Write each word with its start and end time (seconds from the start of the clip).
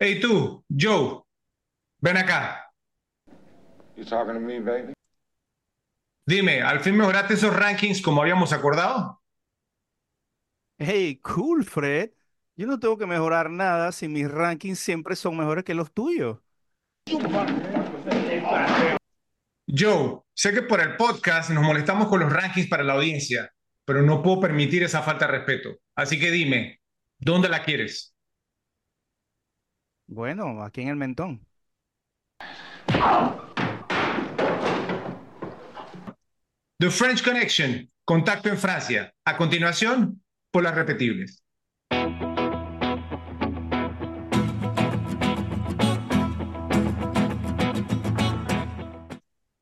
Hey 0.00 0.20
tú, 0.20 0.64
Joe, 0.68 1.22
ven 2.00 2.16
acá. 2.16 2.72
You 3.96 4.04
talking 4.04 4.34
to 4.34 4.40
me, 4.40 4.60
baby? 4.60 4.92
Dime, 6.24 6.62
¿al 6.62 6.80
fin 6.80 6.96
mejoraste 6.96 7.34
esos 7.34 7.54
rankings 7.54 8.00
como 8.00 8.22
habíamos 8.22 8.52
acordado? 8.52 9.20
Hey, 10.78 11.20
cool, 11.22 11.64
Fred. 11.64 12.10
Yo 12.54 12.66
no 12.66 12.78
tengo 12.78 12.96
que 12.96 13.06
mejorar 13.06 13.50
nada 13.50 13.90
si 13.92 14.08
mis 14.08 14.30
rankings 14.30 14.78
siempre 14.78 15.16
son 15.16 15.36
mejores 15.36 15.64
que 15.64 15.74
los 15.74 15.92
tuyos. 15.92 16.38
Joe, 19.66 20.20
sé 20.34 20.52
que 20.52 20.62
por 20.62 20.80
el 20.80 20.96
podcast 20.96 21.50
nos 21.50 21.64
molestamos 21.64 22.08
con 22.08 22.20
los 22.20 22.32
rankings 22.32 22.68
para 22.68 22.84
la 22.84 22.94
audiencia, 22.94 23.52
pero 23.84 24.02
no 24.02 24.22
puedo 24.22 24.40
permitir 24.40 24.82
esa 24.82 25.02
falta 25.02 25.26
de 25.26 25.32
respeto. 25.32 25.76
Así 25.96 26.20
que 26.20 26.30
dime, 26.30 26.80
¿dónde 27.18 27.48
la 27.48 27.64
quieres? 27.64 28.14
Bueno, 30.08 30.62
aquí 30.62 30.80
en 30.80 30.88
el 30.88 30.96
mentón. 30.96 31.46
The 36.78 36.90
French 36.90 37.22
Connection, 37.22 37.90
contacto 38.06 38.48
en 38.48 38.56
Francia. 38.56 39.12
A 39.26 39.36
continuación, 39.36 40.22
por 40.50 40.62
las 40.62 40.74
repetibles. 40.74 41.44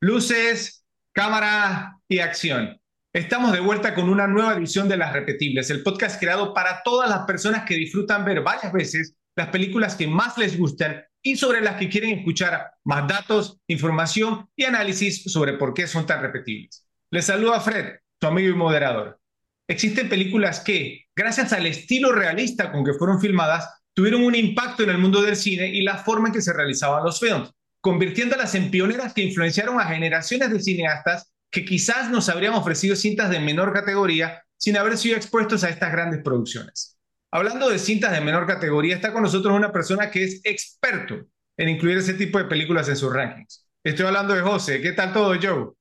Luces, 0.01 0.84
cámara 1.12 1.98
y 2.06 2.20
acción. 2.20 2.80
Estamos 3.12 3.51
de 3.51 3.59
vuelta 3.59 3.96
con 3.96 4.09
una 4.09 4.28
nueva 4.28 4.54
edición 4.54 4.88
de 4.88 4.96
Las 4.96 5.12
Repetibles, 5.12 5.70
el 5.70 5.82
podcast 5.82 6.20
creado 6.20 6.54
para 6.54 6.82
todas 6.84 7.10
las 7.10 7.26
personas 7.26 7.65
que 7.65 7.74
disfrutan 7.74 8.24
ver 8.24 8.42
varias 8.42 8.73
veces 8.73 9.16
las 9.36 9.48
películas 9.48 9.95
que 9.95 10.06
más 10.06 10.36
les 10.38 10.58
gustan 10.58 11.04
y 11.23 11.37
sobre 11.37 11.60
las 11.60 11.76
que 11.76 11.88
quieren 11.88 12.18
escuchar 12.18 12.70
más 12.84 13.06
datos, 13.06 13.59
información 13.66 14.48
y 14.56 14.65
análisis 14.65 15.24
sobre 15.24 15.54
por 15.54 15.74
qué 15.74 15.87
son 15.87 16.06
tan 16.06 16.23
repetibles. 16.23 16.87
Les 17.10 17.26
saluda 17.26 17.60
Fred, 17.60 17.96
su 18.20 18.26
amigo 18.26 18.48
y 18.48 18.54
moderador. 18.54 19.20
Existen 19.68 20.09
películas 20.09 20.60
que, 20.60 21.07
gracias 21.14 21.52
al 21.52 21.66
estilo 21.66 22.12
realista 22.12 22.73
con 22.73 22.84
que 22.84 22.95
fueron 22.95 23.20
filmadas, 23.20 23.68
tuvieron 23.92 24.23
un 24.24 24.34
impacto 24.34 24.84
en 24.84 24.90
el 24.90 24.98
mundo 24.98 25.20
del 25.20 25.37
cine 25.37 25.68
y 25.68 25.82
la 25.82 25.98
forma 25.98 26.29
en 26.29 26.34
que 26.34 26.42
se 26.42 26.52
realizaban 26.52 27.04
los 27.04 27.20
films, 27.20 27.51
convirtiéndolas 27.80 28.54
en 28.54 28.70
pioneras 28.70 29.12
que 29.12 29.23
influenciaron 29.23 29.80
a 29.80 29.87
generaciones 29.87 30.51
de 30.51 30.60
cineastas 30.60 31.32
que 31.51 31.64
quizás 31.64 32.10
nos 32.10 32.29
habrían 32.29 32.54
ofrecido 32.54 32.96
cintas 32.96 33.30
de 33.30 33.40
menor 33.40 33.73
categoría 33.73 34.45
sin 34.57 34.76
haber 34.76 34.96
sido 34.96 35.16
expuestos 35.16 35.64
a 35.64 35.68
estas 35.68 35.92
grandes 35.92 36.23
producciones. 36.23 36.95
Hablando 37.30 37.69
de 37.69 37.79
cintas 37.79 38.13
de 38.13 38.21
menor 38.21 38.46
categoría, 38.46 38.95
está 38.95 39.13
con 39.13 39.23
nosotros 39.23 39.55
una 39.55 39.73
persona 39.73 40.10
que 40.10 40.24
es 40.24 40.41
experto 40.45 41.27
en 41.57 41.69
incluir 41.69 41.99
ese 41.99 42.15
tipo 42.15 42.38
de 42.38 42.45
películas 42.45 42.88
en 42.88 42.96
sus 42.96 43.13
rankings. 43.13 43.66
Estoy 43.82 44.07
hablando 44.07 44.35
de 44.35 44.43
José. 44.43 44.80
¿Qué 44.80 44.93
tal 44.93 45.13
todo, 45.13 45.35
Joe? 45.41 45.73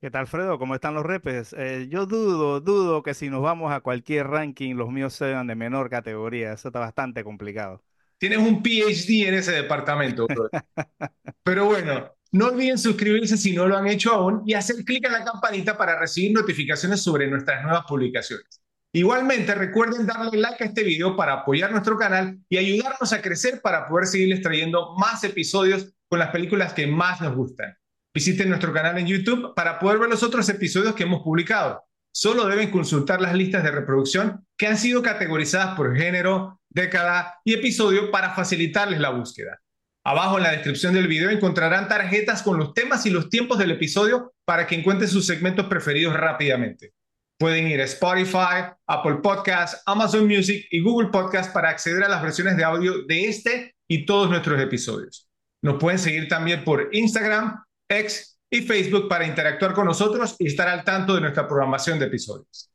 ¿Qué 0.00 0.10
tal, 0.10 0.22
Alfredo? 0.22 0.58
¿Cómo 0.58 0.76
están 0.76 0.94
los 0.94 1.04
repes? 1.04 1.52
Eh, 1.58 1.88
yo 1.90 2.06
dudo, 2.06 2.60
dudo 2.60 3.02
que 3.02 3.14
si 3.14 3.30
nos 3.30 3.42
vamos 3.42 3.72
a 3.72 3.80
cualquier 3.80 4.28
ranking, 4.28 4.76
los 4.76 4.90
míos 4.90 5.12
sean 5.12 5.48
de 5.48 5.56
menor 5.56 5.90
categoría. 5.90 6.52
Eso 6.52 6.68
está 6.68 6.78
bastante 6.78 7.24
complicado. 7.24 7.82
Tienes 8.18 8.38
un 8.38 8.62
PhD 8.62 9.28
en 9.28 9.34
ese 9.34 9.52
departamento, 9.52 10.26
bro. 10.26 10.48
Pero 11.42 11.64
bueno, 11.64 12.12
no 12.30 12.46
olviden 12.46 12.78
suscribirse 12.78 13.36
si 13.36 13.52
no 13.52 13.66
lo 13.66 13.76
han 13.76 13.88
hecho 13.88 14.12
aún 14.12 14.42
y 14.46 14.54
hacer 14.54 14.84
clic 14.84 15.04
en 15.04 15.12
la 15.12 15.24
campanita 15.24 15.76
para 15.76 15.98
recibir 15.98 16.32
notificaciones 16.32 17.02
sobre 17.02 17.26
nuestras 17.28 17.62
nuevas 17.62 17.84
publicaciones. 17.88 18.57
Igualmente, 18.92 19.54
recuerden 19.54 20.06
darle 20.06 20.38
like 20.38 20.64
a 20.64 20.66
este 20.66 20.82
video 20.82 21.14
para 21.14 21.34
apoyar 21.34 21.70
nuestro 21.70 21.98
canal 21.98 22.38
y 22.48 22.56
ayudarnos 22.56 23.12
a 23.12 23.20
crecer 23.20 23.60
para 23.60 23.86
poder 23.86 24.06
seguirles 24.06 24.40
trayendo 24.40 24.94
más 24.96 25.22
episodios 25.24 25.92
con 26.08 26.18
las 26.18 26.30
películas 26.30 26.72
que 26.72 26.86
más 26.86 27.20
nos 27.20 27.34
gustan. 27.36 27.76
Visiten 28.14 28.48
nuestro 28.48 28.72
canal 28.72 28.96
en 28.96 29.06
YouTube 29.06 29.54
para 29.54 29.78
poder 29.78 29.98
ver 29.98 30.08
los 30.08 30.22
otros 30.22 30.48
episodios 30.48 30.94
que 30.94 31.02
hemos 31.02 31.22
publicado. 31.22 31.84
Solo 32.10 32.46
deben 32.46 32.70
consultar 32.70 33.20
las 33.20 33.34
listas 33.34 33.62
de 33.62 33.70
reproducción 33.70 34.46
que 34.56 34.66
han 34.66 34.78
sido 34.78 35.02
categorizadas 35.02 35.76
por 35.76 35.94
género, 35.94 36.60
década 36.70 37.38
y 37.44 37.52
episodio 37.52 38.10
para 38.10 38.34
facilitarles 38.34 39.00
la 39.00 39.10
búsqueda. 39.10 39.60
Abajo 40.02 40.38
en 40.38 40.44
la 40.44 40.52
descripción 40.52 40.94
del 40.94 41.06
video 41.06 41.28
encontrarán 41.28 41.86
tarjetas 41.86 42.42
con 42.42 42.58
los 42.58 42.72
temas 42.72 43.04
y 43.04 43.10
los 43.10 43.28
tiempos 43.28 43.58
del 43.58 43.72
episodio 43.72 44.32
para 44.46 44.66
que 44.66 44.76
encuentren 44.76 45.10
sus 45.10 45.26
segmentos 45.26 45.66
preferidos 45.66 46.14
rápidamente. 46.14 46.94
Pueden 47.38 47.68
ir 47.68 47.80
a 47.80 47.84
Spotify, 47.84 48.66
Apple 48.88 49.18
Podcasts, 49.22 49.80
Amazon 49.86 50.26
Music 50.26 50.66
y 50.72 50.80
Google 50.80 51.10
Podcasts 51.10 51.52
para 51.52 51.68
acceder 51.68 52.02
a 52.02 52.08
las 52.08 52.20
versiones 52.20 52.56
de 52.56 52.64
audio 52.64 53.04
de 53.06 53.26
este 53.26 53.76
y 53.86 54.04
todos 54.04 54.28
nuestros 54.28 54.60
episodios. 54.60 55.28
Nos 55.62 55.78
pueden 55.78 56.00
seguir 56.00 56.26
también 56.26 56.64
por 56.64 56.88
Instagram, 56.92 57.62
X 57.88 58.40
y 58.50 58.62
Facebook 58.62 59.08
para 59.08 59.24
interactuar 59.24 59.72
con 59.72 59.86
nosotros 59.86 60.34
y 60.40 60.48
estar 60.48 60.66
al 60.66 60.82
tanto 60.82 61.14
de 61.14 61.20
nuestra 61.20 61.46
programación 61.46 62.00
de 62.00 62.06
episodios. 62.06 62.72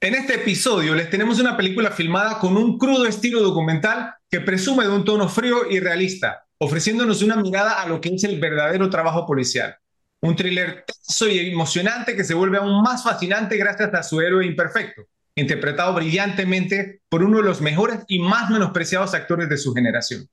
En 0.00 0.14
este 0.16 0.34
episodio 0.34 0.96
les 0.96 1.10
tenemos 1.10 1.38
una 1.38 1.56
película 1.56 1.92
filmada 1.92 2.40
con 2.40 2.56
un 2.56 2.76
crudo 2.76 3.06
estilo 3.06 3.40
documental 3.40 4.14
que 4.28 4.40
presume 4.40 4.84
de 4.84 4.90
un 4.90 5.04
tono 5.04 5.28
frío 5.28 5.70
y 5.70 5.78
realista, 5.78 6.47
ofreciéndonos 6.58 7.22
una 7.22 7.36
mirada 7.36 7.80
a 7.80 7.88
lo 7.88 8.00
que 8.00 8.10
es 8.10 8.24
el 8.24 8.40
verdadero 8.40 8.90
trabajo 8.90 9.26
policial. 9.26 9.76
Un 10.20 10.34
thriller 10.34 10.84
tenso 10.84 11.28
y 11.28 11.50
emocionante 11.50 12.16
que 12.16 12.24
se 12.24 12.34
vuelve 12.34 12.58
aún 12.58 12.82
más 12.82 13.04
fascinante 13.04 13.56
gracias 13.56 13.94
a 13.94 14.02
su 14.02 14.20
héroe 14.20 14.44
imperfecto, 14.44 15.02
interpretado 15.36 15.94
brillantemente 15.94 17.02
por 17.08 17.22
uno 17.22 17.38
de 17.38 17.44
los 17.44 17.60
mejores 17.60 18.00
y 18.08 18.18
más 18.18 18.50
menospreciados 18.50 19.14
actores 19.14 19.48
de 19.48 19.56
su 19.56 19.72
generación. 19.72 20.28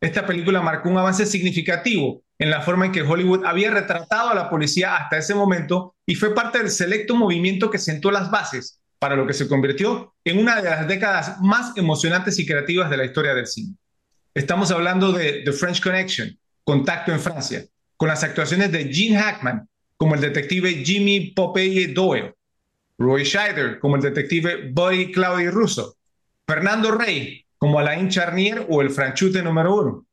Esta 0.00 0.26
película 0.26 0.60
marcó 0.60 0.88
un 0.88 0.98
avance 0.98 1.26
significativo 1.26 2.22
en 2.38 2.50
la 2.50 2.62
forma 2.62 2.86
en 2.86 2.92
que 2.92 3.02
Hollywood 3.02 3.44
había 3.44 3.70
retratado 3.70 4.30
a 4.30 4.34
la 4.34 4.50
policía 4.50 4.96
hasta 4.96 5.18
ese 5.18 5.34
momento 5.34 5.94
y 6.06 6.14
fue 6.14 6.34
parte 6.34 6.58
del 6.58 6.70
selecto 6.70 7.14
movimiento 7.14 7.70
que 7.70 7.78
sentó 7.78 8.10
las 8.10 8.30
bases 8.30 8.80
para 8.98 9.16
lo 9.16 9.26
que 9.26 9.32
se 9.34 9.48
convirtió 9.48 10.14
en 10.24 10.38
una 10.38 10.56
de 10.60 10.70
las 10.70 10.88
décadas 10.88 11.40
más 11.40 11.76
emocionantes 11.76 12.38
y 12.38 12.46
creativas 12.46 12.90
de 12.90 12.96
la 12.96 13.04
historia 13.04 13.34
del 13.34 13.46
cine. 13.46 13.76
Estamos 14.36 14.70
hablando 14.70 15.12
de 15.12 15.40
The 15.46 15.52
French 15.52 15.82
Connection, 15.82 16.38
Contacto 16.62 17.10
en 17.10 17.20
Francia, 17.20 17.64
con 17.96 18.08
las 18.08 18.22
actuaciones 18.22 18.70
de 18.70 18.92
Gene 18.92 19.16
Hackman 19.18 19.66
como 19.96 20.14
el 20.14 20.20
detective 20.20 20.84
Jimmy 20.84 21.30
Popeye 21.30 21.86
Doyle, 21.94 22.34
Roy 22.98 23.24
Scheider 23.24 23.78
como 23.78 23.96
el 23.96 24.02
detective 24.02 24.72
Buddy 24.74 25.10
Claudio 25.10 25.50
Russo, 25.52 25.96
Fernando 26.46 26.90
Rey 26.90 27.46
como 27.56 27.78
Alain 27.78 28.10
Charnier 28.10 28.66
o 28.68 28.82
el 28.82 28.90
franchute 28.90 29.42
número 29.42 29.74
uno, 29.74 30.04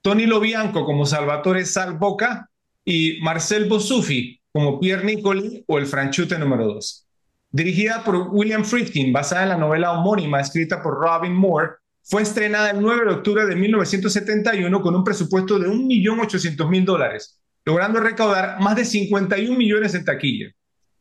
Tony 0.00 0.26
Lobianco 0.26 0.84
como 0.84 1.04
Salvatore 1.04 1.66
Salboca 1.66 2.48
y 2.84 3.18
Marcel 3.20 3.64
Bosufi 3.64 4.40
como 4.52 4.78
Pierre 4.78 5.04
Nicoli 5.04 5.64
o 5.66 5.78
el 5.78 5.86
franchute 5.86 6.38
número 6.38 6.66
dos. 6.66 7.04
Dirigida 7.50 8.04
por 8.04 8.28
William 8.30 8.64
Friedkin, 8.64 9.12
basada 9.12 9.42
en 9.42 9.48
la 9.48 9.56
novela 9.56 9.90
homónima 9.90 10.40
escrita 10.40 10.80
por 10.80 11.00
Robin 11.00 11.34
Moore, 11.34 11.70
fue 12.08 12.22
estrenada 12.22 12.70
el 12.70 12.80
9 12.80 13.04
de 13.04 13.10
octubre 13.14 13.46
de 13.46 13.56
1971 13.56 14.80
con 14.80 14.94
un 14.94 15.02
presupuesto 15.02 15.58
de 15.58 15.68
1.800.000 15.68 16.84
dólares, 16.84 17.40
logrando 17.64 17.98
recaudar 17.98 18.60
más 18.60 18.76
de 18.76 18.84
51 18.84 19.58
millones 19.58 19.92
en 19.94 20.04
taquilla. 20.04 20.46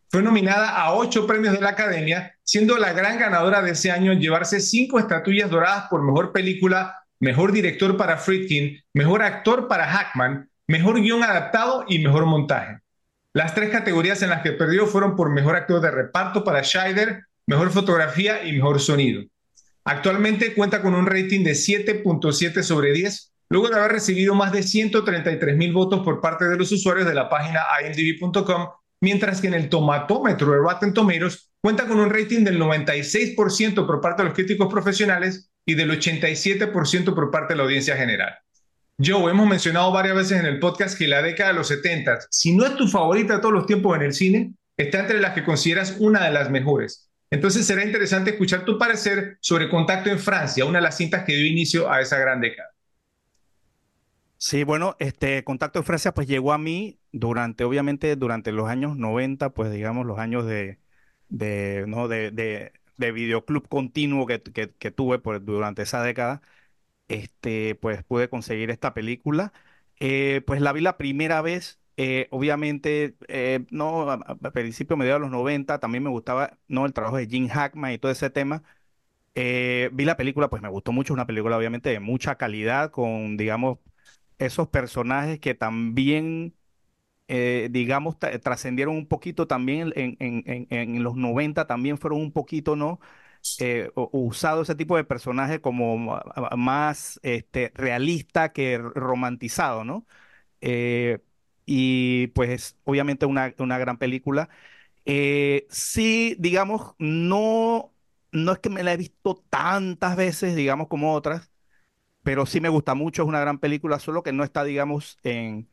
Fue 0.10 0.24
nominada 0.24 0.70
a 0.70 0.94
ocho 0.96 1.28
premios 1.28 1.54
de 1.54 1.62
la 1.62 1.70
Academia, 1.70 2.36
siendo 2.44 2.78
la 2.78 2.94
gran 2.94 3.20
ganadora 3.20 3.62
de 3.62 3.72
ese 3.72 3.92
año 3.92 4.12
en 4.12 4.20
llevarse 4.20 4.60
cinco 4.60 4.98
estatuillas 4.98 5.52
doradas 5.52 5.86
por 5.92 6.02
Mejor 6.02 6.32
Película, 6.32 6.96
Mejor 7.20 7.52
Director 7.52 7.96
para 7.98 8.18
Friedkin, 8.18 8.82
Mejor 8.94 9.22
Actor 9.22 9.68
para 9.68 9.86
Hackman, 9.86 10.50
Mejor 10.68 11.00
Guión 11.00 11.22
Adaptado 11.24 11.86
y 11.88 12.00
Mejor 12.00 12.26
Montaje. 12.26 12.80
Las 13.34 13.54
tres 13.54 13.70
categorías 13.70 14.24
en 14.24 14.30
las 14.30 14.42
que 14.42 14.54
perdió 14.54 14.88
fueron 14.88 15.16
por 15.16 15.30
Mejor 15.30 15.56
Actor 15.56 15.82
de 15.82 15.92
Reparto 15.92 16.44
para 16.44 16.64
Scheider, 16.64 17.26
Mejor 17.46 17.70
Fotografía 17.70 18.44
y 18.44 18.54
Mejor 18.54 18.80
Sonido. 18.80 19.22
Actualmente 19.86 20.54
cuenta 20.54 20.82
con 20.82 20.96
un 20.96 21.06
rating 21.06 21.44
de 21.44 21.52
7.7 21.52 22.64
sobre 22.64 22.92
10, 22.92 23.34
luego 23.50 23.70
de 23.70 23.76
haber 23.76 23.92
recibido 23.92 24.36
más 24.36 24.52
de 24.52 24.64
133 24.64 25.56
mil 25.56 25.74
votos 25.74 26.04
por 26.04 26.20
parte 26.20 26.46
de 26.46 26.58
los 26.58 26.72
usuarios 26.72 27.08
de 27.08 27.14
la 27.14 27.30
página 27.30 27.62
imdb.com 27.84 28.68
mientras 29.02 29.42
que 29.42 29.48
en 29.48 29.54
el 29.54 29.70
tomatómetro 29.70 30.52
de 30.52 30.58
Rotten 30.58 30.94
Tomatoes 30.94 31.52
cuenta 31.62 31.88
con 31.88 32.00
un 32.00 32.10
rating 32.10 32.44
del 32.44 32.60
96% 32.60 33.86
por 33.86 34.02
parte 34.02 34.24
de 34.24 34.30
los 34.30 34.36
críticos 34.36 34.72
profesionales 34.72 35.52
y 35.66 35.76
del 35.76 35.92
87% 35.92 37.14
por 37.14 37.32
parte 37.32 37.54
de 37.54 37.58
la 37.58 37.64
audiencia 37.64 37.96
general. 37.96 38.34
Joe, 38.98 39.30
hemos 39.30 39.48
mencionado 39.48 39.92
varias 39.92 40.16
veces 40.16 40.40
en 40.40 40.46
el 40.46 40.60
podcast 40.60 40.98
que 40.98 41.08
la 41.08 41.22
década 41.22 41.52
de 41.52 41.58
los 41.58 41.68
70, 41.68 42.20
si 42.30 42.56
no 42.56 42.66
es 42.66 42.76
tu 42.76 42.88
favorita 42.88 43.36
de 43.36 43.40
todos 43.42 43.54
los 43.54 43.66
tiempos 43.66 43.96
en 43.96 44.04
el 44.04 44.14
cine, 44.14 44.54
está 44.78 45.02
entre 45.02 45.20
las 45.20 45.34
que 45.34 45.44
consideras 45.44 45.98
una 46.00 46.24
de 46.24 46.32
las 46.32 46.50
mejores. 46.50 47.05
Entonces 47.30 47.66
será 47.66 47.84
interesante 47.86 48.32
escuchar 48.32 48.66
tu 48.66 48.78
parecer 48.78 49.38
sobre 49.42 49.70
Contacto 49.70 50.10
en 50.10 50.20
Francia, 50.20 50.66
una 50.66 50.80
de 50.80 50.84
las 50.84 50.98
cintas 50.98 51.24
que 51.26 51.34
dio 51.36 51.46
inicio 51.46 51.92
a 51.92 52.02
esa 52.02 52.18
gran 52.20 52.42
década. 52.42 52.70
Sí, 54.38 54.64
bueno, 54.64 54.96
este 55.00 55.44
Contacto 55.44 55.80
de 55.80 55.86
Francia 55.86 56.14
pues 56.14 56.28
llegó 56.28 56.54
a 56.54 56.58
mí 56.58 57.00
durante, 57.12 57.64
obviamente, 57.64 58.16
durante 58.16 58.52
los 58.52 58.68
años 58.70 58.96
90, 58.98 59.54
pues 59.54 59.72
digamos 59.72 60.06
los 60.06 60.20
años 60.20 60.46
de, 60.46 60.80
de, 61.30 61.86
¿no? 61.88 62.08
de, 62.08 62.32
de, 62.32 62.74
de 62.98 63.12
videoclub 63.12 63.68
continuo 63.68 64.26
que, 64.28 64.42
que, 64.44 64.72
que 64.76 64.92
tuve 64.92 65.20
por, 65.20 65.44
durante 65.44 65.82
esa 65.84 66.04
década. 66.04 66.42
este, 67.10 67.76
pues 67.76 68.04
pude 68.06 68.30
conseguir 68.30 68.72
esta 68.72 68.94
película. 68.96 69.54
Eh, 70.00 70.42
pues 70.48 70.62
la 70.62 70.74
vi 70.74 70.82
la 70.82 70.98
primera 70.98 71.42
vez, 71.42 71.80
eh, 71.98 72.28
obviamente, 72.32 73.16
eh, 73.28 73.66
no, 73.72 74.10
a, 74.12 74.16
a- 74.16 74.52
principio, 74.52 74.98
mediados 74.98 75.22
de 75.22 75.28
los 75.28 75.32
90 75.32 75.80
también 75.80 76.04
me 76.04 76.10
gustaba, 76.10 76.58
¿no? 76.68 76.86
El 76.86 76.94
trabajo 76.94 77.18
de 77.18 77.28
Gene 77.28 77.50
Hackman 77.50 77.94
y 77.94 77.98
todo 78.00 78.12
ese 78.12 78.30
tema. 78.30 78.64
Eh, 79.36 79.90
vi 79.94 80.06
la 80.06 80.18
película, 80.18 80.50
pues 80.50 80.62
me 80.62 80.70
gustó 80.70 80.92
mucho, 80.94 81.14
una 81.14 81.28
película 81.28 81.58
obviamente 81.58 81.90
de 81.90 82.00
mucha 82.00 82.36
calidad, 82.38 82.92
con, 82.92 83.38
digamos, 83.38 83.80
esos 84.40 84.70
personajes 84.70 85.40
que 85.40 85.56
también, 85.56 86.56
eh, 87.28 87.70
digamos, 87.72 88.18
tra- 88.20 88.40
trascendieron 88.42 88.96
un 88.96 89.08
poquito 89.08 89.48
también 89.48 89.94
en, 89.96 90.18
en, 90.20 90.44
en, 90.48 90.68
en 90.72 91.04
los 91.04 91.16
90 91.16 91.68
también 91.68 91.98
fueron 91.98 92.22
un 92.22 92.32
poquito, 92.32 92.76
¿no? 92.76 93.00
eh, 93.58 93.92
usado 93.96 94.64
ese 94.64 94.76
tipo 94.76 94.98
de 94.98 95.04
personaje 95.06 95.62
como 95.62 95.98
más 96.58 97.20
este, 97.24 97.72
realista 97.76 98.54
que 98.54 98.78
romantizado, 98.80 99.84
¿no? 99.86 100.06
Y 101.66 102.28
pues 102.28 102.78
obviamente 102.84 103.26
una, 103.26 103.54
una 103.60 103.78
gran 103.78 103.98
película. 103.98 104.50
Eh, 105.06 105.68
sí, 105.70 106.36
digamos, 106.40 106.96
no, 107.00 107.94
no 108.32 108.52
es 108.54 108.60
que 108.60 108.70
me 108.70 108.84
la 108.84 108.94
he 108.94 108.98
visto 108.98 109.44
tantas 109.50 110.16
veces, 110.18 110.56
digamos, 110.56 110.88
como 110.88 111.14
otras, 111.14 111.52
pero 112.24 112.46
sí 112.46 112.62
me 112.62 112.70
gusta 112.70 112.96
mucho, 112.96 113.24
es 113.24 113.28
una 113.30 113.40
gran 113.40 113.60
película, 113.60 114.00
solo 114.00 114.24
que 114.24 114.34
no 114.34 114.44
está, 114.44 114.64
digamos, 114.64 115.20
en, 115.24 115.70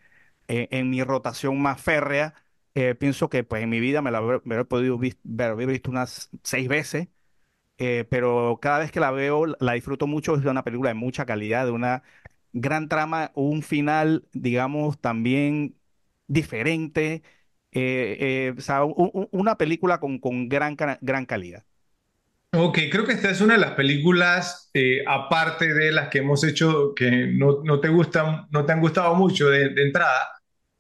en, 0.49 0.91
mi 0.91 1.03
rotación 1.05 1.61
más 1.63 1.81
férrea. 1.83 2.35
Eh, 2.75 2.95
pienso 2.95 3.29
que 3.31 3.45
pues 3.45 3.63
en 3.63 3.71
mi 3.71 3.81
vida 3.81 4.03
me 4.03 4.11
la 4.11 4.21
he 4.61 4.65
podido 4.65 4.99
ver, 4.99 5.17
haber 5.51 5.69
visto 5.69 5.91
unas 5.91 6.31
seis 6.43 6.69
veces 6.69 7.09
eh, 7.79 8.07
pero 8.11 8.59
cada 8.61 8.79
vez 8.81 8.93
que 8.93 9.01
la 9.01 9.11
veo 9.11 9.47
la 9.47 9.73
disfruto 9.73 10.07
mucho. 10.07 10.37
Es 10.37 10.45
una 10.45 10.65
película 10.65 10.91
de 10.91 10.95
mucha 10.95 11.27
calidad, 11.27 11.65
de 11.67 11.73
una 11.73 12.03
gran 12.53 12.89
trama, 12.89 13.33
un 13.35 13.63
final, 13.63 14.29
digamos, 14.33 15.01
también 15.01 15.77
diferente. 16.27 17.23
eh, 17.73 18.17
eh, 18.51 18.55
o 18.57 18.61
sea, 18.61 18.85
u- 18.85 18.91
u- 18.97 19.29
una 19.33 19.57
película 19.59 19.99
con, 20.01 20.19
con 20.19 20.49
gran, 20.49 20.77
gran 21.01 21.27
calidad. 21.27 21.65
Ok, 22.55 22.79
creo 22.91 23.07
que 23.07 23.13
esta 23.13 23.31
es 23.31 23.41
una 23.41 23.55
de 23.55 23.61
las 23.61 23.73
películas, 23.73 24.71
eh, 24.75 25.03
aparte 25.09 25.73
de 25.73 25.91
las 25.91 26.09
que 26.11 26.19
hemos 26.19 26.45
hecho, 26.45 26.93
que 26.95 27.29
no, 27.29 27.63
no 27.65 27.81
te 27.81 27.89
gustan, 27.89 28.47
no 28.51 28.67
te 28.67 28.73
han 28.73 28.81
gustado 28.81 29.15
mucho 29.15 29.49
de, 29.49 29.71
de 29.71 29.83
entrada, 29.85 30.29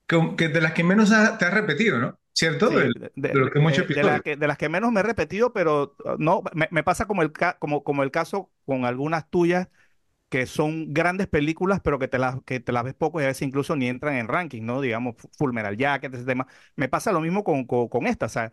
que, 0.06 0.34
que 0.36 0.48
de 0.48 0.60
las 0.60 0.72
que 0.74 0.84
menos 0.84 1.12
ha- 1.12 1.38
te 1.38 1.46
has 1.46 1.54
repetido, 1.54 1.98
¿no? 1.98 2.18
¿Cierto? 2.34 2.68
Sí, 2.68 2.74
De, 2.74 2.92
de, 2.94 3.10
de 3.14 3.38
los 3.40 3.50
que 3.50 3.58
hemos 3.58 3.78
hecho 3.78 3.94
la 4.02 4.20
que, 4.20 4.36
de 4.36 4.46
las 4.46 4.56
que 4.56 4.68
menos 4.68 4.92
me 4.92 5.00
he 5.00 5.02
repetido, 5.02 5.52
pero 5.52 5.96
uh, 6.04 6.16
no, 6.18 6.42
me, 6.54 6.68
me 6.70 6.84
pasa 6.84 7.06
como 7.06 7.22
el, 7.22 7.32
ca- 7.32 7.58
como, 7.58 7.82
como 7.82 8.02
el 8.04 8.10
caso 8.12 8.50
con 8.64 8.84
algunas 8.84 9.28
tuyas 9.30 9.68
que 10.32 10.46
son 10.46 10.92
grandes 10.94 11.28
películas, 11.28 11.80
pero 11.84 12.00
que 12.00 12.08
te 12.08 12.18
las, 12.18 12.42
que 12.44 12.60
te 12.60 12.72
las 12.72 12.84
ves 12.84 12.94
poco 12.94 13.20
y 13.20 13.24
a 13.24 13.28
veces 13.28 13.42
incluso 13.48 13.76
ni 13.76 13.88
entran 13.88 14.16
en 14.16 14.28
ranking, 14.28 14.64
¿no? 14.64 14.80
Digamos, 14.82 15.16
Fu- 15.18 15.30
Full 15.38 15.52
Metal 15.54 15.76
Jacket, 15.78 16.14
ese 16.14 16.24
tema. 16.26 16.48
Me 16.76 16.88
pasa 16.88 17.12
lo 17.12 17.20
mismo 17.20 17.44
con, 17.44 17.66
con, 17.66 17.88
con 17.88 18.06
esta, 18.08 18.26
o 18.26 18.30
sea, 18.30 18.52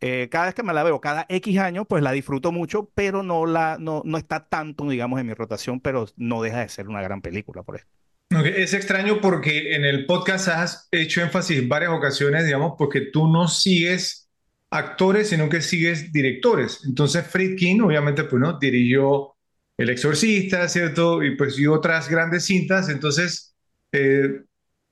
eh, 0.00 0.28
cada 0.30 0.46
vez 0.46 0.54
que 0.54 0.62
me 0.64 0.72
la 0.74 0.84
veo, 0.84 1.00
cada 1.00 1.26
X 1.28 1.58
años, 1.58 1.86
pues 1.88 2.02
la 2.02 2.12
disfruto 2.12 2.52
mucho, 2.52 2.90
pero 2.94 3.22
no, 3.22 3.46
la, 3.46 3.78
no, 3.80 4.02
no 4.04 4.18
está 4.18 4.48
tanto, 4.48 4.88
digamos, 4.88 5.20
en 5.20 5.26
mi 5.28 5.34
rotación, 5.34 5.80
pero 5.80 6.06
no 6.16 6.42
deja 6.42 6.60
de 6.60 6.68
ser 6.70 6.88
una 6.88 7.02
gran 7.02 7.22
película 7.22 7.62
por 7.64 7.76
eso. 7.76 7.86
Ok, 8.34 8.44
Es 8.46 8.74
extraño 8.74 9.20
porque 9.20 9.74
en 9.74 9.84
el 9.84 10.04
podcast 10.06 10.48
has 10.48 10.88
hecho 10.92 11.22
énfasis 11.22 11.66
varias 11.66 11.92
ocasiones, 11.92 12.44
digamos, 12.44 12.74
porque 12.76 13.00
tú 13.12 13.26
no 13.26 13.48
sigues 13.48 14.28
actores, 14.70 15.30
sino 15.30 15.48
que 15.48 15.62
sigues 15.62 16.12
directores. 16.12 16.80
Entonces, 16.86 17.26
Friedkin, 17.26 17.80
obviamente, 17.80 18.24
pues, 18.24 18.40
¿no? 18.40 18.58
Dirigió 18.58 19.34
El 19.78 19.90
Exorcista, 19.90 20.68
¿cierto? 20.68 21.22
Y 21.24 21.36
pues, 21.36 21.58
y 21.58 21.66
otras 21.68 22.08
grandes 22.10 22.46
cintas. 22.46 22.90
Entonces, 22.90 23.56
eh, 23.92 24.42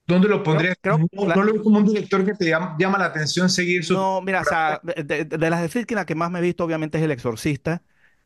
¿dónde 0.07 0.29
lo 0.29 0.43
pondrías? 0.43 0.77
creo, 0.81 0.99
No, 1.11 1.27
la- 1.27 1.35
no 1.35 1.43
lo 1.43 1.53
veo 1.53 1.63
como 1.63 1.79
un 1.79 1.85
director 1.85 2.25
que 2.25 2.33
te 2.35 2.47
llama, 2.49 2.75
llama 2.79 2.99
la 2.99 3.05
atención 3.07 3.49
seguir 3.49 3.83
su... 3.85 3.97
no, 3.97 4.21
mira, 4.21 4.41
o 4.41 4.45
sea, 4.45 4.81
de, 4.83 5.25
las 5.49 5.61
de 5.61 5.69
Friedkin, 5.69 5.95
la 5.95 6.05
que 6.05 6.15
más 6.15 6.31
me 6.31 6.39
he 6.39 6.41
visto, 6.41 6.63
obviamente, 6.65 6.97
es 6.97 7.03
El 7.03 7.11
Exorcista, 7.11 7.83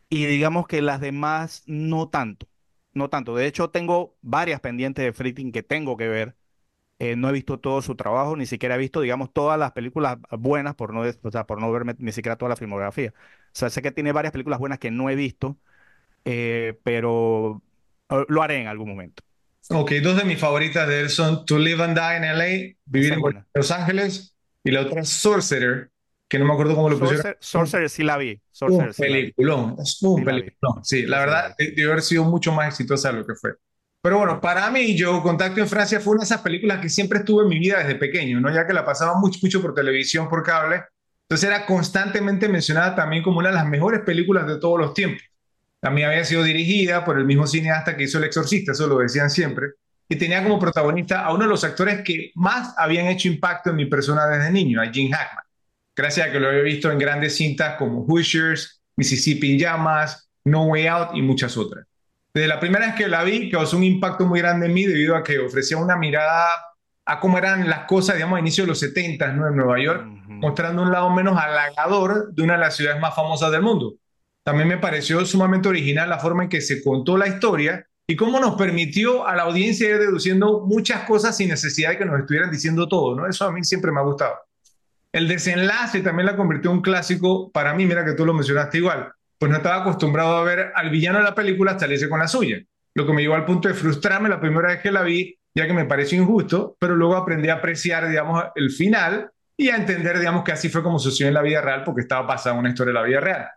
y 0.10 0.26
digamos 0.26 0.68
que 0.68 0.82
las 0.82 1.00
demás 1.02 1.64
no 1.68 2.10
tanto, 2.10 2.48
no 2.94 3.10
tanto. 3.10 3.36
De 3.36 3.46
hecho, 3.48 3.70
tengo 3.70 4.18
varias 4.22 4.60
pendientes 4.62 5.06
de 5.06 5.14
Friedkin 5.14 5.52
que 5.52 5.64
tengo 5.64 5.98
que 5.98 6.08
ver 6.08 6.36
Eh, 7.00 7.16
no 7.18 7.30
he 7.30 7.34
visto 7.34 7.60
todo 7.60 7.82
su 7.84 7.96
trabajo, 7.96 8.38
ni 8.38 8.46
siquiera 8.48 8.76
he 8.76 8.78
visto, 8.80 9.02
digamos, 9.02 9.34
todas 9.34 9.60
las 9.60 9.74
películas 9.74 10.18
buenas, 10.40 10.76
por 10.76 10.94
no, 10.94 11.02
o 11.24 11.32
sea, 11.32 11.46
por 11.48 11.62
no 11.62 11.72
verme 11.72 11.96
ni 12.00 12.12
siquiera 12.14 12.38
toda 12.38 12.50
la 12.50 12.56
filmografía. 12.58 13.14
O 13.18 13.52
sea, 13.54 13.70
sé 13.70 13.82
que 13.84 13.92
tiene 13.92 14.14
varias 14.14 14.32
películas 14.34 14.60
buenas 14.60 14.80
que 14.80 14.92
no 14.92 15.10
he 15.10 15.16
visto, 15.16 15.60
eh, 16.26 16.80
pero 16.84 17.62
lo 18.28 18.42
haré 18.44 18.62
en 18.62 18.68
algún 18.68 18.90
momento. 18.90 19.24
Ok, 19.70 19.92
dos 20.04 20.18
de 20.18 20.26
mis 20.26 20.40
favoritas 20.40 20.88
de 20.88 21.02
él 21.02 21.10
son 21.10 21.46
To 21.46 21.58
Live 21.58 21.82
and 21.84 21.98
Die 21.98 22.18
in 22.18 22.24
LA, 22.24 22.76
Vivir 22.86 23.14
Esa 23.14 23.20
es 23.30 23.36
en. 23.36 23.46
Los 23.54 23.72
Ángeles, 23.72 24.36
y 24.64 24.72
la 24.72 24.82
otra 24.82 25.04
Sorcerer, 25.06 25.92
que 26.28 26.40
no 26.40 26.46
me 26.46 26.54
acuerdo 26.54 26.76
cómo 26.76 26.90
lo 26.90 27.00
pusieron. 27.00 27.36
Sorcerer, 27.40 27.90
sí 27.90 28.04
la 28.04 28.18
vi. 28.18 28.32
Un 28.32 28.40
Sorcerer 28.52 28.94
sí 28.94 29.02
la 29.04 29.08
vi. 29.08 29.14
peliculón, 29.14 29.76
es 29.80 30.02
un 30.02 30.20
Sí 30.20 30.26
peliculón. 30.26 30.84
Sí, 30.84 31.06
la 31.06 31.18
Sí, 31.18 31.24
sí 31.24 31.26
verdad, 31.26 31.56
vi. 31.58 31.66
de- 31.66 31.72
debió 31.72 31.92
haber 31.92 32.02
sido 32.04 32.24
mucho 32.26 32.52
más 32.52 32.68
exitosa 32.68 33.12
de 33.12 33.20
lo 33.20 33.26
que 33.26 33.36
fue. 33.36 33.52
Pero 34.02 34.18
bueno, 34.18 34.42
para 34.42 34.70
mí, 34.72 34.98
yo, 34.98 35.22
Contacto 35.22 35.60
en 35.62 35.68
Francia 35.68 36.00
fue 36.00 36.14
una 36.14 36.22
de 36.22 36.26
esas 36.26 36.42
películas 36.42 36.80
que 36.82 36.90
siempre 36.90 37.20
estuvo 37.20 37.44
en 37.44 37.50
mi 37.50 37.60
vida 37.60 37.78
desde 37.80 37.96
pequeño, 37.96 38.42
¿no? 38.42 38.54
Ya 38.54 38.66
que 38.66 38.74
la 38.74 38.84
pasaba 38.84 39.16
mucho, 39.20 39.40
mucho 39.44 39.62
por 39.62 39.76
televisión, 39.76 40.28
por 40.28 40.44
cable. 40.44 40.84
Entonces 41.30 41.48
era 41.50 41.66
constantemente 41.66 42.50
mencionada 42.50 42.96
también 42.96 43.22
como 43.24 43.38
una 43.40 43.50
de 43.50 43.56
las 43.56 43.68
mejores 43.68 44.02
películas 44.02 44.48
de 44.48 44.60
todos 44.60 44.80
los 44.80 44.94
tiempos. 44.94 45.22
También 45.82 46.08
había 46.08 46.24
sido 46.24 46.44
dirigida 46.44 47.04
por 47.04 47.18
el 47.18 47.26
mismo 47.26 47.46
cineasta 47.46 47.98
que 47.98 48.04
hizo 48.04 48.20
El 48.20 48.26
Exorcista, 48.26 48.72
eso 48.72 48.88
lo 48.88 49.00
decían 49.00 49.30
siempre. 49.30 49.72
Y 50.08 50.16
tenía 50.16 50.44
como 50.44 50.60
protagonista 50.60 51.26
a 51.26 51.34
uno 51.34 51.44
de 51.44 51.50
los 51.50 51.64
actores 51.64 52.02
que 52.04 52.32
más 52.36 52.74
habían 52.78 53.08
hecho 53.08 53.28
impacto 53.28 53.72
en 53.72 53.78
mi 53.78 53.88
persona 53.88 54.28
desde 54.28 54.52
niño, 54.52 54.82
a 54.82 54.86
Gene 54.86 55.12
Hackman 55.12 55.44
gracias 55.96 56.28
a 56.28 56.32
que 56.32 56.40
lo 56.40 56.48
había 56.48 56.62
visto 56.62 56.92
en 56.92 56.98
grandes 56.98 57.36
cintas 57.36 57.78
como 57.78 58.04
Hoosiers, 58.06 58.82
Mississippi 58.98 59.52
en 59.52 59.60
Llamas, 59.60 60.30
No 60.46 60.66
Way 60.66 60.88
Out 60.88 61.10
y 61.14 61.22
muchas 61.22 61.58
otras. 61.58 61.86
Desde 62.34 62.48
la 62.48 62.60
primera 62.60 62.88
vez 62.88 62.96
que 62.96 63.08
la 63.08 63.24
vi, 63.24 63.50
causó 63.50 63.78
un 63.78 63.84
impacto 63.84 64.26
muy 64.26 64.40
grande 64.40 64.68
en 64.68 64.74
mí 64.74 64.86
debido 64.86 65.16
a 65.16 65.24
que 65.24 65.38
ofrecía 65.40 65.78
una 65.78 65.98
mirada 65.98 66.46
a 67.06 67.20
cómo 67.20 67.38
eran 67.38 67.70
las 67.70 67.86
cosas, 67.86 68.16
digamos, 68.16 68.38
a 68.38 68.40
inicio 68.40 68.64
de 68.64 68.70
los 68.70 68.80
70 68.80 69.34
¿no? 69.34 69.48
en 69.48 69.56
Nueva 69.56 69.82
York, 69.82 70.06
mostrando 70.28 70.82
un 70.82 70.92
lado 70.92 71.10
menos 71.10 71.38
halagador 71.38 72.34
de 72.34 72.42
una 72.42 72.54
de 72.54 72.60
las 72.60 72.76
ciudades 72.76 73.02
más 73.02 73.14
famosas 73.16 73.52
del 73.52 73.62
mundo. 73.62 73.96
También 74.44 74.68
me 74.68 74.78
pareció 74.78 75.24
sumamente 75.26 75.70
original 75.70 76.10
la 76.10 76.20
forma 76.20 76.44
en 76.44 76.50
que 76.50 76.62
se 76.62 76.84
contó 76.84 77.18
la 77.18 77.28
historia 77.28 77.86
y 78.08 78.16
cómo 78.16 78.40
nos 78.40 78.56
permitió 78.56 79.28
a 79.28 79.36
la 79.36 79.44
audiencia 79.44 79.90
ir 79.90 80.00
deduciendo 80.00 80.62
muchas 80.66 81.04
cosas 81.04 81.38
sin 81.38 81.50
necesidad 81.50 81.92
de 81.92 81.98
que 82.00 82.06
nos 82.06 82.20
estuvieran 82.20 82.52
diciendo 82.52 82.88
todo, 82.88 83.16
¿no? 83.16 83.28
Eso 83.28 83.46
a 83.46 83.52
mí 83.52 83.64
siempre 83.64 83.92
me 83.92 84.00
ha 84.00 84.04
gustado. 84.04 84.34
El 85.12 85.28
desenlace 85.28 86.02
también 86.02 86.26
la 86.26 86.36
convirtió 86.36 86.72
en 86.72 86.78
un 86.78 86.84
clásico 86.84 87.52
para 87.52 87.74
mí, 87.74 87.86
mira 87.86 88.04
que 88.04 88.14
tú 88.14 88.26
lo 88.26 88.34
mencionaste 88.34 88.80
igual, 88.80 89.12
pues 89.38 89.52
no 89.52 89.58
estaba 89.58 89.82
acostumbrado 89.82 90.38
a 90.38 90.44
ver 90.44 90.72
al 90.76 90.90
villano 90.90 91.20
de 91.20 91.26
la 91.26 91.36
película 91.36 91.78
salirse 91.78 92.10
con 92.10 92.20
la 92.20 92.28
suya, 92.28 92.62
lo 92.96 93.06
que 93.06 93.14
me 93.14 93.22
llevó 93.22 93.36
al 93.36 93.46
punto 93.46 93.68
de 93.68 93.74
frustrarme 93.74 94.30
la 94.30 94.40
primera 94.40 94.70
vez 94.70 94.82
que 94.82 94.92
la 94.92 95.04
vi, 95.04 95.38
ya 95.54 95.68
que 95.68 95.74
me 95.74 95.86
pareció 95.86 96.22
injusto, 96.22 96.76
pero 96.80 96.96
luego 96.96 97.16
aprendí 97.16 97.50
a 97.50 97.56
apreciar, 97.56 98.08
digamos, 98.08 98.44
el 98.56 98.72
final 98.72 99.30
y 99.58 99.70
a 99.70 99.76
entender, 99.76 100.18
digamos, 100.18 100.44
que 100.44 100.54
así 100.54 100.70
fue 100.70 100.82
como 100.82 100.98
sucedió 100.98 101.28
en 101.28 101.34
la 101.34 101.42
vida 101.42 101.62
real, 101.62 101.84
porque 101.84 102.02
estaba 102.02 102.36
en 102.46 102.58
una 102.58 102.70
historia 102.70 102.94
de 102.94 103.00
la 103.00 103.06
vida 103.06 103.20
real. 103.20 103.48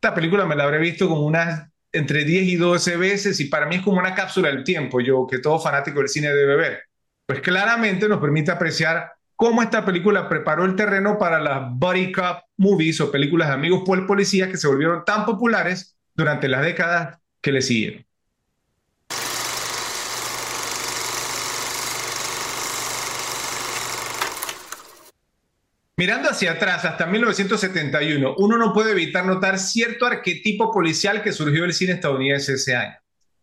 Esta 0.00 0.14
película 0.14 0.46
me 0.46 0.54
la 0.54 0.62
habré 0.62 0.78
visto 0.78 1.08
como 1.08 1.22
unas 1.22 1.68
entre 1.90 2.24
10 2.24 2.44
y 2.44 2.54
12 2.56 2.96
veces 2.96 3.40
y 3.40 3.46
para 3.46 3.66
mí 3.66 3.76
es 3.76 3.82
como 3.82 3.98
una 3.98 4.14
cápsula 4.14 4.48
del 4.48 4.62
tiempo, 4.62 5.00
yo 5.00 5.26
que 5.26 5.40
todo 5.40 5.58
fanático 5.58 5.98
del 5.98 6.08
cine 6.08 6.28
debe 6.28 6.54
ver. 6.54 6.82
Pues 7.26 7.40
claramente 7.40 8.08
nos 8.08 8.20
permite 8.20 8.52
apreciar 8.52 9.10
cómo 9.34 9.60
esta 9.60 9.84
película 9.84 10.28
preparó 10.28 10.64
el 10.64 10.76
terreno 10.76 11.18
para 11.18 11.40
las 11.40 11.62
buddy 11.72 12.12
cop 12.12 12.38
movies 12.58 13.00
o 13.00 13.10
películas 13.10 13.48
de 13.48 13.54
amigos 13.54 13.82
por 13.84 14.06
policías 14.06 14.48
que 14.48 14.56
se 14.56 14.68
volvieron 14.68 15.04
tan 15.04 15.26
populares 15.26 15.96
durante 16.14 16.46
las 16.46 16.62
décadas 16.62 17.18
que 17.40 17.50
le 17.50 17.60
siguieron. 17.60 18.07
Mirando 25.98 26.30
hacia 26.30 26.52
atrás, 26.52 26.84
hasta 26.84 27.06
1971, 27.06 28.36
uno 28.38 28.56
no 28.56 28.72
puede 28.72 28.92
evitar 28.92 29.26
notar 29.26 29.58
cierto 29.58 30.06
arquetipo 30.06 30.70
policial 30.70 31.24
que 31.24 31.32
surgió 31.32 31.62
del 31.62 31.74
cine 31.74 31.94
estadounidense 31.94 32.52
ese 32.52 32.76
año. 32.76 32.94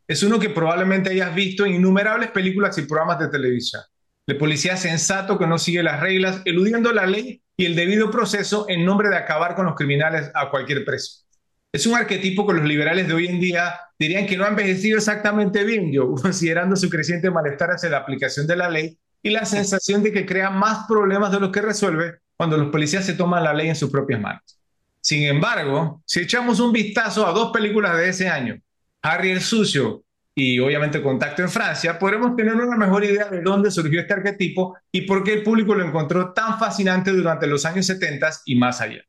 Es 0.08 0.24
uno 0.24 0.40
que 0.40 0.50
probablemente 0.50 1.10
hayas 1.10 1.36
visto 1.36 1.66
en 1.66 1.74
innumerables 1.74 2.32
películas 2.32 2.78
y 2.78 2.84
programas 2.84 3.20
de 3.20 3.28
televisión. 3.28 3.82
El 4.26 4.38
policía 4.38 4.78
sensato 4.78 5.38
que 5.38 5.48
no 5.48 5.58
sigue 5.58 5.84
las 5.84 6.00
reglas, 6.00 6.44
eludiendo 6.46 6.94
la 6.94 7.06
ley 7.06 7.44
y 7.58 7.66
el 7.66 7.76
debido 7.76 8.10
proceso 8.10 8.68
en 8.70 8.86
nombre 8.86 9.10
de 9.10 9.18
acabar 9.18 9.54
con 9.54 9.66
los 9.66 9.76
criminales 9.76 10.32
a 10.34 10.50
cualquier 10.50 10.86
precio. 10.86 11.26
Es 11.74 11.86
un 11.86 11.96
arquetipo 11.96 12.48
que 12.48 12.54
los 12.54 12.64
liberales 12.64 13.10
de 13.10 13.16
hoy 13.16 13.28
en 13.28 13.42
día 13.42 13.82
dirían 14.00 14.26
que 14.26 14.38
no 14.38 14.46
ha 14.46 14.48
envejecido 14.48 14.98
exactamente 14.98 15.66
bien, 15.66 15.92
yo, 15.92 16.10
considerando 16.22 16.78
su 16.78 16.90
creciente 16.90 17.30
malestar 17.30 17.72
hacia 17.72 17.90
la 17.90 17.98
aplicación 17.98 18.48
de 18.48 18.56
la 18.56 18.70
ley 18.70 18.98
y 19.22 19.32
la 19.32 19.44
sensación 19.44 20.04
de 20.04 20.14
que 20.14 20.26
crea 20.26 20.52
más 20.52 20.88
problemas 20.88 21.34
de 21.34 21.42
los 21.42 21.52
que 21.52 21.62
resuelve 21.62 22.20
cuando 22.38 22.58
los 22.58 22.70
policías 22.70 23.06
se 23.06 23.14
toman 23.14 23.44
la 23.44 23.54
ley 23.54 23.70
en 23.70 23.76
sus 23.76 23.90
propias 23.90 24.20
manos. 24.20 24.60
Sin 25.02 25.24
embargo, 25.24 26.02
si 26.06 26.22
echamos 26.22 26.60
un 26.60 26.72
vistazo 26.72 27.28
a 27.28 27.32
dos 27.32 27.52
películas 27.52 27.96
de 27.98 28.10
ese 28.10 28.28
año, 28.28 28.60
Harry 29.02 29.32
el 29.32 29.42
Sucio 29.42 30.04
y 30.34 30.60
obviamente 30.60 31.02
Contacto 31.02 31.42
en 31.44 31.50
Francia, 31.50 31.98
podremos 31.98 32.36
tener 32.36 32.56
una 32.56 32.76
mejor 32.76 33.04
idea 33.04 33.30
de 33.30 33.42
dónde 33.42 33.72
surgió 33.72 34.02
este 34.02 34.14
arquetipo 34.14 34.76
y 34.92 35.02
por 35.02 35.24
qué 35.24 35.34
el 35.34 35.44
público 35.44 35.76
lo 35.76 35.86
encontró 35.86 36.34
tan 36.34 36.60
fascinante 36.60 37.12
durante 37.12 37.48
los 37.48 37.66
años 37.66 37.86
70 37.86 38.30
y 38.46 38.56
más 38.56 38.82
allá. 38.82 39.02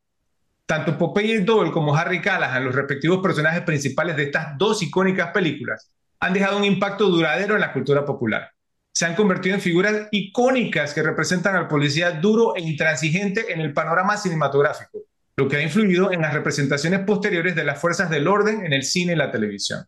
Tanto 0.65 0.97
Popeye 0.97 1.39
Doyle 1.39 1.71
como 1.71 1.95
Harry 1.95 2.21
Callahan, 2.21 2.65
los 2.65 2.75
respectivos 2.75 3.19
personajes 3.19 3.61
principales 3.61 4.15
de 4.15 4.23
estas 4.23 4.57
dos 4.57 4.83
icónicas 4.83 5.31
películas, 5.31 5.91
han 6.19 6.33
dejado 6.33 6.57
un 6.57 6.63
impacto 6.63 7.09
duradero 7.09 7.55
en 7.55 7.61
la 7.61 7.73
cultura 7.73 8.05
popular. 8.05 8.51
Se 8.97 9.05
han 9.05 9.13
convertido 9.13 9.53
en 9.53 9.61
figuras 9.61 10.07
icónicas 10.09 10.91
que 10.91 11.03
representan 11.03 11.55
al 11.55 11.67
policía 11.67 12.09
duro 12.13 12.55
e 12.55 12.61
intransigente 12.61 13.53
en 13.53 13.61
el 13.61 13.71
panorama 13.71 14.17
cinematográfico, 14.17 15.03
lo 15.35 15.47
que 15.47 15.57
ha 15.57 15.61
influido 15.61 16.11
en 16.11 16.23
las 16.23 16.33
representaciones 16.33 17.01
posteriores 17.01 17.55
de 17.55 17.63
las 17.63 17.79
fuerzas 17.79 18.09
del 18.09 18.27
orden 18.27 18.65
en 18.65 18.73
el 18.73 18.81
cine 18.81 19.13
y 19.13 19.15
la 19.15 19.31
televisión. 19.31 19.85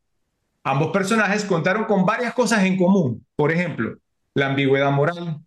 Ambos 0.63 0.92
personajes 0.92 1.44
contaron 1.44 1.86
con 1.86 2.06
varias 2.06 2.36
cosas 2.36 2.63
en 2.66 2.78
común, 2.78 3.25
por 3.36 3.51
ejemplo, 3.51 3.98
la 4.36 4.46
ambigüedad 4.46 4.92
moral, 4.92 5.39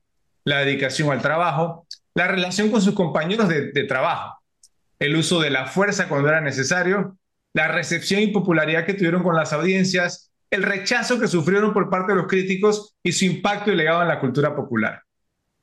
la 0.42 0.58
dedicación 0.58 1.12
al 1.12 1.22
trabajo, 1.22 1.86
la 2.16 2.26
relación 2.26 2.68
con 2.68 2.82
sus 2.82 2.94
compañeros 2.94 3.48
de, 3.48 3.70
de 3.70 3.84
trabajo, 3.84 4.42
el 4.98 5.14
uso 5.14 5.40
de 5.40 5.50
la 5.50 5.66
fuerza 5.66 6.08
cuando 6.08 6.28
era 6.28 6.40
necesario, 6.40 7.16
la 7.54 7.68
recepción 7.68 8.22
y 8.22 8.32
popularidad 8.32 8.84
que 8.84 8.94
tuvieron 8.94 9.22
con 9.22 9.36
las 9.36 9.52
audiencias, 9.52 10.31
el 10.52 10.62
rechazo 10.62 11.18
que 11.18 11.28
sufrieron 11.28 11.72
por 11.72 11.88
parte 11.88 12.12
de 12.12 12.18
los 12.18 12.26
críticos 12.26 12.94
y 13.02 13.12
su 13.12 13.24
impacto 13.24 13.72
y 13.72 13.74
legado 13.74 14.02
en 14.02 14.08
la 14.08 14.20
cultura 14.20 14.54
popular. 14.54 15.02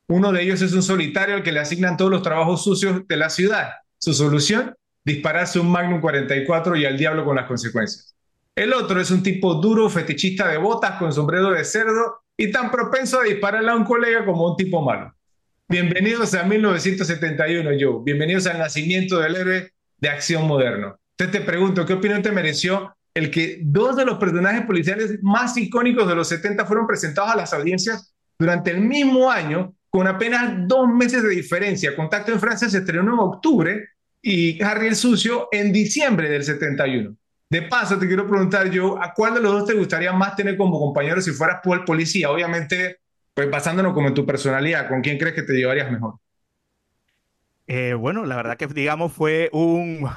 Uno 0.08 0.32
de 0.32 0.42
ellos 0.42 0.60
es 0.62 0.72
un 0.72 0.82
solitario 0.82 1.36
al 1.36 1.44
que 1.44 1.52
le 1.52 1.60
asignan 1.60 1.96
todos 1.96 2.10
los 2.10 2.22
trabajos 2.22 2.64
sucios 2.64 3.06
de 3.06 3.16
la 3.16 3.30
ciudad. 3.30 3.70
Su 3.98 4.12
solución, 4.12 4.74
dispararse 5.04 5.60
un 5.60 5.70
Magnum 5.70 6.00
44 6.00 6.74
y 6.74 6.86
al 6.86 6.98
diablo 6.98 7.24
con 7.24 7.36
las 7.36 7.46
consecuencias. 7.46 8.16
El 8.56 8.72
otro 8.72 9.00
es 9.00 9.12
un 9.12 9.22
tipo 9.22 9.54
duro, 9.54 9.88
fetichista 9.88 10.48
de 10.48 10.58
botas 10.58 10.98
con 10.98 11.12
sombrero 11.12 11.52
de 11.52 11.64
cerdo 11.64 12.24
y 12.36 12.50
tan 12.50 12.72
propenso 12.72 13.20
a 13.20 13.24
dispararle 13.24 13.70
a 13.70 13.76
un 13.76 13.84
colega 13.84 14.24
como 14.24 14.50
un 14.50 14.56
tipo 14.56 14.82
malo. 14.82 15.14
Bienvenidos 15.68 16.34
a 16.34 16.42
1971, 16.42 17.70
Joe. 17.78 18.02
Bienvenidos 18.04 18.48
al 18.48 18.58
nacimiento 18.58 19.20
del 19.20 19.36
héroe 19.36 19.72
de 19.98 20.08
acción 20.08 20.48
moderno. 20.48 20.98
Entonces 21.16 21.40
te 21.40 21.46
pregunto, 21.46 21.86
¿qué 21.86 21.92
opinión 21.92 22.22
te 22.22 22.32
mereció 22.32 22.92
el 23.14 23.30
que 23.30 23.60
dos 23.62 23.96
de 23.96 24.04
los 24.04 24.18
personajes 24.18 24.64
policiales 24.66 25.18
más 25.22 25.56
icónicos 25.56 26.08
de 26.08 26.14
los 26.14 26.28
70 26.28 26.64
fueron 26.66 26.86
presentados 26.86 27.30
a 27.30 27.36
las 27.36 27.52
audiencias 27.52 28.14
durante 28.38 28.70
el 28.70 28.80
mismo 28.80 29.30
año, 29.30 29.74
con 29.88 30.06
apenas 30.06 30.66
dos 30.66 30.88
meses 30.88 31.22
de 31.22 31.30
diferencia? 31.30 31.96
Contacto 31.96 32.32
en 32.32 32.40
Francia 32.40 32.68
se 32.68 32.78
estrenó 32.78 33.12
en 33.12 33.18
octubre 33.18 33.88
y 34.22 34.62
Harry 34.62 34.88
el 34.88 34.96
Sucio 34.96 35.48
en 35.50 35.72
diciembre 35.72 36.28
del 36.28 36.44
71. 36.44 37.16
De 37.48 37.62
paso, 37.62 37.98
te 37.98 38.06
quiero 38.06 38.28
preguntar 38.28 38.70
yo, 38.70 39.02
¿a 39.02 39.12
cuál 39.12 39.34
de 39.34 39.40
los 39.40 39.52
dos 39.52 39.66
te 39.66 39.74
gustaría 39.74 40.12
más 40.12 40.36
tener 40.36 40.56
como 40.56 40.78
compañero 40.78 41.20
si 41.20 41.32
fueras 41.32 41.58
por 41.62 41.84
policía? 41.84 42.30
Obviamente, 42.30 43.00
pues 43.34 43.50
basándonos 43.50 43.92
como 43.92 44.08
en 44.08 44.14
tu 44.14 44.24
personalidad, 44.24 44.88
¿con 44.88 45.00
quién 45.00 45.18
crees 45.18 45.34
que 45.34 45.42
te 45.42 45.54
llevarías 45.54 45.90
mejor? 45.90 46.14
Eh, 47.66 47.94
bueno, 47.94 48.24
la 48.24 48.36
verdad 48.36 48.56
que 48.56 48.68
digamos 48.68 49.12
fue 49.12 49.48
un 49.52 50.08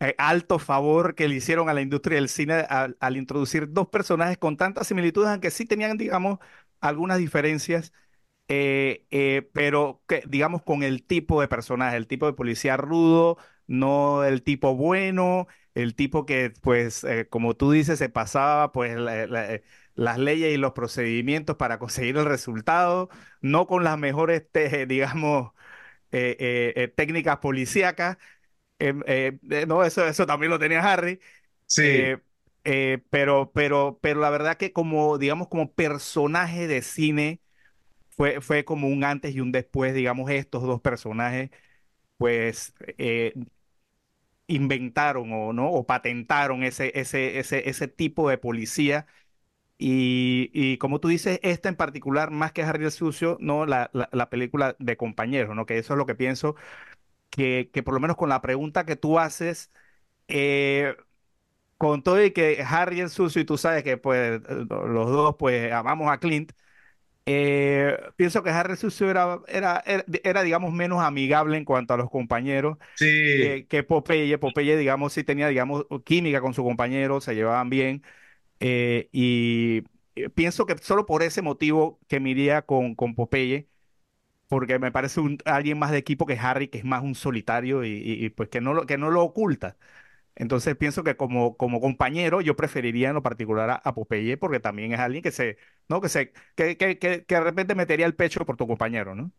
eh, 0.00 0.14
alto 0.18 0.58
favor 0.58 1.14
que 1.14 1.28
le 1.28 1.36
hicieron 1.36 1.68
a 1.68 1.74
la 1.74 1.82
industria 1.82 2.16
del 2.16 2.28
cine 2.28 2.54
al, 2.68 2.96
introducir 3.16 3.72
dos 3.72 3.88
personajes 3.88 4.38
con 4.38 4.56
tantas 4.56 4.86
similitudes, 4.88 5.28
aunque 5.30 5.50
sí 5.50 5.64
tenían, 5.66 5.96
digamos, 5.98 6.38
algunas 6.80 7.18
diferencias. 7.18 7.92
Eh, 8.48 9.06
eh, 9.10 9.48
pero 9.54 10.02
digamos 10.26 10.62
con 10.62 10.82
el 10.82 11.04
tipo 11.06 11.40
de 11.40 11.46
personaje, 11.48 11.96
el 11.96 12.08
tipo 12.08 12.26
de 12.26 12.32
policía 12.32 12.76
rudo, 12.76 13.38
no 13.68 14.24
el 14.24 14.42
tipo 14.42 14.74
bueno, 14.76 15.46
el 15.74 15.94
tipo 15.94 16.26
que, 16.26 16.52
pues, 16.62 17.06
como 17.30 17.54
tú 17.56 17.70
dices, 17.70 17.98
se 18.00 18.08
pasaba, 18.08 18.72
pues, 18.72 18.96
la- 18.98 19.26
la- 19.28 19.60
las 19.94 20.18
leyes 20.18 20.52
y 20.54 20.56
los 20.56 20.72
procedimientos 20.72 21.56
para 21.56 21.78
conseguir 21.78 22.16
el 22.16 22.24
resultado, 22.24 23.08
no 23.40 23.66
con 23.68 23.84
las 23.84 23.98
mejores, 23.98 24.44
digamos, 24.88 25.52
técnicas 26.96 27.38
policíacas. 27.38 28.18
Em, 28.80 29.02
eh, 29.06 29.38
eh, 29.50 29.66
no, 29.66 29.84
eso, 29.84 30.06
eso 30.06 30.26
también 30.26 30.50
lo 30.50 30.58
tenía 30.58 30.80
Harry. 30.82 31.20
Sí, 31.66 32.14
eh, 32.64 32.98
pero, 33.10 33.50
pero, 33.52 33.98
pero 34.02 34.20
la 34.20 34.30
verdad 34.30 34.56
que 34.56 34.72
como, 34.72 35.18
digamos, 35.18 35.48
como 35.48 35.72
personaje 35.72 36.66
de 36.66 36.82
cine 36.82 37.40
fue, 38.10 38.40
fue 38.42 38.64
como 38.64 38.88
un 38.88 39.04
antes 39.04 39.34
y 39.36 39.40
un 39.40 39.52
después, 39.52 39.94
digamos, 39.94 40.30
estos 40.30 40.62
dos 40.64 40.80
personajes, 40.80 41.50
pues 42.18 42.74
inventaron 44.46 45.32
o 45.32 45.52
no, 45.52 45.70
o 45.70 45.86
patentaron 45.86 46.62
ese, 46.64 46.92
ese, 46.98 47.38
ese, 47.38 47.68
ese 47.68 47.88
tipo 47.88 48.28
de 48.28 48.38
policía. 48.38 49.06
Y, 49.78 50.50
y 50.54 50.78
como 50.78 51.00
tú 51.00 51.08
dices, 51.08 51.40
esta 51.42 51.68
en 51.70 51.76
particular, 51.76 52.30
más 52.32 52.52
que 52.52 52.62
Harry 52.64 52.84
el 52.84 52.92
Sucio, 52.92 53.38
no, 53.40 53.66
la, 53.66 53.90
la, 53.94 54.08
la 54.12 54.30
película 54.30 54.76
de 54.78 54.96
compañeros, 54.96 55.56
¿no? 55.56 55.66
Que 55.66 55.78
eso 55.78 55.94
es 55.94 55.98
lo 55.98 56.06
que 56.06 56.14
pienso, 56.16 56.56
que, 57.30 57.70
que 57.72 57.82
por 57.82 57.94
lo 57.94 58.00
menos 58.00 58.16
con 58.16 58.28
la 58.28 58.42
pregunta 58.42 58.84
que 58.86 58.96
tú 58.96 59.18
haces, 59.18 59.70
eh, 60.28 60.96
con 61.78 62.02
todo 62.02 62.22
y 62.24 62.32
que 62.32 62.62
Harry 62.66 63.00
el 63.00 63.10
Sucio, 63.10 63.40
y 63.42 63.44
tú 63.44 63.58
sabes 63.58 63.82
que 63.84 63.96
pues 63.96 64.40
los 64.48 65.10
dos 65.10 65.36
pues 65.38 65.72
amamos 65.72 66.10
a 66.10 66.18
Clint, 66.20 66.52
eh, 67.26 67.96
pienso 68.16 68.42
que 68.42 68.50
Harry 68.50 68.76
Sucio 68.76 69.10
era, 69.10 69.40
era, 69.48 69.82
era, 69.86 70.04
era, 70.24 70.42
digamos, 70.42 70.72
menos 70.72 71.02
amigable 71.02 71.56
en 71.56 71.64
cuanto 71.64 71.94
a 71.94 71.96
los 71.96 72.10
compañeros 72.10 72.78
sí. 72.94 73.06
que, 73.34 73.66
que 73.68 73.82
Popeye. 73.84 74.38
Popeye, 74.38 74.76
digamos, 74.76 75.12
sí 75.12 75.24
tenía, 75.24 75.48
digamos, 75.48 75.86
química 76.04 76.40
con 76.40 76.54
su 76.54 76.64
compañero, 76.64 77.20
se 77.20 77.34
llevaban 77.34 77.70
bien. 77.70 78.02
eh, 78.60 79.08
y 79.12 79.84
eh, 80.16 80.30
pienso 80.30 80.66
que 80.66 80.78
solo 80.78 81.06
por 81.06 81.22
ese 81.22 81.42
motivo 81.42 82.00
que 82.08 82.20
me 82.20 82.30
iría 82.30 82.62
con, 82.62 82.94
con 82.94 83.14
Popeye, 83.14 83.68
porque 84.50 84.78
me 84.80 84.92
parece 84.92 85.20
un, 85.20 85.38
alguien 85.46 85.78
más 85.80 85.92
de 85.92 85.98
equipo 85.98 86.26
que 86.26 86.38
Harry, 86.38 86.68
que 86.68 86.78
es 86.80 86.84
más 86.86 87.02
un 87.04 87.16
solitario 87.16 87.84
y, 87.84 87.90
y- 88.04 88.30
pues 88.30 88.50
que 88.50 88.60
no 88.62 88.74
lo, 88.74 88.86
que 88.86 88.98
no 88.98 89.10
lo 89.10 89.24
oculta. 89.24 89.78
Entonces 90.36 90.76
pienso 90.76 91.04
que 91.04 91.16
como, 91.16 91.56
como 91.56 91.80
compañero 91.80 92.40
yo 92.42 92.56
preferiría 92.56 93.08
en 93.10 93.14
lo 93.14 93.22
particular 93.22 93.70
a, 93.70 93.74
a 93.76 93.94
Popeye 93.94 94.36
porque 94.38 94.60
también 94.60 94.92
es 94.94 95.00
alguien 95.00 95.22
que 95.22 95.32
se, 95.32 95.58
¿no? 95.88 96.00
Que 96.00 96.08
se, 96.10 96.32
que, 96.56 96.76
que, 96.78 96.98
que, 96.98 97.24
que 97.26 97.34
de 97.36 97.40
repente 97.42 97.74
metería 97.76 98.06
el 98.06 98.16
pecho 98.16 98.46
por 98.46 98.56
tu 98.56 98.66
compañero, 98.66 99.14
¿no? 99.14 99.32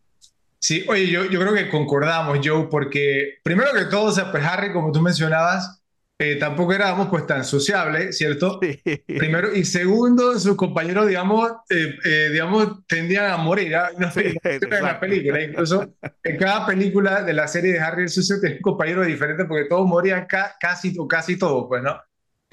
Sí, 0.60 0.86
oye, 0.88 1.08
yo, 1.10 1.26
yo 1.26 1.40
creo 1.40 1.54
que 1.56 1.70
concordamos, 1.70 2.40
Joe, 2.44 2.68
porque 2.70 3.40
primero 3.44 3.72
que 3.74 3.86
todo, 3.86 4.06
o 4.06 4.12
sea, 4.12 4.32
pues 4.32 4.44
Harry, 4.46 4.72
como 4.72 4.92
tú 4.92 5.02
mencionabas, 5.02 5.81
eh, 6.22 6.36
tampoco 6.38 6.74
éramos 6.74 7.08
pues 7.10 7.26
tan 7.26 7.44
sociable, 7.44 8.14
¿cierto? 8.14 8.60
Sí, 8.62 8.82
Primero, 9.18 9.54
y 9.56 9.66
segundo, 9.66 10.38
sus 10.40 10.56
compañeros, 10.56 11.08
digamos, 11.08 11.52
eh, 11.70 11.96
eh, 12.06 12.30
digamos, 12.32 12.86
tendían 12.88 13.32
a 13.32 13.38
morir. 13.38 13.76
¿ah? 13.76 13.90
Una 13.96 14.12
sí, 14.12 14.22
en 14.44 14.84
la 14.84 15.00
película, 15.00 15.42
incluso 15.42 15.94
en 16.24 16.38
cada 16.38 16.66
película 16.66 17.24
de 17.24 17.34
la 17.34 17.48
serie 17.48 17.74
de 17.74 17.80
Harry 17.80 18.04
el 18.04 18.10
Sucio 18.10 18.40
tenía 18.40 18.58
un 18.58 18.62
compañero 18.62 19.04
diferente 19.04 19.46
porque 19.46 19.66
todos 19.66 19.88
morían 19.88 20.26
ca- 20.28 20.56
casi 20.60 20.94
o 20.98 21.08
casi 21.08 21.38
todos, 21.38 21.66
pues, 21.68 21.84
¿no? 21.84 22.00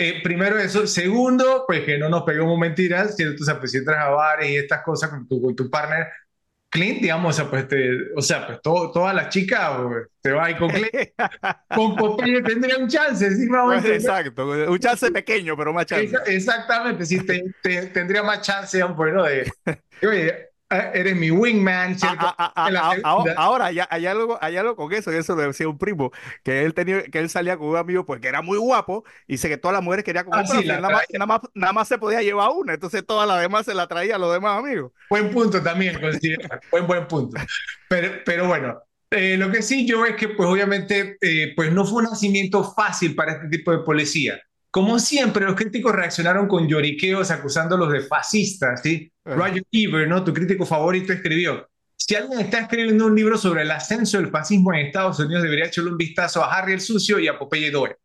Eh, 0.01 0.21
primero 0.23 0.59
eso. 0.59 0.87
Segundo, 0.87 1.65
pues 1.67 1.85
que 1.85 1.99
no 1.99 2.09
nos 2.09 2.23
peguemos 2.23 2.59
mentiras, 2.59 3.17
¿cierto? 3.17 3.43
O 3.43 3.47
sea, 3.47 3.59
pues 3.59 3.73
si 3.73 3.79
entras 3.79 3.99
a 3.99 4.11
bares 4.11 4.49
y 4.51 4.57
estas 4.57 4.83
cosas 4.83 5.11
con 5.11 5.27
tu, 5.29 5.43
con 5.43 5.57
tu 5.57 5.69
partner, 5.71 6.07
Clint, 6.71 7.01
digamos, 7.01 7.35
o 7.35 7.43
sea, 7.43 7.51
pues, 7.51 7.67
te, 7.67 8.13
o 8.15 8.21
sea, 8.21 8.47
pues 8.47 8.61
todo, 8.63 8.91
todas 8.93 9.15
las 9.15 9.31
chicas 9.31 9.71
pues, 9.87 10.07
te 10.21 10.33
va 10.33 10.47
a 10.47 10.51
ir 10.51 10.59
con 10.59 10.69
Clint. 10.71 10.91
Con 11.75 11.97
Popeye 11.97 12.43
tendría 12.43 12.77
un 12.79 12.89
chance, 12.89 13.31
¿sí? 13.35 13.47
Entender. 13.77 13.95
Exacto, 13.95 14.47
un 14.71 14.79
chance 14.79 15.11
pequeño, 15.11 15.57
pero 15.57 15.73
más 15.73 15.87
chance. 15.87 16.07
Exa- 16.09 16.23
Exactamente, 16.27 17.07
sí, 17.07 17.25
te- 17.25 17.55
te- 17.63 17.87
tendría 17.87 18.23
más 18.23 18.41
chance, 18.43 18.83
bueno, 18.85 19.25
de, 19.25 19.51
oye, 20.03 20.49
eres 20.71 21.17
mi 21.17 21.31
wingman, 21.31 21.99
¿cierto? 21.99 22.27
A- 22.27 22.35
a- 22.37 22.65
a- 22.65 22.69
En 22.69 22.75
la 22.75 22.81
a- 22.81 22.91
a- 22.91 22.95
segunda, 22.95 23.35
ahora 23.37 23.67
hay, 23.67 23.79
hay 23.89 24.07
algo, 24.07 24.39
hay 24.41 24.57
algo 24.57 24.77
con 24.77 24.93
eso, 24.93 25.13
y 25.13 25.17
eso 25.17 25.35
lo 25.35 25.43
decía 25.43 25.69
un 25.69 25.79
primo, 25.79 26.11
que 26.45 26.65
él 26.65 26.75
tenía, 26.75 27.03
que 27.05 27.19
él 27.19 27.31
salía 27.31 27.57
con 27.57 27.69
un 27.69 27.77
amigo 27.77 28.05
pues 28.05 28.21
que 28.21 28.29
era 28.29 28.43
muy 28.43 28.59
guapo, 28.59 29.05
y 29.27 29.35
dice 29.35 29.49
que 29.49 29.57
todas 29.57 29.75
las 29.75 29.83
mujeres 29.83 30.05
querían 30.05 30.27
con 30.27 30.35
ah, 30.39 30.43
él, 30.43 30.47
sí, 30.47 30.67
nada 30.69 30.89
más, 30.91 31.03
nada 31.11 31.27
más, 31.27 31.41
nada 31.55 31.73
más 31.73 31.89
se 31.89 31.99
podía 31.99 32.23
llevar 32.23 32.51
una, 32.55 32.75
entonces 32.75 33.05
todas 33.07 33.27
las 33.27 33.41
demás 33.41 33.65
se 33.65 33.75
la 33.75 33.87
traía 33.87 34.17
a 34.17 34.19
los 34.19 34.33
demás 34.33 34.59
amigos. 34.59 34.93
Buen 35.09 35.31
punto 35.31 35.63
también, 35.63 35.99
buen, 36.71 36.87
buen 36.87 37.09
punto. 37.09 37.41
Pero, 37.89 38.13
pero 38.25 38.47
bueno, 38.47 38.79
eh, 39.11 39.37
lo 39.39 39.51
que 39.51 39.63
sí 39.63 39.87
yo 39.87 40.05
es 40.05 40.17
que, 40.17 40.29
pues 40.29 40.49
obviamente, 40.49 41.17
eh, 41.23 41.55
pues 41.57 41.73
no 41.73 41.87
fue 41.87 42.03
un 42.03 42.11
nacimiento 42.11 42.63
fácil 42.75 43.15
para 43.15 43.33
este 43.33 43.49
tipo 43.49 43.73
de 43.73 43.79
policía. 43.79 44.39
Como 44.71 44.99
siempre, 44.99 45.47
los 45.47 45.55
críticos 45.55 45.95
reaccionaron 45.95 46.47
con 46.47 46.69
lloriqueos 46.69 47.31
acusándolos 47.31 47.91
de 47.91 48.01
fascistas, 48.03 48.83
¿sí? 48.83 49.11
Ajá. 49.25 49.37
Roger 49.37 49.65
Ebert, 49.73 50.09
¿no? 50.09 50.23
Tu 50.23 50.33
crítico 50.35 50.67
favorito, 50.67 51.13
escribió, 51.13 51.67
si 51.97 52.15
alguien 52.15 52.41
está 52.41 52.61
escribiendo 52.61 53.07
un 53.07 53.15
libro 53.15 53.37
sobre 53.37 53.63
el 53.63 53.71
ascenso 53.71 54.19
del 54.19 54.31
fascismo 54.31 54.73
en 54.73 54.87
Estados 54.87 55.19
Unidos, 55.19 55.43
debería 55.43 55.67
echarle 55.67 55.91
un 55.91 55.99
vistazo 55.99 56.43
a 56.43 56.57
Harry 56.57 56.75
el 56.75 56.81
Sucio 56.81 57.19
y 57.19 57.27
a 57.27 57.39
Popeye 57.39 57.71
Doyle. 57.71 57.97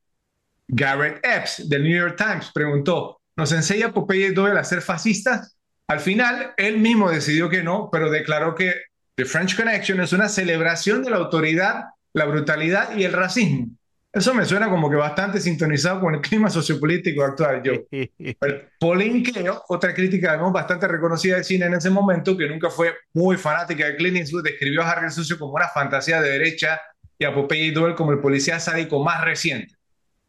Garrett 0.67 1.23
Epps 1.23 1.69
del 1.69 1.83
New 1.83 1.97
York 1.97 2.15
Times 2.17 2.49
preguntó, 2.53 3.21
¿nos 3.35 3.51
enseña 3.51 3.93
Popeye 3.93 4.31
Doyle 4.31 4.59
a 4.59 4.63
ser 4.63 4.81
fascistas? 4.81 5.57
Al 5.87 5.99
final, 5.99 6.53
él 6.57 6.79
mismo 6.79 7.11
decidió 7.11 7.49
que 7.49 7.61
no, 7.61 7.89
pero 7.91 8.09
declaró 8.09 8.55
que 8.55 8.73
The 9.15 9.25
French 9.25 9.55
Connection 9.55 10.01
es 10.01 10.11
una 10.11 10.27
celebración 10.27 11.03
de 11.03 11.11
la 11.11 11.17
autoridad, 11.17 11.83
la 12.13 12.25
brutalidad 12.25 12.97
y 12.97 13.03
el 13.03 13.13
racismo. 13.13 13.67
Eso 14.13 14.31
me 14.35 14.45
suena 14.45 14.69
como 14.69 14.91
que 14.91 14.95
bastante 14.95 15.39
sintonizado 15.41 15.99
con 15.99 16.13
el 16.13 16.21
clima 16.21 16.47
sociopolítico 16.47 17.23
actual. 17.23 17.63
Yo. 17.63 17.73
Pauline 18.79 19.23
Kael, 19.23 19.49
otra 19.69 19.91
crítica 19.91 20.29
además 20.29 20.53
bastante 20.53 20.87
reconocida 20.87 21.35
del 21.35 21.43
cine 21.43 21.65
en 21.65 21.73
ese 21.73 21.89
momento, 21.89 22.37
que 22.37 22.47
nunca 22.47 22.69
fue 22.69 22.93
muy 23.13 23.37
fanática 23.37 23.87
de 23.87 23.95
Clint 23.95 24.17
Eastwood, 24.17 24.43
describió 24.43 24.83
a 24.83 24.91
Harry 24.91 25.05
el 25.05 25.11
Sucio 25.11 25.39
como 25.39 25.53
una 25.53 25.67
fantasía 25.67 26.21
de 26.21 26.29
derecha 26.29 26.79
y 27.17 27.25
a 27.25 27.33
Popeye 27.33 27.71
Doyle 27.71 27.95
como 27.95 28.11
el 28.11 28.19
policía 28.19 28.59
sádico 28.59 29.03
más 29.03 29.23
reciente. 29.23 29.73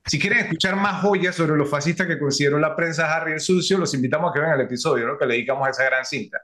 Si 0.06 0.18
quieren 0.18 0.38
escuchar 0.38 0.76
más 0.76 1.02
joyas 1.02 1.34
sobre 1.34 1.54
los 1.54 1.68
fascistas 1.68 2.06
que 2.06 2.18
consideró 2.18 2.58
la 2.58 2.74
prensa 2.74 3.14
Harry 3.14 3.32
el 3.32 3.40
Sucio, 3.40 3.76
los 3.76 3.92
invitamos 3.92 4.30
a 4.30 4.32
que 4.32 4.40
vean 4.40 4.58
el 4.58 4.62
episodio 4.62 5.06
¿no? 5.06 5.18
que 5.18 5.26
le 5.26 5.34
dedicamos 5.34 5.66
a 5.66 5.70
esa 5.70 5.84
gran 5.84 6.06
cinta. 6.06 6.40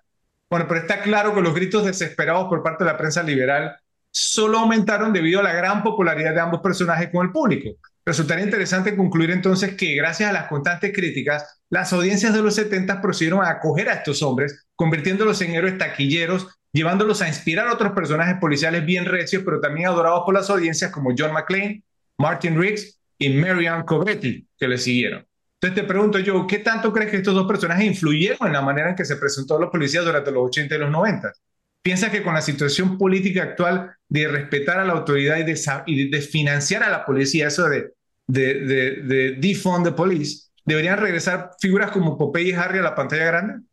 Bueno, 0.50 0.66
pero 0.68 0.80
está 0.80 1.00
claro 1.00 1.34
que 1.34 1.40
los 1.40 1.54
gritos 1.54 1.86
desesperados 1.86 2.48
por 2.48 2.62
parte 2.62 2.84
de 2.84 2.90
la 2.90 2.98
prensa 2.98 3.22
liberal 3.22 3.78
solo 4.10 4.58
aumentaron 4.58 5.12
debido 5.12 5.40
a 5.40 5.44
la 5.44 5.52
gran 5.52 5.82
popularidad 5.82 6.34
de 6.34 6.40
ambos 6.40 6.60
personajes 6.60 7.10
con 7.10 7.26
el 7.26 7.32
público. 7.32 7.70
Resultaría 8.04 8.44
interesante 8.44 8.96
concluir 8.96 9.30
entonces 9.30 9.74
que 9.74 9.94
gracias 9.94 10.30
a 10.30 10.32
las 10.32 10.48
constantes 10.48 10.92
críticas, 10.92 11.60
las 11.68 11.92
audiencias 11.92 12.34
de 12.34 12.42
los 12.42 12.54
70 12.54 13.00
procedieron 13.00 13.44
a 13.44 13.50
acoger 13.50 13.88
a 13.88 13.94
estos 13.94 14.22
hombres, 14.22 14.66
convirtiéndolos 14.74 15.40
en 15.42 15.54
héroes 15.54 15.78
taquilleros, 15.78 16.48
llevándolos 16.72 17.22
a 17.22 17.28
inspirar 17.28 17.68
a 17.68 17.74
otros 17.74 17.92
personajes 17.92 18.36
policiales 18.40 18.84
bien 18.84 19.04
recios, 19.04 19.42
pero 19.44 19.60
también 19.60 19.86
adorados 19.86 20.22
por 20.24 20.34
las 20.34 20.50
audiencias 20.50 20.90
como 20.90 21.10
John 21.16 21.32
McClane, 21.32 21.84
Martin 22.18 22.58
Riggs 22.58 22.98
y 23.18 23.28
Marianne 23.30 23.84
Covetti, 23.84 24.46
que 24.58 24.68
le 24.68 24.78
siguieron. 24.78 25.26
Entonces 25.60 25.82
te 25.82 25.86
pregunto 25.86 26.18
yo, 26.18 26.46
¿qué 26.46 26.58
tanto 26.58 26.90
crees 26.92 27.10
que 27.10 27.18
estos 27.18 27.34
dos 27.34 27.46
personajes 27.46 27.84
influyeron 27.84 28.46
en 28.46 28.54
la 28.54 28.62
manera 28.62 28.88
en 28.88 28.96
que 28.96 29.04
se 29.04 29.16
presentó 29.16 29.56
a 29.56 29.60
los 29.60 29.70
policías 29.70 30.04
durante 30.04 30.32
los 30.32 30.46
80 30.46 30.74
y 30.74 30.78
los 30.78 30.90
90? 30.90 31.32
¿Piensas 31.82 32.10
que 32.10 32.22
con 32.22 32.34
la 32.34 32.42
situación 32.42 32.98
política 32.98 33.42
actual 33.42 33.96
de 34.08 34.28
respetar 34.28 34.78
a 34.78 34.84
la 34.84 34.92
autoridad 34.92 35.38
y 35.86 36.08
de, 36.10 36.20
financiar 36.20 36.82
a 36.82 36.90
la 36.90 37.06
policía, 37.06 37.48
eso 37.48 37.68
de, 37.68 37.92
de, 38.26 38.54
de, 38.64 39.36
defund 39.40 39.86
the 39.86 39.92
police, 39.92 40.50
deberían 40.64 40.98
regresar 40.98 41.52
figuras 41.58 41.90
como 41.90 42.18
Popeye 42.18 42.50
y 42.50 42.52
Harry 42.52 42.78
a 42.78 42.82
la 42.82 42.94
pantalla 42.94 43.24
grande? 43.24 43.64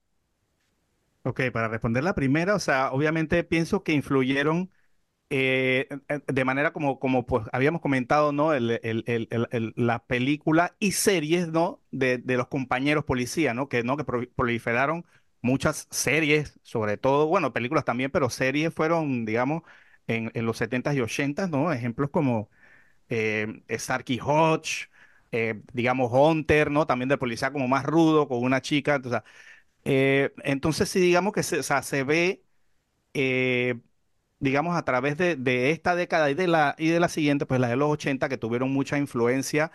Ok, 1.24 1.42
para 1.52 1.68
responder 1.68 2.04
la 2.04 2.16
primera, 2.16 2.56
o 2.56 2.60
sea, 2.60 2.92
obviamente 2.92 3.44
pienso 3.44 3.84
que 3.84 3.92
influyeron 3.92 4.72
eh, 5.30 5.90
de 6.28 6.46
manera 6.46 6.72
como, 6.72 7.00
como 7.00 7.26
pues 7.26 7.46
habíamos 7.52 7.82
comentado, 7.82 8.32
¿no? 8.32 8.54
El, 8.54 8.80
el, 8.82 9.74
la 9.76 10.06
película 10.06 10.78
y 10.80 10.94
series, 10.94 11.50
¿no? 11.50 11.82
De, 11.92 12.18
de, 12.18 12.38
los 12.38 12.48
compañeros 12.48 13.04
policía, 13.04 13.54
¿no? 13.54 13.68
Que, 13.68 13.84
¿no? 13.84 13.98
que 13.98 14.06
proliferaron 14.06 15.06
muchas 15.42 15.88
series, 15.92 16.60
sobre 16.64 16.98
todo, 16.98 17.28
bueno, 17.28 17.54
películas 17.54 17.86
también, 17.86 18.12
pero 18.12 18.30
series 18.30 18.74
fueron, 18.74 19.26
digamos, 19.26 19.64
en, 20.08 20.32
los 20.46 20.58
70s 20.58 20.96
y 20.96 21.02
80s, 21.02 21.50
¿no? 21.50 21.72
Ejemplos 21.72 22.10
como 22.10 22.50
eh, 23.10 23.64
Starkey 23.70 24.20
Hodge, 24.24 24.90
eh, 25.32 25.62
digamos, 25.74 26.12
Hunter, 26.14 26.72
¿no? 26.72 26.88
También 26.88 27.10
de 27.10 27.18
policía 27.18 27.52
como 27.52 27.68
más 27.68 27.86
rudo, 27.86 28.28
con 28.28 28.44
una 28.44 28.62
chica. 28.62 28.96
Entonces, 28.96 29.22
eh, 29.86 30.34
entonces 30.44 30.90
sí, 30.90 31.00
digamos 31.00 31.34
que 31.34 31.44
se, 31.44 31.60
o 31.60 31.64
sea, 31.64 31.82
se 31.84 32.04
ve, 32.04 32.44
eh, 33.14 33.80
digamos, 34.40 34.78
a 34.78 34.84
través 34.86 35.18
de, 35.18 35.72
esta 35.72 35.96
década 35.96 36.30
y 36.32 36.34
de, 36.36 36.48
la, 36.48 36.76
y 36.78 36.90
de 36.90 37.00
la 37.00 37.10
siguiente, 37.10 37.46
pues 37.46 37.60
la 37.60 37.70
de 37.70 37.76
los 37.78 37.90
80, 37.92 38.30
que 38.30 38.38
tuvieron 38.38 38.72
mucha 38.72 38.98
influencia 38.98 39.72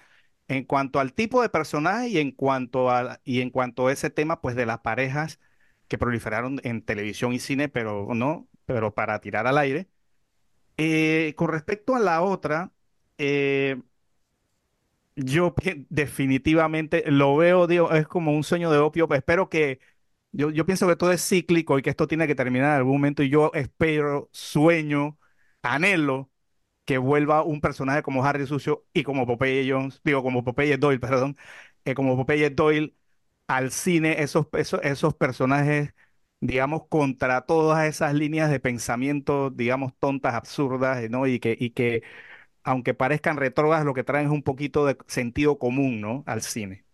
en 0.49 0.65
cuanto 0.65 1.01
al 1.01 1.15
tipo 1.15 1.43
de 1.43 1.49
personaje 1.49 2.09
y 2.09 2.19
en 2.19 2.33
cuanto 2.33 2.91
a, 2.91 3.21
y 3.25 3.41
en 3.41 3.51
cuanto 3.51 3.89
a 3.89 3.93
ese 3.93 4.11
tema, 4.11 4.41
pues 4.41 4.57
de 4.57 4.67
las 4.67 4.81
parejas 4.81 5.41
que 5.93 5.99
proliferaron 5.99 6.59
en 6.65 6.83
televisión 6.83 7.35
y 7.35 7.39
cine, 7.39 7.69
pero 7.69 8.09
no, 8.15 8.49
pero 8.65 8.95
para 8.95 9.21
tirar 9.21 9.47
al 9.47 9.59
aire. 9.59 9.91
Eh, 10.79 11.35
con 11.37 11.49
respecto 11.51 11.97
a 11.97 12.01
la 12.01 12.23
otra, 12.23 12.73
eh, 13.19 13.79
yo 15.17 15.55
definitivamente 15.91 17.05
lo 17.11 17.37
veo, 17.37 17.67
digo, 17.67 17.93
es 17.93 18.07
como 18.09 18.33
un 18.33 18.45
sueño 18.45 18.71
de 18.71 18.79
opio, 18.79 19.09
pero 19.09 19.19
espero 19.19 19.49
que, 19.49 19.81
yo, 20.33 20.51
yo 20.51 20.65
pienso 20.67 20.89
que 20.89 20.97
todo 20.97 21.13
es 21.13 21.27
cíclico 21.27 21.79
y 21.79 21.83
que 21.83 21.91
esto 21.91 22.07
tiene 22.09 22.27
que 22.27 22.35
terminar 22.35 22.71
en 22.71 22.77
algún 22.79 22.95
momento 22.95 23.23
y 23.23 23.29
yo 23.31 23.51
espero, 23.55 24.29
sueño, 24.33 25.19
anhelo 25.63 26.31
que 26.85 26.99
vuelva 26.99 27.43
un 27.45 27.61
personaje 27.61 28.03
como 28.03 28.25
Harry 28.25 28.47
Sucio 28.47 28.87
y 28.95 29.05
como 29.05 29.27
Popeye 29.27 29.71
Jones, 29.71 30.01
digo, 30.05 30.23
como 30.23 30.45
Popeye 30.45 30.79
Doyle, 30.79 31.01
perdón, 31.01 31.37
eh, 31.85 31.95
como 31.95 32.17
Popeye 32.17 32.51
Doyle 32.51 32.95
al 33.57 33.71
cine 33.71 34.23
esos, 34.23 34.47
esos, 34.83 35.15
personajes, 35.15 35.95
digamos, 36.41 36.87
contra 36.89 37.43
todas 37.43 37.87
esas 37.87 38.15
líneas 38.15 38.51
de 38.51 38.61
pensamiento, 38.61 39.51
digamos, 39.51 39.93
tontas, 39.99 40.35
absurdas, 40.35 41.09
¿no? 41.11 41.27
Y 41.27 41.39
que, 41.39 41.57
y 41.59 41.71
que 41.71 42.03
aunque 42.65 42.95
parezcan 42.95 43.37
retrógradas, 43.37 43.85
lo 43.85 43.95
que 43.95 44.05
traen 44.05 44.27
es 44.27 44.33
un 44.33 44.43
poquito 44.43 44.87
de 44.87 44.97
sentido 45.07 45.59
común, 45.59 46.01
¿no? 46.01 46.25
Al 46.27 46.43
cine. 46.43 46.85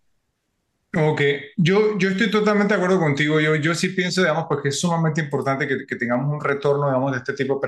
Ok, 0.96 1.20
yo, 1.56 1.98
yo 1.98 2.08
estoy 2.10 2.30
totalmente 2.30 2.74
de 2.74 2.80
acuerdo 2.80 2.98
contigo. 2.98 3.38
Yo, 3.40 3.54
yo 3.56 3.74
sí 3.74 3.90
pienso, 3.90 4.22
digamos, 4.22 4.46
pues, 4.48 4.60
es 4.64 4.80
sumamente 4.80 5.20
importante 5.20 5.68
que, 5.68 5.86
que 5.86 5.96
tengamos 5.96 6.32
un 6.32 6.42
retorno, 6.42 6.86
digamos, 6.86 7.12
de 7.12 7.18
este 7.18 7.34
tipo 7.34 7.60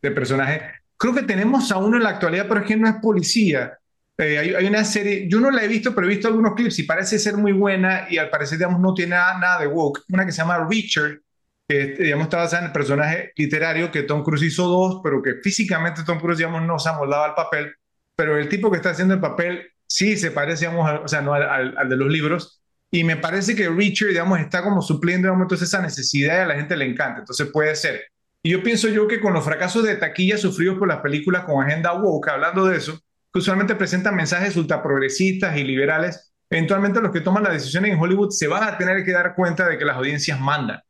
de 0.00 0.10
personajes. 0.10 0.62
Creo 0.96 1.14
que 1.14 1.22
tenemos 1.22 1.70
a 1.72 1.78
uno 1.78 1.96
en 1.96 2.04
la 2.04 2.10
actualidad, 2.10 2.46
pero 2.48 2.60
es 2.60 2.66
que 2.66 2.76
no 2.76 2.88
es 2.88 2.94
policía. 3.02 3.78
Eh, 4.16 4.54
hay, 4.56 4.66
una 4.66 4.84
serie, 4.84 5.26
yo 5.28 5.40
no 5.40 5.50
la 5.50 5.64
he 5.64 5.68
visto, 5.68 5.94
pero 5.94 6.06
he 6.06 6.10
visto 6.10 6.28
algunos 6.28 6.54
clips 6.54 6.78
y 6.78 6.84
parece 6.84 7.18
ser 7.18 7.36
muy 7.36 7.52
buena 7.52 8.06
y 8.08 8.18
al 8.18 8.30
parecer, 8.30 8.58
digamos, 8.58 8.80
no 8.80 8.94
tiene 8.94 9.16
nada, 9.16 9.58
de 9.58 9.66
woke. 9.66 10.02
Una 10.08 10.24
que 10.24 10.32
se 10.32 10.38
llama 10.38 10.66
Richard, 10.70 11.20
que, 11.66 11.96
digamos, 11.98 12.24
está 12.24 12.36
basada 12.38 12.62
en 12.62 12.66
el 12.66 12.72
personaje 12.72 13.32
literario 13.36 13.90
que 13.90 14.04
Tom 14.04 14.22
Cruise 14.22 14.42
hizo 14.44 14.68
dos, 14.68 15.00
pero 15.02 15.20
que 15.20 15.34
físicamente 15.42 16.04
Tom 16.04 16.20
Cruise, 16.20 16.38
digamos, 16.38 16.62
no 16.62 16.78
se 16.78 16.88
ha 16.88 16.92
moldado 16.92 17.24
al 17.24 17.34
papel, 17.34 17.74
pero 18.14 18.38
el 18.38 18.48
tipo 18.48 18.70
que 18.70 18.76
está 18.76 18.90
haciendo 18.90 19.14
el 19.14 19.20
papel 19.20 19.68
sí 19.86 20.16
se 20.16 20.30
parece, 20.30 20.66
digamos, 20.66 21.00
o 21.04 21.08
sea, 21.08 21.20
no 21.20 21.34
al, 21.34 21.76
al, 21.76 21.88
de 21.88 21.96
los 21.96 22.08
libros. 22.08 22.62
Y 22.92 23.02
me 23.02 23.16
parece 23.16 23.56
que 23.56 23.68
Richard, 23.68 24.10
digamos, 24.10 24.38
está 24.38 24.62
como 24.62 24.80
supliendo, 24.80 25.26
digamos, 25.26 25.44
entonces 25.46 25.68
esa 25.68 25.82
necesidad 25.82 26.36
y 26.36 26.40
a 26.40 26.46
la 26.46 26.54
gente 26.54 26.76
le 26.76 26.84
encanta. 26.84 27.20
Entonces 27.20 27.48
puede 27.52 27.74
ser. 27.74 28.04
Y 28.42 28.50
yo 28.50 28.62
pienso 28.62 28.88
yo 28.88 29.08
que 29.08 29.20
con 29.20 29.32
los 29.32 29.44
fracasos 29.44 29.82
de 29.84 29.96
taquilla 29.96 30.36
sufridos 30.38 30.78
por 30.78 30.86
las 30.86 31.00
películas 31.00 31.44
con 31.44 31.64
agenda 31.64 31.92
woke, 31.94 32.28
hablando 32.28 32.66
de 32.66 32.76
eso, 32.76 33.00
que 33.34 33.40
usualmente 33.40 33.74
presentan 33.74 34.14
mensajes 34.14 34.56
ultraprogresistas 34.56 35.56
y 35.56 35.64
liberales, 35.64 36.32
eventualmente 36.48 37.00
los 37.00 37.10
que 37.10 37.20
toman 37.20 37.42
las 37.42 37.54
decisiones 37.54 37.90
en 37.90 37.98
Hollywood 37.98 38.30
se 38.30 38.46
van 38.46 38.62
a 38.62 38.78
tener 38.78 39.04
que 39.04 39.10
dar 39.10 39.34
cuenta 39.34 39.68
de 39.68 39.76
que 39.76 39.84
las 39.84 39.96
audiencias 39.96 40.38
mandan. 40.38 40.80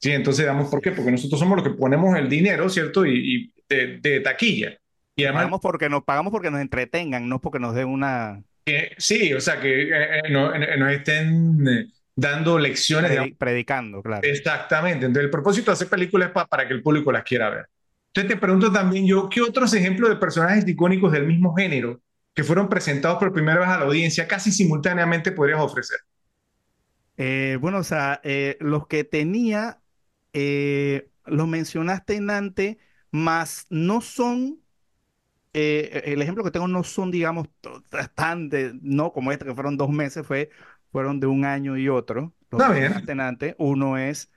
Sí, 0.00 0.10
entonces, 0.10 0.44
digamos, 0.44 0.68
¿por 0.68 0.82
qué? 0.82 0.90
Porque 0.90 1.12
nosotros 1.12 1.38
somos 1.38 1.56
los 1.56 1.64
que 1.64 1.78
ponemos 1.78 2.18
el 2.18 2.28
dinero, 2.28 2.68
¿cierto? 2.68 3.06
Y, 3.06 3.52
de, 3.68 4.20
taquilla. 4.20 4.76
Y 5.14 5.22
además... 5.22 5.42
Pagamos 5.42 5.60
porque, 5.60 5.88
nos, 5.88 6.02
pagamos 6.02 6.32
porque 6.32 6.50
nos 6.50 6.60
entretengan, 6.60 7.28
no 7.28 7.40
porque 7.40 7.60
nos 7.60 7.72
den 7.72 7.86
una... 7.86 8.42
sí, 8.98 9.32
o 9.32 9.40
sea, 9.40 9.60
que 9.60 9.82
eh, 9.82 10.18
eh, 10.24 10.30
no, 10.30 10.52
eh, 10.52 10.76
nos 10.76 10.92
estén 10.92 11.88
dando 12.16 12.58
lecciones. 12.58 13.16
predicando, 13.38 14.02
claro. 14.02 14.26
Exactamente. 14.26 15.06
Entonces, 15.06 15.26
el 15.26 15.30
propósito 15.30 15.70
de 15.70 15.74
hacer 15.74 15.88
películas 15.88 16.32
es 16.34 16.48
para 16.48 16.66
que 16.66 16.74
el 16.74 16.82
público 16.82 17.12
las 17.12 17.22
quiera 17.22 17.48
ver. 17.48 17.66
Entonces 18.14 18.34
te 18.34 18.40
pregunto 18.40 18.70
también 18.70 19.06
yo, 19.06 19.28
¿qué 19.30 19.40
otros 19.40 19.72
ejemplos 19.72 20.10
de 20.10 20.16
personajes 20.16 20.68
icónicos 20.68 21.12
del 21.12 21.26
mismo 21.26 21.54
género 21.54 22.02
que 22.34 22.44
fueron 22.44 22.68
presentados 22.68 23.18
por 23.18 23.32
primera 23.32 23.60
vez 23.60 23.68
a 23.68 23.78
la 23.78 23.84
audiencia 23.86 24.28
casi 24.28 24.52
simultáneamente 24.52 25.32
podrías 25.32 25.60
ofrecer? 25.60 25.98
Eh, 27.16 27.56
bueno, 27.60 27.78
o 27.78 27.84
sea, 27.84 28.20
eh, 28.22 28.58
los 28.60 28.86
que 28.86 29.04
tenía, 29.04 29.80
eh, 30.34 31.08
los 31.24 31.48
mencionaste 31.48 32.16
en 32.16 32.28
antes, 32.28 32.76
más 33.10 33.66
no 33.70 34.02
son, 34.02 34.58
el 35.54 36.22
ejemplo 36.22 36.44
que 36.44 36.50
tengo 36.50 36.68
no 36.68 36.82
son, 36.82 37.10
digamos, 37.10 37.48
tan 38.14 38.48
de, 38.50 38.72
no 38.82 39.12
como 39.12 39.32
este 39.32 39.44
que 39.46 39.54
fueron 39.54 39.76
dos 39.78 39.90
meses, 39.90 40.26
fue, 40.26 40.50
fueron 40.90 41.18
de 41.18 41.26
un 41.26 41.44
año 41.46 41.78
y 41.78 41.88
otro. 41.88 42.34
Los 42.50 42.60
Está 42.60 42.72
bien. 42.74 43.20
Antes. 43.20 43.54
Uno 43.58 43.96
es, 43.96 44.30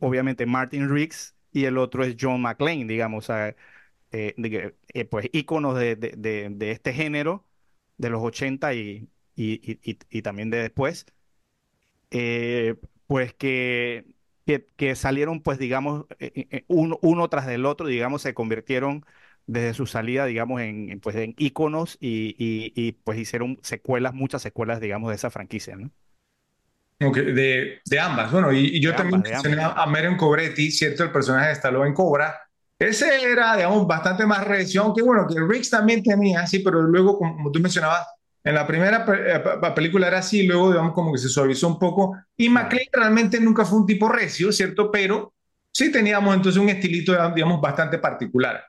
obviamente, 0.00 0.46
Martin 0.46 0.88
Riggs, 0.88 1.36
y 1.52 1.64
el 1.66 1.78
otro 1.78 2.04
es 2.04 2.16
John 2.20 2.42
McClane, 2.42 2.86
digamos, 2.86 3.30
eh, 3.30 3.54
eh, 4.12 5.04
pues 5.06 5.28
íconos 5.32 5.78
de, 5.78 5.96
de, 5.96 6.48
de, 6.50 6.70
este 6.70 6.92
género 6.92 7.46
de 7.98 8.10
los 8.10 8.22
80 8.22 8.74
y, 8.74 9.08
y, 9.36 9.78
y, 10.10 10.22
también 10.22 10.50
de 10.50 10.58
después, 10.58 11.06
eh, 12.10 12.76
pues 13.06 13.34
que, 13.34 14.06
que, 14.76 14.94
salieron, 14.96 15.42
pues 15.42 15.58
digamos, 15.58 16.06
uno, 16.68 16.98
uno, 17.02 17.28
tras 17.28 17.46
del 17.46 17.66
otro, 17.66 17.86
digamos, 17.86 18.22
se 18.22 18.34
convirtieron 18.34 19.04
desde 19.46 19.74
su 19.74 19.86
salida, 19.86 20.26
digamos, 20.26 20.60
en, 20.60 21.00
pues, 21.00 21.16
en 21.16 21.34
íconos 21.38 21.96
y, 22.00 22.34
y, 22.38 22.92
pues 23.04 23.18
hicieron 23.18 23.58
secuelas, 23.62 24.14
muchas 24.14 24.42
secuelas, 24.42 24.80
digamos, 24.80 25.10
de 25.10 25.16
esa 25.16 25.30
franquicia, 25.30 25.76
¿no? 25.76 25.90
De, 26.98 27.80
de, 27.84 28.00
ambas. 28.00 28.30
Bueno, 28.30 28.52
y, 28.52 28.80
yo 28.80 28.94
también 28.94 29.22
mencioné 29.22 29.62
a 29.62 29.86
Marion 29.86 30.16
Cobretti, 30.16 30.70
¿cierto? 30.70 31.04
El 31.04 31.10
personaje 31.10 31.48
de 31.48 31.52
Stallone 31.54 31.88
en 31.88 31.94
Cobra. 31.94 32.40
Ese 32.78 33.30
era, 33.30 33.56
digamos, 33.56 33.86
bastante 33.86 34.26
más 34.26 34.44
reacción 34.44 34.92
que, 34.94 35.02
bueno, 35.02 35.26
que 35.28 35.40
Riggs 35.40 35.70
también 35.70 36.02
tenía, 36.02 36.46
sí, 36.46 36.58
pero 36.60 36.82
luego, 36.82 37.16
como 37.18 37.50
tú 37.50 37.60
mencionabas, 37.60 38.06
En 38.44 38.56
la 38.56 38.66
primera 38.66 39.06
eh, 39.08 39.40
película 39.72 40.08
era 40.08 40.18
así, 40.18 40.42
luego, 40.44 40.72
digamos, 40.72 40.92
como 40.94 41.12
que 41.12 41.18
se 41.18 41.28
suavizó 41.28 41.68
un 41.68 41.78
poco. 41.78 42.16
Y 42.36 42.48
McLean 42.48 42.88
realmente 42.92 43.40
nunca 43.40 43.64
fue 43.64 43.78
un 43.78 43.86
tipo 43.86 44.08
recio, 44.08 44.50
¿cierto? 44.50 44.90
Pero 44.90 45.32
sí 45.72 45.92
teníamos 45.92 46.34
entonces 46.34 46.60
un 46.60 46.68
estilito, 46.68 47.12
digamos, 47.32 47.60
bastante 47.60 47.98
particular. 47.98 48.64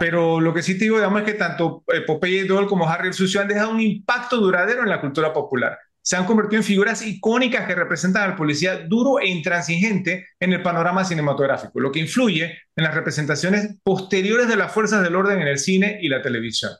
Pero 0.00 0.40
lo 0.40 0.52
que 0.52 0.62
sí 0.62 0.76
te 0.76 0.84
digo, 0.84 0.96
digamos, 0.96 1.20
es 1.20 1.26
que 1.26 1.34
tanto 1.34 1.84
Popeye 2.08 2.44
Doll 2.44 2.66
como 2.66 2.88
Harry 2.88 3.08
el 3.08 3.14
Sucio 3.14 3.40
han 3.40 3.46
dejado 3.46 3.70
un 3.70 3.80
impacto 3.80 4.38
duradero 4.38 4.82
en 4.82 4.88
la 4.88 5.00
cultura 5.00 5.32
popular. 5.32 5.78
Se 6.06 6.16
han 6.16 6.26
convertido 6.26 6.60
en 6.60 6.64
figuras 6.64 7.00
icónicas 7.00 7.66
que 7.66 7.74
representan 7.74 8.24
al 8.24 8.36
policía 8.36 8.80
duro 8.86 9.20
e 9.20 9.26
intransigente 9.26 10.26
en 10.38 10.52
el 10.52 10.60
panorama 10.60 11.02
cinematográfico, 11.02 11.80
lo 11.80 11.90
que 11.90 12.00
influye 12.00 12.58
en 12.76 12.84
las 12.84 12.94
representaciones 12.94 13.76
posteriores 13.82 14.46
de 14.46 14.56
las 14.56 14.70
fuerzas 14.70 15.02
del 15.02 15.16
orden 15.16 15.40
en 15.40 15.48
el 15.48 15.58
cine 15.58 15.98
y 16.02 16.08
la 16.08 16.20
televisión. 16.20 16.72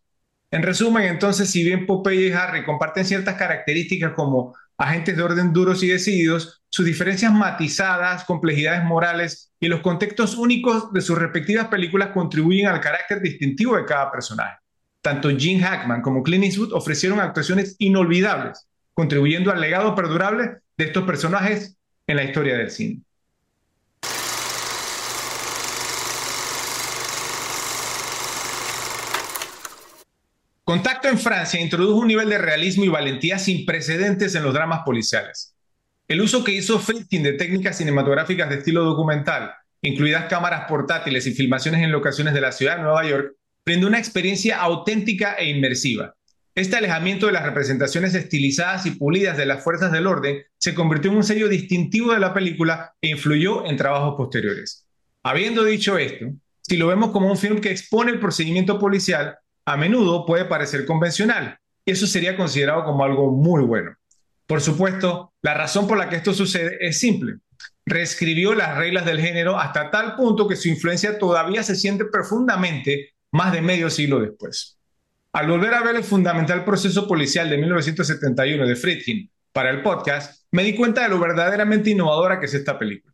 En 0.50 0.62
resumen, 0.62 1.04
entonces, 1.04 1.48
si 1.48 1.64
bien 1.64 1.86
Popeye 1.86 2.28
y 2.28 2.32
Harry 2.32 2.66
comparten 2.66 3.06
ciertas 3.06 3.36
características 3.36 4.12
como 4.12 4.54
agentes 4.76 5.16
de 5.16 5.22
orden 5.22 5.54
duros 5.54 5.82
y 5.82 5.88
decididos, 5.88 6.62
sus 6.68 6.84
diferencias 6.84 7.32
matizadas, 7.32 8.24
complejidades 8.24 8.84
morales 8.84 9.54
y 9.58 9.68
los 9.68 9.80
contextos 9.80 10.36
únicos 10.36 10.92
de 10.92 11.00
sus 11.00 11.16
respectivas 11.18 11.68
películas 11.68 12.10
contribuyen 12.12 12.66
al 12.66 12.82
carácter 12.82 13.22
distintivo 13.22 13.74
de 13.74 13.86
cada 13.86 14.12
personaje. 14.12 14.58
Tanto 15.00 15.30
Gene 15.30 15.62
Hackman 15.62 16.02
como 16.02 16.22
Clint 16.22 16.44
Eastwood 16.44 16.74
ofrecieron 16.74 17.20
actuaciones 17.20 17.74
inolvidables, 17.78 18.66
contribuyendo 18.94 19.50
al 19.50 19.60
legado 19.60 19.94
perdurable 19.94 20.58
de 20.76 20.84
estos 20.84 21.04
personajes 21.04 21.76
en 22.06 22.16
la 22.16 22.24
historia 22.24 22.56
del 22.56 22.70
cine. 22.70 23.02
Contacto 30.64 31.08
en 31.08 31.18
Francia 31.18 31.60
introdujo 31.60 31.98
un 31.98 32.08
nivel 32.08 32.30
de 32.30 32.38
realismo 32.38 32.84
y 32.84 32.88
valentía 32.88 33.38
sin 33.38 33.66
precedentes 33.66 34.34
en 34.34 34.42
los 34.42 34.54
dramas 34.54 34.80
policiales. 34.84 35.54
El 36.08 36.22
uso 36.22 36.42
que 36.42 36.52
hizo 36.52 36.78
Friedkin 36.78 37.22
de 37.22 37.34
técnicas 37.34 37.76
cinematográficas 37.76 38.48
de 38.48 38.56
estilo 38.56 38.82
documental, 38.82 39.52
incluidas 39.82 40.24
cámaras 40.24 40.66
portátiles 40.66 41.26
y 41.26 41.34
filmaciones 41.34 41.82
en 41.82 41.92
locaciones 41.92 42.32
de 42.32 42.40
la 42.40 42.52
ciudad 42.52 42.76
de 42.76 42.82
Nueva 42.82 43.06
York, 43.06 43.34
brindó 43.64 43.86
una 43.86 43.98
experiencia 43.98 44.60
auténtica 44.60 45.34
e 45.34 45.50
inmersiva. 45.50 46.14
Este 46.54 46.76
alejamiento 46.76 47.26
de 47.26 47.32
las 47.32 47.44
representaciones 47.44 48.14
estilizadas 48.14 48.86
y 48.86 48.92
pulidas 48.92 49.36
de 49.36 49.46
las 49.46 49.64
fuerzas 49.64 49.90
del 49.90 50.06
orden 50.06 50.42
se 50.58 50.74
convirtió 50.74 51.10
en 51.10 51.16
un 51.16 51.24
sello 51.24 51.48
distintivo 51.48 52.12
de 52.12 52.20
la 52.20 52.32
película 52.32 52.94
e 53.00 53.08
influyó 53.08 53.66
en 53.66 53.76
trabajos 53.76 54.14
posteriores. 54.16 54.86
Habiendo 55.22 55.64
dicho 55.64 55.98
esto, 55.98 56.26
si 56.62 56.76
lo 56.76 56.86
vemos 56.86 57.10
como 57.10 57.30
un 57.30 57.36
film 57.36 57.60
que 57.60 57.70
expone 57.70 58.12
el 58.12 58.20
procedimiento 58.20 58.78
policial, 58.78 59.36
a 59.66 59.76
menudo 59.76 60.24
puede 60.26 60.44
parecer 60.44 60.84
convencional 60.86 61.58
eso 61.86 62.06
sería 62.06 62.36
considerado 62.36 62.84
como 62.84 63.04
algo 63.04 63.30
muy 63.30 63.62
bueno. 63.62 63.94
Por 64.46 64.60
supuesto, 64.60 65.32
la 65.42 65.54
razón 65.54 65.86
por 65.86 65.98
la 65.98 66.08
que 66.08 66.16
esto 66.16 66.32
sucede 66.32 66.76
es 66.80 66.98
simple. 66.98 67.36
Reescribió 67.86 68.54
las 68.54 68.76
reglas 68.76 69.04
del 69.04 69.20
género 69.20 69.58
hasta 69.58 69.90
tal 69.90 70.16
punto 70.16 70.48
que 70.48 70.56
su 70.56 70.68
influencia 70.68 71.18
todavía 71.18 71.62
se 71.62 71.76
siente 71.76 72.06
profundamente 72.06 73.14
más 73.32 73.52
de 73.52 73.60
medio 73.60 73.90
siglo 73.90 74.20
después. 74.20 74.78
Al 75.34 75.48
volver 75.48 75.74
a 75.74 75.82
ver 75.82 75.96
el 75.96 76.04
fundamental 76.04 76.64
proceso 76.64 77.08
policial 77.08 77.50
de 77.50 77.58
1971 77.58 78.68
de 78.68 78.76
Friedkin 78.76 79.28
para 79.52 79.70
el 79.70 79.82
podcast, 79.82 80.44
me 80.52 80.62
di 80.62 80.76
cuenta 80.76 81.02
de 81.02 81.08
lo 81.08 81.18
verdaderamente 81.18 81.90
innovadora 81.90 82.38
que 82.38 82.46
es 82.46 82.54
esta 82.54 82.78
película. 82.78 83.12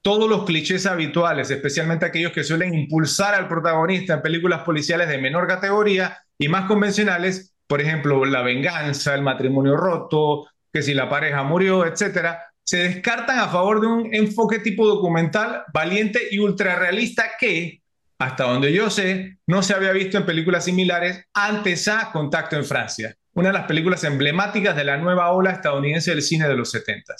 Todos 0.00 0.30
los 0.30 0.44
clichés 0.44 0.86
habituales, 0.86 1.50
especialmente 1.50 2.06
aquellos 2.06 2.30
que 2.30 2.44
suelen 2.44 2.72
impulsar 2.72 3.34
al 3.34 3.48
protagonista 3.48 4.14
en 4.14 4.22
películas 4.22 4.62
policiales 4.62 5.08
de 5.08 5.18
menor 5.18 5.48
categoría 5.48 6.16
y 6.38 6.46
más 6.46 6.66
convencionales, 6.66 7.52
por 7.66 7.80
ejemplo, 7.80 8.24
la 8.24 8.42
venganza, 8.42 9.16
el 9.16 9.22
matrimonio 9.22 9.76
roto, 9.76 10.46
que 10.72 10.82
si 10.82 10.94
la 10.94 11.08
pareja 11.08 11.42
murió, 11.42 11.84
etcétera, 11.84 12.44
se 12.62 12.76
descartan 12.76 13.40
a 13.40 13.48
favor 13.48 13.80
de 13.80 13.88
un 13.88 14.14
enfoque 14.14 14.60
tipo 14.60 14.86
documental 14.86 15.64
valiente 15.74 16.20
y 16.30 16.38
ultrarrealista 16.38 17.24
que, 17.40 17.82
hasta 18.18 18.44
donde 18.44 18.72
yo 18.72 18.90
sé, 18.90 19.38
no 19.46 19.62
se 19.62 19.74
había 19.74 19.92
visto 19.92 20.16
en 20.16 20.26
películas 20.26 20.64
similares 20.64 21.24
antes 21.34 21.88
a 21.88 22.10
Contacto 22.12 22.56
en 22.56 22.64
Francia, 22.64 23.14
una 23.34 23.48
de 23.48 23.54
las 23.54 23.66
películas 23.66 24.04
emblemáticas 24.04 24.74
de 24.74 24.84
la 24.84 24.96
nueva 24.96 25.30
ola 25.32 25.50
estadounidense 25.50 26.10
del 26.10 26.22
cine 26.22 26.48
de 26.48 26.56
los 26.56 26.70
70 26.70 27.14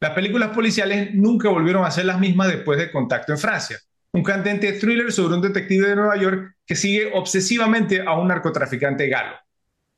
las 0.00 0.12
películas 0.12 0.48
policiales 0.50 1.14
nunca 1.14 1.50
volvieron 1.50 1.84
a 1.84 1.90
ser 1.90 2.06
las 2.06 2.18
mismas 2.18 2.48
después 2.48 2.78
de 2.78 2.90
Contacto 2.90 3.32
en 3.32 3.38
Francia, 3.38 3.78
un 4.12 4.22
candente 4.22 4.72
thriller 4.72 5.12
sobre 5.12 5.34
un 5.34 5.42
detective 5.42 5.88
de 5.88 5.96
Nueva 5.96 6.16
York 6.16 6.56
que 6.64 6.74
sigue 6.74 7.10
obsesivamente 7.12 8.00
a 8.00 8.14
un 8.14 8.28
narcotraficante 8.28 9.08
galo. 9.08 9.36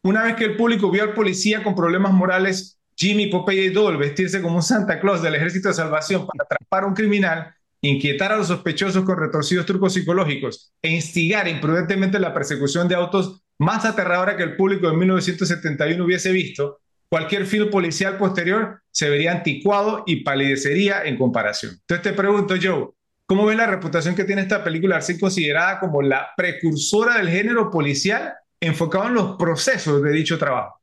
Una 0.03 0.25
vez 0.25 0.35
que 0.35 0.45
el 0.45 0.57
público 0.57 0.91
vio 0.91 1.05
al 1.05 1.15
policía 1.15 1.63
con 1.63 1.77
problemas 1.77 2.13
morales, 2.13 2.81
Jimmy, 2.97 3.29
Popeye 3.29 3.67
y 3.67 3.69
Doll 3.71 3.97
vestirse 3.97 4.43
como 4.43 4.57
un 4.57 4.63
Santa 4.65 4.99
Claus 4.99 5.23
del 5.23 5.37
Ejército 5.37 5.69
de 5.69 5.75
Salvación 5.75 6.27
para 6.27 6.45
atrapar 6.45 6.83
a 6.83 6.87
un 6.89 6.95
criminal, 6.95 7.55
inquietar 7.83 8.33
a 8.33 8.37
los 8.37 8.47
sospechosos 8.47 9.05
con 9.05 9.19
retorcidos 9.19 9.67
trucos 9.67 9.93
psicológicos 9.93 10.73
e 10.81 10.91
instigar 10.91 11.49
imprudentemente 11.49 12.19
la 12.19 12.33
persecución 12.33 12.89
de 12.89 12.95
autos 12.95 13.43
más 13.59 13.85
aterradora 13.85 14.37
que 14.37 14.45
el 14.45 14.57
público 14.57 14.89
de 14.89 14.97
1971 14.97 16.05
hubiese 16.05 16.33
visto, 16.33 16.81
cualquier 17.09 17.45
film 17.45 17.71
policial 17.71 18.17
posterior 18.17 18.83
se 18.91 19.11
vería 19.11 19.33
anticuado 19.33 20.05
y 20.07 20.23
palidecería 20.23 21.05
en 21.05 21.19
comparación. 21.19 21.73
Entonces 21.73 22.03
te 22.03 22.13
pregunto, 22.13 22.55
Joe, 22.61 22.91
¿cómo 23.27 23.45
ves 23.47 23.57
la 23.57 23.67
reputación 23.67 24.15
que 24.15 24.25
tiene 24.25 24.43
esta 24.43 24.63
película 24.63 24.97
al 24.97 25.03
ser 25.03 25.19
considerada 25.19 25.81
como 25.81 26.03
la 26.03 26.29
precursora 26.37 27.19
del 27.19 27.29
género 27.29 27.71
policial 27.71 28.33
enfocado 28.61 29.09
en 29.09 29.15
los 29.15 29.37
procesos 29.37 30.03
de 30.03 30.13
dicho 30.13 30.39
trabajo? 30.39 30.81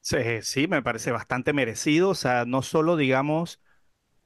Sí, 0.00 0.16
sí, 0.42 0.66
me 0.66 0.82
parece 0.82 1.12
bastante 1.12 1.52
merecido. 1.52 2.08
O 2.08 2.14
sea, 2.14 2.44
no 2.44 2.62
solo 2.62 2.96
digamos, 2.96 3.60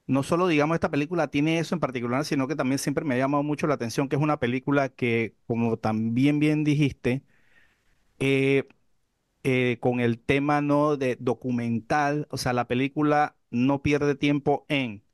no 0.07 0.23
solo 0.23 0.47
digamos 0.49 0.75
esta 0.77 0.91
película 0.91 1.29
tiene 1.29 1.59
eso 1.59 1.75
en 1.75 1.81
particular, 1.81 2.25
sino 2.25 2.49
que 2.49 2.57
también 2.57 2.79
siempre 2.79 3.05
me 3.05 3.15
ha 3.15 3.19
llamado 3.19 3.43
mucho 3.43 3.67
la 3.67 3.75
atención 3.75 4.09
que 4.09 4.17
es 4.17 4.23
una 4.23 4.39
película 4.39 4.89
que, 4.91 5.37
como 5.47 5.77
también 5.79 6.39
bien 6.39 6.65
dijiste, 6.65 7.23
eh, 8.19 8.69
eh, 9.45 9.79
con 9.81 10.01
el 10.01 10.19
tema 10.21 10.61
no 10.63 10.97
de 10.97 11.17
documental, 11.21 12.29
o 12.31 12.39
sea, 12.39 12.53
la 12.53 12.67
película 12.69 13.37
no 13.51 13.83
pierde 13.83 14.15
tiempo 14.17 14.67
en 14.69 15.05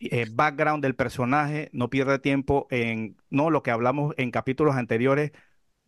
eh, 0.00 0.26
background 0.30 0.82
del 0.82 0.94
personaje, 0.96 1.68
no 1.72 1.90
pierde 1.90 2.18
tiempo 2.18 2.66
en 2.70 3.16
no 3.28 3.50
lo 3.50 3.62
que 3.62 3.70
hablamos 3.70 4.14
en 4.16 4.30
capítulos 4.30 4.76
anteriores, 4.76 5.32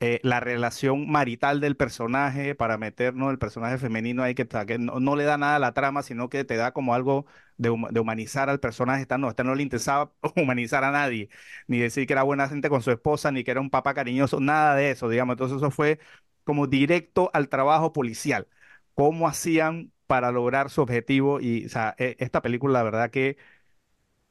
eh, 0.02 0.18
la 0.24 0.40
relación 0.40 1.08
marital 1.08 1.60
del 1.60 1.76
personaje 1.76 2.56
para 2.56 2.76
meternos 2.76 3.30
el 3.30 3.38
personaje 3.38 3.78
femenino 3.78 4.24
ahí 4.24 4.34
que, 4.34 4.48
que 4.48 4.76
no, 4.76 5.14
le 5.16 5.22
da 5.22 5.38
nada 5.38 5.56
a 5.56 5.58
la 5.60 5.74
trama, 5.74 6.02
sino 6.02 6.28
que 6.28 6.44
te 6.44 6.56
da 6.56 6.72
como 6.72 6.92
algo 6.94 7.24
de, 7.56 7.70
humanizar 7.70 8.50
al 8.50 8.58
personaje. 8.58 9.02
Esta 9.02 9.16
no, 9.16 9.32
no 9.44 9.54
le 9.54 9.62
interesaba 9.62 10.12
humanizar 10.36 10.82
a 10.82 10.90
nadie, 10.90 11.28
ni 11.68 11.78
decir 11.78 12.04
que 12.08 12.14
era 12.14 12.24
buena 12.24 12.48
gente 12.48 12.68
con 12.68 12.82
su 12.82 12.90
esposa, 12.90 13.30
ni 13.30 13.44
que 13.44 13.52
era 13.52 13.60
un 13.60 13.70
papá 13.70 13.94
cariñoso, 13.94 14.40
nada 14.40 14.74
de 14.74 14.90
eso, 14.90 15.08
digamos. 15.08 15.34
Entonces 15.34 15.58
eso 15.58 15.70
fue 15.70 16.00
como 16.44 16.66
directo 16.66 17.30
al 17.32 17.48
trabajo 17.48 17.92
policial. 17.92 18.48
¿Cómo 18.94 19.28
hacían 19.28 19.92
para 20.08 20.32
lograr 20.32 20.68
su 20.70 20.82
objetivo? 20.82 21.40
Y, 21.40 21.68
e, 21.98 22.16
esta 22.18 22.42
película, 22.42 22.72
la 22.74 22.82
verdad 22.82 23.10
que, 23.10 23.36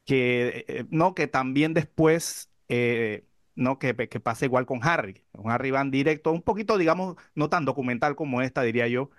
que 0.04 0.64
eh, 0.68 0.86
no, 0.90 1.14
que 1.14 1.26
también 1.28 1.74
después, 1.74 2.50
eh, 2.68 3.24
no, 3.54 3.78
que, 3.78 3.94
que 3.96 4.20
pasa 4.20 4.44
igual 4.44 4.66
con 4.66 4.80
Harry. 4.82 5.24
Con 5.32 5.50
Harry 5.50 5.70
van 5.70 5.90
directo, 5.90 6.32
un 6.32 6.42
poquito, 6.42 6.78
digamos, 6.78 7.16
no 7.34 7.48
tan 7.48 7.64
documental 7.64 8.16
como 8.16 8.42
esta, 8.42 8.62
diría 8.62 8.88
yo, 8.88 9.10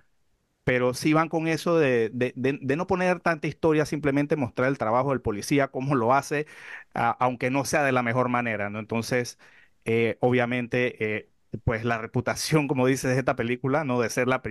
pero 0.63 0.93
sí 0.93 1.13
van 1.13 1.29
con 1.29 1.47
eso 1.47 1.77
de, 1.77 2.09
de, 2.13 2.75
no 2.77 2.87
poner 2.87 3.19
tanta 3.19 3.47
historia, 3.47 3.85
simplemente 3.85 4.35
mostrar 4.37 4.69
el 4.69 4.77
trabajo 4.77 5.09
del 5.11 5.21
policía, 5.21 5.69
cómo 5.69 5.95
lo 5.95 6.13
hace, 6.13 6.47
aunque 6.93 7.49
no 7.51 7.65
sea 7.65 7.83
de 7.83 7.91
la 7.91 8.03
mejor 8.03 8.29
manera, 8.29 8.69
¿no? 8.69 8.79
Entonces, 8.79 9.39
eh, 9.85 10.17
obviamente, 10.21 11.29
pues 11.63 11.83
la 11.85 11.97
reputación, 11.97 12.67
como 12.67 12.87
dices, 12.87 13.11
de 13.13 13.19
esta 13.19 13.35
película, 13.35 13.83
no 13.83 13.99
de 14.01 14.09
ser 14.09 14.27
la, 14.27 14.41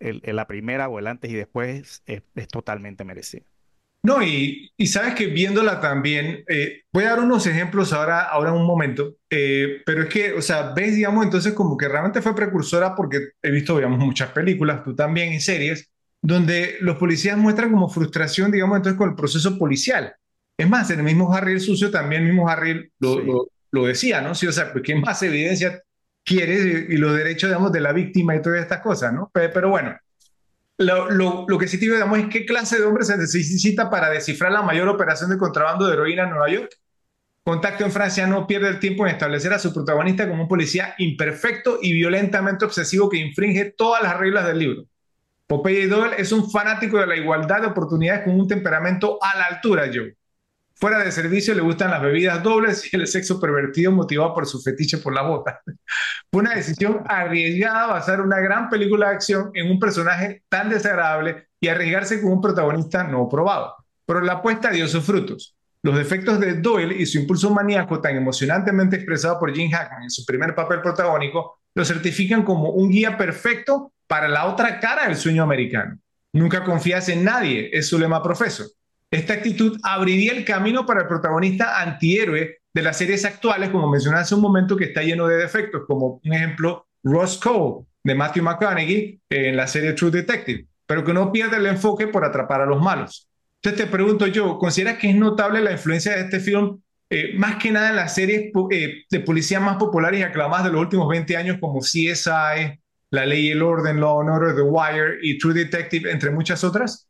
la 0.00 0.46
primera 0.46 0.88
o 0.88 0.98
el 0.98 1.06
antes 1.06 1.30
y 1.30 1.34
después, 1.34 2.02
es, 2.06 2.22
totalmente 2.48 3.04
merecida. 3.04 3.44
No, 4.06 4.22
y, 4.22 4.70
y, 4.76 4.86
sabes 4.86 5.16
que 5.16 5.26
viéndola 5.26 5.80
también, 5.80 6.44
eh, 6.46 6.82
voy 6.92 7.02
a 7.02 7.10
dar 7.10 7.18
unos 7.18 7.44
ejemplos 7.48 7.92
ahora, 7.92 8.20
ahora 8.22 8.50
en 8.50 8.56
un 8.56 8.64
momento, 8.64 9.16
eh, 9.28 9.82
pero 9.84 10.04
es 10.04 10.08
que, 10.08 10.32
o 10.32 10.40
sea, 10.40 10.72
ves, 10.74 10.94
digamos, 10.94 11.24
entonces 11.24 11.54
como 11.54 11.76
que 11.76 11.88
realmente 11.88 12.22
fue 12.22 12.32
precursora 12.32 12.94
porque 12.94 13.30
he 13.42 13.50
visto, 13.50 13.74
digamos, 13.74 13.98
muchas 13.98 14.30
películas, 14.30 14.84
tú 14.84 14.94
también, 14.94 15.32
y 15.32 15.40
series, 15.40 15.90
donde 16.22 16.76
los 16.82 16.98
policías 16.98 17.36
muestran 17.36 17.72
como 17.72 17.88
frustración, 17.88 18.52
digamos, 18.52 18.76
entonces 18.76 18.96
con 18.96 19.10
el 19.10 19.16
proceso 19.16 19.58
policial. 19.58 20.14
Es 20.56 20.68
más, 20.68 20.88
en 20.90 21.00
el 21.00 21.04
mismo 21.04 21.34
Harry 21.34 21.54
el 21.54 21.60
Sucio, 21.60 21.90
también 21.90 22.22
el 22.22 22.28
mismo 22.28 22.48
Harry 22.48 22.88
lo, 23.00 23.48
lo, 23.72 23.86
decía, 23.86 24.20
¿no? 24.20 24.36
Sí, 24.36 24.46
o 24.46 24.52
sea, 24.52 24.72
pues, 24.72 24.84
¿qué 24.84 24.94
más 24.94 25.20
evidencia 25.24 25.82
quiere 26.22 26.86
y 26.90 26.96
los 26.96 27.16
derechos, 27.16 27.50
digamos, 27.50 27.72
de 27.72 27.80
la 27.80 27.92
víctima 27.92 28.36
y 28.36 28.40
todas 28.40 28.60
estas 28.60 28.82
cosas, 28.82 29.12
¿no? 29.12 29.32
Pero, 29.34 29.68
bueno, 29.68 29.98
lo, 30.78 31.46
que 31.58 31.68
sí 31.68 31.78
te 31.78 31.86
digamos, 31.86 32.18
es 32.18 32.26
qué 32.26 32.44
clase 32.44 32.78
de 32.78 32.84
hombre 32.84 33.04
se 33.04 33.16
necesita 33.16 33.88
para 33.90 34.10
descifrar 34.10 34.52
la 34.52 34.62
mayor 34.62 34.88
operación 34.88 35.30
de 35.30 35.38
contrabando 35.38 35.86
de 35.86 35.94
heroína 35.94 36.24
en 36.24 36.30
Nueva 36.30 36.50
York. 36.50 36.70
Contacto 37.42 37.84
en 37.84 37.92
Francia 37.92 38.26
no 38.26 38.46
pierde 38.46 38.68
el 38.68 38.80
tiempo 38.80 39.06
en 39.06 39.12
establecer 39.12 39.52
a 39.52 39.58
su 39.58 39.72
protagonista 39.72 40.28
como 40.28 40.42
un 40.42 40.48
policía 40.48 40.94
imperfecto 40.98 41.78
y 41.80 41.92
violentamente 41.92 42.64
obsesivo 42.64 43.08
que 43.08 43.18
infringe 43.18 43.72
todas 43.76 44.02
las 44.02 44.18
reglas 44.18 44.46
del 44.46 44.58
libro. 44.58 44.84
Popeye 45.46 45.86
Doyle 45.86 46.16
es 46.18 46.32
un 46.32 46.50
fanático 46.50 46.98
de 46.98 47.06
la 47.06 47.16
igualdad 47.16 47.60
de 47.60 47.68
oportunidades 47.68 48.24
con 48.24 48.38
un 48.38 48.48
temperamento 48.48 49.18
a 49.22 49.38
la 49.38 49.44
altura, 49.44 49.88
Joe. 49.94 50.16
Fuera 50.78 51.02
de 51.02 51.10
servicio 51.10 51.54
le 51.54 51.62
gustan 51.62 51.90
las 51.90 52.02
bebidas 52.02 52.42
dobles 52.42 52.92
y 52.92 52.96
el 52.96 53.06
sexo 53.06 53.40
pervertido 53.40 53.92
motivado 53.92 54.34
por 54.34 54.46
su 54.46 54.60
fetiche 54.60 54.98
por 54.98 55.14
la 55.14 55.22
bota. 55.22 55.62
Fue 56.30 56.42
una 56.42 56.54
decisión 56.54 57.02
arriesgada 57.06 57.86
basar 57.86 58.20
una 58.20 58.40
gran 58.40 58.68
película 58.68 59.08
de 59.08 59.14
acción 59.14 59.50
en 59.54 59.70
un 59.70 59.78
personaje 59.78 60.42
tan 60.50 60.68
desagradable 60.68 61.48
y 61.58 61.68
arriesgarse 61.68 62.20
con 62.20 62.32
un 62.32 62.42
protagonista 62.42 63.04
no 63.04 63.26
probado. 63.26 63.74
Pero 64.04 64.20
la 64.20 64.34
apuesta 64.34 64.70
dio 64.70 64.86
sus 64.86 65.02
frutos. 65.02 65.56
Los 65.82 65.96
defectos 65.96 66.38
de 66.40 66.54
Doyle 66.54 66.94
y 66.94 67.06
su 67.06 67.18
impulso 67.20 67.48
maníaco 67.50 68.00
tan 68.02 68.14
emocionantemente 68.14 68.96
expresado 68.96 69.38
por 69.38 69.54
Jim 69.54 69.70
Hackman 69.70 70.02
en 70.02 70.10
su 70.10 70.26
primer 70.26 70.54
papel 70.54 70.82
protagónico 70.82 71.60
lo 71.74 71.84
certifican 71.84 72.42
como 72.42 72.70
un 72.70 72.90
guía 72.90 73.16
perfecto 73.16 73.92
para 74.06 74.28
la 74.28 74.46
otra 74.46 74.78
cara 74.78 75.06
del 75.06 75.16
sueño 75.16 75.42
americano. 75.42 75.98
Nunca 76.32 76.64
confías 76.64 77.08
en 77.08 77.24
nadie, 77.24 77.70
es 77.72 77.88
su 77.88 77.98
lema 77.98 78.22
profeso. 78.22 78.64
Esta 79.16 79.32
actitud 79.32 79.80
abriría 79.82 80.32
el 80.32 80.44
camino 80.44 80.84
para 80.84 81.00
el 81.00 81.08
protagonista 81.08 81.80
antihéroe 81.80 82.58
de 82.74 82.82
las 82.82 82.98
series 82.98 83.24
actuales, 83.24 83.70
como 83.70 83.88
mencioné 83.88 84.18
hace 84.18 84.34
un 84.34 84.42
momento, 84.42 84.76
que 84.76 84.84
está 84.84 85.02
lleno 85.02 85.26
de 85.26 85.38
defectos, 85.38 85.84
como 85.86 86.20
un 86.22 86.32
ejemplo 86.34 86.86
Ross 87.02 87.38
Cole 87.38 87.86
de 88.04 88.14
Matthew 88.14 88.42
McConaughey 88.42 89.18
en 89.30 89.56
la 89.56 89.66
serie 89.68 89.94
True 89.94 90.10
Detective, 90.10 90.66
pero 90.84 91.02
que 91.02 91.14
no 91.14 91.32
pierde 91.32 91.56
el 91.56 91.64
enfoque 91.64 92.08
por 92.08 92.26
atrapar 92.26 92.60
a 92.60 92.66
los 92.66 92.82
malos. 92.82 93.26
Entonces 93.62 93.86
te 93.86 93.90
pregunto 93.90 94.26
yo, 94.26 94.58
¿consideras 94.58 94.98
que 94.98 95.08
es 95.08 95.16
notable 95.16 95.62
la 95.62 95.72
influencia 95.72 96.14
de 96.14 96.24
este 96.24 96.38
film, 96.38 96.78
eh, 97.08 97.32
más 97.38 97.56
que 97.56 97.70
nada 97.70 97.88
en 97.88 97.96
las 97.96 98.14
series 98.14 98.52
eh, 98.70 99.04
de 99.08 99.20
policía 99.20 99.60
más 99.60 99.78
populares 99.78 100.20
y 100.20 100.24
aclamadas 100.24 100.66
de 100.66 100.72
los 100.72 100.82
últimos 100.82 101.08
20 101.08 101.38
años, 101.38 101.56
como 101.58 101.80
CSI, 101.80 102.78
La 103.08 103.24
Ley 103.24 103.46
y 103.46 103.50
el 103.52 103.62
Orden, 103.62 103.98
Law 103.98 104.20
and 104.20 104.28
Order, 104.28 104.54
The 104.54 104.60
Wire 104.60 105.18
y 105.22 105.38
True 105.38 105.54
Detective, 105.54 106.10
entre 106.10 106.30
muchas 106.30 106.62
otras? 106.64 107.08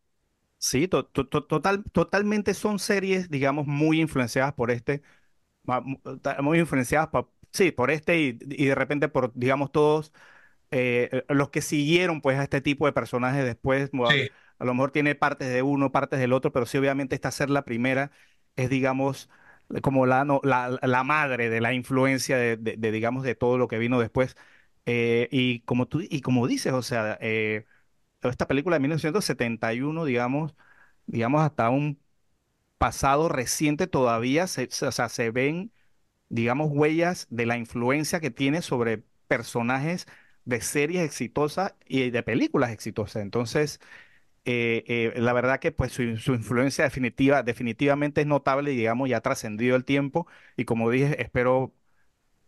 Sí, 0.59 0.88
total, 0.88 1.85
totalmente 1.92 2.55
son 2.55 2.79
series, 2.79 3.31
digamos, 3.31 3.66
muy 3.66 4.01
influenciadas 4.01 4.55
por 4.55 4.71
este, 4.71 5.03
muy 6.42 6.59
influenciadas 6.59 7.09
por, 7.09 7.31
sí, 7.53 7.71
por 7.71 7.90
este 7.90 8.19
y, 8.19 8.33
de 8.33 8.75
repente 8.75 9.09
por, 9.09 9.33
digamos, 9.35 9.71
todos 9.73 10.12
eh, 10.71 11.25
los 11.29 11.51
que 11.51 11.62
siguieron 11.62 12.21
pues 12.21 12.38
a 12.38 12.42
este 12.45 12.61
tipo 12.61 12.87
de 12.87 12.92
personajes 12.92 13.45
después, 13.45 13.90
a, 14.59 14.64
lo 14.64 14.75
mejor 14.75 14.90
tiene 14.90 15.14
partes 15.14 15.49
de 15.49 15.62
uno, 15.62 15.92
partes 15.92 16.19
del 16.21 16.33
otro, 16.33 16.53
pero 16.53 16.66
sí, 16.66 16.79
obviamente 16.79 17.14
esta 17.14 17.31
ser 17.31 17.51
la 17.51 17.64
primera 17.64 18.11
es, 18.57 18.71
digamos, 18.71 19.29
como 19.83 20.07
la, 20.07 20.25
la, 20.25 21.05
madre 21.05 21.51
de 21.51 21.61
la 21.61 21.73
influencia 21.75 22.37
de, 22.38 22.57
digamos, 22.92 23.25
de 23.25 23.35
todo 23.35 23.59
lo 23.59 23.69
que 23.69 23.79
vino 23.79 24.01
después. 24.01 24.37
Eh, 24.87 25.29
y 25.33 25.61
como 25.61 25.87
tú, 25.88 26.01
y 26.03 26.21
como 26.21 26.47
dices, 26.47 26.73
o 26.73 26.83
sea, 26.83 27.19
eh, 27.21 27.66
esta 28.22 28.48
película 28.48 28.76
de 28.76 28.81
1971, 28.81 30.05
digamos, 30.05 30.55
digamos 31.07 31.42
hasta 31.42 31.70
un 31.70 32.00
pasado 32.79 33.29
reciente 33.29 33.87
todavía, 33.87 34.46
se, 34.46 34.68
o 34.87 34.92
sea, 34.92 35.09
se 35.09 35.31
ven, 35.31 35.72
digamos, 36.29 36.70
huellas 36.72 37.26
de 37.31 37.46
la 37.46 37.59
influencia 37.59 38.20
que 38.20 38.31
tiene 38.31 38.62
sobre 38.62 39.05
personajes 39.29 40.07
de 40.44 40.61
series 40.61 41.05
exitosas 41.05 41.74
y 41.87 42.11
de 42.11 42.22
películas 42.22 42.70
exitosas. 42.72 43.22
Entonces, 43.22 43.81
eh, 44.44 44.85
eh, 45.16 45.20
la 45.20 45.33
verdad 45.33 45.61
que 45.61 45.72
pues 45.72 45.92
su, 45.92 46.02
influencia 46.02 46.85
definitiva, 46.85 47.42
definitivamente 47.42 48.20
es 48.22 48.26
notable 48.29 48.72
y 48.72 48.76
digamos 48.76 49.09
ya 49.09 49.18
ha 49.18 49.20
trascendido 49.20 49.76
el 49.76 49.85
tiempo 49.85 50.29
y 50.57 50.64
como 50.64 50.90
dije, 50.90 51.20
espero 51.22 51.74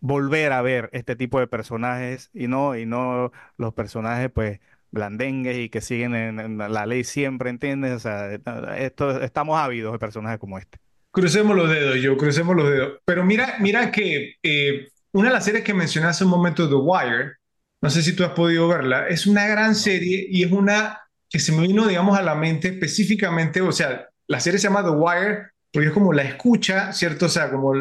volver 0.01 0.53
a 0.53 0.63
ver 0.63 0.91
este 0.93 1.17
tipo 1.17 1.41
de 1.41 1.49
personajes 1.49 2.31
y 2.35 2.49
no, 2.49 2.77
y 2.77 2.87
no 2.87 3.33
los 3.57 3.75
personajes 3.75 4.31
pues 4.31 4.61
blandengues 4.91 5.57
y 5.57 5.69
que 5.69 5.81
siguen 5.81 6.15
en, 6.15 6.59
la 6.59 6.87
ley 6.87 7.05
siempre, 7.05 7.51
¿entiendes? 7.51 7.93
O 7.93 7.99
sea, 8.01 8.33
esto, 8.77 9.21
estamos 9.23 9.59
ávidos 9.59 9.93
de 9.93 9.99
personajes 9.99 10.39
como 10.39 10.59
este. 10.59 10.79
Crucemos 11.11 11.57
los 11.57 11.71
dedos, 11.71 11.97
yo, 11.97 12.17
crucemos 12.17 12.55
los 12.57 12.71
dedos. 12.71 12.99
Pero 13.05 13.25
mira, 13.25 13.57
mira 13.61 13.91
que 13.91 14.35
eh, 14.43 14.89
una 15.13 15.29
de 15.29 15.35
las 15.35 15.45
series 15.45 15.65
que 15.65 15.75
mencioné 15.75 16.09
hace 16.09 16.25
un 16.25 16.31
momento, 16.31 16.69
The 16.69 16.75
Wire, 16.75 17.33
no 17.81 17.91
sé 17.91 18.03
si 18.03 18.15
tú 18.15 18.25
has 18.25 18.33
podido 18.33 18.69
verla, 18.69 19.09
es 19.09 19.27
una 19.27 19.47
gran 19.47 19.75
serie 19.75 20.27
y 20.29 20.45
es 20.45 20.53
una 20.53 21.01
que 21.31 21.39
se 21.39 21.53
me 21.53 21.67
vino, 21.67 21.87
digamos, 21.87 22.19
a 22.19 22.23
la 22.23 22.35
mente 22.35 22.69
específicamente, 22.69 23.61
o 23.61 23.73
sea, 23.73 24.09
la 24.27 24.41
serie 24.41 24.59
se 24.59 24.69
llama 24.69 24.83
The 24.83 24.91
Wire 24.91 25.39
porque 25.73 25.89
es 25.89 25.95
como 25.95 26.13
la 26.13 26.23
escucha, 26.23 26.93
¿cierto? 26.93 27.27
O 27.27 27.29
sea, 27.29 27.51
como 27.51 27.73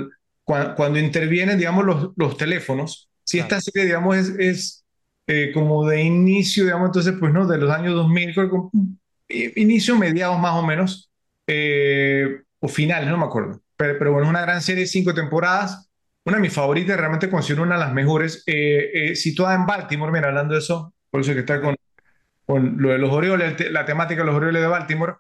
cuando, 0.44 1.00
intervienen, 1.00 1.58
digamos, 1.58 1.86
los, 1.86 2.12
los 2.16 2.38
teléfonos. 2.38 3.10
Si 3.24 3.40
esta 3.40 3.60
serie, 3.60 3.86
digamos, 3.86 4.16
es, 4.16 4.30
es 4.40 4.86
eh, 5.28 5.52
como 5.54 5.88
de 5.88 6.02
inicio, 6.02 6.64
digamos, 6.64 6.88
entonces, 6.88 7.14
pues, 7.20 7.34
¿no? 7.34 7.46
De 7.46 7.58
los 7.58 7.70
años 7.70 7.94
2000, 7.96 8.34
creo 8.34 8.72
que, 9.28 9.54
inicio, 9.58 9.98
mediados 9.98 10.40
más 10.40 10.54
o 10.54 10.66
menos, 10.66 11.12
eh, 11.46 12.42
o 12.60 12.68
finales, 12.68 13.10
no 13.10 13.18
me 13.18 13.26
acuerdo. 13.26 13.62
Pero, 13.76 14.00
pero, 14.00 14.14
bueno, 14.14 14.30
una 14.30 14.42
gran 14.42 14.62
serie, 14.62 14.88
cinco 14.88 15.14
temporadas, 15.14 15.90
una 16.26 16.38
de 16.38 16.42
mis 16.42 16.54
favoritas, 16.54 16.98
realmente 16.98 17.30
considero 17.30 17.64
una 17.64 17.76
de 17.76 17.82
las 17.82 17.94
mejores, 17.94 18.44
eh, 18.48 19.16
situada 19.16 19.56
en 19.56 19.66
Baltimore, 19.66 20.12
mira, 20.12 20.30
hablando 20.30 20.54
de 20.54 20.60
eso, 20.62 20.94
por 21.10 21.22
eso 21.22 21.34
que 21.34 21.42
está 21.42 21.62
con, 21.62 21.76
con 22.46 22.82
lo 22.82 22.90
de 22.90 22.98
los 22.98 23.12
Orioles, 23.12 23.56
la 23.72 23.86
temática 23.86 24.22
de 24.22 24.28
los 24.28 24.36
Orioles 24.36 24.62
de 24.62 24.68
Baltimore. 24.68 25.14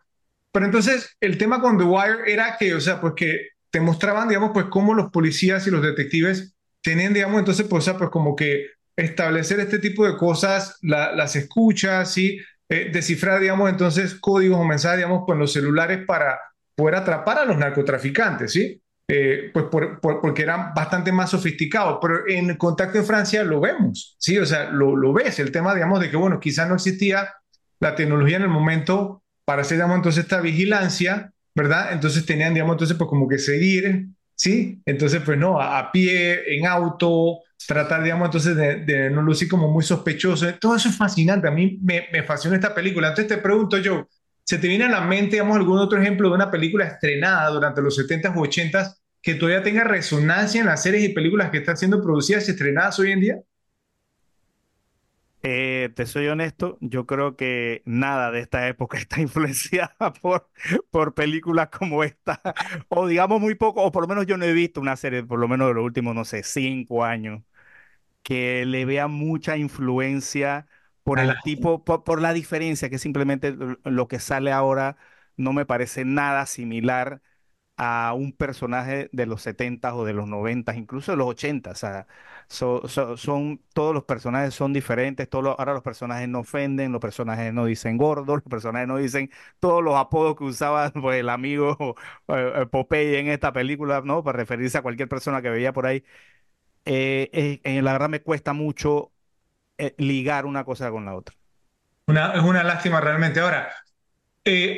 Pero 0.51 0.65
entonces, 0.65 1.15
el 1.19 1.37
tema 1.37 1.61
con 1.61 1.77
The 1.77 1.83
Wire 1.83 2.31
era 2.31 2.57
que, 2.57 2.73
o 2.73 2.81
sea, 2.81 2.99
pues 3.01 3.13
que 3.15 3.49
te 3.69 3.81
mostraban, 3.81 4.27
digamos, 4.29 4.51
pues 4.53 4.67
cómo 4.69 4.93
los 4.93 5.11
policías 5.11 5.67
y 5.67 5.71
los 5.71 5.81
detectives 5.81 6.55
tenían, 6.81 7.13
digamos, 7.13 7.39
entonces, 7.39 7.67
pues, 7.67 7.83
o 7.83 7.85
sea, 7.91 7.97
pues 7.97 8.09
como 8.09 8.35
que 8.35 8.76
establecer 8.97 9.59
este 9.59 9.79
tipo 9.79 10.05
de 10.05 10.17
cosas, 10.17 10.77
las 10.81 11.35
escuchas, 11.35 12.11
¿sí? 12.11 12.39
Eh, 12.67 12.89
descifrar, 12.91 13.39
digamos, 13.39 13.69
entonces 13.69 14.15
códigos 14.15 14.59
o 14.59 14.65
mensajes, 14.65 14.97
digamos, 14.97 15.23
con 15.25 15.39
los 15.39 15.53
celulares 15.53 16.03
para 16.05 16.37
poder 16.75 16.95
atrapar 16.95 17.39
a 17.39 17.45
los 17.45 17.57
narcotraficantes, 17.57 18.51
¿sí? 18.51 18.81
Eh, 19.09 19.51
pues 19.53 19.65
porque 20.01 20.41
eran 20.41 20.73
bastante 20.73 21.13
más 21.13 21.29
sofisticados, 21.29 21.99
pero 22.01 22.27
en 22.27 22.57
Contacto 22.57 22.97
en 22.97 23.05
Francia 23.05 23.43
lo 23.43 23.61
vemos, 23.61 24.17
¿sí? 24.19 24.37
O 24.37 24.45
sea, 24.45 24.69
lo, 24.71 24.97
lo 24.97 25.13
ves, 25.13 25.39
el 25.39 25.51
tema, 25.51 25.73
digamos, 25.73 26.01
de 26.01 26.09
que, 26.09 26.17
bueno, 26.17 26.39
quizás 26.39 26.67
no 26.67 26.75
existía 26.75 27.33
la 27.79 27.95
tecnología 27.95 28.37
en 28.37 28.43
el 28.43 28.49
momento 28.49 29.23
para 29.45 29.61
hacer, 29.61 29.77
digamos, 29.77 29.97
entonces 29.97 30.23
esta 30.23 30.41
vigilancia, 30.41 31.31
¿verdad? 31.55 31.93
Entonces 31.93 32.25
tenían, 32.25 32.53
digamos, 32.53 32.73
entonces, 32.73 32.97
pues 32.97 33.09
como 33.09 33.29
que 33.29 33.37
seguir, 33.37 34.07
¿sí? 34.35 34.81
Entonces, 34.85 35.21
pues 35.23 35.37
no, 35.37 35.61
a 35.61 35.89
pie, 35.91 36.57
en 36.57 36.65
auto, 36.65 37.39
tratar, 37.65 38.03
digamos, 38.03 38.27
entonces 38.27 38.55
de, 38.55 39.09
no 39.09 39.21
lucir 39.21 39.47
como 39.47 39.67
muy 39.67 39.83
sospechoso. 39.83 40.45
Todo 40.59 40.75
eso 40.75 40.89
es 40.89 40.97
fascinante. 40.97 41.47
A 41.47 41.51
mí 41.51 41.79
me, 41.81 42.07
me 42.11 42.23
fascina 42.23 42.55
esta 42.55 42.73
película. 42.73 43.09
Entonces 43.09 43.35
te 43.35 43.41
pregunto 43.41 43.77
yo, 43.77 44.07
¿se 44.43 44.57
te 44.57 44.67
viene 44.67 44.85
a 44.85 44.89
la 44.89 45.01
mente, 45.01 45.31
digamos, 45.31 45.57
algún 45.57 45.79
otro 45.79 46.01
ejemplo 46.01 46.29
de 46.29 46.35
una 46.35 46.51
película 46.51 46.85
estrenada 46.85 47.49
durante 47.49 47.81
los 47.81 47.97
70s 47.97 48.33
o 48.35 48.41
80s 48.41 48.95
que 49.21 49.35
todavía 49.35 49.63
tenga 49.63 49.83
resonancia 49.83 50.61
en 50.61 50.67
las 50.67 50.83
series 50.83 51.03
y 51.03 51.13
películas 51.13 51.49
que 51.49 51.57
están 51.57 51.77
siendo 51.77 52.01
producidas 52.01 52.47
y 52.47 52.51
estrenadas 52.51 52.99
hoy 52.99 53.11
en 53.11 53.19
día? 53.19 53.39
Eh, 55.49 55.91
te 55.95 56.05
soy 56.05 56.27
honesto, 56.27 56.77
yo 56.81 57.05
creo 57.05 57.37
que 57.37 57.81
nada 57.85 58.31
de 58.31 58.41
esta 58.41 58.67
época 58.67 58.97
está 58.97 59.21
influenciada 59.21 60.11
por, 60.21 60.49
por 60.91 61.13
películas 61.13 61.69
como 61.69 62.03
esta, 62.03 62.41
o 62.89 63.07
digamos 63.07 63.39
muy 63.39 63.55
poco, 63.55 63.81
o 63.81 63.91
por 63.93 64.03
lo 64.03 64.09
menos 64.09 64.25
yo 64.25 64.35
no 64.35 64.43
he 64.43 64.51
visto 64.51 64.81
una 64.81 64.97
serie, 64.97 65.23
por 65.23 65.39
lo 65.39 65.47
menos 65.47 65.69
de 65.69 65.75
los 65.75 65.85
últimos, 65.85 66.13
no 66.15 66.25
sé, 66.25 66.43
cinco 66.43 67.05
años, 67.05 67.43
que 68.23 68.65
le 68.65 68.85
vea 68.85 69.07
mucha 69.07 69.57
influencia 69.57 70.67
por 71.03 71.19
el 71.19 71.33
tipo, 71.43 71.85
por, 71.85 72.21
la 72.21 72.33
diferencia, 72.33 72.89
que 72.89 72.99
simplemente 72.99 73.55
lo 73.85 74.07
que 74.09 74.19
sale 74.19 74.51
ahora 74.51 74.97
no 75.37 75.53
me 75.53 75.65
parece 75.65 76.05
nada 76.05 76.45
similar 76.45 77.21
a 77.77 78.13
un 78.15 78.33
personaje 78.33 79.09
de 79.13 79.25
los 79.27 79.43
70 79.43 79.95
o 79.95 80.05
de 80.05 80.13
los 80.13 80.27
90, 80.27 80.75
incluso 80.75 81.11
de 81.13 81.17
los 81.17 81.27
80. 81.27 81.71
O 81.71 81.75
sea, 81.75 82.07
son 82.47 83.61
todos 83.73 83.93
los 83.93 84.03
personajes 84.05 84.53
son 84.53 84.73
diferentes, 84.73 85.29
todos 85.29 85.55
ahora 85.57 85.73
los 85.73 85.83
personajes 85.83 86.29
no 86.29 86.39
ofenden, 86.39 86.91
los 86.91 87.01
personajes 87.01 87.53
no 87.53 87.65
dicen 87.65 87.97
gordos, 87.97 88.37
los 88.43 88.49
personajes 88.49 88.87
no 88.87 88.97
dicen 88.97 89.29
todos 89.59 89.83
los 89.83 89.95
apodos 89.95 90.35
que 90.35 90.45
usaba 90.45 90.91
pues, 90.93 91.19
el 91.19 91.29
amigo 91.29 91.95
eh, 92.29 92.65
Popeye 92.71 93.19
en 93.19 93.27
esta 93.27 93.51
película, 93.51 94.01
¿no? 94.03 94.23
Para 94.23 94.37
referirse 94.37 94.77
a 94.77 94.81
cualquier 94.81 95.09
persona 95.09 95.41
que 95.41 95.49
veía 95.49 95.73
por 95.73 95.85
ahí. 95.85 96.03
Eh, 96.89 97.59
eh, 97.65 97.81
la 97.81 97.91
verdad 97.91 98.07
me 98.07 98.21
cuesta 98.21 98.53
mucho 98.53 99.11
eh, 99.77 99.93
ligar 99.97 100.45
una 100.45 100.63
cosa 100.63 100.89
con 100.89 101.03
la 101.03 101.15
otra. 101.15 101.35
Una, 102.07 102.33
es 102.33 102.41
una 102.41 102.63
lástima 102.63 103.01
realmente. 103.01 103.41
Ahora, 103.41 103.69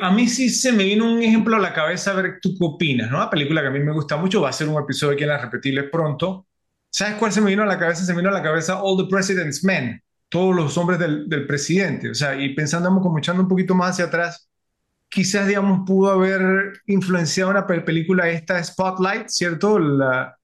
a 0.02 0.10
mí 0.10 0.26
sí 0.26 0.50
se 0.50 0.72
me 0.72 0.82
vino 0.82 1.12
un 1.12 1.22
ejemplo 1.22 1.54
a 1.54 1.60
la 1.60 1.72
cabeza, 1.72 2.10
a 2.10 2.14
ver 2.14 2.38
tú 2.42 2.50
qué 2.58 2.64
opinas, 2.64 3.10
¿no? 3.10 3.18
Una 3.18 3.30
película 3.30 3.62
que 3.62 3.68
a 3.68 3.70
mí 3.70 3.78
me 3.78 3.92
gusta 3.92 4.16
mucho, 4.16 4.40
va 4.42 4.48
a 4.48 4.52
ser 4.52 4.68
un 4.68 4.82
episodio 4.82 5.14
aquí 5.14 5.22
en 5.22 5.28
las 5.28 5.42
repetibles 5.42 5.84
pronto. 5.90 6.48
¿Sabes 6.90 7.14
cuál 7.16 7.32
se 7.32 7.40
me 7.40 7.50
vino 7.50 7.62
a 7.62 7.66
la 7.66 7.78
cabeza? 7.78 8.04
Se 8.04 8.12
me 8.12 8.18
vino 8.18 8.30
a 8.30 8.32
la 8.32 8.42
cabeza 8.42 8.82
All 8.82 8.96
the 9.04 9.08
President's 9.10 9.64
Men, 9.64 10.02
todos 10.28 10.54
los 10.54 10.76
hombres 10.78 10.98
del, 10.98 11.28
del 11.28 11.46
presidente. 11.46 12.10
O 12.10 12.14
sea, 12.14 12.34
y 12.40 12.54
pensando, 12.54 12.88
como 13.00 13.18
echando 13.18 13.42
un 13.42 13.48
poquito 13.48 13.74
más 13.74 13.90
hacia 13.92 14.06
atrás, 14.06 14.48
quizás, 15.08 15.48
digamos, 15.48 15.82
pudo 15.86 16.10
haber 16.12 16.74
influenciado 16.86 17.50
una 17.50 17.66
pe- 17.66 17.82
película 17.82 18.28
esta 18.30 18.62
Spotlight, 18.62 19.28
¿cierto? 19.28 19.78
La, 19.78 20.36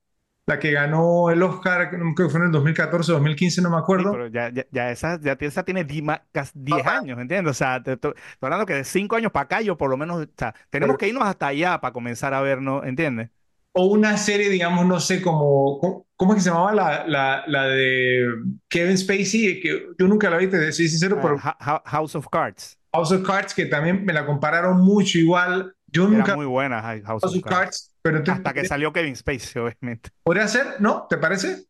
la 0.47 0.59
que 0.61 0.73
ganó 0.73 1.31
el 1.31 1.43
Oscar, 1.43 1.91
creo 1.91 2.15
que 2.17 2.29
fue 2.31 2.41
en 2.41 2.47
el 2.49 2.53
2014 2.53 3.13
o 3.13 3.17
2015, 3.17 3.63
no 3.63 3.71
me 3.71 3.79
Sí, 3.97 4.05
acuerdo. 4.05 4.11
pero 4.11 4.27
ya, 4.27 4.51
ya, 4.51 4.67
ya 4.71 4.91
esa, 4.91 5.19
ya 5.21 5.33
esa 5.41 5.65
tiene 5.65 5.83
di- 5.85 6.03
ma- 6.03 6.23
casi 6.31 6.53
10 6.55 6.87
años, 6.87 7.19
¿entiendes? 7.19 7.51
O 7.53 7.55
sea, 7.55 7.83
te, 7.83 7.93
estoy 7.95 8.13
hablando 8.43 8.67
que 8.67 8.75
de 8.75 8.85
5 8.85 9.17
años 9.17 9.33
para 9.33 9.45
acá, 9.45 9.61
yo 9.63 9.79
por 9.79 9.89
lo 9.89 9.97
menos, 9.97 10.23
o 10.27 10.29
sea, 10.37 10.55
tenemos 10.69 10.99
que 10.99 11.09
irnos 11.09 11.25
hasta 11.25 11.47
allá 11.47 11.81
para 11.81 11.95
comenzar 11.95 12.35
a 12.35 12.43
vernos, 12.43 12.85
¿entiendes? 12.85 13.31
O 13.79 13.87
una 13.87 14.17
serie, 14.17 14.49
digamos, 14.49 14.87
no 14.87 15.01
sé, 15.01 15.21
como, 15.21 15.79
¿cómo, 15.81 16.07
cómo 16.17 16.33
es 16.33 16.37
que 16.37 16.43
se 16.45 16.49
llamaba 16.51 16.73
la, 16.75 17.07
la, 17.07 17.45
la 17.47 17.67
de 17.67 18.27
Kevin 18.69 18.97
Spacey? 18.97 19.61
Que 19.61 19.87
yo 19.99 20.09
nunca 20.09 20.31
la 20.31 20.39
vi, 20.39 20.47
te 20.49 20.73
soy 20.73 20.89
sincero, 20.89 21.19
Ah, 21.21 21.57
pero 21.59 21.83
House 21.85 22.15
of 22.15 22.27
Cards. 22.29 22.79
House 22.93 23.13
of 23.13 23.27
Cards, 23.27 23.53
que 23.53 23.67
también 23.67 24.05
me 24.05 24.15
la 24.15 24.25
compararon 24.25 24.81
mucho 24.81 25.19
igual. 25.19 25.75
Yo 25.89 26.09
Era 26.09 26.19
nunca 26.19 26.37
muy 26.37 26.47
buena 26.47 26.81
House 26.83 27.03
House 27.05 27.25
of 27.25 27.43
Cards. 27.43 27.45
Cards, 27.45 27.95
pero 28.01 28.23
Hasta 28.27 28.53
que 28.55 28.65
salió 28.65 28.93
Kevin 28.93 29.15
Spacey, 29.15 29.61
obviamente. 29.63 30.11
podría 30.23 30.49
ser, 30.49 30.81
¿no? 30.81 31.07
¿Te 31.09 31.19
parece? 31.19 31.67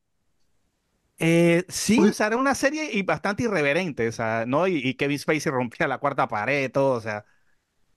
Eh, 1.19 1.65
sí, 1.69 1.99
Uy. 1.99 2.11
o 2.11 2.13
sea, 2.13 2.27
era 2.29 2.37
una 2.37 2.55
serie 2.55 2.91
y 2.93 3.03
bastante 3.03 3.43
irreverente, 3.45 4.07
o 4.07 4.13
sea, 4.13 4.45
¿no? 4.47 4.69
Y, 4.69 4.77
y 4.77 4.95
Kevin 4.95 5.19
Spacey 5.19 5.51
rompía 5.51 5.89
la 5.89 5.99
cuarta 5.99 6.29
pared, 6.29 6.71
todo, 6.71 6.93
o 6.93 7.01
sea, 7.01 7.25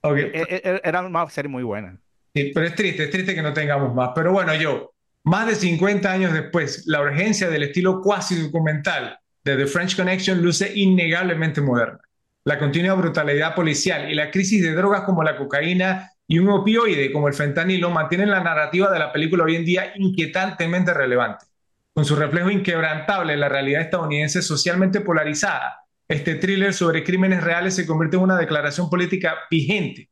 Ok, 0.02 0.16
e- 0.16 0.30
e- 0.34 0.62
e- 0.64 0.80
era 0.84 1.02
una 1.02 1.28
serie 1.28 1.50
muy 1.50 1.62
buena. 1.62 2.00
Sí, 2.32 2.52
pero 2.54 2.66
es 2.66 2.74
triste, 2.74 3.04
es 3.04 3.10
triste 3.10 3.34
que 3.34 3.42
no 3.42 3.52
tengamos 3.52 3.94
más. 3.94 4.10
Pero 4.14 4.32
bueno, 4.32 4.54
yo, 4.54 4.92
más 5.24 5.48
de 5.48 5.54
50 5.54 6.10
años 6.10 6.32
después, 6.32 6.84
la 6.86 7.00
urgencia 7.02 7.48
del 7.48 7.64
estilo 7.64 8.00
cuasi 8.00 8.40
documental 8.40 9.18
de 9.44 9.56
The 9.56 9.66
French 9.66 9.96
Connection 9.96 10.40
luce 10.40 10.72
innegablemente 10.74 11.60
moderna. 11.60 11.98
La 12.44 12.58
continua 12.58 12.94
brutalidad 12.94 13.54
policial 13.54 14.10
y 14.10 14.14
la 14.14 14.30
crisis 14.30 14.62
de 14.62 14.74
drogas 14.74 15.02
como 15.02 15.22
la 15.22 15.36
cocaína 15.36 16.10
y 16.26 16.38
un 16.38 16.48
opioide 16.48 17.12
como 17.12 17.26
el 17.26 17.34
fentanilo 17.34 17.90
mantienen 17.90 18.30
la 18.30 18.42
narrativa 18.42 18.90
de 18.90 18.98
la 18.98 19.12
película 19.12 19.44
hoy 19.44 19.56
en 19.56 19.64
día 19.64 19.92
inquietantemente 19.96 20.94
relevante. 20.94 21.46
Con 21.92 22.04
su 22.04 22.14
reflejo 22.14 22.50
inquebrantable 22.50 23.32
en 23.32 23.40
la 23.40 23.48
realidad 23.48 23.82
estadounidense 23.82 24.40
socialmente 24.40 25.00
polarizada, 25.00 25.80
este 26.06 26.36
thriller 26.36 26.72
sobre 26.72 27.02
crímenes 27.02 27.42
reales 27.42 27.74
se 27.74 27.86
convierte 27.86 28.16
en 28.16 28.22
una 28.22 28.38
declaración 28.38 28.88
política 28.88 29.34
vigente 29.50 30.08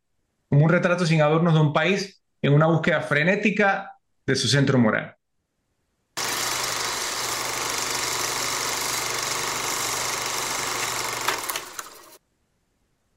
como 0.48 0.64
un 0.64 0.70
retrato 0.70 1.06
sin 1.06 1.22
adornos 1.22 1.54
de 1.54 1.61
un 1.61 1.72
país 1.72 2.22
en 2.42 2.52
una 2.52 2.66
búsqueda 2.66 3.00
frenética 3.00 3.92
de 4.26 4.37
su 4.37 4.48
centro 4.48 4.78
moral. 4.78 5.14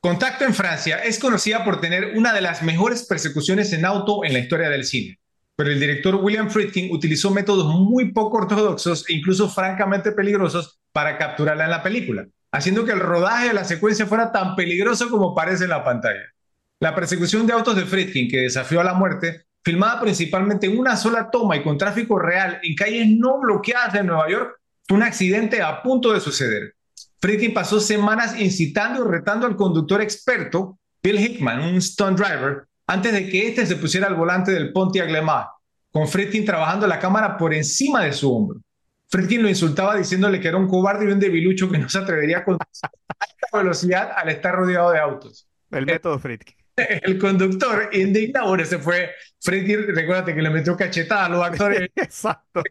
Contacto 0.01 0.45
en 0.45 0.55
Francia 0.55 0.97
es 0.97 1.19
conocida 1.19 1.63
por 1.63 1.79
tener 1.79 2.17
una 2.17 2.33
de 2.33 2.41
las 2.41 2.63
mejores 2.63 3.05
persecuciones 3.05 3.71
en 3.71 3.85
auto 3.85 4.25
en 4.25 4.33
la 4.33 4.39
historia 4.39 4.67
del 4.69 4.83
cine, 4.83 5.19
pero 5.55 5.69
el 5.69 5.79
director 5.79 6.15
William 6.15 6.49
Friedkin 6.49 6.91
utilizó 6.91 7.29
métodos 7.29 7.75
muy 7.75 8.11
poco 8.11 8.37
ortodoxos 8.37 9.07
e 9.07 9.13
incluso 9.13 9.47
francamente 9.47 10.11
peligrosos 10.11 10.79
para 10.91 11.19
capturarla 11.19 11.65
en 11.65 11.69
la 11.69 11.83
película, 11.83 12.25
haciendo 12.51 12.83
que 12.83 12.93
el 12.93 12.99
rodaje 12.99 13.49
de 13.49 13.53
la 13.53 13.63
secuencia 13.63 14.07
fuera 14.07 14.31
tan 14.31 14.55
peligroso 14.55 15.07
como 15.11 15.35
parece 15.35 15.65
en 15.65 15.69
la 15.69 15.83
pantalla. 15.83 16.33
La 16.81 16.95
persecución 16.95 17.45
de 17.45 17.53
autos 17.53 17.75
de 17.75 17.85
Friedkin, 17.85 18.27
que 18.27 18.39
desafió 18.39 18.81
a 18.81 18.83
la 18.83 18.95
muerte, 18.95 19.45
filmada 19.63 20.01
principalmente 20.01 20.65
en 20.65 20.79
una 20.79 20.97
sola 20.97 21.29
toma 21.29 21.55
y 21.55 21.61
con 21.61 21.77
tráfico 21.77 22.17
real 22.17 22.59
en 22.63 22.73
calles 22.73 23.07
no 23.07 23.39
bloqueadas 23.39 23.93
de 23.93 24.03
Nueva 24.03 24.27
York, 24.27 24.59
fue 24.87 24.97
un 24.97 25.03
accidente 25.03 25.61
a 25.61 25.83
punto 25.83 26.11
de 26.11 26.19
suceder. 26.19 26.73
Friedkin 27.19 27.53
pasó 27.53 27.79
semanas 27.79 28.35
incitando 28.39 29.05
y 29.05 29.07
retando 29.07 29.45
al 29.45 29.55
conductor 29.55 30.01
experto, 30.01 30.79
Bill 31.03 31.19
Hickman, 31.19 31.61
un 31.61 31.79
stunt 31.79 32.17
driver, 32.17 32.63
antes 32.87 33.13
de 33.13 33.29
que 33.29 33.49
éste 33.49 33.67
se 33.67 33.75
pusiera 33.75 34.07
al 34.07 34.15
volante 34.15 34.51
del 34.51 34.73
Pontiac 34.73 35.07
Le 35.07 35.21
Mans, 35.21 35.49
con 35.91 36.07
Friedkin 36.07 36.45
trabajando 36.45 36.87
la 36.87 36.97
cámara 36.97 37.37
por 37.37 37.53
encima 37.53 38.03
de 38.05 38.13
su 38.13 38.35
hombro. 38.35 38.59
Friedkin 39.07 39.43
lo 39.43 39.49
insultaba 39.49 39.95
diciéndole 39.97 40.39
que 40.39 40.47
era 40.47 40.57
un 40.57 40.67
cobarde 40.67 41.05
y 41.05 41.11
un 41.11 41.19
debilucho 41.19 41.69
que 41.69 41.77
no 41.77 41.87
se 41.87 41.99
atrevería 41.99 42.39
a 42.39 42.43
conducir 42.43 42.89
a 43.07 43.13
alta 43.19 43.57
velocidad 43.59 44.11
al 44.15 44.29
estar 44.29 44.55
rodeado 44.55 44.89
de 44.89 44.97
autos. 44.97 45.47
El 45.69 45.85
método 45.85 46.17
Friedkin. 46.17 46.60
El 47.03 47.17
conductor 47.19 47.89
indignado, 47.93 48.49
bueno, 48.49 48.65
se 48.65 48.79
fue 48.79 49.11
Friedkin, 49.41 49.95
recuérdate 49.95 50.35
que 50.35 50.41
le 50.41 50.49
metió 50.49 50.77
cachetada 50.77 51.25
a 51.25 51.29
los 51.29 51.43
actores. 51.43 51.89
Exacto. 51.95 52.63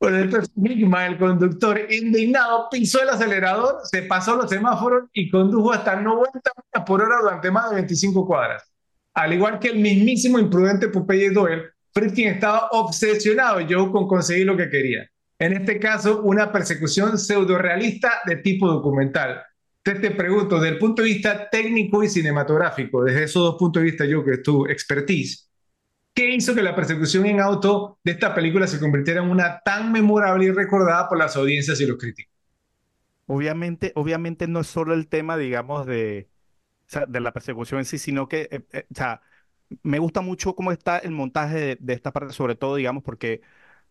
Bueno, 0.00 0.18
entonces 0.18 0.50
Hickman, 0.56 1.12
el 1.12 1.18
conductor 1.18 1.80
indignado, 1.90 2.68
pisó 2.70 3.02
el 3.02 3.10
acelerador, 3.10 3.80
se 3.84 4.02
pasó 4.02 4.36
los 4.36 4.50
semáforos 4.50 5.08
y 5.12 5.30
condujo 5.30 5.72
hasta 5.72 5.96
90 5.96 6.38
millas 6.38 6.86
por 6.86 7.02
hora 7.02 7.18
durante 7.22 7.50
más 7.50 7.70
de 7.70 7.76
25 7.76 8.26
cuadras. 8.26 8.62
Al 9.14 9.32
igual 9.32 9.58
que 9.58 9.68
el 9.68 9.78
mismísimo 9.78 10.38
imprudente 10.38 10.88
Popeye 10.88 11.30
Doyle, 11.30 11.64
Friedkin 11.94 12.28
estaba 12.28 12.68
obsesionado 12.70 13.60
yo 13.60 13.92
con 13.92 14.08
conseguir 14.08 14.46
lo 14.46 14.56
que 14.56 14.70
quería. 14.70 15.06
En 15.38 15.52
este 15.52 15.78
caso, 15.78 16.22
una 16.22 16.50
persecución 16.52 17.18
pseudo-realista 17.18 18.20
de 18.24 18.36
tipo 18.36 18.68
documental. 18.68 19.42
Te, 19.82 19.96
te 19.96 20.12
pregunto, 20.12 20.56
desde 20.60 20.74
el 20.74 20.78
punto 20.78 21.02
de 21.02 21.08
vista 21.08 21.48
técnico 21.50 22.02
y 22.04 22.08
cinematográfico, 22.08 23.02
desde 23.04 23.24
esos 23.24 23.42
dos 23.42 23.56
puntos 23.58 23.82
de 23.82 23.90
vista, 23.90 24.04
yo 24.04 24.24
que 24.24 24.32
es 24.32 24.42
tu 24.42 24.64
expertise, 24.66 25.50
¿qué 26.14 26.34
hizo 26.34 26.54
que 26.54 26.62
la 26.62 26.76
persecución 26.76 27.26
en 27.26 27.40
auto 27.40 27.98
de 28.04 28.12
esta 28.12 28.34
película 28.34 28.66
se 28.68 28.80
convirtiera 28.80 29.22
en 29.22 29.30
una 29.30 29.60
tan 29.64 29.92
memorable 29.92 30.46
y 30.46 30.52
recordada 30.52 31.08
por 31.08 31.18
las 31.18 31.36
audiencias 31.36 31.80
y 31.80 31.86
los 31.86 31.98
críticos? 31.98 32.32
Obviamente, 33.26 33.92
obviamente 33.94 34.46
no 34.48 34.60
es 34.60 34.66
solo 34.66 34.94
el 34.94 35.08
tema, 35.08 35.36
digamos, 35.36 35.86
de, 35.86 36.30
de 37.08 37.20
la 37.20 37.32
persecución 37.32 37.80
en 37.80 37.86
sí, 37.86 37.98
sino 37.98 38.28
que, 38.28 38.48
eh, 38.52 38.66
eh, 38.72 38.86
o 38.90 38.94
sea, 38.94 39.22
me 39.82 39.98
gusta 39.98 40.20
mucho 40.22 40.54
cómo 40.56 40.72
está 40.72 40.98
el 40.98 41.12
montaje 41.12 41.76
de 41.80 41.92
esta 41.94 42.12
parte, 42.12 42.34
sobre 42.34 42.56
todo, 42.56 42.76
digamos, 42.76 43.02
porque, 43.04 43.42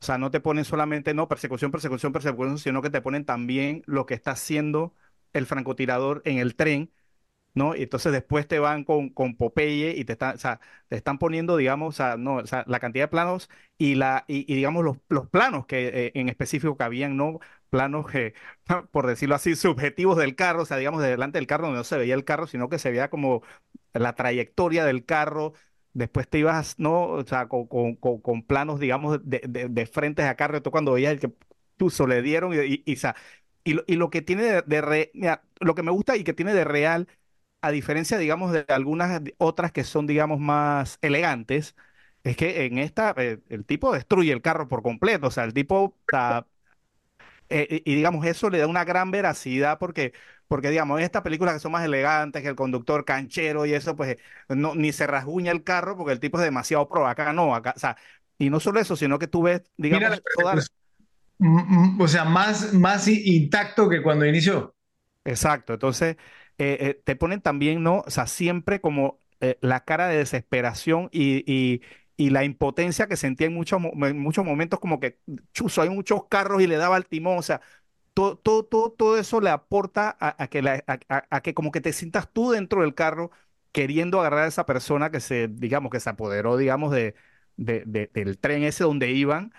o 0.02 0.06
sea, 0.06 0.18
no 0.18 0.32
te 0.32 0.40
ponen 0.42 0.66
solamente, 0.66 1.14
no, 1.14 1.28
persecución, 1.28 1.72
persecución, 1.72 2.14
persecución, 2.14 2.60
sino 2.60 2.82
que 2.82 2.90
te 2.92 3.02
ponen 3.02 3.26
también 3.26 3.84
lo 3.88 4.06
que 4.06 4.14
está 4.16 4.32
haciendo 4.32 4.96
el 5.34 5.46
francotirador 5.46 6.22
en 6.26 6.38
el 6.40 6.56
tren, 6.56 6.92
¿no? 7.54 7.76
Y 7.76 7.84
entonces 7.84 8.12
después 8.14 8.48
te 8.48 8.60
van 8.60 8.84
con, 8.86 9.10
con 9.10 9.36
Popeye 9.36 9.96
y 9.98 10.06
te 10.06 10.14
están, 10.14 10.36
o 10.36 10.40
sea, 10.40 10.60
te 10.88 10.96
están 10.96 11.18
poniendo, 11.20 11.58
digamos, 11.58 11.96
o 11.96 11.98
sea, 11.98 12.18
no, 12.18 12.36
o 12.38 12.48
sea, 12.48 12.64
la 12.68 12.80
cantidad 12.80 13.06
de 13.06 13.10
planos 13.10 13.50
y, 13.78 13.96
la, 13.96 14.24
y, 14.28 14.46
digamos, 14.54 14.84
los, 14.86 14.98
los 15.10 15.28
planos 15.30 15.66
que 15.66 15.88
eh, 16.08 16.12
en 16.16 16.30
específico 16.30 16.78
que 16.78 16.84
habían, 16.84 17.18
¿no? 17.18 17.40
Planos 17.70 18.10
que, 18.10 18.34
por 18.92 19.08
decirlo 19.08 19.36
así, 19.36 19.56
subjetivos 19.56 20.18
del 20.18 20.36
carro, 20.36 20.64
o 20.64 20.66
sea, 20.66 20.78
digamos, 20.78 21.02
de 21.02 21.10
delante 21.10 21.40
del 21.40 21.48
carro 21.48 21.66
donde 21.66 21.80
no 21.80 21.84
se 21.84 21.98
veía 21.98 22.16
el 22.16 22.26
carro, 22.26 22.48
sino 22.48 22.70
que 22.70 22.80
se 22.80 22.92
veía 22.92 23.10
como 23.10 23.44
la 23.94 24.16
trayectoria 24.16 24.86
del 24.86 25.06
carro. 25.06 25.54
Después 25.94 26.28
te 26.30 26.40
ibas, 26.40 26.80
¿no? 26.80 27.04
O 27.10 27.26
sea, 27.26 27.48
con, 27.50 27.68
con, 27.68 27.96
con, 27.96 28.44
planos, 28.44 28.80
digamos, 28.80 29.20
de, 29.28 29.42
de, 29.48 29.68
de 29.68 29.86
frentes 29.86 30.26
a 30.26 30.36
carro, 30.36 30.62
tú 30.62 30.72
cuando 30.72 30.94
veías 30.94 31.12
el 31.14 31.20
que 31.20 31.32
puso, 31.78 32.08
le 32.08 32.22
dieron 32.22 32.54
y, 32.54 32.58
y, 32.58 32.84
y, 32.86 32.96
y, 33.64 33.74
lo, 33.74 33.84
y 33.88 33.96
lo 33.96 34.10
que 34.10 34.22
tiene 34.22 34.44
de, 34.44 34.62
de 34.64 34.82
re, 34.82 35.12
mira, 35.14 35.44
lo 35.60 35.76
que 35.76 35.84
me 35.84 35.92
gusta 35.92 36.18
y 36.18 36.24
que 36.24 36.34
tiene 36.34 36.54
de 36.54 36.64
real 36.66 37.08
a 37.62 37.72
diferencia, 37.72 38.18
digamos, 38.18 38.52
de 38.54 38.66
algunas 38.70 39.22
otras 39.38 39.72
que 39.72 39.84
son, 39.84 40.08
digamos, 40.08 40.40
más 40.40 40.98
elegantes, 41.02 41.76
es 42.24 42.38
que 42.38 42.66
en 42.66 42.78
esta 42.80 43.14
eh, 43.18 43.40
el 43.50 43.66
tipo 43.66 43.94
destruye 43.94 44.32
el 44.34 44.42
carro 44.42 44.68
por 44.68 44.84
completo, 44.84 45.28
o 45.28 45.32
sea, 45.32 45.44
el 45.46 45.54
tipo, 45.54 45.98
está, 46.06 46.48
eh, 47.50 47.82
y 47.86 47.96
digamos, 47.96 48.26
eso 48.26 48.50
le 48.50 48.60
da 48.60 48.68
una 48.68 48.84
gran 48.86 49.12
veracidad 49.12 49.78
porque, 49.80 50.14
porque 50.48 50.70
digamos, 50.70 51.00
en 51.00 51.06
estas 51.06 51.22
películas 51.22 51.54
que 51.56 51.60
son 51.60 51.72
más 51.72 51.86
elegantes, 51.86 52.42
que 52.42 52.48
el 52.50 52.56
conductor 52.56 53.06
canchero 53.06 53.66
y 53.66 53.74
eso, 53.74 53.96
pues 53.96 54.18
no, 54.50 54.76
ni 54.76 54.92
se 54.94 55.08
rasguña 55.08 55.52
el 55.52 55.64
carro 55.64 55.98
porque 55.98 56.14
el 56.14 56.20
tipo 56.20 56.38
es 56.40 56.44
demasiado 56.46 56.88
pro, 56.90 57.08
acá 57.08 57.34
no, 57.34 57.56
acá, 57.56 57.74
o 57.76 57.80
sea, 57.80 57.98
y 58.38 58.50
no 58.50 58.60
solo 58.60 58.80
eso, 58.80 58.96
sino 58.96 59.20
que 59.20 59.28
tú 59.28 59.44
ves, 59.44 59.62
digamos, 59.78 60.10
Mira, 60.10 60.22
toda 60.32 60.56
la- 60.56 60.68
o 62.00 62.08
sea, 62.08 62.26
más, 62.26 62.74
más 62.74 63.08
intacto 63.08 63.90
que 63.90 64.02
cuando 64.02 64.26
inició. 64.26 64.76
Exacto, 65.24 65.74
entonces 65.74 66.18
eh, 66.58 66.78
eh, 66.82 67.02
te 67.06 67.16
ponen 67.16 67.42
también, 67.42 67.84
¿no? 67.84 68.00
O 68.08 68.10
sea, 68.10 68.26
siempre 68.28 68.82
como 68.82 69.20
eh, 69.40 69.58
la 69.62 69.84
cara 69.86 70.08
de 70.08 70.18
desesperación 70.18 71.10
y, 71.12 71.44
y- 71.48 71.82
la 72.30 72.44
impotencia 72.44 73.08
que 73.08 73.18
sentía 73.18 73.48
en 73.48 73.54
muchos, 73.56 73.82
en 73.84 74.20
muchos 74.20 74.46
momentos, 74.46 74.80
como 74.80 75.00
que, 75.00 75.18
chuzo, 75.54 75.82
hay 75.82 75.90
muchos 75.90 76.26
carros 76.28 76.62
y 76.62 76.68
le 76.68 76.78
daba 76.78 76.96
al 76.96 77.08
timón, 77.08 77.38
o 77.40 77.42
sea, 77.42 77.62
todo, 78.16 78.38
todo, 78.38 78.66
todo, 78.66 78.92
todo 78.92 79.18
eso 79.20 79.42
le 79.42 79.52
aporta 79.52 80.18
a, 80.20 80.48
que 80.50 80.62
la- 80.64 80.84
a, 80.88 81.26
a- 81.32 81.42
que 81.42 81.54
como 81.54 81.72
que 81.72 81.82
te 81.82 81.94
sientas 81.94 82.32
tú 82.34 82.52
dentro 82.52 82.82
del 82.82 82.96
carro 82.96 83.32
queriendo 83.72 84.20
agarrar 84.20 84.46
a 84.46 84.48
esa 84.48 84.66
persona 84.68 85.12
que 85.12 85.20
se, 85.22 85.48
digamos, 85.50 85.92
que 85.92 86.00
se 86.02 86.10
apoderó, 86.12 86.58
digamos, 86.58 86.92
de- 86.94 88.10
del 88.14 88.40
tren 88.40 88.64
ese 88.64 88.84
donde 88.84 89.12
iban 89.12 89.54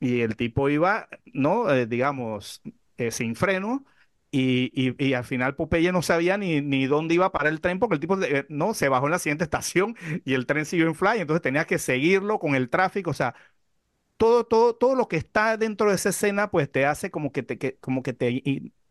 y 0.00 0.20
el 0.22 0.36
tipo 0.36 0.68
iba, 0.68 1.08
¿no? 1.32 1.70
Eh, 1.72 1.86
digamos, 1.86 2.62
eh, 2.96 3.10
sin 3.10 3.36
freno. 3.36 3.84
Y, 4.32 4.70
y- 4.74 4.94
y 5.08 5.14
al 5.14 5.24
final 5.24 5.56
Popeye 5.56 5.90
no 5.92 6.02
sabía 6.02 6.38
ni, 6.38 6.60
ni 6.60 6.86
dónde 6.86 7.14
iba 7.14 7.26
a 7.26 7.32
parar 7.32 7.52
el 7.52 7.60
tren 7.60 7.80
porque 7.80 7.94
el 7.94 8.00
tipo 8.00 8.20
eh, 8.22 8.46
no 8.48 8.74
se 8.74 8.88
bajó 8.88 9.06
en 9.06 9.12
la 9.12 9.18
siguiente 9.18 9.42
estación 9.44 9.96
y 10.24 10.34
el 10.34 10.46
tren 10.46 10.66
siguió 10.66 10.86
en 10.86 10.94
fly, 10.94 11.18
entonces 11.20 11.42
tenía 11.42 11.64
que 11.66 11.78
seguirlo 11.78 12.38
con 12.38 12.54
el 12.54 12.70
tráfico, 12.70 13.10
o 13.10 13.14
sea, 13.14 13.34
todo, 14.16 14.44
todo, 14.46 14.74
todo 14.76 14.94
lo 14.94 15.08
que 15.08 15.16
está 15.16 15.56
dentro 15.56 15.88
de 15.90 15.96
esa 15.96 16.10
escena 16.10 16.50
pues 16.50 16.70
te 16.70 16.86
hace 16.86 17.10
como 17.10 17.32
que 17.32 17.42
te, 17.42 17.58
que- 17.58 17.78
como 17.78 18.02
que 18.02 18.12
te, 18.12 18.42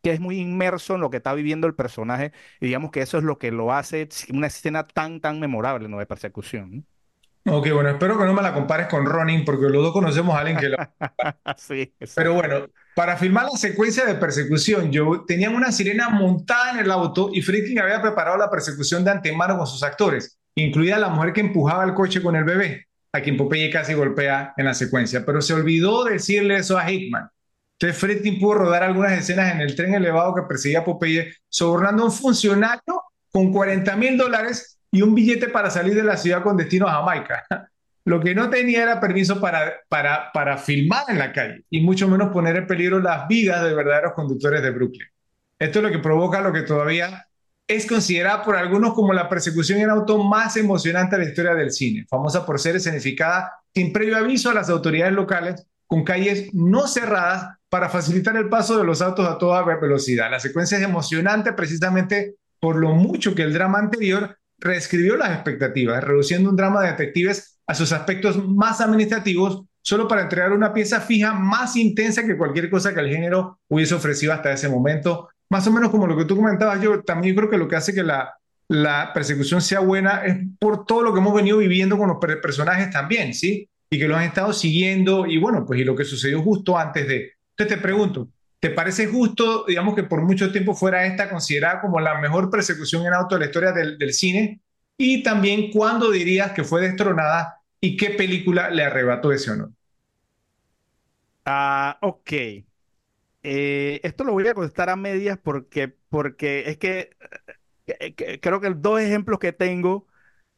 que 0.02 0.12
es 0.14 0.20
muy 0.20 0.40
inmerso 0.40 0.96
en 0.96 1.02
lo 1.02 1.10
que 1.10 1.18
está 1.18 1.34
viviendo 1.34 1.68
el 1.68 1.76
personaje 1.76 2.32
y 2.60 2.68
digamos 2.68 2.92
que 2.92 3.02
eso 3.02 3.18
es 3.18 3.24
lo 3.24 3.38
que 3.38 3.52
lo 3.52 3.74
hace 3.74 4.08
una 4.34 4.48
escena 4.48 4.88
tan, 4.88 5.22
tan 5.22 5.40
memorable, 5.40 5.88
¿no? 5.90 6.00
De 6.00 6.06
persecución. 6.08 6.86
Ok, 7.46 7.70
bueno, 7.72 7.90
espero 7.90 8.18
que 8.18 8.26
no 8.26 8.34
me 8.34 8.42
la 8.42 8.54
compares 8.54 8.88
con 8.88 9.06
Ronin, 9.06 9.46
porque 9.46 9.70
los 9.70 9.82
dos 9.82 9.94
conocemos 9.94 10.36
a 10.36 10.40
alguien 10.40 10.58
que 10.58 10.70
lo... 10.70 10.78
sí, 11.58 11.94
Pero 12.16 12.34
bueno, 12.34 12.68
para 12.96 13.18
filmar 13.18 13.46
la 13.46 13.58
secuencia 13.58 14.06
de 14.06 14.16
persecución, 14.16 14.92
yo 14.92 15.24
tenían 15.26 15.56
una 15.56 15.72
sirena 15.72 16.10
montada 16.10 16.72
en 16.72 16.80
el 16.80 16.92
auto 16.92 17.30
y 17.32 17.42
Friedkin 17.42 17.80
había 17.80 18.02
preparado 18.02 18.38
la 18.38 18.50
persecución 18.50 19.04
de 19.04 19.12
antemano 19.12 19.58
con 19.58 19.68
sus 19.68 19.84
actores, 19.84 20.38
incluida 20.56 21.00
la 21.00 21.10
mujer 21.10 21.34
que 21.34 21.42
empujaba 21.42 21.86
el 21.86 21.94
coche 21.94 22.22
con 22.22 22.36
el 22.36 22.44
bebé, 22.44 22.88
a 23.14 23.22
quien 23.22 23.38
Popeye 23.38 23.70
casi 23.72 23.94
golpea 23.94 24.54
en 24.58 24.66
la 24.66 24.74
secuencia. 24.74 25.26
Pero 25.26 25.42
se 25.42 25.54
olvidó 25.54 26.04
decirle 26.04 26.58
eso 26.58 26.78
a 26.78 26.92
Hickman. 26.92 27.30
Entonces 27.80 27.98
Friedkin 27.98 28.40
pudo 28.40 28.56
rodar 28.56 28.84
algunas 28.84 29.14
escenas 29.14 29.54
en 29.54 29.62
el 29.62 29.76
tren 29.76 29.94
elevado 29.94 30.36
que 30.36 30.42
perseguía 30.42 30.80
a 30.80 30.84
Popeye, 30.84 31.34
sobornando 31.48 32.04
a 32.04 32.08
un 32.08 32.12
funcionario 32.12 33.04
con 33.32 33.54
40 33.54 33.96
mil 33.96 34.18
dólares 34.18 34.79
y 34.92 35.02
un 35.02 35.14
billete 35.14 35.48
para 35.48 35.70
salir 35.70 35.96
de 35.96 36.04
la 36.04 36.18
ciudad 36.18 36.44
con 36.44 36.58
destino 36.58 36.88
a 36.88 36.94
Jamaica. 36.94 37.46
Lo 38.06 38.20
que 38.20 38.34
no 38.34 38.50
tenía 38.50 38.82
era 38.84 39.00
permiso 39.00 39.40
para, 39.40 39.74
para, 39.88 40.32
para 40.34 40.58
filmar 40.58 41.04
en 41.10 41.20
la 41.20 41.32
calle 41.32 41.66
y 41.70 41.82
mucho 41.82 42.08
menos 42.08 42.30
poner 42.30 42.56
en 42.56 42.66
peligro 42.66 43.00
las 43.00 43.28
vidas 43.28 43.64
de 43.64 43.74
verdaderos 43.76 44.14
conductores 44.14 44.64
de 44.64 44.72
Brooklyn. 44.72 45.08
Esto 45.60 45.80
es 45.80 45.84
lo 45.84 45.92
que 45.92 46.00
provoca 46.00 46.42
lo 46.42 46.52
que 46.52 46.62
todavía 46.62 47.28
es 47.70 47.86
considerada 47.86 48.44
por 48.44 48.56
algunos 48.56 48.96
como 48.96 49.14
la 49.14 49.30
persecución 49.30 49.80
en 49.80 49.92
auto 49.92 50.18
más 50.24 50.58
emocionante 50.58 51.18
de 51.18 51.24
la 51.24 51.30
historia 51.30 51.54
del 51.54 51.72
cine, 51.72 52.08
famosa 52.10 52.44
por 52.44 52.60
ser 52.60 52.78
escenificada 52.78 53.54
sin 53.76 53.94
previo 53.94 54.18
aviso 54.18 54.50
a 54.50 54.56
las 54.56 54.72
autoridades 54.72 55.14
locales, 55.14 55.68
con 55.86 56.04
calles 56.04 56.52
no 56.52 56.88
cerradas 56.88 57.58
para 57.70 57.90
facilitar 57.90 58.36
el 58.38 58.50
paso 58.50 58.76
de 58.76 58.86
los 58.86 59.04
autos 59.04 59.28
a 59.28 59.38
toda 59.38 59.62
velocidad. 59.64 60.32
La 60.32 60.40
secuencia 60.40 60.80
es 60.80 60.84
emocionante 60.84 61.54
precisamente 61.54 62.38
por 62.60 62.76
lo 62.76 62.96
mucho 62.96 63.36
que 63.36 63.44
el 63.44 63.54
drama 63.54 63.78
anterior 63.78 64.39
reescribió 64.60 65.16
las 65.16 65.32
expectativas, 65.32 66.04
reduciendo 66.04 66.50
un 66.50 66.56
drama 66.56 66.82
de 66.82 66.92
detectives 66.92 67.60
a 67.68 67.76
sus 67.76 67.92
aspectos 67.92 68.44
más 68.48 68.82
administrativos, 68.82 69.64
solo 69.82 70.08
para 70.08 70.24
entregar 70.24 70.52
una 70.52 70.74
pieza 70.74 71.02
fija 71.02 71.34
más 71.34 71.76
intensa 71.76 72.26
que 72.26 72.38
cualquier 72.38 72.70
cosa 72.70 72.94
que 72.94 73.00
el 73.00 73.10
género 73.10 73.60
hubiese 73.68 73.96
ofrecido 73.96 74.34
hasta 74.34 74.52
ese 74.52 74.70
momento. 74.70 75.30
Más 75.50 75.66
o 75.68 75.72
menos 75.72 75.90
como 75.90 76.08
lo 76.08 76.18
que 76.18 76.26
tú 76.26 76.36
comentabas, 76.36 76.82
yo 76.82 77.02
también 77.02 77.36
creo 77.36 77.50
que 77.50 77.58
lo 77.58 77.68
que 77.68 77.76
hace 77.76 77.94
que 77.94 78.04
la, 78.04 78.34
persecución 79.14 79.62
sea 79.62 79.80
buena 79.80 80.24
es 80.26 80.38
por 80.60 80.86
todo 80.86 81.02
lo 81.02 81.14
que 81.14 81.20
hemos 81.20 81.34
venido 81.34 81.58
viviendo 81.58 81.98
con 81.98 82.10
los 82.10 82.18
personajes 82.18 82.92
también, 82.92 83.34
¿sí? 83.34 83.68
Y 83.90 83.98
que 83.98 84.08
lo 84.08 84.16
han 84.16 84.24
estado 84.24 84.54
siguiendo 84.54 85.26
y 85.26 85.40
bueno, 85.40 85.66
pues 85.66 85.80
y 85.80 85.84
lo 85.84 85.96
que 85.96 86.06
sucedió 86.06 86.42
justo 86.44 86.78
antes 86.78 87.08
de. 87.08 87.34
Entonces 87.52 87.78
te 87.78 87.82
pregunto, 87.82 88.30
¿Te 88.60 88.70
parece 88.72 89.08
justo, 89.08 89.64
digamos, 89.68 89.96
que 89.96 90.04
por 90.04 90.22
mucho 90.22 90.52
tiempo 90.52 90.76
fuera 90.76 91.06
esta 91.06 91.30
considerada 91.30 91.80
como 91.82 92.00
la 92.02 92.20
mejor 92.20 92.50
persecución 92.50 93.06
en 93.06 93.14
auto 93.14 93.36
de 93.36 93.40
la 93.42 93.46
historia 93.48 93.72
del, 93.72 93.98
del 93.98 94.14
cine? 94.14 94.62
Y 94.98 95.24
también, 95.24 95.72
¿cuándo 95.72 96.12
dirías 96.12 96.52
que 96.52 96.64
fue 96.66 96.82
destronada 96.82 97.58
y 97.80 97.96
qué 97.96 98.10
película 98.12 98.70
le 98.70 98.84
arrebató 98.84 99.32
ese 99.32 99.52
honor? 99.52 99.72
Ah, 101.46 101.98
ok. 102.02 102.32
Eh, 103.44 104.02
esto 104.04 104.24
lo 104.24 104.34
voy 104.34 104.48
a 104.48 104.54
contestar 104.54 104.90
a 104.90 104.96
medias 104.98 105.38
porque, 105.42 105.88
porque 106.10 106.70
es 106.70 106.78
que, 106.78 107.16
eh, 107.88 108.16
que- 108.16 108.40
creo 108.42 108.62
que 108.62 108.70
dos 108.72 109.00
ejemplos 109.02 109.40
que 109.40 109.54
tengo, 109.54 110.08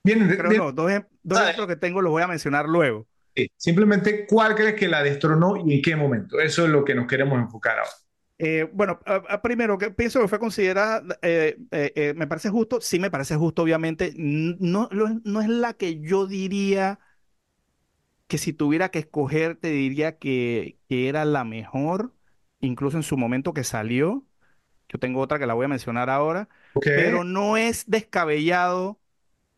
Bien, 0.04 0.20
creo 0.36 0.54
bien, 0.54 0.56
no, 0.56 0.74
dos, 0.74 0.92
dos 1.24 1.42
ejemplos 1.42 1.68
que 1.68 1.78
tengo 1.78 2.02
los 2.02 2.12
voy 2.12 2.24
a 2.24 2.28
mencionar 2.28 2.68
luego. 2.70 3.08
Sí. 3.36 3.52
Simplemente, 3.58 4.26
¿cuál 4.28 4.56
crees 4.56 4.76
que 4.76 4.88
la 4.88 5.04
destronó 5.04 5.56
y 5.58 5.76
en 5.76 5.82
qué 5.82 5.96
momento? 5.96 6.40
Eso 6.40 6.64
es 6.66 6.70
lo 6.72 6.84
que 6.86 6.96
nos 6.96 7.08
queremos 7.08 7.40
enfocar 7.40 7.80
ahora. 7.80 7.92
Eh, 8.44 8.68
bueno, 8.74 9.00
a- 9.06 9.16
a- 9.36 9.42
primero, 9.44 9.78
que 9.78 9.92
pienso 9.92 10.20
que 10.20 10.28
fue 10.28 10.40
considerada, 10.40 11.04
eh, 11.22 11.58
eh, 11.72 12.14
me 12.16 12.26
parece 12.28 12.50
justo, 12.50 12.82
sí 12.82 12.98
me 13.00 13.12
parece 13.12 13.36
justo, 13.36 13.62
obviamente, 13.62 14.14
no, 14.18 14.90
lo- 14.92 15.10
no 15.24 15.42
es 15.42 15.48
la 15.50 15.74
que 15.76 16.00
yo 16.02 16.26
diría 16.26 17.00
que 18.28 18.38
si 18.38 18.54
tuviera 18.54 18.90
que 18.90 19.00
escoger, 19.00 19.58
te 19.58 19.70
diría 19.70 20.18
que, 20.18 20.80
que 20.90 21.10
era 21.10 21.26
la 21.26 21.44
mejor, 21.44 22.16
incluso 22.62 22.98
en 22.98 23.04
su 23.04 23.18
momento 23.18 23.54
que 23.54 23.64
salió. 23.64 24.26
Yo 24.90 25.00
tengo 25.00 25.22
otra 25.22 25.40
que 25.40 25.48
la 25.48 25.56
voy 25.56 25.66
a 25.68 25.70
mencionar 25.70 26.12
ahora, 26.12 26.50
pero 26.94 27.26
no 27.26 27.58
es 27.58 27.86
descabellado 27.90 29.01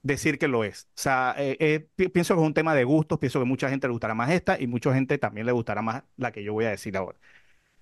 decir 0.04 0.40
que 0.40 0.48
lo 0.50 0.64
es. 0.66 0.86
O 0.92 1.02
sea, 1.02 1.36
eh, 1.38 1.58
eh, 1.60 1.88
pi- 1.96 2.10
pienso 2.10 2.36
que 2.36 2.42
es 2.42 2.48
un 2.48 2.54
tema 2.54 2.76
de 2.76 2.84
gustos, 2.86 3.20
pienso 3.20 3.40
que 3.40 3.46
mucha 3.46 3.70
gente 3.70 3.88
le 3.88 3.94
gustará 3.94 4.14
más 4.16 4.32
esta 4.32 4.60
y 4.62 4.68
mucha 4.68 4.94
gente 4.94 5.18
también 5.18 5.48
le 5.48 5.54
gustará 5.54 5.82
más 5.82 6.04
la 6.18 6.32
que 6.32 6.44
yo 6.44 6.54
voy 6.54 6.66
a 6.66 6.70
decir 6.72 6.98
ahora. 6.98 7.18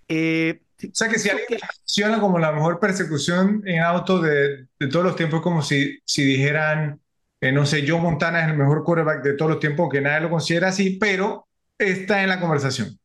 Eh, 0.09 0.61
O 0.84 0.95
sea 0.95 1.09
que 1.09 1.19
si 1.19 1.30
alguien 1.30 1.47
que- 1.47 1.59
menciona 1.86 2.19
como 2.19 2.39
la 2.39 2.51
mejor 2.51 2.80
persecución 2.80 3.61
en 3.65 3.82
auto 3.82 4.19
de, 4.19 4.67
de 4.80 4.88
todos 4.88 5.05
los 5.05 5.15
tiempos, 5.15 5.39
es 5.39 5.43
como 5.43 5.61
si, 5.61 5.99
si 6.05 6.24
dijeran, 6.26 7.01
eh, 7.39 7.51
no 7.51 7.65
sé, 7.65 7.86
Joe 7.88 8.01
Montana 8.01 8.41
es 8.43 8.49
el 8.51 8.57
mejor 8.57 8.84
quarterback 8.84 9.24
de 9.24 9.34
todos 9.36 9.51
los 9.51 9.59
tiempos, 9.59 9.89
que 9.89 10.01
nadie 10.01 10.22
lo 10.22 10.30
considera 10.30 10.69
así, 10.69 10.97
pero 10.99 11.47
está 11.78 12.24
en 12.24 12.30
la 12.30 12.39
conversación. 12.39 12.97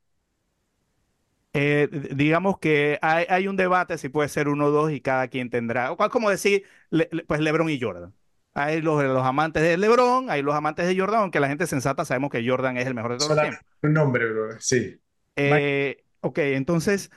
eh, 1.53 1.89
digamos 2.15 2.59
que 2.59 2.99
hay, 3.03 3.25
hay 3.29 3.49
un 3.49 3.57
debate 3.57 3.97
si 3.99 4.09
puede 4.11 4.29
ser 4.29 4.49
uno 4.49 4.67
o 4.67 4.71
dos 4.71 4.93
y 4.93 5.01
cada 5.01 5.29
quien 5.29 5.49
tendrá, 5.51 5.91
o 5.93 5.97
cual- 5.97 6.11
como 6.11 6.29
decir, 6.31 6.65
le- 6.91 7.07
pues 7.27 7.41
LeBron 7.41 7.71
y 7.71 7.81
Jordan. 7.81 8.15
Hay 8.59 8.81
los, 8.81 9.05
los 9.05 9.23
amantes 9.25 9.63
de 9.63 9.77
LeBron, 9.77 10.31
hay 10.31 10.41
los 10.41 10.55
amantes 10.55 10.87
de 10.87 10.99
Jordan, 10.99 11.21
aunque 11.21 11.41
la 11.41 11.49
gente 11.49 11.67
sensata 11.67 12.07
sabemos 12.07 12.31
que 12.31 12.49
Jordan 12.49 12.79
es 12.79 12.87
el 12.87 12.95
mejor 12.95 13.13
de 13.13 13.19
todos 13.19 13.31
los 13.33 13.41
tiempos. 13.41 13.61
un 13.83 13.93
nombre, 13.93 14.27
bro. 14.31 14.59
Sí. 14.59 14.99
Eh, 15.37 16.05
ok, 16.21 16.39
entonces, 16.39 17.11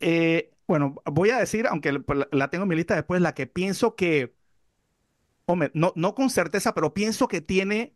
eh, 0.00 0.52
bueno, 0.66 0.96
voy 1.06 1.30
a 1.30 1.38
decir, 1.38 1.66
aunque 1.66 1.92
la, 1.92 2.28
la 2.30 2.50
tengo 2.50 2.64
en 2.64 2.68
mi 2.68 2.76
lista 2.76 2.94
después, 2.94 3.20
la 3.20 3.34
que 3.34 3.46
pienso 3.46 3.96
que, 3.96 4.34
hombre, 5.46 5.70
no, 5.74 5.92
no 5.96 6.14
con 6.14 6.30
certeza, 6.30 6.74
pero 6.74 6.94
pienso 6.94 7.28
que 7.28 7.40
tiene 7.40 7.94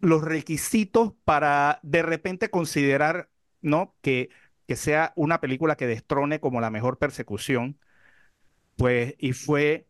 los 0.00 0.22
requisitos 0.22 1.14
para 1.24 1.80
de 1.82 2.02
repente 2.02 2.50
considerar, 2.50 3.30
¿no? 3.60 3.96
Que, 4.02 4.30
que 4.66 4.76
sea 4.76 5.12
una 5.16 5.40
película 5.40 5.76
que 5.76 5.86
destrone 5.86 6.40
como 6.40 6.60
la 6.60 6.70
mejor 6.70 6.98
persecución, 6.98 7.78
pues, 8.76 9.14
y 9.18 9.32
fue 9.32 9.85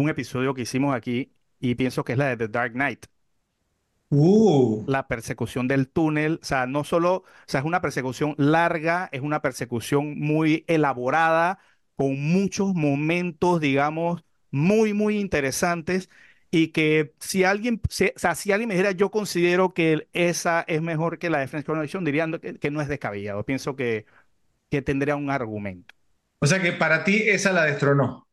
un 0.00 0.08
episodio 0.10 0.54
que 0.54 0.62
hicimos 0.62 0.94
aquí, 0.94 1.32
y 1.60 1.74
pienso 1.74 2.04
que 2.04 2.12
es 2.12 2.18
la 2.18 2.26
de 2.28 2.36
The 2.36 2.48
Dark 2.48 2.72
Knight. 2.72 3.06
Uh, 4.10 4.82
la 4.84 5.08
persecución 5.08 5.66
del 5.68 5.88
túnel, 5.88 6.38
o 6.42 6.44
sea, 6.44 6.66
no 6.66 6.84
solo, 6.84 7.16
o 7.16 7.24
sea, 7.46 7.60
es 7.60 7.66
una 7.66 7.80
persecución 7.80 8.34
larga, 8.38 9.08
es 9.12 9.20
una 9.22 9.42
persecución 9.42 10.18
muy 10.18 10.64
elaborada, 10.68 11.58
con 11.96 12.20
muchos 12.20 12.74
momentos, 12.74 13.60
digamos, 13.60 14.24
muy, 14.50 14.92
muy 14.92 15.18
interesantes, 15.18 16.08
y 16.52 16.68
que 16.68 17.14
si 17.20 17.42
alguien, 17.44 17.80
si- 17.90 18.06
o 18.14 18.18
sea, 18.18 18.34
si 18.36 18.52
alguien 18.52 18.68
me 18.68 18.74
dijera, 18.74 18.92
yo 18.92 19.10
considero 19.10 19.74
que 19.74 20.08
esa 20.12 20.64
es 20.68 20.80
mejor 20.82 21.18
que 21.18 21.30
la 21.30 21.38
de 21.40 21.48
French 21.48 21.66
Connection, 21.66 22.04
diría 22.04 22.28
que, 22.40 22.58
que 22.58 22.70
no 22.70 22.80
es 22.80 22.86
descabellado, 22.88 23.44
pienso 23.44 23.74
que, 23.76 24.06
que 24.70 24.82
tendría 24.82 25.16
un 25.16 25.30
argumento. 25.30 25.94
o 26.40 26.46
sea 26.46 26.60
que 26.62 26.72
para 26.72 27.04
ti 27.04 27.22
esa 27.28 27.52
la 27.52 27.64
destronó. 27.64 28.25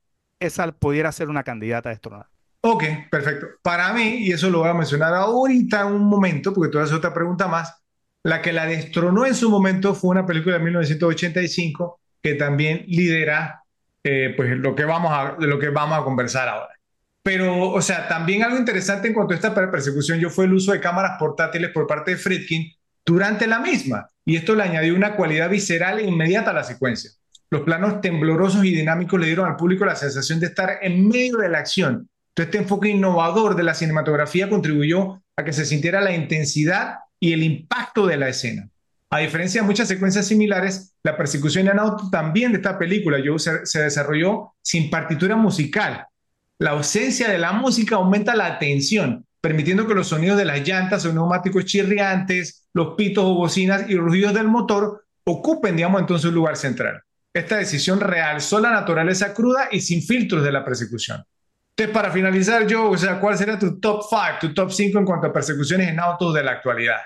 Esa 0.44 0.70
pudiera 0.74 1.12
ser 1.14 1.30
una 1.30 1.44
candidata 1.44 1.90
destronada. 1.90 2.30
Ok, 2.60 2.84
perfecto. 3.10 3.48
Para 3.62 3.94
mí, 3.94 4.18
y 4.26 4.32
eso 4.32 4.50
lo 4.50 4.60
voy 4.60 4.70
a 4.70 4.74
mencionar 4.74 5.14
ahorita 5.14 5.86
un 5.86 6.04
momento, 6.04 6.54
porque 6.54 6.78
a 6.78 6.82
hacer 6.82 6.98
otra 6.98 7.14
pregunta 7.14 7.48
más, 7.48 7.82
la 8.24 8.42
que 8.42 8.52
la 8.52 8.66
destronó 8.66 9.26
en 9.26 9.36
su 9.36 9.50
momento 9.50 9.96
fue 9.96 10.12
una 10.12 10.26
película 10.26 10.58
de 10.58 10.64
1985 10.64 12.02
que 12.22 12.36
también 12.36 12.84
lidera 12.88 13.64
eh, 14.04 14.34
pues, 14.36 14.58
lo, 14.58 14.76
que 14.76 14.84
vamos 14.84 15.12
a, 15.14 15.38
lo 15.40 15.60
que 15.60 15.70
vamos 15.70 15.98
a 15.98 16.04
conversar 16.04 16.50
ahora. 16.50 16.74
Pero, 17.22 17.70
o 17.70 17.82
sea, 17.82 18.10
también 18.10 18.44
algo 18.44 18.58
interesante 18.58 19.08
en 19.08 19.14
cuanto 19.14 19.34
a 19.34 19.38
esta 19.38 19.54
persecución 19.54 20.20
yo 20.20 20.30
fue 20.30 20.44
el 20.44 20.54
uso 20.54 20.74
de 20.74 20.82
cámaras 20.82 21.18
portátiles 21.18 21.72
por 21.72 21.88
parte 21.88 22.12
de 22.12 22.18
Friedkin 22.18 22.70
durante 23.06 23.48
la 23.48 23.60
misma, 23.60 24.10
y 24.26 24.36
esto 24.36 24.56
le 24.56 24.64
añadió 24.64 24.94
una 24.94 25.16
cualidad 25.16 25.50
visceral 25.50 26.02
inmediata 26.02 26.52
a 26.52 26.54
la 26.54 26.64
secuencia. 26.64 27.12
Los 27.54 27.62
planos 27.62 28.02
temblorosos 28.02 28.66
y 28.66 28.74
dinámicos 28.74 29.20
le 29.20 29.28
dieron 29.28 29.48
al 29.48 29.58
público 29.58 29.86
la 29.86 29.96
sensación 29.96 30.40
de 30.40 30.48
estar 30.48 30.80
en 30.82 31.08
medio 31.08 31.38
de 31.38 31.50
la 31.50 31.60
acción. 31.60 32.10
Entonces, 32.30 32.46
este 32.48 32.58
enfoque 32.58 32.90
innovador 32.90 33.56
de 33.56 33.62
la 33.62 33.76
cinematografía 33.76 34.50
contribuyó 34.50 35.22
a 35.36 35.44
que 35.44 35.54
se 35.54 35.64
sintiera 35.64 36.02
la 36.02 36.16
intensidad 36.16 36.96
y 37.20 37.32
el 37.32 37.44
impacto 37.44 38.08
de 38.08 38.18
la 38.18 38.28
escena. 38.28 38.68
A 39.12 39.20
diferencia 39.20 39.62
de 39.62 39.68
muchas 39.68 39.88
secuencias 39.88 40.26
similares, 40.26 40.96
la 41.04 41.16
persecución 41.16 41.68
en 41.68 41.78
auto 41.78 42.10
también 42.10 42.54
de 42.54 42.58
esta 42.58 42.80
película 42.80 43.20
yo, 43.24 43.38
se, 43.38 43.68
se 43.68 43.84
desarrolló 43.84 44.56
sin 44.64 44.90
partitura 44.90 45.36
musical. 45.36 46.08
La 46.58 46.72
ausencia 46.72 47.30
de 47.30 47.38
la 47.38 47.52
música 47.52 47.98
aumenta 47.98 48.34
la 48.34 48.58
tensión, 48.58 49.28
permitiendo 49.42 49.86
que 49.86 49.94
los 49.94 50.08
sonidos 50.08 50.40
de 50.40 50.46
las 50.46 50.68
llantas 50.68 51.06
o 51.06 51.14
neumáticos 51.14 51.66
chirriantes, 51.66 52.66
los 52.74 52.96
pitos 52.96 53.24
o 53.24 53.36
bocinas 53.36 53.88
y 53.88 53.96
rugidos 53.96 54.34
del 54.34 54.48
motor 54.48 55.06
ocupen, 55.24 55.76
digamos, 55.76 56.02
entonces 56.02 56.30
un 56.30 56.34
lugar 56.34 56.58
central. 56.58 57.04
Esta 57.34 57.58
decisión 57.58 58.00
realzó 58.00 58.60
la 58.60 58.72
naturaleza 58.72 59.34
cruda 59.34 59.68
y 59.72 59.82
sin 59.82 60.02
filtros 60.04 60.44
de 60.44 60.52
la 60.52 60.64
persecución. 60.64 61.24
Entonces, 61.76 61.94
para 61.94 62.12
finalizar, 62.12 62.68
yo, 62.68 62.92
o 62.92 62.98
sea, 62.98 63.20
¿cuál 63.20 63.38
sería 63.38 63.58
tu 63.58 63.80
top 63.80 64.04
5, 64.08 64.38
tu 64.40 64.54
top 64.54 64.72
5 64.72 65.00
en 65.00 65.06
cuanto 65.06 65.28
a 65.28 65.34
persecuciones 65.34 65.90
en 65.90 66.00
autos 66.00 66.34
de 66.34 66.44
la 66.44 66.52
actualidad? 66.52 66.98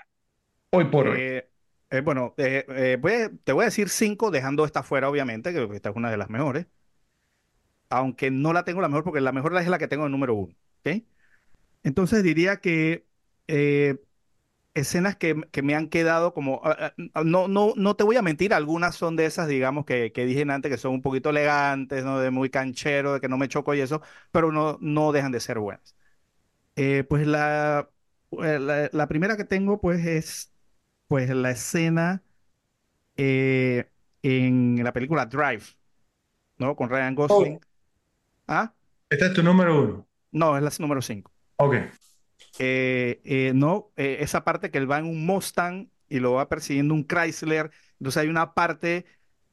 Hoy 0.71 0.85
por 0.85 1.09
hoy. 1.09 1.19
Eh, 1.19 1.49
Eh, 1.89 2.01
bueno, 2.01 2.33
eh, 2.37 2.65
eh, 2.67 2.97
voy 2.99 3.13
a- 3.13 3.31
te 3.45 3.53
voy 3.53 3.61
a 3.63 3.65
decir 3.67 3.87
cinco, 3.87 4.29
dejando 4.29 4.65
esta 4.65 4.83
fuera, 4.83 5.09
obviamente, 5.09 5.53
que 5.53 5.63
esta 5.73 5.89
es 5.91 5.95
una 5.95 6.11
de 6.11 6.17
las 6.17 6.29
mejores, 6.29 6.67
aunque 7.89 8.31
no 8.31 8.53
la 8.53 8.63
tengo 8.65 8.81
la 8.81 8.89
mejor, 8.89 9.03
porque 9.03 9.21
la 9.21 9.31
mejor 9.31 9.55
es 9.57 9.67
la 9.67 9.77
que 9.79 9.87
tengo 9.87 10.05
en 10.05 10.11
número 10.11 10.35
uno. 10.35 10.55
¿ok? 10.85 11.03
Entonces 11.83 12.23
diría 12.23 12.57
que 12.61 13.07
eh, 13.47 13.97
escenas 14.79 15.15
que, 15.17 15.35
que 15.51 15.61
me 15.61 15.75
han 15.75 15.89
quedado 15.89 16.33
como, 16.33 16.61
ah, 16.63 16.93
ah, 17.13 17.23
no, 17.25 17.47
no, 17.47 17.73
no 17.75 17.95
te 17.95 18.03
voy 18.03 18.17
a 18.17 18.21
mentir, 18.21 18.53
algunas 18.53 18.95
son 18.95 19.15
de 19.15 19.25
esas, 19.25 19.47
digamos, 19.47 19.85
que, 19.85 20.11
que 20.13 20.25
dije 20.25 20.43
antes, 20.49 20.71
que 20.71 20.77
son 20.77 20.93
un 20.93 21.01
poquito 21.01 21.29
elegantes, 21.31 22.03
¿no? 22.05 22.19
De 22.19 22.31
muy 22.31 22.49
canchero, 22.49 23.13
de 23.13 23.21
que 23.21 23.29
no 23.29 23.37
me 23.37 23.47
choco 23.49 23.73
y 23.75 23.81
eso, 23.81 24.01
pero 24.31 24.51
no, 24.51 24.77
no 24.81 25.11
dejan 25.11 25.31
de 25.31 25.39
ser 25.41 25.59
buenas. 25.59 25.95
Eh, 26.75 27.03
pues 27.09 27.27
la, 27.27 27.89
eh, 28.43 28.59
la, 28.59 28.89
la 28.93 29.07
primera 29.07 29.37
que 29.37 29.45
tengo, 29.45 29.81
pues, 29.81 30.05
es 30.05 30.53
pues 31.07 31.29
la 31.31 31.51
escena 31.51 32.23
eh, 33.17 33.89
en 34.23 34.83
la 34.83 34.93
película 34.93 35.25
Drive, 35.27 35.63
¿no? 36.57 36.75
Con 36.75 36.89
Ryan 36.89 37.15
Oh, 37.29 37.45
Gosling. 37.45 37.59
Ah, 38.47 38.75
este 39.09 39.25
es 39.27 39.33
tu 39.33 39.43
número 39.43 39.81
uno. 39.83 40.07
no, 40.31 40.57
es 40.57 40.63
la 40.63 40.71
número 40.79 41.01
5. 41.01 41.31
Ok. 41.57 41.75
Eh, 42.57 43.21
eh, 43.25 43.51
no, 43.55 43.91
eh, 43.97 44.17
esa 44.21 44.43
parte 44.43 44.71
que 44.71 44.77
él 44.77 44.89
va 44.89 44.99
en 44.99 45.05
un 45.05 45.25
Mustang 45.25 45.89
y 46.09 46.19
lo 46.19 46.33
va 46.33 46.49
persiguiendo 46.49 46.93
un 46.93 47.05
Chrysler. 47.07 47.71
Entonces 47.99 48.21
hay 48.23 48.29
una 48.29 48.53
parte 48.53 49.05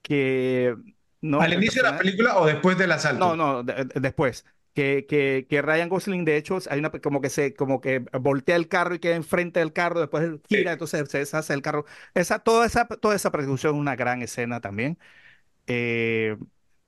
que, 0.02 0.76
no, 1.20 1.40
¿Al 1.42 1.52
inicio 1.52 1.82
de 1.82 1.90
la 1.90 1.98
película 1.98 2.38
o 2.38 2.46
después 2.46 2.76
del 2.78 2.90
no, 2.90 2.96
asalto? 2.96 3.36
no, 3.36 3.62
de- 3.62 3.84
de- 3.86 4.00
después. 4.00 4.44
Que, 4.74 5.06
que, 5.08 5.46
que 5.48 5.62
Ryan 5.62 5.88
Gosling, 5.88 6.24
de 6.24 6.36
hecho, 6.36 6.58
hay 6.68 6.80
una 6.80 6.90
como 6.90 7.20
que 7.20 7.30
se, 7.30 7.54
como 7.54 7.80
que 7.80 8.00
voltea 8.20 8.56
el 8.56 8.66
carro 8.68 8.94
y 8.96 8.98
queda 8.98 9.14
enfrente 9.14 9.60
del 9.60 9.72
carro, 9.72 10.00
después 10.00 10.28
Sí. 10.48 10.56
gira, 10.56 10.72
entonces 10.72 11.08
se 11.10 11.18
deshace 11.18 11.54
el 11.54 11.62
carro. 11.62 11.84
Esa, 12.14 12.40
toda 12.40 12.66
esa, 12.66 12.86
toda 12.88 13.14
esa 13.14 13.30
persecución 13.30 13.76
es 13.76 13.80
una 13.80 13.94
gran 13.94 14.22
escena 14.22 14.60
también, 14.60 14.98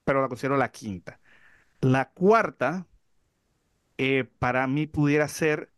pero 0.05 0.23
la 0.23 0.29
considero 0.29 0.57
la 0.57 0.71
quinta. 0.71 1.21
La 1.81 2.11
cuarta, 2.13 2.87
para 4.39 4.67
mí 4.67 4.87
pudiera 4.87 5.29
ser 5.29 5.73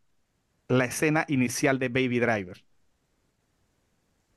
la 0.69 0.85
escena 0.85 1.25
inicial 1.27 1.79
de 1.79 1.89
Baby 1.89 2.19
Driver. 2.19 2.63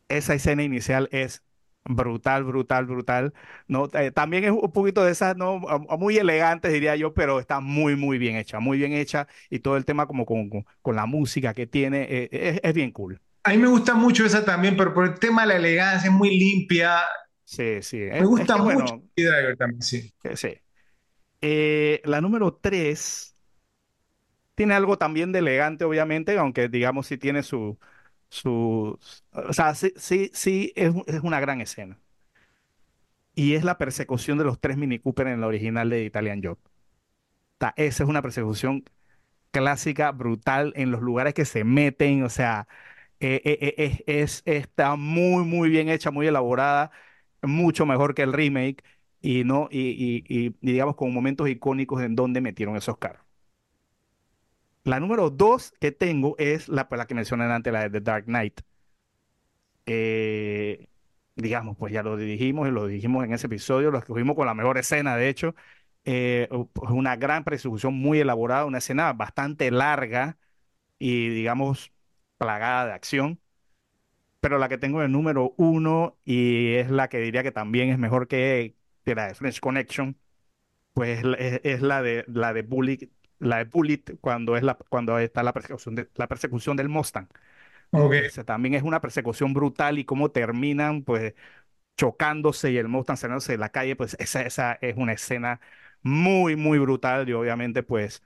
esa 0.09 0.35
escena 0.35 0.63
inicial 0.63 1.09
es 1.13 1.43
brutal, 1.85 2.45
brutal, 2.45 2.87
brutal. 2.87 3.35
¿no? 3.67 3.89
Eh, 3.95 4.11
también 4.13 4.45
es 4.45 4.51
un 4.53 4.73
poquito 4.73 5.05
de 5.05 5.13
esas, 5.13 5.37
¿no? 5.37 5.61
A- 5.69 5.75
a 5.95 5.97
Muy 5.97 6.17
elegantes, 6.19 6.73
diría 6.73 6.97
yo, 6.97 7.15
pero 7.15 7.41
está 7.41 7.61
muy, 7.61 7.97
muy 7.97 8.19
bien 8.19 8.37
hecha, 8.37 8.61
muy 8.61 8.79
bien 8.79 8.93
hecha. 8.93 9.27
Y 9.51 9.61
todo 9.61 9.77
el 9.77 9.85
tema 9.85 10.07
como 10.07 10.25
con, 10.27 10.49
con- 10.51 10.65
con 10.83 10.97
la 10.97 11.07
música 11.07 11.55
que 11.55 11.67
tiene, 11.67 12.03
eh, 12.11 12.29
es, 12.33 12.61
es 12.63 12.75
bien 12.75 12.93
cool. 12.93 13.21
A 13.45 13.51
mí 13.51 13.57
me 13.59 13.69
gusta 13.69 13.95
mucho 13.95 14.25
esa 14.25 14.45
también, 14.45 14.77
pero 14.77 14.93
por 14.95 15.05
el 15.05 15.19
tema 15.19 15.43
de 15.43 15.49
la 15.49 15.57
elegancia, 15.57 16.09
es 16.09 16.15
muy 16.15 16.37
limpia. 16.39 16.99
Sí, 17.45 17.83
sí. 17.83 17.99
Me 18.17 18.25
es 18.27 18.27
gusta 18.27 18.57
que 18.57 18.59
mucho 18.59 18.63
bueno, 18.63 19.09
Baby 19.17 19.29
Driver 19.29 19.57
también, 19.59 19.83
sí. 19.83 20.15
eh, 20.23 20.37
sí. 20.37 20.55
Eh, 21.43 22.03
la 22.05 22.21
número 22.21 22.55
tres 22.57 23.32
tiene 24.55 24.75
algo 24.75 24.99
también 24.99 25.33
de 25.33 25.41
elegante, 25.41 25.85
obviamente, 25.85 26.39
aunque 26.39 26.69
digamos 26.69 27.07
sí 27.07 27.19
tiene 27.19 27.43
su, 27.43 27.79
su, 28.29 28.99
o 29.33 29.53
sea, 29.53 29.75
sí, 29.75 29.93
sí, 29.97 30.31
sí 30.35 30.73
es, 30.77 30.95
es 31.07 31.21
una 31.23 31.41
gran 31.41 31.61
escena. 31.61 32.01
Y 33.35 33.55
es 33.55 33.65
la 33.65 33.79
persecución 33.79 34.39
de 34.39 34.45
los 34.45 34.61
tres 34.61 34.77
Mini 34.77 34.99
Cooper 34.99 35.27
en 35.29 35.41
la 35.41 35.47
original 35.47 35.89
de 35.91 36.05
Italian 36.05 36.43
Job. 36.43 36.59
Ta- 37.59 37.75
Esa 37.77 38.03
es 38.05 38.09
una 38.09 38.23
persecución 38.23 38.85
clásica, 39.53 40.13
brutal, 40.13 40.73
en 40.77 40.93
los 40.93 41.03
lugares 41.03 41.35
que 41.35 41.45
se 41.47 41.65
meten, 41.65 42.25
o 42.25 42.31
sea, 42.31 42.69
eh, 43.21 43.43
eh, 43.45 43.75
eh, 43.79 44.05
es- 44.07 44.43
está 44.47 44.97
muy, 44.97 45.45
muy 45.45 45.71
bien 45.71 45.89
hecha, 45.91 46.11
muy 46.13 46.27
elaborada, 46.29 46.93
mucho 47.43 47.87
mejor 47.87 48.15
que 48.15 48.23
el 48.25 48.33
remake, 48.35 48.85
y, 49.23 49.45
no, 49.45 49.69
y, 49.73 49.81
y- 49.91 50.25
y- 50.29 50.47
y 50.63 50.73
digamos 50.75 50.97
con 50.97 51.15
momentos 51.15 51.49
icónicos 51.51 52.03
en 52.03 52.17
donde 52.17 52.41
metieron 52.43 52.77
esos 52.77 52.99
carros. 52.99 53.22
La 54.85 55.01
número 55.01 55.29
dos 55.31 55.73
que 55.81 55.91
tengo 55.93 56.37
es 56.39 56.69
la, 56.69 56.89
pues, 56.89 56.99
la 56.99 57.07
que 57.07 57.15
mencioné 57.17 57.45
antes, 57.45 57.73
la 57.73 57.83
de 57.89 57.91
The 57.91 58.01
Dark 58.01 58.25
Knight. 58.27 58.61
Digamos, 61.35 61.77
pues 61.79 61.93
ya 61.93 62.03
lo 62.03 62.17
dijimos 62.19 62.69
y 62.69 62.71
lo 62.71 62.87
dijimos 62.87 63.25
en 63.25 63.33
ese 63.33 63.47
episodio, 63.47 63.91
lo 63.91 63.99
escogimos 63.99 64.37
con 64.37 64.47
la 64.47 64.53
mejor 64.55 64.77
escena, 64.79 65.17
de 65.17 65.29
hecho. 65.29 65.55
Eh, 66.05 66.47
pues, 66.75 66.91
una 66.91 67.17
gran 67.17 67.43
persecución 67.45 67.95
muy 67.95 68.21
elaborada, 68.21 68.67
una 68.67 68.79
escena 68.79 69.13
bastante 69.15 69.71
larga 69.71 70.39
y, 70.99 71.29
digamos, 71.31 71.93
plagada 72.39 72.87
de 72.87 72.93
acción. 72.95 73.41
Pero 74.41 74.59
la 74.59 74.69
que 74.69 74.79
tengo 74.79 75.03
en 75.03 75.13
número 75.13 75.55
uno 75.59 76.19
y 76.25 76.75
es 76.75 76.91
la 76.91 77.09
que 77.09 77.19
diría 77.21 77.43
que 77.45 77.53
también 77.53 77.91
es 77.91 77.99
mejor 77.99 78.29
que, 78.29 78.77
que 79.05 79.15
la 79.15 79.29
de 79.29 79.35
French 79.35 79.61
Connection, 79.61 80.19
pues 80.95 81.23
es, 81.39 81.61
es- 81.65 81.83
la 81.83 82.03
de 82.03 82.25
la 82.29 82.53
de 82.55 82.63
Bullet, 82.63 83.11
la 83.43 83.59
de 83.59 83.65
Bullet 83.65 84.03
cuando 84.21 84.57
es 84.57 84.63
la 84.63 84.75
cuando 84.77 85.19
está 85.19 85.43
la 85.43 85.53
persecución 85.53 85.95
de, 85.97 86.09
la 86.17 86.29
persecución 86.29 86.77
del 86.77 86.89
Mustang, 86.89 87.29
¿no? 87.93 88.13
Ok. 88.13 88.15
Esa 88.21 88.45
también 88.45 88.75
es 88.75 88.83
una 88.83 89.01
persecución 89.01 89.53
brutal 89.55 89.99
y 89.99 90.05
cómo 90.05 90.31
terminan 90.31 91.03
pues 91.05 91.35
chocándose 91.97 92.73
y 92.73 92.79
el 92.79 92.89
Mustang 92.89 93.17
saliéndose 93.17 93.53
de 93.53 93.59
la 93.59 93.71
calle, 93.71 93.97
pues 93.97 94.17
esa, 94.21 94.43
esa 94.43 94.73
es 94.83 94.97
una 94.97 95.13
escena 95.15 95.61
muy, 96.03 96.57
muy 96.57 96.79
brutal 96.79 97.29
y 97.29 97.33
obviamente 97.35 97.83
pues 97.83 98.23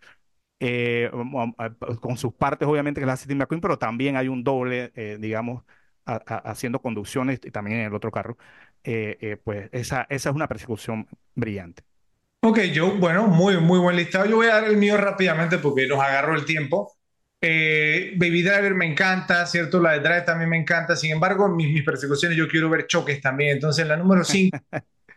eh, 0.60 1.10
um, 1.12 1.34
um, 1.34 1.54
ah, 1.58 1.70
con 2.00 2.16
sus 2.16 2.32
partes 2.34 2.66
obviamente 2.68 3.00
que 3.00 3.04
es 3.04 3.08
la 3.08 3.16
Steve 3.16 3.34
McQueen, 3.36 3.60
pero 3.60 3.78
también 3.78 4.16
hay 4.16 4.28
un 4.28 4.44
doble, 4.44 4.92
eh, 4.94 5.18
digamos, 5.20 5.64
a- 6.06 6.14
a- 6.26 6.38
haciendo 6.50 6.80
conducciones 6.80 7.40
y 7.44 7.50
también 7.50 7.80
en 7.80 7.86
el 7.86 7.94
otro 7.94 8.10
carro, 8.10 8.36
eh, 8.84 9.18
eh, 9.20 9.36
pues 9.42 9.68
esa, 9.72 10.06
esa 10.10 10.30
es 10.30 10.36
una 10.36 10.48
persecución 10.48 11.08
brillante. 11.34 11.84
Ok, 12.48 12.60
yo, 12.72 12.92
bueno, 12.96 13.26
muy, 13.26 13.56
muy 13.58 13.78
buen 13.80 13.96
listado. 13.96 14.24
Yo 14.26 14.36
voy 14.36 14.46
a 14.46 14.54
dar 14.60 14.64
el 14.64 14.76
mío 14.76 14.96
rápidamente 14.96 15.58
porque 15.58 15.86
nos 15.88 15.98
agarró 16.00 16.34
el 16.36 16.44
tiempo. 16.44 16.92
Eh, 17.40 18.12
Baby 18.16 18.42
Driver 18.42 18.72
me 18.74 18.86
encanta, 18.86 19.44
¿cierto? 19.46 19.80
La 19.80 19.92
de 19.92 20.00
Drive 20.00 20.22
también 20.22 20.50
me 20.50 20.56
encanta. 20.56 20.94
Sin 20.94 21.10
embargo, 21.10 21.48
mis, 21.48 21.72
mis 21.72 21.82
persecuciones 21.82 22.38
yo 22.38 22.46
quiero 22.46 22.70
ver 22.70 22.86
choques 22.86 23.20
también. 23.20 23.50
Entonces, 23.56 23.84
la 23.86 23.96
número 23.96 24.22
5, 24.24 24.56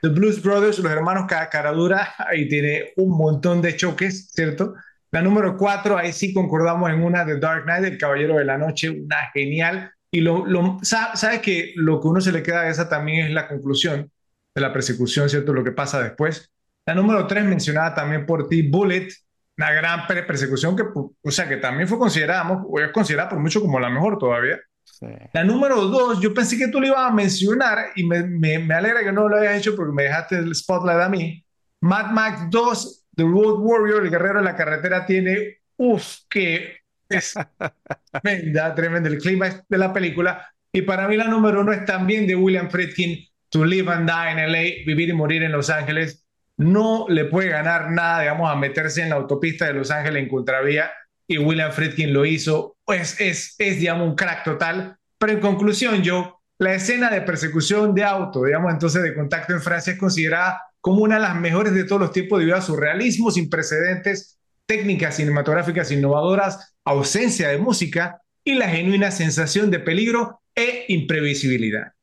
The 0.01 0.09
Blues 0.09 0.41
Brothers, 0.41 0.79
los 0.79 0.91
hermanos 0.91 1.25
Ca- 1.27 1.49
Caradura, 1.49 2.13
ahí 2.17 2.47
tiene 2.47 2.93
un 2.97 3.15
montón 3.17 3.61
de 3.61 3.75
choques, 3.75 4.31
¿cierto? 4.33 4.73
La 5.11 5.21
número 5.21 5.55
4, 5.57 5.97
ahí 5.97 6.13
sí 6.13 6.33
concordamos 6.33 6.89
en 6.89 7.03
una 7.03 7.25
de 7.25 7.39
Dark 7.39 7.63
Knight, 7.65 7.85
El 7.85 7.97
Caballero 7.99 8.37
de 8.37 8.45
la 8.45 8.57
Noche, 8.57 8.89
una 8.89 9.29
genial. 9.33 9.91
Y 10.11 10.21
lo, 10.21 10.45
lo, 10.47 10.79
sa- 10.81 11.15
sabes 11.15 11.41
que 11.41 11.73
lo 11.75 11.99
que 12.01 12.07
uno 12.07 12.21
se 12.21 12.31
le 12.31 12.41
queda 12.43 12.63
de 12.63 12.71
esa 12.71 12.89
también 12.89 13.25
es 13.27 13.31
la 13.33 13.47
conclusión 13.47 14.11
de 14.55 14.61
la 14.61 14.73
persecución, 14.73 15.29
¿cierto? 15.29 15.53
Lo 15.53 15.63
que 15.63 15.71
pasa 15.73 16.01
después. 16.01 16.51
La 16.89 16.95
número 16.95 17.27
3, 17.27 17.45
mencionada 17.45 17.93
también 17.93 18.25
por 18.25 18.49
ti, 18.49 18.63
Bullet, 18.63 19.09
una 19.55 19.71
gran 19.71 20.07
persecución 20.07 20.75
que, 20.75 20.81
o 20.91 21.29
sea, 21.29 21.47
que 21.47 21.57
también 21.57 21.87
fue 21.87 21.99
considerada, 21.99 22.51
o 22.51 22.79
es 22.79 22.91
considerada 22.91 23.29
por 23.29 23.37
mucho 23.37 23.61
como 23.61 23.79
la 23.79 23.91
mejor 23.91 24.17
todavía. 24.17 24.59
Sí. 24.83 25.05
La 25.31 25.43
número 25.43 25.81
dos, 25.85 26.19
yo 26.19 26.33
pensé 26.33 26.57
que 26.57 26.67
tú 26.69 26.81
le 26.81 26.87
ibas 26.87 27.07
a 27.07 27.13
mencionar 27.13 27.91
y 27.95 28.03
me, 28.07 28.23
me, 28.23 28.57
me 28.57 28.73
alegra 28.73 29.03
que 29.03 29.11
no 29.11 29.29
lo 29.29 29.37
hayas 29.37 29.59
hecho 29.59 29.75
porque 29.75 29.93
me 29.93 30.01
dejaste 30.01 30.37
el 30.37 30.55
spotlight 30.55 30.99
a 30.99 31.09
mí. 31.09 31.45
Mad 31.81 32.07
Max 32.07 32.47
2, 32.49 33.05
The 33.15 33.21
Road 33.21 33.59
Warrior, 33.59 34.03
el 34.05 34.09
guerrero 34.09 34.39
de 34.39 34.45
la 34.45 34.55
carretera, 34.55 35.05
tiene, 35.05 35.59
uff, 35.77 36.21
que 36.27 36.77
es 37.07 37.35
tremenda, 38.23 38.73
tremenda 38.73 39.09
el 39.09 39.19
clima 39.19 39.63
de 39.69 39.77
la 39.77 39.93
película. 39.93 40.43
Y 40.73 40.81
para 40.81 41.07
mí 41.07 41.17
la 41.17 41.27
número 41.27 41.61
uno 41.61 41.71
es 41.71 41.85
también 41.85 42.25
de 42.25 42.35
William 42.35 42.67
Friedkin, 42.67 43.27
To 43.49 43.63
Live 43.63 43.91
and 43.91 44.09
Die 44.09 44.31
in 44.31 44.51
LA, 44.51 44.85
Vivir 44.87 45.09
y 45.09 45.13
Morir 45.13 45.43
en 45.43 45.51
Los 45.51 45.69
Ángeles. 45.69 46.25
No 46.59 47.05
le 47.07 47.23
puede 47.23 47.47
ganar 47.47 47.89
nada, 47.89 48.19
digamos, 48.19 48.51
a 48.51 48.55
meterse 48.57 49.01
en 49.01 49.09
la 49.09 49.15
autopista 49.15 49.65
de 49.65 49.73
Los 49.73 49.91
Ángeles 49.91 50.21
en 50.21 50.29
contravía 50.29 50.91
y 51.25 51.37
William 51.37 51.71
Friedkin 51.71 52.11
lo 52.11 52.25
hizo, 52.25 52.75
pues 52.83 53.15
es, 53.21 53.55
es, 53.59 53.79
digamos, 53.79 54.09
un 54.09 54.15
crack 54.15 54.43
total. 54.43 54.97
Pero 55.17 55.31
en 55.31 55.39
conclusión, 55.39 56.03
yo, 56.03 56.41
la 56.57 56.73
escena 56.73 57.09
de 57.09 57.21
persecución 57.21 57.95
de 57.95 58.03
auto, 58.03 58.43
digamos, 58.43 58.73
entonces 58.73 59.03
de 59.03 59.15
contacto 59.15 59.53
en 59.53 59.61
Francia 59.61 59.93
es 59.93 59.99
considerada 59.99 60.61
como 60.81 61.01
una 61.01 61.15
de 61.15 61.21
las 61.21 61.35
mejores 61.35 61.73
de 61.73 61.85
todos 61.85 62.01
los 62.01 62.11
tiempos 62.11 62.39
debido 62.39 62.57
a 62.57 62.61
su 62.61 62.75
realismo 62.75 63.31
sin 63.31 63.49
precedentes, 63.49 64.37
técnicas 64.65 65.15
cinematográficas 65.15 65.91
innovadoras, 65.93 66.75
ausencia 66.83 67.47
de 67.47 67.57
música 67.57 68.21
y 68.43 68.55
la 68.55 68.67
genuina 68.67 69.11
sensación 69.11 69.71
de 69.71 69.79
peligro 69.79 70.41
e 70.53 70.83
imprevisibilidad. 70.89 71.93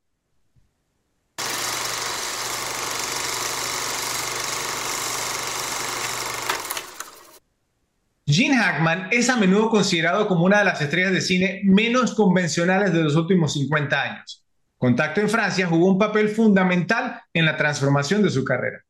Gene 8.28 8.56
Hackman 8.56 9.06
es 9.12 9.28
a 9.30 9.36
menudo 9.36 9.70
considerado 9.70 10.26
como 10.26 10.44
una 10.44 10.58
de 10.58 10.64
las 10.64 10.82
estrellas 10.82 11.12
de 11.12 11.20
cine 11.20 11.60
menos 11.62 12.12
convencionales 12.12 12.92
de 12.92 13.04
los 13.04 13.14
últimos 13.14 13.52
50 13.52 14.02
años. 14.02 14.44
Contacto 14.76 15.20
en 15.20 15.30
Francia 15.30 15.68
jugó 15.68 15.86
un 15.86 15.98
papel 15.98 16.28
fundamental 16.30 17.20
en 17.32 17.44
la 17.44 17.56
transformación 17.56 18.24
de 18.24 18.30
su 18.30 18.44
carrera. 18.44 18.82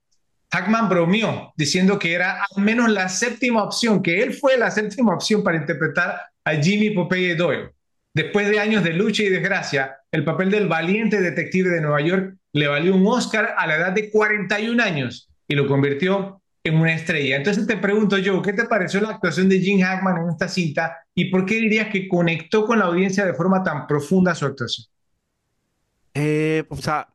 Hackman 0.51 0.89
bromeó 0.89 1.53
diciendo 1.55 1.99
que 1.99 2.15
era 2.15 2.47
al 2.51 2.63
menos 2.63 2.91
la 2.91 3.11
séptima 3.11 3.63
opción, 3.63 4.03
que 4.03 4.23
él 4.23 4.33
fue 4.33 4.57
la 4.57 4.71
séptima 4.71 5.15
opción 5.15 5.45
para 5.45 5.59
interpretar 5.59 6.19
a 6.43 6.55
Jimmy 6.55 6.91
Popeye 6.91 7.35
Doyle. 7.35 7.73
Después 8.15 8.49
de 8.49 8.59
años 8.59 8.83
de 8.85 8.95
lucha 8.95 9.23
y 9.23 9.29
desgracia, 9.29 9.99
el 10.13 10.25
papel 10.25 10.51
del 10.51 10.67
valiente 10.67 11.21
detective 11.21 11.69
de 11.69 11.83
Nueva 11.83 12.01
York 12.01 12.37
le 12.55 12.69
valió 12.69 12.95
un 12.95 13.07
Oscar 13.07 13.55
a 13.59 13.67
la 13.67 13.77
edad 13.77 13.93
de 13.93 14.11
41 14.11 14.83
años 14.83 15.29
y 15.47 15.55
lo 15.55 15.67
convirtió 15.67 16.41
en 16.69 16.77
una 16.77 16.95
estrella. 16.95 17.37
Entonces 17.37 17.67
te 17.67 17.77
pregunto 17.77 18.19
yo, 18.19 18.43
¿qué 18.43 18.53
te 18.53 18.65
pareció 18.65 19.01
la 19.01 19.11
actuación 19.11 19.49
de 19.49 19.61
Jim 19.61 19.81
Hackman 19.81 20.23
en 20.23 20.31
esta 20.31 20.49
cinta 20.49 20.97
y 21.15 21.31
por 21.31 21.47
qué 21.47 21.57
dirías 21.57 21.89
que 21.89 22.09
conectó 22.09 22.65
con 22.67 22.79
la 22.79 22.87
audiencia 22.87 23.25
de 23.25 23.35
forma 23.35 23.63
tan 23.63 23.87
profunda 23.87 24.35
su 24.35 24.47
actuación? 24.47 24.87
Eh, 26.15 26.65
o 26.69 26.77
sea, 26.77 27.09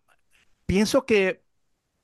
pienso 0.65 1.05
que 1.05 1.41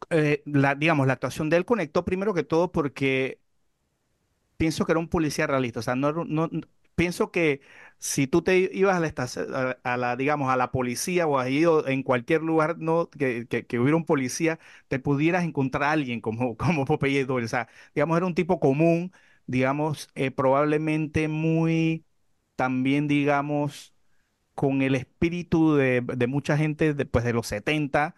eh, 0.10 0.42
la, 0.46 0.76
digamos, 0.76 1.08
la 1.08 1.14
actuación 1.14 1.50
de 1.50 1.58
él 1.58 1.66
conectó 1.66 2.06
primero 2.06 2.34
que 2.34 2.44
todo 2.44 2.72
porque 2.72 3.40
pienso 4.58 4.86
que 4.86 4.92
era 4.92 5.00
un 5.00 5.10
policía 5.10 5.48
realista. 5.48 5.80
O 5.80 5.84
sea, 5.84 5.96
no, 5.96 6.12
no, 6.12 6.50
pienso 6.98 7.32
que 7.32 7.62
si 8.00 8.28
tú 8.28 8.44
te 8.44 8.58
ibas 8.74 8.98
a 8.98 9.02
la, 9.02 9.80
a, 9.84 9.98
la, 9.98 10.18
digamos, 10.18 10.52
a 10.52 10.58
la 10.58 10.72
policía 10.72 11.28
o 11.28 11.40
has 11.40 11.50
ido 11.50 11.88
en 11.88 12.04
cualquier 12.04 12.44
lugar 12.44 12.78
que, 13.18 13.48
hubiera 13.80 13.98
un 13.98 14.06
policía, 14.06 14.60
te 14.90 15.00
pudieras 15.00 15.46
encontrar 15.46 15.84
a 15.86 15.92
alguien 15.94 16.22
como, 16.22 16.58
como 16.58 16.86
Popeye 16.86 17.26
Doyle. 17.26 17.46
O 17.46 17.50
sea, 17.50 17.70
digamos, 17.96 18.18
era 18.18 18.26
un 18.28 18.36
tipo 18.36 18.60
común, 18.60 19.14
digamos, 19.48 20.10
eh, 20.16 20.32
probablemente 20.32 21.28
muy, 21.30 22.06
también, 22.58 23.08
digamos, 23.08 23.96
con 24.56 24.82
el 24.82 24.96
espíritu 24.96 25.76
de, 25.76 26.02
mucha 26.28 26.58
gente 26.58 26.94
de, 26.94 27.06
pues, 27.06 27.26
de 27.26 27.34
los 27.34 27.48
70, 27.48 28.16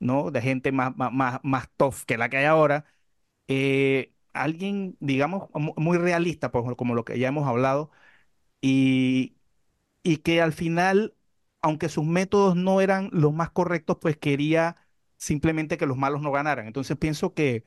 ¿no? 0.00 0.30
De 0.30 0.42
gente 0.42 0.72
más, 0.72 0.96
más, 0.96 1.40
más, 1.44 1.70
tough 1.76 2.04
que 2.06 2.18
la 2.18 2.28
que 2.30 2.38
hay 2.38 2.44
ahora 2.46 2.86
eh, 3.48 4.12
alguien, 4.32 4.96
digamos, 5.00 5.48
mu- 5.54 5.74
muy 5.76 5.98
realista, 5.98 6.50
pues, 6.50 6.64
como 6.76 6.94
lo 6.94 7.04
que 7.04 7.18
ya 7.18 7.28
hemos 7.28 7.46
hablado, 7.48 7.90
y, 8.64 9.36
y 10.02 10.18
que 10.18 10.42
al 10.42 10.52
final, 10.52 11.14
aunque 11.62 11.88
sus 11.90 12.04
métodos 12.06 12.56
no 12.56 12.80
eran 12.82 13.10
los 13.12 13.32
más 13.34 13.50
correctos, 13.50 13.98
pues 14.00 14.16
quería 14.18 14.76
simplemente 15.18 15.78
que 15.78 15.86
los 15.86 15.96
malos 15.98 16.22
no 16.22 16.32
ganaran. 16.32 16.66
Entonces 16.66 16.96
pienso 16.98 17.34
que, 17.34 17.64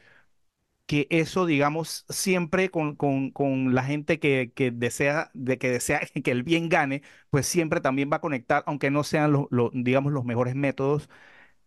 que 0.85 1.07
eso, 1.09 1.45
digamos, 1.45 2.05
siempre 2.09 2.69
con, 2.71 2.95
con, 2.95 3.31
con 3.31 3.75
la 3.75 3.83
gente 3.83 4.19
que, 4.19 4.53
que 4.55 4.71
desea, 4.71 5.31
de 5.33 5.57
que 5.57 5.69
desea 5.71 6.01
que 6.23 6.31
el 6.31 6.43
bien 6.43 6.69
gane, 6.69 7.01
pues 7.29 7.45
siempre 7.47 7.81
también 7.81 8.09
va 8.11 8.17
a 8.17 8.21
conectar, 8.21 8.63
aunque 8.67 8.91
no 8.91 9.03
sean 9.03 9.31
los, 9.33 9.47
digamos, 9.73 10.13
los 10.13 10.25
mejores 10.25 10.55
métodos 10.55 11.09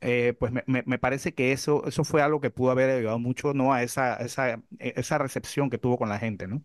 eh, 0.02 0.34
pues 0.40 0.52
me, 0.52 0.64
me- 0.66 0.84
me 0.86 0.98
parece 0.98 1.34
que 1.34 1.52
eso, 1.52 1.86
eso 1.86 2.04
fue 2.04 2.22
algo 2.22 2.40
que 2.40 2.50
pudo 2.50 2.70
haber 2.72 2.90
ayudado 2.90 3.18
mucho, 3.20 3.54
¿no? 3.54 3.72
A 3.74 3.82
esa, 3.84 4.16
esa, 4.16 4.50
e- 4.54 4.62
esa 4.96 5.18
recepción 5.18 5.70
que 5.70 5.78
tuvo 5.78 5.98
con 5.98 6.08
la 6.10 6.18
gente, 6.20 6.48
¿no? 6.48 6.64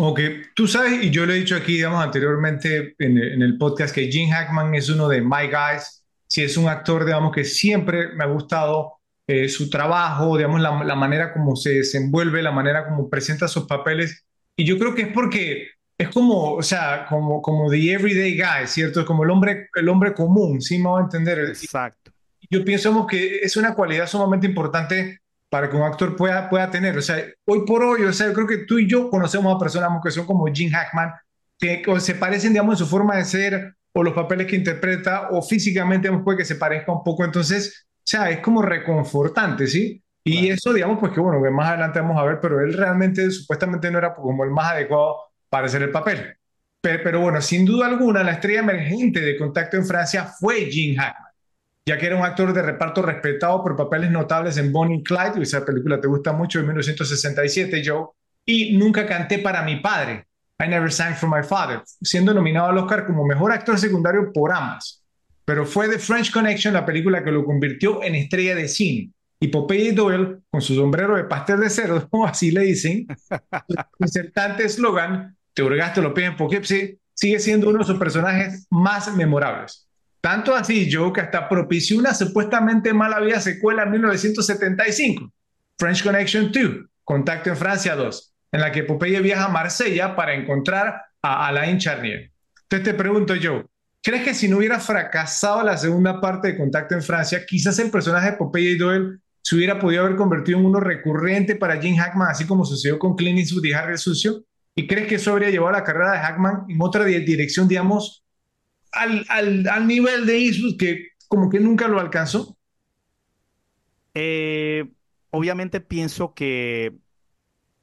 Ok, 0.00 0.20
tú 0.54 0.68
sabes, 0.68 1.02
y 1.02 1.10
yo 1.10 1.26
lo 1.26 1.32
he 1.32 1.38
dicho 1.38 1.56
aquí, 1.56 1.72
digamos, 1.72 2.04
anteriormente 2.04 2.94
en, 3.00 3.18
el 3.18 3.32
en 3.32 3.42
el 3.42 3.58
podcast, 3.58 3.92
que 3.92 4.10
Gene 4.12 4.32
Hackman 4.32 4.72
es 4.76 4.88
uno 4.88 5.08
de 5.08 5.20
my 5.20 5.48
guys. 5.48 6.04
Si 6.28 6.40
es 6.40 6.56
un 6.56 6.68
actor, 6.68 7.04
digamos, 7.04 7.32
que 7.32 7.42
siempre 7.44 8.14
me 8.14 8.22
ha 8.22 8.28
gustado 8.28 9.00
eh, 9.26 9.48
su 9.48 9.68
trabajo, 9.68 10.36
digamos, 10.36 10.60
la, 10.60 10.84
la 10.84 10.94
manera 10.94 11.32
como 11.32 11.56
se 11.56 11.70
desenvuelve, 11.70 12.42
la 12.42 12.52
manera 12.52 12.86
como 12.86 13.10
presenta 13.10 13.48
sus 13.48 13.66
papeles. 13.66 14.24
Y 14.54 14.64
yo 14.64 14.78
creo 14.78 14.94
que 14.94 15.02
es 15.02 15.12
porque 15.12 15.68
es 15.98 16.08
como, 16.10 16.54
o 16.54 16.62
sea, 16.62 17.06
como, 17.08 17.42
como 17.42 17.68
the 17.68 17.92
everyday 17.92 18.36
guy, 18.36 18.68
¿cierto? 18.68 19.00
Es 19.00 19.06
como 19.06 19.24
el 19.24 19.30
hombre, 19.30 19.68
el 19.74 19.88
hombre 19.88 20.14
común, 20.14 20.60
¿sí 20.62 20.78
me 20.78 20.90
va 20.90 21.00
a 21.00 21.02
entender? 21.02 21.40
Exacto. 21.40 22.12
yo 22.48 22.64
pienso 22.64 23.04
que 23.04 23.38
es 23.38 23.56
una 23.56 23.74
cualidad 23.74 24.06
sumamente 24.06 24.46
importante 24.46 25.18
para 25.48 25.70
que 25.70 25.76
un 25.76 25.82
actor 25.82 26.14
pueda, 26.16 26.48
pueda 26.48 26.70
tener. 26.70 26.96
O 26.98 27.02
sea, 27.02 27.24
hoy 27.46 27.64
por 27.66 27.82
hoy, 27.82 28.02
o 28.04 28.12
sea, 28.12 28.28
yo 28.28 28.34
creo 28.34 28.46
que 28.46 28.58
tú 28.58 28.78
y 28.78 28.88
yo 28.88 29.08
conocemos 29.10 29.54
a 29.54 29.58
personas 29.58 29.90
que 30.02 30.10
son 30.10 30.26
como 30.26 30.46
Jim 30.52 30.70
Hackman, 30.70 31.12
que 31.58 31.82
o 31.88 31.98
se 32.00 32.14
parecen, 32.14 32.52
digamos, 32.52 32.74
en 32.74 32.86
su 32.86 32.90
forma 32.90 33.16
de 33.16 33.24
ser 33.24 33.74
o 33.92 34.02
los 34.02 34.14
papeles 34.14 34.46
que 34.46 34.56
interpreta 34.56 35.28
o 35.30 35.42
físicamente, 35.42 36.08
digamos, 36.08 36.24
puede 36.24 36.38
que 36.38 36.44
se 36.44 36.56
parezca 36.56 36.92
un 36.92 37.02
poco. 37.02 37.24
Entonces, 37.24 37.86
o 37.96 38.00
sea, 38.04 38.30
es 38.30 38.40
como 38.40 38.62
reconfortante, 38.62 39.66
¿sí? 39.66 40.02
Y 40.24 40.40
Claro. 40.40 40.54
eso, 40.54 40.72
digamos, 40.74 40.98
pues 41.00 41.12
que 41.12 41.20
bueno, 41.20 41.42
que 41.42 41.50
más 41.50 41.68
adelante 41.70 42.00
vamos 42.00 42.18
a 42.18 42.24
ver, 42.24 42.38
pero 42.40 42.60
él 42.60 42.74
realmente 42.74 43.30
supuestamente 43.30 43.90
no 43.90 43.98
era 43.98 44.14
como 44.14 44.44
el 44.44 44.50
más 44.50 44.72
adecuado 44.72 45.16
para 45.48 45.66
hacer 45.66 45.82
el 45.82 45.90
papel. 45.90 46.36
Pero, 46.80 47.02
pero 47.02 47.20
bueno, 47.20 47.40
sin 47.40 47.64
duda 47.64 47.86
alguna, 47.86 48.22
la 48.22 48.32
estrella 48.32 48.60
emergente 48.60 49.20
de 49.20 49.36
Contacto 49.36 49.76
en 49.78 49.86
Francia 49.86 50.26
fue 50.38 50.66
Jim 50.66 50.96
Hackman 50.96 51.27
ya 51.88 51.96
que 51.96 52.04
era 52.04 52.16
un 52.16 52.22
actor 52.22 52.52
de 52.52 52.60
reparto 52.60 53.00
respetado 53.00 53.62
por 53.62 53.74
papeles 53.74 54.10
notables 54.10 54.58
en 54.58 54.70
Bonnie 54.70 54.98
y 54.98 55.02
Clyde, 55.02 55.40
esa 55.40 55.64
película 55.64 55.98
te 55.98 56.06
gusta 56.06 56.34
mucho, 56.34 56.58
de 56.58 56.66
1967, 56.66 57.82
Joe, 57.82 58.08
y 58.44 58.76
Nunca 58.76 59.06
canté 59.06 59.38
para 59.38 59.62
mi 59.62 59.76
padre, 59.76 60.26
I 60.62 60.68
Never 60.68 60.92
Sang 60.92 61.14
for 61.14 61.34
My 61.34 61.42
Father, 61.42 61.80
siendo 62.02 62.34
nominado 62.34 62.68
al 62.68 62.76
Oscar 62.76 63.06
como 63.06 63.24
mejor 63.24 63.52
actor 63.52 63.78
secundario 63.78 64.30
por 64.34 64.52
ambas. 64.52 65.02
Pero 65.46 65.64
fue 65.64 65.88
The 65.88 65.98
French 65.98 66.30
Connection 66.30 66.74
la 66.74 66.84
película 66.84 67.24
que 67.24 67.32
lo 67.32 67.42
convirtió 67.42 68.02
en 68.02 68.16
estrella 68.16 68.54
de 68.54 68.68
cine. 68.68 69.10
Y 69.40 69.48
Popeye 69.48 69.92
Doyle, 69.92 70.40
con 70.50 70.60
su 70.60 70.74
sombrero 70.74 71.16
de 71.16 71.24
pastel 71.24 71.60
de 71.60 71.70
cerdo, 71.70 72.06
así 72.26 72.50
le 72.50 72.64
dicen, 72.64 73.06
insertante 73.98 74.64
eslogan, 74.64 75.34
te 75.54 75.62
hurgaste 75.62 76.02
lo 76.02 76.12
piden 76.12 76.36
Poughkeepsie, 76.36 76.98
sigue 77.14 77.38
siendo 77.40 77.70
uno 77.70 77.78
de 77.78 77.86
sus 77.86 77.98
personajes 77.98 78.66
más 78.68 79.16
memorables. 79.16 79.87
Tanto 80.20 80.54
así, 80.54 80.88
Joe, 80.92 81.12
que 81.12 81.20
hasta 81.20 81.48
propició 81.48 81.98
una 81.98 82.12
supuestamente 82.14 82.92
mala 82.92 83.20
vida 83.20 83.40
secuela 83.40 83.84
en 83.84 83.92
1975, 83.92 85.32
French 85.78 86.02
Connection 86.02 86.50
2, 86.52 86.70
Contacto 87.04 87.50
en 87.50 87.56
Francia 87.56 87.94
2, 87.94 88.34
en 88.52 88.60
la 88.60 88.72
que 88.72 88.82
Popeye 88.82 89.20
viaja 89.20 89.44
a 89.44 89.48
Marsella 89.48 90.16
para 90.16 90.34
encontrar 90.34 91.02
a 91.22 91.46
Alain 91.46 91.78
Charnier. 91.78 92.32
Entonces 92.62 92.84
te 92.84 92.94
pregunto, 92.94 93.34
Joe, 93.40 93.64
¿crees 94.02 94.24
que 94.24 94.34
si 94.34 94.48
no 94.48 94.58
hubiera 94.58 94.80
fracasado 94.80 95.62
la 95.62 95.76
segunda 95.76 96.20
parte 96.20 96.48
de 96.48 96.56
Contacto 96.56 96.94
en 96.94 97.02
Francia, 97.02 97.46
quizás 97.46 97.78
el 97.78 97.90
personaje 97.90 98.32
de 98.32 98.36
Popeye 98.36 98.76
Doyle 98.76 99.18
se 99.40 99.54
hubiera 99.54 99.78
podido 99.78 100.04
haber 100.04 100.16
convertido 100.16 100.58
en 100.58 100.66
uno 100.66 100.80
recurrente 100.80 101.54
para 101.56 101.80
Jim 101.80 101.96
Hackman, 101.96 102.28
así 102.30 102.44
como 102.44 102.64
sucedió 102.64 102.98
con 102.98 103.14
Clint 103.16 103.38
Eastwood 103.38 103.64
y 103.64 103.72
Harry 103.72 103.96
Sucio? 103.96 104.44
¿Y 104.74 104.86
crees 104.86 105.06
que 105.06 105.14
eso 105.14 105.32
habría 105.32 105.50
llevado 105.50 105.72
la 105.72 105.84
carrera 105.84 106.12
de 106.12 106.18
Hackman 106.18 106.64
en 106.68 106.76
otra 106.82 107.04
di- 107.04 107.18
dirección, 107.24 107.66
digamos, 107.66 108.24
al, 108.92 109.24
al, 109.28 109.68
al 109.68 109.86
nivel 109.86 110.26
de 110.26 110.38
Eastwood 110.38 110.76
que 110.78 111.08
como 111.28 111.50
que 111.50 111.60
nunca 111.60 111.88
lo 111.88 112.00
alcanzó? 112.00 112.56
Eh, 114.14 114.90
obviamente 115.30 115.80
pienso 115.80 116.34
que, 116.34 116.98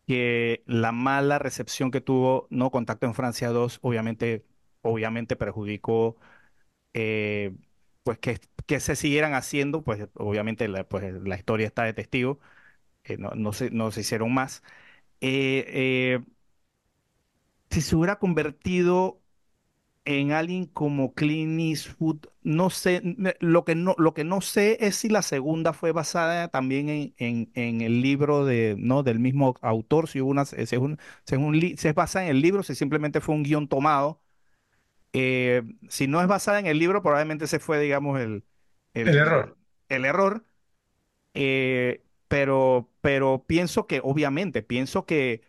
que 0.07 0.63
la 0.67 0.91
mala 0.91 1.39
recepción 1.39 1.91
que 1.91 2.01
tuvo, 2.01 2.47
¿no? 2.51 2.71
Contacto 2.71 3.05
en 3.07 3.15
Francia 3.15 3.49
2, 3.49 3.79
obviamente, 3.83 4.45
obviamente 4.81 5.35
perjudicó, 5.35 6.17
eh, 6.93 7.55
pues 8.03 8.19
que, 8.19 8.39
que 8.67 8.79
se 8.81 8.95
siguieran 8.97 9.33
haciendo, 9.35 9.83
pues 9.83 10.07
obviamente 10.15 10.67
la, 10.69 10.87
pues, 10.87 11.13
la 11.23 11.37
historia 11.37 11.67
está 11.67 11.83
de 11.85 11.93
testigo, 11.93 12.39
eh, 13.05 13.17
no, 13.17 13.31
no 13.31 13.53
se, 13.53 13.71
no 13.71 13.91
se 13.91 14.01
hicieron 14.01 14.33
más. 14.33 14.63
Si 17.69 17.81
se 17.81 17.95
hubiera 17.95 18.17
convertido 18.19 19.21
en 20.05 20.31
alguien 20.31 20.65
como 20.67 21.13
Clint 21.15 21.59
Eastwood, 21.59 22.19
no 22.43 22.69
sé, 22.69 23.01
lo 23.39 23.65
que 23.65 23.75
no, 23.75 23.95
lo 23.97 24.13
que 24.13 24.23
no 24.23 24.41
sé 24.41 24.77
es 24.81 24.95
si 24.97 25.09
la 25.09 25.21
segunda 25.23 25.73
fue 25.73 25.91
basada 25.93 26.47
también 26.49 26.89
en, 26.89 27.13
en, 27.17 27.51
en 27.55 27.81
el 27.81 28.01
libro 28.01 28.45
de, 28.45 28.75
¿no? 28.77 29.03
del 29.03 29.19
mismo 29.19 29.55
autor, 29.61 30.07
si 30.09 30.21
hubo 30.21 30.29
una, 30.31 30.45
si 30.45 30.55
es 30.61 30.71
un, 30.73 30.99
si 31.25 31.35
es 31.35 31.41
un 31.41 31.57
li- 31.59 31.75
si 31.77 31.87
es 31.87 31.95
basada 31.95 32.25
en 32.25 32.31
el 32.31 32.41
libro, 32.41 32.63
si 32.63 32.75
simplemente 32.75 33.21
fue 33.21 33.35
un 33.35 33.43
guion 33.43 33.67
tomado. 33.67 34.21
Eh, 35.13 35.63
si 35.89 36.07
no 36.07 36.21
es 36.21 36.27
basada 36.27 36.59
en 36.59 36.67
el 36.67 36.77
libro, 36.79 37.01
probablemente 37.01 37.45
ese 37.45 37.59
fue, 37.59 37.79
digamos, 37.79 38.19
el, 38.19 38.45
El 39.05 39.15
el, 39.15 39.19
error. 39.19 39.57
el 39.89 40.05
error. 40.05 40.45
Eh, 41.33 42.03
pero, 42.27 42.91
pero 43.01 43.45
pienso 43.47 43.87
que, 43.87 44.01
obviamente, 44.03 44.63
pienso 44.63 45.05
que 45.05 45.41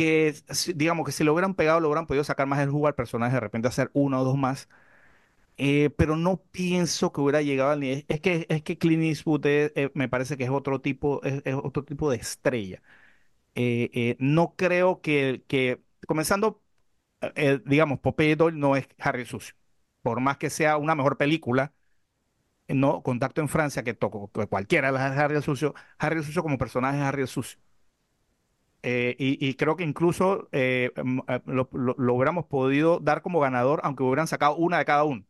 que, 0.00 0.34
digamos, 0.74 1.06
que 1.06 1.12
si 1.12 1.24
lo 1.24 1.32
hubieran 1.34 1.54
pegado, 1.54 1.80
lo 1.80 1.88
hubieran 1.88 2.06
podido 2.06 2.24
sacar 2.24 2.46
más 2.46 2.60
el 2.60 2.70
jugo 2.70 2.86
al 2.88 2.94
personaje, 2.94 3.34
de 3.34 3.40
repente 3.40 3.68
hacer 3.68 3.90
uno 3.94 4.20
o 4.20 4.24
dos 4.24 4.36
más. 4.38 4.68
Eh, 5.58 5.90
pero 5.96 6.16
no 6.16 6.38
pienso 6.52 7.12
que 7.12 7.20
hubiera 7.20 7.42
llegado 7.42 7.70
al 7.72 7.80
nivel. 7.80 8.04
Es 8.08 8.20
que, 8.20 8.46
es 8.48 8.62
que 8.62 8.78
Clint 8.78 9.02
Eastwood 9.04 9.46
eh, 9.46 9.90
me 9.94 10.08
parece 10.08 10.36
que 10.36 10.44
es 10.44 10.50
otro 10.50 10.80
tipo, 10.80 11.22
es, 11.24 11.42
otro 11.54 11.84
tipo 11.84 12.10
de 12.10 12.16
estrella. 12.18 12.82
Eh, 13.54 13.90
eh, 13.94 14.16
no 14.20 14.54
creo 14.56 15.00
que, 15.02 15.44
que 15.48 15.82
comenzando, 16.06 16.62
digamos, 17.66 18.00
Popeye 18.00 18.36
Doyle 18.36 18.58
no 18.58 18.76
es 18.76 18.88
Harry 18.98 19.26
Sucio. 19.26 19.54
Por 20.02 20.20
más 20.20 20.38
que 20.38 20.50
sea 20.50 20.76
una 20.78 20.94
mejor 20.94 21.18
película, 21.18 21.72
no, 22.68 23.02
Contacto 23.02 23.40
en 23.40 23.48
Francia, 23.48 23.82
que 23.82 23.96
que 23.98 24.46
cualquiera 24.48 24.92
las 24.92 25.16
Harry 25.18 25.42
Sucio, 25.42 25.74
Harry 25.98 26.22
Sucio 26.22 26.42
como 26.42 26.58
personaje 26.58 26.98
es 26.98 27.04
Harry 27.04 27.26
Sucio. 27.26 27.58
Eh, 28.82 29.16
y, 29.18 29.46
y 29.46 29.54
creo 29.54 29.76
que 29.76 29.84
incluso 29.84 30.48
eh, 30.52 30.92
mm, 31.02 31.20
eh, 31.28 31.42
lo, 31.46 31.68
lo- 31.72 31.94
lo 31.98 32.14
hubiéramos 32.14 32.46
podido 32.46 32.98
dar 33.00 33.22
como 33.22 33.40
ganador, 33.40 33.80
aunque 33.84 34.02
hubieran 34.02 34.26
sacado 34.28 34.56
una 34.56 34.78
de 34.78 34.84
cada 34.86 35.04
uno. 35.04 35.24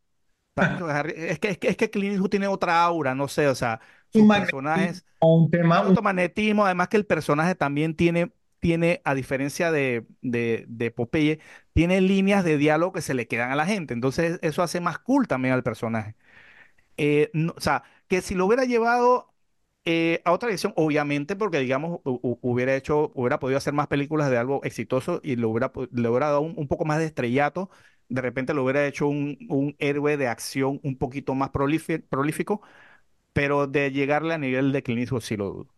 Es 1.15 1.39
que, 1.39 1.49
es 1.49 1.57
que, 1.59 1.67
es 1.69 1.77
que 1.77 1.89
Clint 1.89 2.13
Eastwood 2.13 2.29
tiene 2.31 2.47
otra 2.47 2.83
aura, 2.83 3.15
no 3.15 3.27
sé, 3.27 3.47
o 3.47 3.55
sea, 3.55 3.81
Un 4.13 4.25
sus 4.25 4.27
magnetismo, 4.27 4.61
personajes, 4.71 5.05
un 5.21 5.49
tema, 5.51 5.81
un- 5.87 5.99
magnetismo, 6.03 6.65
además 6.65 6.87
que 6.89 6.97
el 6.97 7.05
personaje 7.05 7.55
también 7.55 7.95
tiene, 7.95 8.31
tiene, 8.59 9.01
a 9.05 9.15
diferencia 9.15 9.71
de, 9.71 10.05
de, 10.21 10.65
de 10.67 10.91
Popeye, 10.91 11.39
tiene 11.73 12.01
líneas 12.01 12.43
de 12.43 12.57
diálogo 12.57 12.93
que 12.93 13.01
se 13.01 13.13
le 13.13 13.27
quedan 13.27 13.51
a 13.51 13.55
la 13.55 13.65
gente. 13.65 13.93
Entonces 13.93 14.39
eso 14.41 14.63
hace 14.63 14.79
más 14.81 14.99
cool 14.99 15.27
también 15.27 15.53
al 15.53 15.63
personaje. 15.63 16.15
Eh, 16.97 17.29
no- 17.33 17.53
o 17.57 17.61
sea, 17.61 17.83
que 18.07 18.21
si 18.21 18.35
lo 18.35 18.45
hubiera 18.45 18.65
llevado 18.65 19.30
eh, 19.85 20.21
a 20.25 20.31
otra 20.31 20.47
dirección, 20.49 20.73
obviamente, 20.75 21.35
porque 21.35 21.59
digamos, 21.59 21.99
hu- 22.03 22.19
hu- 22.21 22.39
hubiera 22.41 22.75
hecho, 22.75 23.11
hubiera 23.15 23.39
podido 23.39 23.57
hacer 23.57 23.73
más 23.73 23.87
películas 23.87 24.29
de 24.29 24.37
algo 24.37 24.63
exitoso 24.63 25.19
y 25.23 25.35
le 25.35 25.45
hubiera, 25.45 25.71
le 25.91 26.09
hubiera 26.09 26.27
dado 26.27 26.41
un, 26.41 26.53
poco 26.67 26.85
más 26.85 26.99
de 26.99 27.05
estrellato, 27.05 27.69
de 28.09 28.21
repente 28.21 28.53
lo 28.53 28.63
hubiera 28.63 28.85
hecho 28.87 29.07
un, 29.07 29.37
héroe 29.79 30.17
de 30.17 30.27
acción 30.27 30.79
un 30.83 30.97
poquito 30.97 31.35
más 31.35 31.51
prolífi- 31.51 32.03
prolífico, 32.07 32.61
pero 33.33 33.67
de 33.67 33.91
llegarle 33.91 34.33
a 34.35 34.37
nivel 34.39 34.71
de 34.73 34.83
Clint 34.83 35.09
sí 35.21 35.37
lo 35.37 35.45
dudo. 35.51 35.75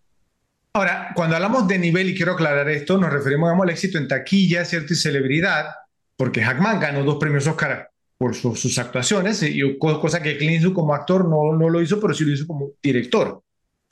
Ahora, 0.74 1.12
cuando 1.16 1.36
hablamos 1.36 1.68
de 1.68 1.78
nivel, 1.78 2.10
y 2.10 2.16
quiero 2.16 2.34
aclarar 2.34 2.68
esto, 2.70 2.98
nos 2.98 3.14
referimos 3.14 3.48
digamos, 3.48 3.64
al 3.66 3.70
éxito 3.70 3.98
en 4.00 4.08
taquilla, 4.08 4.66
¿cierto? 4.66 4.94
Y 4.94 4.96
celebridad, 4.96 5.68
porque 6.18 6.42
Hackman 6.42 6.80
ganó 6.80 7.04
dos 7.04 7.18
premios 7.20 7.46
Oscar 7.48 7.90
por 8.18 8.34
su- 8.36 8.56
sus 8.56 8.78
actuaciones, 8.80 9.44
y 9.44 9.78
co- 9.78 10.00
cosa 10.00 10.22
que 10.22 10.38
Clint 10.38 10.74
como 10.74 10.96
actor 10.96 11.30
no, 11.30 11.56
no 11.58 11.70
lo 11.70 11.82
hizo, 11.82 12.00
pero 12.00 12.14
sí 12.14 12.26
lo 12.26 12.34
hizo 12.34 12.48
como 12.48 12.72
director. 12.82 13.43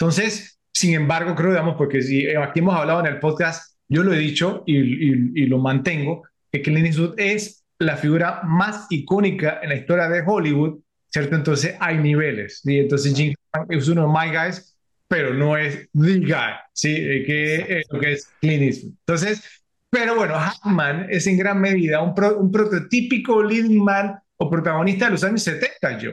Entonces, 0.02 0.60
sin 0.74 0.96
embargo, 0.96 1.36
creo, 1.36 1.52
digamos, 1.52 1.76
porque 1.78 2.02
si 2.02 2.26
eh, 2.26 2.36
aquí 2.36 2.58
hemos 2.60 2.74
hablado 2.76 3.02
en 3.02 3.06
el 3.06 3.20
podcast, 3.20 3.76
yo 3.88 4.02
lo 4.02 4.12
he 4.12 4.18
dicho 4.18 4.64
y, 4.66 4.78
y- 4.80 5.32
y 5.36 5.46
lo 5.46 5.60
mantengo, 5.60 6.24
que 6.52 6.64
Clint 6.64 6.88
Eastwood 6.88 7.20
es 7.20 7.64
la 7.78 7.98
figura 7.98 8.42
más 8.44 8.88
icónica 8.90 9.60
en 9.62 9.70
la 9.70 9.76
historia 9.76 10.10
de 10.10 10.24
Hollywood, 10.26 10.80
¿cierto? 11.08 11.36
Entonces 11.36 11.76
hay 11.80 12.00
niveles, 12.00 12.62
¿sí? 12.64 12.80
Entonces 12.80 13.14
Jim 13.16 13.36
es 13.70 13.88
uno 13.90 14.02
de 14.02 14.08
my 14.08 14.36
guys, 14.36 14.76
pero 15.08 15.36
no 15.36 15.56
es 15.56 15.88
the 15.94 16.20
guy, 16.20 16.54
¿sí? 16.74 16.96
Eh, 16.98 17.24
que 17.24 17.56
eh, 17.58 17.84
lo 17.92 18.00
que 18.00 18.14
es 18.14 18.28
Clint 18.42 18.64
Eastwood. 18.64 18.94
Entonces, 19.06 19.44
pero 19.92 20.16
bueno, 20.16 20.34
Hackman 20.34 21.06
es 21.12 21.28
en 21.28 21.38
gran 21.38 21.62
medida 21.62 22.02
un, 22.02 22.16
pro- 22.16 22.40
un 22.40 22.52
prototípico 22.52 23.44
leading 23.44 23.84
man 23.84 24.16
o 24.38 24.50
protagonista 24.50 25.06
de 25.06 25.12
los 25.12 25.24
años 25.24 25.44
70, 25.44 26.00
yo 26.00 26.12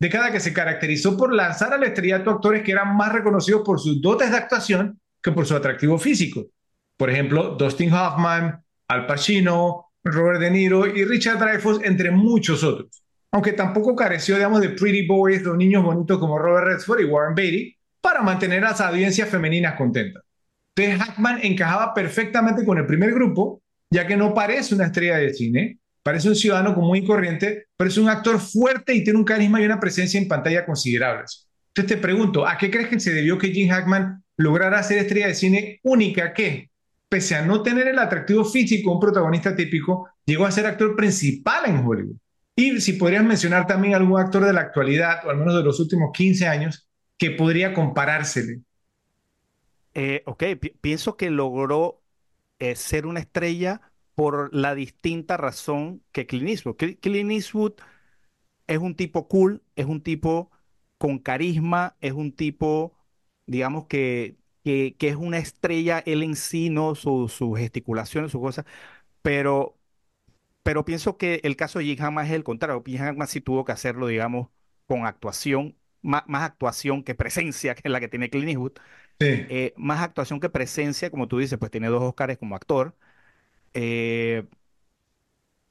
década 0.00 0.32
que 0.32 0.40
se 0.40 0.52
caracterizó 0.52 1.16
por 1.16 1.32
lanzar 1.32 1.74
al 1.74 1.84
estrellato 1.84 2.30
actores 2.30 2.62
que 2.62 2.72
eran 2.72 2.96
más 2.96 3.12
reconocidos 3.12 3.62
por 3.64 3.78
sus 3.78 4.00
dotes 4.00 4.30
de 4.30 4.38
actuación 4.38 4.98
que 5.22 5.30
por 5.30 5.46
su 5.46 5.54
atractivo 5.54 5.98
físico. 5.98 6.46
Por 6.96 7.10
ejemplo, 7.10 7.56
Dustin 7.56 7.92
Hoffman, 7.92 8.64
Al 8.88 9.06
Pacino, 9.06 9.92
Robert 10.02 10.40
De 10.40 10.50
Niro 10.50 10.86
y 10.86 11.04
Richard 11.04 11.38
Dreyfuss, 11.38 11.82
entre 11.84 12.10
muchos 12.10 12.64
otros. 12.64 13.02
Aunque 13.32 13.52
tampoco 13.52 13.94
careció, 13.94 14.36
digamos, 14.36 14.60
de 14.60 14.70
pretty 14.70 15.06
boys, 15.06 15.42
los 15.42 15.56
niños 15.56 15.84
bonitos 15.84 16.18
como 16.18 16.38
Robert 16.38 16.66
Redford 16.66 17.00
y 17.00 17.04
Warren 17.04 17.34
Beatty, 17.34 17.76
para 18.00 18.22
mantener 18.22 18.64
a 18.64 18.70
las 18.70 18.80
audiencias 18.80 19.28
femeninas 19.28 19.76
contentas. 19.76 20.24
Entonces, 20.74 21.06
Hackman 21.06 21.40
encajaba 21.42 21.92
perfectamente 21.92 22.64
con 22.64 22.78
el 22.78 22.86
primer 22.86 23.12
grupo, 23.12 23.62
ya 23.90 24.06
que 24.06 24.16
no 24.16 24.32
parece 24.32 24.74
una 24.74 24.86
estrella 24.86 25.18
de 25.18 25.34
cine, 25.34 25.79
parece 26.02 26.28
un 26.28 26.34
ciudadano 26.36 26.74
común 26.74 26.96
y 26.96 27.04
corriente, 27.06 27.66
pero 27.76 27.88
es 27.90 27.98
un 27.98 28.08
actor 28.08 28.40
fuerte 28.40 28.94
y 28.94 29.04
tiene 29.04 29.18
un 29.18 29.24
carisma 29.24 29.60
y 29.60 29.64
una 29.66 29.80
presencia 29.80 30.20
en 30.20 30.28
pantalla 30.28 30.64
considerables. 30.66 31.48
Entonces 31.68 31.96
te 31.96 32.02
pregunto, 32.02 32.46
¿a 32.46 32.58
qué 32.58 32.70
crees 32.70 32.88
que 32.88 33.00
se 33.00 33.12
debió 33.12 33.38
que 33.38 33.50
Jim 33.52 33.68
Hackman 33.70 34.22
lograra 34.36 34.82
ser 34.82 34.98
estrella 34.98 35.28
de 35.28 35.34
cine 35.34 35.80
única 35.82 36.32
que, 36.32 36.70
pese 37.08 37.36
a 37.36 37.44
no 37.44 37.62
tener 37.62 37.88
el 37.88 37.98
atractivo 37.98 38.44
físico 38.44 38.90
de 38.90 38.94
un 38.94 39.00
protagonista 39.00 39.54
típico, 39.54 40.08
llegó 40.24 40.46
a 40.46 40.50
ser 40.52 40.66
actor 40.66 40.96
principal 40.96 41.64
en 41.66 41.84
Hollywood? 41.86 42.16
Y 42.56 42.80
si 42.80 42.94
podrías 42.94 43.24
mencionar 43.24 43.66
también 43.66 43.94
algún 43.94 44.20
actor 44.20 44.44
de 44.44 44.52
la 44.52 44.60
actualidad, 44.62 45.24
o 45.26 45.30
al 45.30 45.36
menos 45.38 45.54
de 45.56 45.62
los 45.62 45.80
últimos 45.80 46.10
15 46.12 46.46
años, 46.46 46.88
que 47.16 47.30
podría 47.32 47.72
comparársele. 47.74 48.60
Eh, 49.94 50.22
ok, 50.26 50.44
pi- 50.60 50.70
pienso 50.80 51.16
que 51.16 51.30
logró 51.30 52.02
eh, 52.58 52.76
ser 52.76 53.06
una 53.06 53.20
estrella 53.20 53.89
por 54.20 54.54
la 54.54 54.74
distinta 54.74 55.36
razón 55.38 56.04
que 56.12 56.26
Clint 56.26 56.50
Eastwood. 56.50 56.76
Cl- 56.76 57.00
Clint 57.00 57.30
Eastwood 57.32 57.74
es 58.66 58.78
un 58.78 58.94
tipo 58.96 59.28
cool, 59.28 59.62
es 59.76 59.86
un 59.86 60.02
tipo 60.02 60.50
con 60.98 61.18
carisma, 61.18 61.96
es 62.00 62.12
un 62.12 62.32
tipo, 62.34 62.96
digamos, 63.46 63.86
que, 63.86 64.38
que, 64.64 64.96
que 64.98 65.08
es 65.10 65.16
una 65.16 65.38
estrella 65.38 66.00
él 66.06 66.22
en 66.22 66.36
sí, 66.36 66.70
¿no? 66.70 66.94
Su- 66.94 67.28
Sus 67.28 67.58
gesticulaciones, 67.58 68.32
sus 68.32 68.40
cosas, 68.40 68.64
pero, 69.22 69.78
pero 70.62 70.84
pienso 70.84 71.16
que 71.16 71.40
el 71.44 71.56
caso 71.56 71.78
de 71.78 71.86
Jim 71.86 72.02
Hammond 72.04 72.28
es 72.28 72.34
el 72.34 72.44
contrario. 72.44 72.82
Jim 72.86 73.00
Hammond 73.02 73.28
sí 73.28 73.40
tuvo 73.40 73.64
que 73.64 73.72
hacerlo, 73.72 74.06
digamos, 74.06 74.48
con 74.86 75.06
actuación, 75.06 75.76
más, 76.02 76.24
más 76.26 76.42
actuación 76.44 77.02
que 77.04 77.14
presencia, 77.14 77.74
que 77.74 77.82
es 77.84 77.92
la 77.92 78.00
que 78.00 78.08
tiene 78.08 78.30
Clint 78.30 78.48
Eastwood 78.50 78.72
Sí, 79.20 79.26
eh, 79.48 79.74
más 79.76 80.00
actuación 80.02 80.40
que 80.40 80.48
presencia, 80.50 81.10
como 81.10 81.28
tú 81.28 81.38
dices, 81.38 81.58
pues 81.58 81.70
tiene 81.70 81.88
dos 81.88 82.02
Oscars 82.02 82.38
como 82.38 82.56
actor. 82.56 82.96
Eh, 83.74 84.44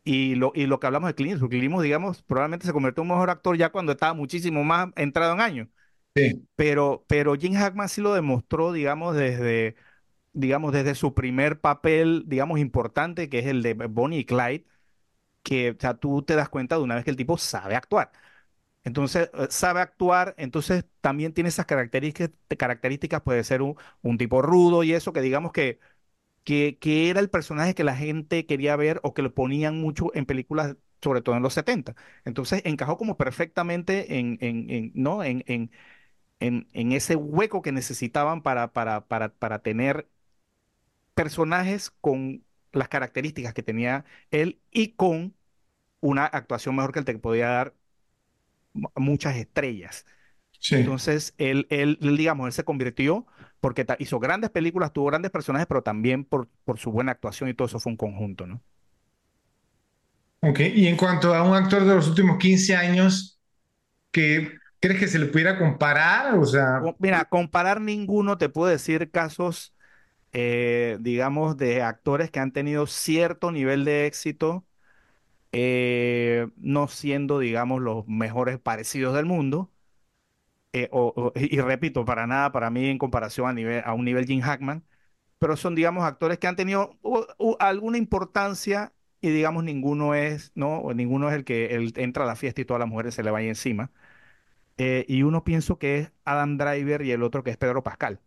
y, 0.03 0.35
lo, 0.35 0.51
y 0.55 0.65
lo 0.67 0.79
que 0.79 0.87
hablamos 0.87 1.09
de 1.09 1.15
Clint 1.15 1.33
Eastwood, 1.33 1.49
Clint 1.49 1.63
Eastwood, 1.65 1.83
digamos, 1.83 2.21
probablemente 2.23 2.65
se 2.65 2.73
convirtió 2.73 3.03
en 3.03 3.09
un 3.11 3.15
mejor 3.15 3.29
actor 3.29 3.57
ya 3.57 3.71
cuando 3.71 3.91
estaba 3.91 4.13
muchísimo 4.13 4.63
más 4.63 4.89
entrado 4.95 5.33
en 5.33 5.41
años. 5.41 5.67
sí, 6.15 6.47
Pero, 6.55 7.05
pero 7.07 7.35
Jim 7.35 7.53
Hackman 7.55 7.89
sí 7.89 8.01
lo 8.01 8.13
demostró, 8.15 8.73
digamos, 8.73 9.15
desde, 9.15 9.75
digamos, 10.33 10.73
desde 10.73 10.95
su 10.95 11.13
primer 11.15 11.61
papel, 11.61 12.25
digamos, 12.27 12.59
importante, 12.59 13.29
que 13.29 13.39
es 13.39 13.47
el 13.47 13.63
de 13.63 13.73
Bonnie 13.75 14.19
y 14.21 14.25
Clyde, 14.25 14.65
que, 15.43 15.71
o 15.71 15.75
sea, 15.79 15.95
tú 15.95 16.21
te 16.23 16.35
das 16.35 16.49
cuenta 16.49 16.75
de 16.77 16.83
una 16.83 16.95
vez 16.95 17.03
que 17.05 17.11
el 17.11 17.17
tipo 17.17 17.37
sabe 17.37 17.75
actuar. 17.75 18.11
Entonces, 18.83 19.29
eh, 19.33 19.47
sabe 19.49 19.81
actuar, 19.81 20.35
entonces 20.37 20.85
también 21.01 21.33
tiene 21.33 21.49
esas 21.49 21.65
características, 21.65 22.31
características, 22.57 23.21
puede 23.21 23.43
ser 23.43 23.61
un, 23.61 23.75
un 24.01 24.17
tipo 24.17 24.41
rudo 24.41 24.83
y 24.83 24.93
eso, 24.93 25.13
que 25.13 25.21
digamos 25.21 25.51
que, 25.51 25.79
que, 26.43 26.77
que 26.79 27.09
era 27.09 27.19
el 27.19 27.29
personaje 27.29 27.75
que 27.75 27.83
la 27.83 27.95
gente 27.95 28.45
quería 28.45 28.75
ver 28.75 28.99
o 29.03 29.13
que 29.13 29.21
lo 29.21 29.33
ponían 29.33 29.79
mucho 29.81 30.13
en 30.15 30.25
películas, 30.25 30.77
sobre 31.01 31.21
todo 31.21 31.35
en 31.37 31.43
los 31.43 31.53
70. 31.53 31.95
Entonces, 32.25 32.61
encajó 32.65 32.97
como 32.97 33.17
perfectamente 33.17 34.19
en, 34.19 34.37
en, 34.41 34.69
en, 34.69 34.91
¿no? 34.95 35.23
en, 35.23 35.43
en, 35.47 35.71
en, 36.39 36.67
en 36.73 36.91
ese 36.93 37.15
hueco 37.17 37.61
que 37.63 37.71
necesitaban 37.73 38.43
para, 38.43 38.73
para, 38.73 39.07
para, 39.07 39.33
para 39.35 39.59
tener 39.63 40.09
personajes 41.13 41.91
con 42.01 42.45
las 42.71 42.87
características 42.89 43.53
que 43.53 43.63
tenía 43.63 44.05
él 44.31 44.61
y 44.71 44.89
con 44.93 45.35
una 46.01 46.25
actuación 46.27 46.75
mejor 46.75 46.93
que 46.93 46.99
el 47.01 47.05
que 47.05 47.19
podía 47.19 47.49
dar 47.49 47.75
mu- 48.73 48.89
muchas 48.97 49.37
estrellas. 49.37 50.05
sí. 50.59 50.93
Entonces, 50.93 51.35
él, 51.37 51.67
él, 51.71 51.97
digamos, 52.01 52.47
él 52.47 52.53
se 52.53 52.65
convirtió 52.65 53.27
porque 53.61 53.85
hizo 53.99 54.19
grandes 54.19 54.49
películas, 54.51 54.93
tuvo 54.93 55.07
grandes 55.07 55.31
personajes, 55.31 55.67
pero 55.67 55.83
también 55.83 56.25
por, 56.25 56.49
por 56.65 56.79
su 56.79 56.91
buena 56.91 57.11
actuación 57.13 57.49
y 57.49 57.53
todo 57.53 57.67
eso 57.67 57.79
fue 57.79 57.91
un 57.93 57.97
conjunto, 57.97 58.47
¿no? 58.47 58.61
Ok, 60.41 60.59
y 60.73 60.87
en 60.87 60.95
cuanto 60.95 61.33
a 61.35 61.43
un 61.43 61.53
actor 61.55 61.83
de 61.85 61.95
los 61.95 62.07
últimos 62.07 62.37
15 62.37 62.73
años, 62.75 63.39
¿qué 64.11 64.59
crees 64.79 64.99
que 64.99 65.07
se 65.07 65.19
le 65.19 65.27
pudiera 65.27 65.57
comparar? 65.59 66.35
O 66.37 66.45
sea, 66.45 66.81
Mira, 66.97 67.25
comparar 67.25 67.81
ninguno, 67.81 68.37
te 68.37 68.47
puedo 68.49 68.69
decir 68.69 69.11
casos, 69.11 69.73
eh, 70.33 70.97
digamos, 71.01 71.57
de 71.57 71.81
actores 71.83 72.31
que 72.31 72.39
han 72.39 72.53
tenido 72.53 72.87
cierto 72.87 73.51
nivel 73.51 73.85
de 73.85 74.07
éxito, 74.07 74.65
eh, 75.53 76.47
no 76.57 76.87
siendo, 76.89 77.39
digamos, 77.39 77.81
los 77.81 78.07
mejores 78.07 78.59
parecidos 78.59 79.15
del 79.15 79.25
mundo. 79.25 79.71
Eh, 80.73 80.89
o- 80.91 81.13
o- 81.15 81.33
y, 81.35 81.59
repito, 81.61 82.05
para 82.05 82.27
nada, 82.27 82.51
para 82.51 82.69
mí 82.69 82.87
en 82.87 82.97
comparación 82.97 83.47
a, 83.49 83.53
nivel, 83.53 83.81
a 83.85 83.93
un 83.93 84.05
nivel 84.05 84.25
Jim 84.25 84.41
Hackman, 84.41 84.85
pero 85.39 85.57
son, 85.57 85.75
digamos, 85.75 86.03
actores 86.05 86.39
que 86.39 86.47
han 86.47 86.55
tenido 86.57 86.97
alguna 87.59 87.97
importancia 87.97 88.93
y, 89.21 89.29
digamos, 89.31 89.63
ninguno 89.63 90.15
es, 90.15 90.51
¿no? 90.55 90.83
Ninguno 90.93 91.29
es 91.29 91.35
el 91.35 91.45
que 91.45 91.75
él 91.75 91.93
entra 91.97 92.23
a 92.25 92.27
la 92.27 92.35
fiesta 92.35 92.61
y 92.61 92.65
todas 92.65 92.79
las 92.81 92.89
mujeres 92.89 93.15
se 93.15 93.23
le 93.23 93.31
vayan 93.31 93.49
encima. 93.49 93.91
Eh, 94.77 95.05
y 95.09 95.23
uno 95.23 95.43
pienso 95.45 95.79
que 95.79 95.99
es 95.99 96.13
Adam 96.25 96.57
Driver 96.57 97.03
y 97.03 97.11
el 97.11 97.23
otro 97.23 97.43
que 97.43 97.51
es 97.51 97.57
Pedro 97.57 97.83
Pascal, 97.83 98.21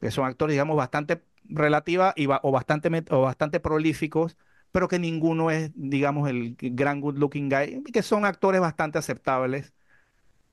que 0.00 0.10
son 0.10 0.26
actores, 0.26 0.54
digamos, 0.54 0.76
bastante 0.76 1.22
relativa 1.44 2.12
y 2.16 2.26
ba- 2.26 2.40
o 2.42 2.50
bastante, 2.52 2.90
o 3.10 3.22
bastante 3.22 3.60
prolíficos, 3.60 4.36
pero 4.72 4.88
que 4.88 4.98
ninguno 4.98 5.50
es, 5.50 5.70
digamos, 5.74 6.28
el 6.28 6.56
gran 6.60 7.00
good 7.00 7.16
looking 7.18 7.48
guy, 7.48 7.82
que 7.92 8.02
son 8.02 8.24
actores 8.24 8.60
bastante 8.60 8.98
aceptables, 8.98 9.72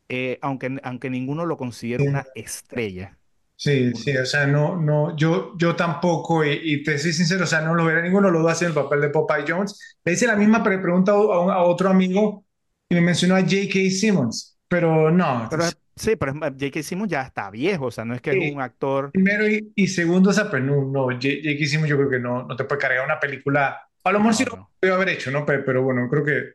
eh, 0.09 0.39
aunque, 0.41 0.77
aunque 0.83 1.09
ninguno 1.09 1.45
lo 1.45 1.57
considere 1.57 2.03
sí, 2.03 2.03
una 2.03 2.29
estrella. 2.35 3.17
sí, 3.55 3.93
sí, 3.95 4.17
o 4.17 4.25
sea, 4.25 4.45
no, 4.47 4.75
no, 4.77 5.15
yo, 5.15 5.53
yo 5.57 5.75
tampoco, 5.75 6.43
y, 6.45 6.59
y 6.63 6.83
te 6.83 6.97
soy 6.97 7.13
sincero, 7.13 7.43
o 7.45 7.47
sea, 7.47 7.61
no 7.61 7.73
lo 7.75 7.85
veré 7.85 8.01
ninguno, 8.03 8.29
lo 8.29 8.47
hace 8.47 8.65
en 8.65 8.69
el 8.71 8.75
papel 8.75 9.01
de 9.01 9.09
Popeye 9.09 9.45
Jones. 9.47 9.97
Le 10.03 10.13
hice 10.13 10.27
la 10.27 10.35
misma 10.35 10.63
pre- 10.63 10.79
pregunta 10.79 11.13
a, 11.13 11.39
un- 11.39 11.51
a 11.51 11.61
otro 11.63 11.89
amigo 11.89 12.45
y 12.89 12.95
me 12.95 13.01
mencionó 13.01 13.35
a 13.35 13.41
J.K. 13.41 13.79
Simmons, 13.91 14.57
pero 14.67 15.11
no, 15.11 15.49
Pero 15.49 15.63
sí, 15.95 16.15
pero 16.15 16.31
es- 16.33 16.37
J.K. 16.39 16.83
Simmons 16.83 17.11
ya 17.11 17.21
está 17.23 17.49
viejo, 17.51 17.85
o 17.87 17.91
sea, 17.91 18.05
no 18.05 18.13
es 18.15 18.21
que 18.21 18.31
es 18.31 18.37
sí, 18.37 18.39
un 18.39 18.61
actor, 18.61 19.13
primero 19.13 19.47
y, 19.49 19.71
y 19.75 19.87
segundo, 19.87 20.29
o 20.31 20.33
sea, 20.33 20.49
pues 20.49 20.63
no, 20.63 20.85
no, 20.85 21.05
J.K. 21.11 21.65
Simmons 21.67 21.89
yo 21.89 21.97
creo 21.97 22.09
que 22.09 22.19
no, 22.19 22.43
no 22.45 22.55
te 22.55 22.65
puede 22.65 22.81
cargar 22.81 23.05
una 23.05 23.19
película, 23.19 23.81
a 24.03 24.11
lo 24.11 24.19
mejor 24.19 24.35
sí 24.35 24.45
no, 24.45 24.51
lo 24.51 24.57
no. 24.57 24.71
puede 24.79 24.93
haber 24.93 25.09
hecho, 25.09 25.31
¿no? 25.31 25.45
Pero, 25.45 25.63
pero 25.65 25.83
bueno, 25.83 26.09
creo 26.09 26.25
que, 26.25 26.53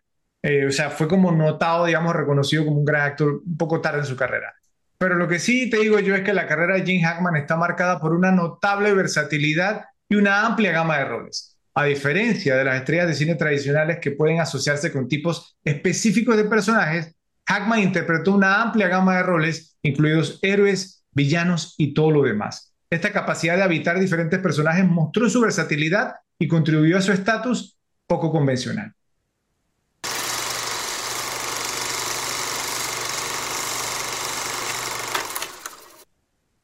eh, 0.48 0.64
o 0.64 0.72
sea, 0.72 0.88
fue 0.88 1.06
como 1.06 1.30
notado, 1.30 1.84
digamos, 1.84 2.16
reconocido 2.16 2.64
como 2.64 2.78
un 2.78 2.84
gran 2.86 3.02
actor 3.02 3.42
un 3.44 3.56
poco 3.58 3.82
tarde 3.82 3.98
en 3.98 4.06
su 4.06 4.16
carrera. 4.16 4.54
Pero 4.96 5.14
lo 5.16 5.28
que 5.28 5.38
sí 5.38 5.68
te 5.68 5.76
digo 5.76 6.00
yo 6.00 6.14
es 6.14 6.22
que 6.22 6.32
la 6.32 6.46
carrera 6.46 6.76
de 6.76 6.86
Jim 6.86 7.02
Hackman 7.02 7.36
está 7.36 7.56
marcada 7.56 8.00
por 8.00 8.14
una 8.14 8.32
notable 8.32 8.94
versatilidad 8.94 9.84
y 10.08 10.14
una 10.14 10.46
amplia 10.46 10.72
gama 10.72 10.96
de 10.96 11.04
roles. 11.04 11.58
A 11.74 11.84
diferencia 11.84 12.56
de 12.56 12.64
las 12.64 12.76
estrellas 12.76 13.08
de 13.08 13.14
cine 13.14 13.34
tradicionales 13.34 13.98
que 14.00 14.12
pueden 14.12 14.40
asociarse 14.40 14.90
con 14.90 15.06
tipos 15.06 15.58
específicos 15.64 16.38
de 16.38 16.44
personajes, 16.44 17.14
Hackman 17.46 17.80
interpretó 17.80 18.34
una 18.34 18.62
amplia 18.62 18.88
gama 18.88 19.18
de 19.18 19.24
roles, 19.24 19.76
incluidos 19.82 20.38
héroes, 20.40 21.04
villanos 21.12 21.74
y 21.76 21.92
todo 21.92 22.10
lo 22.10 22.22
demás. 22.22 22.74
Esta 22.88 23.12
capacidad 23.12 23.56
de 23.56 23.64
habitar 23.64 24.00
diferentes 24.00 24.40
personajes 24.40 24.86
mostró 24.86 25.28
su 25.28 25.42
versatilidad 25.42 26.14
y 26.38 26.48
contribuyó 26.48 26.96
a 26.96 27.02
su 27.02 27.12
estatus 27.12 27.76
poco 28.06 28.32
convencional. 28.32 28.94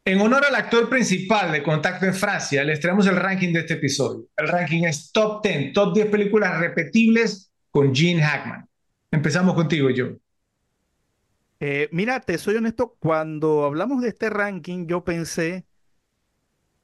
En 0.07 0.21
honor 0.21 0.45
al 0.45 0.55
actor 0.55 0.91
principal 0.91 1.51
de 1.51 1.63
Contacto 1.63 2.05
en 2.05 2.13
Francia, 2.15 2.63
les 2.63 2.79
traemos 2.79 3.07
el 3.07 3.17
ranking 3.17 3.53
de 3.55 3.61
este 3.61 3.75
episodio. 3.75 4.27
El 4.37 4.49
ranking 4.49 4.85
es 4.85 5.11
top 5.13 5.43
10, 5.43 5.73
top 5.73 5.95
10 5.95 6.07
películas 6.09 6.59
repetibles 6.61 7.51
con 7.71 7.95
Gene 7.95 8.23
Hackman. 8.23 8.69
Empezamos 9.11 9.55
contigo, 9.55 9.89
Joe. 9.97 10.19
Eh, 11.61 11.89
mira, 11.93 12.21
te 12.21 12.37
soy 12.37 12.57
honesto, 12.57 12.97
cuando 12.99 13.65
hablamos 13.65 14.03
de 14.03 14.09
este 14.09 14.29
ranking, 14.29 14.87
yo 14.87 15.05
pensé, 15.05 15.67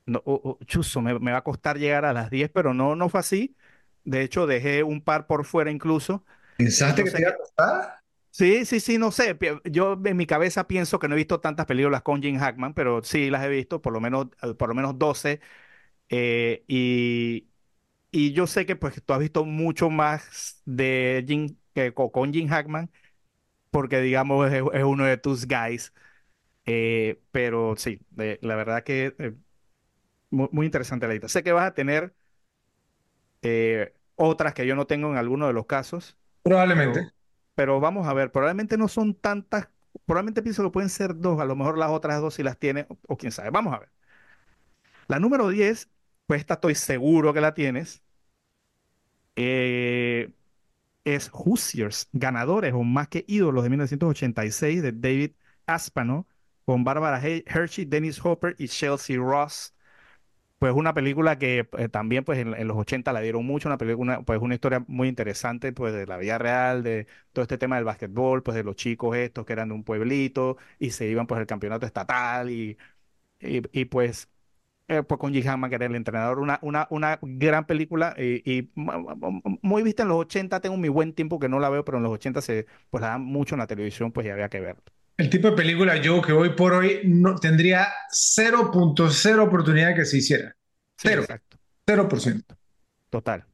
no, 0.06 0.22
oh, 0.24 0.40
oh, 0.44 0.64
chuzo, 0.64 1.00
me, 1.00 1.18
me 1.18 1.32
va 1.32 1.38
a 1.38 1.44
costar 1.44 1.78
llegar 1.78 2.04
a 2.04 2.12
las 2.12 2.30
10, 2.30 2.50
pero 2.50 2.74
no, 2.74 2.96
no 2.96 3.08
fue 3.08 3.20
así. 3.20 3.56
De 4.04 4.22
hecho, 4.22 4.46
dejé 4.46 4.82
un 4.82 5.02
par 5.02 5.26
por 5.26 5.44
fuera 5.44 5.70
incluso. 5.70 6.24
¿Pensaste 6.56 7.04
que 7.04 7.10
te 7.10 7.18
Entonces, 7.18 7.20
iba 7.20 7.30
a 7.30 7.36
costar? 7.36 7.99
Sí, 8.30 8.64
sí, 8.64 8.80
sí, 8.80 8.98
no 8.98 9.10
sé. 9.10 9.38
Yo 9.64 9.98
en 10.04 10.16
mi 10.16 10.26
cabeza 10.26 10.66
pienso 10.66 10.98
que 10.98 11.08
no 11.08 11.14
he 11.14 11.18
visto 11.18 11.40
tantas 11.40 11.66
películas 11.66 12.02
con 12.02 12.22
Gene 12.22 12.38
Hackman, 12.38 12.74
pero 12.74 13.02
sí 13.02 13.30
las 13.30 13.44
he 13.44 13.48
visto, 13.48 13.80
por 13.82 13.92
lo 13.92 14.00
menos, 14.00 14.28
eh, 14.42 14.54
por 14.54 14.68
lo 14.68 14.74
menos 14.74 14.98
12. 14.98 15.40
eh, 16.10 16.64
y, 16.68 17.48
y 18.12 18.32
yo 18.34 18.46
sé 18.48 18.66
que 18.66 18.76
pues 18.76 19.02
tú 19.04 19.12
has 19.14 19.20
visto 19.20 19.44
mucho 19.46 19.90
más 19.90 20.62
de 20.66 21.24
Gene, 21.28 21.56
que 21.74 21.94
co- 21.94 22.12
con 22.12 22.32
Gene 22.34 22.48
Hackman, 22.50 22.90
porque 23.70 24.00
digamos 24.00 24.52
es, 24.52 24.62
uno 24.84 25.04
de 25.06 25.18
tus 25.18 25.46
guys. 25.48 25.92
Eh, 26.66 27.22
pero 27.32 27.76
sí, 27.76 28.00
de- 28.10 28.38
la 28.42 28.56
verdad 28.56 28.84
que 28.84 29.14
eh, 29.18 29.36
muy, 30.30 30.66
interesante 30.66 31.06
la 31.06 31.14
lista. 31.14 31.28
Sé 31.28 31.42
que 31.44 31.52
vas 31.52 31.66
a 31.68 31.74
tener 31.74 32.14
eh, 33.42 33.94
otras 34.16 34.54
que 34.54 34.66
yo 34.66 34.76
no 34.76 34.86
tengo 34.86 35.10
en 35.10 35.16
alguno 35.16 35.46
de 35.46 35.52
los 35.52 35.66
casos, 35.66 36.18
Probablemente. 36.42 37.12
Pero, 37.54 37.80
vamos 37.80 38.06
a 38.08 38.14
ver, 38.14 38.32
probablemente 38.32 38.76
no 38.78 38.88
son 38.88 39.14
tantas, 39.14 39.68
probablemente 40.06 40.42
pienso 40.42 40.62
que 40.64 40.70
pueden 40.70 40.90
ser 40.90 41.16
dos, 41.18 41.40
a 41.40 41.44
lo 41.44 41.56
mejor 41.56 41.78
las 41.78 41.90
otras 41.90 42.20
dos 42.20 42.34
si 42.34 42.42
las 42.42 42.58
tiene, 42.58 42.86
o, 43.08 43.16
quién 43.16 43.32
sabe, 43.32 43.50
vamos 43.50 43.74
a 43.74 43.80
ver. 43.80 43.90
La 45.08 45.18
número 45.18 45.48
10 45.50 45.90
pues 46.26 46.40
esta 46.40 46.54
estoy 46.54 46.74
seguro 46.74 47.34
que 47.34 47.40
la 47.42 47.52
tienes, 47.54 48.02
eh, 49.36 50.32
es 51.04 51.30
Hoosiers, 51.32 52.08
ganadores 52.12 52.74
o 52.74 52.84
más 52.84 53.08
que 53.08 53.24
ídolos 53.28 53.64
de 53.64 53.70
1986 53.70 54.82
de 54.82 54.92
David 54.92 55.32
Aspano, 55.66 56.28
con 56.64 56.84
Barbara 56.84 57.20
He- 57.26 57.44
Hershey, 57.46 57.86
Dennis 57.86 58.24
Hopper 58.24 58.56
y 58.58 58.68
Chelsea 58.68 59.18
Ross. 59.18 59.74
Pues 60.60 60.74
una 60.74 60.94
película 60.94 61.38
que 61.38 61.68
eh, 61.78 61.88
también 61.88 62.24
pues 62.24 62.38
en, 62.38 62.68
los 62.68 62.76
80 62.76 63.14
la 63.14 63.20
dieron 63.22 63.46
mucho, 63.46 63.68
una 63.70 63.78
película, 63.78 64.22
pues 64.22 64.40
una 64.42 64.54
historia 64.54 64.84
muy 64.88 65.08
interesante 65.08 65.72
pues 65.72 65.94
de 65.94 66.06
la 66.06 66.18
vida 66.18 66.36
real, 66.38 66.82
de 66.82 67.06
todo 67.32 67.42
este 67.44 67.58
tema 67.58 67.76
del 67.76 67.86
básquetbol, 67.86 68.42
pues 68.42 68.56
de 68.56 68.64
los 68.64 68.76
chicos 68.76 69.16
estos 69.16 69.46
que 69.46 69.54
eran 69.54 69.68
de 69.70 69.74
un 69.74 69.84
pueblito 69.84 70.58
y 70.78 70.90
se 70.90 71.08
iban 71.08 71.26
pues 71.26 71.40
al 71.40 71.46
campeonato 71.46 71.86
estatal 71.86 72.50
y, 72.50 72.76
y, 73.40 73.62
y, 73.80 73.86
pues, 73.86 74.28
eh, 74.88 75.02
pues 75.04 75.18
con 75.20 75.32
Jim 75.34 75.48
Hammond 75.48 75.70
que 75.70 75.76
era 75.76 75.86
el 75.86 75.96
entrenador, 75.96 76.40
una, 76.40 76.58
una, 76.62 76.88
una 76.90 77.18
gran 77.22 77.66
película 77.66 78.14
y, 78.18 78.42
y 78.50 78.70
mu- 78.76 78.92
mu- 79.16 79.42
muy 79.62 79.82
vista 79.84 80.04
en 80.04 80.10
los 80.10 80.18
80, 80.18 80.60
tengo 80.60 80.76
mi 80.78 80.88
buen 80.90 81.14
tiempo 81.14 81.38
que 81.40 81.48
no 81.50 81.60
la 81.60 81.70
veo, 81.70 81.84
pero 81.84 81.98
en 81.98 82.04
los 82.04 82.12
80 82.14 82.42
se 82.42 82.66
pues 82.90 83.02
la 83.02 83.08
dan 83.10 83.22
mucho 83.22 83.54
en 83.56 83.60
la 83.60 83.66
televisión, 83.68 84.12
pues 84.12 84.26
ya 84.26 84.34
había 84.34 84.48
que 84.50 84.60
ver. 84.60 84.76
El 85.20 85.28
tipo 85.28 85.50
de 85.50 85.56
película, 85.56 86.00
Joe, 86.02 86.22
que 86.22 86.32
hoy 86.32 86.50
por 86.56 86.72
hoy 86.72 87.02
no 87.04 87.34
tendría 87.36 87.88
0.0 88.10 89.44
oportunidad 89.44 89.94
que 89.94 90.06
se 90.06 90.16
hiciera. 90.16 90.56
Sí, 90.96 91.08
Cero. 91.08 91.18
exacto, 91.18 91.58
0%. 91.86 92.08
correcto, 92.08 92.56
total. 93.10 93.46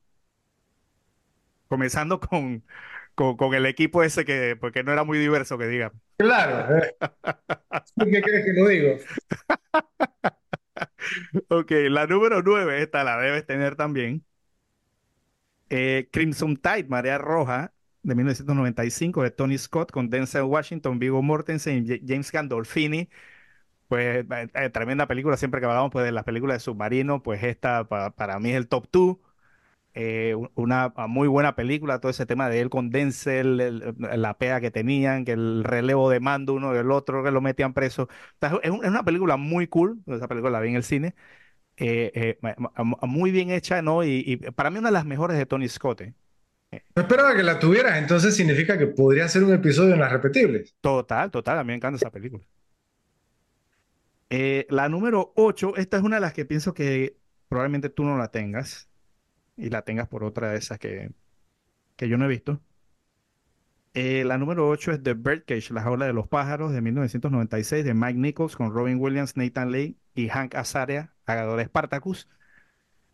Comenzando 1.69 2.21
con, 2.21 2.65
con, 3.15 3.37
con 3.37 3.55
el 3.55 3.67
equipo 3.67 4.03
ese 4.03 4.25
que, 4.25 4.57
porque 4.61 4.83
no 4.85 4.93
era 4.93 5.05
muy 5.05 5.19
diverso, 5.19 5.59
que 5.59 5.67
diga. 5.67 5.93
Claro. 6.19 6.77
eh. 6.79 6.97
¿Tú 7.99 8.07
¿Qué 8.11 8.23
crees 8.23 8.45
que 8.45 8.53
lo 8.53 8.69
digo? 8.69 8.99
Ok, 11.49 11.71
la 11.91 12.07
número 12.07 12.43
9, 12.43 12.83
esta 12.83 13.03
la 13.05 13.19
debes 13.19 13.45
tener 13.47 13.75
también. 13.77 14.25
Eh, 15.69 16.09
Crimson 16.13 16.57
Tide, 16.57 16.85
Marea 16.89 17.19
Roja, 17.19 17.73
de 18.07 18.15
1995, 18.15 19.23
de 19.23 19.31
Tony 19.31 19.59
Scott, 19.59 19.91
con 19.93 20.11
Denzel 20.11 20.43
Washington, 20.45 20.99
Viggo 20.99 21.23
Mortensen 21.23 21.87
y 21.89 22.01
James 22.07 22.31
Gandolfini. 22.33 23.09
Pues 23.89 24.25
eh, 24.31 24.49
eh, 24.55 24.71
tremenda 24.71 25.07
película, 25.07 25.37
siempre 25.37 25.61
que 25.61 25.67
hablamos 25.67 25.93
pues, 25.93 26.05
de 26.05 26.13
las 26.13 26.25
películas 26.25 26.57
de 26.57 26.61
submarino, 26.61 27.23
pues 27.23 27.43
esta 27.45 27.89
pa- 27.89 28.11
para 28.11 28.39
mí 28.41 28.51
es 28.51 28.57
el 28.57 28.69
top 28.69 28.89
2. 28.93 29.17
Eh, 29.99 30.37
una 30.57 30.93
muy 31.09 31.27
buena 31.29 31.57
película, 31.57 32.01
todo 32.01 32.11
ese 32.11 32.27
tema 32.27 32.49
de 32.51 32.61
él 32.61 32.69
con 32.71 32.91
Denzel, 32.91 33.61
el- 33.61 33.95
la 33.99 34.37
pega 34.39 34.61
que 34.61 34.71
tenían, 34.71 35.25
que 35.25 35.33
el 35.33 35.65
relevo 35.65 36.11
de 36.11 36.21
mando 36.21 36.53
uno 36.55 36.73
del 36.75 36.91
otro, 36.91 37.25
que 37.25 37.31
lo 37.31 37.41
metían 37.41 37.73
preso. 37.75 38.09
Es, 38.63 38.71
un- 38.71 38.85
es 38.85 38.91
una 38.91 39.05
película 39.05 39.37
muy 39.39 39.69
cool, 39.69 40.03
esa 40.07 40.29
película 40.29 40.51
la 40.53 40.61
vi 40.61 40.69
en 40.71 40.77
el 40.77 40.85
cine, 40.85 41.15
eh, 41.79 42.39
muy 43.03 43.31
bien 43.31 43.51
hecha, 43.51 43.83
¿no? 43.83 44.05
Y, 44.05 44.25
y 44.27 44.37
para 44.53 44.71
mí 44.71 44.79
una 44.79 44.89
de 44.89 44.93
las 44.95 45.07
mejores 45.07 45.37
de 45.39 45.47
Tony 45.47 45.69
Scott. 45.69 46.03
No 46.71 47.03
esperaba 47.03 47.35
que 47.35 47.43
la 47.43 47.59
tuvieras, 47.59 47.99
entonces 47.99 48.37
significa 48.37 48.77
que 48.77 48.87
podría 48.87 49.29
ser 49.29 49.45
un 49.45 49.55
episodio 49.55 49.95
en 49.95 50.01
las 50.01 50.13
repetibles. 50.13 50.75
Total, 50.81 51.31
total, 51.31 51.59
a 51.59 51.65
mí 51.65 51.69
me 51.69 51.75
encanta 51.75 51.97
esa 51.97 52.11
película. 52.11 52.45
Eh, 54.31 54.67
la 54.71 54.89
número 54.89 55.33
8, 55.37 55.77
esta 55.77 55.97
es 55.97 56.03
una 56.03 56.17
de 56.17 56.21
las 56.21 56.33
que 56.33 56.45
pienso 56.45 56.75
que 56.75 57.17
probablemente 57.49 57.91
tú 57.91 58.05
no 58.05 58.19
la 58.19 58.31
tengas 58.31 58.89
y 59.57 59.71
la 59.71 59.83
tengas 59.83 60.09
por 60.09 60.25
otra 60.25 60.51
de 60.51 60.59
esas 60.59 60.79
que, 60.79 61.11
que 61.97 62.09
yo 62.09 62.19
no 62.19 62.25
he 62.25 62.29
visto. 62.29 62.61
Eh, 63.95 64.25
la 64.25 64.37
número 64.37 64.69
8 64.69 64.93
es 64.93 65.03
The 65.03 65.15
Birdcage, 65.15 65.73
La 65.73 65.83
jaula 65.83 66.07
de 66.07 66.13
los 66.13 66.29
pájaros 66.29 66.73
de 66.73 66.83
1996 66.83 67.85
de 67.85 67.95
Mike 67.95 68.19
Nichols 68.19 68.55
con 68.55 68.71
Robin 68.71 69.01
Williams, 69.01 69.37
Nathan 69.39 69.73
Lane 69.73 69.97
y 70.15 70.29
Hank 70.29 70.55
Azaria, 70.55 71.15
ganador 71.27 71.59
de 71.59 71.65
Spartacus. 71.65 72.29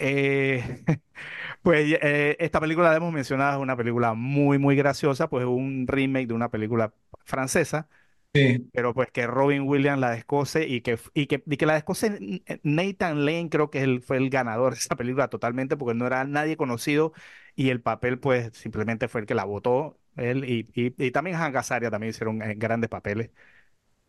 Eh, 0.05 0.85
pues 1.63 1.97
eh, 2.03 2.37
esta 2.41 2.61
película 2.61 2.91
la 2.91 2.97
hemos 2.97 3.13
mencionado, 3.13 3.59
es 3.59 3.63
una 3.63 3.77
película 3.77 4.15
muy, 4.15 4.59
muy 4.59 4.77
graciosa, 4.77 5.29
pues 5.31 5.43
es 5.45 5.49
un 5.49 5.87
remake 5.89 6.29
de 6.29 6.35
una 6.35 6.51
película 6.51 6.93
francesa 7.25 7.89
Sí. 8.35 8.73
pero 8.73 8.95
pues 8.95 9.11
que 9.11 9.27
Robin 9.27 9.63
Williams 9.63 10.01
la 10.01 10.11
descoce 10.11 10.67
y 10.69 10.81
que, 10.83 10.99
y 11.15 11.27
que, 11.27 11.43
y 11.47 11.57
que 11.59 11.67
la 11.67 11.75
descoce 11.75 12.43
Nathan 12.63 13.25
Lane 13.27 13.49
creo 13.51 13.71
que 13.71 13.83
él 13.83 14.03
fue 14.03 14.17
el 14.19 14.31
ganador 14.31 14.75
de 14.75 14.79
esa 14.81 14.97
película 14.97 15.29
totalmente 15.29 15.77
porque 15.77 15.95
no 15.95 16.07
era 16.07 16.25
nadie 16.25 16.57
conocido 16.57 17.13
y 17.57 17.71
el 17.71 17.83
papel 17.83 18.19
pues 18.21 18.51
simplemente 18.57 19.09
fue 19.09 19.23
el 19.23 19.27
que 19.27 19.35
la 19.35 19.45
votó 19.45 19.99
él 20.17 20.45
y, 20.49 20.71
y, 20.75 20.95
y 21.07 21.11
también 21.13 21.37
Hank 21.37 21.57
Azaria 21.57 21.91
también 21.91 22.11
hicieron 22.11 22.43
eh, 22.43 22.55
grandes 22.57 22.91
papeles. 22.91 23.31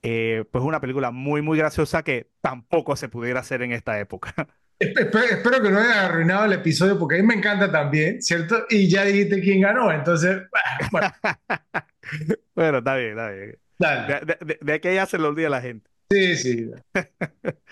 Eh, 0.03 0.45
pues 0.51 0.63
una 0.65 0.81
película 0.81 1.11
muy 1.11 1.41
muy 1.41 1.57
graciosa 1.57 2.03
que 2.03 2.29
tampoco 2.41 2.95
se 2.97 3.09
pudiera 3.09 3.39
hacer 3.41 3.61
en 3.61 3.71
esta 3.73 3.99
época. 3.99 4.33
Espe- 4.83 5.09
espe- 5.11 5.31
Espero 5.37 5.61
que 5.61 5.69
no 5.71 5.79
haya 5.79 6.05
arruinado 6.05 6.45
el 6.45 6.53
episodio 6.53 6.97
porque 6.99 7.15
a 7.15 7.19
mí 7.21 7.27
me 7.27 7.35
encanta 7.35 7.71
también, 7.71 8.21
¿cierto? 8.21 8.65
Y 8.69 8.89
ya 8.89 9.03
dijiste 9.05 9.41
quién 9.41 9.61
ganó, 9.61 9.91
entonces, 9.91 10.37
ah, 10.53 10.87
bueno, 10.91 11.07
Bueno, 12.55 12.79
está 12.79 12.95
bien, 12.95 13.11
está 13.11 13.29
bien. 13.31 13.59
dale. 13.79 14.23
De, 14.25 14.37
de, 14.45 14.57
de, 14.61 14.73
aquí 14.73 14.87
a 14.89 14.91
allá 14.91 15.05
se 15.05 15.17
lo 15.17 15.27
olvida 15.29 15.49
la 15.49 15.61
gente. 15.61 15.89
Sí, 16.09 16.35
sí. 16.37 16.71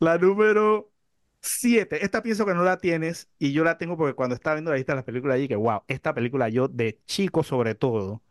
La 0.00 0.18
número 0.18 0.92
7, 1.40 2.04
esta 2.04 2.22
pienso 2.22 2.46
que 2.46 2.54
no 2.54 2.64
la 2.64 2.78
tienes 2.78 3.28
y 3.38 3.52
yo 3.52 3.64
la 3.64 3.78
tengo 3.78 3.96
porque 3.96 4.14
cuando 4.14 4.34
estaba 4.34 4.56
viendo 4.56 4.70
la 4.70 4.76
lista 4.76 4.92
de 4.92 4.96
las 4.96 5.04
películas 5.04 5.36
allí, 5.36 5.48
que 5.48 5.56
wow, 5.56 5.82
esta 5.88 6.14
película 6.14 6.48
yo 6.48 6.68
de 6.68 7.00
chico 7.06 7.42
sobre 7.42 7.74
todo, 7.74 8.22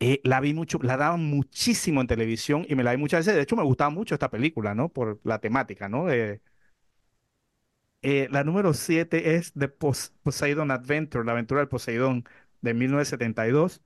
eh, 0.00 0.20
la 0.24 0.40
vi 0.40 0.54
mucho, 0.54 0.78
la 0.82 0.96
daban 0.96 1.24
muchísimo 1.24 2.00
en 2.00 2.06
televisión 2.06 2.66
y 2.68 2.74
me 2.74 2.82
la 2.84 2.92
vi 2.92 2.98
muchas 2.98 3.20
veces. 3.20 3.34
De 3.36 3.42
hecho, 3.42 3.56
me 3.56 3.62
gustaba 3.64 3.90
mucho 3.90 4.14
esta 4.14 4.30
película, 4.30 4.74
¿no? 4.74 4.88
Por 4.90 5.20
la 5.24 5.38
temática, 5.40 5.88
¿no? 5.88 6.06
Eh, 8.04 8.28
la 8.30 8.44
número 8.44 8.74
7 8.74 9.36
es 9.36 9.52
The 9.54 9.68
Pos- 9.68 10.12
Poseidon 10.22 10.70
Adventure, 10.70 11.24
la 11.24 11.32
aventura 11.32 11.60
del 11.60 11.68
Poseidón 11.68 12.24
de 12.62 12.74
1972 12.74 13.82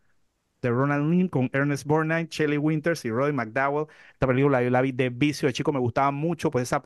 de 0.62 0.70
Ronald 0.70 1.10
Lynn 1.10 1.28
con 1.28 1.50
Ernest 1.52 1.86
Borgnine, 1.86 2.28
Shelley 2.30 2.58
Winters 2.58 3.04
y 3.04 3.10
Roddy 3.10 3.32
McDowell. 3.32 3.86
Esta 4.14 4.26
película 4.26 4.62
yo 4.62 4.70
la 4.70 4.82
vi 4.82 4.92
de 4.92 5.10
vicio 5.10 5.46
de 5.48 5.52
chico, 5.54 5.72
me 5.72 5.78
gustaba 5.80 6.10
mucho, 6.12 6.50
pues 6.50 6.64
esa, 6.64 6.82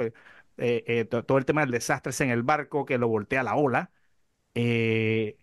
eh, 0.58 0.84
eh, 0.86 1.04
to- 1.06 1.24
todo 1.24 1.38
el 1.38 1.44
tema 1.46 1.62
del 1.62 1.70
desastre 1.72 2.12
en 2.24 2.30
el 2.30 2.42
barco 2.42 2.84
que 2.86 2.98
lo 2.98 3.08
voltea 3.08 3.42
la 3.42 3.56
ola. 3.56 3.90
Eh, 4.54 5.38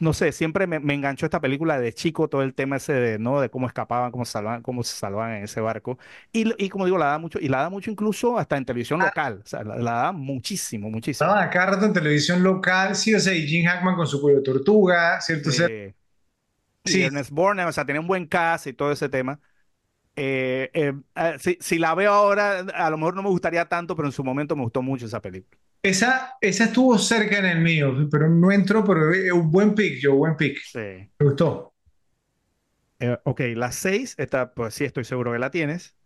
No 0.00 0.12
sé, 0.12 0.32
siempre 0.32 0.66
me, 0.66 0.80
me 0.80 0.94
enganchó 0.94 1.24
esta 1.26 1.40
película 1.40 1.78
de 1.80 1.92
chico, 1.94 2.28
todo 2.28 2.42
el 2.42 2.54
tema 2.54 2.76
ese 2.76 2.92
de, 2.92 3.18
¿no? 3.18 3.40
De 3.40 3.50
cómo 3.50 3.66
escapaban, 3.66 4.10
cómo 4.12 4.24
se 4.24 4.32
salvaban, 4.32 4.62
cómo 4.62 4.82
se 4.82 4.94
salvaban 4.96 5.36
en 5.36 5.44
ese 5.44 5.60
barco. 5.60 5.98
Y, 6.32 6.52
y 6.62 6.68
como 6.68 6.84
digo, 6.84 6.98
la 6.98 7.06
da 7.06 7.18
mucho, 7.18 7.38
y 7.40 7.48
la 7.48 7.62
da 7.62 7.70
mucho 7.70 7.90
incluso 7.90 8.38
hasta 8.38 8.56
en 8.58 8.64
televisión 8.66 9.00
local. 9.00 9.40
O 9.44 9.46
sea, 9.46 9.64
la, 9.64 9.76
la 9.76 9.92
da 9.92 10.12
muchísimo, 10.12 10.90
muchísimo. 10.90 11.38
A 11.38 11.48
cada 11.50 11.66
rato 11.72 11.86
en 11.86 11.92
televisión 11.92 12.42
local, 12.42 12.94
sí, 12.96 13.14
o 13.14 13.20
sea, 13.20 13.32
y 13.34 13.46
Jim 13.46 13.64
Hackman 13.66 13.96
con 13.96 14.06
su 14.06 14.20
cuello 14.20 14.38
de 14.38 14.44
tortuga, 14.44 15.20
¿cierto? 15.20 15.50
O 15.50 15.52
sea, 15.52 15.68
Sí. 15.68 15.94
Sí, 16.84 17.02
Ernest 17.02 17.30
Borgnine, 17.30 17.68
o 17.68 17.72
sea, 17.72 17.84
tenía 17.86 18.00
un 18.00 18.06
buen 18.08 18.26
cast 18.26 18.66
y 18.66 18.72
todo 18.74 18.92
ese 18.92 19.08
tema. 19.08 19.40
Eh, 20.16 20.70
eh, 20.74 20.94
eh, 21.16 21.36
si, 21.40 21.58
si 21.60 21.78
la 21.78 21.94
veo 21.94 22.12
ahora, 22.12 22.60
a 22.60 22.90
lo 22.90 22.98
mejor 22.98 23.16
no 23.16 23.22
me 23.24 23.30
gustaría 23.30 23.68
tanto, 23.68 23.96
pero 23.96 24.08
en 24.08 24.12
su 24.12 24.24
momento 24.24 24.56
me 24.56 24.64
gustó 24.64 24.82
mucho 24.82 25.06
esa 25.06 25.20
película. 25.22 25.60
Esa, 25.82 26.34
esa 26.40 26.64
estuvo 26.64 26.98
cerca 26.98 27.38
en 27.38 27.46
el 27.46 27.60
mío, 27.60 27.94
pero 28.10 28.28
no 28.28 28.52
entró, 28.52 28.84
pero 28.84 29.12
es 29.14 29.32
un 29.32 29.50
buen 29.50 29.74
pick, 29.74 30.00
yo, 30.00 30.14
buen 30.16 30.36
pick. 30.36 30.58
Sí. 30.62 31.10
Me 31.18 31.26
gustó. 31.26 31.74
Eh, 32.98 33.18
ok, 33.24 33.40
la 33.56 33.72
6, 33.72 34.14
esta 34.18 34.54
pues 34.54 34.74
sí 34.74 34.84
estoy 34.84 35.04
seguro 35.04 35.32
que 35.32 35.38
la 35.38 35.50
tienes. 35.50 35.96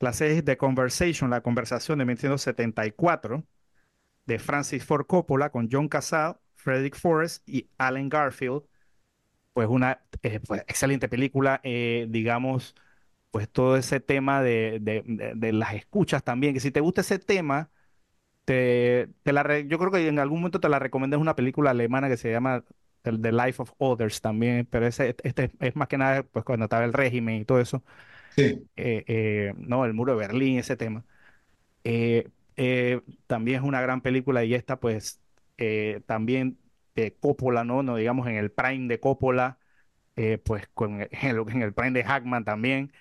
La 0.00 0.12
6 0.12 0.44
The 0.44 0.56
Conversation, 0.56 1.30
la 1.30 1.42
conversación 1.42 1.98
de 1.98 2.04
1974 2.04 3.44
de 4.26 4.38
Francis 4.40 4.84
Ford 4.84 5.06
Coppola 5.06 5.50
con 5.50 5.68
John 5.72 5.88
Cassatt, 5.88 6.40
Frederick 6.56 6.96
Forrest 6.96 7.48
y 7.48 7.70
Allen 7.78 8.08
Garfield. 8.10 8.64
Pues 9.54 9.68
una 9.70 10.04
eh, 10.24 10.40
pues, 10.46 10.62
excelente 10.68 11.08
película, 11.10 11.60
eh, 11.64 12.06
digamos, 12.10 12.76
pues 13.32 13.50
todo 13.50 13.76
ese 13.78 14.00
tema 14.00 14.42
de, 14.42 14.80
de- 14.82 15.04
de- 15.06 15.34
de 15.36 15.54
las 15.54 15.74
escuchas 15.74 16.24
también, 16.24 16.54
que 16.54 16.60
si 16.60 16.72
te 16.72 16.80
gusta 16.80 17.02
ese 17.02 17.20
tema, 17.20 17.71
te, 18.52 19.08
te 19.22 19.32
la 19.32 19.42
re- 19.42 19.66
yo 19.68 19.78
creo 19.78 19.90
que 19.90 20.06
en 20.08 20.18
algún 20.18 20.40
momento 20.40 20.60
te 20.60 20.68
la 20.68 20.78
recomendé, 20.78 21.16
es 21.16 21.20
una 21.22 21.36
película 21.36 21.70
alemana 21.70 22.08
que 22.08 22.16
se 22.16 22.30
llama 22.30 22.64
The, 23.02 23.32
Life 23.32 23.62
of 23.62 23.72
Others 23.78 24.20
también, 24.20 24.66
pero 24.70 24.86
ese, 24.86 25.16
este 25.24 25.50
es 25.60 25.76
más 25.76 25.88
que 25.88 25.98
nada 25.98 26.22
pues 26.24 26.44
cuando 26.44 26.64
estaba 26.66 26.84
el 26.84 26.92
régimen 26.92 27.36
y 27.36 27.44
todo 27.44 27.60
eso, 27.60 27.82
Sí. 28.30 28.68
eh, 28.76 29.04
eh, 29.06 29.54
no, 29.58 29.84
el 29.84 29.94
muro 29.94 30.12
de 30.14 30.18
Berlín, 30.20 30.58
ese 30.58 30.76
tema. 30.76 31.04
Eh, 31.84 32.30
también 33.26 33.58
es 33.62 33.66
una 33.68 33.80
gran 33.80 34.02
película 34.02 34.44
y 34.44 34.54
esta 34.54 34.78
pues 34.80 35.20
también 36.06 36.58
de 36.94 37.14
Coppola, 37.16 37.64
¿no? 37.64 37.82
No 37.82 37.96
digamos 37.96 38.26
en 38.28 38.36
el 38.36 38.50
prime 38.52 38.88
de 38.88 39.00
Coppola, 39.00 39.58
pues 40.44 40.68
con 40.74 41.02
en 41.10 41.62
el, 41.62 41.74
prime 41.74 41.92
de 41.92 42.04
Hackman 42.04 42.44
también, 42.44 42.92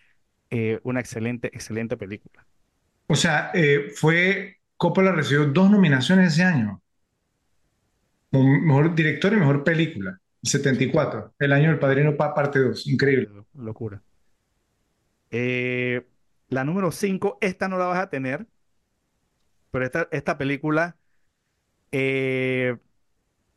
una 0.83 0.99
excelente, 1.01 1.47
excelente 1.49 1.97
película. 1.97 2.47
O 3.07 3.15
sea, 3.15 3.51
fue, 3.95 4.60
Coppola 4.81 5.13
recibió 5.13 5.45
dos 5.45 5.69
nominaciones 5.71 6.33
ese 6.33 6.43
año. 6.43 6.81
Mejor 8.31 8.93
director 8.95 9.31
y 9.33 9.37
mejor 9.37 9.63
película. 9.63 10.19
El 10.43 10.49
74, 10.49 11.33
el 11.39 11.53
año 11.53 11.69
del 11.69 11.79
Padrino 11.79 12.15
Pa- 12.17 12.33
parte 12.33 12.59
2. 12.59 12.85
Increíble. 12.87 13.29
Lo- 13.29 13.47
Locura. 13.53 14.01
Eh, 15.31 16.07
la 16.49 16.63
número 16.65 16.91
5, 16.91 17.37
esta 17.41 17.67
no 17.69 17.77
la 17.77 17.85
vas 17.85 17.99
a 17.99 18.09
tener, 18.09 18.47
pero 19.71 19.85
esta, 19.85 20.07
esta 20.11 20.37
película 20.37 20.97
eh, 21.91 22.77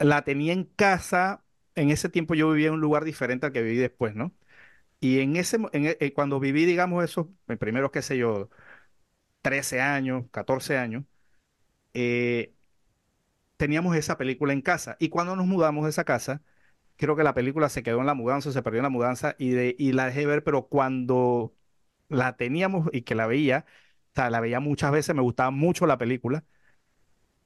la 0.00 0.24
tenía 0.24 0.52
en 0.52 0.64
casa. 0.64 1.44
En 1.76 1.90
ese 1.90 2.08
tiempo 2.10 2.34
yo 2.34 2.50
vivía 2.52 2.68
en 2.68 2.74
un 2.74 2.80
lugar 2.82 3.04
diferente 3.04 3.46
al 3.46 3.52
que 3.52 3.62
viví 3.62 3.78
después, 3.78 4.14
¿no? 4.16 4.34
Y 5.00 5.20
en 5.20 5.36
ese, 5.36 5.58
en 5.72 5.86
e- 5.86 5.98
eh, 6.00 6.12
cuando 6.14 6.40
viví, 6.40 6.66
digamos, 6.66 7.04
esos 7.04 7.28
primeros, 7.60 7.90
qué 7.92 8.02
sé 8.02 8.18
yo, 8.18 8.50
13 9.42 9.80
años, 9.82 10.26
14 10.32 10.78
años, 10.78 11.04
eh, 11.94 12.54
teníamos 13.56 13.96
esa 13.96 14.18
película 14.18 14.52
en 14.52 14.62
casa. 14.62 14.96
Y 15.00 15.08
cuando 15.08 15.36
nos 15.36 15.46
mudamos 15.46 15.84
de 15.84 15.90
esa 15.90 16.04
casa, 16.04 16.42
creo 16.96 17.16
que 17.16 17.24
la 17.24 17.34
película 17.34 17.68
se 17.68 17.82
quedó 17.82 18.00
en 18.00 18.06
la 18.06 18.14
mudanza, 18.14 18.52
se 18.52 18.62
perdió 18.62 18.80
en 18.80 18.84
la 18.84 18.90
mudanza 18.90 19.36
y, 19.38 19.50
de, 19.50 19.76
y 19.78 19.92
la 19.92 20.06
dejé 20.06 20.26
ver, 20.26 20.44
pero 20.44 20.68
cuando 20.68 21.54
la 22.08 22.36
teníamos 22.36 22.88
y 22.92 23.02
que 23.02 23.14
la 23.14 23.26
veía, 23.26 23.66
o 24.12 24.16
sea, 24.16 24.30
la 24.30 24.40
veía 24.40 24.60
muchas 24.60 24.92
veces, 24.92 25.14
me 25.14 25.22
gustaba 25.22 25.50
mucho 25.50 25.86
la 25.86 25.98
película, 25.98 26.44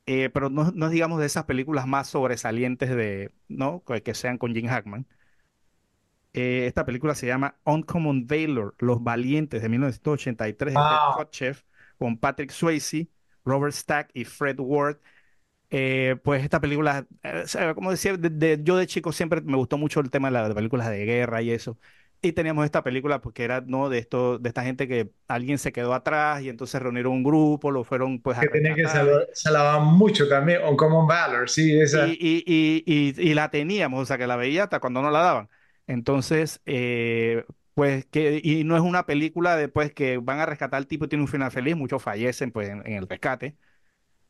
eh, 0.06 0.30
pero 0.30 0.48
no, 0.50 0.70
no 0.72 0.86
es, 0.86 0.92
digamos, 0.92 1.20
de 1.20 1.26
esas 1.26 1.44
películas 1.44 1.86
más 1.86 2.08
sobresalientes 2.08 2.90
de, 2.90 3.32
¿no? 3.48 3.82
Que, 3.84 4.02
que 4.02 4.14
sean 4.14 4.38
con 4.38 4.54
Jim 4.54 4.66
Hackman. 4.66 5.06
Eh, 6.32 6.66
esta 6.66 6.84
película 6.84 7.14
se 7.14 7.26
llama 7.26 7.58
Uncommon 7.64 8.26
Valor, 8.26 8.74
Los 8.78 9.02
Valientes, 9.02 9.62
de 9.62 9.68
1983, 9.68 10.74
de 10.74 10.80
Ted 10.80 11.56
Wow. 11.56 11.56
Con 11.98 12.18
Patrick 12.18 12.50
Swayze, 12.50 13.08
Robert 13.48 13.74
Stack 13.74 14.10
y 14.14 14.24
Fred 14.24 14.56
Ward. 14.60 14.98
Eh, 15.70 16.16
pues 16.24 16.42
esta 16.44 16.60
película, 16.60 17.06
eh, 17.22 17.44
como 17.74 17.90
decía, 17.90 18.16
de- 18.16 18.30
de- 18.30 18.60
yo 18.62 18.76
de 18.76 18.86
chico 18.86 19.12
siempre 19.12 19.40
me 19.42 19.56
gustó 19.56 19.76
mucho 19.78 20.00
el 20.00 20.10
tema 20.10 20.28
de 20.28 20.32
las 20.32 20.54
películas 20.54 20.88
de 20.90 21.04
guerra 21.04 21.42
y 21.42 21.50
eso. 21.50 21.78
Y 22.22 22.32
teníamos 22.32 22.64
esta 22.64 22.82
película 22.82 23.20
porque 23.20 23.44
era, 23.44 23.60
¿no? 23.60 23.88
De 23.90 23.98
esto, 23.98 24.38
de 24.38 24.48
esta 24.48 24.62
gente 24.64 24.88
que 24.88 25.10
alguien 25.28 25.58
se 25.58 25.72
quedó 25.72 25.94
atrás 25.94 26.42
y 26.42 26.48
entonces 26.48 26.80
reunieron 26.82 27.12
un 27.12 27.22
grupo, 27.24 27.70
lo 27.70 27.84
fueron 27.84 28.20
pues 28.22 28.38
a 28.38 28.40
Que 28.42 28.48
tenía 28.48 28.74
que 28.74 28.86
salvar, 29.34 29.80
mucho 29.82 30.28
también. 30.28 30.62
On 30.64 30.76
Common 30.76 31.06
Valor, 31.06 31.48
sí, 31.48 31.78
esa. 31.78 32.06
Y, 32.06 32.12
y, 32.20 32.44
y, 32.46 32.84
y, 33.20 33.30
y 33.30 33.34
la 33.34 33.50
teníamos, 33.50 34.02
o 34.02 34.06
sea, 34.06 34.18
que 34.18 34.26
la 34.26 34.36
veía 34.36 34.64
hasta 34.64 34.80
cuando 34.80 35.02
no 35.02 35.10
la 35.10 35.20
daban. 35.20 35.48
Entonces, 35.86 36.60
eh, 36.66 37.44
pues 37.78 38.06
que, 38.06 38.40
y 38.42 38.64
no 38.64 38.76
es 38.76 38.82
una 38.82 39.06
película 39.06 39.56
de 39.56 39.68
pues 39.68 39.92
que 39.92 40.18
van 40.18 40.40
a 40.40 40.46
rescatar 40.46 40.78
al 40.78 40.86
tipo 40.88 41.04
y 41.06 41.08
tiene 41.08 41.22
un 41.24 41.28
final 41.28 41.50
feliz, 41.52 41.76
muchos 41.76 42.02
fallecen 42.02 42.50
pues 42.52 42.68
en, 42.68 42.84
en 42.86 42.94
el 42.94 43.08
rescate. 43.08 43.56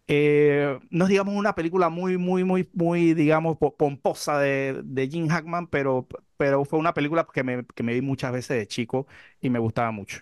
Eh, 0.09 0.78
no 0.90 1.05
es, 1.05 1.11
digamos, 1.11 1.34
una 1.34 1.55
película 1.55 1.88
muy, 1.90 2.18
muy, 2.18 2.44
muy, 2.44 2.68
muy, 2.74 3.14
digamos, 3.14 3.59
po- 3.59 3.76
pomposa 3.76 4.38
de, 4.38 4.80
de 4.84 5.09
Jim 5.09 5.28
Hackman, 5.28 5.66
pero, 5.68 6.09
pero 6.38 6.64
fue 6.64 6.78
una 6.78 6.94
película 6.94 7.26
que 7.32 7.44
me, 7.44 7.64
que 7.74 7.82
me 7.82 7.94
vi 7.94 8.03
muchas 8.03 8.32
veces 8.32 8.57
de 8.59 8.66
chico 8.68 9.07
y 9.40 9.51
me 9.51 9.59
gustaba 9.61 9.90
mucho. 9.92 10.20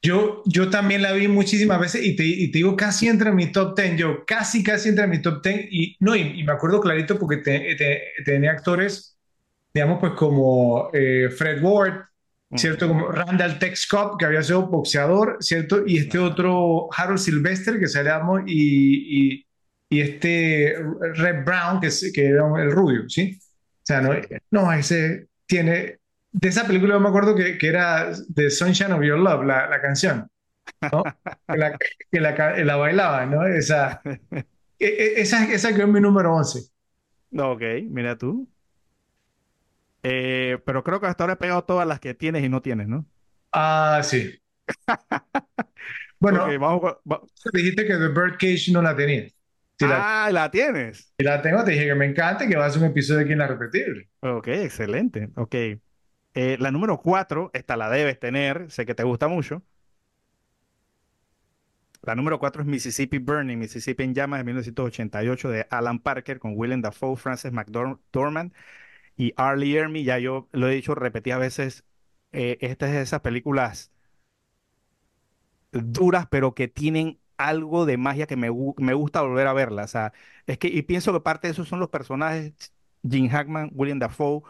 Yo, 0.00 0.42
yo 0.46 0.70
también 0.70 1.02
la 1.02 1.12
vi 1.12 1.26
muchísimas 1.26 1.80
veces 1.80 2.04
y 2.04 2.14
te, 2.14 2.24
y 2.24 2.50
te 2.52 2.58
digo 2.58 2.76
casi 2.76 3.08
entre 3.08 3.32
mi 3.32 3.50
top 3.50 3.76
10, 3.76 3.96
yo 3.98 4.24
casi, 4.24 4.62
casi 4.62 4.90
entre 4.90 5.08
mi 5.08 5.20
top 5.20 5.42
10 5.42 5.66
y 5.70 5.96
no, 6.00 6.14
y, 6.14 6.40
y 6.40 6.44
me 6.44 6.52
acuerdo 6.52 6.80
clarito 6.80 7.18
porque 7.18 7.38
te- 7.38 7.74
te- 7.76 8.02
tenía 8.24 8.52
actores, 8.52 9.18
digamos, 9.74 9.98
pues 10.00 10.12
como 10.14 10.90
eh, 10.94 11.30
Fred 11.30 11.62
Ward, 11.62 12.04
¿cierto? 12.54 12.86
Ujú. 12.86 12.94
Como 12.94 13.12
Randall 13.12 13.58
Tex 13.58 13.86
Cobb, 13.86 14.18
que 14.18 14.26
había 14.26 14.42
sido 14.42 14.66
boxeador, 14.68 15.36
¿cierto? 15.40 15.84
Y 15.86 15.98
este 15.98 16.18
otro 16.18 16.88
Harold 16.96 17.18
Sylvester, 17.18 17.78
que 17.78 17.86
salíamos, 17.88 18.42
y, 18.46 19.34
y, 19.40 19.46
y 19.90 20.00
este 20.00 20.76
Red 21.14 21.44
Brown, 21.44 21.80
que, 21.80 21.88
es- 21.88 22.10
que 22.14 22.26
era 22.26 22.44
el 22.62 22.70
rubio, 22.72 23.08
¿sí? 23.08 23.38
O 23.40 23.86
sea, 23.86 24.00
no, 24.00 24.10
no, 24.50 24.72
ese 24.72 25.28
tiene... 25.46 25.98
De 26.30 26.48
esa 26.48 26.66
película 26.66 26.94
yo 26.94 27.00
me 27.00 27.08
acuerdo 27.08 27.34
que, 27.34 27.56
que 27.58 27.68
era 27.68 28.12
The 28.34 28.50
Sunshine 28.50 28.92
of 28.92 29.02
Your 29.02 29.18
Love, 29.18 29.44
la, 29.46 29.68
la 29.68 29.80
canción, 29.80 30.28
¿no? 30.92 31.04
Que 31.50 31.58
la, 31.58 31.78
que 32.10 32.20
la, 32.20 32.56
la 32.64 32.76
bailaba, 32.76 33.26
¿no? 33.26 33.46
Esa, 33.46 34.02
e- 34.78 34.86
e- 34.86 35.20
esa, 35.22 35.44
esa 35.52 35.74
quedó 35.74 35.84
en 35.84 35.92
mi 35.92 36.00
número 36.00 36.34
11. 36.34 36.60
Ok, 37.32 37.62
mira 37.88 38.16
tú. 38.18 38.48
Eh, 40.02 40.58
pero 40.64 40.84
creo 40.84 41.00
que 41.00 41.06
hasta 41.06 41.24
ahora 41.24 41.34
he 41.34 41.36
pegado 41.36 41.64
todas 41.64 41.86
las 41.86 42.00
que 42.00 42.14
tienes 42.14 42.44
y 42.44 42.48
no 42.48 42.62
tienes, 42.62 42.88
¿no? 42.88 43.06
Ah, 43.52 44.02
sí. 44.02 44.40
Bueno, 46.20 46.46
vamos, 46.58 46.82
va- 47.10 47.22
dijiste 47.52 47.86
que 47.86 47.94
The 47.96 48.08
Birdcage 48.08 48.72
no 48.72 48.82
la 48.82 48.94
tenía. 48.96 49.28
Si 49.78 49.86
la, 49.86 50.08
Ah, 50.26 50.30
la 50.32 50.50
tienes. 50.50 51.14
si 51.18 51.24
la 51.24 51.40
tengo, 51.42 51.62
te 51.64 51.72
dije 51.72 51.86
que 51.86 51.94
me 51.94 52.06
encanta 52.06 52.44
y 52.44 52.48
que 52.48 52.56
va 52.56 52.66
a 52.66 52.70
ser 52.70 52.82
un 52.82 52.88
episodio 52.88 53.20
aquí 53.22 53.32
en 53.32 53.38
La 53.38 53.46
Repetible. 53.46 54.08
Ok, 54.20 54.48
excelente. 54.48 55.30
Ok. 55.36 55.54
Eh, 56.34 56.56
la 56.60 56.70
número 56.70 57.00
cuatro, 57.02 57.50
esta 57.54 57.76
la 57.76 57.90
debes 57.90 58.18
tener, 58.20 58.70
sé 58.70 58.86
que 58.86 58.94
te 58.94 59.04
gusta 59.04 59.28
mucho. 59.28 59.62
La 62.02 62.14
número 62.14 62.38
cuatro 62.38 62.62
es 62.62 62.68
Mississippi 62.68 63.18
Burning, 63.18 63.58
Mississippi 63.58 64.04
en 64.04 64.14
llamas 64.14 64.40
de 64.40 64.44
1988 64.44 65.50
de 65.50 65.66
Alan 65.70 65.98
Parker 65.98 66.38
con 66.38 66.52
Willem 66.56 66.80
Dafoe, 66.80 67.16
Frances 67.16 67.52
McDormand 67.52 68.52
y 69.18 69.34
R. 69.38 69.58
Lee 69.58 69.76
Ermey. 69.78 70.04
Ya 70.04 70.18
yo 70.20 70.48
lo 70.52 70.68
he 70.70 70.74
dicho 70.76 70.96
repetidas 70.96 71.40
veces, 71.40 71.84
eh, 72.32 72.58
esta 72.62 72.88
es 72.88 72.94
de 72.94 73.02
esas 73.02 73.22
películas 73.22 73.92
duras, 75.72 76.26
pero 76.30 76.54
que 76.54 76.68
tienen 76.68 77.20
algo 77.36 77.86
de 77.86 77.96
magia 77.96 78.26
que 78.26 78.36
me, 78.36 78.48
me 78.78 78.94
gusta 78.94 79.22
volver 79.22 79.46
a 79.46 79.52
verla. 79.52 79.84
O 79.84 79.88
sea, 79.88 80.12
es 80.46 80.58
que, 80.58 80.68
y 80.68 80.82
pienso 80.82 81.12
que 81.12 81.20
parte 81.20 81.48
de 81.48 81.52
eso 81.52 81.64
son 81.64 81.80
los 81.80 81.90
personajes, 81.90 82.52
Jim 83.08 83.28
Hackman, 83.28 83.70
William 83.74 83.98
Dafoe, 83.98 84.42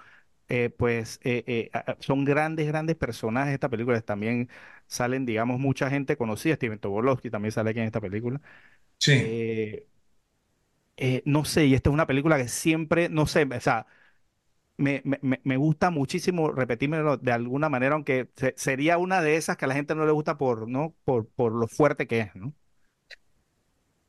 eh, 0.49 0.71
pues 0.71 1.21
eh, 1.25 1.45
eh, 1.47 1.71
son 2.01 2.25
grandes, 2.25 2.67
grandes 2.69 2.97
personajes 2.97 3.51
de 3.51 3.55
esta 3.55 3.69
película. 3.69 4.01
También 4.03 4.49
salen, 4.87 5.27
digamos, 5.27 5.59
mucha 5.61 5.91
gente 5.91 6.17
conocida. 6.17 6.57
Steven 6.57 6.79
Tobolowsky 6.79 7.31
también 7.31 7.53
sale 7.53 7.71
aquí 7.71 7.81
en 7.81 7.87
esta 7.87 8.01
película. 8.01 8.41
Sí. 9.01 9.39
No 11.25 11.45
sé, 11.45 11.67
y 11.67 11.75
esta 11.75 11.91
es 11.91 11.95
una 11.95 12.07
película 12.07 12.37
que 12.39 12.49
siempre, 12.49 13.09
no 13.09 13.27
sé, 13.27 13.45
o 13.45 13.61
sea, 13.61 13.87
me, 14.79 15.03
me, 15.05 15.41
me- 15.45 15.57
gusta 15.59 15.91
muchísimo 15.91 16.53
repetírmelo 16.53 17.17
de 17.19 17.33
alguna 17.33 17.69
manera, 17.69 17.95
aunque 17.97 18.31
se- 18.37 18.55
sería 18.57 18.99
una 18.99 19.23
de 19.23 19.37
esas 19.37 19.57
que 19.59 19.67
a 19.67 19.69
la 19.69 19.75
gente 19.75 19.95
no 19.97 20.07
le 20.07 20.13
gusta 20.13 20.39
por, 20.39 20.69
¿no? 20.69 20.97
Por, 21.05 21.29
por 21.31 21.53
lo 21.53 21.69
fuerte 21.69 22.07
que 22.09 22.21
es, 22.21 22.37
¿no? 22.37 22.55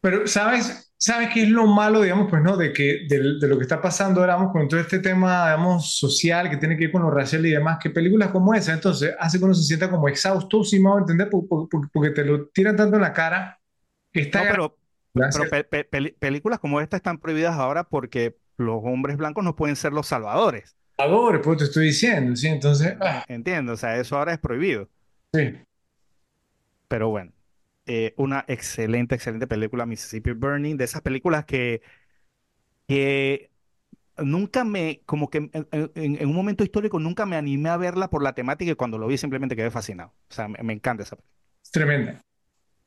Pero, 0.02 0.28
¿sabes? 0.28 0.94
¿Sabes 0.98 1.30
qué 1.34 1.44
es 1.44 1.50
lo 1.50 1.68
malo, 1.68 2.02
digamos, 2.02 2.30
pues 2.30 2.42
no, 2.42 2.56
de 2.58 2.72
que 2.74 3.06
de, 3.10 3.38
de 3.40 3.48
lo 3.48 3.58
que 3.58 3.64
está 3.64 3.82
pasando 3.82 4.22
digamos, 4.22 4.52
con 4.52 4.68
todo 4.68 4.80
este 4.80 5.00
tema, 5.00 5.46
digamos, 5.46 5.98
social 5.98 6.50
que 6.50 6.58
tiene 6.58 6.76
que 6.78 6.86
ver 6.86 6.92
con 6.94 7.02
lo 7.04 7.12
racial 7.12 7.46
y 7.46 7.52
demás, 7.52 7.80
que 7.82 7.90
películas 7.90 8.32
como 8.32 8.54
esa, 8.54 8.74
entonces, 8.74 9.14
hace 9.20 9.40
que 9.40 9.46
uno 9.46 9.54
se 9.54 9.64
sienta 9.64 9.90
como 9.90 10.08
exhausto, 10.08 10.64
si 10.64 10.80
me 10.80 10.90
voy 10.90 10.98
a 11.00 11.02
entender, 11.02 11.30
Por- 11.30 11.48
por- 11.48 11.68
por- 11.70 11.90
porque 11.92 12.12
te 12.12 12.24
lo 12.26 12.48
tiran 12.50 12.76
tanto 12.78 12.96
en 12.96 13.02
la 13.02 13.14
cara, 13.14 13.60
está 14.14 14.40
No, 14.40 14.48
pero, 14.48 14.78
pero 15.32 15.50
pe- 15.50 15.64
pe- 15.64 15.86
películas 16.20 16.60
como 16.60 16.82
esta 16.82 16.98
están 16.98 17.20
prohibidas 17.20 17.56
ahora 17.56 17.90
porque 17.90 18.38
los 18.60 18.82
hombres 18.84 19.18
blancos 19.18 19.44
no 19.44 19.56
pueden 19.56 19.76
ser 19.76 19.94
los 19.94 20.08
salvadores. 20.08 20.76
Salvador, 20.98 21.42
pues 21.42 21.58
te 21.58 21.64
estoy 21.64 21.88
diciendo, 21.88 22.36
¿sí? 22.36 22.48
Entonces, 22.48 22.96
ah, 23.02 23.26
¿Entiendes? 23.28 23.74
O 23.76 23.78
sea, 23.78 23.98
eso 23.98 24.18
ahora 24.18 24.34
es 24.34 24.40
prohibido. 24.40 24.90
sí. 25.34 25.60
Pero 26.88 27.10
bueno, 27.10 27.34
eh, 27.86 28.14
una 28.18 28.46
excelente, 28.48 29.16
excelente 29.16 29.48
película, 29.48 29.86
Mississippi 29.86 30.32
Burning, 30.34 30.78
de 30.78 30.86
esas 30.86 31.02
películas 31.02 31.46
que, 31.46 31.82
que 32.88 33.52
nunca 34.18 34.64
me, 34.66 35.04
como 35.06 35.30
que 35.30 35.40
en, 35.40 35.52
en- 35.72 35.92
en 36.22 36.30
un 36.30 36.36
momento 36.36 36.64
histórico 36.66 37.00
nunca 37.00 37.26
me 37.28 37.38
animé 37.38 37.70
a 37.70 37.78
verla 37.78 38.10
por 38.10 38.24
la 38.24 38.36
temática 38.36 38.72
y 38.72 38.76
cuando 38.76 38.98
lo 38.98 39.08
vi 39.08 39.18
simplemente 39.20 39.56
quedé 39.56 39.72
fascinado. 39.72 40.14
O 40.32 40.34
sea, 40.36 40.48
me, 40.50 40.64
me 40.64 40.74
encanta 40.74 41.04
esa 41.04 41.16
película. 41.18 41.36
Es 41.64 41.72
tremenda. 41.72 42.22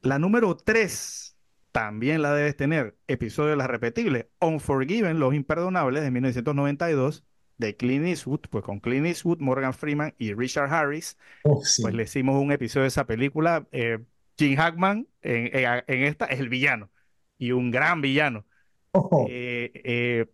La 0.03 0.19
número 0.19 0.57
3 0.57 1.32
también 1.73 2.23
la 2.23 2.35
debes 2.35 2.57
tener, 2.57 2.97
episodio 3.09 3.51
de 3.51 3.57
las 3.57 3.69
repetibles, 3.69 4.27
Unforgiven, 4.41 5.19
Los 5.21 5.35
Imperdonables 5.35 6.03
de 6.03 6.11
1992, 6.11 7.25
de 7.59 7.77
Clint 7.77 8.07
Eastwood, 8.07 8.41
pues 8.51 8.65
con 8.65 8.81
Clint 8.81 9.07
Eastwood, 9.07 9.41
Morgan 9.41 9.75
Freeman 9.75 10.15
y 10.19 10.35
Richard 10.35 10.73
Harris, 10.73 11.19
Oh, 11.45 11.63
sí. 11.65 11.83
pues 11.83 11.95
le 11.95 12.05
hicimos 12.05 12.43
un 12.43 12.53
episodio 12.53 12.83
de 12.85 12.89
esa 12.89 13.07
película. 13.07 13.67
Eh, 13.73 13.99
Jim 14.39 14.57
Hackman 14.57 15.09
en, 15.23 15.57
en- 15.57 15.85
en 15.87 16.03
esta 16.05 16.27
es 16.27 16.41
el 16.41 16.49
villano 16.49 16.91
y 17.39 17.53
un 17.53 17.71
gran 17.71 18.01
villano. 18.03 18.47
Oh, 18.95 19.29
Eh, 19.29 19.73
eh, 19.85 20.27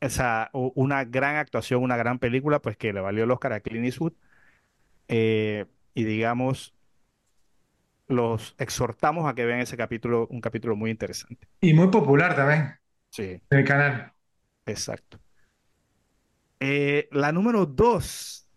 o 0.00 0.08
sea, 0.10 0.50
una 0.52 1.04
gran 1.04 1.36
actuación, 1.36 1.82
una 1.82 1.96
gran 1.96 2.18
película, 2.18 2.60
pues 2.60 2.76
que 2.76 2.92
le 2.92 3.00
valió 3.00 3.24
el 3.24 3.30
Oscar 3.30 3.52
a 3.54 3.60
Clint 3.60 3.86
Eastwood. 3.86 4.12
Eh, 5.08 5.66
y 5.94 6.04
digamos, 6.04 6.74
los 8.08 8.54
exhortamos 8.58 9.28
a 9.28 9.34
que 9.34 9.44
vean 9.44 9.60
ese 9.60 9.76
capítulo, 9.76 10.26
un 10.30 10.40
capítulo 10.40 10.76
muy 10.76 10.90
interesante. 10.90 11.48
y 11.60 11.74
muy 11.74 11.88
popular 11.88 12.36
también 12.36 12.78
Sí, 13.10 13.40
en 13.50 13.58
el 13.60 13.64
canal. 13.66 14.14
exacto. 14.66 15.18
Eh, 16.60 17.08
la 17.12 17.32
número 17.32 17.66
dos, 17.66 18.48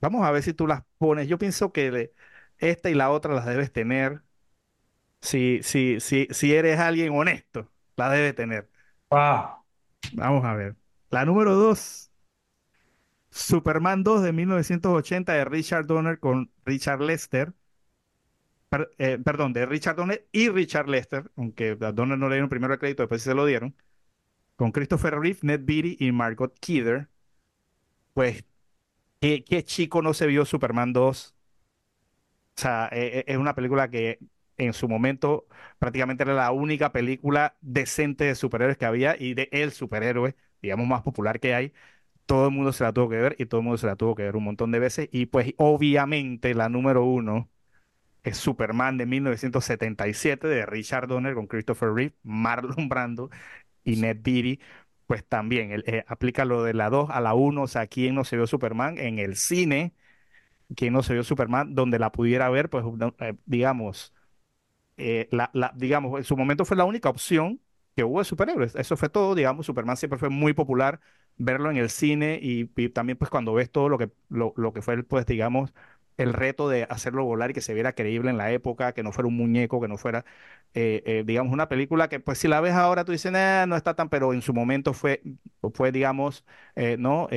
vamos 0.00 0.24
a 0.24 0.30
ver 0.30 0.42
si 0.42 0.54
tú 0.54 0.66
las 0.66 0.82
pones. 0.98 1.28
Yo 1.28 1.38
pienso 1.38 1.72
que 1.72 2.12
esta 2.58 2.90
y 2.90 2.94
la 2.94 3.10
otra 3.10 3.34
las 3.34 3.46
debes 3.46 3.72
tener. 3.72 4.22
Si, 5.22 5.60
si, 5.62 6.00
si, 6.00 6.28
si 6.30 6.54
eres 6.54 6.78
alguien 6.80 7.12
honesto, 7.16 7.70
la 7.96 8.10
debes 8.10 8.34
tener. 8.34 8.70
Wow. 9.10 9.62
Vamos 10.12 10.44
a 10.44 10.54
ver. 10.54 10.76
La 11.10 11.24
número 11.24 11.54
dos, 11.54 12.10
Superman 13.30 14.04
2 14.04 14.22
de 14.22 14.32
1980 14.32 15.32
de 15.32 15.44
Richard 15.44 15.86
Donner 15.86 16.20
con 16.20 16.52
Richard 16.64 17.00
Lester. 17.00 17.52
Eh, 18.98 19.18
perdón, 19.24 19.52
de 19.52 19.66
Richard 19.66 19.96
Donner 19.96 20.26
y 20.32 20.48
Richard 20.48 20.88
Lester, 20.88 21.30
aunque 21.36 21.76
Donner 21.76 22.18
no 22.18 22.28
le 22.28 22.36
dieron 22.36 22.48
primero 22.48 22.72
el 22.72 22.80
crédito, 22.80 23.02
después 23.02 23.22
se 23.22 23.34
lo 23.34 23.44
dieron. 23.46 23.76
Con 24.56 24.72
Christopher 24.72 25.18
Reeve, 25.18 25.40
Ned 25.42 25.60
Beatty 25.64 25.96
y 26.00 26.12
Margot 26.12 26.54
Kidder. 26.60 27.08
Pues, 28.14 28.44
¿qué, 29.20 29.64
chico 29.64 30.02
no 30.02 30.14
se 30.14 30.26
vio 30.26 30.44
Superman 30.44 30.92
2? 30.92 31.34
O 32.56 32.60
sea, 32.60 32.88
eh, 32.92 33.18
eh, 33.20 33.24
es 33.26 33.36
una 33.38 33.54
película 33.54 33.90
que 33.90 34.18
en 34.58 34.72
su 34.72 34.88
momento 34.88 35.46
prácticamente 35.78 36.22
era 36.24 36.34
la 36.34 36.52
única 36.52 36.92
película 36.92 37.56
decente 37.60 38.24
de 38.24 38.34
superhéroes 38.34 38.76
que 38.78 38.84
había 38.84 39.16
y 39.18 39.34
de 39.34 39.48
el 39.52 39.72
superhéroe, 39.72 40.36
digamos, 40.62 40.86
más 40.86 41.02
popular 41.02 41.40
que 41.40 41.54
hay. 41.54 41.72
Todo 42.26 42.46
el 42.48 42.52
mundo 42.52 42.72
se 42.72 42.84
la 42.84 42.92
tuvo 42.92 43.08
que 43.10 43.16
ver 43.18 43.36
y 43.38 43.46
todo 43.46 43.60
el 43.60 43.64
mundo 43.64 43.78
se 43.78 43.86
la 43.86 43.96
tuvo 43.96 44.14
que 44.14 44.24
ver 44.24 44.36
un 44.36 44.44
montón 44.44 44.72
de 44.72 44.78
veces. 44.80 45.08
Y 45.12 45.26
pues 45.26 45.54
obviamente 45.58 46.54
la 46.54 46.68
número 46.68 47.04
uno 47.04 47.51
es 48.22 48.36
Superman 48.38 48.98
de 48.98 49.06
1977 49.06 50.48
de 50.48 50.66
Richard 50.66 51.08
Donner 51.08 51.34
con 51.34 51.46
Christopher 51.46 51.92
Reeve, 51.92 52.14
Marlon 52.22 52.88
Brando 52.88 53.30
y 53.84 53.96
Ned 53.96 54.18
Beatty. 54.22 54.60
Pues 55.06 55.26
también 55.26 55.72
él, 55.72 55.84
eh, 55.86 56.04
aplica 56.08 56.44
lo 56.46 56.64
de 56.64 56.74
la 56.74 56.90
2 56.90 57.10
a 57.10 57.20
la 57.20 57.34
1, 57.34 57.62
o 57.64 57.68
sea, 57.68 57.86
¿quién 57.88 58.14
no 58.16 58.24
se 58.24 58.36
vio 58.36 58.46
Superman 58.48 58.98
en 58.98 59.18
el 59.20 59.36
cine? 59.36 59.94
¿Quién 60.76 60.92
no 60.94 61.02
se 61.02 61.14
vio 61.14 61.24
Superman 61.24 61.74
donde 61.74 61.98
la 61.98 62.12
pudiera 62.12 62.50
ver? 62.50 62.70
Pues 62.70 62.84
eh, 63.20 63.34
digamos, 63.46 64.14
eh, 64.96 65.28
la- 65.32 65.72
digamos, 65.76 66.18
en 66.18 66.24
su 66.24 66.36
momento 66.36 66.64
fue 66.64 66.76
la 66.76 66.84
única 66.84 67.08
opción 67.08 67.60
que 67.96 68.04
hubo 68.04 68.18
de 68.20 68.24
superhéroes. 68.24 68.74
Eso 68.74 68.96
fue 68.96 69.08
todo, 69.08 69.34
digamos, 69.34 69.66
Superman 69.66 69.96
siempre 69.96 70.18
fue 70.18 70.28
muy 70.30 70.52
popular 70.54 71.00
verlo 71.36 71.70
en 71.70 71.76
el 71.76 71.90
cine 71.90 72.38
y, 72.42 72.70
y 72.76 72.88
también 72.90 73.18
pues 73.18 73.30
cuando 73.30 73.54
ves 73.54 73.70
todo 73.70 73.88
lo 73.88 73.98
que, 73.98 74.10
lo, 74.28 74.54
lo 74.56 74.72
que 74.72 74.82
fue, 74.82 75.02
pues 75.02 75.26
digamos, 75.26 75.72
el 76.22 76.32
reto 76.32 76.68
de 76.68 76.84
hacerlo 76.90 77.24
volar 77.24 77.50
y 77.50 77.54
que 77.54 77.60
se 77.60 77.74
viera 77.74 77.94
creíble 77.94 78.30
en 78.30 78.38
la 78.38 78.50
época, 78.52 78.92
que 78.94 79.02
no 79.02 79.12
fuera 79.12 79.28
un 79.28 79.36
muñeco, 79.36 79.80
que 79.80 79.88
no 79.88 79.96
fuera, 79.98 80.24
eh, 80.74 81.02
eh, 81.06 81.24
digamos, 81.26 81.52
una 81.52 81.68
película 81.68 82.08
que 82.08 82.20
pues 82.20 82.38
si 82.38 82.48
la 82.48 82.60
ves 82.60 82.74
ahora 82.74 83.04
tú 83.04 83.12
dices, 83.12 83.32
"Nah, 83.32 83.66
no 83.66 83.76
está 83.76 83.94
tan, 83.94 84.08
pero 84.08 84.32
en 84.34 84.42
su 84.42 84.54
momento 84.54 84.92
fue, 84.94 85.22
fue 85.74 85.92
digamos, 85.92 86.44
eh, 86.76 86.96
¿no? 86.98 87.28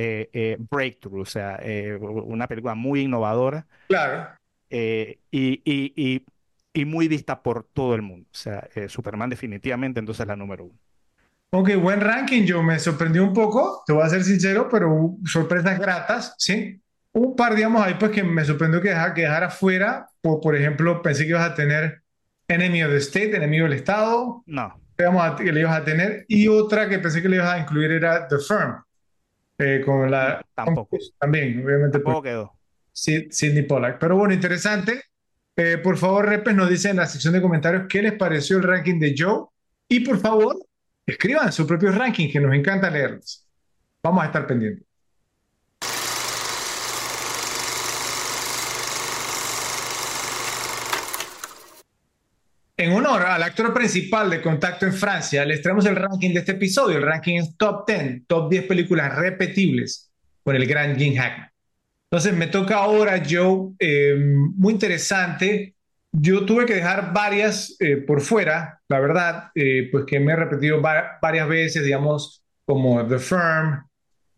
Breakthrough, 0.70 1.20
o 1.22 1.24
sea, 1.26 1.60
una 2.00 2.46
película 2.48 2.74
muy 2.74 3.02
innovadora 3.02 3.66
Claro. 3.88 4.36
y, 4.70 5.18
y, 5.64 5.92
y, 5.96 6.24
y 6.72 6.84
muy 6.84 7.08
vista 7.08 7.42
por 7.42 7.64
todo 7.64 7.94
el 7.94 8.02
mundo. 8.02 8.28
O 8.32 8.34
sea, 8.36 8.68
Superman 8.88 9.30
definitivamente 9.30 10.00
entonces 10.00 10.22
es 10.22 10.28
la 10.28 10.36
número 10.36 10.64
uno. 10.66 10.78
Ok, 11.50 11.70
buen 11.80 12.00
ranking. 12.00 12.44
Yo 12.44 12.62
me 12.62 12.78
sorprendió 12.78 13.24
un 13.24 13.32
poco, 13.32 13.82
te 13.86 13.92
voy 13.92 14.02
a 14.04 14.08
ser 14.08 14.22
sincero, 14.24 14.68
pero 14.70 15.16
sorpresas 15.24 15.78
gratas, 15.78 16.34
¿sí? 16.38 16.80
Un 17.18 17.34
par, 17.34 17.54
digamos, 17.54 17.82
ahí 17.82 17.94
pues 17.98 18.10
que 18.12 18.22
me 18.22 18.44
sorprendió 18.44 18.80
que 18.82 18.90
dejara, 18.90 19.14
que 19.14 19.22
dejara 19.22 19.48
fuera. 19.48 20.06
Por, 20.20 20.40
por 20.40 20.54
ejemplo, 20.54 21.00
pensé 21.00 21.22
que 21.22 21.30
ibas 21.30 21.50
a 21.50 21.54
tener 21.54 22.02
Enemy 22.46 22.82
of 22.84 22.90
the 22.90 22.98
State, 22.98 23.34
enemigo 23.36 23.64
del 23.64 23.72
Estado, 23.72 24.42
No, 24.46 24.74
a- 25.22 25.34
que 25.36 25.50
le 25.50 25.60
ibas 25.60 25.80
a 25.80 25.84
tener. 25.84 26.26
Y 26.28 26.46
otra 26.48 26.88
que 26.90 26.98
pensé 26.98 27.22
que 27.22 27.28
le 27.30 27.36
ibas 27.36 27.48
a 27.54 27.58
incluir 27.58 27.90
era 27.92 28.28
The 28.28 28.36
Firm, 28.38 28.82
eh, 29.58 29.82
con 29.84 30.10
la... 30.10 30.44
tampoco. 30.54 30.98
También, 31.18 31.64
obviamente, 31.64 31.98
pues, 32.00 32.04
Tampoco 32.04 32.22
quedó. 32.22 32.52
Sid- 32.94 33.30
Sidney 33.30 33.62
Pollack. 33.62 33.98
Pero 33.98 34.16
bueno, 34.18 34.34
interesante. 34.34 35.02
Eh, 35.56 35.78
por 35.82 35.96
favor, 35.96 36.26
Repes, 36.28 36.54
nos 36.54 36.68
dicen 36.68 36.90
en 36.92 36.96
la 36.98 37.06
sección 37.06 37.32
de 37.32 37.40
comentarios 37.40 37.84
qué 37.88 38.02
les 38.02 38.12
pareció 38.12 38.58
el 38.58 38.62
ranking 38.62 38.98
de 39.00 39.14
Joe. 39.16 39.46
Y 39.88 40.00
por 40.00 40.18
favor, 40.18 40.54
escriban 41.06 41.50
su 41.50 41.66
propio 41.66 41.92
ranking, 41.92 42.30
que 42.30 42.40
nos 42.40 42.54
encanta 42.54 42.90
leerlos. 42.90 43.46
Vamos 44.02 44.22
a 44.22 44.26
estar 44.26 44.46
pendientes. 44.46 44.85
En 52.86 52.92
honor 52.92 53.22
al 53.22 53.42
actor 53.42 53.74
principal 53.74 54.30
de 54.30 54.40
Contacto 54.40 54.86
en 54.86 54.92
Francia, 54.92 55.44
les 55.44 55.60
traemos 55.60 55.84
el 55.86 55.96
ranking 55.96 56.32
de 56.32 56.38
este 56.38 56.52
episodio. 56.52 56.98
El 56.98 57.02
ranking 57.02 57.40
es 57.40 57.56
Top 57.56 57.84
10, 57.84 58.28
Top 58.28 58.48
10 58.48 58.62
películas 58.66 59.12
repetibles 59.16 60.08
con 60.44 60.54
el 60.54 60.66
gran 60.66 60.94
Jim 60.96 61.16
Hackman. 61.16 61.50
Entonces 62.08 62.32
me 62.34 62.46
toca 62.46 62.76
ahora, 62.76 63.20
Joe, 63.28 63.72
eh, 63.80 64.14
muy 64.16 64.74
interesante. 64.74 65.74
Yo 66.12 66.46
tuve 66.46 66.64
que 66.64 66.76
dejar 66.76 67.12
varias 67.12 67.74
eh, 67.80 67.96
por 67.96 68.20
fuera, 68.20 68.80
la 68.88 69.00
verdad, 69.00 69.48
eh, 69.56 69.88
pues 69.90 70.04
que 70.06 70.20
me 70.20 70.34
he 70.34 70.36
repetido 70.36 70.80
va- 70.80 71.18
varias 71.20 71.48
veces, 71.48 71.82
digamos, 71.82 72.44
como 72.64 73.04
The 73.04 73.18
Firm, 73.18 73.84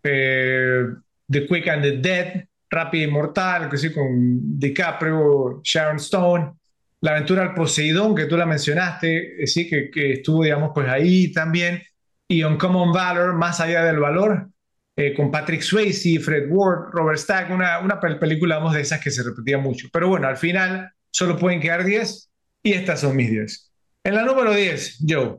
eh, 0.04 0.84
The 1.30 1.46
Quick 1.46 1.68
and 1.68 1.82
the 1.82 1.92
Dead, 1.98 2.44
Rápido 2.70 3.08
y 3.08 3.10
Mortal, 3.12 3.68
que 3.68 3.76
sí, 3.76 3.92
con 3.92 4.58
DiCaprio, 4.58 5.60
Sharon 5.62 5.96
Stone, 5.98 6.54
La 7.00 7.12
aventura 7.12 7.42
al 7.42 7.54
Poseidón, 7.54 8.14
que 8.14 8.26
tú 8.26 8.36
la 8.36 8.46
mencionaste, 8.46 9.42
eh, 9.42 9.46
sí, 9.46 9.68
que, 9.68 9.90
que 9.90 10.14
estuvo, 10.14 10.42
digamos, 10.42 10.72
pues 10.74 10.88
ahí 10.88 11.32
también, 11.32 11.82
y 12.26 12.42
Uncommon 12.42 12.92
Valor, 12.92 13.34
Más 13.34 13.60
allá 13.60 13.84
del 13.84 13.98
valor, 14.00 14.48
eh, 14.96 15.14
con 15.14 15.30
Patrick 15.30 15.62
Swayze, 15.62 16.18
Fred 16.20 16.46
Ward, 16.50 16.90
Robert 16.92 17.18
Stack, 17.18 17.50
una, 17.50 17.78
una 17.80 18.00
pel- 18.00 18.18
película, 18.18 18.56
vamos, 18.58 18.74
de 18.74 18.80
esas 18.80 19.00
que 19.00 19.10
se 19.12 19.22
repetía 19.22 19.58
mucho. 19.58 19.88
Pero 19.92 20.08
bueno, 20.08 20.26
al 20.26 20.36
final 20.36 20.90
solo 21.10 21.36
pueden 21.38 21.60
quedar 21.60 21.84
10 21.84 22.30
y 22.62 22.72
estas 22.72 23.00
son 23.00 23.14
mis 23.16 23.30
10. 23.30 23.70
En 24.04 24.14
la 24.16 24.24
número 24.24 24.52
10, 24.52 24.98
Joe, 25.08 25.38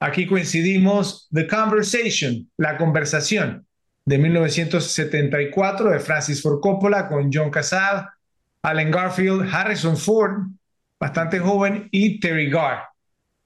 aquí 0.00 0.26
coincidimos 0.26 1.28
The 1.32 1.46
Conversation, 1.46 2.50
La 2.56 2.76
Conversación, 2.78 3.66
de 4.04 4.18
1974 4.18 5.90
de 5.90 6.00
Francis 6.00 6.40
Ford 6.42 6.60
Coppola 6.60 7.08
con 7.08 7.30
John 7.32 7.50
Casal, 7.50 8.08
Allen 8.62 8.90
Garfield, 8.90 9.48
Harrison 9.52 9.96
Ford, 9.96 10.46
bastante 11.00 11.38
joven, 11.38 11.88
y 11.90 12.20
Terry 12.20 12.50
Garr. 12.50 12.82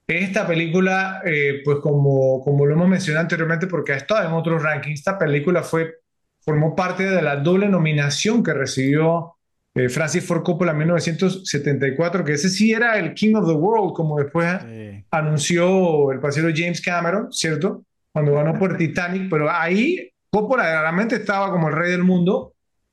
Esta 0.07 0.47
película, 0.47 1.23
eh, 1.25 1.61
pues 1.65 1.79
como, 1.79 2.43
como 2.43 2.67
lo 2.67 2.75
hemos 2.75 2.89
mencionado 2.89 3.23
anteriormente, 3.23 3.67
porque 3.67 3.93
ha 3.93 3.97
estado 3.97 4.27
en 4.27 4.33
otros 4.35 4.63
rankings, 4.63 5.01
esta 5.01 5.19
película 5.19 5.63
fue, 5.63 5.95
formó 6.41 6.75
parte 6.75 7.05
de 7.09 7.23
la 7.23 7.37
doble 7.37 7.69
nominación 7.69 8.43
que 8.43 8.53
recibió 8.53 9.35
eh, 9.75 9.89
Francis 9.89 10.27
Ford 10.27 10.43
Coppola 10.43 10.73
en 10.73 10.79
1974, 10.79 12.25
que 12.25 12.33
ese 12.33 12.51
sí 12.51 12.73
era 12.73 12.99
el 12.99 13.15
King 13.15 13.37
of 13.37 13.47
the 13.47 13.55
World, 13.55 13.95
como 13.95 14.19
después 14.19 14.61
Sí. 14.63 15.05
anunció 15.11 16.13
el 16.13 16.21
pasero 16.21 16.49
James 16.55 16.81
Cameron, 16.83 17.33
¿cierto? 17.33 17.85
Cuando 18.13 18.35
ganó 18.35 18.59
por 18.59 18.77
Titanic, 18.77 19.31
pero 19.31 19.51
ahí 19.51 20.11
Coppola 20.31 20.81
realmente 20.83 21.17
estaba 21.17 21.51
como 21.51 21.69
el 21.69 21.75
rey 21.75 21.91
del 21.91 22.03
mundo 22.05 22.52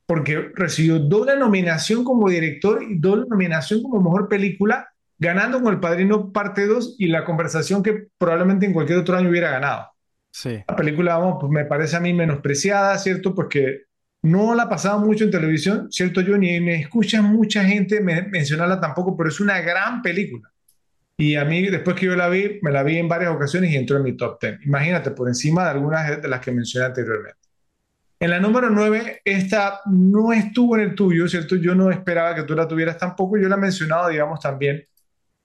porque 0.09 0.49
recibió 0.55 0.97
doble 0.97 1.37
nominación 1.37 2.03
como 2.03 2.27
director 2.27 2.81
y 2.81 2.97
doble 2.97 3.25
nominación 3.29 3.83
como 3.83 4.01
mejor 4.01 4.27
película, 4.27 4.89
ganando 5.19 5.61
con 5.61 5.71
El 5.71 5.79
Padrino 5.79 6.33
Parte 6.33 6.65
2 6.65 6.95
y 6.97 7.09
la 7.09 7.23
conversación 7.23 7.83
que 7.83 8.07
probablemente 8.17 8.65
en 8.65 8.73
cualquier 8.73 8.97
otro 8.97 9.15
año 9.15 9.29
hubiera 9.29 9.51
ganado. 9.51 9.91
Sí. 10.31 10.63
La 10.67 10.75
película, 10.75 11.15
vamos, 11.19 11.37
pues 11.39 11.51
me 11.51 11.63
parece 11.65 11.95
a 11.95 11.99
mí 11.99 12.11
menospreciada, 12.11 12.97
¿cierto? 12.97 13.35
Porque 13.35 13.81
no 14.23 14.55
la 14.55 14.67
pasaba 14.67 14.97
mucho 14.97 15.25
en 15.25 15.29
televisión, 15.29 15.91
¿cierto? 15.91 16.21
Yo 16.21 16.39
ni 16.39 16.59
me 16.59 16.79
escucha 16.81 17.21
mucha 17.21 17.63
gente 17.63 18.01
me- 18.01 18.23
mencionarla 18.23 18.81
tampoco, 18.81 19.15
pero 19.15 19.29
es 19.29 19.39
una 19.39 19.61
gran 19.61 20.01
película. 20.01 20.49
Y 21.17 21.35
a 21.35 21.45
mí, 21.45 21.69
después 21.69 21.95
que 21.95 22.07
yo 22.07 22.15
la 22.15 22.29
vi, 22.29 22.57
me 22.63 22.71
la 22.71 22.81
vi 22.81 22.97
en 22.97 23.07
varias 23.07 23.29
ocasiones 23.29 23.69
y 23.69 23.75
entró 23.75 23.97
en 23.97 24.03
mi 24.05 24.17
top 24.17 24.41
10. 24.41 24.59
Imagínate, 24.65 25.11
por 25.11 25.27
encima 25.27 25.65
de 25.65 25.69
algunas 25.69 26.19
de 26.19 26.27
las 26.27 26.39
que 26.39 26.51
mencioné 26.51 26.87
anteriormente. 26.87 27.38
En 28.19 28.31
la 28.31 28.39
número 28.39 28.69
9, 28.69 29.21
esta 29.23 29.79
no 29.85 30.33
estuvo 30.33 30.75
en 30.75 30.83
el 30.83 30.95
tuyo, 30.95 31.27
¿cierto? 31.27 31.55
Yo 31.55 31.73
no 31.73 31.89
esperaba 31.89 32.35
que 32.35 32.43
tú 32.43 32.53
la 32.53 32.67
tuvieras 32.67 32.97
tampoco. 32.97 33.37
Yo 33.37 33.47
la 33.47 33.55
he 33.55 33.59
mencionado, 33.59 34.09
digamos, 34.09 34.41
también 34.41 34.85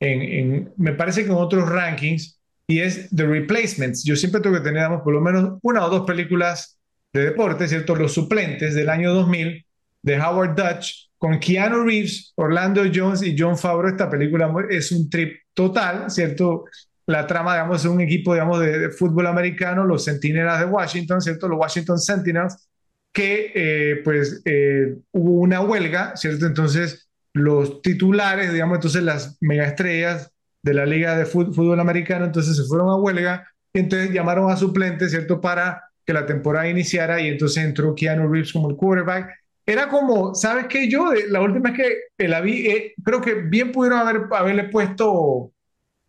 en, 0.00 0.72
me 0.76 0.92
parece 0.92 1.24
que 1.24 1.30
en 1.30 1.36
otros 1.36 1.68
rankings, 1.68 2.40
y 2.66 2.80
es 2.80 3.08
The 3.14 3.26
Replacements. 3.26 4.04
Yo 4.04 4.16
siempre 4.16 4.40
tengo 4.40 4.56
que 4.56 4.62
tener, 4.62 4.82
digamos, 4.82 5.02
por 5.02 5.12
lo 5.12 5.20
menos 5.20 5.58
una 5.62 5.84
o 5.84 5.90
dos 5.90 6.06
películas 6.06 6.78
de 7.12 7.26
deporte, 7.26 7.68
¿cierto? 7.68 7.94
Los 7.94 8.12
suplentes 8.14 8.74
del 8.74 8.88
año 8.88 9.12
2000 9.12 9.64
de 10.02 10.20
Howard 10.20 10.56
Dutch 10.56 11.10
con 11.18 11.38
Keanu 11.38 11.84
Reeves, 11.84 12.32
Orlando 12.36 12.82
Jones 12.92 13.22
y 13.22 13.36
John 13.38 13.56
Favreau. 13.56 13.92
Esta 13.92 14.10
película 14.10 14.52
es 14.68 14.92
un 14.92 15.08
trip 15.08 15.42
total, 15.54 16.10
¿cierto? 16.10 16.64
La 17.06 17.26
trama, 17.26 17.52
digamos, 17.54 17.80
es 17.84 17.90
un 17.90 18.00
equipo, 18.00 18.32
digamos, 18.34 18.60
de, 18.60 18.78
de 18.78 18.90
fútbol 18.90 19.26
americano, 19.26 19.84
los 19.84 20.04
Centinelas 20.04 20.60
de 20.60 20.66
Washington, 20.66 21.20
¿cierto? 21.20 21.48
Los 21.48 21.58
Washington 21.58 21.98
Sentinels, 21.98 22.68
que 23.12 23.52
eh, 23.54 24.00
pues 24.04 24.42
eh, 24.44 24.96
hubo 25.12 25.40
una 25.40 25.60
huelga, 25.60 26.16
¿cierto? 26.16 26.46
Entonces 26.46 27.08
los 27.32 27.82
titulares, 27.82 28.52
digamos, 28.52 28.76
entonces 28.76 29.02
las 29.02 29.36
megaestrellas 29.40 30.32
de 30.62 30.74
la 30.74 30.86
Liga 30.86 31.16
de 31.16 31.26
Fútbol 31.26 31.78
Americano, 31.80 32.24
entonces 32.24 32.56
se 32.56 32.64
fueron 32.64 32.88
a 32.88 32.96
huelga 32.96 33.46
y 33.72 33.80
entonces 33.80 34.10
llamaron 34.12 34.50
a 34.50 34.56
suplentes, 34.56 35.10
¿cierto? 35.10 35.40
Para 35.40 35.82
que 36.06 36.12
la 36.12 36.26
temporada 36.26 36.68
iniciara 36.68 37.20
y 37.20 37.28
entonces 37.28 37.64
entró 37.64 37.94
Keanu 37.94 38.28
Reeves 38.30 38.52
como 38.52 38.70
el 38.70 38.76
quarterback. 38.76 39.30
Era 39.66 39.88
como, 39.88 40.34
¿sabes 40.34 40.66
qué? 40.68 40.88
Yo, 40.90 41.10
de- 41.10 41.28
la 41.28 41.40
última 41.40 41.70
vez 41.70 41.78
que 42.18 42.28
la 42.28 42.40
vi, 42.40 42.66
eh, 42.66 42.94
creo 43.02 43.20
que 43.20 43.34
bien 43.34 43.72
pudieron 43.72 43.98
haber, 44.00 44.22
haberle 44.32 44.64
puesto, 44.64 45.52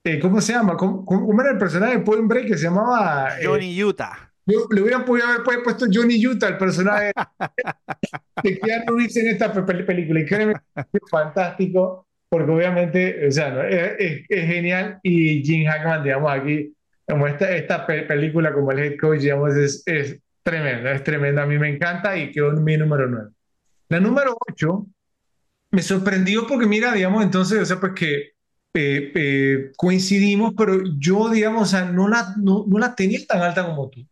eh, 0.06 0.20
¿cómo 0.20 0.40
se 0.40 0.54
llama? 0.54 0.78
¿Cómo, 0.78 1.04
cómo- 1.06 1.42
era 1.42 1.52
el 1.52 1.58
personaje 1.58 1.98
de 1.98 2.04
Point 2.04 2.28
Break 2.28 2.48
que 2.48 2.58
se 2.58 2.66
llamaba? 2.66 3.38
eh, 3.40 3.46
Johnny 3.46 3.84
Utah. 3.84 4.32
yo- 4.46 4.68
le 4.72 4.82
hubieran 4.82 5.04
podido 5.04 5.28
haber 5.28 5.42
pu- 5.42 5.64
puesto 5.64 5.86
Johnny 5.92 6.26
Utah, 6.26 6.48
el 6.50 6.58
personaje 6.58 7.12
de 8.44 8.60
Keanu 8.60 8.96
Reeves 8.98 9.18
en 9.18 9.28
esta 9.30 9.52
pe- 9.52 9.64
pe- 9.64 9.84
película. 9.84 10.20
Y 10.20 10.26
créeme, 10.26 10.54
es 10.76 11.02
fantástico, 11.10 12.08
porque 12.30 12.52
obviamente, 12.52 13.28
o 13.28 13.32
sea, 13.32 13.50
¿no? 13.52 13.64
es, 13.64 13.94
es- 14.00 14.26
es 14.30 14.48
genial. 14.48 15.00
Y 15.04 15.44
Jim 15.44 15.66
Hackman, 15.68 16.04
digamos, 16.04 16.32
aquí, 16.32 16.74
como 17.08 17.28
esta, 17.28 17.50
esta 17.56 17.86
pe- 17.86 18.04
película 18.04 18.54
como 18.54 18.72
el 18.72 18.80
head 18.80 18.98
coach, 19.00 19.20
digamos, 19.22 19.56
es, 19.56 19.84
es 19.86 20.20
tremenda, 20.44 20.92
es 20.92 21.04
tremenda. 21.04 21.44
A 21.44 21.46
mí 21.48 21.58
me 21.58 21.70
encanta 21.70 22.16
y 22.18 22.32
quedó 22.32 22.52
mi 22.54 22.78
número 22.78 23.08
9. 23.08 23.30
La 23.90 24.00
número 24.00 24.38
8 24.50 24.86
me 25.72 25.82
sorprendió 25.82 26.46
porque, 26.48 26.68
mira, 26.68 26.94
digamos, 26.94 27.24
entonces, 27.24 27.60
o 27.60 27.66
sea, 27.66 27.80
pues 27.80 27.94
que 27.94 28.35
eh, 28.76 29.12
eh, 29.16 29.72
coincidimos, 29.78 30.54
pero 30.56 30.84
yo, 31.00 31.30
digamos, 31.30 31.64
o 31.64 31.66
sea, 31.66 31.86
no 31.86 32.08
la, 32.08 32.36
no, 32.38 32.66
no 32.68 32.78
la 32.78 32.94
tenía 32.94 33.26
tan 33.26 33.42
alta 33.42 33.66
como 33.66 33.90
tú. 33.90 34.06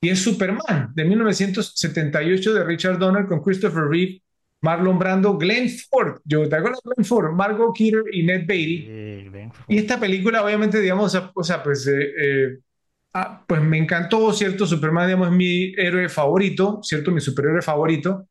Y 0.00 0.08
es 0.08 0.20
Superman, 0.20 0.92
de 0.94 1.04
1978, 1.04 2.54
de 2.54 2.64
Richard 2.64 2.98
Donner, 2.98 3.26
con 3.26 3.42
Christopher 3.42 3.84
Reeve, 3.84 4.22
Marlon 4.62 4.98
Brando, 4.98 5.36
Glenn 5.36 5.68
Ford. 5.68 6.20
Yo, 6.24 6.48
¿te 6.48 6.56
acuerdas 6.56 6.80
Glenn 6.82 7.04
Ford? 7.04 7.32
Margot 7.34 7.74
Kidder 7.74 8.04
y 8.12 8.22
Ned 8.22 8.46
Beatty. 8.46 9.50
Ford. 9.52 9.64
Y 9.68 9.78
esta 9.78 10.00
película, 10.00 10.44
obviamente, 10.44 10.80
digamos, 10.80 11.06
o 11.06 11.08
sea, 11.08 11.30
o 11.34 11.44
sea, 11.44 11.62
pues, 11.62 11.86
eh, 11.86 12.12
eh, 12.18 12.58
ah, 13.14 13.44
pues 13.46 13.62
me 13.62 13.78
encantó, 13.78 14.32
¿cierto? 14.32 14.66
Superman, 14.66 15.06
digamos, 15.06 15.28
es 15.28 15.34
mi 15.34 15.74
héroe 15.76 16.08
favorito, 16.08 16.80
¿cierto? 16.82 17.10
Mi 17.10 17.20
superhéroe 17.20 17.62
favorito. 17.62 18.28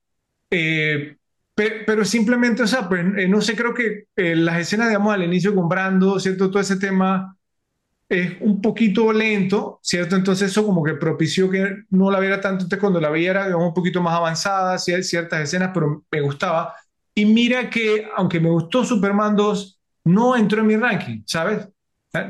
Eh, 0.49 1.15
pe- 1.55 1.83
pero, 1.85 2.05
simplemente, 2.05 2.63
o 2.63 2.67
sea, 2.67 2.87
pues 2.89 3.05
eh, 3.17 3.27
no 3.27 3.41
sé, 3.41 3.55
creo 3.55 3.73
que 3.73 4.05
eh, 4.15 4.35
las 4.35 4.59
escenas, 4.59 4.87
digamos, 4.89 5.13
al 5.13 5.23
inicio 5.23 5.55
con 5.55 5.69
Brando, 5.69 6.19
¿cierto? 6.19 6.49
Todo 6.51 6.61
ese 6.61 6.77
tema 6.77 7.37
es 8.09 8.33
un 8.41 8.61
poquito 8.61 9.11
lento, 9.13 9.79
¿cierto? 9.83 10.15
Entonces 10.15 10.51
eso 10.51 10.65
como 10.65 10.83
que 10.83 10.93
propició 10.95 11.49
que 11.49 11.83
no 11.91 12.11
la 12.11 12.19
viera 12.19 12.41
tanto. 12.41 12.63
Entonces 12.65 12.79
cuando 12.79 13.01
la 13.01 13.09
veía 13.09 13.31
era 13.31 13.45
digamos, 13.45 13.69
un 13.69 13.73
poquito 13.73 14.01
más 14.01 14.15
avanzada, 14.15 14.77
ciertas 14.79 15.41
escenas, 15.41 15.71
pero 15.73 16.05
me 16.11 16.21
gustaba. 16.21 16.75
Y 17.15 17.25
mira 17.25 17.69
que, 17.69 18.07
aunque 18.15 18.39
me 18.39 18.49
gustó 18.49 18.83
Superman 18.85 19.35
2, 19.35 19.79
no 20.05 20.35
entró 20.37 20.61
en 20.61 20.67
mi 20.67 20.75
ranking, 20.77 21.23
¿sabes? 21.25 21.67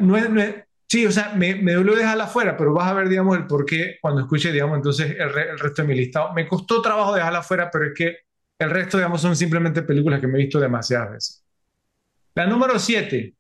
No 0.01 0.17
es, 0.17 0.29
no 0.29 0.41
es- 0.41 0.55
sí, 0.89 1.05
o 1.05 1.11
sea, 1.11 1.33
me, 1.35 1.55
me 1.55 1.73
dolió 1.73 1.95
dejarla 1.95 2.25
afuera, 2.25 2.57
pero 2.57 2.73
vas 2.73 2.87
a 2.89 2.93
ver, 2.93 3.09
digamos, 3.09 3.37
el 3.37 3.45
por 3.47 3.65
qué 3.65 3.97
cuando 4.01 4.21
escuche, 4.21 4.51
digamos, 4.51 4.77
entonces 4.77 5.11
el, 5.19 5.31
re- 5.33 5.49
el 5.51 5.59
resto 5.59 5.81
de 5.81 5.87
mi 5.87 5.95
listado. 5.95 6.33
Me 6.33 6.47
costó 6.47 6.81
trabajo 6.81 7.13
dejarla 7.13 7.39
afuera, 7.39 7.69
pero 7.71 7.85
es 7.87 7.93
que 7.95 8.15
el 8.59 8.69
resto, 8.69 8.97
digamos, 8.97 9.21
son 9.21 9.35
simplemente 9.35 9.81
películas 9.83 10.19
que 10.21 10.27
me 10.27 10.39
he 10.39 10.43
visto 10.45 10.59
demasiadas 10.59 11.11
veces. 11.11 11.43
La 12.35 12.45
número 12.47 12.79
7, 12.79 13.35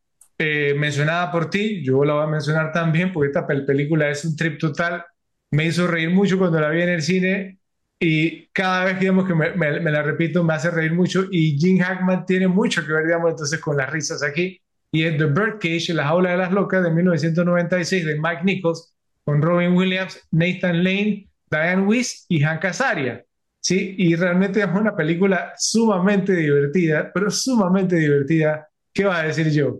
mencionada 0.77 1.31
por 1.31 1.49
ti, 1.49 1.83
yo 1.83 2.03
la 2.05 2.13
voy 2.15 2.23
a 2.23 2.27
mencionar 2.27 2.71
también 2.71 3.11
porque 3.11 3.27
esta 3.27 3.47
pel- 3.47 3.65
película 3.65 4.09
es 4.09 4.25
un 4.25 4.35
trip 4.35 4.59
total. 4.59 5.03
Me 5.51 5.65
hizo 5.65 5.87
reír 5.87 6.09
mucho 6.09 6.37
cuando 6.37 6.59
la 6.59 6.69
vi 6.69 6.81
en 6.81 6.89
el 6.89 7.01
cine 7.01 7.59
y 7.99 8.47
cada 8.47 8.85
vez 8.85 8.99
digamos, 8.99 9.25
que 9.27 9.33
me 9.35 9.91
la 9.91 10.01
repito 10.03 10.43
me 10.43 10.53
hace 10.53 10.69
reír 10.71 10.93
mucho 10.93 11.25
y 11.31 11.57
Jim 11.57 11.79
Hackman 11.79 12.25
tiene 12.25 12.47
mucho 12.47 12.85
que 12.85 12.91
ver 12.93 13.05
digamos, 13.05 13.31
entonces 13.31 13.59
con 13.59 13.77
las 13.77 13.89
risas 13.89 14.21
aquí 14.23 14.61
y 14.91 15.03
es 15.03 15.17
The 15.17 15.25
Birdcage, 15.27 15.89
La 15.93 16.05
jaula 16.07 16.31
de 16.31 16.37
las 16.37 16.51
locas 16.51 16.83
de 16.83 16.91
1996 16.91 18.05
de 18.05 18.15
Mike 18.19 18.43
Nichols 18.43 18.93
con 19.23 19.41
Robin 19.41 19.73
Williams, 19.73 20.19
Nathan 20.31 20.83
Lane, 20.83 21.29
Diane 21.49 21.81
Weiss 21.83 22.25
y 22.29 22.41
Hank 22.41 22.65
Azaria. 22.65 23.25
Sí, 23.65 23.95
y 23.97 24.15
realmente 24.15 24.59
es 24.61 24.67
una 24.67 24.95
película 24.95 25.53
sumamente 25.57 26.33
divertida, 26.33 27.11
pero 27.13 27.31
sumamente 27.31 27.95
divertida. 27.95 28.67
¿Qué 28.93 29.05
vas 29.05 29.19
a 29.19 29.23
decir 29.23 29.49
yo? 29.51 29.79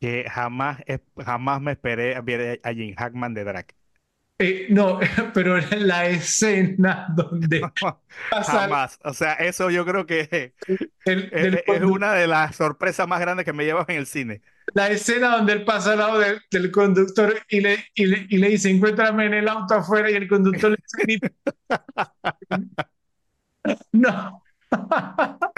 Que 0.00 0.24
jamás, 0.28 0.78
jamás 1.24 1.60
me 1.62 1.72
esperé 1.72 2.20
ver 2.20 2.60
a 2.64 2.72
Jim 2.74 2.94
Hackman 2.96 3.34
de 3.34 3.44
drag. 3.44 3.66
Eh, 4.38 4.66
no, 4.70 4.98
pero 5.34 5.58
la 5.58 6.06
escena 6.08 7.06
donde 7.14 7.72
pasa 8.28 8.68
Jamás. 8.68 8.98
O 9.04 9.14
sea, 9.14 9.34
eso 9.34 9.70
yo 9.70 9.84
creo 9.86 10.06
que 10.06 10.54
el- 11.04 11.30
es, 11.32 11.50
es 11.66 11.82
una 11.84 12.12
de 12.14 12.26
las 12.26 12.56
sorpresas 12.56 13.08
más 13.08 13.20
grandes 13.20 13.44
que 13.44 13.52
me 13.52 13.64
llevan 13.64 13.86
en 13.88 13.96
el 13.98 14.06
cine. 14.06 14.42
La 14.74 14.88
escena 14.90 15.36
donde 15.36 15.52
él 15.54 15.64
pasa 15.64 15.92
al 15.92 15.98
lado 15.98 16.18
del, 16.18 16.40
del 16.50 16.70
conductor 16.70 17.34
y 17.48 17.60
le, 17.60 17.84
y, 17.94 18.06
le, 18.06 18.26
y 18.30 18.38
le 18.38 18.48
dice, 18.50 18.70
encuéntrame 18.70 19.26
en 19.26 19.34
el 19.34 19.48
auto 19.48 19.74
afuera 19.74 20.10
y 20.10 20.14
el 20.14 20.28
conductor 20.28 20.70
le 20.70 20.76
dice, 21.06 21.32
no. 23.92 24.42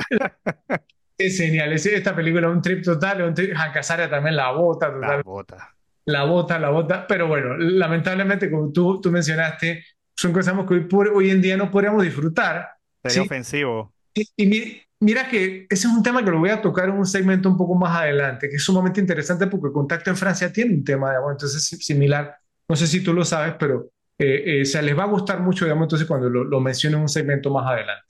Es 1.16 1.36
genial, 1.38 1.72
es- 1.72 1.86
esta 1.86 2.14
película 2.14 2.48
es 2.48 2.52
un 2.54 2.62
trip 2.62 2.82
total, 2.84 3.22
un 3.22 3.34
trip, 3.34 3.54
Hank 3.54 3.76
Azaria 3.76 4.10
también 4.10 4.34
la 4.36 4.50
bota 4.52 4.88
La 5.00 5.16
total, 5.16 5.22
bota. 5.22 5.76
la 6.06 6.24
bota, 6.24 6.58
la 6.58 6.70
bota, 6.70 7.06
pero 7.06 7.28
bueno, 7.28 7.56
lamentablemente 7.58 8.50
como 8.50 8.72
tú, 8.72 9.00
tú 9.00 9.10
mencionaste, 9.12 9.84
son 10.16 10.32
cosas 10.32 10.54
que 10.68 10.74
hoy, 10.74 10.88
hoy 11.14 11.30
en 11.30 11.42
día 11.42 11.56
no 11.56 11.70
podríamos 11.70 12.02
disfrutar, 12.02 12.68
Sería 13.02 13.22
¿sí? 13.22 13.28
ofensivo. 13.28 13.94
Y, 14.14 14.28
y 14.36 14.82
mira 15.04 15.28
que 15.28 15.66
ese 15.70 15.86
es 15.86 15.92
un 15.94 16.02
tema 16.02 16.24
que 16.24 16.30
lo 16.30 16.38
voy 16.40 16.50
a 16.50 16.60
tocar 16.60 16.88
en 16.88 16.96
un 16.96 17.06
segmento 17.06 17.48
un 17.48 17.56
poco 17.56 17.74
más 17.74 17.96
adelante, 18.00 18.48
que 18.48 18.56
es 18.56 18.64
sumamente 18.64 19.00
interesante 19.00 19.46
porque 19.46 19.72
Contacto 19.72 20.10
en 20.10 20.16
Francia 20.16 20.52
tiene 20.52 20.74
un 20.74 20.84
tema, 20.84 21.10
digamos, 21.10 21.32
entonces 21.32 21.64
si- 21.64 21.76
similar. 21.76 22.34
No 22.68 22.74
sé 22.76 22.86
si 22.86 23.02
tú 23.02 23.12
lo 23.12 23.24
sabes, 23.24 23.54
pero 23.58 23.90
eh, 24.18 24.62
eh, 24.62 24.64
les 24.82 24.98
va 24.98 25.04
a 25.04 25.06
gustar 25.06 25.40
mucho, 25.40 25.64
digamos, 25.64 25.84
entonces 25.84 26.08
cuando 26.08 26.28
lo, 26.28 26.44
lo 26.44 26.60
en 26.98 27.02
un 27.02 27.08
segmento 27.08 27.50
más 27.50 27.66
adelante. 27.66 28.04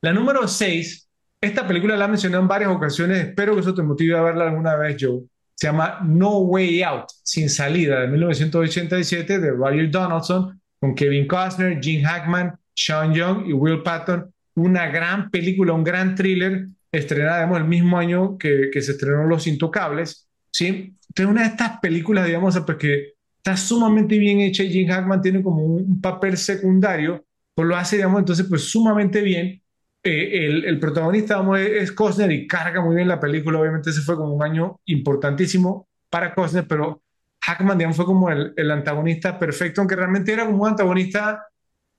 La 0.00 0.12
número 0.12 0.46
6, 0.46 1.08
esta 1.40 1.66
película 1.66 1.96
la 1.96 2.04
he 2.04 2.08
mencionado 2.08 2.42
en 2.42 2.48
varias 2.48 2.70
ocasiones, 2.70 3.18
espero 3.28 3.54
que 3.54 3.60
eso 3.60 3.74
te 3.74 3.82
motive 3.82 4.16
a 4.16 4.22
verla 4.22 4.44
alguna 4.48 4.76
vez, 4.76 4.96
Joe. 5.00 5.22
Se 5.54 5.66
llama 5.66 6.00
No 6.04 6.38
Way 6.40 6.82
Out, 6.84 7.06
Sin 7.22 7.50
Salida, 7.50 8.00
de 8.00 8.08
1987, 8.08 9.38
de 9.40 9.50
Roger 9.50 9.90
Donaldson, 9.90 10.60
con 10.78 10.94
Kevin 10.94 11.26
Costner, 11.26 11.80
Gene 11.82 12.04
Hackman, 12.04 12.56
Sean 12.74 13.12
Young 13.12 13.46
y 13.48 13.52
Will 13.52 13.82
Patton. 13.82 14.32
Una 14.62 14.86
gran 14.88 15.30
película, 15.30 15.72
un 15.72 15.84
gran 15.84 16.14
thriller, 16.14 16.68
estrenada 16.92 17.38
digamos, 17.38 17.58
el 17.58 17.64
mismo 17.68 17.98
año 17.98 18.38
que, 18.38 18.70
que 18.72 18.82
se 18.82 18.92
estrenó 18.92 19.24
Los 19.26 19.46
Intocables. 19.46 20.28
¿sí? 20.52 20.96
Entonces, 21.08 21.26
una 21.30 21.42
de 21.42 21.48
estas 21.48 21.78
películas, 21.80 22.26
digamos, 22.26 22.58
pues 22.66 22.78
que 22.78 23.12
está 23.36 23.56
sumamente 23.56 24.18
bien 24.18 24.40
hecha 24.40 24.62
y 24.62 24.72
Gene 24.72 24.92
Hackman 24.92 25.22
tiene 25.22 25.42
como 25.42 25.62
un, 25.64 25.82
un 25.82 26.00
papel 26.00 26.36
secundario, 26.36 27.24
pues 27.54 27.66
lo 27.68 27.76
hace, 27.76 27.96
digamos, 27.96 28.20
entonces, 28.20 28.46
pues 28.48 28.62
sumamente 28.70 29.20
bien. 29.22 29.62
eh, 30.02 30.46
el, 30.46 30.64
el 30.64 30.78
protagonista 30.80 31.36
vamos, 31.36 31.58
es 31.60 31.92
Costner 31.92 32.30
y 32.32 32.46
carga 32.46 32.80
muy 32.82 32.96
bien 32.96 33.08
la 33.08 33.20
película. 33.20 33.60
Obviamente 33.60 33.90
ese 33.90 34.00
fue 34.02 34.16
como 34.16 34.34
un 34.34 34.42
año 34.42 34.80
importantísimo 34.86 35.88
para 36.10 36.34
Costner, 36.34 36.66
pero 36.66 37.02
Hackman, 37.42 37.78
digamos, 37.78 37.96
fue 37.96 38.06
como 38.06 38.30
el, 38.30 38.52
el 38.56 38.70
antagonista 38.70 39.38
perfecto, 39.38 39.80
aunque 39.80 39.96
realmente 39.96 40.32
era 40.32 40.46
como 40.46 40.62
un 40.62 40.68
antagonista 40.68 41.44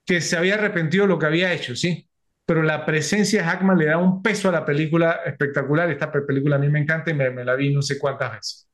que 0.06 0.20
se 0.20 0.36
había 0.36 0.54
arrepentido 0.56 1.04
de 1.04 1.08
lo 1.10 1.18
que 1.18 1.26
había 1.26 1.52
hecho, 1.54 1.76
¿sí? 1.76 2.08
Pero 2.50 2.64
la 2.64 2.84
presencia 2.84 3.42
de 3.42 3.48
Hackman 3.48 3.78
le 3.78 3.84
da 3.84 3.98
un 3.98 4.24
peso 4.24 4.48
a 4.48 4.52
la 4.52 4.64
película 4.64 5.20
espectacular. 5.24 5.88
Esta 5.88 6.10
película 6.10 6.56
a 6.56 6.58
mí 6.58 6.68
me 6.68 6.80
encanta 6.80 7.12
y 7.12 7.14
me, 7.14 7.30
me 7.30 7.44
la 7.44 7.54
vi 7.54 7.72
no 7.72 7.80
sé 7.80 7.96
cuántas 7.96 8.32
veces. 8.32 8.68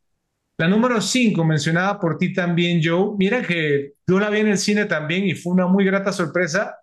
La 0.57 0.67
número 0.67 0.99
5, 0.99 1.45
mencionada 1.45 2.01
por 2.01 2.17
ti 2.17 2.33
también, 2.33 2.81
Joe. 2.83 3.15
Mira 3.19 3.43
que 3.43 3.93
yo 4.07 4.19
la 4.19 4.31
vi 4.31 4.39
en 4.41 4.49
el 4.49 4.57
cine 4.57 4.87
también 4.87 5.27
y 5.27 5.35
fue 5.35 5.53
una 5.53 5.67
muy 5.67 5.85
grata 5.85 6.11
sorpresa. 6.11 6.75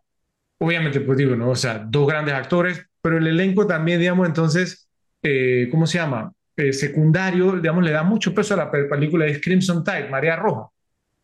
Obviamente, 0.60 1.02
pues 1.02 1.18
digo, 1.18 1.36
¿no? 1.36 1.50
O 1.50 1.56
sea, 1.56 1.80
dos 1.80 2.08
grandes 2.08 2.36
actores, 2.36 2.86
pero 3.02 3.18
el 3.18 3.26
elenco 3.26 3.66
también, 3.66 4.00
digamos, 4.00 4.28
entonces, 4.28 4.88
eh, 5.24 5.70
¿cómo 5.72 5.88
se 5.88 5.98
llama? 5.98 6.32
Eh, 6.56 6.74
secundario, 6.74 7.54
digamos, 7.54 7.84
le 7.84 7.90
da 7.90 8.04
mucho 8.04 8.36
peso 8.36 8.54
a 8.54 8.58
la 8.58 8.70
película 8.70 9.26
de 9.26 9.42
Crimson 9.42 9.84
Tide, 9.84 10.10
María 10.10 10.36
Roja, 10.36 10.70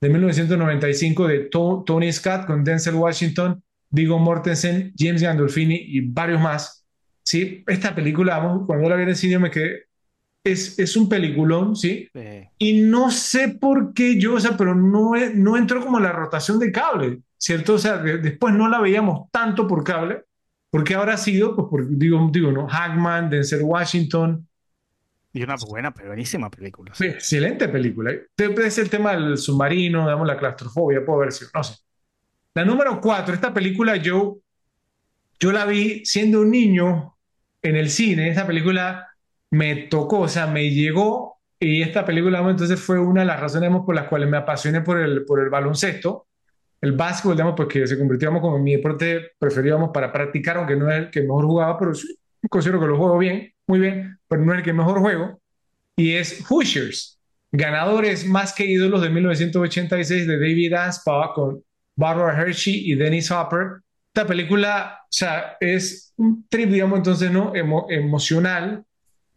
de 0.02 0.10
1995, 0.10 1.28
de 1.28 1.40
to 1.41 1.84
Tony 1.86 2.12
Scott 2.12 2.48
con 2.48 2.64
Denzel 2.64 2.96
Washington, 2.96 3.62
Viggo 3.90 4.20
Mortensen, 4.20 4.94
James 4.98 5.22
Gandolfini 5.22 5.76
y 5.76 6.02
varios 6.02 6.41
más. 6.41 6.86
Sí, 7.24 7.64
esta 7.68 7.94
película, 7.94 8.40
cuando 8.66 8.90
la 8.90 8.95
vi 8.95 9.03
en 9.03 9.10
el 9.10 9.16
cine 9.16 9.40
me 9.40 9.52
quedé 9.52 9.90
es, 10.44 10.80
es, 10.80 10.95
un 10.95 11.10
peliculón, 11.10 11.76
¿sí? 11.76 12.10
sí. 12.14 12.49
Y 12.57 12.82
no 12.82 13.11
sé 13.11 13.49
por 13.49 13.94
qué 13.94 14.20
yo, 14.20 14.36
o 14.36 14.40
sea, 14.40 14.56
pero 14.57 14.76
no, 14.76 15.11
no 15.36 15.57
entró 15.57 15.84
como 15.84 15.99
la 15.99 16.11
rotación 16.11 16.60
de 16.60 16.72
cable, 16.72 17.20
¿cierto? 17.38 17.76
O 17.76 17.78
sea, 17.78 17.98
de, 17.98 18.18
después 18.18 18.53
no 18.53 18.68
la 18.68 18.80
veíamos 18.80 19.30
tanto 19.32 19.68
por 19.68 19.84
cable, 19.84 20.24
porque 20.70 20.95
ahora 20.95 21.16
ha 21.16 21.18
sido, 21.18 21.56
pues, 21.56 21.68
por, 21.70 21.98
digo, 21.98 22.30
digo, 22.32 22.52
¿no? 22.52 22.68
Hackman, 22.68 23.30
Denzel 23.30 23.64
Washington. 23.64 24.48
Y 25.34 25.44
una 25.44 25.56
buena, 25.56 25.94
pero 25.94 26.07
buenísima 26.07 26.49
película. 26.49 26.94
Sí. 26.95 27.06
Excelente 27.06 27.68
película. 27.68 28.11
Es 28.38 28.78
el 28.78 28.90
tema 28.90 29.11
del 29.14 29.38
submarino, 29.38 30.02
digamos, 30.06 30.26
la 30.26 30.38
claustrofobia, 30.38 31.06
puede 31.06 31.18
haber 31.18 31.32
sido, 31.32 31.52
no 31.53 31.64
sé. 31.64 31.76
La 32.56 32.66
número 32.66 33.00
cuatro, 33.00 33.34
esta 33.34 33.54
película 33.54 33.96
yo, 33.96 34.40
yo 35.40 35.52
la 35.52 35.66
vi 35.66 36.04
siendo 36.04 36.42
un 36.42 36.52
niño 36.52 37.16
en 37.62 37.76
el 37.76 37.90
cine, 37.90 38.30
esta 38.30 38.48
película 38.48 39.08
me 39.52 39.76
tocó, 39.88 40.22
o 40.22 40.28
sea, 40.28 40.48
me 40.48 40.70
llegó 40.70 41.40
y 41.60 41.82
esta 41.82 42.06
película 42.06 42.40
entonces 42.40 42.80
fue 42.80 43.00
una 43.00 43.22
de 43.22 43.28
las 43.28 43.40
razones 43.40 43.70
por 43.86 43.94
las 43.94 44.08
cuales 44.08 44.30
me 44.30 44.38
apasioné 44.38 44.82
por 44.82 45.00
el, 45.00 45.26
por 45.26 45.42
el 45.42 45.50
baloncesto, 45.50 46.28
el 46.82 46.94
básquetbol, 46.94 47.36
digamos, 47.36 47.56
porque 47.56 47.86
se 47.86 47.98
convirtió 47.98 48.32
como 48.42 48.58
en 48.58 48.64
mi 48.64 48.76
deporte 48.76 49.32
preferido 49.38 49.92
para 49.92 50.12
practicar, 50.12 50.58
aunque 50.58 50.76
no 50.76 50.90
es 50.90 50.98
el 50.98 51.12
que 51.12 51.22
mejor 51.22 51.46
jugaba, 51.46 51.78
pero 51.78 51.94
sí, 51.94 52.18
considero 52.50 52.80
que 52.80 52.88
lo 52.88 52.98
juego 52.98 53.18
bien, 53.18 53.54
muy 53.68 53.80
bien, 53.80 54.18
pero 54.28 54.44
no 54.44 54.54
es 54.54 54.60
el 54.60 54.66
que 54.66 54.74
mejor 54.74 55.00
juego, 55.00 55.40
y 55.96 56.14
es 56.14 56.44
Hoosiers, 56.50 57.20
ganadores 57.52 58.26
más 58.26 58.54
que 58.54 58.66
ídolos 58.66 59.02
de 59.02 59.10
1986 59.10 60.28
de 60.28 60.40
David 60.40 60.74
Aspaw 60.74 61.34
con 61.34 61.64
Barbara 62.00 62.42
Hershey 62.42 62.92
y 62.92 62.96
Dennis 62.96 63.30
Hopper. 63.30 63.82
Esta 64.14 64.26
película, 64.26 65.00
o 65.04 65.08
sea, 65.12 65.58
es 65.60 66.14
un 66.16 66.48
trip, 66.50 66.70
digamos, 66.70 66.98
entonces, 66.98 67.30
¿no? 67.30 67.54
Emo 67.54 67.88
emocional, 67.90 68.84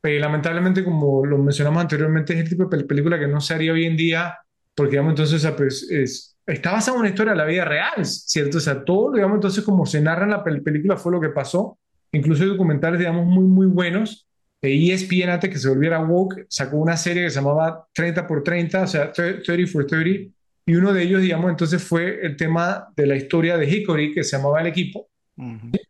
eh, 0.02 0.18
lamentablemente, 0.18 0.84
como 0.84 1.26
lo 1.26 1.38
mencionamos 1.38 1.82
anteriormente, 1.82 2.32
es 2.32 2.40
el 2.40 2.48
tipo 2.48 2.64
de 2.64 2.84
película 2.84 3.18
que 3.18 3.26
no 3.26 3.40
se 3.40 3.54
haría 3.54 3.72
hoy 3.72 3.84
en 3.84 3.96
día, 3.96 4.38
porque, 4.74 4.92
digamos, 4.92 5.10
entonces 5.10 5.46
pues, 5.56 5.90
es, 5.90 6.36
está 6.46 6.72
basada 6.72 6.96
en 6.96 7.00
una 7.00 7.08
historia 7.10 7.32
de 7.32 7.38
la 7.38 7.44
vida 7.44 7.64
real, 7.64 8.04
¿cierto? 8.04 8.58
O 8.58 8.60
sea, 8.60 8.84
todo, 8.84 9.12
digamos, 9.12 9.36
entonces, 9.36 9.64
como 9.64 9.84
se 9.84 10.00
narra 10.00 10.24
en 10.24 10.30
la 10.30 10.44
película 10.44 10.96
fue 10.96 11.12
lo 11.12 11.20
que 11.20 11.28
pasó. 11.30 11.78
Incluso 12.12 12.44
hay 12.44 12.50
documentales, 12.50 12.98
digamos, 12.98 13.26
muy, 13.26 13.44
muy 13.44 13.66
buenos. 13.66 14.26
ESPN, 14.60 15.30
antes 15.30 15.50
que 15.50 15.58
se 15.58 15.68
volviera 15.68 16.00
woke, 16.00 16.46
sacó 16.48 16.76
una 16.76 16.96
serie 16.96 17.24
que 17.24 17.30
se 17.30 17.40
llamaba 17.40 17.86
30 17.92 18.26
por 18.26 18.44
30, 18.44 18.82
o 18.82 18.86
sea, 18.86 19.12
30 19.12 19.66
for 19.66 19.86
30, 19.86 20.30
y 20.66 20.74
uno 20.74 20.92
de 20.92 21.02
ellos, 21.02 21.22
digamos, 21.22 21.50
entonces 21.50 21.82
fue 21.82 22.24
el 22.24 22.36
tema 22.36 22.88
de 22.96 23.06
la 23.06 23.16
historia 23.16 23.56
de 23.56 23.68
Hickory, 23.68 24.12
que 24.12 24.24
se 24.24 24.36
llamaba 24.36 24.60
El 24.60 24.68
Equipo, 24.68 25.08
uh 25.36 25.42
-huh. 25.42 25.80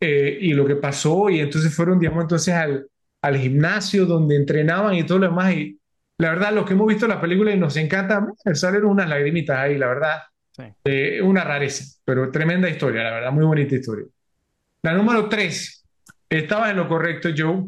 eh, 0.00 0.38
y 0.40 0.52
lo 0.52 0.66
que 0.66 0.76
pasó, 0.76 1.30
y 1.30 1.40
entonces 1.40 1.74
fueron, 1.74 1.98
digamos, 1.98 2.22
entonces 2.22 2.54
al 2.54 2.88
al 3.26 3.36
gimnasio 3.36 4.06
donde 4.06 4.36
entrenaban 4.36 4.94
y 4.94 5.04
todo 5.04 5.18
lo 5.18 5.28
demás. 5.28 5.54
Y 5.54 5.78
la 6.18 6.30
verdad, 6.30 6.52
lo 6.52 6.64
que 6.64 6.74
hemos 6.74 6.86
visto 6.86 7.06
la 7.06 7.20
película 7.20 7.52
y 7.52 7.58
nos 7.58 7.76
encanta, 7.76 8.26
salen 8.54 8.84
unas 8.84 9.08
lagrimitas 9.08 9.58
ahí, 9.58 9.76
la 9.76 9.88
verdad. 9.88 10.18
Sí. 10.52 10.62
Eh, 10.84 11.20
una 11.20 11.44
rareza, 11.44 11.84
pero 12.04 12.30
tremenda 12.30 12.68
historia, 12.70 13.02
la 13.02 13.10
verdad, 13.10 13.32
muy 13.32 13.44
bonita 13.44 13.74
historia. 13.74 14.06
La 14.82 14.94
número 14.94 15.28
tres, 15.28 15.84
estaba 16.30 16.70
en 16.70 16.76
lo 16.76 16.88
correcto, 16.88 17.28
Joe. 17.36 17.64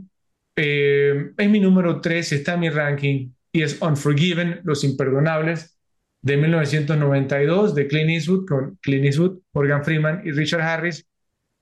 Eh, 0.57 1.33
es 1.37 1.51
mi 1.51 1.61
número 1.61 2.01
tres, 2.01 2.33
está 2.33 2.55
en 2.55 2.61
mi 2.61 2.71
ranking 2.71 3.31
y 3.53 3.63
es 3.63 3.81
Unforgiven, 3.83 4.61
Los 4.65 4.85
Imperdonables, 4.85 5.78
de 6.21 6.37
1992, 6.37 7.75
de 7.75 7.87
Clint 7.87 8.11
Eastwood, 8.11 8.47
con 8.47 8.79
Clint 8.83 9.05
Eastwood, 9.05 9.39
Morgan 9.53 9.85
Freeman 9.85 10.23
y 10.25 10.33
Richard 10.33 10.63
Harris. 10.63 11.07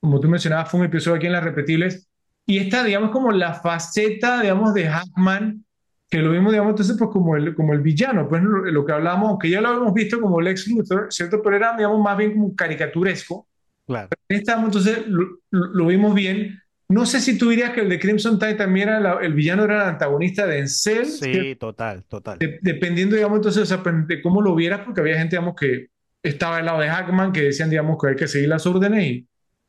Como 0.01 0.21
tú 0.21 0.29
mencionabas, 0.29 0.71
fue 0.71 0.81
un 0.81 0.87
episodio 0.87 1.17
aquí 1.17 1.27
en 1.27 1.33
Las 1.33 1.45
Repetibles 1.45 2.09
y 2.47 2.59
esta, 2.59 2.85
digamos, 2.85 3.11
como 3.11 3.33
la 3.33 3.55
faceta, 3.55 4.41
digamos, 4.41 4.73
de 4.73 4.87
Hackman, 4.89 5.65
que 6.09 6.19
lo 6.19 6.31
vimos, 6.31 6.53
digamos, 6.53 6.71
entonces, 6.71 6.97
pues 6.97 7.11
como 7.11 7.35
el, 7.37 7.55
como 7.57 7.73
el 7.73 7.81
villano, 7.81 8.29
pues 8.29 8.41
lo, 8.41 8.65
lo 8.65 8.85
que 8.87 8.93
hablamos, 8.93 9.31
aunque 9.31 9.51
ya 9.51 9.61
lo 9.61 9.69
habíamos 9.69 9.93
visto 9.93 10.21
como 10.21 10.41
Lex 10.41 10.69
Luthor, 10.69 11.09
¿cierto? 11.11 11.43
Pero 11.43 11.57
era, 11.57 11.77
digamos, 11.77 12.01
más 12.01 12.17
bien 12.17 12.35
como 12.35 12.55
caricaturesco. 12.55 13.49
Claro. 13.85 14.11
Esta, 14.29 14.63
entonces, 14.63 15.07
lo, 15.09 15.41
lo, 15.51 15.87
vimos 15.87 16.15
bien. 16.15 16.61
No 16.89 17.05
sé 17.05 17.21
si 17.21 17.37
tú 17.37 17.51
dirías 17.51 17.73
que 17.73 17.81
el 17.81 17.89
de 17.89 17.99
Crimson 17.99 18.39
Tide 18.39 18.55
también 18.55 18.89
era, 18.89 19.01
la, 19.01 19.19
el 19.21 19.35
villano 19.35 19.65
era 19.65 19.83
el 19.83 19.89
antagonista 19.91 20.47
de 20.47 20.61
Encel. 20.61 21.07
Sí, 21.07 21.33
que, 21.33 21.57
total, 21.57 22.05
total. 22.05 22.39
De, 22.39 22.59
dependiendo, 22.63 23.17
digamos, 23.17 23.39
entonces, 23.39 23.63
o 23.63 23.67
sea, 23.67 23.83
de 23.85 24.23
cómo 24.23 24.41
lo 24.41 24.55
vieras, 24.55 24.81
porque 24.85 25.01
había 25.01 25.19
gente, 25.19 25.37
digamos, 25.37 25.57
que 25.57 25.89
estaba 26.23 26.59
al 26.59 26.67
lado 26.67 26.81
de 26.81 26.89
Hackman, 26.89 27.33
que 27.33 27.43
decían, 27.43 27.71
digamos, 27.71 27.99
que 28.01 28.11
hay 28.11 28.17
que 28.17 28.29
seguir 28.29 28.49
las 28.49 28.67
órdenes 28.67 29.05
y 29.05 29.27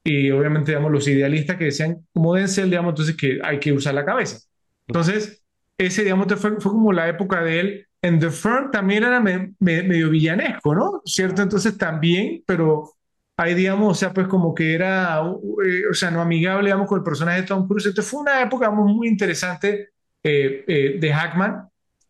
y 0.08 0.32
obviamente, 0.32 0.72
digamos, 0.72 0.92
los 0.92 1.06
idealistas 1.10 1.58
que 1.58 1.66
decían, 1.66 2.06
como 2.14 2.34
Denzel, 2.34 2.70
digamos, 2.70 2.92
entonces 2.92 3.18
que 3.18 3.40
hay 3.44 3.60
que 3.60 3.74
usar 3.74 3.94
la 3.94 4.06
cabeza. 4.06 4.40
Entonces, 4.88 5.44
ese, 5.78 6.04
digamos, 6.04 6.28
fue, 6.40 6.62
fue 6.62 6.72
como 6.72 6.94
la 6.94 7.10
época 7.10 7.44
de 7.44 7.60
él. 7.60 7.88
En 8.02 8.18
The 8.20 8.30
Firm 8.30 8.72
también 8.72 9.04
era 9.04 9.20
me, 9.20 9.54
me, 9.60 9.84
medio 9.84 10.10
villanesco, 10.10 10.74
¿no? 10.74 11.02
¿Cierto? 11.04 11.42
Entonces 11.42 11.78
también, 11.78 12.42
pero 12.46 12.94
ahí, 13.38 13.54
digamos, 13.54 13.92
o 13.92 13.96
sea, 13.96 14.14
pues 14.14 14.28
como 14.28 14.54
que 14.54 14.74
era, 14.74 15.22
eh, 15.22 15.82
o 15.90 15.94
sea, 15.94 16.12
no 16.12 16.22
amigable, 16.22 16.68
digamos, 16.68 16.88
con 16.88 17.00
el 17.00 17.04
personaje 17.04 17.42
de 17.42 17.48
Tom 17.48 17.68
Cruise. 17.68 17.86
Entonces 17.86 18.12
fue 18.12 18.22
una 18.22 18.42
época, 18.42 18.68
digamos, 18.68 18.94
muy 18.94 19.08
interesante 19.08 19.90
eh, 20.24 20.64
eh, 20.68 20.98
de 21.00 21.14
Hackman 21.14 21.70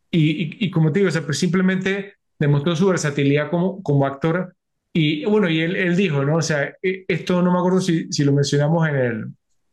y, 0.09 0.43
y, 0.43 0.57
y, 0.59 0.71
como 0.71 0.91
te 0.91 0.99
digo, 0.99 1.09
o 1.09 1.11
sea, 1.11 1.23
pues 1.23 1.37
simplemente 1.37 2.15
demostró 2.39 2.75
su 2.75 2.87
versatilidad 2.87 3.49
como, 3.49 3.83
como 3.83 4.05
actor 4.05 4.55
y 4.93 5.25
bueno, 5.25 5.49
y 5.49 5.61
él, 5.61 5.75
él, 5.75 5.95
dijo, 5.95 6.25
¿no? 6.25 6.37
O 6.37 6.41
sea, 6.41 6.75
esto 6.81 7.41
no 7.43 7.51
me 7.51 7.59
acuerdo 7.59 7.81
si, 7.81 8.11
si 8.11 8.23
lo 8.23 8.33
mencionamos 8.33 8.87
en 8.89 8.95
el, 8.95 9.25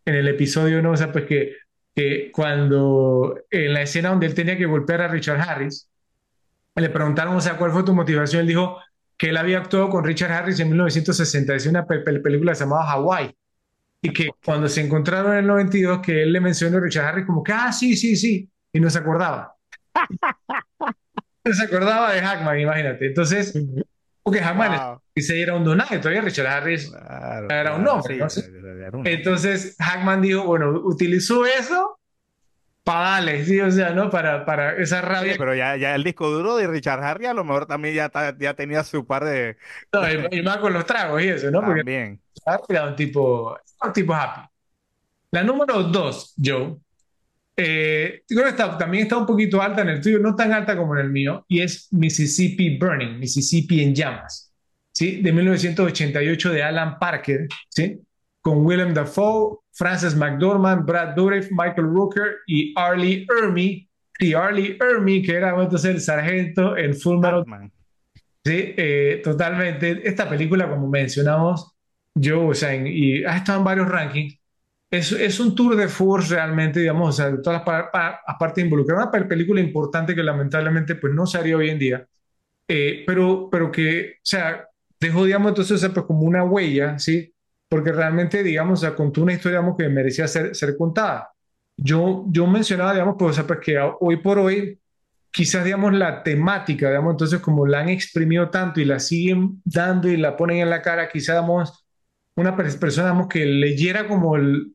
en 0.04 0.14
el 0.14 0.28
episodio, 0.28 0.82
¿no? 0.82 0.90
O 0.90 0.96
sea, 0.96 1.12
pues 1.12 1.24
que, 1.24 1.54
que 1.94 2.30
cuando 2.30 3.40
en 3.50 3.72
la 3.72 3.80
escena 3.82 4.10
donde 4.10 4.26
él 4.26 4.34
tenía 4.34 4.58
que 4.58 4.66
golpear 4.66 5.00
a 5.00 5.08
Richard 5.08 5.40
Harris, 5.40 5.88
le 6.74 6.90
preguntaron, 6.90 7.36
o 7.36 7.40
sea, 7.40 7.56
¿cuál 7.56 7.70
fue 7.70 7.84
tu 7.84 7.94
motivación? 7.94 8.42
Él 8.42 8.48
dijo 8.48 8.78
que 9.16 9.28
él 9.28 9.36
había 9.36 9.58
actuado 9.58 9.88
con 9.90 10.04
Richard 10.04 10.32
Harris 10.32 10.60
en 10.60 10.68
1960, 10.68 11.54
una 11.68 11.86
pe 11.86 12.00
pe 12.00 12.20
película 12.20 12.52
llamada 12.52 12.90
Hawaii. 12.92 13.34
Y 14.02 14.12
que 14.12 14.30
cuando 14.44 14.68
se 14.68 14.82
encontraron 14.82 15.32
en 15.32 15.38
el 15.38 15.46
92, 15.46 16.00
que 16.00 16.22
él 16.22 16.32
le 16.32 16.40
mencionó 16.40 16.76
a 16.76 16.80
Richard 16.80 17.06
Harris 17.06 17.26
como 17.26 17.42
que, 17.42 17.52
ah, 17.52 17.72
sí, 17.72 17.96
sí, 17.96 18.16
sí, 18.16 18.50
y 18.72 18.80
no 18.80 18.90
se 18.90 18.98
acordaba. 18.98 19.54
no 21.44 21.54
se 21.54 21.64
acordaba 21.64 22.12
de 22.12 22.20
Hackman, 22.20 22.60
imagínate. 22.60 23.06
Entonces, 23.06 23.58
porque 24.22 24.40
Hackman 24.40 24.72
wow. 24.72 25.00
se 25.16 25.40
era 25.40 25.54
un 25.54 25.64
donaje, 25.64 25.98
todavía 25.98 26.20
Richard 26.20 26.46
Harris 26.46 26.90
claro, 26.90 27.48
era 27.50 27.74
un 27.76 27.84
nombre. 27.84 28.28
Sí, 28.28 28.42
¿no? 28.92 29.02
Entonces 29.04 29.76
Hackman 29.78 30.20
dijo, 30.20 30.44
bueno, 30.44 30.70
utilizó 30.84 31.46
eso 31.46 31.98
darle, 32.84 33.44
sí, 33.44 33.60
o 33.60 33.70
sea, 33.70 33.90
¿no? 33.90 34.10
Para, 34.10 34.44
para 34.44 34.76
esa 34.76 35.00
rabia. 35.00 35.32
Sí, 35.32 35.38
pero 35.38 35.54
ya, 35.54 35.76
ya 35.76 35.94
el 35.94 36.04
disco 36.04 36.30
duro 36.30 36.56
de 36.56 36.66
Richard 36.66 37.02
Harris 37.02 37.28
a 37.28 37.34
lo 37.34 37.44
mejor 37.44 37.66
también 37.66 37.94
ya, 37.94 38.10
ya 38.38 38.54
tenía 38.54 38.84
su 38.84 39.06
par 39.06 39.24
de... 39.24 39.56
No, 39.92 40.02
y, 40.10 40.38
y, 40.38 40.42
más 40.42 40.58
con 40.58 40.72
los 40.72 40.84
tragos 40.84 41.22
y 41.22 41.28
eso, 41.28 41.50
¿no? 41.50 41.60
También. 41.60 42.20
Porque 42.44 42.72
era 42.74 42.86
un 42.86 42.96
tipo, 42.96 43.58
un 43.82 43.92
tipo 43.92 44.14
happy. 44.14 44.42
La 45.30 45.42
número 45.42 45.82
dos, 45.82 46.34
Joe, 46.42 46.76
eh, 47.56 48.22
creo 48.26 48.44
que 48.44 48.50
está, 48.50 48.76
también 48.76 49.04
está 49.04 49.16
un 49.16 49.26
poquito 49.26 49.62
alta 49.62 49.82
en 49.82 49.88
el 49.90 50.00
tuyo, 50.00 50.18
no 50.18 50.34
tan 50.34 50.52
alta 50.52 50.76
como 50.76 50.96
en 50.96 51.06
el 51.06 51.10
mío, 51.10 51.44
y 51.48 51.60
es 51.60 51.88
Mississippi 51.92 52.78
Burning, 52.78 53.18
Mississippi 53.18 53.82
en 53.82 53.94
llamas, 53.94 54.52
¿sí? 54.92 55.22
De 55.22 55.32
1988 55.32 56.50
de 56.52 56.62
Alan 56.62 56.98
Parker, 56.98 57.48
¿sí? 57.68 58.00
Con 58.44 58.66
Willem 58.66 58.92
Dafoe, 58.92 59.60
Frances 59.72 60.14
McDormand, 60.14 60.84
Brad 60.86 61.14
Dourif, 61.16 61.48
Michael 61.50 61.86
Rooker 61.88 62.36
y 62.46 62.74
Arlie 62.76 63.26
Ermey, 63.40 63.88
y 64.18 64.34
Arlie 64.34 64.76
Ermey, 64.78 65.22
que 65.22 65.32
era 65.34 65.50
entonces 65.60 65.90
el 65.90 66.00
sargento 66.00 66.76
en 66.76 66.94
Full 66.94 67.20
Metal. 67.20 67.44
Sí, 68.44 68.74
eh, 68.76 69.22
totalmente. 69.24 70.06
Esta 70.06 70.28
película, 70.28 70.68
como 70.68 70.88
mencionamos, 70.88 71.74
yo, 72.14 72.48
o 72.48 72.54
sea, 72.54 72.74
en, 72.74 72.86
y 72.86 73.24
ha 73.24 73.36
estado 73.38 73.58
en 73.60 73.64
varios 73.64 73.88
rankings, 73.88 74.38
es, 74.90 75.12
es 75.12 75.40
un 75.40 75.54
tour 75.54 75.74
de 75.76 75.88
force 75.88 76.34
realmente, 76.34 76.80
digamos, 76.80 77.08
o 77.08 77.12
sea, 77.12 77.30
de 77.30 77.38
todas 77.42 77.60
las 77.60 77.62
pa- 77.66 77.90
pa- 77.90 78.20
las 78.28 78.36
partes 78.38 78.62
involucradas. 78.64 79.06
Una 79.06 79.12
pel- 79.12 79.28
película 79.28 79.60
importante 79.60 80.14
que 80.14 80.22
lamentablemente 80.22 80.96
pues 80.96 81.14
no 81.14 81.26
se 81.26 81.38
haría 81.38 81.56
hoy 81.56 81.70
en 81.70 81.78
día, 81.78 82.06
eh, 82.68 83.04
pero, 83.06 83.48
pero 83.50 83.72
que, 83.72 84.14
o 84.18 84.20
sea, 84.22 84.68
dejó, 85.00 85.24
digamos, 85.24 85.50
entonces, 85.50 85.76
o 85.76 85.78
sea, 85.78 85.90
pues 85.94 86.06
como 86.06 86.22
una 86.22 86.44
huella, 86.44 86.98
¿sí? 86.98 87.33
Porque 87.74 87.92
realmente, 87.92 88.42
digamos, 88.42 88.80
o 88.80 88.82
sea, 88.86 88.94
contó 88.94 89.22
una 89.22 89.32
historia, 89.32 89.58
digamos, 89.58 89.76
que 89.78 89.88
merecía 89.88 90.28
ser, 90.28 90.54
ser 90.54 90.76
contada. 90.76 91.30
Yo, 91.76 92.24
yo 92.28 92.46
mencionaba, 92.46 92.92
digamos, 92.92 93.16
pues, 93.18 93.32
o 93.32 93.34
sea, 93.34 93.46
pues 93.46 93.58
que 93.60 93.78
hoy 94.00 94.18
por 94.18 94.38
hoy, 94.38 94.80
quizás, 95.30 95.64
digamos, 95.64 95.92
la 95.94 96.22
temática, 96.22 96.88
digamos, 96.88 97.12
entonces, 97.14 97.40
como 97.40 97.66
la 97.66 97.80
han 97.80 97.88
exprimido 97.90 98.50
tanto 98.50 98.80
y 98.80 98.84
la 98.84 99.00
siguen 99.00 99.60
dando 99.64 100.08
y 100.08 100.16
la 100.16 100.36
ponen 100.36 100.58
en 100.58 100.70
la 100.70 100.82
cara, 100.82 101.08
quizás, 101.08 101.36
digamos, 101.36 101.86
una 102.36 102.56
per- 102.56 102.78
persona, 102.78 103.08
digamos, 103.08 103.28
que 103.28 103.44
leyera 103.46 104.06
como 104.08 104.36
el, 104.36 104.74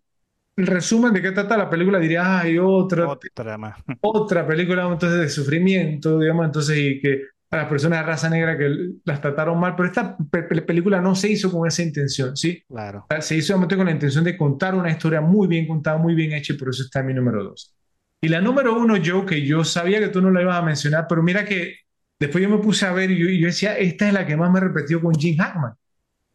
el 0.57 0.67
resumen 0.67 1.13
de 1.13 1.21
qué 1.23 1.31
trata 1.33 1.57
la 1.57 1.69
película, 1.69 1.99
diría, 1.99 2.39
ay, 2.41 2.59
otra, 2.59 3.09
Otra 3.11 3.57
más. 3.57 3.79
otra 4.01 4.47
película 4.47 4.83
entonces 4.91 5.19
de 5.19 5.29
sufrimiento, 5.29 6.19
digamos, 6.19 6.45
entonces 6.45 6.77
y 6.77 6.99
que 7.01 7.23
a 7.51 7.57
las 7.57 7.67
personas 7.67 7.99
de 7.99 8.05
raza 8.05 8.29
negra 8.29 8.57
que 8.57 8.69
las 9.05 9.21
trataron 9.21 9.59
mal, 9.59 9.75
pero 9.75 9.87
esta 9.89 10.15
pe- 10.17 10.43
pe- 10.43 10.61
película 10.61 11.01
no 11.01 11.15
se 11.15 11.31
hizo 11.31 11.51
con 11.51 11.67
esa 11.67 11.81
intención, 11.81 12.37
¿sí? 12.37 12.63
Claro. 12.67 13.07
Se 13.21 13.35
hizo 13.35 13.47
solamente 13.47 13.75
con 13.75 13.85
la 13.87 13.91
intención 13.91 14.23
de 14.23 14.37
contar 14.37 14.75
una 14.75 14.91
historia 14.91 15.19
muy 15.21 15.47
bien 15.47 15.67
contada, 15.67 15.97
muy 15.97 16.13
bien 16.13 16.33
hecha 16.33 16.53
y 16.53 16.57
por 16.57 16.69
eso 16.69 16.83
está 16.83 17.01
mi 17.01 17.13
número 17.13 17.43
dos. 17.43 17.75
Y 18.21 18.27
la 18.27 18.39
número 18.41 18.77
uno, 18.77 18.95
Joe, 19.03 19.25
que 19.25 19.45
yo 19.45 19.63
sabía 19.63 19.99
que 19.99 20.09
tú 20.09 20.21
no 20.21 20.29
la 20.29 20.41
ibas 20.41 20.57
a 20.57 20.61
mencionar, 20.61 21.05
pero 21.09 21.23
mira 21.23 21.43
que 21.45 21.77
después 22.19 22.43
yo 22.43 22.49
me 22.49 22.57
puse 22.59 22.85
a 22.85 22.91
ver 22.91 23.09
y 23.09 23.17
yo, 23.17 23.27
y 23.27 23.39
yo 23.39 23.47
decía, 23.47 23.77
esta 23.77 24.07
es 24.07 24.13
la 24.13 24.27
que 24.27 24.37
más 24.37 24.51
me 24.51 24.59
repetió 24.59 25.01
con 25.01 25.15
Jim 25.15 25.37
Hackman, 25.37 25.73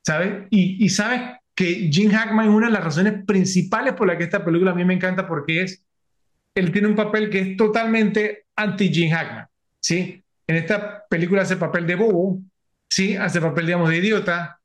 ¿sabes? 0.03 0.47
Y, 0.51 0.85
y 0.85 0.89
sabes 0.89 1.20
que 1.55 1.89
Jim 1.93 2.11
Hackman 2.11 2.49
es 2.49 2.53
una 2.55 2.66
de 2.66 2.73
las 2.73 2.82
razones 2.82 3.24
principales 3.24 3.93
por 3.95 4.09
la 4.09 4.19
que 4.19 4.24
esta 4.24 4.45
película 4.45 4.73
a 4.73 4.74
mí 4.74 4.85
me 4.85 4.95
encanta 4.95 5.28
porque 5.28 5.62
es 5.62 5.85
él 6.57 6.73
tiene 6.73 6.89
un 6.89 6.97
papel 6.97 7.31
que 7.31 7.39
es 7.41 7.57
totalmente 7.57 8.47
anti-Jim 8.57 9.11
Hackman, 9.12 9.47
¿sí? 9.81 10.23
En 10.46 10.56
esta 10.56 11.04
película 11.08 11.42
hace 11.42 11.56
papel 11.56 11.86
de 11.86 11.94
bobo, 11.94 12.40
¿sí? 12.88 13.16
Hace 13.16 13.40
papel, 13.40 13.66
digamos, 13.66 13.90
de 13.90 13.98
idiota, 13.98 14.60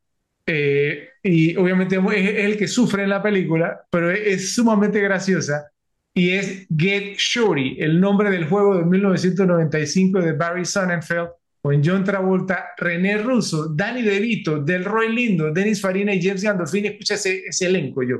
eh, 0.45 1.09
y 1.23 1.55
obviamente 1.55 1.95
es, 1.95 2.01
es 2.05 2.45
el 2.45 2.57
que 2.57 2.67
sufre 2.67 3.03
en 3.03 3.09
la 3.09 3.21
película, 3.21 3.81
pero 3.89 4.11
es, 4.11 4.19
es 4.21 4.55
sumamente 4.55 4.99
graciosa, 4.99 5.71
y 6.13 6.31
es 6.31 6.67
Get 6.75 7.15
Shorty, 7.17 7.77
el 7.79 7.99
nombre 7.99 8.29
del 8.29 8.45
juego 8.45 8.77
de 8.77 8.85
1995 8.85 10.21
de 10.21 10.33
Barry 10.33 10.65
Sonnenfeld, 10.65 11.29
con 11.61 11.81
John 11.83 12.03
Travolta, 12.03 12.69
René 12.77 13.17
Russo, 13.17 13.67
Danny 13.69 14.01
DeVito, 14.01 14.59
Delroy 14.59 15.13
Lindo, 15.13 15.51
Dennis 15.51 15.81
Farina 15.81 16.13
y 16.13 16.21
James 16.21 16.41
Gandolfini, 16.41 16.87
escucha 16.89 17.15
ese, 17.15 17.43
ese 17.47 17.67
elenco 17.67 18.01
yo. 18.03 18.17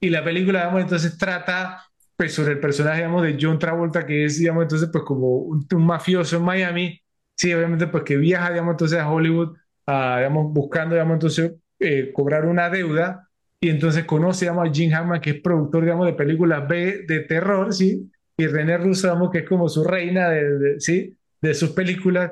Y 0.00 0.08
la 0.08 0.24
película, 0.24 0.60
digamos, 0.60 0.82
entonces 0.82 1.16
trata 1.16 1.80
pues, 2.22 2.34
sobre 2.34 2.52
el 2.52 2.60
personaje, 2.60 2.98
digamos, 2.98 3.24
de 3.24 3.36
John 3.40 3.58
Travolta, 3.58 4.06
que 4.06 4.24
es, 4.24 4.38
digamos, 4.38 4.62
entonces, 4.62 4.88
pues 4.92 5.02
como 5.02 5.38
un, 5.38 5.66
un 5.74 5.84
mafioso 5.84 6.36
en 6.36 6.44
Miami, 6.44 7.00
sí, 7.34 7.52
obviamente, 7.52 7.88
pues 7.88 8.04
que 8.04 8.16
viaja, 8.16 8.50
digamos, 8.50 8.74
entonces 8.74 9.00
a 9.00 9.10
Hollywood, 9.10 9.56
a, 9.86 10.18
digamos, 10.18 10.52
buscando, 10.52 10.94
digamos, 10.94 11.14
entonces, 11.14 11.52
eh, 11.80 12.12
cobrar 12.12 12.46
una 12.46 12.70
deuda, 12.70 13.28
y 13.60 13.70
entonces 13.70 14.04
conoce, 14.04 14.44
digamos, 14.44 14.68
a 14.68 14.72
Jim 14.72 14.94
Hammond, 14.94 15.20
que 15.20 15.30
es 15.30 15.40
productor, 15.40 15.82
digamos, 15.82 16.06
de 16.06 16.12
películas 16.12 16.68
B 16.68 17.04
de 17.08 17.20
terror, 17.22 17.74
sí, 17.74 18.08
y 18.36 18.46
René 18.46 18.78
Russo, 18.78 19.08
digamos, 19.08 19.32
que 19.32 19.38
es 19.38 19.48
como 19.48 19.68
su 19.68 19.82
reina 19.82 20.30
de, 20.30 20.58
de 20.58 20.80
sí, 20.80 21.16
de 21.40 21.54
sus 21.54 21.70
películas, 21.70 22.30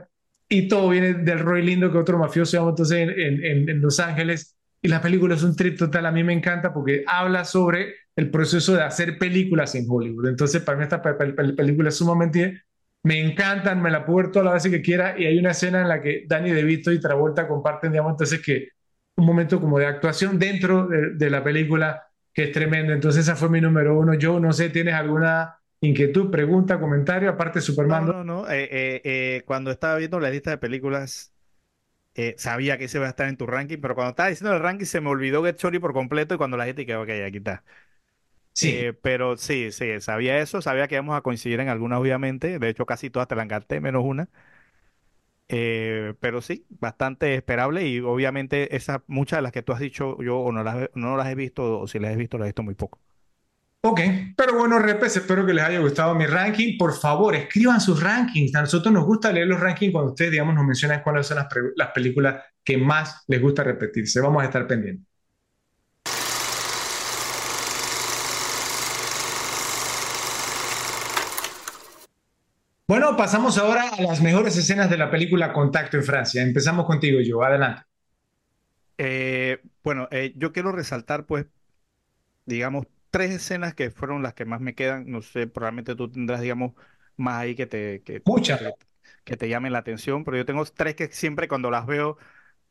y 0.49 0.69
todo 0.69 0.91
viene 0.91 1.15
del 1.15 1.41
Roy 1.41 1.65
Lindo, 1.65 1.91
que 1.91 1.99
otro 1.99 2.17
mafioso, 2.17 2.53
digamos, 2.53 2.75
entonces, 2.75 3.09
en, 3.09 3.45
en, 3.45 3.69
en 3.69 3.81
Los 3.81 3.99
Ángeles, 3.99 4.57
y 4.83 4.87
la 4.87 5.01
película 5.01 5.35
es 5.35 5.43
un 5.43 5.57
trip 5.57 5.77
total, 5.77 6.07
a 6.07 6.13
mí 6.13 6.23
me 6.23 6.33
encanta 6.33 6.73
porque 6.73 7.03
habla 7.09 7.45
sobre 7.45 7.95
el 8.17 8.31
proceso 8.31 8.75
de 8.75 8.83
hacer 8.83 9.19
películas 9.19 9.75
en 9.75 9.87
Hollywood. 9.89 10.29
Entonces, 10.29 10.63
para 10.63 10.79
mí 10.79 10.85
esta 10.85 11.03
pe 11.03 11.15
pe 11.15 11.33
película 11.55 11.89
es 11.91 11.97
sumamente... 11.97 12.63
Me 13.03 13.19
encantan, 13.19 13.81
me 13.81 13.91
la 13.91 14.05
puedo 14.05 14.19
ver 14.19 14.31
todas 14.31 14.45
las 14.45 14.53
veces 14.53 14.73
que 14.73 14.83
quiera 14.83 15.19
y 15.19 15.25
hay 15.25 15.39
una 15.39 15.53
escena 15.53 15.81
en 15.81 15.89
la 15.89 16.03
que 16.03 16.25
Danny 16.29 16.51
DeVito 16.53 16.93
y 16.93 17.01
Travolta 17.01 17.49
comparten, 17.49 17.93
digamos, 17.93 18.11
entonces 18.13 18.43
que 18.45 18.69
un 19.17 19.25
momento 19.25 19.59
como 19.59 19.79
de 19.79 19.87
actuación 19.87 20.39
dentro 20.39 20.87
de, 20.87 21.15
de 21.15 21.31
la 21.31 21.43
película 21.43 22.03
que 22.35 22.45
es 22.45 22.53
tremendo. 22.53 22.93
Entonces, 22.93 23.23
esa 23.23 23.37
fue 23.37 23.49
mi 23.49 23.59
número 23.59 23.99
uno. 23.99 24.13
Yo 24.13 24.39
no 24.39 24.53
sé, 24.53 24.69
¿tienes 24.69 24.93
alguna 24.93 25.57
inquietud, 25.81 26.31
pregunta, 26.31 26.79
comentario? 26.79 27.31
Aparte 27.31 27.61
de 27.61 27.63
Superman. 27.63 28.05
No, 28.05 28.13
no, 28.13 28.25
no. 28.25 28.51
eh, 28.51 28.69
eh, 28.71 29.01
eh, 29.03 29.43
cuando 29.47 29.71
estaba 29.71 29.97
viendo 29.97 30.21
la 30.21 30.29
lista 30.29 30.51
de 30.51 30.59
películas, 30.59 31.33
eh, 32.15 32.35
sabía 32.37 32.77
que 32.77 32.85
ese 32.85 32.99
iba 32.99 33.07
a 33.07 33.11
estar 33.11 33.29
en 33.29 33.39
tu 33.39 33.47
ranking, 33.47 33.79
pero 33.81 33.95
cuando 33.95 34.11
estaba 34.11 34.29
diciendo 34.29 34.55
el 34.55 34.63
ranking 34.63 34.85
se 34.85 35.01
me 35.01 35.09
olvidó 35.09 35.43
Get 35.43 35.59
Shorty 35.59 35.79
por 35.79 35.95
completo 35.95 36.35
y 36.35 36.39
cuando 36.39 36.59
la 36.59 36.67
gente 36.67 36.85
quedó, 36.85 37.03
ok, 37.03 37.11
aquí 37.27 37.39
está. 37.39 37.65
Sí. 38.61 38.69
Eh, 38.73 38.93
pero 38.93 39.37
sí, 39.37 39.73
sí, 39.73 40.01
sabía 40.01 40.39
eso, 40.39 40.61
sabía 40.61 40.87
que 40.89 40.97
íbamos 40.97 41.17
a 41.17 41.23
coincidir 41.23 41.61
en 41.61 41.69
algunas, 41.69 41.99
obviamente. 42.01 42.59
De 42.59 42.69
hecho, 42.69 42.87
casi 42.87 43.11
todas 43.11 43.29
te 43.29 43.37
la 43.37 43.43
encarté, 43.43 43.81
menos 43.81 44.05
una. 44.05 44.29
Eh, 45.49 46.15
pero 46.21 46.41
sí, 46.43 46.65
bastante 46.69 47.35
esperable 47.35 47.87
y 47.89 47.99
obviamente 48.01 48.77
esas, 48.77 49.01
muchas 49.09 49.39
de 49.39 49.43
las 49.43 49.53
que 49.53 49.63
tú 49.63 49.73
has 49.73 49.81
dicho, 49.81 50.17
yo 50.23 50.39
o 50.39 50.53
no 50.53 50.63
las, 50.63 50.91
no 50.95 51.17
las 51.17 51.27
he 51.29 51.35
visto 51.35 51.81
o 51.81 51.89
si 51.89 51.99
las 51.99 52.13
he 52.13 52.17
visto, 52.17 52.39
las 52.39 52.47
he 52.47 52.51
visto 52.51 52.63
muy 52.63 52.75
poco. 52.75 53.01
Ok, 53.83 54.01
pero 54.37 54.59
bueno, 54.59 54.79
repes, 54.79 55.17
espero 55.17 55.47
que 55.47 55.55
les 55.55 55.65
haya 55.65 55.81
gustado 55.81 56.15
mi 56.15 56.27
ranking. 56.27 56.77
Por 56.77 56.93
favor, 56.95 57.35
escriban 57.35 57.81
sus 57.81 58.03
rankings. 58.03 58.55
A 58.55 58.61
nosotros 58.61 58.93
nos 58.93 59.07
gusta 59.07 59.33
leer 59.33 59.47
los 59.47 59.59
rankings 59.59 59.93
cuando 59.93 60.11
ustedes, 60.13 60.33
digamos, 60.33 60.55
nos 60.55 60.65
mencionan 60.67 61.03
cuáles 61.03 61.27
son 61.27 61.39
las, 61.39 61.49
las 61.77 61.89
películas 61.93 62.45
que 62.63 62.77
más 62.77 63.25
les 63.27 63.41
gusta 63.41 63.65
repetirse. 63.65 64.21
Vamos 64.21 64.43
a 64.43 64.47
estar 64.47 64.67
pendientes. 64.67 65.10
Bueno, 72.91 73.17
pasamos 73.17 73.57
ahora 73.57 73.89
a 73.89 74.03
las 74.03 74.21
mejores 74.21 74.57
escenas 74.57 74.91
de 74.91 74.99
la 74.99 75.13
película 75.13 75.53
Contacto 75.53 75.97
en 75.97 76.03
Francia. 76.03 76.43
Empezamos 76.43 76.87
contigo, 76.87 77.21
yo. 77.21 77.41
Adelante. 77.41 77.83
Eh, 78.99 79.61
bueno, 79.85 80.09
eh, 80.11 80.33
yo 80.35 80.53
quiero 80.53 80.73
resaltar, 80.73 81.25
pues, 81.25 81.47
digamos, 82.47 82.89
tres 83.13 83.31
escenas 83.31 83.75
que 83.75 83.93
fueron 83.93 84.25
las 84.25 84.35
que 84.35 84.45
más 84.45 84.61
me 84.61 84.75
quedan. 84.75 85.09
No 85.09 85.23
sé, 85.23 85.47
probablemente 85.47 85.95
tú 85.95 86.11
tendrás, 86.11 86.41
digamos, 86.41 86.73
más 87.17 87.35
ahí 87.37 87.55
que 87.55 87.67
te, 87.67 88.03
que, 88.03 88.23
que, 88.23 88.75
que 89.23 89.37
te 89.37 89.49
llamen 89.49 89.73
la 89.73 89.79
atención, 89.79 90.25
pero 90.25 90.37
yo 90.37 90.45
tengo 90.45 90.65
tres 90.65 90.97
que 90.97 91.13
siempre 91.13 91.47
cuando 91.47 91.71
las 91.71 91.87
veo 91.87 92.19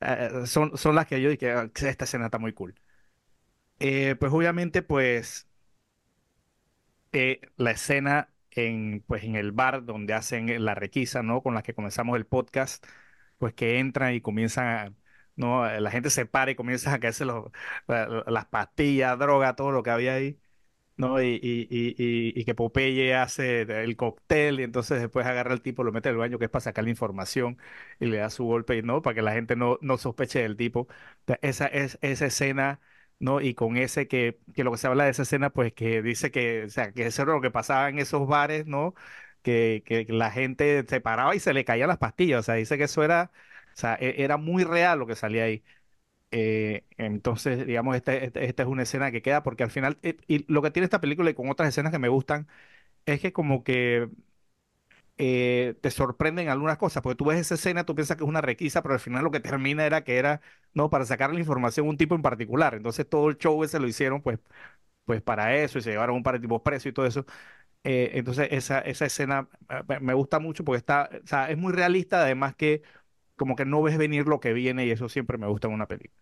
eh, 0.01 0.41
son, 0.47 0.77
son 0.77 0.95
las 0.95 1.07
que 1.07 1.21
yo 1.21 1.29
dije, 1.29 1.49
"Ah, 1.53 1.69
esta 1.73 2.03
escena 2.03 2.25
está 2.25 2.39
muy 2.39 2.51
cool. 2.51 2.75
Pues 3.77 4.33
obviamente, 4.33 4.81
pues, 4.81 5.47
la 7.55 7.71
escena 7.71 8.29
en, 8.51 9.03
pues, 9.07 9.23
en 9.23 9.35
el 9.35 9.51
bar 9.51 9.85
donde 9.85 10.13
hacen 10.13 10.63
la 10.65 10.75
requisa, 10.75 11.23
¿no? 11.23 11.41
Con 11.43 11.53
la 11.55 11.63
que 11.63 11.73
comenzamos 11.73 12.17
el 12.17 12.25
podcast, 12.25 12.85
pues 13.37 13.53
que 13.53 13.79
entran 13.79 14.13
y 14.13 14.21
comienzan 14.21 14.67
a, 14.67 14.93
¿no? 15.35 15.65
La 15.79 15.91
gente 15.91 16.09
se 16.09 16.25
para 16.25 16.51
y 16.51 16.55
comienza 16.55 16.93
a 16.93 16.99
caerse 16.99 17.25
los, 17.25 17.51
la- 17.87 18.23
las 18.27 18.45
pastillas, 18.47 19.17
droga, 19.19 19.55
todo 19.55 19.71
lo 19.71 19.83
que 19.83 19.91
había 19.91 20.13
ahí. 20.15 20.39
¿no? 20.97 21.21
Y, 21.21 21.27
y, 21.41 21.67
y, 21.69 22.39
y, 22.39 22.43
que 22.45 22.55
Popeye 22.55 23.15
hace 23.15 23.61
el 23.61 23.95
cóctel 23.95 24.59
y 24.59 24.63
entonces 24.63 24.99
después 25.01 25.25
agarra 25.25 25.53
al 25.53 25.61
tipo, 25.61 25.83
lo 25.83 25.91
mete 25.93 26.09
al 26.09 26.17
baño, 26.17 26.37
que 26.39 26.45
es 26.45 26.51
para 26.51 26.61
sacar 26.61 26.83
la 26.83 26.89
información 26.89 27.57
y 27.99 28.07
le 28.07 28.17
da 28.17 28.29
su 28.29 28.43
golpe, 28.45 28.81
¿no? 28.83 29.01
Para 29.01 29.15
que 29.15 29.21
la 29.21 29.31
gente 29.33 29.55
no, 29.55 29.77
no 29.81 29.97
sospeche 29.97 30.39
del 30.41 30.57
tipo. 30.57 30.87
Esa 31.41 31.67
es 31.67 31.97
esa 32.01 32.25
escena, 32.25 32.81
¿no? 33.19 33.41
Y 33.41 33.53
con 33.53 33.77
ese 33.77 34.07
que, 34.07 34.39
que 34.55 34.63
lo 34.63 34.71
que 34.71 34.77
se 34.77 34.87
habla 34.87 35.05
de 35.05 35.11
esa 35.11 35.23
escena, 35.23 35.49
pues 35.51 35.73
que 35.73 36.01
dice 36.01 36.31
que, 36.31 36.63
o 36.65 36.69
sea, 36.69 36.91
que 36.93 37.05
eso 37.07 37.21
era 37.23 37.33
lo 37.33 37.41
que 37.41 37.51
pasaba 37.51 37.89
en 37.89 37.99
esos 37.99 38.27
bares, 38.27 38.65
¿no? 38.67 38.93
Que, 39.41 39.83
que 39.85 40.05
la 40.09 40.31
gente 40.31 40.85
se 40.87 41.01
paraba 41.01 41.35
y 41.35 41.39
se 41.39 41.53
le 41.53 41.65
caían 41.65 41.87
las 41.89 41.97
pastillas, 41.97 42.39
o 42.41 42.43
sea, 42.43 42.55
dice 42.55 42.77
que 42.77 42.85
eso 42.85 43.03
era, 43.03 43.31
o 43.75 43.77
sea, 43.77 43.95
e- 43.99 44.23
era 44.23 44.37
muy 44.37 44.63
real 44.63 44.99
lo 44.99 45.07
que 45.07 45.15
salía 45.15 45.43
ahí. 45.45 45.63
Eh, 46.31 46.85
entonces, 46.97 47.65
digamos, 47.65 47.95
esta, 47.95 48.13
esta, 48.15 48.39
esta 48.41 48.63
es 48.63 48.69
una 48.69 48.83
escena 48.83 49.11
que 49.11 49.21
queda, 49.23 49.41
porque 49.43 49.63
al 49.63 49.71
final, 49.71 49.97
eh, 50.03 50.17
y 50.27 50.45
lo 50.51 50.61
que 50.61 50.69
tiene 50.71 50.83
esta 50.85 51.01
película 51.01 51.29
y 51.31 51.33
con 51.33 51.49
otras 51.49 51.69
escenas 51.69 51.91
que 51.91 51.99
me 51.99 52.09
gustan, 52.09 52.47
es 53.05 53.21
que 53.21 53.33
como 53.33 53.63
que 53.63 54.09
eh, 55.19 55.75
te 55.81 55.91
sorprenden 55.91 56.49
algunas 56.49 56.77
cosas, 56.77 57.03
porque 57.03 57.17
tú 57.17 57.25
ves 57.25 57.39
esa 57.39 57.55
escena, 57.55 57.85
tú 57.85 57.93
piensas 57.95 58.17
que 58.17 58.23
es 58.23 58.29
una 58.29 58.41
requisa, 58.41 58.81
pero 58.81 58.93
al 58.95 59.01
final 59.01 59.23
lo 59.23 59.31
que 59.31 59.41
termina 59.41 59.85
era 59.85 60.03
que 60.03 60.17
era, 60.17 60.41
no, 60.73 60.89
para 60.89 61.05
sacar 61.05 61.33
la 61.33 61.39
información 61.39 61.87
un 61.87 61.97
tipo 61.97 62.15
en 62.15 62.21
particular. 62.23 62.75
Entonces 62.75 63.07
todo 63.07 63.29
el 63.29 63.37
show 63.37 63.63
ese 63.63 63.79
lo 63.79 63.87
hicieron 63.87 64.21
pues, 64.21 64.39
pues 65.05 65.21
para 65.21 65.55
eso 65.55 65.79
y 65.79 65.81
se 65.81 65.91
llevaron 65.91 66.15
un 66.17 66.23
par 66.23 66.35
de 66.35 66.41
tipos 66.41 66.61
presos 66.61 66.87
y 66.87 66.93
todo 66.93 67.05
eso. 67.05 67.25
Eh, 67.83 68.11
entonces 68.15 68.49
esa, 68.51 68.79
esa 68.81 69.05
escena 69.05 69.49
eh, 69.69 69.99
me 70.01 70.13
gusta 70.13 70.39
mucho 70.39 70.65
porque 70.65 70.79
está, 70.79 71.09
es 71.49 71.57
muy 71.57 71.73
realista, 71.73 72.21
además 72.23 72.55
que 72.55 72.83
como 73.37 73.55
que 73.55 73.65
no 73.65 73.81
ves 73.81 73.97
venir 73.97 74.27
lo 74.27 74.39
que 74.41 74.53
viene 74.53 74.85
y 74.85 74.91
eso 74.91 75.09
siempre 75.09 75.37
me 75.37 75.47
gusta 75.47 75.67
en 75.67 75.75
una 75.75 75.87
película. 75.87 76.19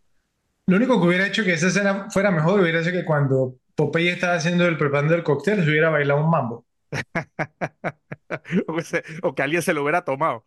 Lo 0.68 0.78
único 0.78 1.02
que 1.02 1.08
hubiera 1.08 1.28
hecho 1.28 1.44
que 1.44 1.54
esa 1.54 1.68
escena 1.68 2.10
fuera 2.12 2.32
mejor 2.32 2.62
hubiera 2.62 2.84
sido 2.84 3.00
que 3.00 3.06
cuando 3.06 3.56
Popeye 3.76 4.12
estaba 4.12 4.36
haciendo 4.36 4.68
el 4.68 4.78
preparando 4.78 5.16
el 5.16 5.24
cóctel, 5.24 5.64
se 5.64 5.70
hubiera 5.70 5.90
bailado 5.90 6.24
un 6.24 6.30
mambo. 6.30 6.67
O 8.68 8.76
que, 8.76 8.84
se- 8.84 9.04
o 9.24 9.34
que 9.36 9.42
alguien 9.44 9.62
se 9.62 9.74
lo 9.74 9.82
hubiera 9.84 10.04
tomado. 10.06 10.46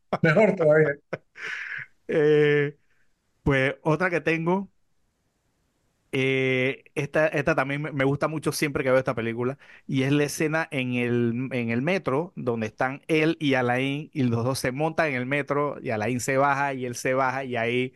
Mejor 0.22 0.56
todavía. 0.56 0.96
Eh, 2.08 2.76
pues 3.44 3.76
otra 3.82 4.10
que 4.10 4.20
tengo 4.20 4.70
Eh, 6.14 6.84
esta, 6.94 7.26
esta 7.28 7.54
también 7.54 7.80
me 7.80 7.90
me 7.92 8.04
gusta 8.04 8.28
mucho 8.28 8.52
siempre 8.52 8.84
que 8.84 8.90
veo 8.90 8.98
esta 8.98 9.14
película 9.14 9.56
y 9.86 10.02
es 10.02 10.12
la 10.12 10.24
escena 10.24 10.68
en 10.70 10.92
el, 10.94 11.48
en 11.52 11.70
el 11.70 11.80
metro 11.80 12.34
donde 12.36 12.66
están 12.66 13.00
él 13.08 13.38
y 13.40 13.54
Alain 13.54 14.10
y 14.12 14.24
los 14.24 14.44
dos 14.44 14.58
se 14.58 14.72
montan 14.72 15.06
en 15.08 15.14
el 15.14 15.24
metro 15.26 15.78
y 15.80 15.88
Alain 15.88 16.20
se 16.20 16.36
baja 16.36 16.74
y 16.74 16.84
él 16.84 16.96
se 16.96 17.14
baja 17.14 17.44
y 17.44 17.56
ahí 17.56 17.94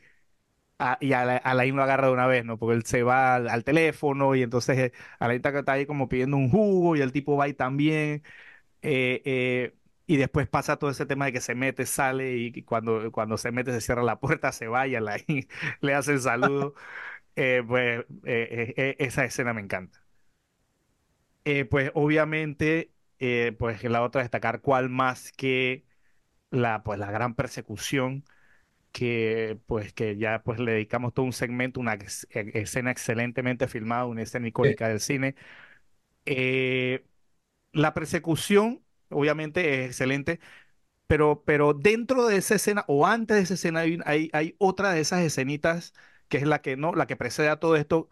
a- 0.78 0.98
y 1.00 1.12
Ala- 1.12 1.36
Alain 1.38 1.74
lo 1.76 1.82
agarra 1.82 2.06
de 2.08 2.12
una 2.12 2.26
vez, 2.26 2.44
¿no? 2.44 2.58
Porque 2.58 2.76
él 2.76 2.84
se 2.84 3.02
va 3.02 3.36
al, 3.36 3.64
teléfono 3.64 4.34
y 4.34 4.42
entonces 4.42 4.78
eh, 4.78 4.92
Alain 5.18 5.36
está, 5.38 5.58
está 5.58 5.72
ahí 5.72 5.86
como 5.86 6.08
pidiendo 6.08 6.36
un 6.36 6.50
jugo 6.50 6.96
y 6.96 7.00
el 7.00 7.12
tipo 7.12 7.36
va 7.36 7.44
ahí 7.44 7.54
también 7.54 8.22
eh, 8.82 9.22
eh, 9.24 9.74
y 10.06 10.16
después 10.18 10.48
pasa 10.48 10.78
todo 10.78 10.90
ese 10.90 11.06
tema 11.06 11.26
de 11.26 11.32
que 11.32 11.40
se 11.40 11.54
mete, 11.54 11.86
sale 11.86 12.36
y, 12.36 12.52
y 12.54 12.62
cuando, 12.62 13.12
cuando 13.12 13.38
se 13.38 13.52
mete 13.52 13.72
se 13.72 13.80
cierra 13.80 14.02
la 14.04 14.20
puerta, 14.20 14.52
se 14.52 14.68
va 14.68 14.86
y 14.88 14.94
Alain 14.96 15.24
le 15.80 15.94
hace 15.94 16.12
el 16.12 16.20
saludo. 16.20 16.74
Eh, 17.36 17.62
pues 17.66 18.04
esa 18.98 19.24
escena 19.24 19.54
me 19.54 19.60
encanta. 19.62 20.00
Pues 21.70 21.90
obviamente, 21.94 22.92
pues 23.58 23.82
la 23.84 24.02
otra 24.02 24.22
destacar 24.22 24.60
cuál 24.62 24.88
más 24.90 25.30
que 25.32 25.86
la, 26.50 26.82
pues, 26.84 26.98
la 27.00 27.10
gran 27.12 27.34
persecución 27.36 28.24
que 28.96 29.60
pues 29.66 29.92
que 29.92 30.16
ya 30.16 30.42
pues 30.42 30.58
le 30.60 30.72
dedicamos 30.72 31.12
todo 31.14 31.26
un 31.26 31.32
segmento, 31.34 31.80
una 31.80 31.94
ex- 31.94 32.26
e- 32.30 32.52
escena 32.54 32.90
excelentemente 32.92 33.68
filmada, 33.68 34.06
una 34.06 34.22
escena 34.22 34.48
icónica 34.48 34.88
del 34.88 35.00
cine. 35.00 35.34
Eh, 36.26 37.06
la 37.72 37.94
persecución 37.94 38.82
obviamente 39.10 39.82
es 39.84 39.88
excelente, 39.90 40.40
pero, 41.06 41.44
pero 41.44 41.74
dentro 41.74 42.26
de 42.26 42.36
esa 42.38 42.56
escena 42.56 42.84
o 42.88 43.06
antes 43.06 43.36
de 43.38 43.42
esa 43.44 43.54
escena 43.54 43.80
hay, 43.82 43.98
hay, 44.06 44.30
hay 44.34 44.56
otra 44.58 44.92
de 44.92 45.00
esas 45.00 45.22
escenitas 45.22 45.94
que 46.28 46.38
es 46.38 46.44
la 46.46 46.62
que 46.62 46.76
no, 46.76 46.94
la 46.94 47.06
que 47.08 47.16
precede 47.16 47.48
a 47.50 47.60
todo 47.60 47.76
esto 47.76 48.08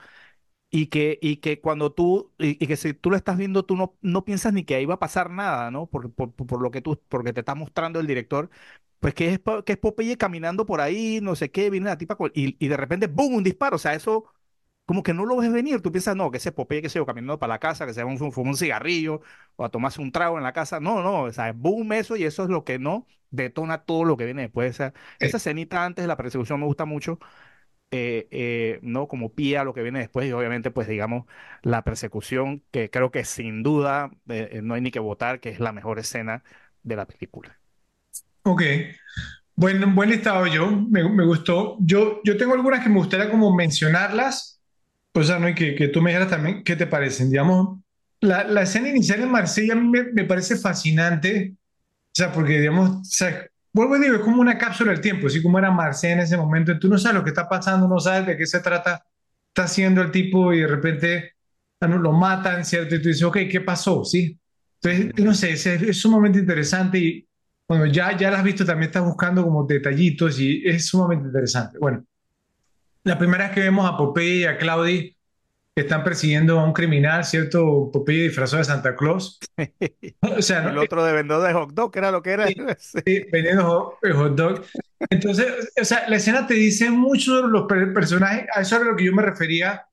y 0.71 0.87
que, 0.89 1.19
y 1.23 1.37
que 1.39 1.61
cuando 1.61 1.93
tú, 1.93 2.33
y, 2.39 2.63
y 2.63 2.67
que 2.67 2.77
si 2.77 2.95
tú 2.95 3.11
lo 3.11 3.17
estás 3.17 3.37
viendo, 3.39 3.65
tú 3.65 3.77
no, 3.77 3.97
no 4.03 4.25
piensas 4.25 4.53
ni 4.53 4.65
que 4.65 4.75
ahí 4.75 4.87
va 4.87 4.95
a 4.95 4.99
pasar 4.99 5.31
nada, 5.31 5.71
¿no? 5.71 5.87
Por, 5.87 6.13
por 6.13 6.33
por 6.35 6.61
lo 6.63 6.71
que 6.73 6.81
tú, 6.83 7.01
porque 7.09 7.33
te 7.33 7.41
está 7.41 7.55
mostrando 7.55 8.01
el 8.01 8.07
director, 8.09 8.51
pues 9.05 9.15
que 9.15 9.29
es, 9.35 9.41
que 9.67 9.73
es 9.75 9.79
Popeye 9.79 10.17
caminando 10.17 10.65
por 10.67 10.81
ahí, 10.81 11.21
no 11.23 11.37
sé 11.37 11.51
qué, 11.51 11.69
viene 11.71 11.87
la 11.91 11.99
tipa, 11.99 12.17
y, 12.35 12.57
y 12.65 12.69
de 12.69 12.77
repente, 12.77 13.07
¡boom!, 13.07 13.35
un 13.37 13.45
disparo, 13.45 13.77
o 13.77 13.79
sea, 13.79 13.95
eso 13.95 14.25
como 14.87 15.03
que 15.03 15.15
no 15.15 15.27
lo 15.27 15.37
ves 15.37 15.53
venir, 15.53 15.83
tú 15.83 15.93
piensas, 15.93 16.17
no, 16.17 16.31
que 16.31 16.39
ese 16.39 16.51
es 16.51 16.55
Popeye, 16.55 16.83
que 16.83 16.89
se 16.91 16.99
yo, 16.99 17.07
caminando 17.07 17.39
para 17.39 17.55
la 17.55 17.59
casa, 17.61 17.87
que 17.87 17.95
se 17.95 18.03
va 18.05 18.13
a 18.13 18.17
fumar 18.17 18.51
un 18.53 18.57
cigarrillo, 18.57 19.21
o 19.57 19.65
a 19.65 19.71
tomarse 19.71 20.01
un 20.03 20.13
trago 20.13 20.39
en 20.39 20.45
la 20.45 20.53
casa, 20.55 20.81
no, 20.81 21.03
no, 21.03 21.23
o 21.25 21.33
sea, 21.33 21.53
boom, 21.53 21.93
eso, 21.95 22.17
y 22.17 22.25
eso 22.25 22.45
es 22.45 22.51
lo 22.51 22.65
que 22.65 22.79
no 22.79 23.07
detona 23.31 23.85
todo 23.85 24.05
lo 24.05 24.17
que 24.17 24.25
viene 24.27 24.43
después, 24.43 24.71
esa, 24.71 24.95
esa 25.21 25.37
escenita 25.39 25.85
antes 25.85 26.03
de 26.05 26.09
la 26.09 26.17
persecución 26.17 26.61
me 26.61 26.67
gusta 26.67 26.85
mucho, 26.87 27.19
eh, 27.91 28.29
eh, 28.31 28.81
¿no? 28.83 29.09
Como 29.09 29.35
pie 29.35 29.59
a 29.59 29.65
lo 29.65 29.75
que 29.75 29.83
viene 29.83 30.01
después 30.01 30.29
y 30.29 30.33
obviamente 30.33 30.71
pues 30.71 30.89
digamos 30.89 31.27
la 31.63 31.85
persecución 31.85 32.65
que 32.73 32.91
creo 32.91 33.11
que 33.11 33.25
sin 33.25 33.63
duda 33.63 34.11
eh, 34.29 34.49
eh, 34.53 34.63
no 34.63 34.75
hay 34.75 34.81
ni 34.81 34.91
que 34.91 34.99
votar 35.01 35.41
que 35.41 35.51
es 35.51 35.61
la 35.61 35.73
mejor 35.73 35.99
escena 36.01 36.43
de 36.83 36.97
la 36.97 37.07
película. 37.07 37.61
Ok, 38.45 38.63
buen, 39.57 39.95
buen 39.95 40.11
listado 40.11 40.47
yo, 40.47 40.71
me, 40.71 41.09
me 41.09 41.25
gustó. 41.25 41.77
Yo, 41.81 42.21
yo 42.25 42.37
tengo 42.37 42.55
algunas 42.55 42.83
que 42.83 42.89
me 42.89 42.99
gustaría 42.99 43.31
como 43.31 43.55
mencionarlas, 43.55 44.61
o 45.15 45.23
sea, 45.23 45.39
¿no? 45.39 45.49
Y 45.49 45.55
que, 45.55 45.75
que 45.75 45.89
tú 45.89 46.03
me 46.03 46.11
dijeras 46.11 46.31
también 46.31 46.65
qué 46.65 46.77
te 46.77 46.87
parecen. 46.87 47.31
Digamos, 47.31 47.81
la, 48.21 48.45
la 48.45 48.63
escena 48.63 48.89
inicial 48.89 49.21
en 49.23 49.31
Marsella 49.31 49.75
a 49.75 49.77
mí 49.77 49.89
me, 49.89 50.05
me 50.13 50.25
parece 50.25 50.57
fascinante, 50.57 51.55
o 51.57 52.13
sea, 52.15 52.33
porque 52.33 52.61
digamos, 52.61 52.91
o 52.91 53.05
sea, 53.05 53.47
vuelvo 53.73 53.97
y 53.97 54.01
digo, 54.03 54.17
es 54.17 54.23
como 54.23 54.41
una 54.43 54.59
cápsula 54.59 54.93
del 54.93 55.01
tiempo, 55.01 55.27
así 55.29 55.43
como 55.43 55.59
era 55.59 55.71
Marsella 55.71 56.15
en 56.15 56.21
ese 56.21 56.37
momento, 56.37 56.79
tú 56.79 56.89
no 56.89 56.99
sabes 56.99 57.19
lo 57.19 57.25
que 57.25 57.31
está 57.31 57.49
pasando, 57.49 57.89
no 57.89 58.01
sabes 58.01 58.27
de 58.27 58.37
qué 58.37 58.47
se 58.47 58.61
trata, 58.61 59.05
está 59.49 59.65
haciendo 59.65 60.03
el 60.03 60.11
tipo 60.11 60.53
y 60.53 60.61
de 60.61 60.67
repente 60.69 61.33
ah, 61.81 61.87
lo 61.89 62.13
matan, 62.13 62.65
¿cierto? 62.65 62.97
Y 62.97 63.03
tú 63.03 63.09
dices, 63.09 63.23
ok, 63.25 63.39
¿qué 63.51 63.61
pasó? 63.61 64.05
¿Sí? 64.05 64.39
Entonces, 64.83 65.25
no 65.25 65.35
sé, 65.35 65.53
es, 65.53 65.67
es 65.67 65.99
sumamente 65.99 66.39
interesante 66.41 66.99
y 66.99 67.29
cuando 67.67 67.87
ya, 67.87 68.17
ya 68.17 68.31
la 68.31 68.39
has 68.39 68.45
visto 68.45 68.65
también 68.65 68.89
estás 68.91 69.05
buscando 69.05 69.43
como 69.45 69.65
detallitos 69.67 70.39
y 70.41 70.63
es 70.67 70.87
sumamente 70.87 71.27
interesante. 71.29 71.79
Bueno, 71.79 72.05
la 73.05 73.19
primera 73.19 73.47
es 73.47 73.53
que 73.53 73.61
vemos 73.61 73.89
a 73.91 73.97
Popeye 73.97 74.41
y 74.41 74.45
a 74.45 74.57
Claudia 74.59 75.03
que 75.75 75.83
están 75.83 76.05
persiguiendo 76.05 76.61
a 76.61 76.65
un 76.65 76.73
criminal, 76.75 77.25
¿cierto? 77.25 77.91
Popeye 77.93 78.25
disfrazado 78.25 78.59
de 78.61 78.65
Santa 78.65 78.97
Claus. 78.97 79.41
O 80.39 80.43
sea, 80.43 80.69
el 80.69 80.79
otro 80.79 81.05
de 81.05 81.13
vendedor 81.13 81.47
de 81.47 81.53
hot 81.55 81.73
dog, 81.73 81.93
que 81.93 81.99
era 82.01 82.11
lo 82.11 82.23
que 82.23 82.31
era. 82.33 82.47
Sí, 82.49 82.55
Sí. 82.79 83.27
vendiendo 83.33 83.65
hot, 83.67 83.99
el 84.03 84.13
hot 84.15 84.35
dog. 84.37 84.63
Entonces, 85.11 85.73
o 85.81 85.85
sea, 85.85 86.09
la 86.09 86.17
escena 86.17 86.47
te 86.47 86.55
dice 86.55 86.91
mucho 86.91 87.43
de 87.43 87.49
los 87.49 87.67
per- 87.67 87.93
personajes, 87.93 88.47
a 88.55 88.63
eso 88.63 88.77
era 88.77 88.87
lo 88.87 88.97
que 88.97 89.05
yo 89.05 89.13
me 89.13 89.23
refería, 89.23 89.87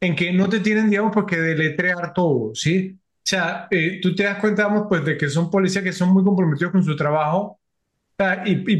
en 0.00 0.16
que 0.16 0.32
no 0.32 0.48
te 0.48 0.60
tienen, 0.60 0.90
digamos, 0.90 1.12
pues 1.14 1.26
que 1.26 1.38
deletrear 1.38 2.12
todo, 2.14 2.54
¿sí? 2.54 2.98
O 3.24 3.26
sea, 3.26 3.68
eh, 3.70 4.00
tú 4.02 4.14
te 4.14 4.24
das 4.24 4.38
cuenta, 4.38 4.66
vamos, 4.66 4.86
pues 4.88 5.04
de 5.04 5.16
que 5.16 5.28
son 5.30 5.50
policías 5.50 5.82
que 5.82 5.92
son 5.92 6.10
muy 6.12 6.22
comprometidos 6.22 6.72
con 6.72 6.84
su 6.84 6.94
trabajo, 6.94 7.38
o 7.42 7.60
sea, 8.18 8.42
y, 8.46 8.52
y 8.72 8.76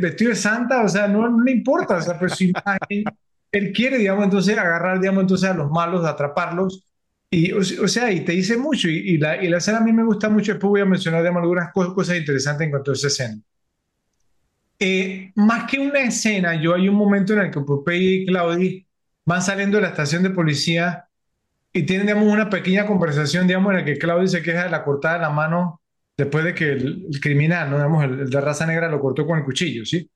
vestido 0.00 0.30
de 0.30 0.36
santa, 0.36 0.82
o 0.84 0.88
sea, 0.88 1.08
no, 1.08 1.28
no 1.28 1.44
le 1.44 1.52
importa, 1.52 1.98
o 1.98 2.02
sea, 2.02 2.18
pues 2.18 2.34
su 2.34 2.44
imagen, 2.44 3.16
él 3.52 3.72
quiere, 3.72 3.98
digamos, 3.98 4.24
entonces 4.24 4.58
agarrar, 4.58 5.00
digamos, 5.00 5.22
entonces 5.22 5.50
a 5.50 5.54
los 5.54 5.70
malos, 5.70 6.04
atraparlos, 6.06 6.84
y, 7.30 7.52
o, 7.52 7.58
o 7.60 7.88
sea, 7.88 8.12
y 8.12 8.20
te 8.24 8.32
dice 8.32 8.56
mucho, 8.58 8.88
y, 8.88 8.96
y 8.98 9.18
la, 9.18 9.42
y 9.42 9.48
la 9.48 9.58
escena 9.58 9.78
a 9.78 9.82
mí 9.82 9.92
me 9.92 10.04
gusta 10.04 10.28
mucho, 10.30 10.52
después 10.52 10.70
voy 10.70 10.80
a 10.82 10.86
mencionar, 10.86 11.22
digamos, 11.22 11.42
algunas 11.42 11.72
co- 11.72 11.94
cosas 11.94 12.18
interesantes 12.18 12.64
en 12.66 12.70
cuanto 12.72 12.92
a 12.92 12.94
esa 12.94 13.08
escena. 13.08 13.40
Eh, 14.80 15.32
más 15.34 15.68
que 15.70 15.78
una 15.80 16.00
escena, 16.00 16.60
yo 16.60 16.74
hay 16.74 16.88
un 16.88 16.94
momento 16.94 17.32
en 17.32 17.40
el 17.40 17.50
que 17.50 17.60
Popeye 17.60 18.22
y 18.22 18.26
Claudia 18.26 18.84
van 19.24 19.42
saliendo 19.42 19.76
de 19.78 19.82
la 19.82 19.88
estación 19.88 20.22
de 20.22 20.30
policía 20.30 21.07
y 21.72 21.82
tienen, 21.84 22.06
digamos, 22.06 22.32
una 22.32 22.50
pequeña 22.50 22.86
conversación, 22.86 23.46
digamos, 23.46 23.72
en 23.72 23.78
la 23.78 23.84
que 23.84 23.98
Claudia 23.98 24.28
se 24.28 24.42
queja 24.42 24.64
de 24.64 24.70
la 24.70 24.84
cortada 24.84 25.14
de 25.14 25.20
la 25.22 25.30
mano 25.30 25.80
después 26.16 26.44
de 26.44 26.54
que 26.54 26.72
el, 26.72 27.06
criminal, 27.20 27.70
¿no? 27.70 27.76
Digamos, 27.76 28.04
el, 28.04 28.30
de 28.30 28.40
raza 28.40 28.66
negra 28.66 28.88
lo 28.88 29.00
cortó 29.00 29.26
con 29.26 29.38
el 29.38 29.44
cuchillo, 29.44 29.84
¿sí? 29.84 30.08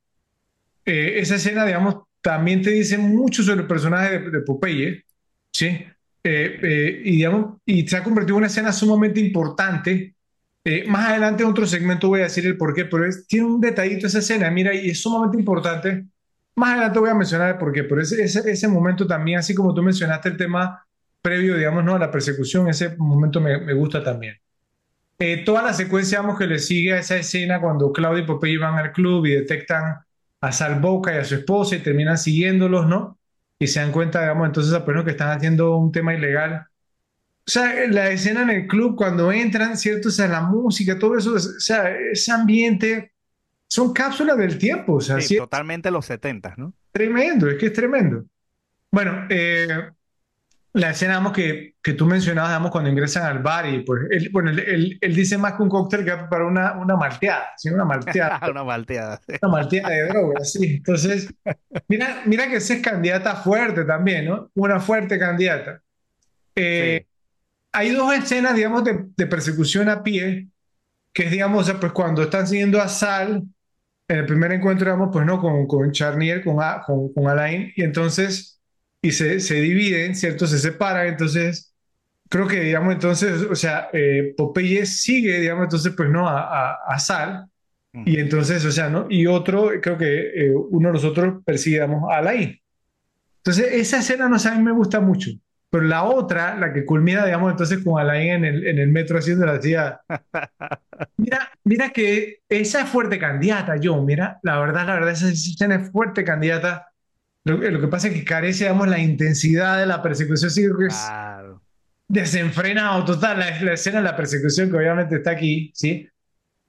Eh, 0.85 1.15
esa 1.19 1.37
escena, 1.37 1.65
digamos, 1.65 1.97
también 2.21 2.63
te 2.63 2.71
dice 2.71 2.99
mucho 2.99 3.43
sobre 3.43 3.63
el 3.63 3.67
personaje 3.67 4.19
de, 4.19 4.31
de 4.31 4.41
Popeye, 4.41 5.05
¿sí? 5.53 5.67
Eh, 6.25 6.59
eh, 6.63 7.03
y, 7.05 7.13
digamos, 7.17 7.59
y 7.67 7.87
se 7.87 7.97
ha 7.97 8.03
convertido 8.03 8.37
en 8.37 8.39
una 8.39 8.47
escena 8.49 8.73
sumamente 8.73 9.21
importante. 9.21 10.15
Más 10.87 11.09
adelante 11.11 11.43
en 11.43 11.49
otro 11.51 11.67
segmento 11.67 12.07
voy 12.09 12.21
a 12.21 12.25
decir 12.25 12.47
el 12.47 12.57
por 12.57 12.73
qué, 12.75 12.85
pero 12.85 13.05
es- 13.07 13.27
tiene 13.27 13.47
un 13.47 13.61
detallito 13.61 14.07
esa 14.07 14.21
escena, 14.21 14.49
mira, 14.51 14.73
y 14.75 14.91
es 14.91 15.03
sumamente 15.03 15.37
importante. 15.39 16.05
Más 16.55 16.73
adelante 16.75 16.99
voy 17.01 17.11
a 17.11 17.15
mencionar 17.15 17.51
el 17.51 17.59
por 17.59 17.73
qué, 17.73 17.83
pero 17.85 18.01
ese, 18.01 18.23
ese 18.25 18.69
momento 18.69 19.07
también, 19.07 19.39
así 19.39 19.55
como 19.55 19.75
tú 19.75 19.83
mencionaste 19.83 20.29
el 20.29 20.37
tema 20.37 20.85
previo, 21.23 21.57
digamos, 21.57 21.85
¿no? 21.85 21.95
a 21.97 21.99
la 21.99 22.11
persecución, 22.11 22.69
ese 22.69 22.97
momento 22.99 23.41
me, 23.41 23.59
me 23.61 23.75
gusta 23.75 24.03
también. 24.05 24.37
Eh, 25.19 25.45
toda 25.45 25.63
la 25.63 25.73
secuencia, 25.73 26.19
digamos, 26.19 26.39
que 26.39 26.47
le 26.47 26.59
sigue 26.59 26.95
a 26.95 26.99
esa 26.99 27.17
escena 27.17 27.61
cuando 27.61 27.93
Claudia 27.93 28.25
y 28.25 28.27
Popeye 28.27 28.59
van 28.59 28.77
al 28.79 28.93
club 28.93 29.27
y 29.27 29.33
detectan 29.33 29.99
a 30.41 30.53
Sal 30.53 30.81
Boca 30.81 31.15
y 31.15 31.19
a 31.19 31.25
su 31.25 31.37
esposa 31.37 31.77
y 31.77 31.81
terminan 31.81 32.19
siguiéndolos, 32.19 32.87
¿no? 32.89 33.19
Y 33.59 33.69
se 33.69 33.79
dan 33.81 33.93
cuenta, 33.93 34.21
digamos, 34.23 34.49
entonces, 34.49 34.77
pues, 34.85 34.97
¿no? 34.97 35.05
que 35.05 35.13
están 35.13 35.31
haciendo 35.31 35.77
un 35.77 35.93
tema 35.93 36.15
ilegal. 36.15 36.67
O 37.47 37.51
sea, 37.51 37.87
la 37.89 38.11
escena 38.11 38.43
en 38.43 38.51
el 38.51 38.67
club 38.67 38.97
cuando 38.97 39.31
entran, 39.33 39.77
¿cierto? 39.77 40.09
O 40.09 40.13
sea, 40.13 40.29
la 40.29 40.43
música, 40.43 40.99
todo 40.99 41.17
eso, 41.17 41.35
o 41.35 41.39
sea, 41.39 41.91
ese 41.97 42.33
ambiente, 42.33 43.13
son 43.69 43.93
cápsulas 43.93 44.37
del 44.39 44.59
tiempo, 44.59 44.95
o 44.95 45.01
sea, 45.01 45.21
Sí, 45.21 45.37
totalmente 45.37 45.91
los 45.91 46.07
70, 46.07 46.55
¿no? 46.57 46.75
tremendo, 46.93 47.49
es 47.49 47.59
que 47.59 47.67
es 47.67 47.73
tremendo. 47.73 48.25
Bueno, 48.91 49.27
eh, 49.31 49.91
la 50.75 50.91
escena, 50.91 51.13
digamos, 51.15 51.33
que, 51.33 51.75
que 51.83 51.93
tú 51.95 52.07
mencionabas, 52.07 52.51
digamos, 52.53 52.71
cuando 52.71 52.91
ingresan 52.91 53.25
al 53.25 53.41
bar 53.43 53.67
y 53.69 53.81
pues, 53.85 54.03
él, 54.11 54.31
bueno, 54.33 54.51
él, 54.51 54.61
él- 54.61 54.99
él 55.01 55.15
dice 55.15 55.37
más 55.39 55.55
que 55.55 55.63
un 55.63 55.69
cóctel 55.69 56.05
que 56.05 56.13
para 56.31 56.47
una, 56.47 56.73
una 56.79 56.97
malteada, 56.97 57.47
¿sí? 57.57 57.69
Una 57.71 57.85
malteada, 57.85 58.39
Una 58.47 58.65
malteada. 58.65 59.21
una 59.43 59.53
malteada 59.53 59.91
de 59.91 60.09
drogas, 60.09 60.53
sí. 60.53 60.77
Entonces, 60.77 61.35
mira, 61.89 62.23
mira 62.27 62.49
que 62.49 62.57
esa 62.57 62.75
es 62.75 62.83
candidata 62.83 63.37
fuerte 63.37 63.85
también, 63.85 64.27
¿no? 64.27 64.51
Una 64.55 64.81
fuerte 64.81 65.19
candidata. 65.19 65.83
Eh, 66.57 67.01
Sí. 67.01 67.07
hay 67.73 67.91
dos 67.93 68.15
escenas, 68.15 68.55
digamos, 68.55 68.85
de, 68.85 69.07
de 69.17 69.27
persecución 69.27 69.89
a 69.89 70.03
pie, 70.03 70.49
que 71.13 71.25
es, 71.27 71.33
digamos, 71.33 71.63
o 71.63 71.65
sea, 71.73 71.81
pues 71.81 71.93
cuando 71.93 72.23
están 72.25 72.47
siguiendo 72.49 72.81
a 72.81 72.89
Sal, 72.89 73.45
en 74.09 74.19
el 74.19 74.27
primer 74.27 74.53
encuentro, 74.53 74.87
digamos, 74.87 75.11
pues 75.13 75.27
no, 75.27 75.41
con, 75.41 75.67
con 75.69 75.93
Charnier, 75.93 76.45
con, 76.45 76.63
A- 76.63 76.83
con, 76.87 77.13
con 77.15 77.29
Alain, 77.29 77.73
y 77.77 77.83
entonces, 77.85 78.62
y 79.03 79.13
se, 79.13 79.41
se 79.41 79.57
dividen, 79.57 80.15
¿cierto? 80.15 80.47
Se 80.47 80.59
separan, 80.59 81.09
entonces, 81.09 81.75
creo 82.29 82.47
que, 82.49 82.61
digamos, 82.61 82.95
entonces, 82.95 83.43
o 83.43 83.55
sea, 83.57 83.91
eh, 83.93 84.35
Popeye 84.37 84.87
sigue, 84.87 85.41
digamos, 85.41 85.65
entonces, 85.65 85.93
pues 85.97 86.11
no, 86.11 86.29
a, 86.29 86.73
a, 86.73 86.79
a 86.87 86.99
Sal, 86.99 87.47
y 88.05 88.19
entonces, 88.19 88.65
o 88.65 88.73
sea, 88.73 88.89
¿no? 88.91 89.07
Y 89.11 89.27
otro, 89.27 89.71
creo 89.83 89.99
que 89.99 90.47
eh, 90.47 90.55
uno 90.55 90.89
de 90.89 90.95
los 90.95 91.05
otros 91.05 91.43
persigue, 91.45 91.77
digamos, 91.77 92.11
a 92.11 92.19
Alain. 92.19 92.59
Entonces, 93.39 93.73
esa 93.73 93.99
escena 93.99 94.29
no 94.29 94.39
sé, 94.39 94.49
a 94.49 94.55
mí 94.55 94.63
me 94.63 94.73
gusta 94.73 95.01
mucho. 95.01 95.31
Pero 95.71 95.85
la 95.85 96.05
otra, 96.05 96.57
la 96.57 96.73
que 96.73 96.85
culmina, 96.85 97.25
digamos, 97.25 97.51
entonces 97.51 97.83
con 97.83 98.01
Alain 98.01 98.31
en 98.33 98.45
el, 98.45 98.67
en 98.67 98.79
el 98.79 98.89
metro 98.89 99.19
haciendo 99.19 99.47
la 99.47 99.59
tía. 99.61 100.01
Mira, 101.17 101.51
mira 101.65 101.91
que 101.91 102.41
esa 102.49 102.83
es 102.83 102.89
fuerte 102.89 103.19
candidata, 103.19 103.77
yo, 103.77 104.01
mira, 104.03 104.39
la 104.43 104.61
verdad, 104.61 104.87
la 104.87 104.95
verdad, 104.95 105.13
esa 105.13 105.29
escena 105.31 105.77
es 105.77 105.91
fuerte 105.91 106.25
candidata. 106.25 106.92
Lo, 107.45 107.57
lo 107.57 107.81
que 107.81 107.89
pasa 107.89 108.09
es 108.09 108.15
que 108.15 108.25
carece, 108.25 108.65
digamos, 108.65 108.89
la 108.89 108.99
intensidad 109.01 109.79
de 109.79 109.87
la 109.87 110.03
persecución, 110.03 110.51
sí 110.51 110.63
que 110.63 110.87
es 110.87 110.95
Claro. 110.95 111.63
desenfrenado 112.09 113.05
total 113.05 113.39
la, 113.41 113.61
la 113.63 113.73
escena 113.75 113.99
de 113.99 114.05
la 114.05 114.17
persecución 114.17 114.71
que 114.71 114.77
obviamente 114.77 115.17
está 115.17 115.33
aquí, 115.33 115.71
¿sí? 115.75 116.09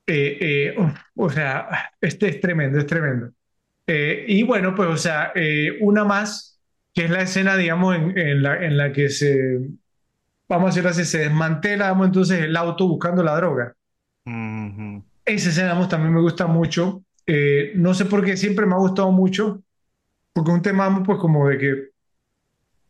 Eh, 0.08 0.38
eh, 0.42 0.76
uf, 0.78 0.94
o 1.16 1.30
sea, 1.30 1.92
este 2.02 2.28
es 2.30 2.42
tremendo, 2.42 2.80
es 2.80 2.86
tremendo. 2.88 3.32
Eh, 3.88 4.26
y 4.28 4.44
bueno, 4.44 4.76
pues, 4.76 4.90
o 4.90 4.98
sea, 4.98 5.32
eh, 5.36 5.78
una 5.82 6.04
más, 6.06 6.60
que 6.94 7.06
es 7.06 7.10
la 7.12 7.22
escena, 7.24 7.58
digamos, 7.58 7.96
en, 7.96 8.18
en 8.18 8.44
la, 8.44 8.66
en 8.66 8.78
la 8.78 8.92
que 8.94 9.10
se, 9.10 9.60
vamos 10.48 10.66
a 10.68 10.70
decirlo 10.70 10.90
así, 10.92 11.06
se 11.06 11.20
desmantela, 11.20 11.86
digamos, 11.86 12.08
entonces 12.08 12.42
el 12.44 12.56
auto 12.56 12.88
buscando 12.88 13.24
la 13.24 13.36
droga. 13.36 13.76
Esa 15.26 15.50
escena, 15.50 15.68
digamos, 15.70 15.90
también 15.90 16.14
me 16.14 16.22
gusta 16.22 16.48
mucho. 16.48 17.04
Eh, 17.26 17.72
no 17.76 17.94
sé 17.94 18.06
por 18.06 18.24
qué 18.26 18.36
siempre 18.38 18.66
me 18.66 18.74
ha 18.76 18.78
gustado 18.80 19.12
mucho, 19.12 19.63
porque 20.34 20.52
un 20.52 20.62
tema, 20.62 21.04
pues, 21.04 21.20
como 21.20 21.48
de 21.50 21.58
que, 21.58 21.72
o 21.74 21.76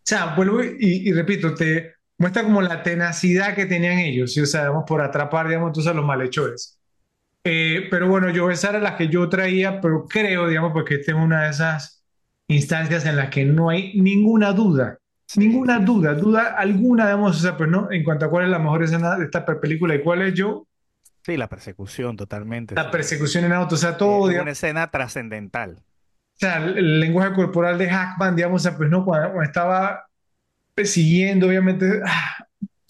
sea, 0.04 0.36
vuelvo 0.36 0.64
y, 0.64 1.10
y 1.10 1.14
repito, 1.14 1.54
te 1.56 1.94
muestra 2.18 2.44
como 2.44 2.62
la 2.62 2.84
tenacidad 2.84 3.56
que 3.56 3.66
tenían 3.66 4.00
ellos, 4.00 4.34
¿sí? 4.34 4.42
O 4.42 4.46
sea, 4.46 4.62
digamos, 4.62 4.84
por 4.88 5.02
atrapar, 5.02 5.48
digamos, 5.48 5.70
entonces 5.70 5.92
a 5.92 5.96
los 5.96 6.06
malhechores. 6.06 6.80
Eh, 7.46 7.88
pero 7.92 8.08
bueno, 8.08 8.30
yo 8.32 8.52
esas 8.52 8.72
eran 8.72 8.84
las 8.84 8.96
que 8.98 9.10
yo 9.10 9.30
traía, 9.30 9.82
pero 9.82 10.08
creo, 10.08 10.48
digamos, 10.48 10.74
porque 10.74 10.96
esta 10.96 11.12
es 11.14 11.18
una 11.18 11.44
de 11.46 11.52
esas 11.52 12.04
instancias 12.48 13.06
en 13.06 13.18
las 13.18 13.30
que 13.30 13.46
no 13.46 13.70
hay 13.70 13.94
ninguna 14.02 14.54
duda, 14.54 15.00
ninguna 15.36 15.80
duda, 15.80 16.14
duda 16.16 16.56
alguna, 16.58 17.06
digamos, 17.06 17.38
o 17.38 17.40
sea, 17.42 17.58
pues 17.58 17.70
no, 17.70 17.92
en 17.92 18.04
cuanto 18.04 18.26
a 18.26 18.30
cuál 18.30 18.46
es 18.46 18.52
la 18.52 18.60
mejor 18.60 18.84
escena 18.84 19.18
de 19.18 19.26
esta 19.26 19.46
película 19.46 19.96
y 19.96 20.04
cuál 20.04 20.24
es 20.24 20.34
yo, 20.36 20.68
Sí, 21.26 21.38
la 21.38 21.50
persecución, 21.50 22.16
totalmente. 22.18 22.76
la 22.76 22.92
persecución 22.92 23.46
en 23.46 23.54
auto, 23.54 23.76
o 23.76 23.78
sea, 23.78 23.98
Eh, 23.98 23.98
todo, 23.98 24.30
es 24.30 24.30
digamos, 24.30 24.40
una 24.40 24.52
escena 24.52 24.90
trascendental. 24.92 25.84
O 26.36 26.40
sea, 26.40 26.58
el, 26.58 27.00
lenguaje 27.00 27.34
corporal 27.34 27.78
de 27.78 27.90
Hackman, 27.90 28.36
digamos, 28.36 28.68
pues 28.78 28.90
no, 28.90 29.06
cuando, 29.06 29.30
cuando 29.30 29.44
estaba 29.44 30.06
persiguiendo, 30.74 31.48
obviamente, 31.48 32.02
ah, 32.06 32.36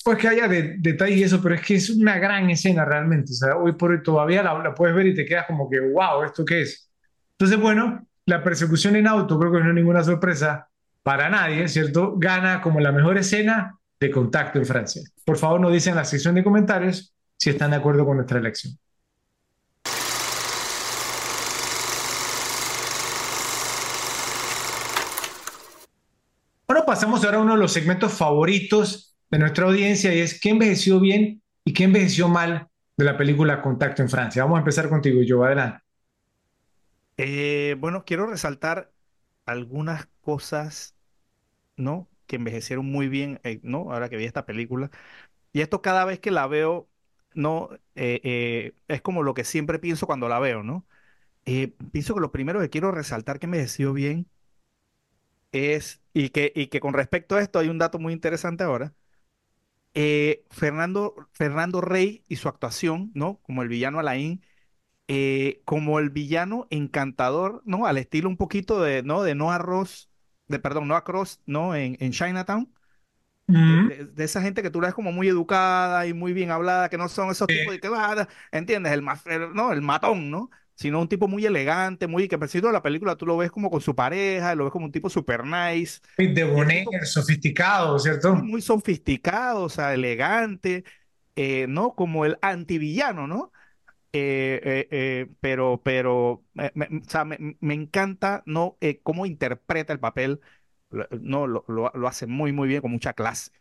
pues 0.04 0.18
que 0.18 0.28
haya 0.28 0.48
de- 0.48 0.76
detalles 0.80 1.18
y 1.18 1.24
eso, 1.24 1.42
pero 1.42 1.56
es 1.56 1.62
que 1.62 1.76
es 1.76 1.90
una 1.90 2.18
gran 2.18 2.50
escena 2.50 2.86
realmente, 2.86 3.32
o 3.32 3.36
sea, 3.36 3.56
hoy 3.58 3.74
por 3.74 3.92
hoy 3.92 4.04
todavía 4.04 4.44
la, 4.44 4.58
la 4.60 4.74
puedes 4.74 4.96
ver 4.96 5.08
y 5.08 5.16
te 5.16 5.26
quedas 5.26 5.46
como 5.48 5.70
que, 5.70 5.80
wow, 5.80 6.24
¿esto 6.24 6.44
qué 6.46 6.62
es? 6.62 6.90
Entonces, 7.38 7.60
bueno, 7.60 8.08
la 8.26 8.44
persecución 8.44 8.96
en 8.96 9.08
auto, 9.08 9.38
creo 9.40 9.52
que 9.52 9.60
no 9.60 9.70
es 9.70 9.76
ninguna 9.76 10.04
sorpresa 10.04 10.70
para 11.04 11.30
nadie, 11.30 11.68
¿cierto? 11.68 12.16
Gana 12.18 12.62
como 12.62 12.80
la 12.80 12.92
mejor 12.92 13.18
escena 13.18 13.78
de 14.00 14.12
contacto 14.12 14.60
en 14.60 14.66
Francia. 14.66 15.02
Por 15.26 15.38
favor, 15.38 15.60
nos 15.60 15.74
dicen 15.74 15.92
en 15.92 15.98
la 15.98 16.06
sección 16.06 16.36
de 16.36 16.44
comentarios 16.44 17.14
si 17.38 17.50
están 17.50 17.72
de 17.72 17.78
acuerdo 17.78 18.06
con 18.06 18.18
nuestra 18.18 18.40
elección. 18.40 18.78
Pasamos 26.94 27.26
ahora 27.26 27.40
a 27.40 27.42
uno 27.42 27.54
de 27.54 27.60
los 27.60 27.74
segmentos 27.74 28.14
favoritos 28.14 29.16
de 29.32 29.40
nuestra 29.40 29.66
audiencia 29.66 30.14
y 30.14 30.20
es 30.20 30.40
¿qué 30.40 30.50
envejeció 30.50 31.00
bien 31.00 31.42
y 31.66 31.74
qué 31.74 31.86
envejeció 31.86 32.28
mal 32.28 32.68
de 32.96 33.04
la 33.04 33.18
película 33.18 33.64
Contacto 33.64 34.04
en 34.04 34.10
Francia? 34.10 34.44
Vamos 34.44 34.58
a 34.58 34.60
empezar 34.60 34.90
contigo, 34.90 35.24
yo, 35.24 35.44
adelante. 35.44 35.84
Eh, 37.18 37.76
bueno, 37.80 38.06
quiero 38.06 38.28
resaltar 38.28 38.92
algunas 39.48 40.06
cosas, 40.22 40.96
¿no? 41.78 42.08
Que 42.28 42.36
envejecieron 42.36 42.86
muy 42.86 43.08
bien, 43.08 43.40
eh, 43.44 43.60
¿no? 43.64 43.92
Ahora 43.92 44.08
que 44.08 44.18
vi 44.18 44.26
esta 44.26 44.46
película. 44.46 44.92
Y 45.52 45.62
esto 45.62 45.82
cada 45.82 46.06
vez 46.06 46.20
que 46.20 46.30
la 46.30 46.46
veo, 46.46 46.88
¿no? 47.34 47.70
Eh, 47.96 48.74
es 48.88 49.02
como 49.02 49.24
lo 49.24 49.34
que 49.34 49.46
siempre 49.46 49.80
pienso 49.80 50.06
cuando 50.06 50.30
la 50.30 50.38
veo, 50.38 50.62
¿no? 50.62 50.86
Pienso 51.44 52.14
que 52.14 52.22
lo 52.22 52.32
primero 52.32 52.60
que 52.60 52.70
quiero 52.70 52.92
resaltar 52.92 53.40
que 53.40 53.48
envejeció 53.48 53.94
bien 53.94 54.28
es, 55.54 56.02
y 56.14 56.30
que, 56.30 56.52
y 56.56 56.68
que 56.68 56.80
con 56.82 56.94
respecto 56.94 57.36
a 57.38 57.42
esto 57.42 57.60
hay 57.60 57.70
un 57.70 57.78
dato 57.80 58.00
muy 58.00 58.14
interesante 58.14 58.64
ahora, 58.66 58.94
eh, 59.94 60.46
Fernando, 60.50 61.16
Fernando 61.34 61.82
Rey 61.82 62.24
y 62.28 62.38
su 62.38 62.50
actuación, 62.50 63.12
¿no? 63.14 63.40
Como 63.44 63.62
el 63.62 63.70
villano 63.70 64.00
Alain, 64.00 64.44
eh, 65.10 65.62
como 65.66 66.00
el 66.00 66.10
villano 66.12 66.68
encantador, 66.72 67.62
¿no? 67.66 67.88
Al 67.88 67.98
estilo 67.98 68.30
un 68.30 68.38
poquito 68.38 68.82
de, 68.82 69.04
¿no? 69.04 69.24
De 69.24 69.36
Noah 69.36 69.60
Ross, 69.60 70.10
de, 70.48 70.60
perdón, 70.60 70.88
Noah 70.90 71.04
Cross, 71.06 71.42
¿no? 71.48 71.76
En, 71.76 71.98
en 72.02 72.12
Chinatown. 72.14 72.74
De, 73.66 73.80
de- 73.82 74.06
de 74.06 74.24
esa 74.26 74.42
gente 74.42 74.62
que 74.64 74.70
tú 74.72 74.82
la 74.82 74.88
ves 74.90 74.96
como 74.96 75.12
muy 75.14 75.28
educada 75.30 76.08
y 76.08 76.14
muy 76.14 76.34
bien 76.34 76.52
hablada, 76.52 76.90
que 76.90 76.98
no 76.98 77.10
son 77.10 77.30
esos 77.32 77.52
tipos 77.52 77.74
de 77.74 77.80
que, 77.80 77.90
ah, 77.96 78.28
¿entiendes? 78.52 78.92
El, 78.94 79.04
el- 79.28 79.54
no, 79.54 79.72
el 79.74 79.82
matón, 79.82 80.32
¿no? 80.32 80.50
Sino 80.76 81.00
un 81.00 81.08
tipo 81.08 81.28
muy 81.28 81.46
elegante, 81.46 82.08
muy, 82.08 82.28
que 82.28 82.38
principio 82.38 82.70
de 82.70 82.74
la 82.74 82.82
película 82.82 83.16
tú 83.16 83.26
lo 83.26 83.38
ves 83.38 83.52
como 83.52 83.70
con 83.70 83.82
su 83.82 83.96
pareja, 83.96 84.56
lo 84.56 84.66
ves 84.66 84.72
como 84.72 84.86
un 84.86 84.92
tipo 84.92 85.10
super 85.10 85.46
nice, 85.46 86.02
y 86.18 86.26
el 86.26 86.34
tipo 86.34 86.92
debonair, 86.92 87.06
sofisticado, 87.06 87.92
muy, 87.94 88.00
¿cierto? 88.00 88.36
muy 88.36 88.62
sofisticado, 88.62 89.64
o 89.64 89.70
sea, 89.70 89.94
elegante, 89.94 90.84
eh, 91.36 91.68
¿no? 91.68 91.96
Como 91.96 92.26
el 92.26 92.38
antivillano, 92.42 93.28
¿no? 93.28 93.52
Eh, 94.16 94.88
eh, 94.92 95.28
pero, 95.42 95.82
pero, 95.84 96.44
me, 96.54 96.72
o 96.76 97.10
sea, 97.10 97.26
me, 97.26 97.58
me 97.60 97.74
encanta, 97.74 98.44
¿no? 98.46 98.78
Cómo 99.04 99.26
interpreta 99.26 99.94
el 99.94 100.00
papel, 100.00 100.42
no, 101.12 101.48
lo, 101.48 101.66
lo, 101.68 101.92
lo 101.94 102.08
hace 102.08 102.28
muy, 102.28 102.52
muy 102.52 102.68
bien, 102.68 102.82
con 102.82 102.92
mucha 102.92 103.14
clase. 103.14 103.52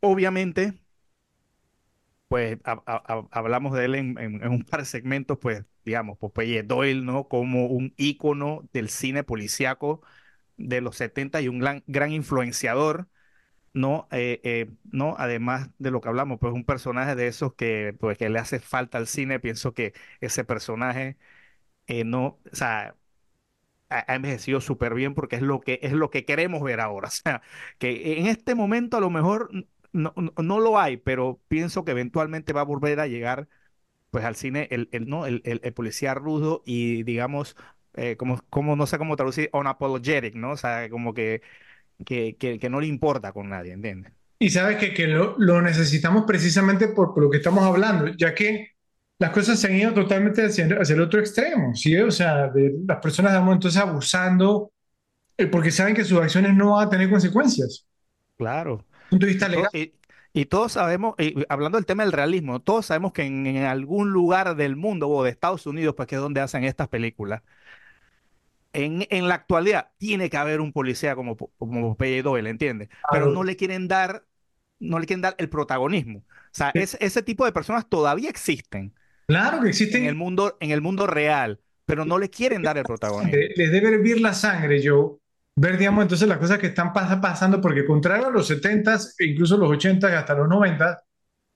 Obviamente, 0.00 0.79
pues 2.30 2.58
ha- 2.64 2.82
ha- 2.86 3.04
ha- 3.08 3.28
hablamos 3.32 3.74
de 3.74 3.86
él 3.86 3.96
en, 3.96 4.18
en- 4.20 4.48
un 4.48 4.64
par 4.64 4.80
de 4.82 4.86
segmentos, 4.86 5.38
pues, 5.40 5.66
digamos, 5.84 6.18
Popeye 6.18 6.64
Doyle, 6.64 7.02
¿no? 7.04 7.28
Como 7.28 7.66
un 7.68 7.94
ícono 7.98 8.68
del 8.74 8.90
cine 8.90 9.24
policíaco 9.24 10.02
de 10.58 10.80
los 10.82 10.96
70 10.96 11.40
y 11.42 11.48
un 11.48 11.60
gran, 11.60 11.84
gran 11.88 12.12
influenciador 12.12 13.08
¿no? 13.74 14.08
Eh, 14.12 14.40
eh, 14.44 14.70
¿no? 14.92 15.14
Además 15.18 15.70
de 15.78 15.90
lo 15.92 16.00
que 16.00 16.08
hablamos, 16.08 16.38
pues 16.40 16.52
un 16.54 16.64
personaje 16.64 17.14
de 17.16 17.28
esos 17.28 17.54
que, 17.54 17.94
pues, 18.00 18.18
que 18.18 18.28
le 18.30 18.38
hace 18.40 18.60
falta 18.60 18.98
al 18.98 19.06
cine, 19.08 19.40
pienso 19.40 19.74
que 19.74 19.94
ese 20.20 20.44
personaje 20.44 21.18
eh, 21.88 22.04
no, 22.04 22.40
o 22.52 22.56
sea, 22.56 22.96
ha 23.88 24.14
envejecido 24.14 24.60
súper 24.60 24.94
bien 24.94 25.14
porque 25.14 25.36
es 25.36 25.42
lo 25.42 25.60
que, 25.60 25.80
es 25.82 25.92
lo 25.92 26.10
que 26.10 26.24
queremos 26.24 26.62
ver 26.62 26.80
ahora. 26.80 27.08
O 27.10 27.10
sea, 27.10 27.42
que 27.78 28.18
en 28.18 28.26
este 28.26 28.54
momento 28.54 28.96
a 28.96 29.00
lo 29.00 29.10
mejor 29.10 29.50
no, 29.92 30.12
no, 30.16 30.32
no 30.42 30.60
lo 30.60 30.78
hay, 30.78 30.96
pero 30.96 31.40
pienso 31.48 31.84
que 31.84 31.92
eventualmente 31.92 32.52
va 32.52 32.62
a 32.62 32.64
volver 32.64 33.00
a 33.00 33.06
llegar 33.06 33.48
pues 34.10 34.24
al 34.24 34.36
cine 34.36 34.68
el, 34.70 34.88
el, 34.92 35.08
¿no? 35.08 35.26
el, 35.26 35.42
el, 35.44 35.60
el 35.64 35.74
policía 35.74 36.14
rudo 36.14 36.62
y 36.66 37.02
digamos, 37.04 37.56
eh, 37.94 38.16
como, 38.16 38.40
como, 38.50 38.76
no 38.76 38.86
sé 38.86 38.98
cómo 38.98 39.16
traducir, 39.16 39.50
unapologetic, 39.52 40.34
¿no? 40.34 40.52
O 40.52 40.56
sea, 40.56 40.88
como 40.90 41.14
que, 41.14 41.42
que, 42.06 42.36
que, 42.38 42.58
que 42.58 42.70
no 42.70 42.80
le 42.80 42.88
importa 42.88 43.32
con 43.32 43.50
nadie, 43.50 43.72
¿entiendes? 43.72 44.12
Y 44.38 44.50
sabes 44.50 44.78
que, 44.78 44.94
que 44.94 45.06
lo, 45.06 45.36
lo 45.38 45.60
necesitamos 45.60 46.24
precisamente 46.26 46.88
por, 46.88 47.12
por 47.14 47.22
lo 47.24 47.30
que 47.30 47.36
estamos 47.38 47.62
hablando, 47.64 48.06
ya 48.16 48.34
que 48.34 48.70
las 49.18 49.30
cosas 49.32 49.60
se 49.60 49.66
han 49.66 49.76
ido 49.76 49.92
totalmente 49.92 50.44
hacia, 50.46 50.66
hacia 50.80 50.94
el 50.94 51.02
otro 51.02 51.20
extremo, 51.20 51.74
¿sí? 51.74 51.96
O 51.98 52.10
sea, 52.10 52.48
de 52.48 52.74
las 52.86 52.98
personas 53.00 53.32
de 53.32 53.38
entonces 53.52 53.76
abusando 53.80 54.72
eh, 55.38 55.46
porque 55.46 55.70
saben 55.72 55.94
que 55.94 56.04
sus 56.04 56.20
acciones 56.20 56.54
no 56.54 56.72
van 56.72 56.86
a 56.88 56.90
tener 56.90 57.10
consecuencias. 57.10 57.86
Claro. 58.36 58.86
Desde 59.10 59.16
el 59.16 59.20
punto 59.20 59.26
de 59.26 59.32
vista 59.32 59.48
Y, 59.48 59.52
legal. 59.52 59.70
to- 59.70 59.78
y, 59.78 59.94
y 60.32 60.46
todos 60.46 60.72
sabemos, 60.72 61.14
y 61.18 61.34
hablando 61.48 61.78
del 61.78 61.86
tema 61.86 62.04
del 62.04 62.12
realismo, 62.12 62.60
todos 62.60 62.86
sabemos 62.86 63.12
que 63.12 63.22
en, 63.24 63.46
en 63.46 63.64
algún 63.64 64.10
lugar 64.12 64.56
del 64.56 64.76
mundo 64.76 65.08
o 65.08 65.24
de 65.24 65.30
Estados 65.30 65.66
Unidos, 65.66 65.94
pues 65.96 66.08
que 66.08 66.16
es 66.16 66.20
donde 66.20 66.40
hacen 66.40 66.64
estas 66.64 66.88
películas, 66.88 67.42
en, 68.72 69.06
en 69.10 69.28
la 69.28 69.34
actualidad 69.34 69.90
tiene 69.98 70.30
que 70.30 70.36
haber 70.36 70.60
un 70.60 70.72
policía 70.72 71.14
como, 71.16 71.36
como 71.36 71.90
Popeye 71.90 72.22
Doyle, 72.22 72.48
¿entiendes? 72.50 72.88
Pero 73.08 73.26
no 73.28 73.42
le 73.44 73.56
quieren 73.56 73.88
dar, 73.88 74.26
no 74.78 74.98
le 74.98 75.06
quieren 75.06 75.22
dar 75.22 75.34
el 75.38 75.48
protagonismo. 75.50 76.20
O 76.20 76.24
sea, 76.52 76.70
es- 76.76 76.96
ese 77.00 77.22
tipo 77.22 77.44
de 77.44 77.52
personas 77.52 77.88
todavía 77.88 78.30
existen 78.30 78.94
claro 79.26 79.60
que 79.62 79.68
en 79.90 80.04
existen 80.04 80.04
el 80.04 80.14
mundo, 80.14 80.56
en 80.60 80.70
el 80.72 80.80
mundo 80.80 81.06
real, 81.06 81.60
pero 81.84 82.04
no 82.04 82.18
le 82.18 82.30
quieren 82.30 82.62
dar 82.64 82.78
el 82.78 82.86
protagonismo. 82.86 83.48
les 83.56 83.70
debe 83.72 83.88
hervir 83.94 84.20
la 84.20 84.32
sangre, 84.34 84.80
Joe, 84.84 85.18
ver, 85.56 85.78
digamos, 85.78 86.02
entonces 86.02 86.28
las 86.28 86.38
cosas 86.38 86.58
que 86.58 86.68
están 86.68 86.92
pas- 86.92 87.20
pasando, 87.20 87.60
porque 87.60 87.84
contrario 87.84 88.26
a 88.26 88.30
los 88.30 88.46
70s, 88.46 89.14
e 89.18 89.26
incluso 89.26 89.56
los 89.56 89.70
80s 89.70 90.12
y 90.12 90.16
hasta 90.16 90.34
los 90.34 90.48
90s, 90.48 90.96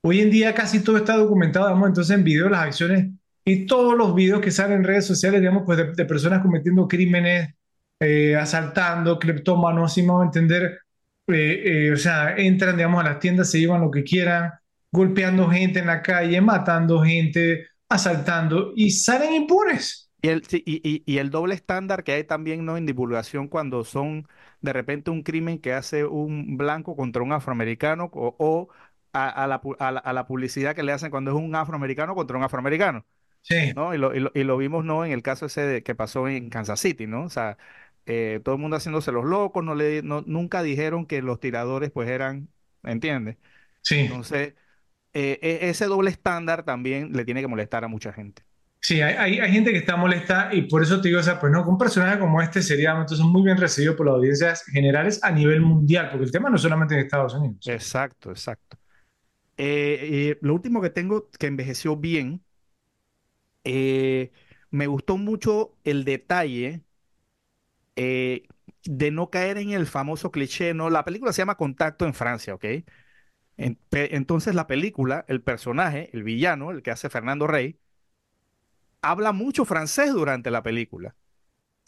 hoy 0.03 0.21
en 0.21 0.31
día 0.31 0.55
casi 0.55 0.81
todo 0.83 0.97
está 0.99 1.17
documentado, 1.17 1.67
digamos, 1.67 1.89
entonces 1.89 2.17
en 2.17 2.25
video, 2.25 2.49
las 2.49 2.63
acciones 2.63 3.11
y 3.45 3.67
todos 3.67 3.97
los 3.97 4.15
videos 4.15 4.41
que 4.41 4.51
salen 4.51 4.79
en 4.79 4.85
redes 4.85 5.07
sociales, 5.07 5.41
digamos, 5.41 5.63
pues 5.67 5.79
de, 5.97 6.05
personas 6.07 6.43
cometiendo 6.43 6.87
crímenes, 6.89 7.55
eh, 8.01 8.37
asaltando, 8.37 9.19
cleptómanos, 9.19 9.93
si 9.95 10.03
voy 10.03 10.23
a 10.23 10.27
entender, 10.27 10.79
eh, 11.29 11.87
eh, 11.89 11.93
o 11.93 11.97
sea, 11.97 12.37
entran, 12.37 12.77
digamos, 12.77 13.01
a 13.05 13.09
las 13.11 13.19
tiendas, 13.21 13.51
se 13.51 13.59
llevan 13.61 13.81
lo 13.83 13.91
que 13.91 14.05
quieran, 14.05 14.53
golpeando 14.93 15.49
gente 15.51 15.81
en 15.81 15.87
la 15.87 16.03
calle, 16.03 16.41
matando 16.41 17.03
gente, 17.03 17.67
asaltando 17.89 18.73
y 18.77 18.91
salen 18.91 19.33
impunes. 19.35 20.04
Y 20.25 20.29
el, 20.29 20.45
sí, 20.47 20.63
y, 20.67 20.81
y- 20.89 21.03
y 21.07 21.19
el 21.19 21.31
doble 21.31 21.55
estándar 21.55 22.03
que 22.03 22.13
hay 22.13 22.25
también, 22.25 22.65
¿no? 22.65 22.77
en 22.79 22.87
divulgación 22.87 23.49
cuando 23.49 23.85
son 23.85 24.27
de 24.63 24.73
repente 24.73 25.11
un 25.11 25.23
crimen 25.23 25.59
que 25.61 25.75
hace 25.75 26.05
un 26.07 26.57
blanco 26.57 26.97
contra 26.97 27.23
un 27.23 27.33
afroamericano 27.33 28.11
o, 28.15 28.35
o 28.39 28.69
a, 29.13 29.29
a 29.29 29.47
la, 29.47 29.61
pu- 29.61 29.77
a 29.79 29.93
la- 29.93 30.01
a 30.01 30.13
la 30.15 30.27
publicidad 30.27 30.75
que 30.75 30.83
le 30.83 30.93
hacen 30.93 31.11
cuando 31.11 31.31
es 31.31 31.37
un 31.37 31.55
afroamericano 31.55 32.15
contra 32.15 32.39
un 32.39 32.43
afroamericano. 32.45 33.05
Sí, 33.43 33.75
¿no? 33.75 33.95
Y 33.95 33.99
lo, 33.99 34.15
y 34.15 34.21
lo, 34.21 34.31
y 34.35 34.45
lo 34.45 34.57
vimos, 34.57 34.85
¿no? 34.85 35.05
En 35.05 35.13
el 35.13 35.23
caso 35.23 35.47
ese 35.47 35.63
de- 35.63 35.83
que 35.83 35.95
pasó 35.95 36.29
en 36.29 36.51
Kansas 36.51 36.81
City, 36.81 37.07
¿no? 37.07 37.25
O 37.25 37.29
sea, 37.31 37.59
eh, 38.07 38.41
todo 38.45 38.55
el 38.57 38.61
mundo 38.61 38.77
haciéndose 38.77 39.13
los 39.13 39.25
locos, 39.25 39.65
no 39.65 39.75
le, 39.75 40.03
no, 40.03 40.23
nunca 40.27 40.63
dijeron 40.63 41.07
que 41.07 41.23
los 41.23 41.41
tiradores 41.41 41.91
pues 41.91 42.09
eran, 42.09 42.49
¿entiendes? 42.85 43.37
sí. 43.83 43.97
Entonces, 43.97 44.55
eh, 45.15 45.39
e- 45.43 45.71
ese 45.71 45.87
doble 45.87 46.11
estándar 46.11 46.65
también 46.65 47.13
le 47.15 47.25
tiene 47.25 47.41
que 47.43 47.49
molestar 47.49 47.85
a 47.85 47.89
mucha 47.89 48.13
gente. 48.13 48.45
Sí, 48.85 49.01
hay, 49.01 49.39
hay, 49.39 49.51
gente 49.51 49.73
que 49.73 49.79
está 49.79 49.97
molesta 49.97 50.51
y 50.53 50.61
por 50.61 50.83
eso 50.83 51.01
te 51.01 51.09
digo, 51.09 51.19
o 51.19 51.23
sea, 51.23 51.41
pues 51.41 51.51
no, 51.51 51.67
un 51.67 51.79
personaje 51.79 52.19
como 52.19 52.43
este 52.43 52.61
sería 52.61 52.91
entonces 52.91 53.21
muy 53.21 53.43
bien 53.43 53.57
recibido 53.57 53.97
por 53.97 54.05
las 54.05 54.17
audiencias 54.17 54.63
generales 54.67 55.25
a 55.25 55.31
nivel 55.31 55.63
mundial, 55.63 56.11
porque 56.11 56.27
el 56.27 56.31
tema 56.31 56.51
no 56.51 56.57
es 56.57 56.63
solamente 56.63 56.93
en 56.93 57.01
Estados 57.01 57.33
Unidos. 57.33 57.67
Exacto, 57.67 58.31
exacto. 58.31 58.77
Eh, 59.57 60.37
lo 60.43 60.53
último 60.53 60.83
que 60.83 60.91
tengo 60.91 61.31
que 61.31 61.47
envejeció 61.47 61.97
bien, 61.97 62.45
eh, 63.65 64.33
me 64.71 64.87
gustó 64.87 65.17
mucho 65.17 65.79
el 65.85 66.05
detalle 66.05 66.83
eh, 67.97 68.43
de 68.85 69.11
no 69.11 69.31
caer 69.31 69.57
en 69.57 69.71
el 69.71 69.87
famoso 69.87 70.31
cliché, 70.31 70.75
¿no? 70.75 70.91
La 70.91 71.07
película 71.07 71.33
se 71.33 71.41
llama 71.41 71.57
Contacto 71.57 72.05
en 72.05 72.13
Francia, 72.13 72.55
¿ok? 72.55 72.67
Entonces 73.57 74.55
la 74.55 74.67
película, 74.67 75.25
el 75.27 75.41
personaje, 75.41 76.11
el 76.13 76.23
villano, 76.23 76.71
el 76.71 76.83
que 76.83 76.91
hace 76.91 77.09
Fernando 77.09 77.47
Rey, 77.47 77.79
habla 79.11 79.33
mucho 79.33 79.65
francés 79.65 80.13
durante 80.13 80.51
la 80.51 80.63
película. 80.63 81.17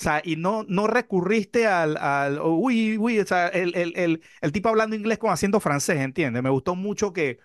O 0.01 0.03
sea, 0.05 0.21
y 0.25 0.37
no, 0.37 0.65
no 0.69 0.87
recurriste 0.89 1.67
al, 1.67 1.97
al 1.97 2.41
uy, 2.43 2.99
uy, 2.99 3.21
o 3.21 3.27
sea, 3.27 3.49
el, 3.49 3.75
el, 3.77 3.95
el, 3.97 4.23
el 4.43 4.53
tipo 4.53 4.69
hablando 4.69 4.97
inglés 4.97 5.19
con 5.19 5.31
acento 5.33 5.61
francés, 5.61 5.99
¿entiendes? 5.99 6.43
Me 6.43 6.51
gustó 6.51 6.75
mucho 6.77 7.13
que, 7.15 7.39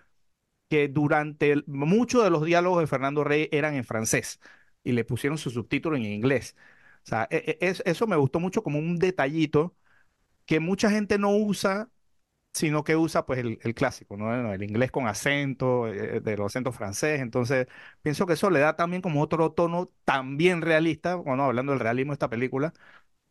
que 0.68 0.88
durante 0.88 1.62
muchos 1.66 2.24
de 2.24 2.30
los 2.30 2.44
diálogos 2.44 2.80
de 2.80 2.86
Fernando 2.86 3.24
Rey 3.24 3.48
eran 3.52 3.74
en 3.74 3.84
francés 3.84 4.40
y 4.84 4.92
le 4.92 5.04
pusieron 5.04 5.38
su 5.38 5.50
subtítulo 5.50 5.96
en 5.96 6.04
inglés. 6.06 6.56
O 7.04 7.06
sea, 7.08 7.28
e- 7.30 7.58
e- 7.60 7.68
es- 7.68 7.82
eso 7.86 8.06
me 8.06 8.16
gustó 8.16 8.40
mucho 8.40 8.62
como 8.62 8.78
un 8.78 8.98
detallito 8.98 9.76
que 10.46 10.60
mucha 10.60 10.90
gente 10.90 11.18
no 11.18 11.30
usa, 11.36 11.90
sino 12.52 12.84
que 12.84 12.96
usa 12.96 13.26
pues 13.26 13.38
el, 13.40 13.58
el 13.62 13.74
clásico, 13.74 14.16
¿no? 14.16 14.52
El 14.52 14.62
inglés 14.62 14.90
con 14.90 15.06
acento, 15.08 15.88
eh, 15.88 16.20
de 16.20 16.36
los 16.36 16.46
acentos 16.52 16.76
francés. 16.76 17.20
Entonces, 17.20 17.66
pienso 18.02 18.26
que 18.26 18.34
eso 18.34 18.50
le 18.50 18.60
da 18.60 18.76
también 18.76 19.02
como 19.02 19.22
otro 19.22 19.52
tono 19.52 19.90
también 20.04 20.62
realista, 20.62 21.14
bueno, 21.16 21.44
hablando 21.44 21.72
del 21.72 21.80
realismo 21.80 22.12
de 22.12 22.14
esta 22.14 22.30
película, 22.30 22.72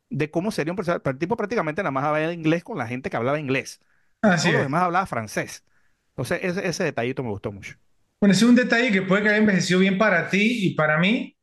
de 0.10 0.31
cómo 0.31 0.52
sería 0.52 0.73
un 0.73 0.77
personaje. 0.77 1.02
Pero 1.02 1.14
el 1.14 1.19
tipo 1.19 1.38
prácticamente 1.38 1.84
nada 1.84 1.91
más 1.91 2.06
hablaba 2.06 2.34
inglés 2.34 2.64
con 2.64 2.77
la 2.77 2.88
gente 2.88 3.10
que 3.10 3.18
hablaba 3.18 3.39
inglés. 3.39 3.81
Así 4.22 4.49
Todos 4.49 4.53
los 4.56 4.64
es. 4.64 4.68
demás 4.68 4.84
hablaba 4.84 5.06
francés. 5.07 5.65
Entonces, 6.11 6.39
ese, 6.43 6.68
ese 6.68 6.84
detallito 6.85 7.23
me 7.23 7.30
gustó 7.31 7.52
mucho. 7.52 7.76
Bueno, 8.19 8.34
ese 8.34 8.45
es 8.45 8.49
un 8.49 8.56
detalle 8.56 8.91
que 8.91 9.02
puede 9.02 9.23
que 9.23 9.30
haya 9.30 9.38
envejecido 9.38 9.80
bien 9.80 9.98
para 9.98 10.30
ti 10.30 10.68
y 10.68 10.76
para 10.76 10.99
mí, 10.99 11.35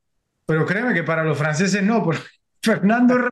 pero 0.46 0.66
créeme 0.66 0.94
que 0.94 1.02
para 1.05 1.24
los 1.24 1.38
franceses 1.38 1.82
no, 1.82 2.02
porque 2.05 2.22
Fernando 2.69 3.28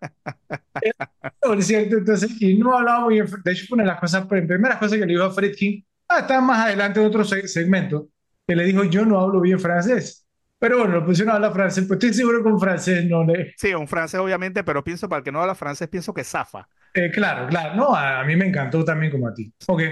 por 1.41 1.63
cierto, 1.63 1.97
entonces, 1.99 2.41
y 2.41 2.59
no 2.59 2.77
hablaba 2.77 3.01
muy 3.05 3.15
bien, 3.15 3.27
de 3.45 3.53
hecho, 3.53 3.73
una 3.75 3.85
de 3.85 3.89
las 3.89 4.01
cosas, 4.01 4.27
primeras 4.27 4.79
cosas 4.79 4.99
que 4.99 5.07
le 5.07 5.13
dijo 5.13 5.25
a 5.25 5.31
Friedkin, 5.33 5.85
ah, 6.09 6.21
está 6.21 6.41
más 6.41 6.67
adelante 6.67 7.01
en 7.01 7.07
otro 7.07 7.25
se- 7.25 7.47
segmento, 7.47 8.09
que 8.47 8.57
le 8.57 8.65
dijo, 8.65 8.85
yo 8.85 9.05
no 9.05 9.21
hablo 9.21 9.41
bien 9.41 9.61
francés. 9.61 10.27
Pero 10.59 10.79
bueno, 10.79 10.95
lo 10.95 11.05
pusieron 11.07 11.33
a 11.33 11.37
hablar 11.37 11.53
francés, 11.53 11.85
pues 11.87 11.99
estoy 11.99 12.15
seguro 12.15 12.43
que 12.43 12.49
un 12.49 12.59
francés 12.61 13.05
no 13.07 13.25
le... 13.25 13.55
Sí, 13.55 13.73
un 13.75 13.89
francés 13.89 14.21
obviamente, 14.21 14.65
pero 14.65 14.85
pienso 14.85 15.09
para 15.09 15.19
el 15.19 15.25
que 15.25 15.33
no 15.33 15.41
habla 15.41 15.55
francés, 15.55 15.89
pienso 15.89 16.13
que 16.13 16.25
zafa. 16.25 16.69
Eh, 16.95 17.11
claro, 17.11 17.47
claro, 17.49 17.75
no, 17.75 17.95
a, 17.95 18.21
a 18.21 18.25
mí 18.25 18.37
me 18.37 18.47
encantó 18.47 18.85
también 18.85 19.13
como 19.13 19.29
a 19.29 19.35
ti. 19.35 19.53
Ok, 19.67 19.83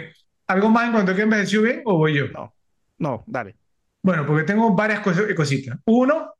¿algo 0.46 0.68
más 0.70 0.86
en 0.86 0.92
cuanto 0.92 1.12
a 1.12 1.14
que 1.14 1.22
envejeció 1.22 1.62
bien 1.62 1.82
o 1.84 1.98
voy 1.98 2.14
yo? 2.14 2.26
No, 2.28 2.54
no, 2.98 3.24
dale. 3.26 3.56
Bueno, 4.02 4.26
porque 4.26 4.44
tengo 4.44 4.74
varias 4.74 5.00
cosas, 5.00 5.24
cositas. 5.34 5.78
Uno, 5.86 6.34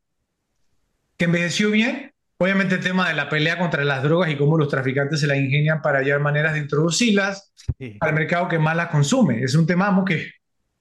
que 1.16 1.24
envejeció 1.26 1.70
bien, 1.70 2.12
obviamente 2.44 2.76
el 2.76 2.80
tema 2.82 3.08
de 3.08 3.14
la 3.14 3.28
pelea 3.28 3.58
contra 3.58 3.84
las 3.84 4.02
drogas 4.02 4.30
y 4.30 4.36
cómo 4.36 4.58
los 4.58 4.68
traficantes 4.68 5.20
se 5.20 5.26
la 5.26 5.36
ingenian 5.36 5.82
para 5.82 5.98
hallar 6.00 6.20
maneras 6.20 6.54
de 6.54 6.60
introducirlas 6.60 7.52
Sí, 7.78 7.98
al 8.00 8.14
mercado 8.14 8.48
que 8.48 8.58
más 8.58 8.76
las 8.76 8.88
consume. 8.88 9.42
Es 9.42 9.54
un 9.54 9.66
tema 9.66 10.04
que 10.06 10.30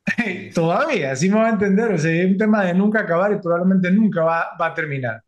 todavía, 0.53 1.11
así 1.13 1.29
me 1.29 1.37
va 1.37 1.47
a 1.47 1.51
entender, 1.51 1.91
o 1.93 1.97
sea, 1.97 2.11
es 2.11 2.25
un 2.31 2.37
tema 2.37 2.65
de 2.65 2.73
nunca 2.73 3.01
acabar 3.01 3.31
y 3.33 3.37
probablemente 3.41 3.91
nunca 3.91 4.23
va, 4.23 4.47
va 4.59 4.67
a 4.67 4.73
terminar. 4.73 5.23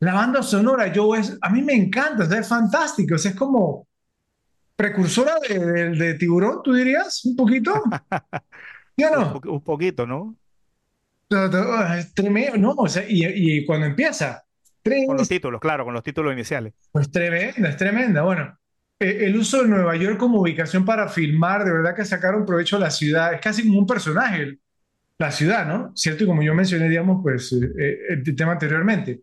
La 0.00 0.14
banda 0.14 0.42
sonora, 0.42 0.88
yo 0.92 1.14
es, 1.16 1.38
a 1.40 1.50
mí 1.50 1.62
me 1.62 1.74
encanta, 1.74 2.24
o 2.24 2.26
sea, 2.28 2.40
es 2.40 2.48
fantástico, 2.48 3.16
o 3.16 3.18
sea, 3.18 3.32
es 3.32 3.36
como 3.36 3.88
precursora 4.76 5.34
de, 5.48 5.58
de- 5.58 5.90
de 5.90 6.14
Tiburón, 6.14 6.60
¿tú 6.64 6.74
dirías? 6.74 7.24
¿Un 7.26 7.36
poquito? 7.36 7.72
¿Ya 8.96 9.10
no? 9.10 9.40
un 9.46 9.62
poquito, 9.62 10.06
¿no? 10.06 10.36
No, 11.30 11.48
no, 11.48 11.94
Es 11.94 12.14
tremendo, 12.14 12.56
no, 12.58 12.70
o 12.76 12.88
sea, 12.88 13.04
y, 13.08 13.24
y 13.24 13.64
cuando 13.66 13.86
empieza, 13.86 14.44
Con 15.04 15.16
los 15.16 15.26
tres, 15.26 15.28
títulos, 15.28 15.60
claro, 15.62 15.84
con 15.86 15.94
los 15.94 16.02
títulos 16.02 16.32
iniciales. 16.34 16.74
pues 16.92 17.10
tremenda, 17.10 17.68
es 17.68 17.76
tremenda. 17.76 18.22
Bueno, 18.22 18.58
eh, 19.00 19.18
el 19.22 19.36
uso 19.36 19.62
de 19.62 19.68
Nueva 19.68 19.96
York 19.96 20.18
como 20.18 20.40
ubicación 20.40 20.84
para 20.84 21.08
filmar, 21.08 21.64
de 21.64 21.72
verdad 21.72 21.94
que 21.94 22.04
sacaron 22.04 22.44
provecho 22.46 22.76
a 22.76 22.80
la 22.80 22.90
ciudad, 22.90 23.34
es 23.34 23.40
casi 23.40 23.66
como 23.66 23.78
un 23.80 23.86
personaje, 23.86 24.58
la 25.18 25.32
ciudad, 25.32 25.66
¿no? 25.66 25.92
¿Cierto? 25.96 26.24
Y 26.24 26.26
como 26.26 26.42
yo 26.42 26.54
mencioné, 26.54 26.88
digamos, 26.88 27.20
pues 27.22 27.52
eh, 27.54 27.58
eh, 27.78 27.98
el 28.10 28.36
tema 28.36 28.52
anteriormente. 28.54 29.22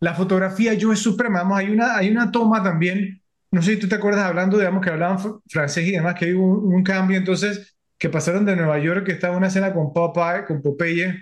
La 0.00 0.14
fotografía 0.14 0.74
yo 0.74 0.92
es 0.92 1.00
suprema, 1.00 1.40
vamos, 1.42 1.58
hay 1.58 1.70
una, 1.70 1.96
hay 1.98 2.10
una 2.10 2.30
toma 2.32 2.62
también, 2.62 3.22
no 3.52 3.62
sé 3.62 3.74
si 3.74 3.80
tú 3.80 3.88
te 3.88 3.96
acuerdas 3.96 4.24
hablando, 4.26 4.58
digamos, 4.58 4.84
que 4.84 4.90
hablaban 4.90 5.18
fr- 5.18 5.42
francés 5.48 5.88
y 5.88 5.92
demás, 5.92 6.16
que 6.16 6.26
hay 6.26 6.32
un, 6.34 6.74
un 6.74 6.84
cambio, 6.84 7.18
entonces, 7.18 7.76
que 7.98 8.10
pasaron 8.10 8.44
de 8.46 8.56
Nueva 8.56 8.78
York, 8.80 9.06
que 9.06 9.12
estaba 9.12 9.36
una 9.36 9.48
escena 9.48 9.72
con 9.74 9.92
Popeye, 9.92 10.44
con 10.46 10.62
Popeye, 10.62 11.16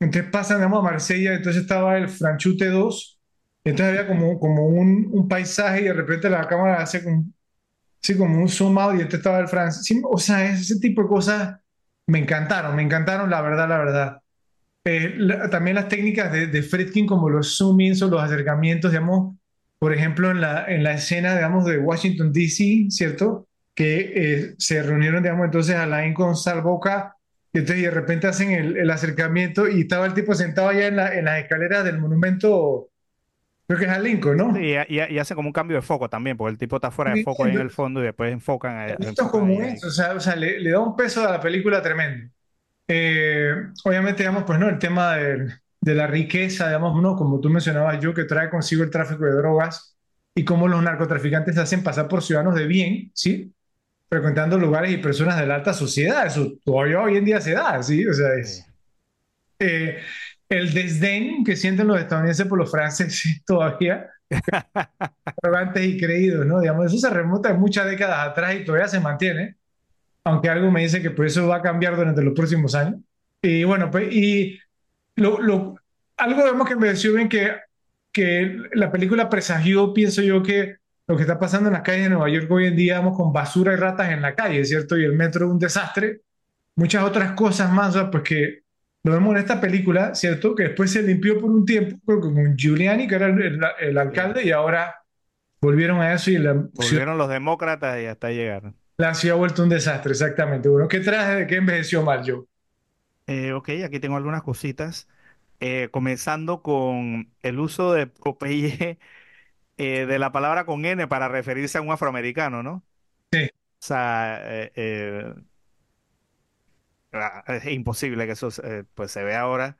entonces 0.00 0.30
pasan, 0.30 0.58
digamos, 0.58 0.80
a 0.80 0.82
Marsella, 0.82 1.34
entonces 1.34 1.62
estaba 1.62 1.96
el 1.98 2.08
Franchute 2.08 2.66
2, 2.66 3.17
entonces 3.70 3.98
había 3.98 4.06
como, 4.08 4.38
como 4.40 4.66
un, 4.68 5.08
un 5.12 5.28
paisaje 5.28 5.82
y 5.82 5.84
de 5.84 5.92
repente 5.92 6.30
la 6.30 6.46
cámara 6.48 6.82
hace 6.82 7.02
como, 7.04 7.24
sí, 8.02 8.16
como 8.16 8.40
un 8.40 8.48
zoom 8.48 8.78
out 8.78 8.92
y 8.96 9.02
entonces 9.02 9.20
estaba 9.20 9.40
el 9.40 9.48
francés. 9.48 9.84
Sí, 9.84 10.00
o 10.04 10.18
sea, 10.18 10.44
ese 10.52 10.78
tipo 10.80 11.02
de 11.02 11.08
cosas 11.08 11.60
me 12.06 12.18
encantaron, 12.20 12.76
me 12.76 12.82
encantaron, 12.82 13.30
la 13.30 13.40
verdad, 13.42 13.68
la 13.68 13.78
verdad. 13.78 14.18
Eh, 14.84 15.14
la- 15.18 15.50
también 15.50 15.76
las 15.76 15.88
técnicas 15.88 16.32
de, 16.32 16.46
de 16.46 17.06
como 17.06 17.28
los 17.30 17.58
zoom-ins 17.58 18.02
o 18.02 18.08
los 18.08 18.22
acercamientos, 18.22 18.90
digamos, 18.92 19.36
por 19.78 19.92
ejemplo, 19.94 20.30
en 20.30 20.40
la, 20.40 20.64
en 20.66 20.82
la 20.82 20.94
escena, 20.94 21.34
digamos, 21.34 21.64
de 21.66 21.78
Washington, 21.78 22.32
D.C., 22.32 22.86
¿cierto? 22.90 23.48
Que 23.74 24.12
eh, 24.50 24.54
se 24.58 24.82
reunieron, 24.82 25.22
digamos, 25.22 25.44
entonces 25.46 25.76
Alain 25.76 26.14
con 26.14 26.36
Salboca, 26.36 27.16
y 27.52 27.58
entonces 27.58 27.84
de 27.84 27.90
repente 27.90 28.26
hacen 28.26 28.50
el, 28.52 28.76
el 28.76 28.90
acercamiento 28.90 29.68
y 29.68 29.82
estaba 29.82 30.06
el 30.06 30.14
tipo 30.14 30.34
sentado 30.34 30.68
allá 30.68 30.86
en, 30.88 30.96
la, 30.96 31.14
en 31.14 31.24
las 31.26 31.40
escaleras 31.42 31.84
del 31.84 31.98
monumento, 31.98 32.88
creo 33.68 33.80
que 33.80 33.86
es 33.86 33.92
a 33.92 34.00
Lincoln, 34.00 34.38
Sí, 34.52 34.58
¿no? 34.58 34.70
y, 34.88 34.94
y- 34.98 35.12
y 35.14 35.18
hace 35.18 35.34
como 35.34 35.48
un 35.48 35.52
cambio 35.52 35.76
de 35.76 35.82
foco 35.82 36.08
también, 36.08 36.36
porque 36.36 36.52
el 36.52 36.58
tipo 36.58 36.76
está 36.76 36.90
fuera 36.90 37.10
de 37.12 37.16
Sí, 37.16 37.22
foco 37.22 37.44
ahí 37.44 37.52
en 37.54 37.60
el 37.60 37.70
fondo 37.70 38.00
y 38.00 38.04
después 38.04 38.32
enfocan, 38.32 38.76
a- 38.76 38.96
esto 39.00 39.24
es 39.24 39.28
como 39.30 39.60
ahí, 39.60 39.62
ahí. 39.62 39.76
es, 39.76 39.84
o 39.84 39.90
sea, 39.90 40.14
o 40.14 40.20
sea 40.20 40.34
le, 40.36 40.60
le 40.60 40.70
da 40.70 40.80
un 40.80 40.96
peso 40.96 41.26
a 41.26 41.30
la 41.32 41.40
película 41.40 41.82
tremendo. 41.82 42.30
Eh, 42.88 43.52
obviamente, 43.84 44.22
digamos, 44.24 44.44
pues 44.44 44.58
no, 44.60 44.68
el 44.68 44.78
tema 44.78 45.16
del- 45.16 45.52
de, 45.80 45.94
la 45.94 46.06
riqueza, 46.08 46.66
digamos, 46.68 47.02
¿no? 47.02 47.16
Como 47.16 47.40
tú 47.40 47.50
mencionabas 47.50 48.00
yo, 48.00 48.14
que 48.14 48.24
trae 48.24 48.50
consigo 48.50 48.84
el 48.84 48.90
tráfico 48.90 49.24
de 49.26 49.32
drogas 49.32 49.96
y 50.34 50.44
cómo 50.44 50.68
los 50.68 50.82
narcotraficantes 50.82 51.54
se 51.56 51.62
hacen 51.62 51.82
pasar 51.84 52.08
por 52.08 52.22
ciudadanos 52.22 52.54
de 52.56 52.66
bien, 52.66 53.10
¿sí? 53.14 53.54
Frecuentando 54.10 54.58
lugares 54.58 54.92
y 54.92 54.98
personas 54.98 55.38
de 55.38 55.46
la 55.46 55.56
alta 55.56 55.74
sociedad. 55.74 56.26
Eso 56.26 56.54
todavía 56.64 57.00
hoy 57.02 57.16
en 57.18 57.24
día 57.26 57.40
se 57.42 57.52
da, 57.54 57.82
¿sí? 57.82 58.06
O 58.06 58.14
sea, 58.14 58.34
Sí. 58.40 58.40
es 58.40 58.70
eh, 59.58 59.98
el 60.48 60.72
desdén 60.72 61.44
que 61.44 61.56
sienten 61.56 61.86
los 61.86 62.00
estadounidenses 62.00 62.46
por 62.46 62.58
los 62.58 62.70
franceses 62.70 63.42
todavía, 63.46 64.08
arrogantes 65.42 65.84
y 65.84 65.98
creídos, 65.98 66.46
¿no? 66.46 66.60
Digamos, 66.60 66.86
eso 66.86 66.98
se 66.98 67.10
remonta 67.10 67.50
de 67.50 67.58
muchas 67.58 67.86
décadas 67.86 68.28
atrás 68.28 68.54
y 68.56 68.64
todavía 68.64 68.88
se 68.88 69.00
mantiene 69.00 69.58
aunque 70.28 70.48
algo 70.50 70.70
me 70.70 70.82
dice 70.82 71.00
que 71.00 71.10
pues 71.10 71.32
eso 71.32 71.48
va 71.48 71.56
a 71.56 71.62
cambiar 71.62 71.96
durante 71.96 72.22
los 72.22 72.34
próximos 72.34 72.74
años. 72.74 73.00
Y 73.42 73.64
bueno, 73.64 73.90
pues, 73.90 74.12
y 74.12 74.58
lo, 75.16 75.40
lo, 75.40 75.76
algo 76.16 76.44
vemos 76.44 76.68
que 76.68 76.76
me 76.76 76.86
pareció 76.86 77.14
bien 77.14 77.28
que, 77.28 77.52
que 78.12 78.58
la 78.74 78.92
película 78.92 79.28
presagió, 79.30 79.94
pienso 79.94 80.22
yo, 80.22 80.42
que 80.42 80.76
lo 81.06 81.16
que 81.16 81.22
está 81.22 81.38
pasando 81.38 81.68
en 81.68 81.74
las 81.74 81.82
calles 81.82 82.04
de 82.04 82.10
Nueva 82.10 82.28
York 82.28 82.50
hoy 82.50 82.66
en 82.66 82.76
día, 82.76 82.98
vamos 82.98 83.16
con 83.16 83.32
basura 83.32 83.72
y 83.72 83.76
ratas 83.76 84.10
en 84.10 84.20
la 84.20 84.34
calle, 84.34 84.64
¿cierto? 84.64 84.98
Y 84.98 85.04
el 85.04 85.14
metro 85.14 85.46
es 85.46 85.52
un 85.52 85.58
desastre. 85.58 86.20
Muchas 86.76 87.04
otras 87.04 87.32
cosas 87.32 87.72
más, 87.72 87.96
pues 88.12 88.22
que 88.22 88.58
lo 89.08 89.14
vemos 89.14 89.32
en 89.34 89.38
esta 89.40 89.60
película, 89.60 90.14
¿cierto? 90.14 90.54
Que 90.54 90.64
después 90.64 90.92
se 90.92 91.02
limpió 91.02 91.40
por 91.40 91.50
un 91.50 91.64
tiempo, 91.66 91.96
creo 92.06 92.20
que 92.20 92.28
con 92.34 92.56
Giuliani, 92.56 93.08
que 93.08 93.14
era 93.16 93.26
el, 93.26 93.40
el- 93.42 93.60
el 93.80 93.98
Sí. 94.12 94.20
alcalde, 94.22 94.44
y 94.44 94.50
ahora 94.52 94.96
volvieron 95.60 96.00
a 96.00 96.14
eso 96.14 96.30
y 96.30 96.38
la 96.38 96.54
Volvieron 96.72 97.18
los 97.18 97.28
demócratas 97.28 98.00
y 98.00 98.06
hasta 98.06 98.30
llegaron. 98.30 98.74
la 98.96 99.12
ciudad 99.14 99.36
ha 99.36 99.38
vuelto 99.40 99.62
un 99.64 99.68
desastre, 99.70 100.12
exactamente. 100.12 100.68
Bueno, 100.68 100.86
¿qué 100.88 101.00
traes 101.00 101.38
de 101.38 101.46
qué 101.46 101.56
envejeció 101.56 102.02
mal 102.02 102.22
yo? 102.24 102.46
Eh, 103.26 103.52
ok, 103.52 103.68
aquí 103.84 104.00
tengo 104.00 104.16
algunas 104.16 104.42
cositas. 104.42 105.08
Eh, 105.60 105.88
comenzando 105.92 106.62
con 106.62 107.34
el 107.42 107.58
uso 107.60 107.92
de 107.92 108.06
Popeye 108.06 108.98
eh, 109.78 110.06
de 110.06 110.18
la 110.20 110.32
palabra 110.32 110.66
con 110.66 110.84
N 110.86 111.08
para 111.08 111.28
referirse 111.28 111.78
a 111.78 111.82
un 111.82 111.92
afroamericano, 111.92 112.62
¿no? 112.62 112.84
Sí. 113.32 113.48
O 113.80 113.86
sea, 113.86 114.40
eh, 114.74 115.34
es 117.46 117.64
imposible 117.66 118.26
que 118.26 118.32
eso 118.32 118.48
eh, 118.64 118.84
pues 118.94 119.10
se 119.12 119.22
vea 119.24 119.40
ahora. 119.42 119.78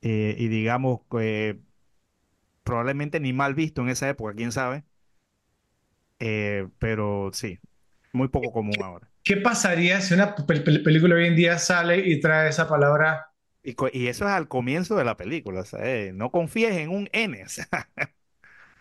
eh, 0.00 0.34
y 0.38 0.48
digamos, 0.48 1.00
eh, 1.20 1.60
probablemente 2.64 3.20
ni 3.20 3.32
mal 3.32 3.54
visto 3.54 3.82
en 3.82 3.88
esa 3.90 4.08
época, 4.08 4.34
quién 4.34 4.50
sabe, 4.52 4.84
eh, 6.18 6.68
pero 6.78 7.30
sí, 7.32 7.58
muy 8.12 8.28
poco 8.28 8.52
común 8.52 8.82
ahora. 8.82 9.10
¿Qué 9.24 9.36
pasaría 9.36 10.00
si 10.00 10.14
una 10.14 10.34
pel- 10.36 10.64
pel- 10.64 10.82
película 10.84 11.14
hoy 11.16 11.26
en 11.26 11.36
día 11.36 11.58
sale 11.58 11.98
y 12.08 12.20
trae 12.20 12.48
esa 12.50 12.68
palabra? 12.68 13.32
Y, 13.64 14.06
eso 14.08 14.24
es 14.26 14.30
al 14.32 14.48
comienzo 14.48 14.96
de 14.96 15.04
la 15.04 15.16
película, 15.16 15.60
o 15.60 15.64
sea, 15.64 16.12
no 16.12 16.32
confíes 16.32 16.72
en 16.76 16.90
un 16.90 17.08
N, 17.12 17.44
o 17.44 17.48
sea, 17.48 17.68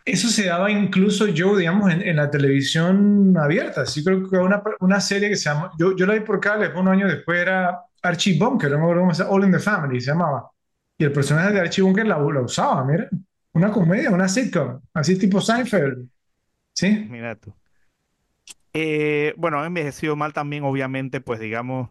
Eso 0.06 0.30
se 0.30 0.46
daba 0.46 0.72
incluso 0.72 1.28
yo, 1.28 1.56
digamos, 1.56 1.92
en, 1.94 2.16
la 2.16 2.30
televisión 2.30 3.36
abierta. 3.38 3.86
Sí, 3.86 4.04
creo 4.04 4.28
que 4.28 4.38
una, 4.38 4.64
una 4.80 5.00
serie 5.00 5.30
que 5.30 5.36
se 5.36 5.50
llama, 5.50 5.72
yo, 5.78 5.96
yo 5.96 6.06
la 6.06 6.14
vi 6.14 6.22
por 6.22 6.40
cable, 6.40 6.66
después 6.66 6.82
unos 6.82 6.94
años 6.94 7.12
después 7.12 7.40
era 7.40 7.82
Archie 8.02 8.38
Bunker, 8.38 8.72
no 8.72 8.88
All 9.30 9.44
in 9.44 9.52
the 9.52 9.60
Family 9.60 10.02
se 10.02 10.12
llamaba. 10.12 10.50
Y 10.98 11.04
el 11.04 11.12
personaje 11.12 11.54
de 11.54 11.60
Archie 11.60 11.84
Bunker 11.84 12.06
la, 12.08 12.18
la 12.18 12.42
usaba, 12.42 12.84
mira, 12.84 13.10
una 13.54 13.72
comedia, 13.72 14.10
una 14.12 14.28
sitcom, 14.28 14.82
así 14.94 15.18
tipo 15.18 15.42
Seinfeld, 15.42 16.08
¿sí? 16.74 17.08
mira 17.10 17.36
tú. 17.36 17.54
Eh, 18.74 19.34
bueno, 19.38 19.60
ha 19.60 19.66
envejecido 19.66 20.16
mal 20.16 20.34
también, 20.34 20.64
obviamente, 20.64 21.22
pues 21.22 21.40
digamos, 21.40 21.90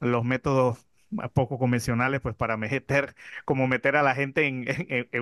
los 0.00 0.24
métodos 0.24 0.87
poco 1.34 1.58
convencionales, 1.58 2.20
pues 2.20 2.34
para 2.36 2.56
meter, 2.56 3.14
como 3.44 3.66
meter 3.68 3.96
a 3.96 4.02
la 4.02 4.14
gente 4.14 4.46
en, 4.46 4.66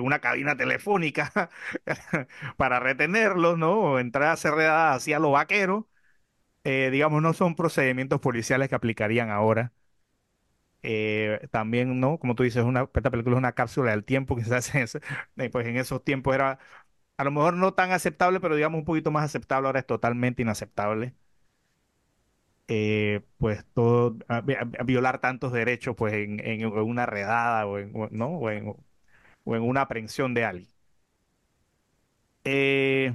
una 0.01 0.19
cabina 0.19 0.55
telefónica 0.57 1.49
para 2.57 2.79
retenerlos, 2.79 3.57
¿no? 3.57 3.73
O 3.79 3.99
entrar 3.99 4.29
a 4.29 4.31
hacer 4.33 4.53
redadas 4.53 4.97
así 4.97 5.13
a 5.13 5.19
lo 5.19 5.31
vaquero, 5.31 5.89
eh, 6.65 6.89
digamos, 6.91 7.21
no 7.23 7.33
son 7.33 7.55
procedimientos 7.55 8.21
policiales 8.21 8.69
que 8.69 8.75
aplicarían 8.75 9.29
ahora. 9.31 9.73
Eh, 10.83 11.47
también, 11.51 11.99
¿no? 11.99 12.19
Como 12.19 12.35
tú 12.35 12.43
dices, 12.43 12.63
una, 12.63 12.89
esta 12.93 13.09
película 13.11 13.35
es 13.35 13.39
una 13.39 13.51
cápsula 13.53 13.91
del 13.91 14.05
tiempo, 14.05 14.35
quizás 14.37 14.73
en 14.75 14.83
ese- 14.83 15.01
eh, 15.37 15.49
pues 15.49 15.65
en 15.67 15.77
esos 15.77 16.03
tiempos 16.03 16.35
era 16.35 16.59
a 17.17 17.23
lo 17.23 17.31
mejor 17.31 17.55
no 17.55 17.73
tan 17.73 17.91
aceptable, 17.91 18.39
pero 18.39 18.55
digamos 18.55 18.79
un 18.79 18.85
poquito 18.85 19.11
más 19.11 19.25
aceptable, 19.25 19.67
ahora 19.67 19.79
es 19.81 19.87
totalmente 19.87 20.41
inaceptable. 20.43 21.15
Eh, 22.67 23.21
pues 23.37 23.65
todo, 23.73 24.17
a- 24.27 24.37
a- 24.37 24.41
a 24.79 24.83
violar 24.83 25.19
tantos 25.21 25.53
derechos 25.53 25.95
pues 25.95 26.13
en, 26.13 26.39
en 26.45 26.65
una 26.65 27.05
redada 27.05 27.65
o 27.67 27.79
en, 27.79 27.91
¿no? 28.11 28.27
o 28.29 28.49
en, 28.49 28.75
o 29.45 29.55
en 29.55 29.63
una 29.63 29.81
aprehensión 29.83 30.33
de 30.33 30.45
alguien. 30.45 30.69
Eh, 32.43 33.13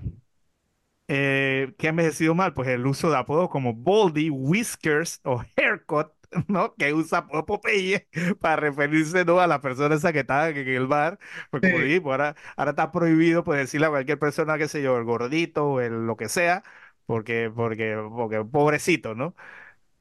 eh, 1.09 1.75
¿qué 1.79 1.89
ha 1.89 1.91
envejecido 1.91 2.35
mal? 2.35 2.55
Pues 2.55 2.69
el 2.69 2.87
uso 2.87 3.11
de 3.11 3.17
apodos 3.19 3.51
como 3.51 3.75
Baldy, 3.75 4.31
Whiskers 4.31 5.21
o 5.25 5.43
Haircut, 5.57 6.13
¿no? 6.49 6.75
Que 6.77 6.95
usa 6.95 7.27
Popeye 7.27 8.09
para 8.41 8.57
referirse, 8.57 9.25
¿no? 9.25 9.41
a 9.41 9.47
la 9.47 9.61
persona 9.61 9.95
esa 9.97 10.13
que 10.13 10.21
está 10.21 10.49
en 10.51 10.57
el 10.69 10.87
bar. 10.87 11.19
Pues 11.51 11.63
como 11.63 11.79
Sí, 11.79 11.79
dijimos, 11.81 12.13
ahora, 12.13 12.37
ahora 12.57 12.71
está 12.71 12.91
prohibido 12.93 13.45
pues 13.45 13.59
decirle 13.59 13.87
a 13.87 13.91
cualquier 13.91 14.19
persona, 14.19 14.59
qué 14.59 14.69
sé 14.69 14.83
yo, 14.83 14.97
el 14.99 15.05
gordito 15.05 15.67
o 15.67 15.81
el 15.81 16.07
lo 16.07 16.17
que 16.17 16.29
sea, 16.29 16.63
porque, 17.13 17.51
porque, 17.55 17.97
porque 18.15 18.45
pobrecito, 18.45 19.15
¿no? 19.15 19.35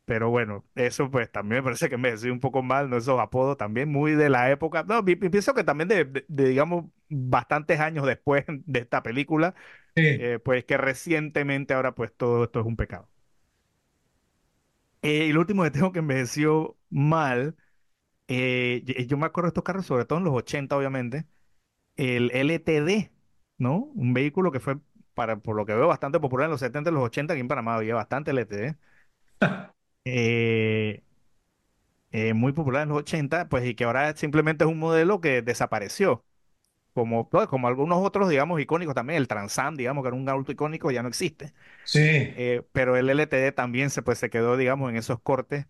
Pero 0.05 0.29
bueno, 0.31 0.65
eso 0.75 1.11
pues 1.11 1.31
también 1.31 1.61
me 1.61 1.65
parece 1.65 1.89
que 1.89 1.97
me 1.97 2.11
decía 2.11 2.31
un 2.33 2.39
poco 2.41 2.63
mal, 2.63 2.89
¿no? 2.89 2.97
Esos 2.97 3.19
apodos 3.19 3.57
también 3.57 3.89
muy 3.89 4.13
de 4.13 4.29
la 4.29 4.51
época. 4.51 4.83
No, 4.83 5.05
pi- 5.05 5.15
pi- 5.17 5.29
pienso 5.29 5.53
que 5.53 5.63
también 5.63 5.87
de, 5.89 6.05
de- 6.05 6.25
de, 6.27 6.49
digamos, 6.49 6.85
bastantes 7.09 7.79
años 7.79 8.05
después 8.07 8.45
de 8.65 8.79
esta 8.81 9.03
película, 9.03 9.55
sí, 9.95 10.01
eh, 10.17 10.39
pues 10.43 10.65
que 10.65 10.77
recientemente 10.77 11.73
ahora 11.75 11.95
pues 11.95 12.15
todo 12.15 12.45
esto 12.45 12.61
es 12.61 12.65
un 12.67 12.77
pecado. 12.77 13.09
Eh, 15.01 15.25
y 15.27 15.33
lo 15.33 15.39
último 15.41 15.63
que 15.63 15.71
tengo 15.71 15.91
que 15.91 15.99
envejeció 15.99 16.77
mal, 16.89 17.55
eh, 18.29 18.83
y- 18.87 19.07
yo 19.07 19.17
me 19.17 19.27
acuerdo 19.27 19.47
de 19.47 19.49
estos 19.51 19.63
carros, 19.65 19.85
sobre 19.87 20.05
todo 20.05 20.19
en 20.19 20.25
los 20.25 20.35
80 20.35 20.77
obviamente, 20.77 21.27
el 21.97 22.31
LTD, 22.33 23.11
¿no? 23.57 23.77
Un 23.95 24.13
vehículo 24.13 24.51
que 24.51 24.59
fue, 24.61 24.77
para, 25.21 25.37
por 25.39 25.55
lo 25.55 25.65
que 25.65 25.73
veo, 25.75 25.87
bastante 25.87 26.19
popular 26.19 26.45
en 26.45 26.51
los 26.51 26.59
70 26.61 26.89
y 26.89 26.93
los 26.93 27.03
80, 27.03 27.33
aquí 27.33 27.41
en 27.41 27.47
Panamá 27.47 27.75
había 27.75 27.95
bastante 27.95 28.31
LTD. 28.31 28.77
Eh, 30.05 31.03
eh, 32.11 32.33
muy 32.33 32.51
popular 32.53 32.83
en 32.83 32.89
los 32.89 32.99
80, 32.99 33.47
pues 33.49 33.65
y 33.65 33.75
que 33.75 33.83
ahora 33.85 34.15
simplemente 34.15 34.63
es 34.65 34.69
un 34.71 34.79
modelo 34.79 35.21
que 35.21 35.41
desapareció, 35.41 36.25
como, 36.93 37.29
pues, 37.29 37.47
como 37.47 37.67
algunos 37.69 37.99
otros, 38.05 38.29
digamos, 38.29 38.61
icónicos 38.61 38.95
también, 38.95 39.17
el 39.19 39.27
Transam, 39.29 39.75
digamos, 39.77 40.03
que 40.03 40.09
era 40.09 40.17
un 40.17 40.29
auto 40.29 40.51
icónico, 40.51 40.91
ya 40.91 41.03
no 41.03 41.09
existe, 41.09 41.53
sí, 41.83 42.35
Eh, 42.37 42.63
pero 42.73 42.97
el 42.97 43.09
LTD 43.09 43.51
también 43.53 43.89
se, 43.91 44.03
pues, 44.03 44.19
se 44.19 44.29
quedó, 44.31 44.57
digamos, 44.57 44.89
en 44.91 44.97
esos 44.97 45.19
cortes, 45.21 45.67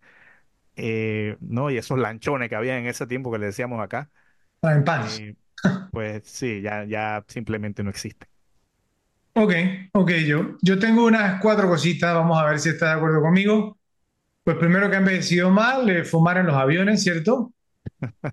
eh, 0.77 1.37
¿no? 1.41 1.71
Y 1.71 1.77
esos 1.77 1.99
lanchones 1.99 2.49
que 2.49 2.55
había 2.55 2.77
en 2.79 2.87
ese 2.87 3.07
tiempo 3.07 3.31
que 3.31 3.39
le 3.39 3.47
decíamos 3.47 3.81
acá, 3.81 4.11
en 4.63 4.83
pants. 4.83 5.21
eh, 5.21 5.35
pues 5.91 6.23
sí, 6.27 6.61
ya, 6.63 6.85
ya 6.85 7.25
simplemente 7.29 7.83
no 7.83 7.91
existe. 7.91 8.27
Ok, 9.33 9.53
ok, 9.93 10.11
yo, 10.27 10.57
yo 10.61 10.77
tengo 10.79 11.05
unas 11.05 11.41
cuatro 11.41 11.67
cositas, 11.69 12.13
vamos 12.13 12.37
a 12.37 12.45
ver 12.45 12.59
si 12.59 12.69
estás 12.69 12.89
de 12.89 12.95
acuerdo 12.97 13.21
conmigo. 13.21 13.77
Pues 14.43 14.57
primero 14.57 14.89
que 14.89 14.97
ha 14.97 14.99
envejecido 14.99 15.51
mal, 15.51 15.89
eh, 15.89 16.05
fumar 16.05 16.37
en 16.37 16.47
los 16.47 16.55
aviones, 16.57 17.03
¿cierto? 17.03 17.53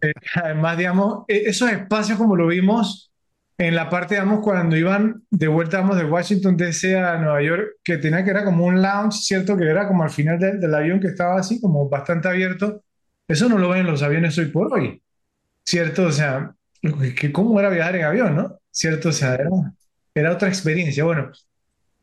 Eh, 0.03 0.13
además, 0.35 0.79
digamos, 0.79 1.25
eh, 1.29 1.45
esos 1.47 1.71
espacios 1.73 2.19
como 2.19 2.37
lo 2.37 2.47
vimos 2.49 3.13
en 3.59 3.75
la 3.75 3.89
parte, 3.91 4.15
digamos, 4.17 4.41
cuando 4.43 4.77
iban 4.77 5.25
de 5.31 5.49
vuelta, 5.49 5.79
digamos, 5.79 5.97
de 5.99 6.05
Washington 6.07 6.57
DC 6.57 6.99
a 6.99 7.19
Nueva 7.19 7.43
York, 7.43 7.69
que 7.85 7.99
tenía 7.99 8.25
que 8.25 8.31
era 8.31 8.45
como 8.45 8.67
un 8.67 8.83
lounge, 8.83 9.19
¿cierto? 9.23 9.57
Que 9.57 9.65
era 9.71 9.89
como 9.89 10.05
al 10.05 10.11
final 10.11 10.39
del, 10.39 10.61
del 10.61 10.75
avión 10.75 11.01
que 11.01 11.09
estaba 11.09 11.39
así, 11.41 11.61
como 11.61 11.89
bastante 11.89 12.29
abierto. 12.29 12.85
Eso 13.29 13.49
no 13.49 13.59
lo 13.59 13.71
ven 13.71 13.87
los 13.87 14.03
aviones 14.03 14.39
hoy 14.39 14.47
por 14.47 14.73
hoy, 14.75 15.03
¿cierto? 15.65 16.07
O 16.07 16.13
sea, 16.13 16.55
que, 16.83 17.15
que 17.15 17.33
cómo 17.33 17.59
era 17.61 17.71
viajar 17.71 17.97
en 17.97 18.05
avión, 18.05 18.37
¿no? 18.37 18.59
¿Cierto? 18.71 19.11
O 19.11 19.13
sea, 19.13 19.35
era, 19.37 19.51
era 20.19 20.33
otra 20.33 20.49
experiencia. 20.49 21.05
Bueno, 21.05 21.31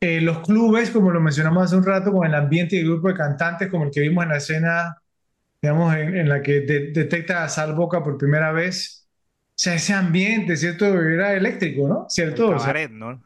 eh, 0.00 0.20
los 0.20 0.40
clubes, 0.40 0.90
como 0.90 1.10
lo 1.10 1.20
mencionamos 1.20 1.64
hace 1.64 1.76
un 1.76 1.84
rato, 1.84 2.12
con 2.12 2.26
el 2.26 2.34
ambiente 2.34 2.76
y 2.76 2.80
el 2.80 2.86
grupo 2.86 3.08
de 3.08 3.14
cantantes, 3.14 3.68
como 3.70 3.84
el 3.84 3.90
que 3.90 4.00
vimos 4.02 4.24
en 4.24 4.30
la 4.30 4.36
escena 4.38 4.96
digamos, 5.62 5.94
en, 5.96 6.16
en 6.16 6.28
la 6.28 6.42
que 6.42 6.60
de- 6.62 6.92
detecta 6.92 7.44
a 7.44 7.48
Sal 7.48 7.74
Boca 7.74 8.02
por 8.04 8.18
primera 8.18 8.52
vez. 8.52 9.08
O 9.50 9.54
sea, 9.58 9.74
ese 9.74 9.94
ambiente, 9.94 10.56
¿cierto? 10.56 10.86
Era 11.02 11.34
eléctrico, 11.34 11.88
¿no? 11.88 12.04
El 12.04 12.10
¿Cierto? 12.10 12.48
O 12.50 12.58
sea, 12.58 12.58
cabaret, 12.74 12.90
¿no? 12.90 13.22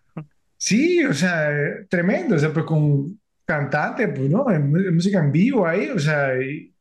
sí, 0.57 1.05
o 1.05 1.13
sea, 1.15 1.51
tremendo, 1.89 2.37
o 2.37 2.39
sea, 2.39 2.53
pues 2.53 2.65
con 2.67 3.21
cantantes, 3.45 4.09
pues, 4.15 4.31
¿no? 4.31 4.51
En, 4.51 4.75
en 4.77 4.95
música 4.95 5.19
en 5.19 5.33
vivo 5.33 5.67
ahí, 5.67 5.89
o 5.91 5.99
sea, 5.99 6.41
y, 6.43 6.73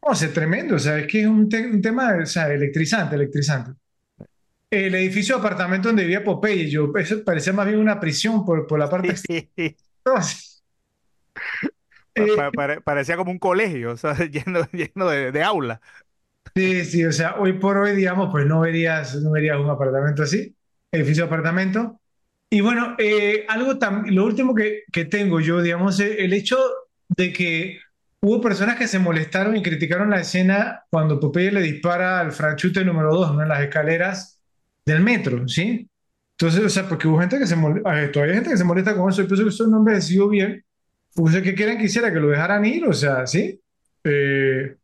o 0.00 0.14
sea, 0.14 0.32
tremendo, 0.32 0.76
o 0.76 0.78
sea, 0.78 0.98
es 0.98 1.06
que 1.06 1.22
es 1.22 1.26
un, 1.28 1.48
te- 1.48 1.66
un 1.66 1.82
tema, 1.82 2.16
o 2.22 2.26
sea, 2.26 2.52
electrizante, 2.52 3.16
electrizante. 3.16 3.72
El 4.70 4.94
edificio 4.94 5.34
de 5.36 5.40
apartamento 5.40 5.88
donde 5.88 6.02
vivía 6.02 6.24
Popeye, 6.24 6.68
yo, 6.70 6.92
eso 6.96 7.24
parecía 7.24 7.52
más 7.52 7.66
bien 7.66 7.78
una 7.78 7.98
prisión 8.00 8.44
por, 8.44 8.66
por 8.66 8.78
la 8.78 8.88
parte 8.90 9.12
exterior. 9.12 9.38
Pa- 12.16 12.26
Eh, 12.26 12.28
pa- 12.28 12.52
pare- 12.52 12.80
parecía 12.80 13.16
como 13.16 13.30
un 13.30 13.38
colegio, 13.38 13.92
o 13.92 13.96
sea, 13.96 14.14
lleno, 14.30 14.64
lleno 14.72 15.08
de, 15.08 15.32
de 15.32 15.42
aulas. 15.42 15.80
Sí, 16.54 16.84
sí, 16.84 17.04
o 17.04 17.12
sea, 17.12 17.36
hoy 17.38 17.52
por 17.54 17.76
hoy, 17.78 17.94
digamos, 17.94 18.30
pues 18.32 18.44
no 18.46 18.60
verías, 18.60 19.14
no 19.16 19.30
verías 19.30 19.58
un 19.58 19.70
apartamento 19.70 20.22
así, 20.24 20.56
edificio 20.90 21.24
de 21.24 21.26
apartamento. 21.28 22.00
Y 22.50 22.60
bueno, 22.62 22.96
eh, 22.98 23.44
algo 23.48 23.78
tan, 23.78 24.12
lo 24.14 24.24
último 24.24 24.54
que, 24.54 24.82
que 24.92 25.04
tengo 25.04 25.40
yo, 25.40 25.62
digamos, 25.62 26.00
el 26.00 26.32
hecho 26.32 26.58
de 27.08 27.32
que 27.32 27.78
hubo 28.22 28.40
personas 28.40 28.76
que 28.76 28.88
se 28.88 28.98
molestaron 28.98 29.56
y 29.56 29.62
criticaron 29.62 30.10
la 30.10 30.20
escena 30.20 30.84
cuando 30.90 31.20
Popeye 31.20 31.52
le 31.52 31.62
dispara 31.62 32.18
al 32.20 32.32
franchute 32.32 32.84
número 32.84 33.14
2, 33.14 33.34
¿no? 33.34 33.42
En 33.42 33.48
las 33.48 33.60
escaleras 33.60 34.37
del 34.88 35.02
metro, 35.02 35.46
¿sí? 35.48 35.88
Entonces, 36.38 36.64
o 36.64 36.68
sea, 36.68 36.88
porque 36.88 37.08
hubo 37.08 37.18
gente 37.20 37.38
que 37.38 37.46
se 37.46 37.56
molesta, 37.56 37.90
todavía 38.12 38.32
hay 38.34 38.38
gente 38.38 38.50
que 38.50 38.56
se 38.56 38.64
molesta 38.64 38.96
con 38.96 39.10
eso, 39.10 39.22
y 39.22 39.26
pienso 39.26 39.44
que 39.44 39.50
eso 39.50 39.66
no 39.66 39.78
envejeció 39.78 40.28
bien. 40.28 40.64
Pues, 41.14 41.34
¿qué 41.42 41.54
quieren 41.54 41.78
que 41.78 41.84
hiciera? 41.84 42.12
Que 42.12 42.20
lo 42.20 42.28
dejaran 42.28 42.64
ir, 42.64 42.84
o 42.86 42.92
sea, 42.92 43.26
¿sí? 43.26 43.60
Eh, 44.04 44.76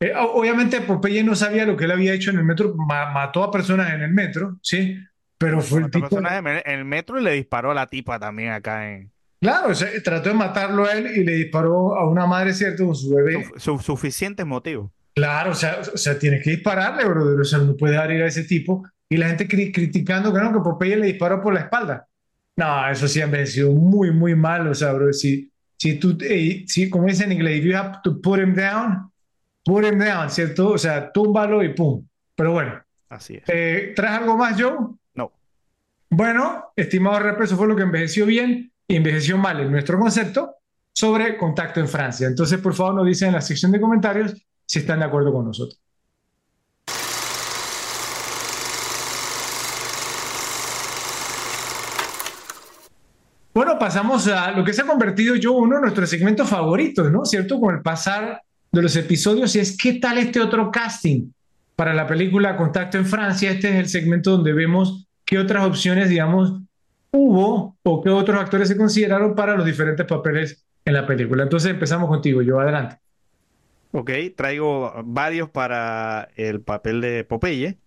eh, 0.00 0.12
obviamente 0.16 0.80
Popeye 0.80 1.22
no 1.22 1.34
sabía 1.34 1.66
lo 1.66 1.76
que 1.76 1.84
él 1.84 1.90
había 1.90 2.14
hecho 2.14 2.30
en 2.30 2.38
el 2.38 2.44
metro, 2.44 2.74
ma- 2.74 3.10
mató 3.12 3.44
a 3.44 3.50
personas 3.50 3.92
en 3.92 4.02
el 4.02 4.12
metro, 4.12 4.58
¿sí? 4.62 4.96
Pero 5.38 5.60
fue 5.60 5.80
el 5.80 5.90
tipo, 5.90 6.08
persona 6.08 6.38
en 6.38 6.46
el 6.46 6.62
en 6.64 6.78
el 6.80 6.84
metro 6.84 7.20
y 7.20 7.22
le 7.24 7.32
disparó 7.32 7.72
a 7.72 7.74
la 7.74 7.86
tipa 7.86 8.18
también 8.18 8.52
acá 8.52 8.90
en 8.92 9.10
claro, 9.40 9.70
o 9.70 9.74
sea, 9.74 9.88
trató 10.04 10.28
de 10.30 10.36
matarlo 10.36 10.84
a 10.86 10.92
él 10.92 11.08
y 11.16 11.24
le 11.24 11.32
disparó 11.32 11.96
a 11.96 12.08
una 12.08 12.26
madre, 12.26 12.54
¿cierto? 12.54 12.86
Con 12.86 12.94
su 12.94 13.12
bebé. 13.14 13.44
su- 13.56 13.58
su- 13.60 13.78
suficientes 13.80 14.46
motivos. 14.46 14.90
Claro, 15.14 15.50
o 15.50 15.54
sea, 15.54 15.80
o 15.92 15.96
sea, 15.96 16.18
tienes 16.18 16.42
que 16.42 16.50
dispararle, 16.52 17.04
brother, 17.04 17.40
o 17.40 17.44
sea, 17.44 17.58
no 17.58 17.76
puedes 17.76 17.96
dar 17.96 18.10
ir 18.12 18.22
a 18.22 18.26
ese 18.28 18.44
tipo. 18.44 18.84
Y 19.12 19.16
la 19.18 19.28
gente 19.28 19.46
cri- 19.46 19.72
criticando 19.74 20.32
que 20.32 20.40
no, 20.40 20.52
que 20.52 20.60
Popeye 20.60 20.96
le 20.96 21.06
disparó 21.08 21.42
por 21.42 21.52
la 21.52 21.60
espalda. 21.60 22.08
No, 22.56 22.88
eso 22.88 23.06
sí 23.06 23.20
ha 23.20 23.24
envejecido 23.24 23.70
muy, 23.72 24.10
muy 24.10 24.34
mal, 24.34 24.66
o 24.68 24.74
sea, 24.74 24.92
bro, 24.94 25.12
si, 25.12 25.50
si 25.76 25.98
tú, 25.98 26.16
eh, 26.22 26.64
si, 26.66 26.88
como 26.88 27.06
dicen 27.08 27.26
en 27.30 27.38
inglés, 27.38 27.58
if 27.58 27.64
you 27.64 27.76
have 27.76 27.98
to 28.02 28.20
put 28.22 28.38
him 28.38 28.54
down, 28.54 29.10
put 29.64 29.84
him 29.84 29.98
down, 29.98 30.30
¿cierto? 30.30 30.70
O 30.70 30.78
sea, 30.78 31.12
túmbalo 31.12 31.62
y 31.62 31.74
pum. 31.74 32.06
Pero 32.34 32.52
bueno, 32.52 32.80
Así 33.10 33.34
es. 33.34 33.42
eh, 33.48 33.92
¿traes 33.94 34.20
algo 34.20 34.36
más, 34.38 34.58
Joe? 34.58 34.76
No. 35.14 35.30
Bueno, 36.08 36.72
estimado 36.74 37.18
Rep, 37.18 37.40
eso 37.42 37.56
fue 37.56 37.68
lo 37.68 37.76
que 37.76 37.82
envejeció 37.82 38.24
bien 38.24 38.72
y 38.88 38.96
envejeció 38.96 39.36
mal 39.36 39.60
en 39.60 39.70
nuestro 39.70 39.98
concepto 39.98 40.54
sobre 40.94 41.36
contacto 41.36 41.80
en 41.80 41.88
Francia. 41.88 42.28
Entonces, 42.28 42.58
por 42.60 42.72
favor, 42.72 42.94
nos 42.94 43.06
dicen 43.06 43.28
en 43.28 43.34
la 43.34 43.40
sección 43.42 43.72
de 43.72 43.80
comentarios 43.80 44.34
si 44.64 44.78
están 44.78 45.00
de 45.00 45.04
acuerdo 45.04 45.32
con 45.34 45.44
nosotros. 45.44 45.81
Pasamos 53.82 54.28
a 54.28 54.52
lo 54.52 54.64
que 54.64 54.72
se 54.72 54.82
ha 54.82 54.86
convertido 54.86 55.34
yo 55.34 55.52
uno 55.52 55.76
de 55.76 55.82
nuestros 55.82 56.08
segmentos 56.08 56.48
favoritos, 56.48 57.10
¿no? 57.10 57.24
¿Cierto? 57.24 57.58
Con 57.58 57.74
el 57.74 57.82
pasar 57.82 58.42
de 58.70 58.80
los 58.80 58.94
episodios 58.96 59.56
y 59.56 59.58
es 59.58 59.76
¿qué 59.76 59.94
tal 59.94 60.18
este 60.18 60.40
otro 60.40 60.70
casting 60.70 61.30
para 61.76 61.92
la 61.92 62.06
película 62.06 62.56
Contacto 62.56 62.96
en 62.96 63.06
Francia? 63.06 63.50
Este 63.50 63.70
es 63.70 63.74
el 63.74 63.88
segmento 63.88 64.30
donde 64.30 64.52
vemos 64.52 65.06
qué 65.24 65.38
otras 65.38 65.64
opciones, 65.64 66.08
digamos, 66.08 66.60
hubo 67.10 67.76
o 67.82 68.02
qué 68.02 68.10
otros 68.10 68.40
actores 68.40 68.68
se 68.68 68.76
consideraron 68.76 69.34
para 69.34 69.56
los 69.56 69.66
diferentes 69.66 70.06
papeles 70.06 70.64
en 70.84 70.94
la 70.94 71.06
película. 71.06 71.42
Entonces 71.42 71.72
empezamos 71.72 72.08
contigo, 72.08 72.40
yo 72.40 72.60
adelante. 72.60 72.96
Ok, 73.90 74.10
traigo 74.36 74.92
varios 75.04 75.50
para 75.50 76.28
el 76.36 76.62
papel 76.62 77.00
de 77.00 77.24
Popeye. 77.24 77.78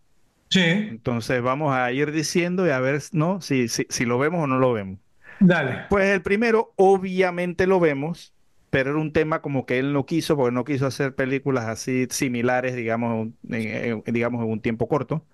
Sí, 0.50 0.60
Entonces 0.60 1.42
vamos 1.42 1.74
a 1.74 1.92
ir 1.92 2.12
diciendo 2.12 2.68
y 2.68 2.70
a 2.70 2.80
ver, 2.80 3.02
¿no? 3.14 3.42
Si, 3.42 3.68
si, 3.68 3.88
si 3.90 4.06
lo 4.06 4.20
vemos 4.20 4.44
o 4.44 4.48
no 4.48 4.60
lo 4.60 4.74
vemos. 4.74 5.00
Dale. 5.40 5.86
Pues 5.88 6.08
el 6.08 6.22
primero, 6.24 6.74
obviamente 6.78 7.68
lo 7.68 7.80
vemos, 7.80 8.36
pero 8.70 8.92
era 8.92 9.00
un 9.00 9.14
tema 9.14 9.42
como 9.42 9.66
que 9.66 9.80
él 9.80 9.94
no 9.94 10.06
quiso, 10.06 10.36
porque 10.36 10.54
no 10.54 10.66
quiso 10.66 10.88
hacer 10.88 11.16
películas 11.16 11.66
así 11.66 12.08
similares, 12.10 12.76
digamos, 12.76 13.30
en, 13.50 14.04
en- 14.08 14.14
digamos, 14.14 14.44
en 14.44 14.52
un 14.52 14.62
tiempo 14.62 14.88
corto. 14.88 15.26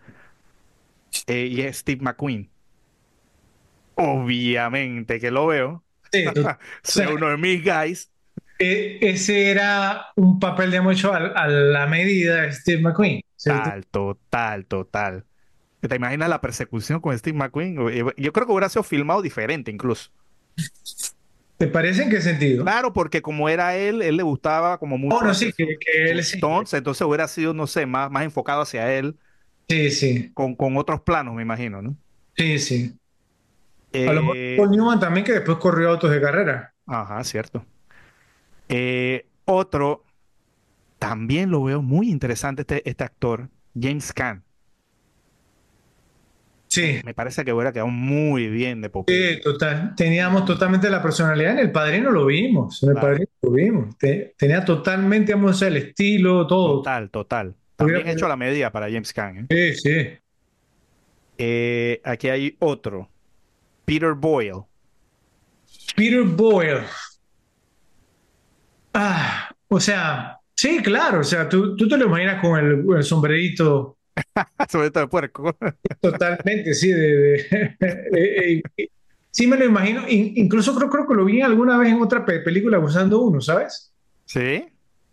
Eh, 1.28 1.48
y 1.48 1.62
es 1.62 1.78
Steve 1.80 2.02
McQueen. 2.04 2.52
Obviamente 3.96 5.20
que 5.20 5.32
lo 5.32 5.48
veo. 5.48 5.86
Sí, 6.12 6.24
Sea 6.84 7.10
uno 7.10 7.30
de 7.30 7.38
mis 7.38 7.64
guys. 7.64 8.12
e- 8.60 9.00
ese 9.02 9.50
era 9.52 10.08
un 10.16 10.40
papel 10.40 10.72
de 10.72 10.82
mucho 10.82 11.14
a, 11.14 11.18
a 11.18 11.48
la 11.48 11.88
medida 11.88 12.42
de 12.44 12.52
Steve 12.54 12.82
McQueen. 12.82 13.22
¿cierto? 13.36 13.72
Total, 13.72 13.86
total, 13.88 14.66
total. 14.68 15.26
¿Te 15.82 15.96
imaginas 15.96 16.30
la 16.30 16.42
persecución 16.42 17.00
con 17.02 17.18
Steve 17.18 17.38
McQueen? 17.38 17.76
Yo 18.18 18.34
creo 18.34 18.46
que 18.46 18.52
hubiera 18.52 18.70
sido 18.70 18.84
filmado 18.84 19.22
diferente 19.22 19.72
incluso. 19.72 20.12
¿Te 21.58 21.68
parece 21.68 22.04
en 22.04 22.10
qué 22.10 22.22
sentido? 22.22 22.74
Claro, 22.74 22.94
porque 22.94 23.24
como 23.24 23.50
era 23.50 23.76
él, 23.76 24.02
él 24.04 24.18
le 24.18 24.24
gustaba 24.24 24.78
como 24.78 24.98
mucho 25.00 25.18
Oh, 25.18 25.22
no, 25.24 25.34
sí, 25.34 25.52
que, 25.54 25.78
que 25.80 26.10
él 26.12 26.24
sí. 26.24 26.40
stunts, 26.40 26.74
entonces 26.76 27.02
hubiera 27.08 27.28
sido, 27.28 27.54
no 27.56 27.66
sé, 27.66 27.88
más, 27.88 28.12
más 28.12 28.24
enfocado 28.24 28.62
hacia 28.62 28.94
él, 28.94 29.18
Sí, 29.70 29.90
sí, 29.92 30.36
con, 30.36 30.56
con 30.56 30.78
otros 30.78 31.02
planos, 31.02 31.36
me 31.36 31.42
imagino, 31.44 31.82
¿no? 31.82 31.98
sí, 32.36 32.60
sí. 32.60 32.98
A 34.06 34.14
lo 34.14 34.22
mejor 34.22 34.38
Eh, 34.44 34.68
Paul 34.68 34.70
Newman 34.70 35.00
también, 35.00 35.26
que 35.26 35.32
después 35.34 35.58
corrió 35.58 35.90
autos 35.90 36.12
de 36.12 36.22
carrera. 36.22 36.76
ajá, 36.86 37.24
cierto. 37.24 37.66
Eh, 38.68 39.30
otro, 39.46 40.06
también 41.00 41.52
lo 41.52 41.64
veo 41.64 41.82
muy 41.82 42.10
interesante 42.12 42.64
este, 42.64 42.90
este 42.90 43.04
actor, 43.06 43.52
James 43.76 44.14
Caan. 44.14 44.46
Sí, 46.74 47.02
Me 47.04 47.14
parece 47.14 47.44
que 47.44 47.52
hubiera 47.52 47.74
quedado 47.74 47.90
muy 47.90 48.48
bien 48.48 48.82
de 48.82 48.90
Popeye. 48.90 49.36
sí, 49.36 49.42
total. 49.42 49.94
Teníamos 49.98 50.46
totalmente 50.46 50.90
la 50.90 51.02
personalidad. 51.04 51.52
En 51.52 51.60
El 51.60 51.72
Padrino 51.74 52.12
lo 52.12 52.26
vimos. 52.28 52.82
En 52.82 52.90
El 52.92 52.96
Claro. 52.96 53.08
Padrino 53.10 53.30
lo 53.42 53.52
vimos. 53.52 53.98
Te- 53.98 54.34
tenía 54.38 54.64
totalmente, 54.64 55.34
vamos, 55.34 55.62
el 55.64 55.76
estilo, 55.76 56.48
todo. 56.48 56.78
Total, 56.78 57.10
total. 57.10 57.56
También 57.76 58.08
hecho 58.08 58.26
a 58.26 58.30
la 58.30 58.38
medida 58.38 58.72
para 58.72 58.86
James 58.90 59.12
Caan. 59.12 59.48
¿eh? 59.50 59.74
Sí, 59.76 59.82
sí. 59.82 60.08
Eh, 61.38 62.00
aquí 62.06 62.30
hay 62.30 62.56
otro, 62.60 63.10
Peter 63.84 64.14
Boyle. 64.14 64.64
Peter 65.96 66.24
Boyle. 66.24 66.84
Ah, 68.94 69.50
o 69.68 69.80
sea, 69.80 70.38
sí, 70.56 70.80
claro. 70.82 71.20
O 71.22 71.24
sea, 71.24 71.48
tú, 71.50 71.76
tú 71.76 71.88
te 71.88 71.98
lo 71.98 72.06
imaginas 72.06 72.42
con 72.42 72.58
el, 72.60 72.86
el 72.98 73.04
sombrerito 73.04 73.98
Sobre 74.70 74.92
todo 74.92 75.04
de 75.04 75.10
puerco. 75.10 75.56
totalmente, 76.00 76.74
sí. 76.74 76.92
De, 76.92 77.00
de- 77.00 77.78
eh, 78.60 78.62
eh, 78.78 78.88
sí, 79.32 79.48
me 79.48 79.58
lo 79.58 79.66
imagino. 79.66 80.08
In- 80.08 80.34
incluso 80.38 80.76
creo, 80.76 80.90
creo 80.90 81.08
que 81.08 81.14
lo 81.16 81.26
vi 81.26 81.42
alguna 81.42 81.78
vez 81.78 81.90
en 81.92 82.02
otra 82.02 82.26
pe- 82.26 82.40
película 82.42 82.80
usando 82.80 83.22
uno, 83.22 83.42
¿sabes? 83.42 83.94
¿Sí? 84.26 84.66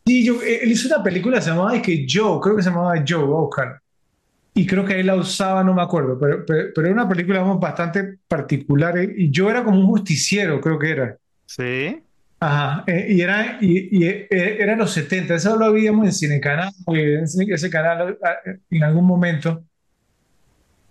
Sí, 0.07 0.25
yo, 0.25 0.43
eh, 0.43 0.61
él 0.63 0.73
hizo 0.73 0.89
una 0.89 1.03
película, 1.03 1.41
se 1.41 1.51
llamaba 1.51 1.77
es 1.77 1.83
que 1.83 2.07
Joe, 2.09 2.41
creo 2.41 2.57
que 2.57 2.63
se 2.63 2.71
llamaba 2.71 2.95
Joe 3.07 3.25
Oscar. 3.25 3.81
Y 4.55 4.67
creo 4.67 4.85
que 4.85 4.95
ahí 4.95 5.03
la 5.05 5.15
usaba, 5.17 5.65
no 5.65 5.75
me 5.75 5.83
acuerdo, 5.83 6.19
pero, 6.19 6.45
pero, 6.47 6.71
pero 6.75 6.87
era 6.89 6.95
una 6.95 7.09
película 7.09 7.41
vamos, 7.41 7.61
bastante 7.61 8.19
particular. 8.29 8.99
eh, 8.99 9.15
Y 9.17 9.31
yo 9.31 9.51
era 9.51 9.65
como 9.65 9.81
un 9.81 9.87
justiciero, 9.89 10.61
creo 10.61 10.79
que 10.79 10.91
era. 10.91 11.19
Sí. 11.47 12.03
Ajá, 12.41 12.85
eh, 12.87 13.07
y 13.11 13.21
era, 13.21 13.59
y, 13.61 13.99
y, 13.99 14.07
eh, 14.07 14.29
era 14.31 14.75
en 14.75 14.79
los 14.79 14.93
70, 14.93 15.35
eso 15.35 15.57
lo 15.57 15.73
veíamos 15.73 16.07
en 16.07 16.13
Cinecanal, 16.13 16.73
eh, 16.95 17.23
ese, 17.25 17.69
canal 17.69 18.17
eh, 18.47 18.59
en 18.71 18.85
algún 18.85 19.07
momento, 19.07 19.65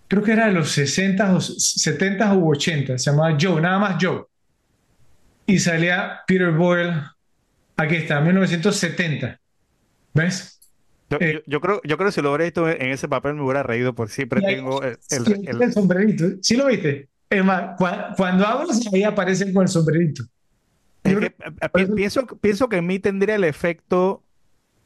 creo 0.08 0.22
que 0.22 0.32
era 0.32 0.46
de 0.48 0.52
los 0.52 0.70
60 0.70 1.34
o 1.34 1.40
70 1.40 2.34
u 2.34 2.50
80, 2.50 2.98
se 2.98 3.10
llamaba 3.10 3.34
Joe, 3.40 3.62
nada 3.62 3.78
más 3.78 3.96
Joe. 3.98 4.24
Y 5.46 5.58
salía 5.58 6.20
Peter 6.26 6.50
Boyle, 6.50 6.92
aquí 7.78 7.94
está, 7.96 8.20
1970, 8.20 9.40
¿ves? 10.12 10.60
Yo, 11.08 11.16
Eh. 11.22 11.32
yo- 11.32 11.40
yo 11.46 11.60
creo, 11.62 11.80
yo 11.82 11.96
creo 11.96 12.08
que 12.10 12.12
si 12.12 12.20
lo 12.20 12.28
hubiera 12.28 12.44
visto 12.44 12.68
en 12.68 12.90
ese 12.90 13.08
papel 13.08 13.32
me 13.36 13.42
hubiera 13.42 13.62
reído, 13.62 13.94
por 13.94 14.10
siempre 14.10 14.42
ahí- 14.46 14.56
tengo 14.56 14.82
el, 14.82 14.98
el- 15.10 15.48
el- 15.48 15.62
el 15.62 15.72
sombrerito, 15.72 16.24
¿sí 16.42 16.58
lo 16.58 16.66
viste? 16.66 17.08
Es 17.30 17.42
más, 17.42 17.78
cua- 17.78 18.14
cuando 18.18 18.46
hablas 18.46 18.86
ahí 18.92 19.02
aparecen 19.02 19.54
con 19.54 19.62
el 19.62 19.68
sombrerito. 19.68 20.24
Es 21.12 21.18
que, 21.18 21.26
eh, 21.26 21.86
pienso, 21.94 22.26
pienso 22.26 22.68
que 22.68 22.76
en 22.78 22.86
mí 22.86 22.98
tendría 22.98 23.36
el 23.36 23.44
efecto 23.44 24.24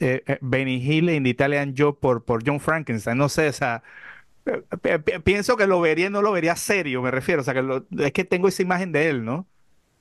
eh, 0.00 0.22
eh, 0.26 0.38
Benny 0.40 0.76
Hill 0.76 1.08
en 1.10 1.26
Italian 1.26 1.74
Job 1.76 1.98
por, 2.00 2.24
por 2.24 2.42
John 2.46 2.60
Frankenstein. 2.60 3.18
No 3.18 3.28
sé, 3.28 3.48
o 3.48 3.52
sea, 3.52 3.82
eh, 4.46 4.98
pi- 4.98 5.18
pienso 5.20 5.56
que 5.56 5.66
lo 5.66 5.80
vería 5.80 6.10
no 6.10 6.22
lo 6.22 6.32
vería 6.32 6.56
serio, 6.56 7.02
me 7.02 7.10
refiero. 7.10 7.42
O 7.42 7.44
sea, 7.44 7.54
que 7.54 7.62
lo- 7.62 7.86
es 7.98 8.12
que 8.12 8.24
tengo 8.24 8.48
esa 8.48 8.62
imagen 8.62 8.92
de 8.92 9.08
él, 9.08 9.24
¿no? 9.24 9.46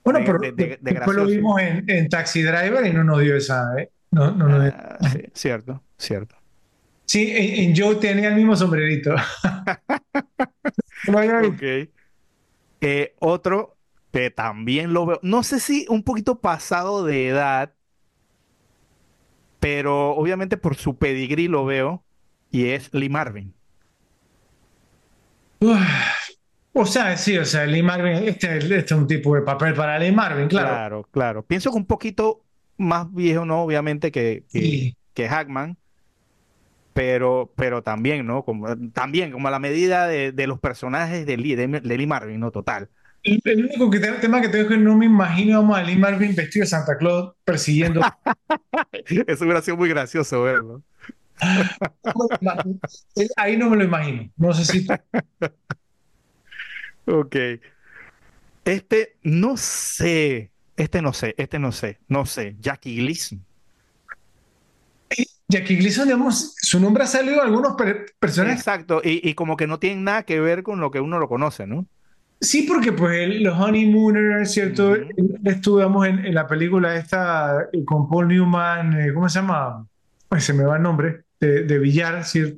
Bueno, 0.04 0.20
de- 0.20 0.26
pero 0.26 0.40
de- 0.40 0.52
de- 0.54 0.78
de 0.82 0.92
después 0.94 1.16
lo 1.18 1.26
vimos 1.26 1.62
en, 1.62 1.90
en 1.90 2.10
Taxi 2.10 2.42
Driver 2.42 2.86
y 2.86 2.94
no 2.94 3.04
nos 3.04 3.20
dio 3.22 3.36
esa, 3.36 3.80
¿eh? 3.80 3.90
No, 4.12 4.32
no 4.32 4.62
dio- 4.64 4.74
Ah, 4.76 4.98
sí, 5.12 5.24
cierto, 5.34 5.84
cierto. 5.98 6.36
Sí, 7.06 7.30
en, 7.36 7.70
en 7.70 7.76
Joe 7.78 7.96
tenía 7.96 8.30
el 8.30 8.36
mismo 8.36 8.56
sombrerito. 8.56 9.14
Lo 11.08 11.18
había 11.20 11.40
visto. 11.42 11.56
Ok. 11.56 11.90
Eh, 12.82 13.16
otro 13.20 13.78
que 14.12 14.30
también 14.32 14.94
lo 14.94 15.06
veo, 15.06 15.20
no 15.24 15.44
sé 15.44 15.60
si 15.60 15.86
un 15.90 16.04
poquito 16.04 16.42
pasado 16.42 17.06
de 17.06 17.28
edad, 17.30 17.76
pero 19.60 20.12
obviamente 20.16 20.58
por 20.58 20.76
su 20.76 20.98
pedigrí 20.98 21.48
lo 21.48 21.66
veo, 21.66 22.06
y 22.50 22.68
es 22.68 22.94
Lee 22.94 23.10
Marvin. 23.10 23.56
Uf. 25.62 25.80
O 26.74 26.86
sea, 26.86 27.18
sí, 27.18 27.38
o 27.38 27.46
sea, 27.46 27.66
Lee 27.66 27.84
Marvin, 27.84 28.14
este, 28.28 28.58
este 28.58 28.78
es 28.78 28.92
un 28.94 29.08
tipo 29.08 29.36
de 29.36 29.42
papel 29.42 29.74
para 29.74 30.00
Lee 30.00 30.12
Marvin, 30.12 30.48
claro. 30.48 30.68
Claro, 30.68 31.04
claro. 31.12 31.46
Pienso 31.46 31.72
que 31.72 31.78
un 31.78 31.86
poquito 31.86 32.46
más 32.78 33.12
viejo, 33.14 33.46
¿no? 33.46 33.64
Obviamente 33.64 34.12
que, 34.12 34.46
que, 34.52 34.80
Sí. 34.80 34.96
que 35.14 35.28
Hackman, 35.30 35.78
pero, 36.94 37.54
pero 37.56 37.84
también, 37.84 38.26
¿no? 38.26 38.44
Como, 38.44 38.68
también, 38.92 39.32
como 39.32 39.48
a 39.48 39.52
la 39.52 39.60
medida 39.60 40.08
de, 40.08 40.32
de 40.32 40.48
los 40.48 40.60
personajes 40.60 41.26
de 41.26 41.38
Lee, 41.38 41.56
de, 41.56 41.68
de 41.68 41.98
Lee 41.98 42.08
Marvin, 42.08 42.40
¿no? 42.40 42.52
Total. 42.52 42.90
El, 43.24 43.42
el 43.46 43.66
único 43.66 43.90
que, 43.90 44.00
tema 44.00 44.42
que 44.42 44.50
tengo 44.50 44.64
es 44.64 44.70
que 44.70 44.78
no 44.78 44.98
me 44.98 45.06
imagino 45.06 45.62
vamos, 45.62 45.78
a 45.78 45.84
Lee 45.84 45.96
Marvin 45.96 46.36
vestido 46.36 46.64
de 46.64 46.68
Santa 46.70 46.98
Claus 46.98 47.34
persiguiendo. 47.44 48.02
Eso 49.28 49.44
hubiera 49.44 49.62
sido 49.62 49.78
muy 49.78 49.90
gracioso 49.90 50.44
verlo. 50.44 50.82
Ahí 53.38 53.58
no 53.58 53.70
me 53.70 53.78
lo 53.78 53.84
imagino. 53.84 54.30
No 54.38 54.54
sé 54.54 54.66
si. 54.66 54.88
Ok. 57.06 57.36
Este, 58.66 59.16
no 59.24 59.58
sé. 59.58 60.52
Este 60.78 61.02
no 61.02 61.14
sé, 61.14 61.36
este 61.38 61.60
no 61.60 61.72
sé, 61.72 62.00
no 62.08 62.26
sé. 62.26 62.56
Jackie 62.60 62.96
Gleason. 62.96 63.44
Jackie 65.48 65.76
Gleason, 65.76 66.06
digamos, 66.06 66.56
su 66.58 66.80
nombre 66.80 67.04
ha 67.04 67.08
salido 67.08 67.36
en 67.36 67.42
algunos 67.42 67.76
per- 67.76 68.06
personajes. 68.20 68.60
Exacto, 68.60 69.02
y, 69.04 69.28
y 69.28 69.34
como 69.34 69.58
que 69.58 69.68
no 69.68 69.80
tienen 69.80 70.06
nada 70.06 70.24
que 70.24 70.40
ver 70.40 70.64
con 70.64 70.80
lo 70.80 70.90
que 70.92 71.02
uno 71.02 71.20
lo 71.20 71.28
conoce, 71.28 71.68
¿no? 71.68 71.86
Sí, 72.42 72.64
porque 72.64 72.92
pues 72.92 73.20
el- 73.22 73.44
los 73.44 73.58
Honeymooners, 73.60 74.52
¿cierto? 74.52 74.96
Estuvimos 75.46 76.08
en, 76.08 76.26
en 76.26 76.34
la 76.34 76.48
película 76.48 76.96
esta 76.96 77.70
eh, 77.72 77.86
con 77.86 78.10
Paul 78.10 78.30
Newman, 78.30 79.00
eh, 79.00 79.14
¿cómo 79.14 79.30
se 79.30 79.40
llama? 79.40 79.86
Ay, 80.30 80.42
se 80.42 80.54
me 80.54 80.64
va 80.64 80.78
el 80.78 80.82
nombre, 80.84 81.24
de, 81.40 81.64
de 81.64 81.80
Villar, 81.80 82.24
¿cierto? 82.26 82.58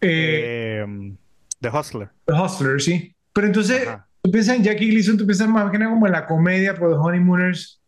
Eh, 0.00 0.84
Eh, 0.86 1.14
The 1.60 1.68
Hustler. 1.70 2.10
The 2.26 2.32
Hustler, 2.34 2.80
sí. 2.80 3.14
Pero 3.32 3.46
entonces, 3.48 3.86
Ajá. 3.88 4.08
tú 4.22 4.30
piensas 4.30 4.56
en 4.56 4.64
Jackie 4.64 4.88
Gleason, 4.90 5.16
tú 5.18 5.26
piensas 5.26 5.48
más 5.48 5.70
que 5.70 5.78
nada 5.78 5.92
como 5.92 6.06
en 6.06 6.12
la 6.12 6.26
comedia 6.26 6.74
por 6.74 6.90
los 6.90 6.98
Honeymooners, 7.04 7.80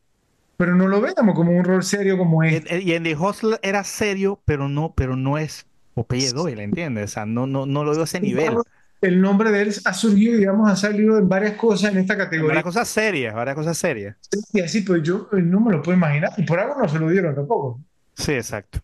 pero 0.56 0.74
no 0.74 0.88
lo 0.88 1.00
vemos 1.00 1.34
como 1.34 1.52
un 1.52 1.64
rol 1.64 1.82
serio 1.82 2.18
como 2.18 2.44
Y, 2.44 2.56
este. 2.56 2.80
y 2.82 2.92
en 2.92 3.04
The 3.04 3.16
Hustler 3.16 3.60
era 3.62 3.84
serio, 3.84 4.40
pero 4.44 4.68
no, 4.68 4.94
pero 4.94 5.16
no 5.16 5.38
es 5.38 5.66
Popeye 5.94 6.32
Doyle, 6.32 6.62
¿entiendes? 6.62 7.10
O 7.10 7.14
sea, 7.14 7.26
no, 7.26 7.46
no, 7.46 7.66
no 7.66 7.84
lo 7.84 7.92
veo 7.92 8.02
a 8.02 8.04
ese 8.04 8.20
nivel. 8.20 8.54
El 9.04 9.20
nombre 9.20 9.50
de 9.50 9.62
él 9.62 9.74
ha 9.84 9.92
surgido, 9.92 10.38
digamos, 10.38 10.70
ha 10.70 10.76
salido 10.76 11.18
en 11.18 11.28
varias 11.28 11.56
cosas 11.56 11.92
en 11.92 11.98
esta 11.98 12.16
categoría. 12.16 12.48
Varias 12.48 12.64
cosas 12.64 12.88
serias, 12.88 13.34
varias 13.34 13.54
cosas 13.54 13.76
serias. 13.76 14.16
Y 14.52 14.60
así, 14.60 14.80
pues 14.80 15.02
yo 15.02 15.28
eh, 15.32 15.42
no 15.42 15.60
me 15.60 15.72
lo 15.72 15.82
puedo 15.82 15.96
imaginar. 15.96 16.30
Y 16.38 16.42
por 16.44 16.58
algo 16.58 16.80
no 16.80 16.88
se 16.88 16.98
lo 16.98 17.10
dieron 17.10 17.34
tampoco. 17.34 17.80
Sí, 18.14 18.32
exacto. 18.32 18.80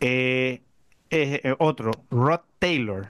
Eh, 0.00 0.62
eh, 1.10 1.54
otro, 1.58 1.90
Rod 2.10 2.40
Taylor. 2.58 3.08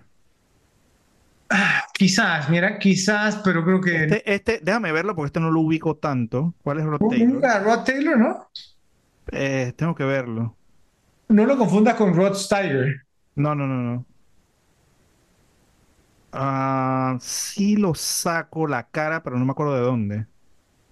Quizás, 1.95 2.49
mira, 2.51 2.79
quizás, 2.79 3.41
pero 3.45 3.65
creo 3.65 3.81
que 3.81 4.05
Este, 4.05 4.35
este, 4.35 4.61
déjame 4.63 4.93
verlo 4.93 5.15
porque 5.15 5.29
este 5.29 5.41
no 5.41 5.51
lo 5.51 5.61
ubico 5.61 5.97
tanto. 5.97 6.55
¿Cuál 6.63 6.79
es 6.79 6.85
Rod 6.85 7.01
no, 7.01 7.09
Taylor? 7.09 7.29
nunca 7.29 7.59
Rod 7.61 7.85
Taylor, 7.85 8.19
¿no? 8.19 8.49
Eh, 9.33 9.73
tengo 9.77 9.95
que 9.95 10.05
verlo. 10.05 10.57
No 11.29 11.45
lo 11.45 11.57
confundas 11.57 11.95
con 11.95 12.15
Rod 12.15 12.35
Steiger. 12.35 13.03
No, 13.35 13.55
no, 13.55 13.67
no, 13.67 13.77
no. 13.77 14.07
Ah, 16.33 17.17
sí 17.21 17.77
lo 17.77 17.95
saco 17.95 18.67
la 18.67 18.91
cara, 18.91 19.23
pero 19.23 19.39
no 19.39 19.45
me 19.47 19.53
acuerdo 19.53 19.75
de 19.75 19.81
dónde. 19.81 20.27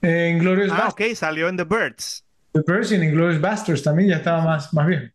Eh, 0.02 0.30
Inglourious 0.30 0.72
Ah, 0.72 0.88
ok, 0.88 1.02
salió 1.14 1.48
en 1.48 1.56
The 1.56 1.64
Birds. 1.64 2.24
The 2.54 2.62
Birds 2.66 2.90
y 2.90 2.96
en 2.96 3.04
Inglourious 3.04 3.40
Basterds 3.40 3.84
también 3.84 4.08
ya 4.08 4.16
estaba 4.16 4.42
más, 4.44 4.74
más 4.74 4.86
bien. 4.88 5.12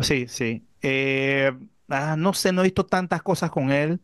Sí, 0.00 0.26
sí. 0.28 0.68
Eh, 0.82 1.52
ah, 1.88 2.16
no 2.18 2.32
sé, 2.34 2.52
no 2.52 2.62
he 2.62 2.64
visto 2.64 2.84
tantas 2.86 3.22
cosas 3.22 3.50
con 3.50 3.70
él, 3.70 4.00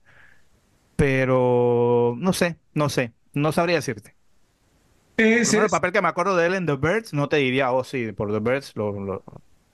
pero 0.96 2.14
no 2.18 2.32
sé, 2.32 2.58
no 2.74 2.88
sé, 2.90 3.14
no 3.34 3.52
sabría 3.52 3.76
decirte. 3.76 4.16
El 5.42 5.68
papel 5.70 5.92
que 5.92 6.00
me 6.02 6.08
acuerdo 6.08 6.36
de 6.36 6.46
él 6.46 6.54
en 6.54 6.66
The 6.66 6.76
Birds, 6.76 7.12
no 7.12 7.28
te 7.28 7.36
diría, 7.38 7.72
oh 7.72 7.84
sí, 7.84 8.12
por 8.12 8.30
The 8.32 8.38
Birds 8.40 8.72
lo, 8.76 8.92
lo- 8.92 9.24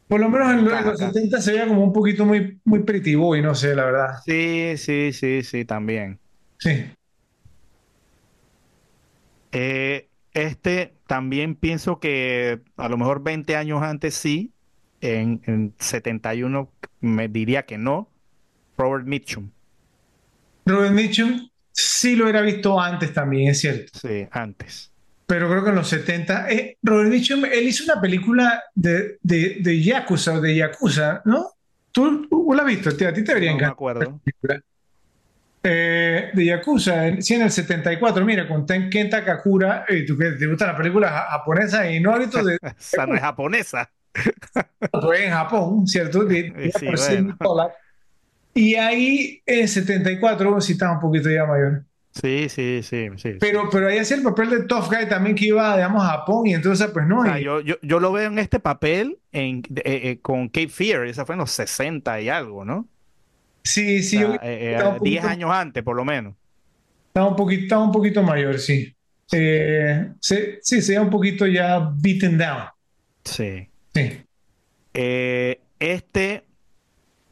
por 0.09 0.21
lo 0.21 0.29
menos 0.29 0.53
en, 0.53 0.65
los 0.65 0.73
caja. 0.73 0.97
70 0.97 1.41
se 1.41 1.53
veía 1.53 1.67
como 1.67 1.83
un 1.83 1.93
poquito 1.93 2.25
muy, 2.25 2.59
muy 2.65 2.81
pretty 2.81 3.15
boy, 3.15 3.43
no 3.43 3.55
sé, 3.55 3.75
la 3.75 3.85
verdad. 3.85 4.09
Sí, 4.25 4.75
sí, 4.77 5.13
sí, 5.13 5.43
sí, 5.43 5.65
también. 5.65 6.19
Sí. 6.59 6.85
Eh, 9.53 10.09
este 10.33 10.95
también 11.07 11.55
pienso 11.55 11.99
que 11.99 12.61
a 12.77 12.89
lo 12.89 12.99
mejor 12.99 13.23
20 13.23 13.57
años 13.57 13.83
antes 13.83 14.15
sí, 14.15 14.53
en, 15.01 15.41
en 15.47 15.75
71 15.79 16.71
me 17.01 17.29
diría 17.29 17.65
que 17.65 17.79
no. 17.79 18.11
Robert 18.79 19.07
Mitchum, 19.07 19.51
Robert 20.67 20.93
Mitchum 20.93 21.49
sí 21.73 22.17
lo 22.17 22.29
era 22.29 22.43
visto 22.43 22.79
antes 22.79 23.13
también, 23.13 23.51
es 23.51 23.61
cierto. 23.61 23.99
sí, 23.99 24.27
antes. 24.31 24.93
Pero 25.27 25.49
creo 25.51 25.65
que 25.65 25.71
en 25.71 25.77
los 25.77 25.89
70. 25.89 26.49
eh, 26.51 26.79
Robert 26.83 27.11
Mitchum, 27.11 27.45
él 27.47 27.67
hizo 27.67 27.85
una 27.85 28.01
película 28.01 28.63
de, 28.75 29.19
de, 29.23 29.59
de 29.61 29.83
Yakuza 29.83 30.35
o 30.35 30.41
de 30.41 30.55
Yakuza, 30.55 31.23
¿no? 31.25 31.49
¿Tú, 31.91 32.29
tú 32.29 32.53
la 32.55 32.63
has 32.63 32.69
visto? 32.69 32.91
A 32.91 32.93
ti 32.93 33.25
te 33.25 33.35
debería 33.35 33.51
No 33.53 33.57
me 33.57 33.63
encantar. 33.65 33.73
acuerdo. 33.73 34.21
Eh, 35.69 36.31
de 36.33 36.45
Yakuza, 36.45 37.21
sí, 37.21 37.35
en 37.35 37.43
el 37.43 37.51
74, 37.51 38.25
mira, 38.25 38.47
con 38.47 38.65
Ten- 38.65 38.89
Kenta 38.89 39.25
Kakura, 39.25 39.85
eh, 39.89 40.05
tú 40.07 40.17
que 40.17 40.31
te 40.33 40.47
gusta 40.47 40.69
la 40.69 40.77
película 40.77 41.09
ja- 41.09 41.27
japonesa 41.31 41.91
y 41.91 41.99
no 41.99 42.17
visto 42.19 42.45
de, 42.45 42.57
Esa 42.79 43.05
no 43.07 43.15
es 43.17 43.21
japonesa. 43.21 43.91
fue 45.03 45.25
en 45.27 45.33
Japón, 45.33 45.87
¿cierto? 45.89 46.25
De, 46.25 46.39
Eh, 46.57 46.71
sí, 46.79 46.87
bueno. 46.87 47.37
Y 48.55 48.75
ahí 48.77 49.43
en 49.45 49.67
74, 49.67 50.61
sí 50.61 50.73
estaba 50.75 50.93
un 50.95 51.01
poquito 51.01 51.29
ya 51.31 51.45
mayor. 51.47 51.83
Sí, 52.21 52.49
sí, 52.49 52.81
sí, 52.83 53.09
sí. 53.17 53.23
sí. 53.23 53.37
Pero, 53.41 53.69
pero 53.71 53.89
ahí 53.89 53.99
hacía 53.99 54.17
el 54.17 54.23
papel 54.23 54.49
de 54.51 54.63
tough 54.65 54.87
guy 54.89 55.07
también 55.09 55.37
que 55.37 55.47
iba, 55.47 55.75
digamos, 55.77 56.03
a 56.03 56.09
Japón 56.19 56.47
y 56.47 56.55
entonces, 56.55 56.89
pues 56.93 57.07
no. 57.07 57.21
O 57.21 57.25
sea, 57.25 57.39
y- 57.41 57.45
yo, 57.45 57.61
yo, 57.61 57.75
yo 57.83 58.01
lo 58.01 58.11
veo 58.13 58.27
en 58.29 58.39
este 58.39 58.59
papel 58.59 59.19
en, 59.33 59.63
eh, 59.77 59.83
eh, 60.05 60.19
con 60.23 60.49
Cape 60.49 60.69
Fear, 60.69 61.07
esa 61.07 61.27
fue 61.27 61.35
en 61.35 61.41
los 61.41 61.51
60 61.51 62.21
y 62.21 62.29
algo, 62.31 62.65
¿no? 62.65 62.89
sí, 63.63 63.99
O 63.99 64.03
sí, 64.03 64.09
sea, 64.11 64.21
yo 64.23 64.35
eh, 64.35 64.39
eh, 64.43 64.73
estaba 64.73 64.95
un 64.97 65.03
10 65.03 65.21
poquito- 65.23 65.29
años 65.33 65.51
antes, 65.51 65.83
por 65.83 65.97
lo 65.97 66.05
menos. 66.05 66.35
estaba 67.09 67.29
un 67.29 67.37
poquito, 67.37 67.63
estaba 67.65 67.85
un 67.85 67.93
poquito 67.93 68.23
mayor, 68.23 68.59
sí. 68.59 68.95
Eh, 69.33 70.09
sí, 70.21 70.37
se 70.63 70.81
veía 70.93 71.03
un 71.03 71.11
poquito 71.11 71.47
ya 71.47 71.91
beaten 71.97 72.39
down. 72.39 72.65
Sí. 73.25 73.69
Sí. 73.95 74.23
Eh, 74.95 75.61
este, 75.81 76.45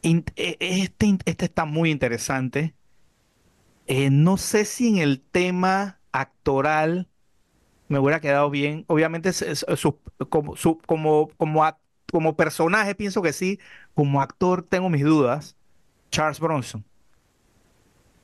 eh, 0.03 0.57
este, 0.61 1.19
este 1.25 1.45
está 1.47 1.65
muy 1.65 1.91
interesante. 1.91 2.75
Eh, 3.87 4.11
no 4.11 4.37
sé 4.37 4.65
si 4.65 4.89
en 4.89 4.99
el 4.99 5.21
tema 5.23 6.01
actoral 6.13 7.09
me 7.89 7.99
hubiera 8.01 8.21
quedado 8.21 8.51
bien. 8.51 8.85
Obviamente, 8.89 9.33
su- 9.33 10.01
como, 10.31 10.57
su- 10.57 10.79
como, 10.87 11.31
como, 11.37 11.65
como 12.13 12.37
personaje 12.37 12.95
pienso 12.97 13.23
que 13.23 13.33
sí. 13.33 13.61
Como 13.95 14.23
actor 14.23 14.65
tengo 14.65 14.91
mis 14.91 15.05
dudas. 15.05 15.57
Charles 16.11 16.41
Bronson. 16.41 16.87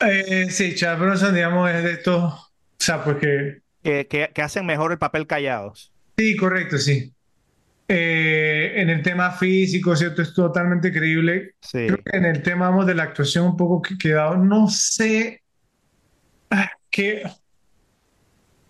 Eh, 0.01 0.49
sí, 0.51 0.75
Charles 0.75 1.01
Bronson, 1.01 1.35
digamos, 1.35 1.71
es 1.71 1.83
de 1.85 1.93
estos, 1.93 2.23
o 2.35 2.51
sea, 2.79 3.05
pues 3.05 3.17
que, 3.19 3.63
Que, 3.83 4.07
que- 4.09 4.31
que 4.35 4.43
hacen 4.43 4.65
mejor 4.67 4.93
el 4.93 4.99
papel 4.99 5.27
callados. 5.27 5.93
sí, 6.17 6.37
correcto, 6.37 6.79
sí. 6.79 7.15
Eh, 7.89 8.75
en 8.77 8.91
el 8.91 9.03
tema 9.03 9.33
físico, 9.33 9.97
¿cierto? 9.97 10.23
Es 10.23 10.35
totalmente 10.35 10.93
creíble. 10.93 11.57
Sí. 11.63 11.79
Creo 11.87 11.99
que 12.05 12.17
en 12.19 12.25
el 12.27 12.43
tema, 12.43 12.71
vamos, 12.71 12.87
de 12.87 12.95
la 12.95 13.05
actuación 13.05 13.47
un 13.47 13.57
poco 13.57 13.83
que 13.83 13.99
quedado, 13.99 14.37
no 14.39 14.69
sé 14.69 15.43
qué... 16.91 17.23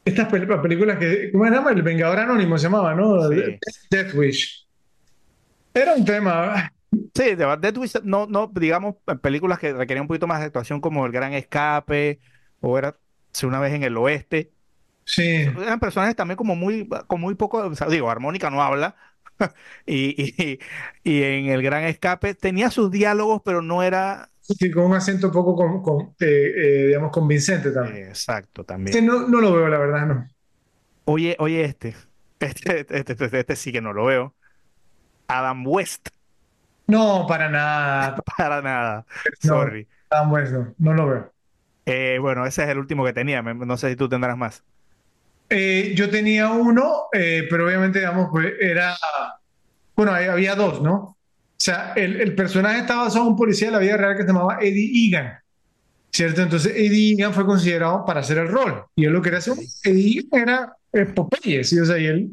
Estas 0.05 0.29
pel- 0.31 0.61
películas 0.63 0.99
que, 0.99 1.31
¿cómo 1.33 1.45
se 1.45 1.51
llama? 1.53 1.71
El 1.73 1.83
Vengador 1.83 2.19
Anónimo 2.21 2.59
se 2.59 2.65
llamaba, 2.65 2.95
¿no? 2.95 3.29
Sí. 3.29 3.61
Death 3.91 4.15
Wish. 4.15 4.67
Era 5.75 5.95
un 5.97 6.05
tema, 6.05 6.71
Sí, 7.15 7.35
Death 7.35 7.77
Wish, 7.79 8.01
no, 8.03 8.27
no, 8.27 8.49
digamos, 8.55 8.97
películas 9.23 9.59
que 9.59 9.73
requerían 9.73 10.03
un 10.03 10.09
poquito 10.09 10.27
más 10.27 10.41
de 10.41 10.47
actuación 10.47 10.81
como 10.81 11.07
El 11.07 11.13
Gran 11.13 11.33
Escape 11.35 12.21
o 12.61 12.79
era 12.79 12.99
Una 13.45 13.61
vez 13.61 13.73
en 13.75 13.85
el 13.85 13.97
Oeste. 13.97 14.53
sí, 15.05 15.47
Eran 15.57 15.81
personajes 15.81 16.17
también 16.17 16.37
como 16.37 16.55
muy, 16.57 16.89
con 17.07 17.21
muy 17.21 17.35
poco, 17.35 17.59
o 17.67 17.75
sea, 17.75 17.89
digo, 17.89 18.11
Armónica 18.11 18.51
no 18.51 18.63
habla 18.63 18.97
y, 19.87 20.23
y, 20.43 20.59
y 21.03 21.23
en 21.23 21.47
El 21.49 21.63
Gran 21.63 21.85
Escape 21.85 22.35
tenía 22.35 22.71
sus 22.71 22.91
diálogos, 22.91 23.43
pero 23.45 23.63
no 23.63 23.83
era 23.83 24.31
sí, 24.59 24.71
con 24.71 24.85
un 24.85 24.95
acento 24.95 25.31
poco, 25.33 25.55
con, 25.57 25.83
con, 25.83 26.01
eh, 26.21 26.53
eh, 26.57 26.87
digamos, 26.89 27.11
convincente 27.13 27.71
también. 27.73 28.09
exacto 28.09 28.65
Este 28.85 29.03
también. 29.03 29.03
no, 29.03 29.27
no 29.29 29.41
lo 29.41 29.53
veo, 29.55 29.69
la 29.69 29.79
verdad, 29.79 30.07
no. 30.07 30.29
Oye, 31.05 31.37
oye 31.39 31.65
este, 31.65 31.97
este, 32.41 32.81
este, 32.99 33.13
este, 33.13 33.39
este 33.41 33.57
sí 33.57 33.73
que 33.73 33.81
no 33.81 33.93
lo 33.93 34.07
veo. 34.07 34.37
Adam 35.29 35.67
West, 35.67 36.11
No, 36.87 37.27
para 37.29 37.49
nada. 37.49 38.23
para 38.37 38.63
nada, 38.63 39.07
No, 39.43 39.65
sorry. 39.65 39.89
tan 40.09 40.29
bueno, 40.31 40.75
no 40.79 40.95
lo 40.95 41.07
veo. 41.09 41.35
Eh, 41.87 42.19
bueno, 42.21 42.47
ese 42.47 42.63
es 42.65 42.69
el 42.71 42.79
último 42.79 43.05
que 43.05 43.13
tenía, 43.13 43.43
no 43.43 43.77
sé 43.77 43.91
si 43.91 43.97
tú 43.97 44.09
tendrás 44.09 44.37
más. 44.37 44.65
Yo 45.97 46.11
tenía 46.11 46.51
uno, 46.51 47.07
pero 47.13 47.67
obviamente, 47.67 47.99
digamos, 47.99 48.29
pues 48.31 48.53
era, 48.61 48.97
bueno, 49.97 50.13
había 50.13 50.55
dos, 50.55 50.81
¿no? 50.83 51.19
O 51.61 51.62
sea, 51.62 51.93
el, 51.95 52.19
el 52.23 52.35
personaje 52.35 52.78
estaba 52.78 53.05
basado 53.05 53.27
en 53.27 53.32
un 53.32 53.37
policía 53.37 53.69
de 53.69 53.73
la 53.73 53.78
vida 53.81 53.99
real 53.99 54.16
que 54.16 54.23
se 54.23 54.28
llamaba 54.28 54.57
Eddie 54.62 55.09
Egan, 55.09 55.35
¿cierto? 56.11 56.41
Entonces, 56.41 56.73
Eddie 56.74 57.12
Egan 57.12 57.35
fue 57.35 57.45
considerado 57.45 58.03
para 58.07 58.20
hacer 58.20 58.39
el 58.39 58.49
rol, 58.49 58.82
y 58.97 59.05
él 59.05 59.12
lo 59.12 59.20
quería 59.20 59.41
hacer. 59.41 59.55
Eddie 59.85 60.20
Egan 60.32 60.49
era 60.49 60.73
eh, 60.95 61.05
Popeye, 61.05 61.62
¿sí? 61.62 61.78
O 61.78 61.85
sea, 61.85 61.99
y 61.99 62.07
él, 62.07 62.31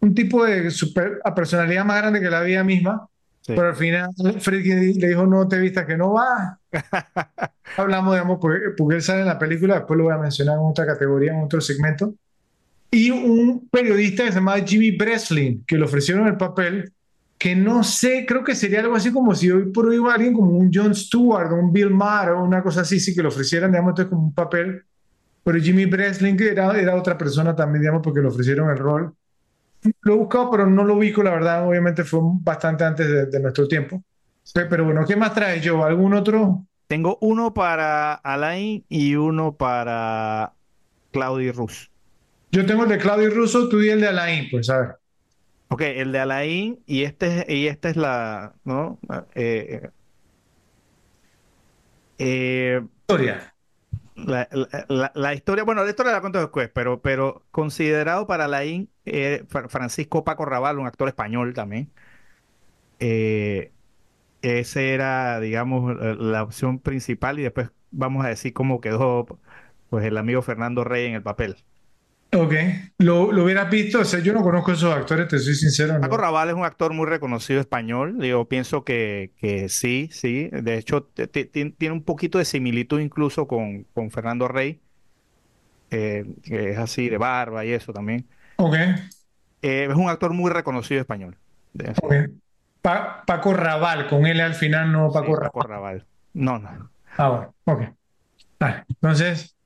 un 0.00 0.14
tipo 0.14 0.44
de 0.44 0.70
super, 0.70 1.18
a 1.24 1.34
personalidad 1.34 1.84
más 1.84 1.98
grande 2.00 2.20
que 2.20 2.30
la 2.30 2.40
vida 2.42 2.62
misma, 2.62 3.08
Sí. 3.40 3.54
pero 3.56 3.68
al 3.68 3.76
final 3.76 4.10
Freddy 4.40 4.94
le 4.94 5.08
dijo, 5.08 5.24
no 5.26 5.48
te 5.48 5.58
vistas 5.58 5.86
que 5.86 5.96
no 5.96 6.12
va. 6.12 6.58
Hablamos, 7.78 8.12
digamos, 8.14 8.38
porque, 8.40 8.58
porque 8.76 8.96
él 8.96 9.02
sale 9.02 9.20
en 9.22 9.26
la 9.26 9.38
película, 9.38 9.76
después 9.76 9.96
lo 9.96 10.04
voy 10.04 10.12
a 10.12 10.18
mencionar 10.18 10.56
en 10.56 10.64
otra 10.64 10.84
categoría, 10.86 11.32
en 11.32 11.44
otro 11.44 11.60
segmento. 11.60 12.14
Y 12.90 13.10
un 13.10 13.66
periodista 13.70 14.24
que 14.24 14.30
se 14.32 14.34
llamaba 14.38 14.60
Jimmy 14.60 14.90
Breslin, 14.90 15.64
que 15.66 15.76
le 15.76 15.84
ofrecieron 15.84 16.26
el 16.28 16.36
papel, 16.36 16.92
que 17.38 17.54
no 17.56 17.84
sé, 17.84 18.26
creo 18.26 18.42
que 18.44 18.54
sería 18.54 18.80
algo 18.80 18.96
así 18.96 19.12
como 19.12 19.34
si 19.34 19.50
hoy 19.50 19.70
por 19.72 19.86
hoy 19.86 19.98
alguien 20.12 20.34
como 20.34 20.50
un 20.52 20.70
Jon 20.72 20.94
Stewart 20.94 21.52
o 21.52 21.56
un 21.56 21.72
Bill 21.72 21.90
Maher 21.90 22.30
o 22.30 22.42
una 22.44 22.62
cosa 22.62 22.80
así, 22.82 22.98
sí 23.00 23.14
que 23.14 23.22
le 23.22 23.28
ofrecieran, 23.28 23.70
digamos, 23.70 23.90
entonces 23.92 24.10
como 24.10 24.24
un 24.26 24.34
papel. 24.34 24.84
Pero 25.44 25.58
Jimmy 25.60 25.86
Breslin 25.86 26.36
que 26.36 26.50
era, 26.50 26.78
era 26.80 26.96
otra 26.96 27.18
persona 27.18 27.56
también, 27.56 27.82
digamos, 27.82 28.02
porque 28.02 28.20
le 28.20 28.28
ofrecieron 28.28 28.70
el 28.70 28.78
rol. 28.78 29.14
Lo 30.02 30.14
he 30.14 30.16
buscado, 30.16 30.50
pero 30.50 30.66
no 30.66 30.84
lo 30.84 30.94
ubico, 30.96 31.22
la 31.22 31.30
verdad, 31.30 31.66
obviamente 31.68 32.04
fue 32.04 32.20
bastante 32.22 32.84
antes 32.84 33.08
de, 33.08 33.26
de 33.26 33.40
nuestro 33.40 33.68
tiempo. 33.68 34.02
Pe- 34.54 34.66
Pero 34.66 34.84
bueno, 34.84 35.04
¿qué 35.06 35.16
más 35.16 35.34
traes, 35.34 35.66
Joe? 35.66 35.82
¿Algún 35.84 36.14
otro? 36.14 36.66
Tengo 36.86 37.18
uno 37.20 37.52
para 37.54 38.14
Alain 38.14 38.84
y 38.88 39.14
uno 39.16 39.56
para 39.56 40.54
Claudio 41.12 41.52
Rus. 41.52 41.90
Yo 42.50 42.64
tengo 42.66 42.84
el 42.84 42.88
de 42.90 42.98
Claudio 42.98 43.30
Russo, 43.30 43.68
tú 43.68 43.80
y 43.80 43.88
el 43.90 44.00
de 44.00 44.08
Alain, 44.08 44.48
pues 44.50 44.68
a 44.70 44.78
ver. 44.80 44.96
Ok, 45.70 45.82
el 45.82 46.12
de 46.12 46.18
Alain 46.20 46.82
y 46.86 47.02
este 47.04 47.44
y 47.48 47.66
esta 47.66 47.90
es 47.90 47.96
la, 47.96 48.54
¿no? 48.64 48.98
Eh, 49.34 49.90
eh, 52.18 52.80
Historia. 53.08 53.54
la, 54.14 54.48
la- 54.50 54.84
la- 54.88 55.12
la 55.14 55.34
historia, 55.34 55.64
bueno, 55.64 55.84
la 55.84 55.90
historia 55.90 56.12
la 56.12 56.20
cuento 56.20 56.40
después, 56.40 56.68
pero, 56.74 57.00
pero 57.02 57.46
considerado 57.50 58.26
para 58.26 58.44
Alain, 58.46 58.90
eh, 59.04 59.44
Fra- 59.48 59.68
Francisco 59.68 60.24
Paco 60.24 60.44
Raval, 60.44 60.78
un 60.78 60.86
actor 60.86 61.08
español 61.08 61.54
también. 61.54 61.92
Eh, 62.98 63.72
ese 64.42 64.94
era, 64.94 65.40
digamos, 65.40 65.96
la 65.96 66.14
la 66.16 66.44
opción 66.44 66.80
principal 66.80 67.38
y 67.40 67.42
después 67.44 67.72
vamos 67.92 68.24
a 68.26 68.28
decir 68.30 68.52
cómo 68.54 68.80
quedó 68.82 69.26
pues 69.90 70.04
el 70.06 70.18
amigo 70.18 70.42
Fernando 70.42 70.84
Rey 70.84 71.06
en 71.06 71.14
el 71.16 71.24
papel. 71.24 71.56
Ok, 72.34 72.52
lo, 72.98 73.32
lo 73.32 73.44
hubieras 73.44 73.70
visto, 73.70 74.00
o 74.00 74.04
sea, 74.04 74.20
yo 74.20 74.32
no 74.34 74.42
conozco 74.42 74.70
a 74.70 74.74
esos 74.74 74.94
actores, 74.94 75.28
te 75.28 75.38
soy 75.38 75.54
sincero, 75.54 75.98
Paco 76.00 76.16
no. 76.16 76.16
Raval 76.16 76.48
es 76.48 76.54
un 76.54 76.64
actor 76.64 76.92
muy 76.94 77.06
reconocido 77.06 77.60
español. 77.60 78.18
Yo 78.24 78.46
pienso 78.48 78.84
que, 78.84 79.32
que 79.36 79.68
sí, 79.68 80.08
sí. 80.12 80.48
De 80.52 80.78
hecho, 80.78 81.04
tiene 81.06 81.92
un 81.92 82.04
poquito 82.04 82.38
de 82.38 82.44
similitud 82.44 83.00
incluso 83.00 83.48
con, 83.48 83.84
con 83.94 84.10
Fernando 84.10 84.46
Rey, 84.48 84.80
eh, 85.90 86.24
que 86.42 86.70
es 86.72 86.78
así 86.78 87.08
de 87.08 87.18
barba 87.18 87.64
y 87.64 87.72
eso 87.72 87.92
también. 87.92 88.28
Ok, 88.56 88.74
Eh, 89.62 89.86
es 89.90 89.96
un 89.96 90.08
actor 90.08 90.32
muy 90.34 90.50
reconocido 90.50 91.00
español. 91.00 91.38
De- 91.72 91.94
ok. 92.02 92.12
Pa- 92.80 93.24
Paco 93.26 93.52
Raval, 93.54 94.06
con 94.08 94.26
L 94.26 94.42
al 94.42 94.54
final, 94.54 94.92
no 94.92 95.10
sí, 95.10 95.12
Paco 95.12 95.36
Paco 95.40 95.62
Raval. 95.62 95.68
Raval. 95.68 96.06
No, 96.32 96.58
no. 96.58 96.90
Ah, 97.16 97.28
bueno, 97.30 97.54
ok. 97.64 97.96
Vale, 98.60 98.84
entonces, 98.88 99.56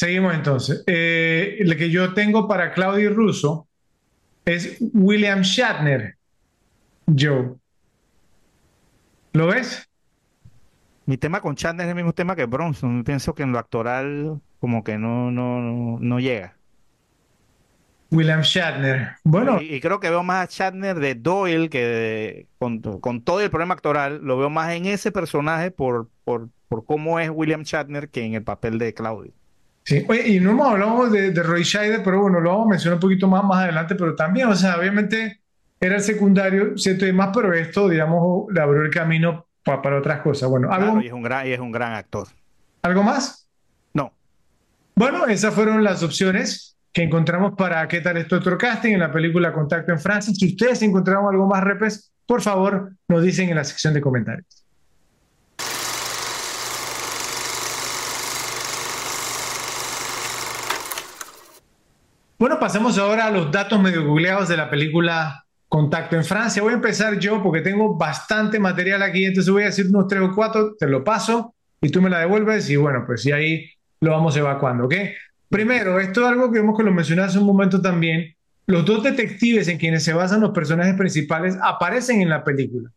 seguimos 0.00 0.34
entonces. 0.34 0.82
Eh, 0.86 1.56
el 1.60 1.76
que 1.76 1.90
yo 1.90 2.14
tengo 2.14 2.48
para 2.48 2.72
Claudio 2.72 3.10
Russo 3.12 3.68
es 4.44 4.78
William 4.94 5.42
Shatner, 5.42 6.16
Joe. 7.06 7.54
¿Lo 9.32 9.46
ves? 9.46 9.86
Mi 11.06 11.16
tema 11.18 11.40
con 11.40 11.54
Chandler 11.54 11.86
es 11.86 11.90
el 11.90 11.96
mismo 11.96 12.12
tema 12.14 12.34
que 12.36 12.46
Bronson. 12.46 13.04
Pienso 13.04 13.34
que 13.34 13.42
en 13.42 13.52
lo 13.52 13.58
actoral 13.58 14.40
como 14.58 14.82
que 14.84 14.96
no, 14.98 15.30
no, 15.30 15.60
no, 15.60 15.98
no 16.00 16.20
llega. 16.20 16.56
William 18.10 18.40
Shatner. 18.42 19.16
Bueno, 19.22 19.60
Y, 19.62 19.74
y 19.74 19.80
creo 19.80 20.00
que 20.00 20.10
veo 20.10 20.22
más 20.22 20.48
a 20.48 20.50
Shatner 20.50 20.98
de 20.98 21.14
Doyle 21.14 21.68
que 21.68 21.84
de- 21.84 22.48
con, 22.58 22.80
con 22.80 23.22
todo 23.22 23.40
el 23.40 23.50
problema 23.50 23.74
actoral, 23.74 24.20
lo 24.22 24.36
veo 24.38 24.50
más 24.50 24.72
en 24.72 24.86
ese 24.86 25.12
personaje 25.12 25.70
por, 25.70 26.08
por, 26.24 26.48
por 26.68 26.84
cómo 26.84 27.20
es 27.20 27.30
William 27.30 27.62
Shatner 27.62 28.08
que 28.10 28.24
en 28.24 28.34
el 28.34 28.42
papel 28.42 28.78
de 28.78 28.94
Claudio. 28.94 29.32
Sí. 29.84 30.04
Oye, 30.08 30.28
y 30.28 30.40
no 30.40 30.50
hemos 30.50 30.68
hablado 30.68 31.08
de, 31.08 31.30
de 31.30 31.42
Roy 31.42 31.64
Scheider, 31.64 32.02
pero 32.02 32.22
bueno, 32.22 32.40
lo 32.40 32.50
vamos 32.50 32.66
a 32.66 32.70
mencionar 32.70 32.94
un 32.96 33.00
poquito 33.00 33.26
más, 33.28 33.44
más 33.44 33.64
adelante, 33.64 33.94
pero 33.94 34.14
también, 34.14 34.48
o 34.48 34.54
sea, 34.54 34.78
obviamente 34.78 35.40
era 35.80 35.96
el 35.96 36.02
secundario, 36.02 36.76
cierto 36.76 37.06
y 37.06 37.12
más, 37.12 37.30
pero 37.34 37.52
esto, 37.54 37.88
digamos, 37.88 38.52
le 38.52 38.60
abrió 38.60 38.82
el 38.82 38.90
camino 38.90 39.46
pa- 39.64 39.80
para 39.82 39.98
otras 39.98 40.20
cosas. 40.20 40.48
Bueno, 40.50 40.70
¿algo, 40.70 40.92
Claro, 40.92 41.02
y 41.02 41.06
es 41.06 41.12
un 41.12 41.22
gran, 41.22 41.46
y 41.46 41.52
es 41.52 41.60
un 41.60 41.72
gran 41.72 41.92
actor. 41.94 42.28
¿algo 42.82 43.02
más? 43.02 43.46
No, 43.94 44.12
Bueno, 44.94 45.26
esas 45.26 45.54
fueron 45.54 45.82
las 45.84 46.02
opciones 46.02 46.76
que 46.92 47.02
encontramos 47.02 47.54
para 47.56 47.86
qué 47.88 48.00
tal 48.00 48.16
es 48.16 48.32
otro 48.32 48.58
casting 48.58 48.92
en 48.94 49.00
la 49.00 49.12
película 49.12 49.52
Contacto 49.52 49.92
en 49.92 50.00
Francia. 50.00 50.34
Si 50.34 50.46
ustedes 50.48 50.82
encontraron 50.82 51.26
algo 51.32 51.46
más, 51.46 51.62
repes, 51.62 52.12
por 52.26 52.42
favor, 52.42 52.92
nos 53.08 53.22
dicen 53.22 53.48
en 53.48 53.56
la 53.56 53.64
sección 53.64 53.94
de 53.94 54.00
comentarios. 54.00 54.59
Bueno, 62.40 62.58
pasemos 62.58 62.96
ahora 62.96 63.26
a 63.26 63.30
los 63.30 63.52
datos 63.52 63.78
medio 63.82 64.02
googleados 64.02 64.48
de 64.48 64.56
la 64.56 64.70
película 64.70 65.44
Contacto 65.68 66.16
en 66.16 66.24
Francia. 66.24 66.62
Voy 66.62 66.72
a 66.72 66.76
empezar 66.76 67.18
yo 67.18 67.42
porque 67.42 67.60
tengo 67.60 67.98
bastante 67.98 68.58
material 68.58 69.02
aquí, 69.02 69.26
entonces 69.26 69.52
voy 69.52 69.64
a 69.64 69.66
decir 69.66 69.88
unos 69.88 70.08
tres 70.08 70.22
o 70.22 70.34
cuatro, 70.34 70.74
te 70.74 70.86
lo 70.86 71.04
paso 71.04 71.54
y 71.82 71.90
tú 71.90 72.00
me 72.00 72.08
la 72.08 72.20
devuelves 72.20 72.70
y 72.70 72.76
bueno, 72.76 73.04
pues 73.06 73.26
y 73.26 73.32
ahí 73.32 73.70
lo 74.00 74.12
vamos 74.12 74.38
evacuando, 74.38 74.86
¿ok? 74.86 74.94
Primero, 75.50 76.00
esto 76.00 76.22
es 76.22 76.28
algo 76.28 76.50
que 76.50 76.60
vemos 76.60 76.78
que 76.78 76.82
lo 76.82 76.92
mencioné 76.92 77.20
hace 77.20 77.38
un 77.38 77.44
momento 77.44 77.78
también. 77.82 78.34
Los 78.66 78.86
dos 78.86 79.02
detectives 79.02 79.68
en 79.68 79.76
quienes 79.76 80.02
se 80.02 80.14
basan 80.14 80.40
los 80.40 80.52
personajes 80.52 80.94
principales 80.94 81.58
aparecen 81.62 82.22
en 82.22 82.30
la 82.30 82.42
película. 82.42 82.88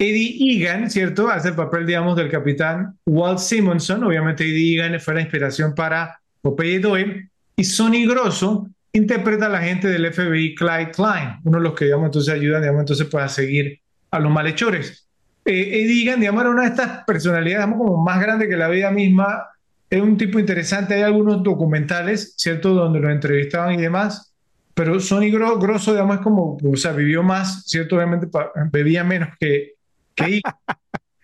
Eddie 0.00 0.56
Egan, 0.56 0.90
¿cierto? 0.90 1.28
Hace 1.28 1.50
el 1.50 1.54
papel, 1.54 1.86
digamos, 1.86 2.16
del 2.16 2.28
capitán 2.28 2.98
Walt 3.06 3.38
Simonson. 3.38 4.02
Obviamente 4.02 4.42
Eddie 4.42 4.80
Egan 4.80 4.98
fue 4.98 5.14
la 5.14 5.20
inspiración 5.20 5.76
para 5.76 6.18
Popeye 6.42 6.80
Doyle. 6.80 7.30
Y 7.54 7.62
Sonny 7.62 8.04
Grosso 8.04 8.66
interpreta 8.92 9.46
al 9.46 9.54
agente 9.54 9.88
del 9.88 10.06
FBI 10.06 10.54
Clyde 10.54 10.90
Klein, 10.92 11.36
uno 11.44 11.58
de 11.58 11.64
los 11.64 11.74
que, 11.74 11.86
digamos, 11.86 12.06
entonces 12.06 12.34
ayudan, 12.34 12.62
digamos, 12.62 12.80
entonces 12.80 13.06
pues, 13.10 13.24
a 13.24 13.28
seguir 13.28 13.80
a 14.10 14.18
los 14.18 14.32
malhechores. 14.32 15.08
Eh, 15.44 15.82
Eddie 15.84 16.02
Egan, 16.04 16.20
digamos, 16.20 16.42
era 16.42 16.50
una 16.50 16.62
de 16.62 16.68
estas 16.68 17.04
personalidades, 17.04 17.66
digamos, 17.66 17.86
como 17.86 18.02
más 18.04 18.20
grande 18.20 18.48
que 18.48 18.56
la 18.56 18.68
vida 18.68 18.90
misma. 18.90 19.46
Es 19.88 20.00
un 20.02 20.16
tipo 20.16 20.38
interesante. 20.38 20.94
Hay 20.94 21.02
algunos 21.02 21.42
documentales, 21.42 22.34
¿cierto?, 22.36 22.74
donde 22.74 23.00
lo 23.00 23.10
entrevistaban 23.10 23.74
y 23.74 23.82
demás. 23.82 24.34
Pero 24.74 25.00
Sonny 25.00 25.30
Gro- 25.32 25.58
Grosso, 25.60 25.92
digamos, 25.92 26.16
es 26.16 26.22
como, 26.22 26.56
o 26.62 26.76
sea, 26.76 26.92
vivió 26.92 27.22
más, 27.22 27.64
¿cierto? 27.66 27.96
Obviamente 27.96 28.28
bebía 28.72 29.04
menos 29.04 29.30
que, 29.38 29.72
que. 30.14 30.40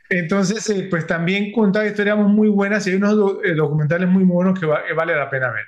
Entonces, 0.08 0.68
eh, 0.70 0.86
pues 0.90 1.06
también 1.06 1.52
contaba 1.52 1.86
historias 1.86 2.16
muy 2.18 2.48
buenas 2.48 2.86
y 2.86 2.90
hay 2.90 2.96
unos 2.96 3.38
eh, 3.44 3.54
documentales 3.54 4.08
muy 4.08 4.24
buenos 4.24 4.58
que, 4.58 4.66
va- 4.66 4.84
que 4.86 4.92
vale 4.94 5.14
la 5.16 5.28
pena 5.30 5.50
ver. 5.50 5.64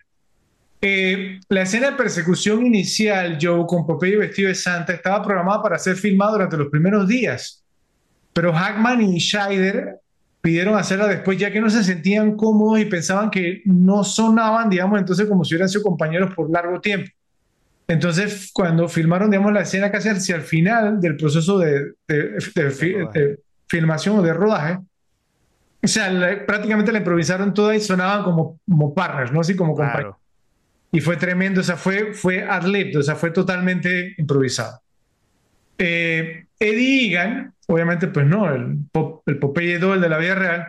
Eh, 0.80 1.40
la 1.48 1.62
escena 1.62 1.90
de 1.90 1.96
persecución 1.96 2.64
inicial, 2.64 3.38
Joe, 3.40 3.64
con 3.66 3.84
Popeye 3.86 4.16
vestido 4.16 4.48
de 4.48 4.54
Santa, 4.54 4.92
estaba 4.92 5.22
programada 5.24 5.62
para 5.62 5.78
ser 5.78 5.96
filmada 5.96 6.32
durante 6.32 6.56
los 6.56 6.68
primeros 6.68 7.08
días, 7.08 7.64
pero 8.32 8.52
Hackman 8.52 9.02
y 9.02 9.18
Scheider 9.18 9.96
pidieron 10.40 10.76
hacerla 10.76 11.08
después 11.08 11.36
ya 11.36 11.50
que 11.50 11.60
no 11.60 11.68
se 11.68 11.82
sentían 11.82 12.36
cómodos 12.36 12.78
y 12.80 12.84
pensaban 12.84 13.28
que 13.30 13.60
no 13.64 14.04
sonaban, 14.04 14.70
digamos, 14.70 15.00
entonces 15.00 15.26
como 15.26 15.44
si 15.44 15.54
hubieran 15.54 15.68
sido 15.68 15.82
compañeros 15.82 16.32
por 16.34 16.48
largo 16.48 16.80
tiempo. 16.80 17.10
Entonces, 17.88 18.50
cuando 18.52 18.86
filmaron, 18.88 19.30
digamos, 19.30 19.52
la 19.52 19.62
escena 19.62 19.90
casi 19.90 20.10
hacia 20.10 20.36
el 20.36 20.42
final 20.42 21.00
del 21.00 21.16
proceso 21.16 21.58
de, 21.58 21.92
de- 22.06 22.38
de 22.54 22.70
de 23.12 23.38
filmación 23.66 24.18
o 24.18 24.22
de 24.22 24.32
rodaje, 24.32 24.78
o 25.82 25.86
sea, 25.88 26.10
la- 26.10 26.44
prácticamente 26.46 26.92
la 26.92 26.98
improvisaron 26.98 27.52
toda 27.54 27.74
y 27.74 27.80
sonaban 27.80 28.22
como, 28.24 28.60
como 28.68 28.94
partners, 28.94 29.32
¿no? 29.32 29.40
Así 29.40 29.56
como 29.56 29.74
compañeros. 29.74 30.16
Y 30.92 31.00
fue 31.00 31.16
tremendo, 31.16 31.60
o 31.60 31.64
sea, 31.64 31.76
fue, 31.76 32.14
fue 32.14 32.42
ad-libbed, 32.42 32.98
o 32.98 33.02
sea, 33.02 33.14
fue 33.16 33.30
totalmente 33.30 34.14
improvisado. 34.18 34.80
Eh, 35.78 36.46
Eddie 36.58 37.08
Egan, 37.08 37.54
obviamente, 37.68 38.08
pues 38.08 38.26
no, 38.26 38.52
el, 38.52 38.78
Pop- 38.92 39.22
el 39.26 39.38
Popeye 39.38 39.78
Doyle 39.78 40.00
de 40.02 40.08
la 40.08 40.18
vida 40.18 40.34
real, 40.34 40.68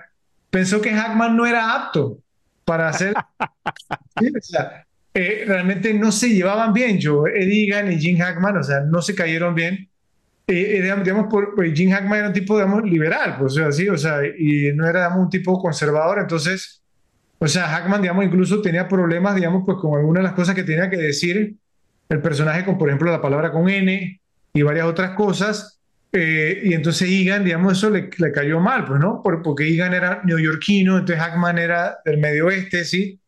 pensó 0.49 0.81
que 0.81 0.93
Hackman 0.93 1.35
no 1.35 1.45
era 1.45 1.75
apto 1.75 2.19
para 2.65 2.89
hacer. 2.89 3.13
Sí, 4.19 4.27
o 4.37 4.41
sea, 4.41 4.85
eh, 5.13 5.43
realmente 5.47 5.93
no 5.93 6.11
se 6.11 6.29
llevaban 6.29 6.73
bien, 6.73 6.99
yo, 6.99 7.25
Eddie 7.27 7.65
Egan 7.67 7.91
y 7.91 7.99
Jim 7.99 8.17
Hackman, 8.17 8.57
o 8.57 8.63
sea, 8.63 8.81
no 8.81 9.01
se 9.01 9.15
cayeron 9.15 9.55
bien. 9.55 9.89
Eh, 10.47 10.77
eh, 10.79 10.81
digamos, 10.81 11.27
por, 11.29 11.55
pues, 11.55 11.73
Jim 11.73 11.91
Hackman 11.91 12.19
era 12.19 12.27
un 12.29 12.33
tipo, 12.33 12.57
digamos, 12.57 12.83
liberal, 12.83 13.37
pues, 13.39 13.53
o 13.53 13.55
sea, 13.57 13.71
sí, 13.71 13.89
o 13.89 13.97
sea, 13.97 14.19
y 14.25 14.71
no 14.75 14.87
era 14.87 15.01
digamos, 15.05 15.25
un 15.25 15.29
tipo 15.29 15.59
conservador, 15.61 16.19
entonces, 16.19 16.78
o 17.40 17.48
sea, 17.48 17.68
Hackman, 17.68 18.02
digamos, 18.02 18.26
incluso 18.26 18.61
tenía 18.61 18.88
problemas, 18.88 19.36
digamos, 19.36 19.64
pues 19.66 19.78
con 19.80 19.98
algunas 19.98 20.22
de 20.22 20.28
las 20.28 20.34
cosas 20.34 20.56
que 20.56 20.64
tenía 20.64 20.90
que 20.90 20.98
decir 20.98 21.56
el 22.10 22.22
personaje, 22.22 22.66
con, 22.66 22.78
por 22.78 22.90
ejemplo, 22.90 23.11
la 23.11 23.22
palabra 23.22 23.52
con 23.52 23.70
N 23.70 24.20
y 24.53 24.61
varias 24.61 24.86
otras 24.88 25.11
cosas, 25.11 25.80
eh, 26.11 26.61
y 26.66 26.74
entonces 26.74 27.07
Egan, 27.10 27.44
digamos, 27.45 27.74
eso 27.78 27.90
le, 27.90 28.10
le 28.18 28.32
cayó 28.32 28.60
mal, 28.60 28.86
pues, 28.86 28.99
¿no? 28.99 29.22
Por- 29.24 29.41
porque 29.44 29.68
Egan 29.68 29.94
era 29.94 30.22
neoyorquino, 30.26 30.98
entonces 30.98 31.24
Hackman 31.24 31.57
era 31.60 31.98
del 32.03 32.18
medio 32.18 32.48
oeste, 32.48 32.84
¿sí? 32.84 33.20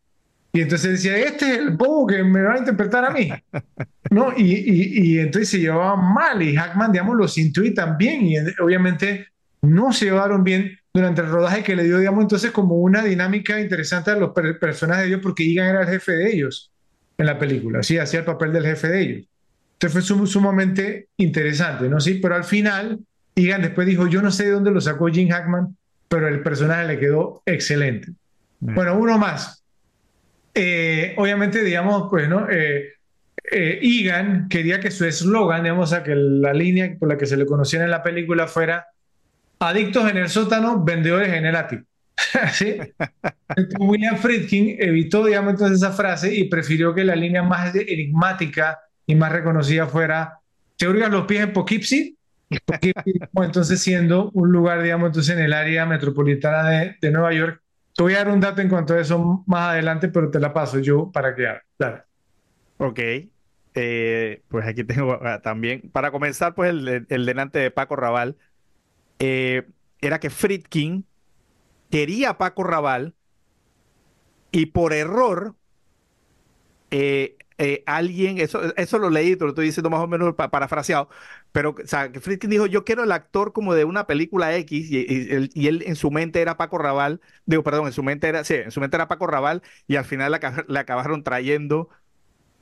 Y 0.53 0.61
entonces 0.61 0.91
decía, 0.91 1.17
este 1.17 1.45
es 1.51 1.57
el 1.59 1.69
bobo 1.71 2.07
que 2.07 2.23
me 2.23 2.41
va 2.41 2.55
a 2.55 2.57
interpretar 2.57 3.05
a 3.05 3.11
mí. 3.11 3.29
¿No? 4.11 4.33
Y, 4.35 4.43
y, 4.43 5.13
y 5.15 5.19
entonces 5.19 5.47
se 5.49 5.59
llevaban 5.59 6.13
mal 6.13 6.41
y 6.41 6.53
Hackman, 6.55 6.91
digamos, 6.91 7.15
lo 7.15 7.27
sintió 7.27 7.63
y 7.63 7.73
también. 7.73 8.25
Y 8.25 8.35
obviamente 8.61 9.27
no 9.61 9.93
se 9.93 10.05
llevaron 10.05 10.43
bien 10.43 10.77
durante 10.93 11.21
el 11.21 11.27
rodaje 11.29 11.63
que 11.63 11.75
le 11.75 11.83
dio, 11.83 11.99
digamos, 11.99 12.23
entonces 12.23 12.51
como 12.51 12.75
una 12.75 13.03
dinámica 13.03 13.59
interesante 13.59 14.11
a 14.11 14.15
los 14.15 14.31
per- 14.31 14.59
personajes 14.59 15.03
de 15.03 15.09
ellos 15.09 15.21
porque 15.23 15.49
Egan 15.49 15.69
era 15.69 15.81
el 15.81 15.87
jefe 15.87 16.11
de 16.13 16.31
ellos 16.33 16.71
en 17.17 17.25
la 17.27 17.37
película, 17.39 17.83
sí, 17.83 17.97
hacía 17.97 18.19
el 18.21 18.25
papel 18.25 18.51
del 18.53 18.65
jefe 18.65 18.87
de 18.87 19.01
ellos. 19.01 19.27
Entonces 19.73 19.93
fue 19.93 20.01
sum- 20.01 20.27
sumamente 20.27 21.07
interesante, 21.17 21.87
¿no? 21.89 21.99
Sí, 21.99 22.15
pero 22.21 22.35
al 22.35 22.43
final, 22.43 22.99
Egan 23.35 23.61
después 23.61 23.87
dijo, 23.87 24.07
yo 24.07 24.21
no 24.21 24.31
sé 24.31 24.45
de 24.45 24.51
dónde 24.51 24.71
lo 24.71 24.81
sacó 24.81 25.07
Jim 25.07 25.29
Hackman, 25.29 25.75
pero 26.07 26.27
el 26.27 26.41
personaje 26.43 26.85
le 26.87 26.99
quedó 26.99 27.41
excelente. 27.45 28.11
Mm. 28.59 28.75
Bueno, 28.75 28.97
uno 28.97 29.17
más. 29.17 29.63
Eh, 30.53 31.13
obviamente, 31.17 31.63
digamos, 31.63 32.07
pues, 32.09 32.27
¿no? 32.27 32.49
Eh, 32.49 32.93
eh, 33.51 33.79
Egan 33.81 34.49
quería 34.49 34.79
que 34.79 34.91
su 34.91 35.05
eslogan, 35.05 35.63
digamos, 35.63 35.91
o 35.91 35.95
sea, 35.95 36.03
que 36.03 36.15
la 36.15 36.53
línea 36.53 36.95
por 36.99 37.09
la 37.09 37.17
que 37.17 37.25
se 37.25 37.37
le 37.37 37.45
conociera 37.45 37.85
en 37.85 37.91
la 37.91 38.03
película 38.03 38.47
fuera 38.47 38.85
adictos 39.61 40.09
en 40.09 40.17
el 40.17 40.29
sótano, 40.29 40.83
vendedores 40.83 41.33
en 41.33 41.45
el 41.45 41.55
ático. 41.55 41.83
William 43.79 44.17
Friedkin 44.17 44.75
evitó, 44.79 45.25
digamos, 45.25 45.53
entonces 45.53 45.77
esa 45.77 45.91
frase 45.91 46.33
y 46.33 46.45
prefirió 46.45 46.93
que 46.93 47.03
la 47.03 47.15
línea 47.15 47.43
más 47.43 47.73
enigmática 47.75 48.79
y 49.05 49.15
más 49.15 49.31
reconocida 49.31 49.87
fuera 49.87 50.39
¿te 50.77 50.87
hurgas 50.87 51.11
los 51.11 51.25
pies 51.25 51.43
en 51.43 51.53
Poughkeepsie? 51.53 52.15
Poughkeepsie, 52.65 53.13
entonces 53.35 53.81
siendo 53.81 54.31
un 54.31 54.51
lugar, 54.51 54.81
digamos, 54.81 55.07
entonces 55.07 55.35
en 55.35 55.43
el 55.43 55.53
área 55.53 55.85
metropolitana 55.85 56.95
de, 56.99 57.11
Nueva 57.11 57.33
York. 57.33 57.61
Te 57.95 58.03
voy 58.03 58.13
a 58.13 58.19
dar 58.19 58.29
un 58.29 58.39
dato 58.39 58.61
en 58.61 58.69
cuanto 58.69 58.93
a 58.93 58.99
eso 58.99 59.43
más 59.45 59.69
adelante, 59.69 60.07
pero 60.07 60.31
te 60.31 60.39
la 60.39 60.53
paso 60.53 60.79
yo 60.79 61.11
para 61.11 61.35
que. 61.35 61.47
Dale. 61.77 62.01
Ok. 62.77 62.99
Eh, 63.73 64.41
pues 64.47 64.67
aquí 64.67 64.83
tengo 64.83 65.19
ah, 65.23 65.39
también, 65.41 65.89
para 65.91 66.11
comenzar, 66.11 66.55
pues 66.55 66.71
el, 66.71 67.05
el 67.07 67.25
delante 67.25 67.59
de 67.59 67.71
Paco 67.71 67.95
Raval, 67.95 68.35
eh, 69.23 69.67
era 70.01 70.19
que 70.19 70.31
Friedkin 70.31 71.05
quería 71.91 72.31
a 72.31 72.37
Paco 72.39 72.63
Raval 72.63 73.13
y 74.51 74.67
por 74.67 74.93
error, 74.93 75.55
eh, 76.89 77.37
eh, 77.59 77.83
alguien, 77.85 78.39
eso, 78.39 78.75
eso 78.75 78.97
lo 78.97 79.11
leí, 79.11 79.35
te 79.35 79.43
lo 79.43 79.51
estoy 79.51 79.67
diciendo 79.67 79.91
más 79.91 80.01
o 80.01 80.07
menos 80.07 80.33
parafraseado, 80.33 81.07
pero 81.51 81.75
o 81.75 82.19
Friedkin 82.19 82.49
dijo, 82.49 82.65
yo 82.65 82.83
quiero 82.83 83.03
el 83.03 83.11
actor 83.11 83.53
como 83.53 83.75
de 83.75 83.85
una 83.85 84.07
película 84.07 84.55
X, 84.57 84.89
y, 84.89 85.05
y, 85.53 85.67
él 85.67 85.83
en 85.85 85.95
su 85.95 86.09
mente 86.09 86.41
era 86.41 86.57
Paco 86.57 86.79
Raval, 86.79 87.21
digo, 87.45 87.61
perdón, 87.61 87.85
en 87.85 87.93
su 87.93 88.01
mente 88.01 88.27
era, 88.27 88.43
sí, 88.43 88.55
en 88.55 88.71
su 88.71 88.79
mente 88.81 88.97
era 88.97 89.07
Paco 89.07 89.27
Raval, 89.27 89.61
y 89.87 89.97
al 89.97 90.05
final 90.05 90.31
le, 90.67 90.79
acabaron 90.79 91.23
trayendo, 91.23 91.89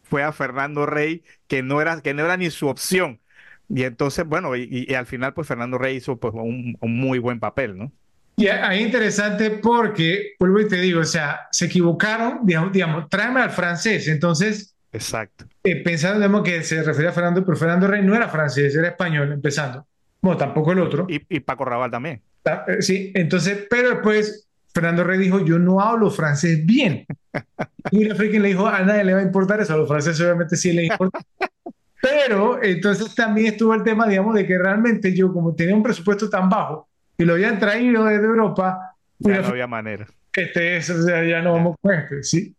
fue 0.03 0.23
a 0.23 0.33
Fernando 0.33 0.85
Rey, 0.85 1.23
que 1.47 1.63
no 1.63 1.81
era, 1.81 2.01
que 2.01 2.13
no 2.13 2.25
era 2.25 2.35
ni 2.35 2.49
su 2.49 2.67
opción. 2.67 3.21
Y 3.69 3.83
entonces, 3.83 4.25
bueno, 4.25 4.55
y, 4.55 4.93
al 4.93 5.05
final, 5.05 5.33
pues 5.33 5.47
Fernando 5.47 5.77
Rey 5.77 5.97
hizo 5.97 6.17
pues, 6.17 6.33
un, 6.33 6.75
un 6.79 6.99
muy 6.99 7.19
buen 7.19 7.39
papel, 7.39 7.77
¿no? 7.77 7.91
Y 8.35 8.47
ahí 8.47 8.83
interesante 8.83 9.51
porque, 9.51 10.35
vuelvo 10.39 10.61
y 10.61 10.67
te 10.67 10.77
digo, 10.77 11.01
o 11.01 11.05
sea, 11.05 11.47
se 11.51 11.65
equivocaron, 11.65 12.39
digamos, 12.43 12.71
digamos 12.71 13.09
tráeme 13.09 13.41
al 13.41 13.51
francés. 13.51 14.07
Entonces, 14.07 14.75
Exacto. 14.91 15.45
Eh, 15.63 15.83
pensando 15.83 16.19
digamos, 16.19 16.43
que 16.43 16.63
se 16.63 16.81
refería 16.81 17.09
a 17.09 17.13
Fernando, 17.13 17.45
pero 17.45 17.57
Fernando 17.57 17.87
Rey 17.87 18.03
no 18.03 18.15
era 18.15 18.27
francés, 18.27 18.75
era 18.75 18.89
español, 18.89 19.31
empezando. 19.31 19.85
Bueno, 20.21 20.37
tampoco 20.37 20.71
el 20.71 20.79
otro. 20.79 21.05
Y, 21.09 21.39
Paco 21.41 21.65
Raval 21.65 21.91
también. 21.91 22.21
Eh, 22.45 22.81
sí, 22.81 23.11
entonces, 23.13 23.67
pero 23.69 23.89
después 23.89 24.47
Fernando 24.73 25.03
Rey 25.03 25.19
dijo, 25.19 25.43
yo 25.45 25.59
no 25.59 25.79
hablo 25.79 26.09
francés 26.09 26.65
bien. 26.65 27.05
y 27.91 28.05
la 28.05 28.15
le 28.15 28.47
dijo, 28.47 28.67
a 28.67 28.81
nadie 28.81 29.03
le 29.03 29.13
va 29.13 29.19
a 29.19 29.23
importar 29.23 29.61
eso, 29.61 29.73
a 29.73 29.77
los 29.77 29.87
franceses 29.87 30.21
obviamente 30.21 30.55
sí 30.55 30.73
les 30.73 30.89
importa. 30.91 31.19
pero 32.01 32.61
entonces 32.63 33.13
también 33.15 33.47
estuvo 33.47 33.73
el 33.73 33.83
tema, 33.83 34.07
digamos, 34.07 34.35
de 34.35 34.45
que 34.45 34.57
realmente 34.57 35.15
yo, 35.15 35.33
como 35.33 35.53
tenía 35.53 35.75
un 35.75 35.83
presupuesto 35.83 36.29
tan 36.29 36.49
bajo, 36.49 36.87
y 37.17 37.25
lo 37.25 37.33
habían 37.33 37.59
traído 37.59 38.05
desde 38.05 38.25
Europa. 38.25 38.95
Ya 39.19 39.41
no 39.41 39.47
había 39.49 39.67
manera. 39.67 40.07
Este 40.33 40.77
es, 40.77 40.89
o 40.89 41.01
sea, 41.01 41.23
ya 41.25 41.41
no 41.41 41.53
vamos 41.53 41.75
con 41.81 41.93
este, 41.93 42.23
¿sí? 42.23 42.55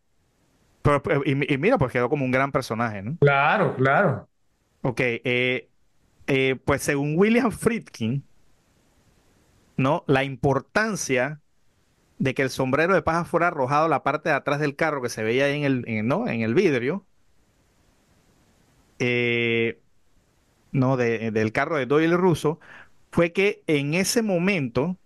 Pero, 0.83 1.23
y, 1.25 1.35
mira, 1.35 1.79
pues 1.79 1.93
quedó 1.93 2.09
como 2.09 2.25
un 2.25 2.31
gran 2.31 2.53
personaje, 2.53 3.03
¿no? 3.03 3.17
Claro, 3.21 3.75
claro. 3.77 4.29
Ok, 4.83 5.01
eh, 5.01 5.69
eh, 6.27 6.57
pues 6.65 6.83
según 6.83 7.15
William 7.17 7.51
Friedkin, 7.51 8.25
¿no? 9.77 10.05
La 10.07 10.25
importancia 10.25 11.41
de 12.21 12.35
que 12.35 12.43
el 12.43 12.51
sombrero 12.51 12.95
de 12.95 13.03
paja 13.03 13.25
fuera 13.25 13.49
arrojado 13.49 13.87
a 13.87 13.89
la 13.89 14.03
parte 14.03 14.29
de 14.29 14.35
atrás 14.35 14.61
del 14.61 14.77
carro 14.77 15.01
que 15.01 15.09
se 15.09 15.23
veía 15.25 15.47
ahí 15.47 15.65
en 15.65 15.65
el, 15.65 16.07
¿no? 16.07 16.29
en 16.29 16.43
el 16.43 16.55
vidrio, 16.55 17.07
eh, 19.01 19.81
no, 20.73 20.97
del 20.97 21.53
carro 21.53 21.77
de 21.77 21.87
Doyle 21.87 22.17
Russo, 22.17 22.61
fue 23.11 23.33
que 23.33 23.63
en 23.67 23.95
ese 23.95 24.23
momento 24.23 24.97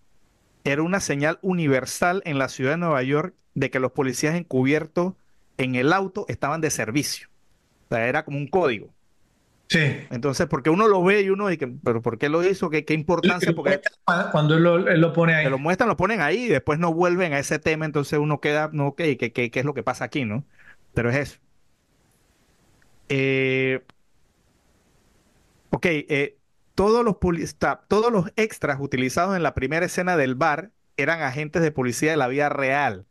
era 0.64 0.82
una 0.82 1.00
señal 1.00 1.38
universal 1.42 2.22
en 2.24 2.38
la 2.38 2.48
ciudad 2.48 2.72
de 2.72 2.78
Nueva 2.78 3.02
York 3.02 3.34
de 3.54 3.70
que 3.70 3.80
los 3.80 3.92
policías 3.92 4.34
encubiertos 4.34 5.14
en 5.56 5.74
el 5.74 5.92
auto 5.92 6.26
estaban 6.28 6.60
de 6.60 6.70
servicio. 6.70 7.28
O 7.86 7.94
sea, 7.94 8.08
era 8.08 8.24
como 8.24 8.38
un 8.38 8.48
código. 8.48 8.88
Sí. 9.68 9.80
Entonces, 10.10 10.46
porque 10.46 10.70
uno 10.70 10.88
lo 10.88 11.02
ve 11.02 11.22
y 11.22 11.30
uno 11.30 11.48
dice, 11.48 11.72
pero 11.82 12.02
¿por 12.02 12.18
qué 12.18 12.28
lo 12.28 12.44
hizo? 12.44 12.68
¿Qué, 12.68 12.84
qué 12.84 12.94
importancia? 12.94 13.52
Porque 13.54 13.80
cuando 14.30 14.56
él 14.56 15.00
lo, 15.00 15.12
pone 15.12 15.34
ahí. 15.34 15.48
lo 15.48 15.58
muestran, 15.58 15.88
lo 15.88 15.96
ponen 15.96 16.20
ahí 16.20 16.44
y 16.44 16.48
después 16.48 16.78
no 16.78 16.92
vuelven 16.92 17.32
a 17.32 17.38
ese 17.38 17.58
tema, 17.58 17.86
entonces 17.86 18.18
uno 18.18 18.40
queda, 18.40 18.70
no, 18.72 18.88
ok, 18.88 18.98
¿qué, 19.18 19.32
qué, 19.32 19.50
qué 19.50 19.60
es 19.60 19.64
lo 19.64 19.74
que 19.74 19.82
pasa 19.82 20.04
aquí, 20.04 20.24
no? 20.24 20.44
Pero 20.92 21.10
es 21.10 21.16
eso. 21.16 21.38
Eh, 23.08 23.84
ok, 25.70 25.86
eh, 25.86 26.38
todos 26.74 27.04
los, 27.04 27.16
todos 27.88 28.12
los 28.12 28.32
extras 28.36 28.78
utilizados 28.80 29.36
en 29.36 29.42
la 29.42 29.54
primera 29.54 29.86
escena 29.86 30.16
del 30.16 30.34
bar 30.34 30.72
eran 30.96 31.22
agentes 31.22 31.62
de 31.62 31.72
policía 31.72 32.10
de 32.10 32.16
la 32.16 32.28
vida 32.28 32.48
real. 32.48 33.06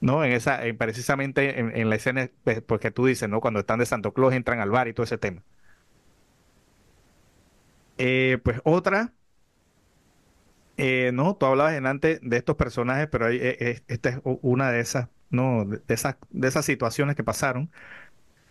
¿No? 0.00 0.24
En 0.24 0.32
esa, 0.32 0.60
precisamente 0.78 1.58
en, 1.58 1.88
la 1.90 1.96
escena, 1.96 2.30
pues, 2.44 2.60
porque 2.62 2.90
tú 2.90 3.06
dices, 3.06 3.28
¿no? 3.28 3.40
Cuando 3.40 3.60
están 3.60 3.78
de 3.78 3.86
Santo 3.86 4.12
Claus 4.12 4.34
entran 4.34 4.60
al 4.60 4.70
bar 4.70 4.88
y 4.88 4.92
todo 4.92 5.04
ese 5.04 5.18
tema. 5.18 5.42
Eh, 7.98 8.38
pues 8.42 8.60
otra, 8.64 9.12
eh, 10.76 11.10
no, 11.14 11.36
tú 11.36 11.46
hablabas 11.46 11.74
en 11.74 11.86
antes 11.86 12.20
de 12.22 12.36
estos 12.36 12.56
personajes, 12.56 13.08
pero 13.10 13.28
eh, 13.30 13.82
esta 13.88 14.08
es 14.10 14.20
una 14.24 14.70
de 14.70 14.80
esas, 14.80 15.08
no, 15.30 15.64
de 15.66 15.94
esas, 15.94 16.16
de 16.30 16.48
esas 16.48 16.64
situaciones 16.64 17.16
que 17.16 17.24
pasaron. 17.24 17.70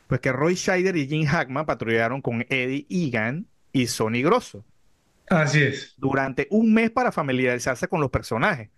Pues 0.08 0.22
que 0.22 0.32
Roy 0.32 0.56
Scheider 0.56 0.96
y 0.98 1.08
Jim 1.08 1.26
Hackman 1.26 1.66
patrullaron 1.66 2.22
con 2.22 2.46
Eddie 2.50 2.86
Egan 2.90 3.48
y 3.72 3.88
Sonny 3.88 4.22
Grosso. 4.24 4.66
Así 5.30 5.64
es. 5.64 5.94
Durante 5.98 6.48
un 6.52 6.74
mes 6.74 6.92
para 6.92 7.12
familiarizarse 7.12 7.88
con 7.88 8.02
los 8.02 8.12
personajes. 8.12 8.70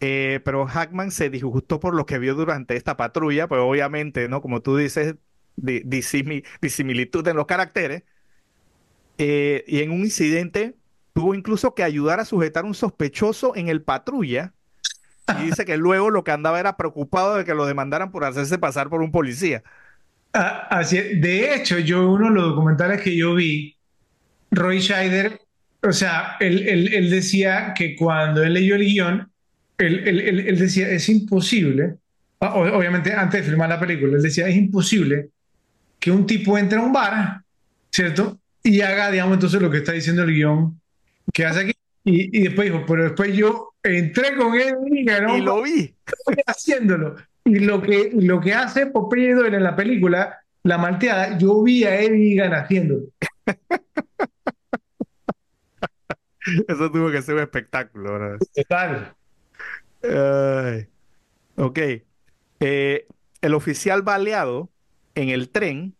Eh, 0.00 0.40
pero 0.44 0.66
Hackman 0.66 1.10
se 1.10 1.28
disgustó 1.30 1.78
por 1.78 1.94
lo 1.94 2.06
que 2.06 2.18
vio 2.18 2.34
durante 2.34 2.76
esta 2.76 2.96
patrulla, 2.96 3.48
pues 3.48 3.60
obviamente, 3.60 4.28
¿no? 4.28 4.40
Como 4.40 4.62
tú 4.62 4.76
dices, 4.76 5.16
disimilitud 5.56 7.26
en 7.28 7.36
los 7.36 7.46
caracteres. 7.46 8.04
Eh, 9.18 9.64
y 9.66 9.80
en 9.82 9.90
un 9.90 10.00
incidente 10.00 10.76
tuvo 11.12 11.34
incluso 11.34 11.74
que 11.74 11.82
ayudar 11.82 12.20
a 12.20 12.24
sujetar 12.24 12.64
un 12.64 12.74
sospechoso 12.74 13.54
en 13.56 13.68
el 13.68 13.82
patrulla. 13.82 14.54
Y 15.38 15.46
dice 15.46 15.64
que 15.64 15.76
luego 15.76 16.10
lo 16.10 16.24
que 16.24 16.32
andaba 16.32 16.58
era 16.58 16.76
preocupado 16.76 17.36
de 17.36 17.44
que 17.44 17.54
lo 17.54 17.66
demandaran 17.66 18.10
por 18.10 18.24
hacerse 18.24 18.58
pasar 18.58 18.88
por 18.88 19.02
un 19.02 19.12
policía. 19.12 19.62
Así 20.32 20.96
De 20.96 21.54
hecho, 21.54 21.78
yo 21.78 22.10
uno 22.10 22.28
de 22.28 22.34
los 22.34 22.44
documentales 22.50 23.00
que 23.00 23.16
yo 23.16 23.34
vi, 23.34 23.76
Roy 24.50 24.80
Scheider, 24.80 25.40
o 25.82 25.92
sea, 25.92 26.36
él, 26.40 27.10
decía 27.10 27.72
que 27.74 27.96
cuando 27.96 28.42
él 28.42 28.54
leyó 28.54 28.74
el 28.74 28.84
guion, 28.84 29.30
él, 29.78 30.58
decía, 30.58 30.88
es 30.88 31.08
imposible, 31.08 31.96
obviamente 32.38 33.12
antes 33.12 33.40
de 33.40 33.48
filmar 33.48 33.68
la 33.68 33.80
película, 33.80 34.16
él 34.16 34.22
decía, 34.22 34.46
es 34.46 34.56
imposible 34.56 35.30
que 35.98 36.10
un 36.10 36.26
tipo 36.26 36.56
entre 36.58 36.78
a 36.78 36.82
un 36.82 36.92
bar, 36.92 37.42
¿cierto? 37.90 38.38
Y 38.62 38.80
haga, 38.82 39.10
digamos, 39.10 39.34
entonces 39.34 39.60
lo 39.60 39.70
que 39.70 39.78
está 39.78 39.92
diciendo 39.92 40.22
el 40.22 40.34
guion 40.34 40.80
que 41.32 41.46
hace 41.46 41.60
aquí. 41.60 41.72
Y, 42.04 42.42
después 42.42 42.70
dijo, 42.70 42.84
pero 42.86 43.04
después 43.04 43.34
yo 43.34 43.69
entré 43.82 44.36
con 44.36 44.54
él 44.54 44.76
y, 44.90 45.10
y 45.10 45.40
lo 45.40 45.62
vi. 45.62 45.94
Haciéndolo. 46.46 47.16
Y 47.44 47.60
lo 47.60 47.82
que, 47.82 48.10
lo 48.14 48.40
que 48.40 48.54
hace 48.54 48.86
Popeye 48.86 49.34
Doyle 49.34 49.56
en 49.56 49.64
la 49.64 49.76
película, 49.76 50.38
La 50.62 50.78
Malteada, 50.78 51.38
yo 51.38 51.62
vi 51.62 51.84
a 51.84 52.00
Eddie 52.00 52.34
Egan 52.34 52.52
haciéndolo. 52.52 53.06
Eso 56.68 56.90
tuvo 56.90 57.10
que 57.10 57.22
ser 57.22 57.34
un 57.34 57.42
espectáculo, 57.42 58.12
¿verdad? 58.12 58.38
Total. 58.54 59.14
ok. 61.56 61.78
Eh, 62.60 63.06
el 63.40 63.54
oficial 63.54 64.02
baleado 64.02 64.70
en 65.14 65.30
el 65.30 65.50
tren, 65.50 65.96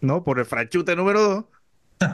¿no? 0.00 0.24
Por 0.24 0.38
el 0.38 0.44
franchute 0.44 0.96
número 0.96 1.48
2, 2.00 2.10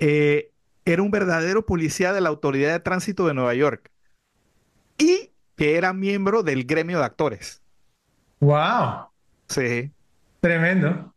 eh, 0.00 0.51
era 0.84 1.02
un 1.02 1.10
verdadero 1.10 1.66
policía 1.66 2.12
de 2.12 2.20
la 2.20 2.28
Autoridad 2.28 2.72
de 2.72 2.80
Tránsito 2.80 3.26
de 3.26 3.34
Nueva 3.34 3.54
York. 3.54 3.90
Y 4.98 5.30
que 5.56 5.76
era 5.76 5.92
miembro 5.92 6.42
del 6.42 6.64
gremio 6.64 6.98
de 6.98 7.04
actores. 7.04 7.62
¡Wow! 8.40 9.08
Sí. 9.48 9.92
Tremendo. 10.40 11.14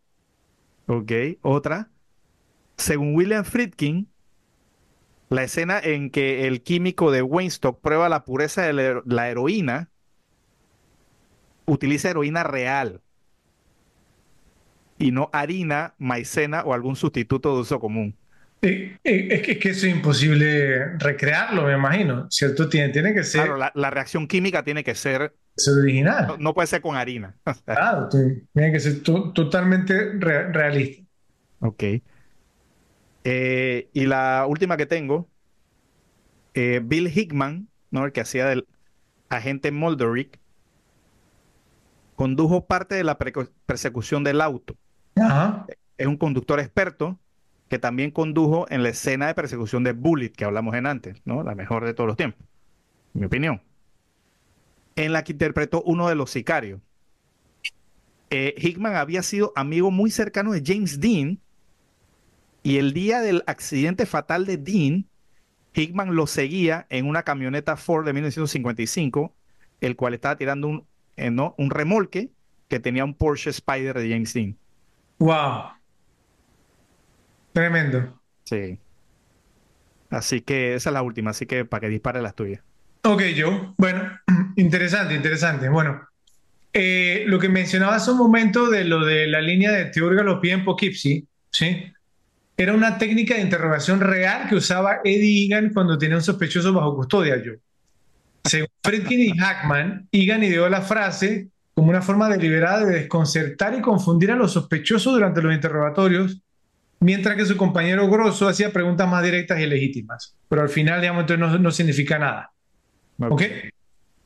Ok, 0.87 1.11
otra. 1.41 1.89
Según 2.77 3.15
William 3.15 3.43
Friedkin, 3.43 4.07
la 5.29 5.43
escena 5.43 5.79
en 5.79 6.11
que 6.11 6.47
el 6.47 6.61
químico 6.61 7.11
de 7.11 7.21
Weinstock 7.23 7.79
prueba 7.81 8.09
la 8.09 8.23
pureza 8.25 8.61
de 8.61 9.01
la 9.05 9.29
heroína, 9.29 9.89
utiliza 11.65 12.11
heroína 12.11 12.43
real 12.43 13.01
y 14.97 15.11
no 15.11 15.29
harina, 15.33 15.95
maicena 15.97 16.63
o 16.63 16.73
algún 16.73 16.95
sustituto 16.95 17.55
de 17.55 17.61
uso 17.61 17.79
común. 17.79 18.15
Eh, 18.65 18.97
eh, 19.03 19.27
es 19.29 19.59
que, 19.59 19.69
eso 19.69 19.85
es 19.85 19.93
imposible 19.93 20.97
recrearlo, 20.97 21.65
me 21.65 21.73
imagino, 21.73 22.27
¿cierto? 22.31 22.67
Tiene, 22.67 22.91
tiene 22.91 23.13
que 23.13 23.23
ser... 23.23 23.45
Claro, 23.45 23.71
la, 23.73 23.89
reacción 23.91 24.27
química 24.27 24.63
tiene 24.63 24.83
que 24.83 24.95
ser... 24.95 25.35
original. 25.67 26.35
No, 26.39 26.53
puede 26.55 26.67
ser 26.67 26.81
con 26.81 26.95
harina. 26.95 27.35
claro, 27.65 28.09
tiene 28.09 28.71
que 28.71 28.79
ser 28.79 29.03
totalmente 29.03 30.13
realista. 30.13 31.03
Ok. 31.59 31.83
Eh, 33.23 33.89
y 33.93 34.05
la 34.07 34.45
última 34.47 34.77
que 34.77 34.87
tengo, 34.87 35.29
Bill 36.53 37.07
Hickman, 37.07 37.67
¿no? 37.91 38.05
el 38.05 38.11
que 38.13 38.21
hacía 38.21 38.47
del 38.47 38.67
agente 39.29 39.71
Molderick, 39.71 40.39
condujo 42.15 42.65
parte 42.65 42.95
de 42.95 43.03
la 43.03 43.17
persecución 43.17 44.23
del 44.23 44.41
auto. 44.41 44.75
Ajá. 45.17 45.67
Es 45.97 46.07
un 46.07 46.17
conductor 46.17 46.59
experto 46.59 47.19
que 47.69 47.79
también 47.79 48.11
condujo 48.11 48.65
en 48.69 48.83
la 48.83 48.89
escena 48.89 49.27
de 49.27 49.33
persecución 49.33 49.83
de 49.83 49.93
Bullet 49.93 50.29
que 50.29 50.45
hablamos 50.45 50.75
en 50.75 50.85
antes, 50.85 51.21
¿no? 51.25 51.43
La 51.43 51.55
mejor 51.55 51.85
de 51.85 51.93
todos 51.93 52.07
los 52.07 52.17
tiempos, 52.17 52.39
en 53.13 53.21
mi 53.21 53.25
opinión. 53.27 53.61
En 54.95 55.13
la 55.13 55.23
que 55.23 55.33
interpretó 55.33 55.81
uno 55.83 56.07
de 56.07 56.15
los 56.15 56.31
sicarios. 56.31 56.79
Eh, 58.29 58.55
Hickman 58.57 58.95
había 58.95 59.23
sido 59.23 59.51
amigo 59.55 59.91
muy 59.91 60.11
cercano 60.11 60.51
de 60.51 60.63
James 60.65 60.99
Dean 60.99 61.39
y 62.63 62.77
el 62.77 62.93
día 62.93 63.21
del 63.21 63.43
accidente 63.45 64.05
fatal 64.05 64.45
de 64.45 64.57
Dean, 64.57 65.05
Hickman 65.73 66.15
lo 66.15 66.25
seguía 66.25 66.87
en 66.89 67.07
una 67.07 67.23
camioneta 67.23 67.75
Ford 67.75 68.05
de 68.05 68.13
1955, 68.13 69.33
el 69.81 69.95
cual 69.95 70.13
estaba 70.13 70.37
tirando 70.37 70.67
un 70.67 70.87
eh, 71.17 71.31
¿no? 71.31 71.55
un 71.57 71.69
remolque 71.69 72.31
que 72.67 72.79
tenía 72.79 73.05
un 73.05 73.13
Porsche 73.13 73.49
Spider 73.49 73.97
de 73.97 74.09
James 74.09 74.33
Dean. 74.33 74.57
Wow. 75.19 75.69
Tremendo. 77.55 78.19
Sí. 78.43 78.77
Así 80.09 80.41
que 80.41 80.75
esa 80.75 80.89
es 80.89 80.93
la 80.93 81.01
última, 81.01 81.31
así 81.31 81.45
que 81.45 81.63
para 81.63 81.79
que 81.79 81.87
dispare 81.87 82.21
las 82.21 82.35
tuyas. 82.35 82.61
Ok, 83.03 83.21
Joe. 83.37 83.73
Bueno, 83.77 84.11
interesante, 84.57 85.15
interesante. 85.15 85.69
Bueno, 85.69 86.05
eh, 86.73 87.23
lo 87.27 87.39
que 87.39 87.47
mencionaba 87.47 87.95
hace 87.95 88.11
un 88.11 88.17
momento 88.17 88.69
de 88.69 88.83
lo 88.83 89.05
de 89.05 89.27
la 89.27 89.39
línea 89.39 89.71
de 89.71 89.85
Teurga 89.85 90.17
Galopía 90.17 90.55
en 90.55 90.65
Poughkeepsie, 90.65 91.23
¿sí? 91.49 91.93
Era 92.57 92.73
una 92.73 92.97
técnica 92.97 93.35
de 93.35 93.41
interrogación 93.41 94.01
real 94.01 94.49
que 94.49 94.55
usaba 94.55 94.99
Eddie 95.05 95.45
Egan 95.45 95.71
cuando 95.73 95.97
tenía 95.97 96.17
un 96.17 96.23
sospechoso 96.23 96.73
bajo 96.73 96.93
custodia, 96.93 97.41
Joe. 97.43 97.59
Según 98.43 98.67
Friedkin 98.83 99.21
y 99.21 99.37
Hackman, 99.37 100.09
Egan 100.11 100.43
ideó 100.43 100.67
la 100.67 100.81
frase 100.81 101.47
como 101.73 101.89
una 101.89 102.01
forma 102.01 102.27
deliberada 102.27 102.83
de 102.83 102.95
desconcertar 102.95 103.75
y 103.75 103.81
confundir 103.81 104.31
a 104.31 104.35
los 104.35 104.51
sospechosos 104.51 105.13
durante 105.13 105.41
los 105.41 105.53
interrogatorios, 105.53 106.41
mientras 106.99 107.35
que 107.35 107.45
su 107.45 107.57
compañero 107.57 108.09
Grosso 108.09 108.47
hacía 108.47 108.71
preguntas 108.71 109.09
más 109.09 109.23
directas 109.23 109.59
y 109.59 109.65
legítimas. 109.65 110.35
Pero 110.49 110.61
al 110.61 110.69
final, 110.69 111.01
digamos, 111.01 111.21
entonces 111.21 111.39
no, 111.39 111.59
no 111.59 111.71
significa 111.71 112.19
nada. 112.19 112.51
¿Ok? 113.19 113.41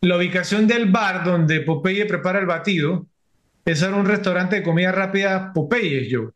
La 0.01 0.17
ubicación 0.17 0.67
del 0.67 0.89
bar 0.89 1.23
donde 1.23 1.61
Popeye 1.61 2.05
prepara 2.05 2.39
el 2.39 2.45
batido, 2.45 3.05
es 3.65 3.81
era 3.81 3.95
un 3.95 4.05
restaurante 4.05 4.57
de 4.57 4.63
comida 4.63 4.91
rápida 4.91 5.53
Popeye, 5.53 6.09
yo. 6.09 6.31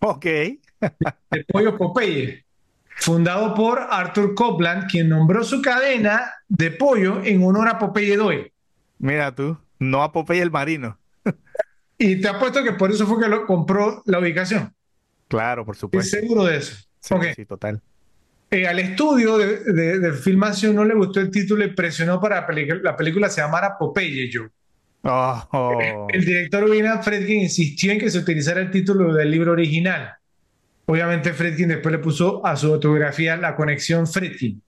Ok. 0.00 0.26
El 1.30 1.44
pollo 1.46 1.76
Popeye, 1.76 2.44
fundado 2.96 3.54
por 3.54 3.80
Arthur 3.90 4.34
Copland, 4.34 4.88
quien 4.90 5.08
nombró 5.08 5.42
su 5.44 5.60
cadena 5.60 6.32
de 6.48 6.70
pollo 6.70 7.22
en 7.24 7.42
honor 7.42 7.68
a 7.68 7.78
Popeye 7.78 8.16
Doyle. 8.16 8.52
Mira 8.98 9.34
tú, 9.34 9.58
no 9.78 10.02
a 10.02 10.12
Popeye 10.12 10.42
el 10.42 10.50
marino. 10.50 10.98
Y 12.02 12.18
te 12.18 12.28
apuesto 12.28 12.64
que 12.64 12.72
por 12.72 12.90
eso 12.90 13.06
fue 13.06 13.20
que 13.20 13.28
lo 13.28 13.44
compró 13.44 14.02
la 14.06 14.20
ubicación. 14.20 14.72
Claro, 15.30 15.64
por 15.64 15.76
Estoy 15.76 15.88
supuesto. 15.88 16.16
seguro 16.18 16.44
de 16.44 16.56
eso. 16.58 16.76
Sí, 17.00 17.46
total. 17.46 17.80
Eh, 18.50 18.66
al 18.66 18.80
estudio 18.80 19.38
de, 19.38 19.60
de- 19.72 19.98
de 20.00 20.12
filmación 20.12 20.74
no 20.74 20.84
le 20.84 20.94
gustó 20.94 21.20
el 21.20 21.30
título 21.30 21.64
y 21.64 21.72
presionó 21.72 22.20
para 22.20 22.46
la, 22.82 22.96
película 22.96 23.28
se 23.30 23.40
llamara 23.40 23.78
Popeye, 23.78 24.28
Joe. 24.32 24.48
Oh, 25.04 25.48
oh. 25.52 26.08
El 26.12 26.24
director 26.24 26.64
William 26.64 27.02
Friedkin 27.02 27.42
insistió 27.42 27.92
en 27.92 28.00
que 28.00 28.10
se 28.10 28.18
utilizara 28.18 28.60
el 28.60 28.70
título 28.70 29.14
del 29.14 29.30
libro 29.30 29.52
original. 29.52 30.14
Obviamente 30.86 31.32
Friedkin 31.32 31.68
después 31.68 31.92
le 31.92 32.00
puso 32.00 32.44
a 32.44 32.56
su 32.56 32.74
autografía 32.74 33.36
la 33.36 33.54
conexión 33.54 34.06
Friedkin. 34.06 34.60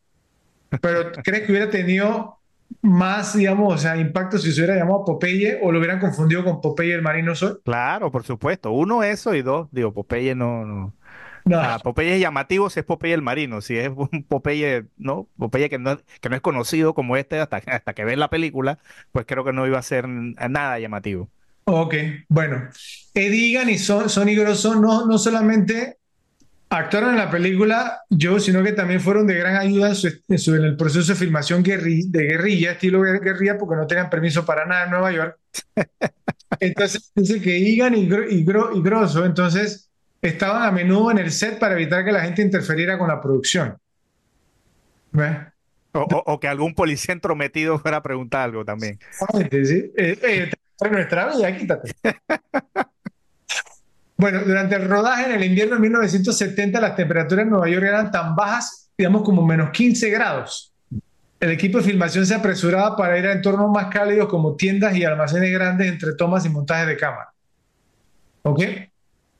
Pero 0.80 1.12
¿crees 1.24 1.43
que 1.44 1.52
hubiera 1.52 1.68
tenido 1.68 2.39
más, 2.82 3.36
digamos, 3.36 3.74
o 3.74 3.78
sea, 3.78 3.96
impacto 3.96 4.38
si 4.38 4.52
se 4.52 4.60
hubiera 4.60 4.76
llamado 4.76 5.04
Popeye 5.04 5.59
o 5.62 5.72
lo 5.72 5.78
hubieran 5.78 6.00
confundido 6.00 6.44
con 6.44 6.60
Popeye 6.60 6.94
el 6.94 7.02
Marino 7.02 7.34
Sol? 7.34 7.62
Claro, 7.64 8.10
por 8.10 8.24
supuesto. 8.24 8.72
Uno, 8.72 9.04
eso, 9.04 9.34
y 9.34 9.42
dos, 9.42 9.68
digo, 9.70 9.94
Popeye 9.94 10.34
no, 10.34 10.64
no. 10.64 10.96
No. 11.44 11.59
Ah, 11.59 11.80
Popeye 11.82 12.14
es 12.16 12.20
llamativo 12.20 12.70
si 12.70 12.80
es 12.80 12.86
Popeye 12.86 13.14
el 13.14 13.22
marino, 13.22 13.60
si 13.62 13.78
es 13.78 13.90
un 13.96 14.24
Popeye, 14.28 14.86
¿no? 14.96 15.28
Popeye 15.38 15.70
que 15.70 15.78
no, 15.78 15.98
que 16.20 16.28
no 16.30 16.36
es 16.36 16.42
conocido 16.42 16.94
como 16.94 17.16
este 17.16 17.40
hasta, 17.40 17.59
hasta 17.59 17.94
que 17.94 18.04
ven 18.04 18.20
la 18.20 18.30
película, 18.30 18.78
pues 19.12 19.26
creo 19.26 19.44
que 19.44 19.52
no 19.52 19.66
iba 19.66 19.78
a 19.78 19.82
ser 19.82 20.09
nada 20.09 20.78
llamativo. 20.80 21.30
Ok, 21.64 21.94
bueno. 22.28 22.68
Eddie 23.14 23.50
Egan 23.52 23.70
y 23.70 23.78
Son- 23.78 24.09
Sonny 24.09 24.34
Grosso 24.34 24.74
no, 24.74 25.06
no 25.06 25.18
solamente 25.18 25.98
actuaron 26.77 27.11
en 27.11 27.16
la 27.16 27.31
película 27.31 28.01
Joe, 28.11 28.40
sino 28.40 28.62
que 28.62 28.73
también 28.73 29.01
fueron 29.01 29.27
de 29.27 29.35
gran 29.35 29.57
ayuda 29.57 29.89
en, 29.90 29.94
su- 29.94 30.20
en 30.28 30.39
su- 30.39 30.55
en 30.55 30.65
el 30.65 30.77
proceso 30.77 31.12
de 31.12 31.19
filmación 31.19 31.62
guerri- 31.65 32.07
de 32.11 32.24
guerrilla, 32.24 32.73
estilo 32.73 33.01
guer- 33.01 33.20
guerrilla, 33.23 33.59
porque 33.59 33.77
no 33.77 33.86
tenían 33.86 34.09
permiso 34.11 34.44
para 34.44 34.65
nada 34.66 34.85
en 34.85 34.90
Nueva 34.90 35.12
York. 35.12 35.39
Entonces, 36.61 37.11
dice 37.15 37.40
que 37.40 37.57
Egan 37.57 37.94
y, 37.94 38.09
Gro- 38.09 38.27
y, 38.31 38.44
Gro- 38.44 38.70
y 38.77 38.82
Grosso, 38.82 39.24
entonces, 39.24 39.90
estaban 40.20 40.62
a 40.62 40.70
menudo 40.70 41.11
en 41.11 41.19
el 41.19 41.31
set 41.32 41.59
para 41.59 41.74
evitar 41.74 42.05
que 42.05 42.12
la 42.12 42.20
gente 42.20 42.43
interferiera 42.43 42.99
con 42.99 43.09
la 43.09 43.20
producción. 43.20 43.77
¿Ves? 45.12 45.36
O, 45.93 46.01
o- 46.01 46.32
o 46.32 46.40
que 46.40 46.49
algún 46.49 46.74
policía 46.74 47.12
entrometido 47.12 47.78
fuera 47.78 47.99
a 47.99 48.03
preguntar 48.03 48.43
algo 48.43 48.65
también. 48.65 48.99
Exactamente, 49.11 49.65
¿sí? 49.66 49.93
Eh, 49.97 50.19
eh, 50.23 50.51
nuestra 50.90 51.35
vida, 51.35 51.57
quítate. 51.57 51.93
Bueno, 54.23 54.39
durante 54.47 54.77
el 54.77 54.89
rodaje 54.89 55.24
en 55.24 55.32
el 55.32 55.43
invierno 55.43 55.74
de 55.74 55.81
1970, 55.81 56.81
las 56.81 56.94
temperaturas 56.94 57.43
en 57.43 57.51
Nueva 57.51 57.69
York 57.69 57.85
eran 57.85 58.12
tan 58.12 58.36
bajas, 58.36 58.89
digamos, 58.97 59.23
como 59.23 59.44
menos 59.44 59.70
15 59.70 60.11
grados. 60.11 60.73
El 61.40 61.51
equipo 61.51 61.78
de 61.78 61.85
filmación 61.86 62.24
se 62.24 62.36
apresuraba 62.36 62.97
para 62.97 63.19
ir 63.19 63.27
a 63.27 63.32
entornos 63.32 63.69
más 63.73 63.89
cálidos 63.89 64.28
como 64.28 64.55
tiendas 64.55 64.94
y 64.94 65.03
almacenes 65.03 65.53
grandes 65.53 65.89
entre 65.89 66.15
tomas 66.15 66.47
y 66.47 66.51
montajes 66.51 66.86
de 66.86 66.97
cámara. 66.97 67.32
¿Ok? 68.43 68.62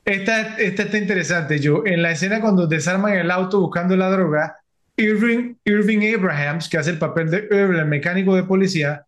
Esta, 0.05 0.57
esta 0.57 0.83
está 0.83 0.99
interesante, 0.99 1.61
yo. 1.61 1.87
En 1.87 2.03
la 2.03 2.11
escena 2.11 2.41
cuando 2.41 2.67
desarman 2.67 3.13
el 3.13 3.31
auto 3.31 3.61
buscando 3.61 3.97
la 3.97 4.11
droga, 4.11 4.57
Irving, 4.97 5.55
Irving 5.65 6.13
Abrahams, 6.13 6.69
que 6.69 6.79
hace 6.79 6.91
el 6.91 6.99
papel 6.99 7.31
de 7.31 7.47
Earl, 7.53 7.79
el 7.79 7.87
mecánico 7.87 8.35
de 8.35 8.43
policía, 8.43 9.07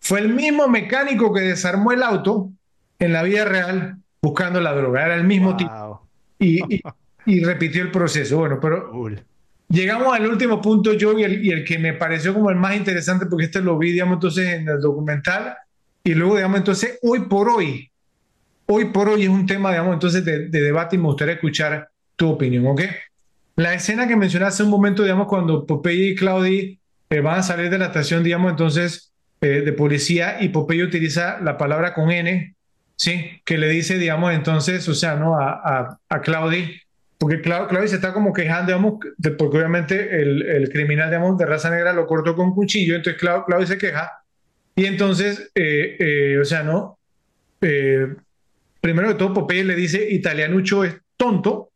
fue 0.00 0.18
el 0.18 0.30
mismo 0.30 0.66
mecánico 0.66 1.32
que 1.32 1.42
desarmó 1.42 1.92
el 1.92 2.02
auto 2.02 2.50
en 2.98 3.12
la 3.12 3.22
vida 3.22 3.44
real 3.44 4.01
buscando 4.22 4.60
la 4.60 4.72
droga. 4.72 5.04
Era 5.04 5.14
el 5.16 5.24
mismo 5.24 5.56
tipo 5.56 5.70
Wow. 5.70 5.98
y, 6.38 6.74
y- 6.76 6.82
y 7.26 7.44
repitió 7.44 7.82
el 7.82 7.90
proceso. 7.90 8.38
Bueno, 8.38 8.58
pero 8.60 8.90
Cool. 8.90 9.20
llegamos 9.68 10.14
al 10.14 10.26
último 10.26 10.60
punto, 10.60 10.92
yo, 10.92 11.18
y 11.18 11.24
el, 11.24 11.44
y 11.44 11.50
el 11.50 11.64
que 11.64 11.78
me 11.78 11.92
pareció 11.92 12.32
como 12.32 12.50
el 12.50 12.56
más 12.56 12.76
interesante, 12.76 13.26
porque 13.26 13.46
este 13.46 13.60
lo 13.60 13.76
vi, 13.78 13.92
digamos, 13.92 14.14
entonces 14.14 14.48
en 14.48 14.68
el 14.68 14.80
documental, 14.80 15.56
y 16.04 16.14
luego, 16.14 16.36
digamos, 16.36 16.58
entonces, 16.58 16.98
hoy 17.02 17.20
por 17.28 17.48
hoy, 17.48 17.90
hoy 18.66 18.86
por 18.86 19.08
hoy 19.08 19.22
es 19.24 19.28
un 19.28 19.46
tema, 19.46 19.70
digamos, 19.70 19.94
entonces 19.94 20.24
de, 20.24 20.48
de 20.48 20.60
debate 20.60 20.96
y 20.96 20.98
me 20.98 21.06
gustaría 21.06 21.34
escuchar 21.34 21.88
tu 22.16 22.28
opinión, 22.30 22.66
¿ok? 22.66 22.82
La 23.56 23.74
escena 23.74 24.08
que 24.08 24.16
mencionaste 24.16 24.54
hace 24.54 24.62
un 24.64 24.70
momento, 24.70 25.02
digamos, 25.02 25.26
cuando 25.28 25.66
Popeye 25.66 26.08
y 26.10 26.14
Claudia 26.14 26.76
eh, 27.10 27.20
van 27.20 27.38
a 27.38 27.42
salir 27.42 27.70
de 27.70 27.78
la 27.78 27.86
estación, 27.86 28.22
digamos, 28.24 28.50
entonces, 28.50 29.12
eh, 29.40 29.60
de 29.62 29.72
policía, 29.72 30.38
y 30.40 30.48
Popeye 30.48 30.82
utiliza 30.84 31.38
la 31.40 31.56
palabra 31.58 31.92
con 31.94 32.10
N, 32.10 32.54
¿sí? 33.02 33.40
Que 33.44 33.58
le 33.58 33.68
dice, 33.68 33.98
digamos, 33.98 34.32
entonces, 34.32 34.88
o 34.88 34.94
sea, 34.94 35.16
¿no? 35.16 35.36
A, 35.38 35.50
a, 35.52 35.98
a 36.08 36.20
Claudia, 36.20 36.70
porque 37.18 37.42
Clau- 37.42 37.68
Claudia 37.68 37.88
se 37.88 37.96
está 37.96 38.12
como 38.12 38.32
quejando, 38.32 38.66
digamos, 38.72 38.94
de- 39.18 39.32
porque 39.32 39.58
obviamente 39.58 40.20
el, 40.22 40.42
el 40.42 40.68
criminal, 40.70 41.10
digamos, 41.10 41.36
de 41.38 41.46
raza 41.46 41.70
negra 41.70 41.92
lo 41.92 42.06
cortó 42.06 42.36
con 42.36 42.54
cuchillo, 42.54 42.94
entonces 42.96 43.20
Clau- 43.20 43.44
Claudia 43.44 43.66
se 43.66 43.78
queja, 43.78 44.10
y 44.76 44.86
entonces, 44.86 45.50
eh, 45.54 45.96
eh, 45.98 46.38
o 46.40 46.44
sea, 46.44 46.62
¿no? 46.62 46.98
Eh, 47.60 48.14
primero 48.80 49.08
de 49.08 49.14
todo, 49.14 49.34
Popeye 49.34 49.64
le 49.64 49.74
dice, 49.74 50.08
italianucho 50.10 50.84
es 50.84 50.96
tonto, 51.16 51.70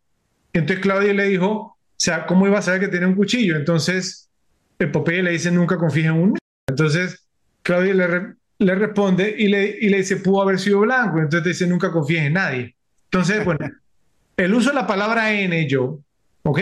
entonces 0.53 0.83
Claudia 0.83 1.13
le 1.13 1.25
dijo, 1.29 1.49
o 1.51 1.77
sea, 1.99 2.27
¿cómo 2.27 2.47
iba 2.47 2.59
a 2.59 2.63
saber 2.63 2.81
que 2.81 2.89
tenía 2.89 3.09
un 3.09 3.15
cuchillo? 3.17 3.57
Entonces, 3.57 4.31
el 4.79 4.91
Popeye 4.91 5.23
le 5.23 5.31
dice, 5.33 5.51
nunca 5.51 5.77
confíes 5.77 6.07
en 6.07 6.13
un 6.13 6.23
negro. 6.31 6.39
Entonces, 6.69 7.27
Claudia 7.63 7.95
le, 7.95 8.35
le 8.59 8.75
responde 8.75 9.35
y 9.39 9.49
le, 9.49 9.77
y 9.81 9.89
le 9.89 9.99
dice, 9.99 10.17
pudo 10.17 10.43
haber 10.43 10.59
sido 10.59 10.81
blanco. 10.81 11.19
Entonces 11.19 11.43
te 11.43 11.49
dice, 11.51 11.67
nunca 11.67 11.91
confíes 11.93 12.23
en 12.25 12.35
nadie. 12.35 12.75
Entonces, 13.05 13.45
bueno, 13.45 13.69
el 14.37 14.55
uso 14.55 14.71
de 14.71 14.75
la 14.77 14.87
palabra 14.87 15.33
N, 15.33 15.69
yo, 15.69 16.01
¿ok? 16.43 16.61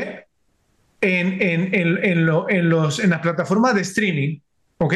En, 1.00 1.42
en, 1.42 1.74
en, 1.74 2.04
en, 2.04 2.26
lo- 2.26 2.48
en 2.48 2.68
los, 2.70 2.98
en 2.98 3.10
las 3.10 3.20
plataformas 3.20 3.74
de 3.74 3.82
streaming, 3.82 4.38
¿ok? 4.78 4.94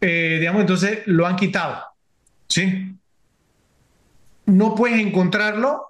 Eh, 0.00 0.36
digamos, 0.38 0.60
entonces 0.60 1.00
lo 1.06 1.26
han 1.26 1.36
quitado, 1.36 1.82
¿sí? 2.48 2.94
No 4.46 4.74
puedes 4.74 5.00
encontrarlo 5.00 5.82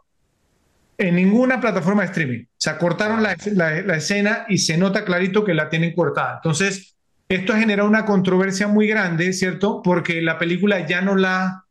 en 0.98 1.14
ninguna 1.16 1.60
plataforma 1.60 2.02
de 2.02 2.08
streaming. 2.08 2.44
O 2.44 2.48
sea, 2.56 2.78
cortaron 2.78 3.22
la, 3.22 3.36
la- 3.52 3.82
la 3.82 3.96
escena 3.96 4.46
y 4.48 4.58
se 4.58 4.78
nota 4.78 5.04
clarito 5.04 5.44
que 5.44 5.54
la 5.54 5.68
tienen 5.68 5.94
cortada. 5.94 6.36
Entonces, 6.36 6.95
esto 7.28 7.52
ha 7.52 7.58
generado 7.58 7.88
una 7.88 8.04
controversia 8.04 8.68
muy 8.68 8.86
grande, 8.86 9.32
¿cierto? 9.32 9.82
Porque 9.82 10.22
la 10.22 10.38
película 10.38 10.86
ya 10.86 11.00
no 11.00 11.16
la 11.16 11.64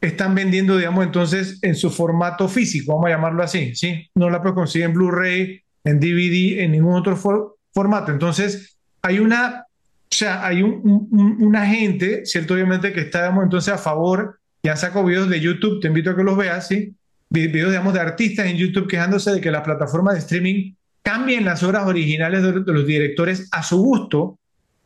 están 0.00 0.34
vendiendo, 0.34 0.76
digamos, 0.76 1.04
entonces 1.04 1.58
en 1.62 1.76
su 1.76 1.88
formato 1.90 2.48
físico, 2.48 2.92
vamos 2.94 3.06
a 3.06 3.10
llamarlo 3.10 3.42
así, 3.42 3.74
¿sí? 3.76 4.08
No 4.16 4.28
la 4.30 4.40
puedes 4.42 4.54
conseguir 4.56 4.86
en 4.86 4.94
Blu-ray, 4.94 5.60
en 5.84 6.00
DVD, 6.00 6.62
en 6.64 6.72
ningún 6.72 6.94
otro 6.94 7.16
for- 7.16 7.56
formato. 7.72 8.10
Entonces, 8.10 8.76
hay 9.02 9.20
una, 9.20 9.64
o 9.68 10.14
sea, 10.14 10.44
hay 10.44 10.62
un, 10.62 10.80
un- 10.82 11.08
un- 11.12 11.36
una 11.44 11.64
gente, 11.66 12.26
¿cierto? 12.26 12.54
Obviamente 12.54 12.92
que 12.92 13.00
está, 13.02 13.20
digamos, 13.20 13.44
entonces 13.44 13.72
a 13.72 13.78
favor, 13.78 14.40
y 14.64 14.68
han 14.68 14.76
sacado 14.76 15.04
videos 15.04 15.28
de 15.28 15.40
YouTube, 15.40 15.80
te 15.80 15.86
invito 15.88 16.10
a 16.10 16.16
que 16.16 16.24
los 16.24 16.36
veas, 16.36 16.66
¿sí? 16.66 16.94
Vi- 17.30 17.46
Videos, 17.46 17.70
digamos, 17.70 17.94
de 17.94 18.00
artistas 18.00 18.46
en 18.46 18.56
YouTube 18.56 18.88
quejándose 18.88 19.30
de 19.30 19.40
que 19.40 19.52
las 19.52 19.62
plataformas 19.62 20.14
de 20.14 20.20
streaming 20.20 20.74
cambien 21.04 21.44
las 21.44 21.62
obras 21.62 21.86
originales 21.86 22.42
de, 22.42 22.52
de 22.52 22.72
los 22.72 22.86
directores 22.86 23.48
a 23.52 23.62
su 23.62 23.78
gusto 23.78 24.38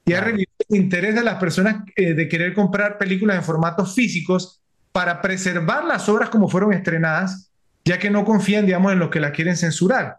y 0.06 0.12
ha 0.12 0.20
revivido 0.20 0.52
el 0.68 0.76
interés 0.76 1.14
de 1.16 1.24
las 1.24 1.34
personas 1.34 1.82
eh, 1.96 2.14
de 2.14 2.28
querer 2.28 2.54
comprar 2.54 2.96
películas 2.96 3.36
en 3.36 3.42
formatos 3.42 3.94
físicos 3.94 4.62
para 4.92 5.20
preservar 5.20 5.84
las 5.84 6.08
obras 6.08 6.30
como 6.30 6.48
fueron 6.48 6.72
estrenadas, 6.72 7.50
ya 7.84 7.98
que 7.98 8.08
no 8.08 8.24
confían, 8.24 8.64
digamos, 8.66 8.92
en 8.92 9.00
los 9.00 9.10
que 9.10 9.20
las 9.20 9.32
quieren 9.32 9.56
censurar. 9.56 10.16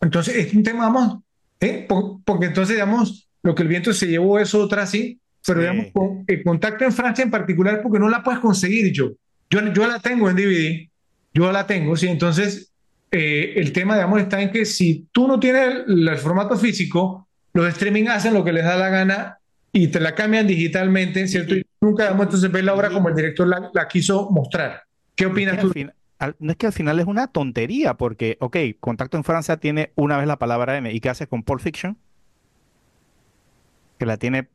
Entonces, 0.00 0.36
es 0.36 0.54
un 0.54 0.62
tema, 0.62 0.88
vamos, 0.88 1.22
¿eh? 1.60 1.84
Por- 1.88 2.22
porque 2.24 2.46
entonces, 2.46 2.76
digamos, 2.76 3.28
lo 3.42 3.54
que 3.54 3.62
el 3.62 3.68
viento 3.68 3.92
se 3.92 4.06
llevó 4.06 4.38
es 4.38 4.54
otra, 4.54 4.86
sí, 4.86 5.20
pero 5.46 5.60
Sí. 5.60 5.66
digamos, 5.66 5.92
con, 5.92 6.24
el 6.26 6.42
contacto 6.42 6.84
en 6.84 6.92
Francia 6.92 7.22
en 7.22 7.30
particular, 7.30 7.80
porque 7.82 7.98
no 7.98 8.08
la 8.08 8.22
puedes 8.22 8.40
conseguir 8.40 8.90
yo. 8.90 9.12
Yo, 9.50 9.60
yo 9.72 9.86
la 9.86 10.00
tengo 10.00 10.30
en 10.30 10.36
DVD, 10.36 10.90
yo 11.34 11.52
la 11.52 11.66
tengo, 11.66 11.94
sí, 11.96 12.08
entonces 12.08 12.72
eh, 13.10 13.52
el 13.56 13.70
tema, 13.72 13.94
digamos, 13.94 14.20
está 14.20 14.40
en 14.40 14.50
que 14.50 14.64
si 14.64 15.06
tú 15.12 15.28
no 15.28 15.38
tienes 15.38 15.84
el, 15.86 16.08
el 16.08 16.18
formato 16.18 16.56
físico, 16.56 17.28
los 17.54 17.66
streaming 17.68 18.08
hacen 18.08 18.34
lo 18.34 18.44
que 18.44 18.52
les 18.52 18.64
da 18.64 18.76
la 18.76 18.88
gana 18.90 19.38
y 19.72 19.88
te 19.88 20.00
la 20.00 20.14
cambian 20.14 20.46
digitalmente, 20.46 21.26
¿cierto? 21.26 21.54
Y 21.56 21.66
nunca, 21.80 22.04
digamos, 22.04 22.26
entonces 22.26 22.50
ves 22.52 22.64
la 22.64 22.74
obra 22.74 22.90
como 22.90 23.08
el 23.08 23.14
director 23.14 23.46
la, 23.46 23.70
la 23.72 23.88
quiso 23.88 24.28
mostrar. 24.30 24.82
¿Qué 25.14 25.26
opinas 25.26 25.58
tú? 25.60 25.72
no 26.38 26.52
es 26.52 26.56
que 26.56 26.66
al 26.66 26.72
final 26.72 26.98
es 27.00 27.06
una 27.06 27.26
tontería, 27.26 27.94
porque, 27.94 28.36
ok, 28.40 28.56
Contacto 28.80 29.16
en 29.16 29.24
Francia 29.24 29.56
tiene 29.58 29.92
una 29.94 30.16
vez 30.16 30.26
la 30.26 30.38
palabra 30.38 30.76
M. 30.76 30.92
¿Y 30.92 31.00
qué 31.00 31.08
haces 31.10 31.28
con 31.28 31.42
Pulp 31.42 31.60
Fiction? 31.60 31.98
Que 33.98 34.06
la 34.06 34.16
tiene 34.16 34.48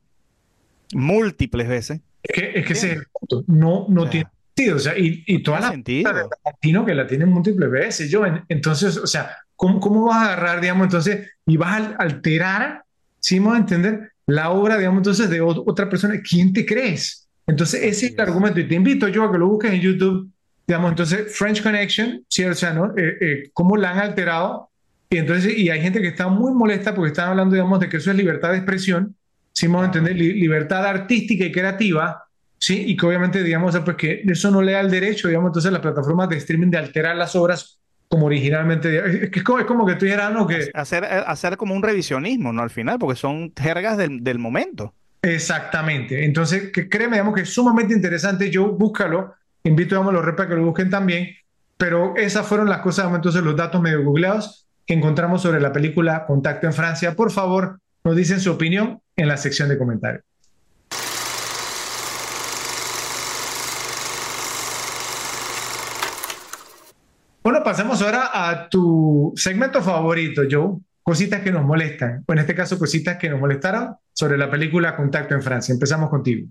múltiples 0.94 1.68
veces. 1.68 2.02
Es 2.24 2.36
que, 2.36 2.60
es 2.60 2.66
que 2.66 2.74
ese 2.74 2.92
es 2.92 2.98
el 2.98 3.06
punto. 3.12 3.44
No, 3.48 3.86
no 3.90 4.02
O 4.02 4.04
sea, 4.06 4.12
tiene 4.12 4.30
sentido. 4.56 4.76
O 4.76 4.80
sea, 4.80 4.98
y, 4.98 5.24
y 5.28 5.44
toda 5.44 5.60
la 5.62 5.72
sentido. 5.72 6.14
de 6.14 6.24
Tarantino 6.44 6.86
que 6.86 6.96
la 6.96 7.08
tienen 7.08 7.30
múltiples 7.30 7.70
veces. 7.70 8.10
Yo, 8.10 8.26
en- 8.26 8.44
entonces, 8.50 8.98
o 8.98 9.08
sea, 9.08 9.38
¿cómo, 9.56 9.80
cómo 9.80 10.06
vas 10.06 10.18
a 10.18 10.34
agarrar, 10.34 10.62
digamos, 10.62 10.86
entonces, 10.86 11.30
y 11.46 11.58
vas 11.58 11.82
a 11.82 11.96
alterar, 11.98 12.84
si 13.20 13.40
vamos 13.40 13.56
a 13.56 13.60
entender, 13.60 14.12
la 14.28 14.52
obra, 14.52 14.78
digamos, 14.78 15.00
entonces, 15.00 15.30
de 15.30 15.42
ot- 15.42 15.64
otra 15.66 15.90
persona? 15.90 16.22
¿Quién 16.28 16.54
te 16.54 16.66
crees? 16.66 17.28
Entonces, 17.48 17.82
ese 17.84 18.08
es 18.08 18.14
el 18.14 18.22
argumento. 18.22 18.60
Y 18.60 18.68
te 18.68 18.76
invito 18.76 19.08
yo 19.08 19.24
a 19.24 19.32
que 19.32 19.38
lo 19.40 19.48
busques 19.48 19.72
en 19.74 19.82
YouTube, 19.82 20.30
digamos, 20.68 20.92
entonces, 20.92 21.36
French 21.36 21.64
Connection, 21.64 22.24
¿sí? 22.30 22.44
O 22.46 22.54
sea, 22.54 22.74
¿no? 22.74 22.94
Eh, 22.96 23.18
eh, 23.22 23.50
¿Cómo 23.54 23.76
la 23.76 23.92
han 23.92 24.00
alterado? 24.00 24.70
Y 25.10 25.18
entonces, 25.18 25.58
y 25.58 25.70
hay 25.70 25.82
gente 25.82 26.00
que 26.02 26.10
está 26.10 26.28
muy 26.28 26.54
molesta 26.54 26.94
porque 26.94 27.10
están 27.10 27.30
hablando, 27.30 27.56
digamos, 27.56 27.80
de 27.80 27.90
que 27.90 27.98
eso 27.98 28.12
es 28.12 28.18
libertad 28.18 28.52
de 28.52 28.58
expresión, 28.58 29.16
si 29.52 29.66
vamos 29.66 29.82
a 29.82 29.86
entender, 29.86 30.16
li- 30.16 30.34
libertad 30.40 30.86
artística 30.86 31.44
y 31.46 31.52
creativa, 31.52 32.24
¿sí? 32.60 32.84
Y 32.86 32.96
que 32.96 33.06
obviamente, 33.08 33.42
digamos, 33.44 33.76
pues 33.84 33.98
que 33.98 34.22
eso 34.28 34.52
no 34.52 34.62
le 34.62 34.74
da 34.74 34.82
el 34.82 34.92
derecho, 34.92 35.28
digamos, 35.28 35.50
entonces 35.50 35.70
a 35.70 35.72
las 35.72 35.82
plataformas 35.82 36.30
de 36.30 36.38
streaming 36.38 36.70
de 36.70 36.78
alterar 36.78 37.16
las 37.16 37.36
obras 37.36 37.80
como 38.10 38.26
originalmente. 38.28 39.30
Es 39.36 39.44
como, 39.44 39.60
es 39.60 39.66
como 39.66 39.86
que 39.86 39.96
tú 39.96 40.06
dijeras, 40.06 40.34
¿no? 40.34 40.48
Que 40.48 40.70
Hacer, 40.74 41.04
eh, 41.04 41.24
hacer 41.28 41.58
como 41.58 41.76
un 41.76 41.84
revisionismo, 41.84 42.52
¿no? 42.54 42.62
Al 42.64 42.70
final, 42.72 43.00
porque 43.00 43.16
son 43.20 43.54
jergas 43.56 43.98
del, 43.98 44.24
del 44.24 44.40
momento. 44.40 44.96
exactamente. 45.22 46.26
Entonces, 46.26 46.72
que 46.72 46.90
créeme, 46.90 47.18
digamos 47.18 47.36
que 47.36 47.42
es 47.42 47.54
sumamente 47.54 47.94
interesante. 47.94 48.50
Yo 48.50 48.72
búscalo, 48.74 49.36
invito, 49.64 49.96
digamos, 49.96 50.12
a 50.12 50.16
los 50.16 50.26
repas 50.26 50.48
que 50.48 50.56
lo 50.56 50.66
busquen 50.66 50.90
también. 50.90 51.30
Pero 51.78 52.16
esas 52.18 52.46
fueron 52.48 52.68
las 52.70 52.80
cosas, 52.82 53.14
entonces 53.14 53.42
los 53.44 53.56
datos 53.56 53.82
medio 53.82 54.04
googleados 54.04 54.68
que 54.86 54.94
encontramos 54.96 55.42
sobre 55.42 55.62
la 55.62 55.72
película 55.72 56.26
Contacto 56.26 56.68
en 56.68 56.74
Francia. 56.74 57.16
Por 57.16 57.32
favor, 57.32 57.80
nos 58.04 58.16
dicen 58.16 58.40
su 58.42 58.52
opinión 58.52 59.02
en 59.16 59.28
la 59.28 59.38
sección 59.38 59.70
de 59.70 59.78
comentarios. 59.78 60.24
Bueno, 67.42 67.64
pasamos 67.64 68.02
ahora 68.02 68.30
a 68.34 68.70
tu 68.70 69.34
segmento 69.36 69.82
favorito, 69.82 70.44
Joe. 70.50 70.78
Cositas 71.02 71.42
que 71.42 71.52
nos 71.52 71.64
molestan, 71.66 72.24
o 72.28 72.34
en 72.34 72.40
este 72.40 72.54
caso, 72.54 72.78
cositas 72.78 73.18
que 73.18 73.30
nos 73.30 73.40
molestaron 73.40 73.96
sobre 74.14 74.38
la 74.38 74.52
película 74.52 74.96
Contacto 74.96 75.34
en 75.34 75.42
Francia. 75.42 75.74
Empezamos 75.74 76.10
contigo. 76.10 76.48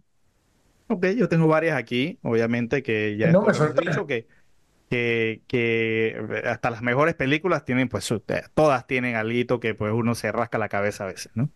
Ok, 0.88 1.06
yo 1.16 1.28
tengo 1.28 1.46
varias 1.46 1.76
aquí, 1.76 2.18
obviamente, 2.22 2.82
que 2.82 3.16
ya 3.16 3.30
No 3.30 3.42
me 3.42 3.52
dicho, 3.52 4.06
que, 4.06 4.26
que, 4.88 5.42
que 5.46 6.42
hasta 6.46 6.70
las 6.70 6.82
mejores 6.82 7.14
películas 7.14 7.64
tienen, 7.64 7.88
pues, 7.88 8.10
eh, 8.10 8.42
todas 8.54 8.86
tienen 8.86 9.14
algo 9.14 9.60
que 9.60 9.74
pues 9.74 9.92
uno 9.92 10.14
se 10.14 10.32
rasca 10.32 10.58
la 10.58 10.70
cabeza 10.70 11.04
a 11.04 11.08
veces, 11.08 11.30
¿no? 11.34 11.50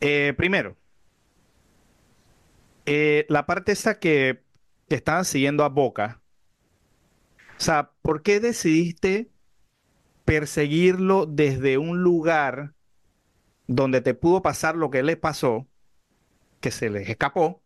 Eh, 0.00 0.32
primero, 0.36 0.76
eh, 2.86 3.26
la 3.28 3.44
parte 3.44 3.72
esa 3.72 3.98
que, 3.98 4.40
que 4.88 4.94
estaban 4.94 5.24
siguiendo 5.24 5.64
a 5.64 5.68
Boca, 5.68 6.21
o 7.62 7.64
sea, 7.64 7.92
¿por 8.02 8.22
qué 8.22 8.40
decidiste 8.40 9.30
perseguirlo 10.24 11.26
desde 11.26 11.78
un 11.78 12.02
lugar 12.02 12.74
donde 13.68 14.00
te 14.00 14.14
pudo 14.14 14.42
pasar 14.42 14.74
lo 14.74 14.90
que 14.90 15.04
le 15.04 15.16
pasó, 15.16 15.68
que 16.58 16.72
se 16.72 16.90
les 16.90 17.08
escapó? 17.08 17.62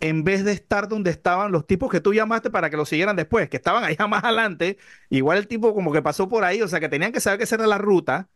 en 0.00 0.22
vez 0.22 0.44
de 0.44 0.52
estar 0.52 0.86
donde 0.86 1.10
estaban 1.10 1.50
los 1.50 1.66
tipos 1.66 1.90
que 1.90 2.02
tú 2.02 2.12
llamaste 2.12 2.50
para 2.50 2.68
que 2.68 2.76
lo 2.76 2.84
siguieran 2.84 3.16
después, 3.16 3.48
que 3.48 3.56
estaban 3.56 3.84
allá 3.84 4.06
más 4.06 4.22
adelante, 4.22 4.76
igual 5.08 5.38
el 5.38 5.48
tipo 5.48 5.72
como 5.74 5.90
que 5.92 6.02
pasó 6.02 6.28
por 6.28 6.44
ahí, 6.44 6.60
o 6.60 6.68
sea, 6.68 6.78
que 6.78 6.90
tenían 6.90 7.10
que 7.10 7.20
saber 7.20 7.38
que 7.38 7.44
esa 7.44 7.54
era 7.56 7.66
la 7.66 7.78
ruta, 7.78 8.28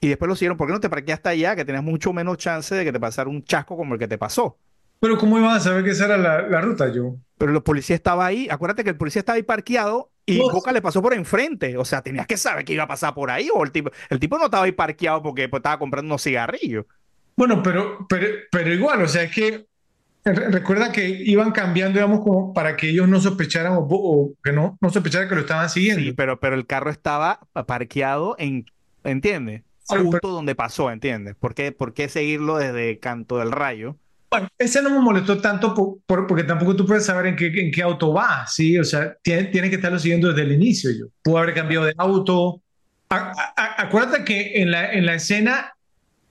y 0.00 0.08
después 0.08 0.30
lo 0.30 0.34
siguieron, 0.34 0.56
¿por 0.56 0.66
qué 0.66 0.72
no 0.72 0.80
te 0.80 0.88
parqueaste 0.88 1.28
allá, 1.28 1.54
que 1.54 1.66
tenías 1.66 1.84
mucho 1.84 2.14
menos 2.14 2.38
chance 2.38 2.74
de 2.74 2.84
que 2.84 2.92
te 2.92 2.98
pasara 2.98 3.28
un 3.28 3.44
chasco 3.44 3.76
como 3.76 3.92
el 3.92 4.00
que 4.00 4.08
te 4.08 4.16
pasó? 4.16 4.58
Pero 5.02 5.18
¿cómo 5.18 5.36
iban 5.36 5.50
a 5.50 5.58
saber 5.58 5.82
que 5.82 5.90
esa 5.90 6.04
era 6.04 6.16
la, 6.16 6.60
ruta, 6.60 6.88
Joe? 6.94 7.16
Pero 7.42 7.56
el 7.56 7.62
policía 7.64 7.96
estaba 7.96 8.24
ahí, 8.24 8.46
acuérdate 8.48 8.84
que 8.84 8.90
el 8.90 8.96
policía 8.96 9.18
estaba 9.18 9.34
ahí 9.36 9.42
parqueado 9.42 10.12
y. 10.26 10.38
Boca 10.38 10.70
le 10.70 10.80
pasó 10.80 11.02
por 11.02 11.12
enfrente, 11.12 11.76
o 11.76 11.84
sea, 11.84 12.00
tenías 12.00 12.28
que 12.28 12.36
saber 12.36 12.64
que 12.64 12.72
iba 12.72 12.84
a 12.84 12.86
pasar 12.86 13.14
por 13.14 13.32
ahí, 13.32 13.48
o 13.52 13.64
el 13.64 13.72
tipo, 13.72 13.90
el 14.10 14.20
tipo 14.20 14.38
no 14.38 14.44
estaba 14.44 14.62
ahí 14.64 14.70
parqueado 14.70 15.20
porque 15.24 15.48
pues, 15.48 15.58
estaba 15.58 15.76
comprando 15.80 16.06
unos 16.06 16.22
cigarrillos. 16.22 16.84
Bueno, 17.34 17.60
pero, 17.60 18.06
pero, 18.08 18.28
pero 18.48 18.72
igual, 18.72 19.02
o 19.02 19.08
sea, 19.08 19.24
es 19.24 19.34
que 19.34 19.66
re- 20.24 20.50
recuerda 20.50 20.92
que 20.92 21.08
iban 21.08 21.50
cambiando, 21.50 21.98
digamos, 21.98 22.20
como 22.20 22.52
para 22.54 22.76
que 22.76 22.90
ellos 22.90 23.08
no 23.08 23.20
sospecharan 23.20 23.72
o, 23.72 23.86
o 23.90 24.34
que 24.44 24.52
no, 24.52 24.78
no 24.80 24.90
sospecharan 24.90 25.28
que 25.28 25.34
lo 25.34 25.40
estaban 25.40 25.68
siguiendo. 25.68 26.00
Sí, 26.02 26.12
pero, 26.12 26.38
pero 26.38 26.54
el 26.54 26.66
carro 26.66 26.90
estaba 26.90 27.40
parqueado 27.66 28.36
en, 28.38 28.66
¿entiendes? 29.02 29.62
Pero- 29.88 30.04
Justo 30.04 30.28
donde 30.28 30.54
pasó, 30.54 30.92
¿entiendes? 30.92 31.34
¿Por 31.34 31.54
qué, 31.56 31.72
por 31.72 31.92
qué 31.92 32.08
seguirlo 32.08 32.58
desde 32.58 33.00
Canto 33.00 33.38
del 33.38 33.50
Rayo? 33.50 33.96
Bueno, 34.32 34.48
ese 34.56 34.80
no 34.80 34.88
me 34.88 34.98
molestó 34.98 35.38
tanto 35.42 35.74
por- 35.74 35.98
por- 36.06 36.26
porque 36.26 36.44
tampoco 36.44 36.74
tú 36.74 36.86
puedes 36.86 37.04
saber 37.04 37.26
en 37.26 37.36
qué, 37.36 37.46
en 37.48 37.70
qué 37.70 37.82
auto 37.82 38.14
va, 38.14 38.46
¿sí? 38.46 38.78
O 38.78 38.84
sea, 38.84 39.14
tiene, 39.22 39.44
tiene 39.44 39.68
que 39.68 39.76
estarlo 39.76 39.98
siguiendo 39.98 40.28
desde 40.28 40.42
el 40.42 40.52
inicio. 40.52 40.90
Yo. 40.90 41.06
Pudo 41.22 41.36
haber 41.36 41.52
cambiado 41.54 41.84
de 41.84 41.92
auto. 41.98 42.62
A- 43.10 43.32
a- 43.54 43.82
acuérdate 43.82 44.24
que 44.24 44.62
en 44.62 44.70
la, 44.70 44.90
en 44.90 45.04
la 45.04 45.16
escena, 45.16 45.74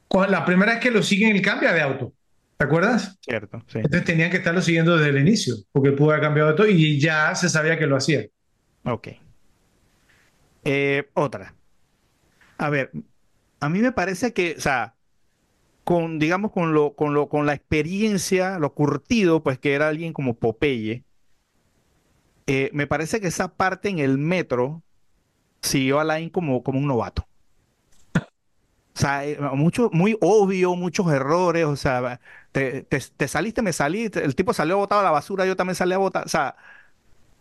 cua- 0.10 0.28
la 0.28 0.44
primera 0.46 0.72
vez 0.74 0.82
que 0.82 0.90
lo 0.90 1.04
siguen, 1.04 1.36
él 1.36 1.44
cambia 1.44 1.74
de 1.74 1.82
auto. 1.82 2.12
¿Te 2.58 2.66
acuerdas? 2.66 3.20
Cierto, 3.22 3.62
sí. 3.68 3.78
Entonces 3.78 4.04
tenían 4.04 4.32
que 4.32 4.38
estarlo 4.38 4.64
siguiendo 4.64 4.98
desde 4.98 5.12
el 5.12 5.20
inicio, 5.20 5.54
porque 5.72 5.92
pudo 5.92 6.10
haber 6.10 6.22
cambiado 6.24 6.48
de 6.48 6.52
auto 6.54 6.68
y 6.68 7.00
ya 7.00 7.36
se 7.36 7.50
sabía 7.50 7.78
que 7.78 7.86
lo 7.86 7.98
hacía. 7.98 8.26
Ok. 8.84 9.10
Eh, 10.64 11.08
otra. 11.14 11.54
A 12.58 12.70
ver, 12.72 12.92
a 13.60 13.70
mí 13.70 13.80
me 13.80 13.92
parece 13.92 14.34
que, 14.34 14.56
o 14.58 14.62
sea, 14.62 14.96
con, 15.92 16.20
digamos, 16.20 16.52
con 16.52 16.74
lo, 16.74 16.96
con 16.96 17.14
lo, 17.14 17.28
con 17.30 17.46
la 17.46 17.54
experiencia, 17.54 18.60
lo 18.60 18.74
curtido, 18.74 19.44
pues 19.44 19.60
que 19.60 19.74
era 19.74 19.90
alguien 19.90 20.14
como 20.14 20.36
Popeye, 20.36 21.04
eh, 22.48 22.70
me 22.74 22.88
parece 22.88 23.22
que 23.22 23.28
esa 23.28 23.56
parte 23.56 23.90
en 23.90 24.00
el 24.00 24.18
metro 24.18 24.84
siguió 25.62 26.00
a 26.00 26.04
Alain 26.04 26.30
como, 26.30 26.64
como 26.64 26.80
un 26.80 26.88
novato. 26.88 27.28
O 28.94 29.00
sea, 29.00 29.26
eh, 29.26 29.38
mucho, 29.56 29.90
muy 29.94 30.18
obvio, 30.22 30.76
muchos 30.76 31.12
errores, 31.12 31.66
o 31.66 31.76
sea, 31.78 32.20
te, 32.52 32.84
te- 32.84 33.00
te 33.00 33.28
saliste, 33.28 33.62
me 33.62 33.72
salí, 33.74 34.10
el 34.14 34.36
tipo 34.36 34.54
salió 34.54 34.78
botado 34.78 35.02
a 35.02 35.04
la 35.06 35.12
basura, 35.12 35.46
yo 35.46 35.56
también 35.56 35.76
salí 35.76 35.94
a 35.94 35.98
botar, 35.98 36.26
o 36.26 36.30
sea, 36.30 36.56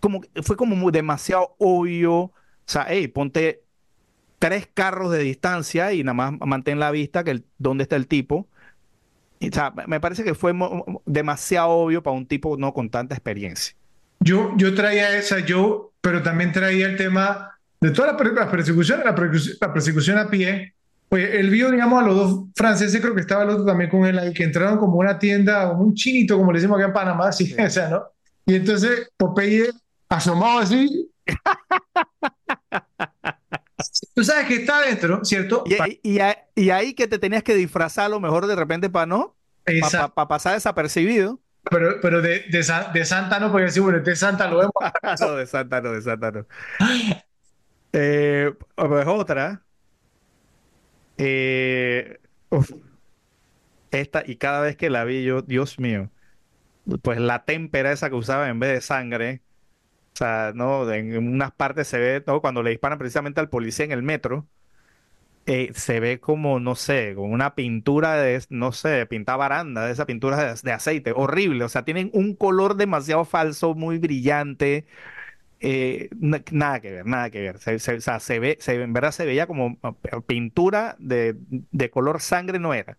como, 0.01 0.23
fue 0.45 0.57
como 0.57 0.77
muy- 0.77 0.93
demasiado 0.93 1.57
obvio, 1.59 2.13
o 2.17 2.35
sea, 2.67 2.87
hey, 2.91 3.09
ponte 3.09 3.65
tres 4.41 4.69
carros 4.75 5.13
de 5.13 5.21
distancia 5.21 5.93
y 5.93 6.03
nada 6.03 6.15
más 6.15 6.33
mantén 6.45 6.81
la 6.81 6.91
vista 6.91 7.23
que 7.23 7.31
el, 7.31 7.45
dónde 7.59 7.83
está 7.85 7.95
el 7.95 8.09
tipo. 8.09 8.49
O 9.43 9.47
sea, 9.53 9.73
me- 9.87 10.01
parece 10.01 10.25
que 10.25 10.35
fue 10.35 10.53
demasiado 11.07 11.71
obvio 11.71 12.03
para 12.03 12.17
un 12.17 12.27
tipo 12.27 12.57
no 12.57 12.75
con 12.75 12.91
tanta 12.91 13.15
experiencia. 13.15 13.75
Yo, 14.19 14.53
yo 14.57 14.75
traía 14.75 15.17
esa, 15.17 15.39
yo, 15.39 15.93
pero 16.01 16.23
también 16.23 16.53
traía 16.53 16.87
el 16.87 16.97
tema 16.97 17.57
de 17.81 17.91
toda 17.93 18.09
la, 18.09 18.17
per- 18.17 18.33
la 18.35 18.51
persecución, 18.51 19.01
la, 19.05 19.15
persecución- 19.15 19.57
la 19.61 19.73
persecución 19.73 20.19
a 20.19 20.29
pie. 20.29 20.75
Oye, 21.11 21.41
él 21.41 21.51
vio, 21.51 21.71
digamos, 21.71 22.03
a 22.03 22.07
los 22.07 22.17
dos 22.17 22.45
franceses, 22.55 23.01
creo 23.01 23.15
que 23.15 23.23
estaba 23.23 23.45
el 23.45 23.51
otro 23.51 23.65
también 23.65 23.91
con 23.91 24.05
él 24.07 24.19
ahí, 24.19 24.33
que 24.33 24.45
entraron 24.45 24.79
como 24.79 24.97
una 24.99 25.19
tienda, 25.19 25.69
como 25.69 25.83
un 25.85 25.95
chinito, 25.95 26.37
como 26.37 26.53
le 26.53 26.59
decimos 26.59 26.79
acá 26.79 26.87
en 26.89 26.93
Panamá, 26.93 27.29
así, 27.29 27.47
Sí. 27.47 27.57
o 27.61 27.71
sea, 27.71 27.89
¿no? 27.89 28.03
Y 28.47 28.55
entonces 28.57 29.09
Popeye 29.17 29.71
asomado 30.09 30.59
así. 30.61 31.09
Tú 34.15 34.25
sabes 34.25 34.47
que 34.47 34.57
está 34.57 34.79
adentro, 34.79 35.25
¿cierto? 35.25 35.65
Y, 35.67 35.75
Pa- 35.75 35.89
y- 35.89 36.01
y 36.03 36.19
a- 36.21 36.47
y 36.55 36.71
ahí 36.71 36.95
que 36.95 37.07
te 37.09 37.19
tenías 37.19 37.43
que 37.43 37.55
disfrazar 37.55 38.07
a 38.07 38.09
lo 38.09 38.21
mejor 38.21 38.47
de 38.47 38.57
repente 38.57 38.91
para 38.91 39.07
no, 39.07 39.37
para 39.65 40.29
pasar 40.29 40.55
desapercibido. 40.55 41.41
Pero, 41.71 42.01
pero 42.01 42.23
de, 42.23 42.45
de, 42.51 42.63
Sa- 42.63 42.91
de 42.93 43.05
Santa 43.05 43.39
no, 43.39 43.51
porque 43.51 43.67
decir, 43.67 43.83
bueno, 43.83 43.99
este 43.99 44.17
Santa 44.17 44.49
lo 44.49 44.59
vemos. 44.59 44.73
no, 45.21 45.35
de 45.37 45.47
Santa 45.47 45.81
no, 45.81 45.93
de 45.93 46.03
Santa 46.03 46.31
no. 46.31 46.47
Eh, 47.93 48.53
pues 48.77 49.07
otra. 49.09 49.65
Eh, 51.19 52.19
uf. 52.51 52.71
esta, 53.91 54.23
y 54.27 54.37
cada 54.37 54.61
vez 54.61 54.77
que 54.77 54.91
la 54.91 55.05
vi 55.05 55.25
yo, 55.25 55.43
Dios 55.43 55.79
mío, 55.79 56.11
pues 57.03 57.21
la 57.21 57.45
témpera 57.45 57.93
esa 57.93 58.11
que 58.11 58.17
usaba 58.17 58.49
en 58.51 58.61
vez 58.61 58.73
de 58.73 58.81
sangre, 58.83 59.43
o 60.15 60.17
sea, 60.19 60.53
¿no? 60.55 60.91
En 60.93 61.17
unas 61.17 61.53
partes 61.53 61.89
se 61.89 61.99
ve, 61.99 62.23
¿no? 62.27 62.41
Cuando 62.41 62.63
le 62.63 62.71
disparan 62.71 62.99
precisamente 62.99 63.41
al 63.41 63.49
policía 63.51 63.85
en 63.87 63.93
el 63.93 64.03
metro, 64.03 64.49
eh, 65.47 65.73
se 65.75 66.01
ve 66.01 66.21
como, 66.21 66.61
no 66.61 66.75
sé, 66.77 67.15
como 67.17 67.33
una 67.33 67.55
pintura 67.55 68.15
de, 68.17 68.43
no 68.51 68.73
sé, 68.73 69.07
pinta 69.07 69.37
baranda, 69.37 69.87
de 69.87 69.93
esa 69.93 70.07
pintura 70.07 70.37
de, 70.55 70.61
de 70.63 70.73
aceite, 70.73 71.13
horrible. 71.17 71.65
O 71.65 71.69
sea, 71.69 71.85
tienen 71.85 72.11
un 72.15 72.35
color 72.37 72.77
demasiado 72.77 73.25
falso, 73.25 73.75
muy 73.75 73.99
brillante. 73.99 74.87
eh, 75.61 76.09
na- 76.21 76.43
nada 76.53 76.81
que 76.81 76.91
ver, 76.93 77.07
nada 77.07 77.31
que 77.31 77.41
ver. 77.41 77.59
Se, 77.61 77.75
o 77.77 78.01
sea, 78.01 78.21
se 78.21 78.39
ve, 78.41 78.59
en 78.67 78.93
verdad 78.95 79.13
se 79.13 79.27
veía 79.27 79.47
como 79.47 79.79
ah, 79.83 79.95
pintura 80.27 80.97
de, 81.01 81.37
de 81.49 81.91
color 81.91 82.21
sangre, 82.21 82.59
no 82.61 82.75
era. 82.75 82.99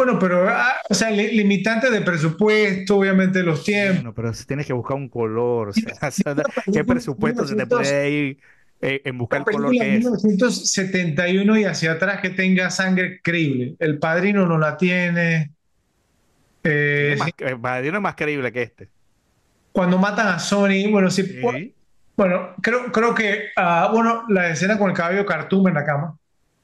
Bueno, 0.00 0.18
pero, 0.18 0.48
ah, 0.48 0.76
o 0.88 0.94
sea, 0.94 1.10
li- 1.10 1.32
limitantes 1.32 1.90
de 1.90 2.00
presupuesto, 2.00 2.96
obviamente 2.96 3.42
los 3.42 3.62
tiempos. 3.64 3.96
Bueno, 4.02 4.14
pero 4.14 4.32
si 4.34 4.46
tienes 4.46 4.66
que 4.66 4.72
buscar 4.72 4.96
un 4.96 5.08
color, 5.08 5.68
o 5.70 5.72
sea, 5.72 5.92
o 6.08 6.10
sea, 6.10 6.34
Una 6.34 6.44
¿qué 6.72 6.84
presupuesto 6.84 7.44
se 7.46 7.56
te 7.56 7.66
1900 7.66 7.66
puede 7.66 8.10
ir 8.10 8.40
eh, 8.80 9.02
en 9.04 9.18
buscar 9.18 9.40
el 9.40 9.46
color 9.46 9.76
que 9.76 9.98
es? 9.98 9.98
1971 9.98 11.58
y 11.58 11.64
hacia 11.64 11.92
atrás 11.92 12.20
que 12.20 12.30
tenga 12.30 12.70
sangre 12.70 13.20
creíble. 13.22 13.76
El 13.78 13.98
Padrino 13.98 14.46
no 14.46 14.58
la 14.58 14.76
tiene. 14.76 15.52
Eh, 16.62 17.16
más, 17.18 17.30
eh, 17.38 17.56
Padrino 17.60 17.96
es 17.98 18.02
más 18.02 18.14
creíble 18.16 18.52
que 18.52 18.62
este. 18.62 18.90
cuando 19.72 19.98
matan 19.98 20.28
a 20.28 20.38
Sony, 20.38 20.90
bueno, 20.90 21.10
sí, 21.10 21.22
Sí. 21.40 21.74
bueno, 22.16 22.54
creo, 22.62 22.92
creo 22.92 23.14
que, 23.14 23.48
ah, 23.56 23.90
bueno, 23.92 24.24
la 24.28 24.50
escena 24.50 24.78
con 24.78 24.90
el 24.90 24.96
cabello 24.96 25.24
cartoon 25.26 25.68
en 25.68 25.74
la 25.74 25.84
cama. 25.84 26.18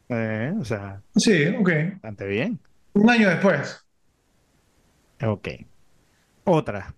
Eh, 0.08 0.52
o 0.60 0.64
sea, 0.64 1.02
Sí, 1.16 1.46
ok. 1.58 1.70
bastante 2.02 2.26
bien. 2.26 2.60
Un 2.96 3.08
año 3.10 3.28
después. 3.28 3.86
Ok. 5.22 5.48
Otra. 6.44 6.96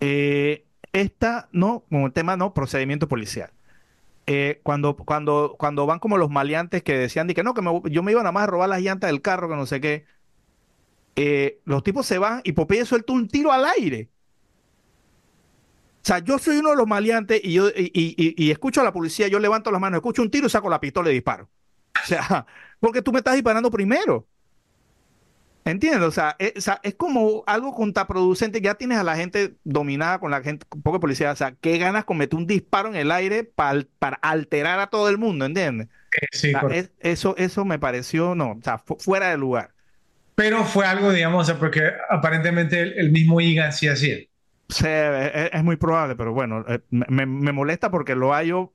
Eh, 0.00 0.66
esta, 0.92 1.48
no, 1.52 1.84
como 1.90 2.06
el 2.06 2.12
tema, 2.12 2.36
no, 2.36 2.54
procedimiento 2.54 3.08
policial. 3.08 3.52
Eh, 4.26 4.60
cuando, 4.64 4.96
cuando, 4.96 5.56
cuando 5.58 5.86
van 5.86 6.00
como 6.00 6.18
los 6.18 6.30
maleantes 6.30 6.82
que 6.84 6.98
decían 6.98 7.26
de 7.28 7.34
que 7.34 7.44
no, 7.44 7.54
que 7.54 7.62
me- 7.62 7.82
yo 7.90 8.02
me 8.02 8.12
iba 8.12 8.22
nada 8.22 8.32
más 8.32 8.44
a 8.44 8.48
robar 8.48 8.70
las 8.70 8.82
llantas 8.82 9.10
del 9.10 9.22
carro, 9.22 9.48
que 9.48 9.56
no 9.56 9.66
sé 9.66 9.80
qué. 9.80 10.06
eh, 11.16 11.60
los 11.64 11.82
tipos 11.82 12.06
se 12.06 12.18
van 12.18 12.40
y 12.44 12.52
Popeye 12.52 12.84
suelta 12.84 13.12
un 13.12 13.28
tiro 13.28 13.52
al 13.52 13.64
aire. 13.64 14.10
O 16.02 16.06
sea, 16.06 16.20
yo 16.20 16.38
soy 16.38 16.58
uno 16.58 16.70
de 16.70 16.76
los 16.76 16.86
maleantes 16.86 17.40
y 17.42 17.52
yo 17.54 17.68
y, 17.68 17.90
y- 17.92 18.34
y- 18.44 18.50
escucho 18.52 18.80
a 18.80 18.84
la 18.84 18.92
policía, 18.92 19.26
yo 19.28 19.40
levanto 19.40 19.70
las 19.72 19.80
manos, 19.80 19.98
escucho 19.98 20.22
un 20.22 20.30
tiro 20.30 20.48
saco 20.48 20.70
la 20.70 20.80
pistola 20.80 21.10
y 21.10 21.14
disparo. 21.14 21.50
O 22.04 22.06
sea, 22.06 22.46
porque 22.80 23.02
tú 23.02 23.12
me 23.12 23.18
estás 23.18 23.34
disparando 23.34 23.70
primero. 23.70 24.28
¿Entiendes? 25.64 26.02
O 26.02 26.12
sea, 26.12 26.36
es, 26.38 26.52
o 26.56 26.60
sea, 26.60 26.80
es 26.84 26.94
como 26.94 27.42
algo 27.46 27.74
contraproducente. 27.74 28.60
Ya 28.60 28.76
tienes 28.76 28.98
a 28.98 29.02
la 29.04 29.16
gente 29.16 29.56
dominada 29.64 30.20
con 30.20 30.30
la 30.30 30.40
gente, 30.42 30.64
con 30.68 30.80
poca 30.82 31.00
policía. 31.00 31.32
O 31.32 31.36
sea, 31.36 31.56
¿qué 31.56 31.76
ganas 31.78 32.04
con 32.04 32.18
meter 32.18 32.38
un 32.38 32.46
disparo 32.46 32.88
en 32.88 32.94
el 32.96 33.10
aire 33.10 33.42
para, 33.44 33.84
para 33.98 34.16
alterar 34.22 34.78
a 34.78 34.86
todo 34.88 35.08
el 35.08 35.18
mundo? 35.18 35.44
¿Entiendes? 35.44 35.88
Eh, 36.20 36.26
sí, 36.32 36.52
O 36.52 36.58
sea, 36.58 36.66
es- 36.70 36.92
eso, 37.00 37.36
eso 37.38 37.64
me 37.64 37.78
pareció, 37.80 38.34
no, 38.36 38.52
o 38.52 38.62
sea, 38.62 38.78
fu- 38.78 38.96
fuera 39.00 39.30
de 39.30 39.38
lugar. 39.38 39.74
Pero 40.34 40.64
fue 40.64 40.86
algo, 40.86 41.12
digamos, 41.12 41.42
o 41.42 41.44
sea, 41.44 41.58
porque 41.58 41.82
aparentemente 42.10 42.80
el, 42.80 42.92
el 42.98 43.10
mismo 43.12 43.40
Egan 43.40 43.72
sí 43.72 43.88
hacía. 43.88 44.18
Sea, 44.68 45.26
es, 45.28 45.50
es 45.52 45.64
muy 45.64 45.76
probable, 45.76 46.16
pero 46.16 46.32
bueno, 46.32 46.64
eh, 46.68 46.80
me, 46.90 47.24
me 47.26 47.52
molesta 47.52 47.90
porque 47.90 48.14
lo 48.16 48.32
hallo 48.32 48.74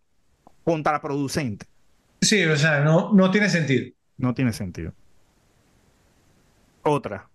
contraproducente. 0.63 1.67
Sí, 2.21 2.43
o 2.45 2.55
sea, 2.57 2.79
no, 2.81 3.11
no 3.13 3.29
tiene 3.31 3.49
sentido. 3.49 3.91
No 4.17 4.33
tiene 4.33 4.53
sentido. 4.53 4.93
Otra. 6.83 7.29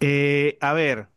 Eh, 0.00 0.58
a 0.60 0.72
ver, 0.72 1.08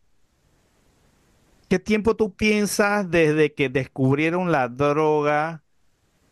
¿qué 1.70 1.80
tiempo 1.80 2.16
tú 2.16 2.36
piensas 2.36 3.10
desde 3.10 3.54
que 3.54 3.70
descubrieron 3.70 4.52
la 4.52 4.68
droga? 4.70 5.64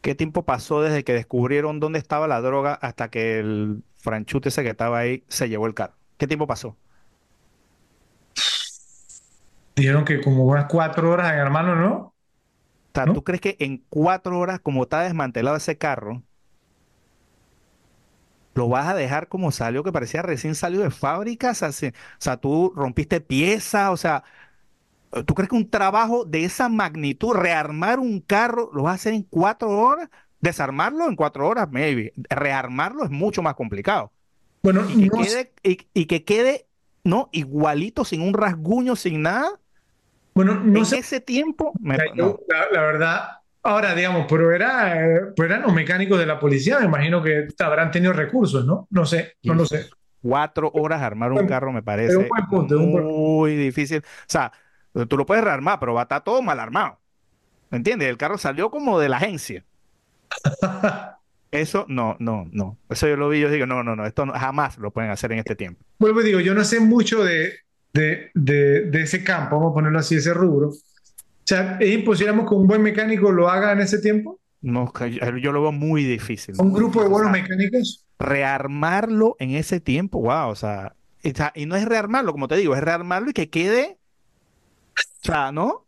¿Qué 0.02 0.16
tiempo 0.16 0.46
pasó 0.46 0.82
desde 0.84 1.06
que 1.06 1.14
descubrieron 1.14 1.82
dónde 1.82 2.00
estaba 2.00 2.28
la 2.28 2.42
droga 2.42 2.76
hasta 2.76 3.10
que 3.12 3.40
el 3.40 3.84
franchute 3.98 4.50
ese 4.50 4.64
que 4.64 4.72
estaba 4.72 5.00
ahí 5.00 5.26
se 5.30 5.50
llevó 5.50 5.68
el 5.68 5.76
carro? 5.76 5.96
¿Qué 6.18 6.28
tiempo 6.28 6.48
pasó? 6.48 6.78
Dijeron 9.76 10.04
que 10.06 10.22
como 10.22 10.44
unas 10.46 10.66
cuatro 10.66 11.12
horas 11.12 11.32
en 11.34 11.40
hermano, 11.40 11.76
¿no? 11.76 12.15
Sea, 12.96 13.08
¿No? 13.08 13.14
¿tú 13.14 13.24
crees 13.24 13.42
que 13.42 13.58
en 13.60 13.86
cuatro 13.90 14.40
horas, 14.40 14.60
como 14.62 14.84
está 14.84 15.02
desmantelado 15.02 15.58
ese 15.58 15.78
carro, 15.78 16.24
lo 18.54 18.70
vas 18.70 18.88
a 18.88 18.96
dejar 18.96 19.28
como 19.28 19.52
salió, 19.52 19.84
que 19.84 19.92
parecía 19.92 20.22
recién 20.22 20.56
salido 20.56 20.84
de 20.84 20.92
fábrica? 20.92 21.52
O 21.52 21.54
sea, 21.56 21.72
si- 21.72 21.88
o 21.88 21.92
sea, 22.20 22.38
tú 22.38 22.72
rompiste 22.76 23.20
piezas, 23.22 23.90
o 23.92 23.98
sea, 23.98 24.24
¿tú 25.26 25.34
crees 25.36 25.50
que 25.50 25.56
un 25.56 25.70
trabajo 25.70 26.26
de 26.26 26.44
esa 26.46 26.70
magnitud, 26.70 27.34
rearmar 27.36 28.00
un 28.00 28.20
carro, 28.22 28.70
lo 28.74 28.84
vas 28.84 28.94
a 28.94 28.96
hacer 28.96 29.14
en 29.14 29.24
cuatro 29.24 29.70
horas? 29.72 30.10
Desarmarlo 30.42 31.08
en 31.08 31.16
cuatro 31.16 31.48
horas, 31.48 31.70
maybe. 31.72 32.14
Rearmarlo 32.30 33.04
es 33.06 33.10
mucho 33.12 33.42
más 33.42 33.56
complicado. 33.56 34.14
Bueno, 34.64 34.86
Y 34.88 34.98
que 34.98 35.10
no 35.10 35.12
quede, 35.12 35.54
y, 35.64 35.80
y 35.94 36.08
que 36.08 36.26
quede, 36.26 36.68
¿no? 37.04 37.30
Igualito, 37.34 38.06
sin 38.06 38.22
un 38.22 38.34
rasguño, 38.36 38.96
sin 38.96 39.24
nada. 39.24 39.62
Bueno, 40.36 40.56
no 40.56 40.80
en 40.80 40.86
sé. 40.86 40.98
ese 40.98 41.22
tiempo, 41.22 41.74
me- 41.80 41.98
no. 42.14 42.40
la, 42.48 42.70
la 42.72 42.82
verdad, 42.82 43.30
ahora 43.64 43.96
digamos, 43.96 44.26
pero 44.30 44.54
era, 44.54 45.32
pero 45.36 45.48
eran 45.48 45.62
los 45.64 45.74
mecánicos 45.74 46.20
de 46.20 46.26
la 46.26 46.40
policía, 46.40 46.80
me 46.80 46.86
imagino 46.86 47.24
que 47.24 47.48
habrán 47.60 47.90
tenido 47.90 48.14
recursos, 48.14 48.66
¿no? 48.66 48.88
No 48.92 49.06
sé, 49.06 49.34
no 49.44 49.54
lo 49.54 49.66
sé. 49.66 49.90
Cuatro 50.22 50.72
horas 50.74 51.02
armar 51.02 51.32
un 51.32 51.48
carro 51.48 51.72
me 51.72 51.84
parece 51.84 52.18
un 52.18 52.28
buen 52.28 52.46
punto, 52.48 52.76
es 52.76 52.82
un 52.82 52.92
buen 52.92 53.06
muy 53.06 53.56
difícil. 53.56 54.00
O 54.00 54.04
sea, 54.28 54.52
tú 55.08 55.18
lo 55.18 55.26
puedes 55.26 55.44
rearmar, 55.44 55.80
pero 55.80 55.94
va 55.94 56.02
a 56.02 56.04
estar 56.04 56.24
todo 56.24 56.42
mal 56.42 56.60
armado. 56.60 57.00
¿Me 57.70 57.78
entiendes? 57.78 58.10
El 58.10 58.18
carro 58.18 58.38
salió 58.38 58.72
como 58.72 59.00
de 59.00 59.10
la 59.10 59.18
agencia. 59.18 59.66
Eso, 61.52 61.86
no, 61.88 62.18
no, 62.20 62.48
no. 62.52 62.78
Eso 62.90 63.08
yo 63.08 63.16
lo 63.16 63.30
vi, 63.30 63.40
yo 63.40 63.50
digo, 63.50 63.66
no, 63.66 63.82
no, 63.84 63.96
no, 63.96 64.06
esto 64.06 64.26
no- 64.26 64.34
jamás 64.34 64.78
lo 64.78 64.92
pueden 64.92 65.12
hacer 65.12 65.32
en 65.32 65.40
este 65.40 65.56
tiempo. 65.56 65.86
Vuelvo 66.00 66.22
y 66.22 66.26
digo, 66.26 66.40
yo 66.42 66.54
no 66.54 66.64
sé 66.66 66.80
mucho 66.82 67.24
de, 67.24 67.54
de, 67.96 68.32
de, 68.34 68.82
de 68.92 69.02
ese 69.02 69.24
campo, 69.24 69.56
vamos 69.56 69.72
a 69.72 69.76
ponerlo 69.76 70.00
así, 70.00 70.16
ese 70.16 70.34
rubro. 70.34 70.70
O 70.70 71.48
sea, 71.48 71.78
¿es 71.80 71.94
imposible 71.94 72.34
que 72.34 72.56
un 72.56 72.68
buen 72.68 72.82
mecánico 72.82 73.32
lo 73.32 73.50
haga 73.50 73.72
en 73.72 73.80
ese 73.80 74.00
tiempo? 74.00 74.40
No, 74.62 74.92
yo, 75.40 75.52
lo 75.52 75.62
veo 75.62 75.72
muy 75.72 76.04
difícil. 76.04 76.56
¿Un 76.58 76.74
grupo 76.74 77.02
de 77.02 77.08
buenos 77.08 77.32
O 77.32 77.34
sea, 77.34 77.42
mecánicos? 77.42 78.06
rearmarlo 78.20 79.36
en 79.40 79.52
ese 79.52 79.80
tiempo, 79.80 80.20
wow, 80.20 80.50
o 80.50 80.56
sea, 80.56 80.96
y, 81.24 81.66
no 81.66 81.76
es 81.76 81.86
rearmarlo, 81.86 82.32
como 82.34 82.48
te 82.48 82.56
digo, 82.58 82.76
es 82.76 82.82
rearmarlo 82.84 83.30
y 83.30 83.34
que 83.34 83.50
quede, 83.50 83.98
o 84.98 85.26
sea, 85.26 85.52
¿no? 85.52 85.86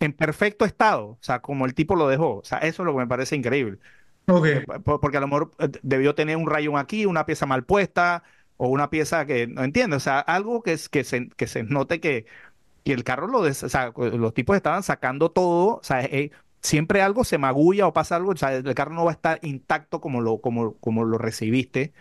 En 0.00 0.12
perfecto 0.12 0.64
estado, 0.64 1.06
o 1.06 1.18
sea, 1.20 1.40
como 1.40 1.66
el 1.66 1.74
tipo 1.74 1.96
lo 1.96 2.08
dejó, 2.08 2.38
o 2.38 2.44
sea, 2.44 2.58
eso 2.58 2.82
es 2.82 2.86
lo 2.86 2.92
que 2.92 2.98
me 2.98 3.06
parece 3.06 3.36
increíble, 3.36 3.78
porque 4.26 5.16
a 5.16 5.20
lo 5.20 5.28
mejor 5.28 5.50
eh, 5.58 5.68
debió 5.82 6.14
tener 6.14 6.36
un 6.36 6.48
rayón 6.48 6.76
aquí, 6.78 7.06
una 7.06 7.26
pieza 7.26 7.46
mal 7.46 7.64
puesta, 7.64 8.22
o 8.56 8.68
una 8.68 8.90
pieza 8.90 9.26
que, 9.26 9.46
no 9.46 9.64
entiendo, 9.64 9.96
o 9.96 10.00
sea, 10.00 10.20
algo 10.20 10.62
que, 10.62 10.72
es- 10.74 10.88
que, 10.88 11.04
se, 11.04 11.28
que 11.30 11.46
se 11.46 11.62
note 11.64 12.00
que, 12.00 12.26
que 12.84 12.92
el 12.92 13.04
carro 13.04 13.28
lo, 13.28 13.42
des- 13.42 13.62
o 13.64 13.68
sea, 13.68 13.92
los 13.96 14.34
tipos 14.34 14.56
estaban 14.56 14.82
sacando 14.82 15.30
todo, 15.30 15.76
o 15.78 15.80
sea, 15.84 16.02
eh, 16.04 16.30
siempre 16.62 17.02
algo 17.02 17.24
se 17.24 17.38
magulla 17.38 17.86
o 17.86 17.92
pasa 17.92 18.16
algo, 18.16 18.32
o 18.32 18.36
sea, 18.36 18.54
el 18.56 18.74
carro 18.74 18.94
no 18.94 19.04
va 19.04 19.12
a 19.12 19.14
estar 19.14 19.38
intacto 19.42 20.00
como 20.00 20.20
lo, 20.22 20.40
como, 20.40 20.74
como 20.78 21.04
lo 21.04 21.18
recibiste 21.18 21.92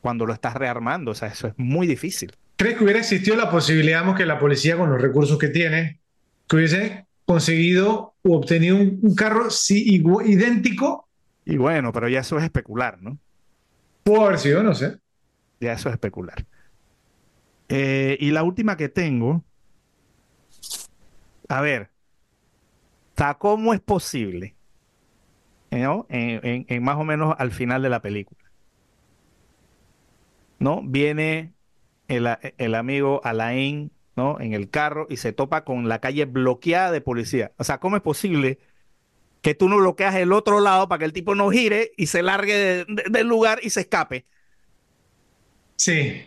cuando 0.00 0.26
lo 0.26 0.32
estás 0.32 0.54
rearmando, 0.54 1.12
o 1.12 1.14
sea, 1.14 1.28
eso 1.28 1.48
es 1.48 1.54
muy 1.56 1.86
difícil. 1.86 2.32
¿Crees 2.56 2.76
que 2.78 2.84
hubiera 2.84 3.00
existido 3.00 3.36
la 3.36 3.50
posibilidad, 3.50 4.14
que 4.16 4.26
la 4.26 4.38
policía, 4.38 4.76
con 4.76 4.90
los 4.90 5.00
recursos 5.00 5.38
que 5.38 5.48
tiene, 5.48 6.00
que 6.48 6.56
hubiese 6.56 7.06
conseguido 7.24 8.14
o 8.22 8.36
obtenido 8.36 8.76
un, 8.76 9.00
un 9.02 9.14
carro 9.14 9.50
sí, 9.50 10.02
idéntico? 10.24 11.08
Y 11.44 11.56
bueno, 11.56 11.92
pero 11.92 12.08
ya 12.08 12.20
eso 12.20 12.38
es 12.38 12.44
especular, 12.44 13.00
¿no? 13.02 13.18
Pudo 14.04 14.26
haber 14.26 14.38
sido, 14.38 14.62
no 14.62 14.74
sé. 14.74 14.98
Ya 15.62 15.72
eso 15.74 15.88
es 15.88 15.94
especular. 15.94 16.46
Eh, 17.68 18.16
y 18.20 18.30
la 18.32 18.42
última 18.44 18.76
que 18.76 18.88
tengo, 18.88 19.44
a 21.48 21.60
ver, 21.60 21.90
¿cómo 23.38 23.72
es 23.74 23.80
posible? 23.80 24.56
¿no? 25.70 26.06
En, 26.10 26.82
más 26.84 26.96
o 26.98 27.04
menos 27.04 27.34
al 27.38 27.50
final 27.52 27.82
de 27.82 27.90
la 27.90 28.02
película. 28.02 28.40
¿No? 30.58 30.82
Viene 30.84 31.54
el, 32.08 32.28
el 32.58 32.74
amigo 32.74 33.20
Alain, 33.24 33.92
¿no? 34.16 34.40
En 34.40 34.52
el 34.54 34.70
carro 34.70 35.06
y 35.10 35.16
se 35.18 35.32
topa 35.32 35.64
con 35.64 35.88
la 35.88 36.00
calle 36.00 36.24
bloqueada 36.26 36.92
de 36.92 37.00
policía. 37.00 37.52
O 37.58 37.64
sea, 37.64 37.80
¿cómo 37.80 37.96
es 37.96 38.02
posible 38.02 38.60
que 39.42 39.54
tú 39.56 39.68
no 39.70 39.78
bloqueas 39.78 40.16
el 40.16 40.32
otro 40.32 40.60
lado 40.60 40.88
para 40.88 41.00
que 41.00 41.06
el 41.06 41.14
tipo 41.14 41.34
no 41.36 41.50
gire 41.50 41.92
y 41.96 42.08
se 42.08 42.22
largue 42.22 42.54
de- 42.56 42.86
de- 42.88 43.04
del 43.10 43.28
lugar 43.28 43.60
y 43.62 43.70
se 43.70 43.82
escape? 43.82 44.26
Sí. 45.76 46.26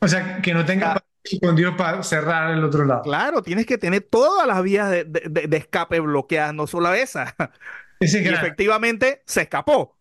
O 0.00 0.08
sea, 0.08 0.40
que 0.40 0.54
no 0.54 0.64
tenga 0.64 0.92
Ah. 0.94 1.04
escondido 1.24 1.76
para 1.76 2.02
cerrar 2.02 2.52
el 2.52 2.64
otro 2.64 2.84
lado. 2.84 3.02
Claro, 3.02 3.42
tienes 3.42 3.66
que 3.66 3.76
tener 3.78 4.02
todas 4.02 4.46
las 4.46 4.62
vías 4.62 4.90
de, 4.90 5.04
de- 5.04 5.28
de- 5.28 5.46
de 5.48 5.56
escape 5.56 6.00
bloqueadas, 6.00 6.54
no 6.54 6.66
solo 6.66 6.92
esa. 6.94 7.34
Ese 8.00 8.20
es 8.20 8.26
Y 8.26 8.28
efectivamente 8.28 9.22
se 9.26 9.42
escapó. 9.42 9.96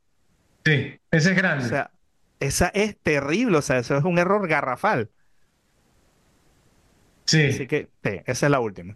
Sí, 0.64 1.00
ese 1.10 1.32
es 1.32 1.36
O 1.36 1.36
grande. 1.42 1.68
sea, 1.68 1.92
esa 2.40 2.68
es 2.68 2.96
terrible, 3.02 3.58
o 3.58 3.62
sea, 3.64 3.80
eso 3.80 3.98
es 3.98 4.04
un 4.04 4.20
error 4.20 4.48
garrafal. 4.48 5.10
Sí. 7.26 7.48
Así 7.48 7.68
que 7.68 7.90
sí, 8.04 8.22
esa 8.26 8.46
es 8.46 8.52
la 8.52 8.60
última. 8.60 8.96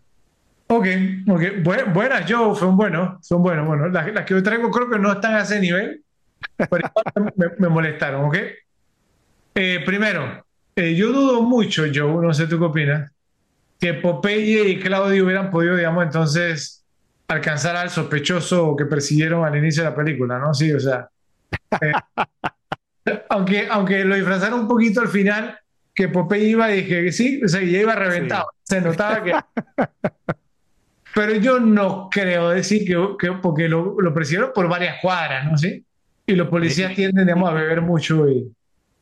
Ok, 0.68 0.86
ok. 1.28 1.42
Bu- 1.64 1.94
buenas, 1.94 2.32
Joe, 2.32 2.56
son 2.56 2.78
buenos, 2.78 3.26
son 3.26 3.42
buenos. 3.44 3.66
Bueno, 3.68 3.88
las, 3.90 4.14
las 4.14 4.26
que 4.26 4.34
yo 4.36 4.44
traigo 4.44 4.70
creo 4.72 4.90
que 4.90 5.00
no 5.00 5.12
están 5.12 5.34
a 5.36 5.42
ese 5.42 5.60
nivel, 5.60 6.04
pero 6.70 6.90
me, 7.36 7.48
me 7.58 7.68
molestaron, 7.70 8.26
¿ok? 8.26 8.38
Eh, 9.56 9.82
primero, 9.86 10.46
eh, 10.76 10.96
yo 10.96 11.12
dudo 11.12 11.42
mucho, 11.42 11.84
Joe, 11.94 12.26
no 12.26 12.34
sé 12.34 12.48
tú 12.48 12.58
qué 12.58 12.66
opinas, 12.66 13.12
que 13.80 13.94
Popeye 13.96 14.70
y 14.70 14.80
Claudio 14.80 15.26
hubieran 15.26 15.50
podido, 15.52 15.76
digamos, 15.76 16.04
entonces 16.06 16.86
alcanzar 17.28 17.76
al 17.76 17.90
sospechoso 17.90 18.76
que 18.76 18.86
persiguieron 18.86 19.46
al 19.46 19.56
inicio 19.58 19.84
de 19.84 19.90
la 19.90 19.96
película, 19.96 20.38
¿no? 20.40 20.54
Sí, 20.54 20.72
o 20.72 20.80
sea, 20.80 21.10
eh, 21.82 21.92
aunque, 23.30 23.68
aunque 23.70 24.06
lo 24.06 24.16
disfrazaron 24.16 24.62
un 24.62 24.68
poquito 24.68 25.02
al 25.02 25.08
final, 25.08 25.58
que 25.94 26.08
Popeye 26.08 26.48
iba 26.50 26.72
y 26.72 26.84
dije 26.84 27.04
que 27.04 27.12
sí, 27.12 27.42
o 27.44 27.48
sea, 27.48 27.62
ya 27.62 27.80
iba 27.80 27.96
reventado, 27.96 28.46
Sí. 28.64 28.76
se 28.76 28.82
notaba 28.82 29.24
que... 29.24 29.34
Pero 31.14 31.36
yo 31.36 31.60
no 31.60 32.08
creo 32.10 32.50
decir 32.52 32.86
que, 32.86 32.98
que 33.20 33.34
porque 33.34 33.68
lo, 33.68 34.00
lo 34.00 34.14
persiguieron 34.14 34.52
por 34.56 34.70
varias 34.70 35.02
cuadras, 35.02 35.46
¿no? 35.46 35.58
¿Sí? 35.58 35.84
Y 36.26 36.36
los 36.36 36.48
policías 36.48 36.96
tienden, 36.96 37.26
digamos, 37.26 37.50
a 37.50 37.54
beber 37.54 37.82
mucho 37.82 38.30
y, 38.30 38.50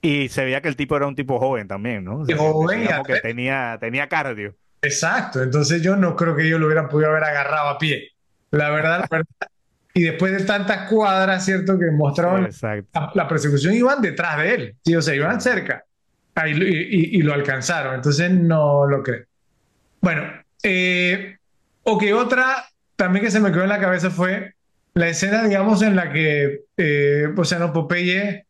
y 0.01 0.29
se 0.29 0.45
veía 0.45 0.61
que 0.61 0.69
el 0.69 0.75
tipo 0.75 0.95
era 0.95 1.07
un 1.07 1.15
tipo 1.15 1.39
joven 1.39 1.67
también, 1.67 2.03
¿no? 2.03 2.19
O 2.19 2.25
sea, 2.25 2.37
joven 2.37 2.87
que 3.05 3.19
tenía, 3.21 3.77
tenía 3.79 4.07
cardio. 4.07 4.55
Exacto, 4.81 5.43
entonces 5.43 5.81
yo 5.81 5.95
no 5.95 6.15
creo 6.15 6.35
que 6.35 6.45
ellos 6.47 6.59
lo 6.59 6.67
hubieran 6.67 6.87
podido 6.87 7.09
haber 7.09 7.23
agarrado 7.25 7.69
a 7.69 7.77
pie. 7.77 8.09
La 8.51 8.69
verdad, 8.69 9.01
la 9.01 9.07
verdad. 9.17 9.27
Y 9.93 10.03
después 10.03 10.31
de 10.31 10.45
tantas 10.45 10.87
cuadras, 10.89 11.43
¿cierto? 11.43 11.77
Que 11.77 11.85
Sí, 11.87 11.91
mostraban 11.91 12.45
exacto. 12.45 12.87
la, 12.93 13.11
la 13.13 13.27
persecución, 13.27 13.73
iban 13.73 14.01
detrás 14.01 14.37
de 14.37 14.53
él, 14.53 14.75
¿sí? 14.85 14.95
O 14.95 15.01
sea, 15.01 15.15
iban 15.15 15.41
cerca. 15.41 15.83
Ahí 16.35 16.53
y, 16.53 17.15
y- 17.17 17.19
y 17.19 17.21
lo 17.21 17.33
alcanzaron, 17.33 17.95
entonces 17.95 18.31
no 18.31 18.85
lo 18.87 19.03
creo. 19.03 19.25
Bueno, 20.01 20.23
eh, 20.63 21.37
ok, 21.83 22.03
otra 22.15 22.65
también 22.95 23.25
que 23.25 23.31
se 23.31 23.39
me 23.39 23.51
quedó 23.51 23.63
en 23.63 23.69
la 23.69 23.79
cabeza 23.79 24.09
fue 24.09 24.53
la 24.93 25.09
escena, 25.09 25.43
digamos, 25.43 25.81
en 25.81 25.95
la 25.95 26.11
que, 26.13 26.61
eh, 26.77 27.27
o 27.35 27.43
sea, 27.45 27.59
no, 27.59 27.73
Popeye, 27.73 28.45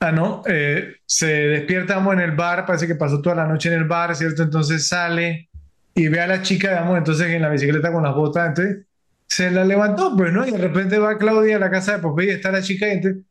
ah, 0.00 0.12
no, 0.12 0.42
eh, 0.46 0.96
se 1.06 1.26
despierta, 1.26 1.94
digamos, 1.94 2.14
en 2.14 2.20
el 2.20 2.32
bar, 2.32 2.66
parece 2.66 2.86
que 2.86 2.94
pasó 2.94 3.20
toda 3.20 3.36
la 3.36 3.46
noche 3.46 3.68
en 3.68 3.76
el 3.76 3.84
bar, 3.84 4.14
¿cierto? 4.14 4.42
Entonces 4.42 4.86
sale 4.86 5.48
y 5.94 6.08
ve 6.08 6.20
a 6.20 6.26
la 6.26 6.42
chica, 6.42 6.70
digamos, 6.70 6.98
entonces 6.98 7.28
en 7.28 7.42
la 7.42 7.48
bicicleta 7.48 7.92
con 7.92 8.02
las 8.02 8.14
botas, 8.14 8.48
entonces 8.48 8.86
se 9.26 9.50
la 9.50 9.64
levantó, 9.64 10.16
pues, 10.16 10.32
¿no? 10.32 10.46
Y 10.46 10.50
de 10.50 10.58
repente 10.58 10.98
va 10.98 11.18
Claudia 11.18 11.56
a 11.56 11.60
la 11.60 11.70
casa 11.70 11.92
de 11.92 11.98
Popeye, 11.98 12.32
está 12.32 12.50
la 12.50 12.62
chica 12.62 12.86
y 12.88 12.92
entonces, 12.92 13.22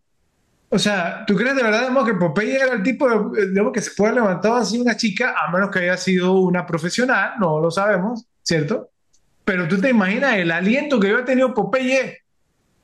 o 0.70 0.80
sea, 0.80 1.24
¿tú 1.28 1.36
crees 1.36 1.56
de 1.56 1.64
verdad, 1.64 1.82
digamos, 1.82 2.06
que 2.06 2.16
Popeye 2.16 2.56
era 2.56 2.74
el 2.74 2.84
tipo, 2.84 3.08
de, 3.08 3.50
digamos, 3.50 3.74
que 3.74 3.82
se 3.82 3.92
puede 3.92 4.12
haber 4.12 4.24
levantado 4.24 4.56
así 4.56 4.80
una 4.80 4.98
chica, 4.98 5.36
a 5.38 5.52
menos 5.52 5.70
que 5.70 5.80
haya 5.80 5.98
sido 5.98 6.34
una 6.34 6.66
profesional, 6.66 7.34
no 7.40 7.60
lo 7.60 7.70
sabemos, 7.70 8.26
¿cierto? 8.42 8.90
Pero 9.46 9.68
tú 9.68 9.80
te 9.80 9.90
imaginas 9.90 10.36
el 10.36 10.52
aliento 10.52 11.00
que 11.00 11.10
había 11.10 11.26
tenido 11.26 11.54
Popeye, 11.54 12.20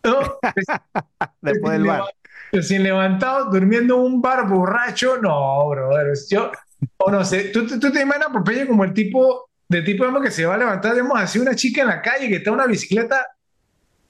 ¿no? 0.04 0.20
Después 1.42 1.74
del 1.74 1.86
bar. 1.86 2.04
Recién 2.52 2.84
levantado, 2.84 3.50
durmiendo 3.52 3.96
en 3.96 4.02
un 4.14 4.22
bar 4.22 4.48
borracho, 4.48 5.18
no, 5.22 5.70
brother. 5.70 6.14
Yo, 6.30 6.52
o 6.98 7.12
no 7.12 7.24
sé, 7.24 7.46
¿tú, 7.50 7.68
tú, 7.68 7.92
te 7.92 8.02
imaginas 8.02 8.30
Popeye 8.34 8.66
como 8.68 8.84
el 8.84 8.94
tipo, 8.94 9.50
de 9.68 9.82
tipo, 9.84 10.04
digamos, 10.04 10.24
que 10.24 10.32
se 10.32 10.46
va 10.46 10.56
a 10.56 10.58
levantar, 10.58 10.94
digamos, 10.94 11.20
así 11.20 11.40
una 11.40 11.56
chica 11.56 11.82
en 11.82 11.88
la 11.88 12.02
calle 12.02 12.28
que 12.28 12.38
está 12.38 12.50
en 12.50 12.56
una 12.56 12.68
bicicleta, 12.68 13.26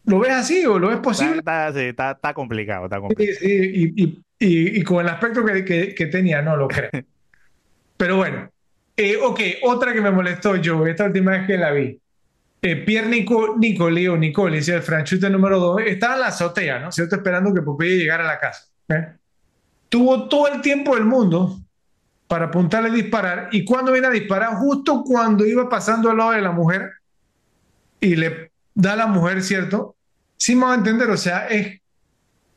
¿lo 0.06 0.20
ves 0.20 0.32
así 0.34 0.66
o 0.66 0.80
lo 0.80 0.90
ves 0.90 0.98
Está, 0.98 1.04
posible? 1.04 1.40
está, 1.40 1.74
sí, 1.74 1.80
está, 1.82 2.12
está 2.12 2.34
complicado, 2.34 2.86
está 2.86 2.98
Sí, 2.98 3.04
complicado. 3.06 3.40
sí, 3.40 3.48
y, 3.52 4.04
y- 4.04 4.24
y- 4.40 4.80
y 4.80 4.84
con 4.84 5.02
el 5.02 5.10
aspecto 5.10 5.44
que, 5.46 5.66
que- 5.66 5.96
que 5.96 6.06
tenía, 6.08 6.42
no 6.42 6.56
lo 6.56 6.68
creo. 6.68 6.90
Pero 7.98 8.18
bueno, 8.18 8.50
eh, 8.98 9.18
ok, 9.22 9.40
otra 9.64 9.94
que 9.94 10.02
me 10.02 10.12
molestó 10.12 10.56
yo, 10.58 10.86
esta 10.88 11.06
última 11.06 11.32
vez 11.32 11.48
que 11.48 11.58
la 11.58 11.72
vi. 11.72 12.00
Eh, 12.62 12.76
Pierre 12.76 13.08
Nico, 13.08 13.56
Nicoli 13.58 14.08
o 14.08 14.18
Nicoli, 14.18 14.58
el 14.58 14.82
franchute 14.82 15.30
número 15.30 15.60
2, 15.60 15.82
estaba 15.86 16.16
en 16.16 16.20
la 16.20 16.28
azotea, 16.28 16.80
¿no? 16.80 16.92
¿Cierto? 16.92 17.16
Esperando 17.16 17.54
que 17.54 17.62
Popeye 17.62 17.98
llegara 17.98 18.26
a 18.26 18.28
la 18.28 18.40
casa. 18.40 18.68
¿eh? 18.90 19.14
Tuvo 19.88 20.28
todo 20.28 20.48
el 20.48 20.62
tiempo 20.62 20.96
del 20.96 21.06
mundo 21.06 21.58
para 22.28 22.46
apuntarle 22.46 22.90
y 22.90 23.02
disparar, 23.02 23.50
y 23.52 23.64
cuando 23.66 23.92
viene 23.92 24.08
a 24.08 24.12
disparar, 24.12 24.56
justo 24.56 25.04
cuando 25.04 25.46
iba 25.46 25.68
pasando 25.68 26.12
al 26.12 26.18
lado 26.18 26.32
de 26.32 26.42
la 26.42 26.52
mujer, 26.52 26.92
y 28.00 28.16
le 28.16 28.52
da 28.76 28.94
a 28.94 28.98
la 28.98 29.08
mujer, 29.08 29.42
¿cierto? 29.42 29.96
Sí 30.38 30.56
me 30.56 30.66
a 30.66 30.76
entender, 30.76 31.10
o 31.10 31.18
sea, 31.18 31.48
es, 31.48 31.79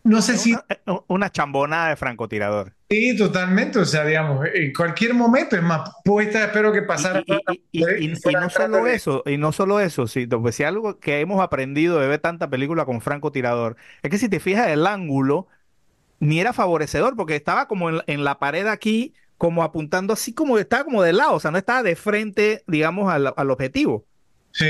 no 0.05 0.22
sé 0.22 0.36
Es 0.36 0.39
si 0.39 0.56
una, 0.86 1.02
una 1.08 1.31
chambonada 1.32 1.89
de 1.90 1.97
francotirador. 1.97 2.74
Sí, 2.89 3.16
totalmente. 3.16 3.78
O 3.78 3.84
sea, 3.86 4.05
digamos, 4.05 4.47
en 4.52 4.72
cualquier 4.72 5.14
momento, 5.14 5.56
es 5.56 5.62
más, 5.62 5.90
puesta, 6.05 6.44
espero 6.44 6.72
que 6.72 6.82
pasara. 6.82 7.22
y- 7.26 7.34
y- 7.36 7.44
y- 7.48 7.64
y- 7.72 8.05
y- 8.05 8.32
y 8.32 8.36
no 8.36 8.50
solo 8.50 8.86
eso, 8.86 9.22
y 9.26 9.36
no 9.39 9.52
solo 9.52 9.81
eso, 9.81 10.06
sí, 10.06 10.26
pues 10.26 10.55
si 10.56 10.64
algo 10.64 10.98
que 11.00 11.20
hemos 11.20 11.40
aprendido 11.40 11.98
de 11.98 12.06
ver 12.08 12.20
tanta 12.20 12.48
película 12.50 12.84
con 12.84 13.00
francotirador, 13.00 13.76
es 14.02 14.10
que 14.10 14.18
si 14.18 14.28
te 14.28 14.40
fijas 14.40 14.68
el 14.68 14.86
ángulo, 14.86 15.48
ni 16.20 16.40
era 16.40 16.52
favorecedor, 16.55 17.16
porque 17.16 17.36
estaba 17.36 17.68
como 17.68 17.90
en, 17.90 18.02
en 18.08 18.24
la 18.24 18.39
pared 18.40 18.66
aquí, 18.68 19.14
como 19.39 19.62
apuntando 19.64 20.14
así 20.14 20.34
como 20.34 20.58
estaba 20.58 20.84
como 20.84 21.02
de 21.02 21.12
lado, 21.14 21.34
o 21.34 21.40
sea, 21.40 21.50
no 21.52 21.58
estaba 21.58 21.82
de 21.84 21.97
frente, 21.97 22.64
digamos, 22.68 23.12
al, 23.12 23.34
al 23.36 23.50
objetivo, 23.52 24.06
Sí, 24.52 24.66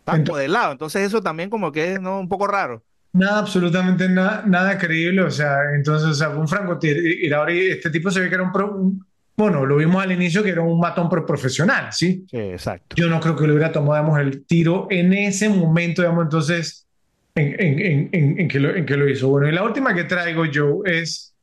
estaba 0.00 0.18
como 0.20 0.36
de 0.36 0.48
lado, 0.48 0.72
entonces 0.72 1.02
eso 1.06 1.22
también 1.22 1.50
como 1.50 1.72
que 1.72 1.94
es 1.94 2.00
¿no? 2.00 2.20
un 2.20 2.28
poco 2.28 2.46
raro. 2.46 2.84
Nada, 3.14 3.38
absolutamente 3.38 4.08
nada, 4.08 4.44
nada 4.46 4.76
creíble. 4.76 5.22
O 5.22 5.30
sea, 5.30 5.56
entonces, 5.74 6.08
o 6.10 6.14
sea, 6.14 6.28
un 6.28 6.46
francotirador 6.46 7.50
y 7.50 7.70
este 7.70 7.88
tipo 7.90 8.10
se 8.10 8.20
ve 8.20 8.28
que 8.28 8.34
era 8.34 8.44
un, 8.44 8.52
pro- 8.52 8.76
un- 8.76 9.04
bueno, 9.36 9.64
lo 9.66 9.76
vimos 9.76 10.02
al 10.02 10.12
inicio 10.12 10.42
que 10.44 10.50
era 10.50 10.60
un 10.60 10.78
matón 10.78 11.08
pro- 11.08 11.24
profesional, 11.26 11.92
¿sí? 11.92 12.24
Sí, 12.30 12.36
exacto. 12.36 12.94
Yo 12.96 13.08
no 13.08 13.18
creo 13.20 13.34
que 13.34 13.46
le 13.46 13.52
hubiera 13.54 13.72
tomado, 13.72 13.94
digamos, 14.02 14.20
el 14.20 14.44
tiro 14.46 14.86
en 14.90 15.12
ese 15.14 15.48
momento, 15.48 16.02
digamos, 16.02 16.24
entonces, 16.24 16.86
en, 17.34 17.56
en- 17.58 18.08
en- 18.12 18.40
en- 18.40 18.48
que 18.48 18.60
lo, 18.60 18.74
en 18.76 18.86
que 18.86 18.96
lo 18.96 19.08
hizo. 19.08 19.28
Bueno, 19.28 19.48
y 19.48 19.52
la 19.52 19.64
última 19.64 19.92
que 19.94 20.04
traigo 20.04 20.44
yo 20.44 20.82
es 20.84 21.34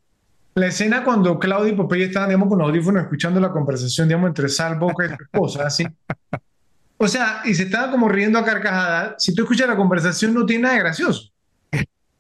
la 0.56 0.68
escena 0.68 1.04
cuando 1.04 1.38
Claudio 1.40 1.74
y 1.74 1.76
Popeye 1.76 2.06
estaban, 2.06 2.30
digamos, 2.30 2.48
con 2.50 2.60
los 2.60 2.70
audífonos 2.70 3.04
escuchando 3.04 3.40
la 3.42 3.52
conversación, 3.52 4.08
digamos, 4.08 4.28
entre 4.30 4.48
Sal 4.50 4.78
Boca 4.80 5.06
y 5.06 5.10
su 5.10 5.24
esposa, 5.24 5.70
¿sí? 5.70 5.86
O 7.04 7.08
sea, 7.08 7.42
y 7.46 7.56
se 7.56 7.64
estaban 7.64 7.90
como 7.90 8.08
riendo 8.08 8.38
a 8.38 8.46
carcajadas. 8.46 9.16
Si 9.18 9.34
tú 9.34 9.42
escuchas 9.42 9.68
la 9.68 9.76
conversación, 9.76 10.36
no 10.36 10.46
tiene 10.46 10.62
nada 10.64 10.76
de 10.76 10.82
gracioso. 10.82 11.31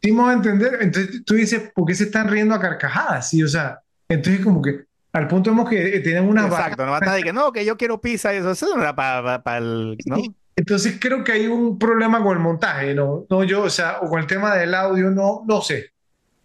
¿Sí 0.01 0.11
me 0.11 0.21
vas 0.21 0.31
a 0.31 0.33
entender? 0.33 0.77
Entonces 0.81 1.23
tú 1.25 1.35
dices, 1.35 1.71
¿por 1.73 1.85
qué 1.85 1.93
se 1.93 2.05
están 2.05 2.27
riendo 2.27 2.55
a 2.55 2.59
carcajadas? 2.59 3.29
Sí, 3.29 3.43
o 3.43 3.47
sea, 3.47 3.79
entonces 4.09 4.43
como 4.43 4.61
que 4.61 4.85
al 5.13 5.27
punto 5.27 5.51
vemos 5.51 5.69
que 5.69 5.95
eh, 5.95 5.99
tienen 5.99 6.27
una 6.27 6.47
Exacto, 6.47 6.85
no 6.85 6.91
basta 6.91 7.13
de 7.13 7.23
que 7.23 7.33
no, 7.33 7.51
que 7.51 7.65
yo 7.65 7.77
quiero 7.77 7.99
pizza, 7.99 8.33
y 8.33 8.37
eso, 8.37 8.51
eso 8.51 8.75
no 8.75 8.81
era 8.81 8.95
para 8.95 9.57
el, 9.57 9.97
¿no? 10.05 10.17
Entonces 10.55 10.97
creo 10.99 11.23
que 11.23 11.31
hay 11.31 11.47
un 11.47 11.77
problema 11.77 12.21
con 12.23 12.37
el 12.37 12.43
montaje, 12.43 12.93
¿no? 12.93 13.25
No 13.29 13.43
yo, 13.43 13.63
o 13.63 13.69
sea, 13.69 13.99
o 14.01 14.09
con 14.09 14.19
el 14.19 14.27
tema 14.27 14.55
del 14.55 14.73
audio, 14.73 15.09
no, 15.09 15.43
no 15.47 15.61
sé. 15.61 15.91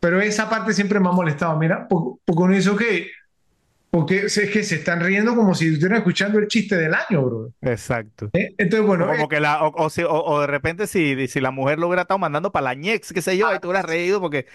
Pero 0.00 0.20
esa 0.20 0.48
parte 0.48 0.72
siempre 0.72 1.00
me 1.00 1.08
ha 1.08 1.12
molestado. 1.12 1.56
Mira, 1.58 1.86
porque, 1.88 2.20
porque 2.24 2.42
uno 2.42 2.54
dice, 2.54 2.70
ok, 2.70 2.82
porque 3.90 4.26
es 4.26 4.50
que 4.50 4.62
se 4.62 4.76
están 4.76 5.00
riendo 5.00 5.34
como 5.34 5.54
si 5.54 5.68
estuvieran 5.68 5.98
escuchando 5.98 6.38
el 6.38 6.48
chiste 6.48 6.76
del 6.76 6.92
año, 6.94 7.22
bro. 7.22 7.52
Exacto. 7.62 8.28
¿Eh? 8.32 8.54
Entonces, 8.58 8.86
bueno, 8.86 9.06
como 9.06 9.24
eh, 9.24 9.28
que 9.28 9.40
la, 9.40 9.64
o, 9.64 9.72
o 9.74 9.90
si- 9.90 10.02
o- 10.02 10.10
o 10.24 10.40
de 10.40 10.46
repente 10.46 10.86
si, 10.86 11.28
si 11.28 11.40
la 11.40 11.50
mujer 11.50 11.78
lo 11.78 11.86
hubiera 11.86 12.02
estado 12.02 12.18
mandando 12.18 12.52
para 12.52 12.64
la 12.64 12.74
ñex, 12.74 13.12
qué 13.12 13.22
sé 13.22 13.36
yo, 13.36 13.54
y 13.54 13.58
tú 13.58 13.68
hubieras 13.68 13.86
reído 13.86 14.20
porque, 14.20 14.46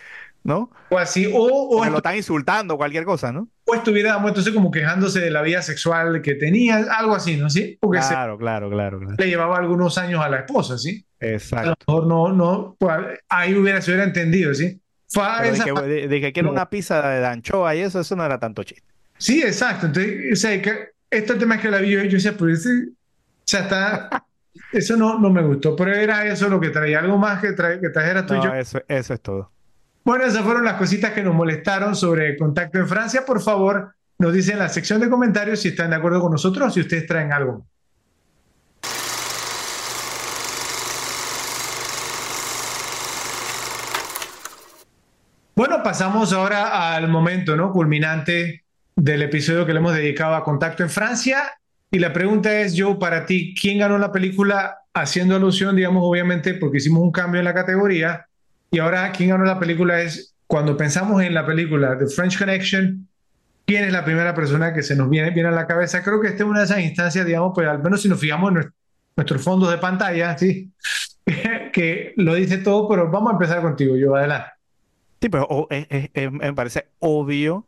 ¿no? 0.43 0.69
o 0.89 0.97
así, 0.97 1.27
o, 1.27 1.39
o, 1.39 1.85
lo 1.85 1.97
están 1.97 2.15
insultando, 2.15 2.77
cualquier 2.77 3.05
cosa, 3.05 3.31
¿no? 3.31 3.47
o 3.65 3.75
estuviéramos 3.75 4.27
entonces 4.27 4.53
como 4.53 4.69
quejándose 4.69 5.21
de 5.21 5.31
la 5.31 5.41
vida 5.41 5.61
sexual 5.61 6.21
que 6.21 6.35
tenía, 6.35 6.77
algo 6.97 7.15
así, 7.15 7.37
¿no? 7.37 7.49
¿Sí? 7.49 7.77
Porque 7.79 8.01
se 8.01 8.09
Claro, 8.09 8.37
claro, 8.37 8.69
claro, 8.69 8.99
claro. 8.99 9.15
le 9.17 9.27
llevaba 9.27 9.57
algunos 9.57 9.97
años 9.97 10.21
a 10.21 10.29
la 10.29 10.39
esposa, 10.39 10.77
¿sí? 10.77 11.05
A 11.21 11.25
lo 11.25 11.31
Exacto. 11.31 11.75
mejor 11.87 12.07
no, 12.07 12.33
no, 12.33 12.75
pues, 12.77 12.97
ahí 13.29 13.55
hubiera, 13.55 13.81
se 13.81 13.91
hubiera 13.91 14.03
entendido, 14.03 14.53
¿sí? 14.53 14.81
De 15.13 15.49
esa 15.49 15.65
que, 15.65 16.31
quiero 16.33 16.51
una 16.51 16.69
pizza 16.69 17.07
de 17.09 17.25
anchoa 17.25 17.75
y 17.75 17.81
eso, 17.81 17.99
eso 17.99 18.15
no 18.15 18.25
era 18.25 18.39
tanto 18.39 18.63
chiste. 18.63 18.90
Sí, 19.21 19.39
exacto. 19.43 19.85
Entonces, 19.85 20.33
o 20.33 20.35
sea, 20.35 20.59
que 20.59 20.89
este 21.11 21.35
tema 21.35 21.59
que 21.59 21.69
la 21.69 21.77
vi 21.77 21.91
yo, 21.91 22.01
yo 22.01 22.17
decía, 22.17 22.31
ese, 22.51 22.69
o 22.69 23.45
sea, 23.45 23.59
está, 23.61 24.25
eso 24.73 24.97
no, 24.97 25.19
no 25.19 25.29
me 25.29 25.43
gustó, 25.43 25.75
pero 25.75 25.93
era 25.93 26.25
eso 26.25 26.49
lo 26.49 26.59
que 26.59 26.71
traía, 26.71 26.99
algo 26.99 27.19
más 27.19 27.39
que, 27.39 27.51
trae, 27.51 27.79
que 27.79 27.89
trajera 27.89 28.25
tú 28.25 28.33
y 28.33 28.43
yo. 28.43 28.51
Eso, 28.55 28.81
eso 28.87 29.13
es 29.13 29.21
todo. 29.21 29.51
Bueno, 30.03 30.25
esas 30.25 30.41
fueron 30.41 30.65
las 30.65 30.73
cositas 30.73 31.11
que 31.11 31.21
nos 31.21 31.35
molestaron 31.35 31.95
sobre 31.95 32.35
contacto 32.35 32.79
en 32.79 32.87
Francia. 32.87 33.23
Por 33.23 33.39
favor, 33.41 33.93
nos 34.17 34.33
dicen 34.33 34.53
en 34.53 34.59
la 34.59 34.69
sección 34.69 34.99
de 34.99 35.07
comentarios 35.07 35.59
si 35.59 35.67
están 35.67 35.91
de 35.91 35.97
acuerdo 35.97 36.19
con 36.19 36.31
nosotros 36.31 36.69
o 36.69 36.71
si 36.71 36.79
ustedes 36.79 37.05
traen 37.05 37.31
algo. 37.31 37.63
Bueno, 45.53 45.83
pasamos 45.83 46.33
ahora 46.33 46.95
al 46.95 47.07
momento, 47.07 47.55
¿no? 47.55 47.71
Culminante 47.71 48.60
del 48.95 49.21
episodio 49.23 49.65
que 49.65 49.73
le 49.73 49.79
hemos 49.79 49.93
dedicado 49.95 50.35
a 50.35 50.43
Contacto 50.43 50.83
en 50.83 50.89
Francia. 50.89 51.51
Y 51.89 51.99
la 51.99 52.13
pregunta 52.13 52.59
es, 52.61 52.73
yo, 52.73 52.97
para 52.99 53.25
ti, 53.25 53.53
¿quién 53.59 53.79
ganó 53.79 53.97
la 53.97 54.11
película? 54.11 54.77
Haciendo 54.93 55.35
alusión, 55.35 55.75
digamos, 55.75 56.03
obviamente, 56.05 56.53
porque 56.53 56.77
hicimos 56.77 57.01
un 57.01 57.11
cambio 57.11 57.39
en 57.39 57.45
la 57.45 57.53
categoría. 57.53 58.25
Y 58.71 58.79
ahora, 58.79 59.11
¿quién 59.11 59.29
ganó 59.29 59.43
la 59.45 59.59
película? 59.59 60.01
Es 60.01 60.33
cuando 60.47 60.75
pensamos 60.77 61.21
en 61.23 61.33
la 61.33 61.45
película 61.45 61.97
The 61.97 62.07
French 62.07 62.37
Connection, 62.37 63.07
¿quién 63.65 63.83
es 63.85 63.91
la 63.93 64.03
primera 64.05 64.33
persona 64.33 64.73
que 64.73 64.83
se 64.83 64.95
nos 64.95 65.09
viene, 65.09 65.31
viene 65.31 65.49
a 65.49 65.53
la 65.53 65.67
cabeza? 65.67 66.03
Creo 66.03 66.19
que 66.21 66.27
esta 66.27 66.43
es 66.43 66.49
una 66.49 66.59
de 66.59 66.65
esas 66.65 66.79
instancias, 66.79 67.25
digamos, 67.25 67.51
pues 67.55 67.67
al 67.67 67.81
menos 67.81 68.01
si 68.01 68.09
nos 68.09 68.19
fijamos 68.19 68.51
en, 68.51 68.57
nues- 68.57 68.71
nuestros 69.15 69.41
fondos 69.41 69.69
de 69.71 69.77
pantalla, 69.77 70.37
¿sí? 70.37 70.71
que 71.73 72.13
lo 72.17 72.33
dice 72.35 72.57
todo, 72.57 72.87
pero 72.89 73.09
vamos 73.09 73.31
a 73.31 73.33
empezar 73.33 73.61
contigo, 73.61 73.95
yo, 73.95 74.15
adelante. 74.15 74.49
Sí, 75.21 75.29
pero 75.29 75.67
es- 75.69 75.87
es- 75.89 76.09
es- 76.13 76.31
me 76.31 76.53
parece 76.53 76.87
obvio 76.99 77.67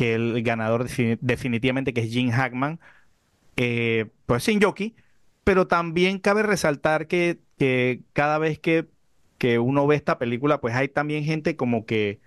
que 0.00 0.14
el 0.14 0.42
ganador 0.42 0.84
defini- 0.86 1.18
definitivamente 1.20 1.92
que 1.94 2.02
es 2.02 2.10
Jim 2.10 2.30
Hackman, 2.30 2.80
eh, 3.56 4.10
pues 4.26 4.44
sin 4.44 4.60
jockey, 4.62 4.96
pero 5.44 5.66
también 5.68 6.18
cabe 6.20 6.42
resaltar 6.44 7.06
que, 7.08 7.40
cada 8.14 8.38
vez 8.38 8.58
que, 8.60 8.88
que 9.38 9.58
uno 9.58 9.86
ve 9.86 9.96
esta 9.96 10.18
película, 10.18 10.60
pues 10.60 10.74
hay 10.76 10.88
también 10.88 11.24
gente 11.24 11.56
como 11.56 11.86
que, 11.86 12.20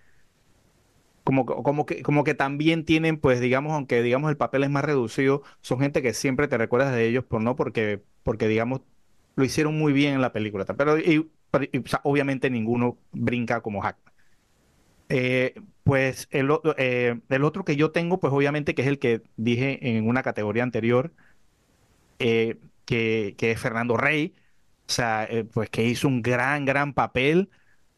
como, 1.24 1.46
que- 1.86 2.02
como 2.04 2.24
que, 2.24 2.34
también 2.34 2.86
tienen, 2.86 3.18
pues 3.20 3.40
digamos, 3.40 3.74
aunque 3.74 4.02
digamos 4.02 4.30
el 4.30 4.38
papel 4.38 4.64
es 4.64 4.70
más 4.70 4.84
reducido, 4.86 5.44
son 5.62 5.80
gente 5.80 6.02
que 6.02 6.14
siempre 6.14 6.48
te 6.48 6.58
recuerdas 6.58 6.94
de 6.96 7.08
ellos, 7.08 7.24
por 7.26 7.42
no 7.42 7.56
porque, 7.56 8.04
porque 8.24 8.48
digamos, 8.48 8.82
lo 9.36 9.46
hicieron 9.46 9.78
muy 9.78 9.94
bien 9.94 10.16
en 10.16 10.22
la 10.22 10.34
película. 10.34 10.66
Pero, 10.66 10.98
y- 11.00 11.32
obviamente 12.04 12.50
ninguno 12.50 12.98
brinca 13.12 13.62
como 13.62 13.82
Hackman. 13.82 14.14
Eh, 15.10 15.54
pues 15.84 16.28
eh, 16.32 17.20
el 17.30 17.44
otro 17.44 17.66
que 17.66 17.76
yo 17.76 17.92
tengo, 17.92 18.20
pues 18.20 18.34
obviamente 18.34 18.76
que 18.76 18.84
es 18.84 18.88
el 18.88 19.00
que 19.00 19.22
dije 19.38 19.98
en 19.98 20.08
una 20.08 20.24
categoría 20.24 20.64
anterior, 20.64 21.14
eh, 22.20 22.58
que, 22.86 23.36
es 23.40 23.60
Fernando 23.60 23.98
Rey, 23.98 24.34
o 24.88 24.92
sea, 24.92 25.26
eh, 25.26 25.44
pues 25.46 25.70
que 25.70 25.86
hizo 25.86 26.08
un 26.08 26.22
gran, 26.22 26.66
gran 26.66 26.94
papel. 26.94 27.50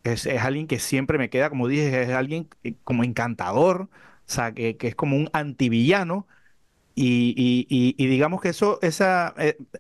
Es, 0.04 0.28
alguien 0.28 0.68
que 0.68 0.80
siempre 0.80 1.18
me 1.18 1.30
queda, 1.30 1.50
como 1.50 1.68
dije, 1.68 2.04
es 2.04 2.10
alguien 2.10 2.50
como 2.84 3.04
encantador, 3.04 3.84
o 3.84 3.90
sea, 4.28 4.54
que, 4.54 4.78
es 4.80 4.96
como 4.96 5.18
un 5.18 5.30
antivillano. 5.34 6.28
Y, 6.96 7.34
y, 7.38 7.68
y, 7.70 7.96
y 8.04 8.08
digamos 8.08 8.42
que 8.42 8.50
eso, 8.50 8.80
esa, 8.82 9.36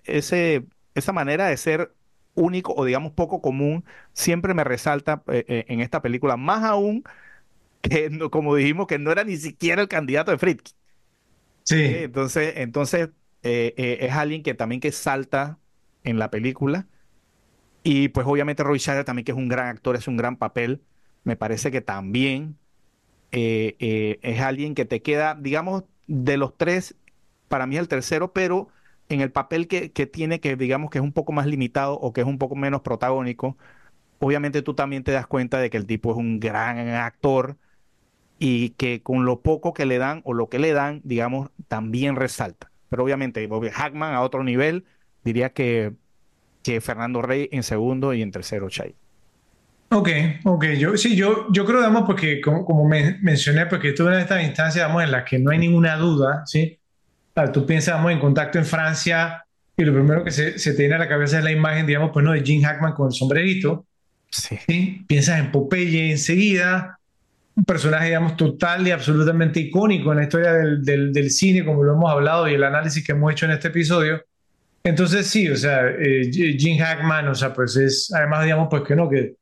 ese, 0.06 0.66
esa 0.95 1.14
manera 1.14 1.48
de 1.48 1.58
ser 1.58 1.93
único 2.35 2.74
o 2.75 2.85
digamos 2.85 3.14
poco 3.14 3.42
común, 3.42 3.85
siempre 4.14 4.53
me 4.53 4.64
resalta 4.64 5.24
en 5.27 5.82
esta 5.82 6.01
película, 6.01 6.38
más 6.38 6.64
aún 6.64 7.03
que 7.89 8.09
no- 8.09 8.30
como 8.31 8.55
dijimos, 8.55 8.88
que 8.88 8.99
no 8.99 9.11
era 9.11 9.23
ni 9.23 9.38
siquiera 9.38 9.81
el 9.81 9.88
candidato 9.88 10.31
de 10.31 10.38
Fritzl. 10.38 10.73
Sí, 11.64 11.75
¿sí? 11.75 12.05
Entonces, 12.05 12.53
entonces 12.57 13.09
eh, 13.43 13.73
eh, 13.77 13.97
es 14.01 14.14
alguien 14.14 14.43
que 14.43 14.53
también 14.53 14.81
que 14.81 14.91
salta 14.91 15.59
en 16.03 16.19
la 16.19 16.30
película. 16.31 16.88
Y 17.83 18.09
pues 18.09 18.27
obviamente 18.27 18.64
Roy 18.64 18.80
Scheider 18.80 19.05
también, 19.05 19.25
que 19.25 19.31
es 19.33 19.38
un 19.38 19.47
gran 19.49 19.67
actor, 19.67 19.95
es 19.95 20.07
un 20.07 20.17
gran 20.17 20.38
papel. 20.38 20.83
Me 21.23 21.35
parece 21.38 21.72
que 21.72 21.81
también 21.81 22.59
eh, 23.31 23.75
eh, 23.80 24.19
es 24.23 24.41
alguien 24.41 24.75
que 24.75 24.85
te 24.85 25.01
queda, 25.01 25.35
digamos, 25.35 25.83
de 26.07 26.38
los 26.38 26.57
tres, 26.57 26.95
para 27.47 27.67
mí 27.67 27.75
es 27.77 27.81
el 27.81 27.88
tercero, 27.88 28.33
pero 28.33 28.69
en 29.09 29.22
el 29.22 29.31
papel 29.31 29.67
que, 29.67 29.91
que 29.91 30.07
tiene, 30.07 30.39
que 30.39 30.55
digamos 30.55 30.89
que 30.91 30.99
es 30.99 31.03
un 31.03 31.14
poco 31.14 31.33
más 31.33 31.47
limitado 31.47 31.95
o 31.95 32.14
que 32.14 32.22
es 32.22 32.27
un 32.27 32.38
poco 32.39 32.55
menos 32.55 32.81
protagónico, 32.81 33.57
obviamente 34.19 34.61
tú 34.61 34.73
también 34.75 35.03
te 35.03 35.11
das 35.11 35.27
cuenta 35.27 35.59
de 35.59 35.69
que 35.69 35.77
el 35.77 35.85
tipo 35.85 36.11
es 36.11 36.17
un 36.17 36.39
gran 36.39 36.77
actor 36.89 37.57
y 38.48 38.72
que 38.72 39.01
con 39.03 39.25
lo 39.25 39.41
poco 39.41 39.74
que 39.74 39.85
le 39.85 39.98
dan 39.98 40.22
o 40.25 40.33
lo 40.33 40.49
que 40.49 40.59
le 40.59 40.74
dan, 40.74 41.01
digamos, 41.03 41.49
también 41.67 42.15
resalta. 42.15 42.72
Pero 42.90 43.03
obviamente, 43.03 43.48
obvio, 43.49 43.72
Hackman 43.74 44.14
a 44.14 44.22
otro 44.22 44.43
nivel, 44.43 44.85
diría 45.24 45.53
que, 45.53 45.95
que 46.64 46.82
Fernando 46.82 47.22
Rey 47.24 47.49
en 47.51 47.64
segundo 47.64 48.14
y 48.14 48.22
en 48.24 48.32
tercero 48.32 48.69
Chay. 48.69 48.98
ok, 49.90 50.09
ok, 50.45 50.65
yo, 50.77 50.98
sí, 50.98 51.15
yo, 51.15 51.48
yo 51.51 51.65
creo, 51.65 51.77
digamos, 51.80 52.03
porque 52.06 52.41
como, 52.41 52.65
como 52.65 52.88
me- 52.88 53.17
mencioné, 53.22 53.65
porque 53.67 53.90
estuve 53.90 54.14
en 54.14 54.19
estas 54.22 54.43
instancias, 54.43 54.75
digamos, 54.85 55.03
en 55.03 55.11
las 55.11 55.24
que 55.24 55.40
no 55.40 55.51
hay 55.51 55.57
ninguna 55.59 55.95
duda, 55.98 56.43
¿sí? 56.45 56.80
Ah, 57.35 57.51
tú 57.51 57.65
piensas, 57.65 57.95
digamos, 57.95 58.11
en 58.14 58.19
contacto 58.19 58.59
en 58.59 58.65
Francia 58.65 59.45
y 59.77 59.83
lo 59.85 59.93
primero 59.93 60.24
que 60.24 60.32
se, 60.32 60.59
se 60.59 60.74
te 60.74 60.80
viene 60.83 60.95
a 60.95 60.99
la 60.99 61.09
cabeza 61.09 61.40
es 61.40 61.43
la 61.43 61.51
imagen, 61.51 61.88
digamos, 61.88 62.11
pues, 62.14 62.25
¿no? 62.25 62.33
De 62.33 62.43
Jim 62.43 62.61
Hackman 62.64 62.93
con 62.93 63.07
el 63.07 63.14
sombrerito, 63.14 63.88
Sí. 64.32 64.59
¿sí? 64.67 65.06
Piensas 65.07 65.40
en 65.40 65.51
Popeye 65.51 66.11
enseguida, 66.11 66.99
un 67.56 67.64
personaje, 67.64 68.08
digamos, 68.08 68.35
total 68.35 68.85
y 68.88 68.92
absolutamente 68.92 69.59
icónico 69.59 70.11
en 70.11 70.17
la 70.17 70.24
historia 70.24 70.53
del, 70.53 70.84
del, 70.84 71.14
del 71.14 71.32
cine, 71.32 71.64
como 71.64 71.84
lo 71.84 71.93
hemos 71.93 72.11
hablado 72.11 72.48
y 72.48 72.53
el 72.53 72.64
análisis 72.64 73.06
que 73.06 73.14
hemos 73.14 73.32
hecho 73.32 73.45
en 73.45 73.51
este 73.53 73.69
episodio. 73.69 74.22
Entonces, 74.84 75.25
sí, 75.27 75.50
o 75.50 75.56
sea, 75.56 75.88
eh, 75.88 76.30
Jim 76.32 76.77
Hackman, 76.77 77.27
o 77.30 77.35
sea, 77.35 77.53
pues 77.53 77.75
es, 77.77 78.14
además, 78.14 78.43
digamos, 78.43 78.67
pues 78.69 78.84
que 78.84 78.95
no, 78.95 79.09
que 79.09 79.35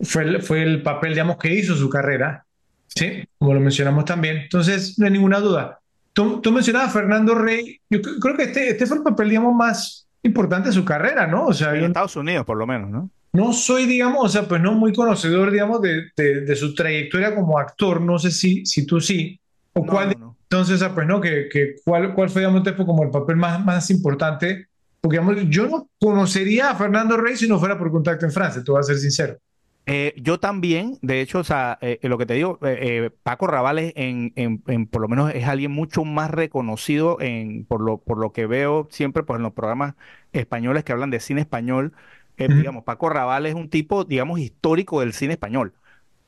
fue 0.00 0.22
el, 0.22 0.42
fue 0.42 0.62
el 0.62 0.82
papel, 0.82 1.12
digamos, 1.12 1.36
que 1.36 1.52
hizo 1.52 1.74
su 1.76 1.90
carrera, 1.90 2.44
¿sí? 2.86 3.24
Como 3.38 3.52
lo 3.52 3.60
mencionamos 3.60 4.04
también. 4.04 4.38
Entonces, 4.38 4.98
no 4.98 5.06
hay 5.06 5.12
ninguna 5.12 5.40
duda. 5.40 5.78
Tú, 6.12 6.40
tú 6.40 6.52
mencionabas 6.52 6.88
a 6.88 6.92
Fernando 7.00 7.34
Rey, 7.34 7.80
yo 7.90 8.00
cre- 8.00 8.18
creo 8.20 8.36
que 8.36 8.44
este, 8.44 8.70
este 8.70 8.86
fue 8.86 8.96
el 8.98 9.02
papel, 9.02 9.28
digamos, 9.28 9.54
más 9.54 10.06
importante 10.22 10.68
de 10.68 10.74
su 10.74 10.84
carrera, 10.84 11.26
¿no? 11.26 11.46
O 11.46 11.52
sea, 11.52 11.74
En 11.74 11.84
Estados 11.84 12.16
Unidos, 12.16 12.46
por 12.46 12.56
lo 12.56 12.66
menos, 12.66 12.90
¿no? 12.90 13.10
No 13.32 13.52
soy, 13.52 13.86
digamos, 13.86 14.24
o 14.24 14.28
sea, 14.28 14.48
pues 14.48 14.60
no 14.60 14.72
muy 14.74 14.92
conocedor, 14.92 15.50
digamos, 15.50 15.80
de, 15.82 16.10
de, 16.16 16.40
de 16.42 16.56
su 16.56 16.74
trayectoria 16.74 17.34
como 17.34 17.58
actor, 17.58 18.00
no 18.00 18.18
sé 18.18 18.30
si, 18.30 18.66
si 18.66 18.86
tú 18.86 19.00
sí, 19.00 19.40
o 19.72 19.86
No, 19.86 19.86
cuál, 19.86 20.12
no, 20.14 20.36
entonces, 20.50 20.76
o 20.76 20.78
sea, 20.78 20.94
pues 20.94 21.06
no, 21.06 21.20
que, 21.20 21.48
que 21.50 21.76
cuál, 21.84 22.14
cuál 22.14 22.30
fue, 22.30 22.42
digamos, 22.42 22.62
como 22.86 23.04
el 23.04 23.10
papel 23.10 23.36
más, 23.36 23.64
más 23.64 23.90
importante, 23.90 24.66
porque, 25.00 25.18
digamos, 25.18 25.36
yo 25.48 25.68
no 25.68 25.88
conocería 25.98 26.70
a 26.70 26.76
Fernando 26.76 27.16
Rey 27.16 27.36
si 27.36 27.48
no 27.48 27.58
fuera 27.58 27.78
por 27.78 27.90
contacto 27.90 28.26
en 28.26 28.32
Francia, 28.32 28.62
te 28.64 28.70
voy 28.70 28.80
a 28.80 28.82
ser 28.82 28.98
sincero. 28.98 29.36
Eh, 29.86 30.14
yo 30.18 30.38
también, 30.38 30.98
de 31.02 31.20
hecho, 31.20 31.40
o 31.40 31.44
sea, 31.44 31.76
eh, 31.80 31.98
lo 32.02 32.16
que 32.16 32.26
te 32.26 32.34
digo, 32.34 32.58
eh, 32.62 33.06
eh, 33.06 33.10
Paco 33.24 33.46
Rabales 33.48 33.92
en, 33.96 34.32
en- 34.36 34.62
en- 34.68 34.86
por 34.86 35.00
lo 35.02 35.08
menos 35.08 35.34
es 35.34 35.46
alguien 35.48 35.72
mucho 35.72 36.04
más 36.04 36.30
reconocido 36.30 37.20
en, 37.20 37.64
por 37.66 37.80
lo, 37.80 37.98
por 37.98 38.18
lo 38.18 38.32
que 38.32 38.46
veo 38.46 38.86
siempre 38.92 39.24
pues, 39.24 39.38
en 39.38 39.42
los 39.42 39.52
programas 39.52 39.94
españoles 40.32 40.84
que 40.84 40.92
hablan 40.92 41.10
de 41.10 41.18
cine 41.18 41.40
español. 41.40 41.92
Eh, 42.40 42.48
digamos, 42.48 42.84
Paco 42.84 43.08
Rabales 43.08 43.50
es 43.54 43.56
un 43.56 43.70
tipo, 43.70 44.04
digamos, 44.04 44.40
histórico 44.40 45.00
del 45.00 45.12
cine 45.12 45.34
español. 45.34 45.74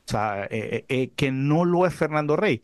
O 0.07 0.11
sea, 0.11 0.47
eh, 0.49 0.85
eh, 0.89 1.11
que 1.15 1.31
no 1.31 1.65
lo 1.65 1.85
es 1.85 1.93
Fernando 1.93 2.35
Rey. 2.35 2.63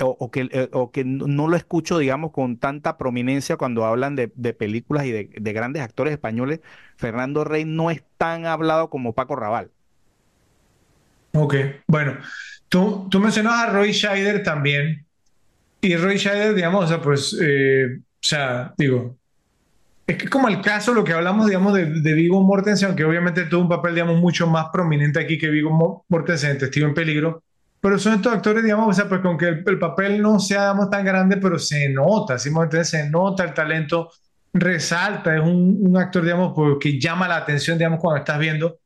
O, 0.00 0.16
o 0.18 0.30
que, 0.30 0.70
o 0.72 0.92
que 0.92 1.04
no 1.04 1.26
no 1.26 1.48
lo 1.48 1.56
escucho, 1.56 1.98
digamos, 1.98 2.30
con 2.30 2.56
tanta 2.58 2.96
prominencia 2.96 3.56
cuando 3.56 3.84
hablan 3.84 4.14
de, 4.14 4.30
de 4.36 4.54
películas 4.54 5.06
y 5.06 5.10
de, 5.10 5.30
de 5.36 5.52
grandes 5.52 5.82
actores 5.82 6.12
españoles. 6.12 6.60
Fernando 6.96 7.44
Rey 7.44 7.64
no 7.64 7.90
es 7.90 8.04
tan 8.16 8.46
hablado 8.46 8.90
como 8.90 9.12
Paco 9.12 9.34
Raval. 9.34 9.70
Ok, 11.34 11.54
bueno, 11.86 12.16
tú, 12.68 13.06
tú 13.10 13.20
mencionabas 13.20 13.68
a 13.68 13.72
Roy 13.72 13.92
Scheider 13.92 14.42
también, 14.42 15.04
y 15.80 15.94
Roy 15.96 16.18
Scheider, 16.18 16.54
digamos, 16.54 16.86
o 16.86 16.88
sea, 16.88 17.02
pues, 17.02 17.38
eh, 17.40 17.98
o 17.98 18.02
sea, 18.20 18.74
digo, 18.78 19.17
es 20.08 20.16
que 20.16 20.28
como 20.28 20.48
el 20.48 20.62
caso, 20.62 20.94
lo 20.94 21.04
que 21.04 21.12
hablamos, 21.12 21.46
digamos, 21.46 21.74
de, 21.74 21.86
de 22.00 22.12
Viggo 22.14 22.42
Mortensen, 22.42 22.88
aunque 22.88 23.04
obviamente 23.04 23.44
tuvo 23.44 23.62
un 23.62 23.68
papel, 23.68 23.94
digamos, 23.94 24.18
mucho 24.18 24.46
más 24.48 24.68
prominente 24.72 25.20
aquí 25.20 25.38
que 25.38 25.48
Viggo 25.50 25.70
Mo- 25.70 26.04
Mortensen 26.08 26.52
en 26.52 26.58
Testigo 26.58 26.86
en 26.88 26.94
Peligro, 26.94 27.44
pero 27.80 27.98
son 27.98 28.14
estos 28.14 28.32
actores, 28.32 28.64
digamos, 28.64 28.88
o 28.88 28.92
sea, 28.94 29.08
pues 29.08 29.20
con 29.20 29.38
que 29.38 29.48
el, 29.48 29.64
el 29.66 29.78
papel 29.78 30.20
no 30.22 30.40
sea, 30.40 30.62
digamos, 30.72 30.90
tan 30.90 31.04
grande, 31.04 31.36
pero 31.36 31.58
se 31.58 31.90
nota, 31.90 32.38
¿sí? 32.38 32.50
Se 32.84 33.08
nota 33.10 33.44
el 33.44 33.54
talento, 33.54 34.10
resalta, 34.54 35.36
es 35.36 35.42
un, 35.42 35.78
un 35.80 35.96
actor, 35.98 36.24
digamos, 36.24 36.52
pues, 36.56 36.76
que 36.80 36.98
llama 36.98 37.28
la 37.28 37.36
atención, 37.36 37.78
digamos, 37.78 38.00
cuando 38.00 38.18
estás 38.20 38.38
viendo. 38.38 38.78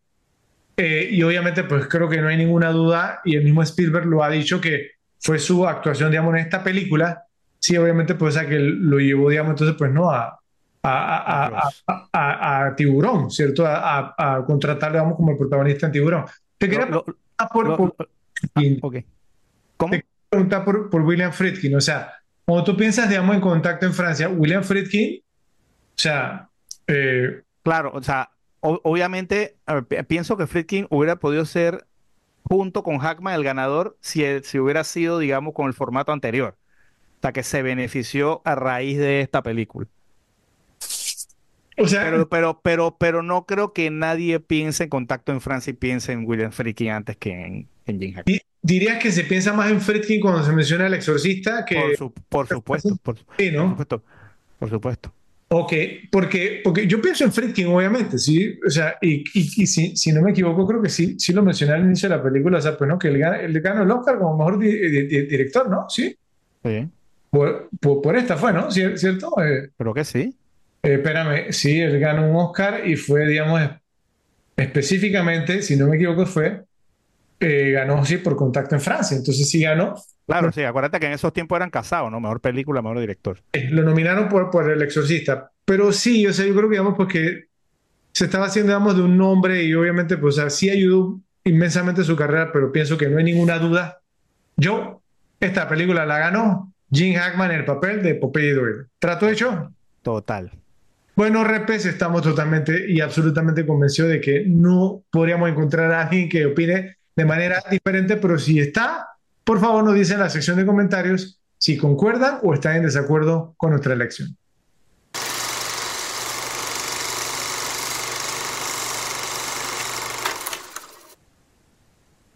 Eh, 0.76 1.08
y 1.12 1.22
obviamente, 1.22 1.64
pues 1.64 1.86
creo 1.86 2.08
que 2.08 2.20
no 2.20 2.28
hay 2.28 2.36
ninguna 2.36 2.70
duda, 2.72 3.20
y 3.24 3.36
el 3.36 3.44
mismo 3.44 3.62
Spielberg 3.62 4.06
lo 4.06 4.24
ha 4.24 4.30
dicho, 4.30 4.60
que 4.60 4.92
fue 5.20 5.38
su 5.38 5.66
actuación, 5.68 6.10
digamos, 6.10 6.34
en 6.34 6.40
esta 6.40 6.64
película. 6.64 7.24
Sí, 7.60 7.76
obviamente, 7.76 8.14
pues, 8.16 8.36
o 8.36 8.40
sea, 8.40 8.48
que 8.48 8.58
lo 8.58 8.98
llevó, 8.98 9.30
digamos, 9.30 9.50
entonces, 9.52 9.76
pues, 9.78 9.92
no, 9.92 10.10
a, 10.10 10.40
a, 10.82 11.68
a, 11.86 12.08
a, 12.12 12.66
a- 12.66 12.76
Tiburón, 12.76 13.30
¿cierto? 13.30 13.64
A, 13.66 14.44
contratarlo, 14.46 14.98
digamos, 14.98 15.16
como 15.16 15.32
el 15.32 15.38
protagonista 15.38 15.86
en 15.86 15.92
Tiburón. 15.92 16.24
Te 16.58 16.68
quería 16.68 16.86
Lo- 16.86 16.96
lo- 16.96 17.04
preguntar 17.04 17.48
por, 17.52 17.66
lo- 17.68 17.76
por- 17.76 18.08
ah, 18.54 18.60
ok. 18.82 18.96
¿Cómo? 19.76 19.90
te 19.90 19.96
quería 19.98 20.10
preguntar 20.28 20.64
por, 20.64 20.90
por 20.90 21.02
William 21.02 21.32
Friedkin, 21.32 21.74
o 21.76 21.80
sea, 21.80 22.12
cuando 22.44 22.64
tú 22.64 22.76
piensas, 22.76 23.08
digamos, 23.08 23.34
en 23.34 23.40
contacto 23.40 23.86
en 23.86 23.94
Francia, 23.94 24.28
William 24.28 24.62
Friedkin, 24.64 25.20
o 25.20 25.98
sea, 25.98 26.48
eh, 26.86 27.42
Claro, 27.62 27.92
o 27.94 28.02
sea, 28.02 28.30
o- 28.60 28.80
obviamente 28.82 29.56
ver, 29.66 30.06
pienso 30.06 30.36
que 30.36 30.46
Friedkin 30.46 30.86
hubiera 30.90 31.16
podido 31.16 31.44
ser 31.44 31.86
junto 32.44 32.82
con 32.82 32.98
Hackman 32.98 33.34
el 33.34 33.44
ganador 33.44 33.96
si, 34.00 34.24
el- 34.24 34.42
si 34.44 34.58
hubiera 34.58 34.82
sido, 34.84 35.18
digamos, 35.20 35.54
con 35.54 35.66
el 35.68 35.74
formato 35.74 36.10
anterior. 36.12 36.56
O 37.18 37.20
sea, 37.22 37.32
que 37.32 37.44
se 37.44 37.62
benefició 37.62 38.42
a 38.44 38.56
raíz 38.56 38.98
de 38.98 39.20
esta 39.20 39.42
película. 39.42 39.86
O 41.82 41.88
sea, 41.88 42.04
Pero, 42.04 42.28
pero, 42.28 42.60
pero, 42.62 42.96
pero 42.98 43.22
no 43.22 43.46
creo 43.46 43.72
que 43.72 43.90
nadie 43.90 44.40
piense 44.40 44.84
en 44.84 44.90
Contacto 44.90 45.32
en 45.32 45.40
Francia 45.40 45.70
y 45.70 45.74
piense 45.74 46.12
en 46.12 46.24
William 46.26 46.52
Friedkin 46.52 46.90
antes 46.90 47.16
que 47.16 47.30
en, 47.32 47.68
en 47.86 48.00
Jim 48.00 48.14
Hackman. 48.14 48.24
di- 48.26 48.40
dirías 48.62 48.98
que 49.02 49.10
se 49.12 49.24
piensa 49.24 49.52
más 49.52 49.70
en 49.70 49.80
Friedkin 49.80 50.20
cuando 50.20 50.42
se 50.44 50.52
menciona 50.52 50.86
el 50.86 50.94
exorcista 50.94 51.64
Por, 51.64 51.64
que... 51.66 51.96
su- 51.96 52.12
por 52.28 52.46
supuesto, 52.48 52.96
por, 53.02 53.16
Sí, 53.38 53.50
por 53.50 53.68
supuesto, 53.68 54.02
por 54.58 54.70
supuesto. 54.70 55.12
Ok, 55.54 55.72
porque, 56.10 56.60
porque 56.64 56.86
yo 56.86 57.02
pienso 57.02 57.24
en 57.24 57.32
Friedkin, 57.32 57.66
obviamente, 57.66 58.16
sí, 58.18 58.58
o 58.66 58.70
sea, 58.70 58.96
y, 59.02 59.16
y, 59.34 59.62
y 59.62 59.66
si, 59.66 59.94
si 59.96 60.10
no 60.10 60.22
me 60.22 60.30
equivoco, 60.30 60.66
creo 60.66 60.80
que 60.80 60.88
sí, 60.88 61.16
sí 61.18 61.34
lo 61.34 61.42
mencioné 61.42 61.74
al 61.74 61.84
inicio 61.84 62.08
de 62.08 62.16
la 62.16 62.22
película, 62.22 62.56
o 62.56 62.60
sea, 62.62 62.78
pues 62.78 62.88
no, 62.88 62.98
que 62.98 63.08
él, 63.08 63.18
gana- 63.18 63.38
él 63.40 63.60
ganó 63.60 63.82
el 63.82 63.90
Oscar 63.90 64.18
como 64.18 64.38
mejor 64.38 64.58
di- 64.58 64.68
di- 64.78 65.06
di- 65.06 65.26
director, 65.26 65.68
¿no? 65.68 65.84
Sí, 65.90 66.16
Sí, 66.64 66.88
por, 67.28 67.68
por, 67.80 68.00
por 68.00 68.16
esta 68.16 68.36
fue, 68.38 68.52
¿no? 68.54 68.68
Cier- 68.70 68.96
¿Cierto? 68.96 69.30
Eh, 69.44 69.70
creo 69.76 69.92
que 69.92 70.04
sí. 70.04 70.34
Eh, 70.82 70.94
espérame, 70.94 71.52
sí, 71.52 71.80
él 71.80 71.98
ganó 72.00 72.28
un 72.28 72.36
Oscar 72.36 72.86
y 72.86 72.96
fue, 72.96 73.26
digamos, 73.26 73.60
específicamente, 74.56 75.62
si 75.62 75.76
no 75.76 75.86
me 75.86 75.96
equivoco, 75.96 76.26
fue, 76.26 76.64
eh, 77.40 77.70
ganó, 77.72 78.04
sí, 78.04 78.18
por 78.18 78.36
Contacto 78.36 78.74
en 78.74 78.80
Francia. 78.80 79.16
Entonces 79.16 79.48
sí 79.48 79.62
ganó. 79.62 79.94
Claro, 80.26 80.52
sí, 80.52 80.62
acuérdate 80.62 81.00
que 81.00 81.06
en 81.06 81.12
esos 81.12 81.32
tiempos 81.32 81.56
eran 81.56 81.70
casados, 81.70 82.10
¿no? 82.10 82.20
Mejor 82.20 82.40
película, 82.40 82.82
mejor 82.82 83.00
director. 83.00 83.38
Eh, 83.52 83.68
lo 83.70 83.82
nominaron 83.82 84.28
por, 84.28 84.50
por 84.50 84.70
El 84.70 84.82
Exorcista. 84.82 85.50
Pero 85.64 85.92
sí, 85.92 86.26
o 86.26 86.32
sea, 86.32 86.46
yo 86.46 86.54
creo 86.54 86.68
que, 86.68 86.74
digamos, 86.74 86.94
porque 86.96 87.44
se 88.12 88.24
estaba 88.24 88.46
haciendo, 88.46 88.72
digamos, 88.72 88.96
de 88.96 89.02
un 89.02 89.16
nombre 89.16 89.62
y 89.62 89.74
obviamente, 89.74 90.16
pues, 90.16 90.36
o 90.36 90.40
sea, 90.40 90.50
sí 90.50 90.70
ayudó 90.70 91.20
inmensamente 91.44 92.04
su 92.04 92.16
carrera, 92.16 92.50
pero 92.52 92.70
pienso 92.70 92.96
que 92.96 93.08
no 93.08 93.18
hay 93.18 93.24
ninguna 93.24 93.58
duda. 93.58 94.00
Yo, 94.56 95.02
esta 95.40 95.68
película 95.68 96.06
la 96.06 96.18
ganó 96.18 96.72
Jim 96.90 97.14
Hackman 97.14 97.50
en 97.50 97.58
el 97.58 97.64
papel 97.64 98.02
de 98.02 98.14
Popeye 98.14 98.54
Doyle. 98.54 98.86
¿Trato 98.98 99.28
hecho? 99.28 99.72
Total. 100.02 100.61
Bueno, 101.14 101.44
Repes, 101.44 101.84
estamos 101.84 102.22
totalmente 102.22 102.90
y 102.90 103.00
absolutamente 103.00 103.66
convencidos 103.66 104.10
de 104.10 104.20
que 104.20 104.44
no 104.46 105.04
podríamos 105.10 105.50
encontrar 105.50 105.92
a 105.92 106.02
alguien 106.02 106.28
que 106.28 106.46
opine 106.46 106.96
de 107.14 107.24
manera 107.26 107.62
diferente, 107.70 108.16
pero 108.16 108.38
si 108.38 108.58
está, 108.58 109.08
por 109.44 109.60
favor 109.60 109.84
nos 109.84 109.94
dicen 109.94 110.14
en 110.14 110.22
la 110.22 110.30
sección 110.30 110.56
de 110.56 110.64
comentarios 110.64 111.38
si 111.58 111.76
concuerdan 111.76 112.38
o 112.42 112.54
están 112.54 112.76
en 112.76 112.84
desacuerdo 112.84 113.54
con 113.58 113.70
nuestra 113.70 113.92
elección. 113.92 114.36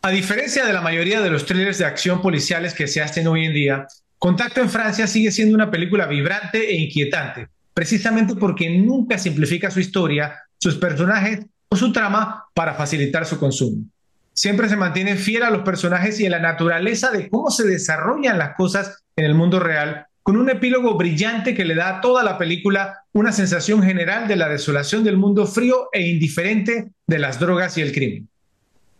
A 0.03 0.11
diferencia 0.11 0.65
de 0.67 0.73
la 0.73 0.83
mayoría 0.83 1.21
de 1.21 1.31
los 1.31 1.47
trailers 1.47 1.79
de 1.79 1.87
acción 1.87 2.21
policiales 2.21 2.75
que 2.75 2.87
se 2.87 3.01
hacen 3.01 3.27
hoy 3.27 3.47
en 3.47 3.55
día, 3.55 3.87
Contacto 4.19 4.61
en 4.61 4.71
Francia 4.71 5.07
sigue 5.07 5.31
siendo 5.31 5.55
una 5.55 5.71
película 5.71 6.07
vibrante 6.07 6.71
e 6.71 6.75
inquietante, 6.75 7.49
precisamente 7.77 8.35
porque 8.37 8.71
nunca 8.71 9.19
simplifica 9.19 9.71
su 9.71 9.81
historia, 9.81 10.35
sus 10.57 10.77
personajes 10.77 11.45
o 11.69 11.77
su 11.77 11.93
trama 11.93 12.47
para 12.55 12.73
facilitar 12.73 13.27
su 13.27 13.39
consumo. 13.39 13.85
Siempre 14.33 14.71
se 14.71 14.77
mantiene 14.77 15.17
fiel 15.17 15.43
a 15.43 15.51
los 15.51 15.61
personajes 15.61 16.19
y 16.19 16.27
a 16.27 16.31
la 16.31 16.39
naturaleza 16.39 17.11
de 17.11 17.29
cómo 17.29 17.51
se 17.51 17.67
desarrollan 17.67 18.39
las 18.39 18.57
cosas 18.57 19.05
en 19.15 19.27
el 19.27 19.35
mundo 19.35 19.61
real, 19.61 20.07
con 20.23 20.39
un 20.39 20.49
epílogo 20.49 20.97
brillante 20.97 21.55
que 21.55 21.67
le 21.67 21.75
da 21.75 21.99
a 21.99 22.01
toda 22.01 22.25
la 22.25 22.39
película 22.39 23.01
una 23.13 23.31
sensación 23.31 23.83
general 23.83 24.27
de 24.27 24.37
la 24.37 24.49
desolación 24.49 25.05
del 25.05 25.19
mundo 25.19 25.47
frío 25.47 25.91
e 25.93 26.01
indiferente 26.09 26.93
de 27.07 27.19
las 27.19 27.39
drogas 27.39 27.77
y 27.77 27.83
el 27.83 27.93
crimen. 27.93 28.27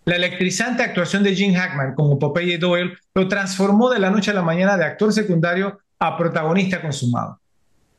La 0.05 0.17
electrizante 0.17 0.83
actuación 0.83 1.23
de 1.23 1.35
Jim 1.35 1.55
Hackman 1.55 1.95
como 1.95 2.19
Popeye 2.19 2.59
Doyle 2.59 2.93
lo 3.15 3.27
transformó 3.27 3.89
de 3.89 4.01
la 4.01 4.11
noche 4.11 4.33
a 4.33 4.35
la 4.35 4.43
mañana 4.43 4.77
de 4.77 4.85
actor 4.85 5.15
secundario 5.15 5.81
a 5.99 6.19
protagonista 6.19 6.83
consumado. 6.83 7.41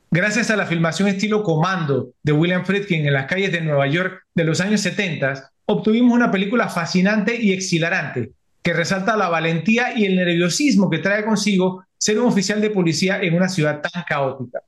Gracias 0.10 0.50
a 0.50 0.56
la 0.56 0.66
filmación 0.66 1.08
estilo 1.08 1.44
Comando 1.44 2.11
de 2.24 2.32
William 2.32 2.66
Friedkin 2.66 3.06
en 3.06 3.14
las 3.14 3.26
calles 3.26 3.52
de 3.52 3.61
Nueva 3.61 3.88
York 3.88 4.24
de 4.34 4.44
los 4.44 4.61
años 4.61 4.82
70, 4.82 5.52
obtuvimos 5.66 6.14
una 6.14 6.32
película 6.32 6.69
fascinante 6.69 7.36
y 7.40 7.52
exhilarante 7.52 8.32
que 8.61 8.74
resalta 8.74 9.18
la 9.18 9.30
valentía 9.30 9.98
y 9.98 10.06
el 10.06 10.16
nerviosismo 10.16 10.90
que 10.90 11.00
trae 11.00 11.24
consigo 11.24 11.86
ser 11.98 12.19
un 12.19 12.27
oficial 12.27 12.61
de 12.61 12.69
policía 12.69 13.22
en 13.22 13.36
una 13.36 13.50
ciudad 13.50 13.82
tan 13.82 14.03
caótica. 14.03 14.61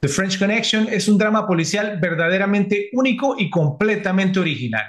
The 0.00 0.08
French 0.08 0.38
Connection 0.38 0.88
es 0.90 1.08
un 1.08 1.18
drama 1.18 1.46
policial 1.46 1.98
verdaderamente 2.00 2.88
único 2.92 3.36
y 3.38 3.50
completamente 3.50 4.40
original 4.40 4.84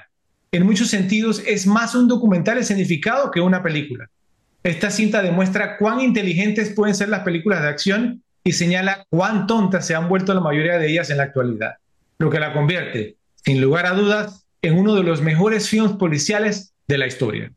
en 0.54 0.68
muchos 0.68 0.90
sentidos 0.90 1.42
es 1.48 1.66
más 1.66 1.96
un 1.96 2.08
documental 2.08 2.60
escenificado 2.60 3.32
que 3.32 3.42
una 3.42 3.64
película. 3.64 4.08
Esta 4.62 4.92
cinta 4.92 5.24
demuestra 5.24 5.78
cuán 5.78 6.00
inteligentes 6.00 6.70
pueden 6.76 6.94
ser 6.94 7.10
las 7.10 7.22
películas 7.22 7.64
de 7.64 7.68
acción 7.70 8.24
y 8.44 8.54
señala 8.54 9.06
cuán 9.10 9.48
tontas 9.48 9.86
se 9.88 9.96
han 9.96 10.10
vuelto 10.10 10.34
la 10.34 10.42
mayoría 10.42 10.78
de 10.78 10.90
ellas 10.90 11.10
en 11.10 11.18
la 11.18 11.24
actualidad, 11.24 11.76
lo 12.20 12.30
que 12.30 12.40
la 12.40 12.54
convierte, 12.54 13.18
sin 13.44 13.62
lugar 13.62 13.86
a 13.86 13.94
dudas, 13.94 14.46
en 14.62 14.78
uno 14.78 14.96
de 14.96 15.04
los 15.04 15.22
mejores 15.22 15.70
films 15.70 15.94
policiales 15.94 16.74
de 16.88 16.98
la 16.98 17.08
historia. 17.08 17.52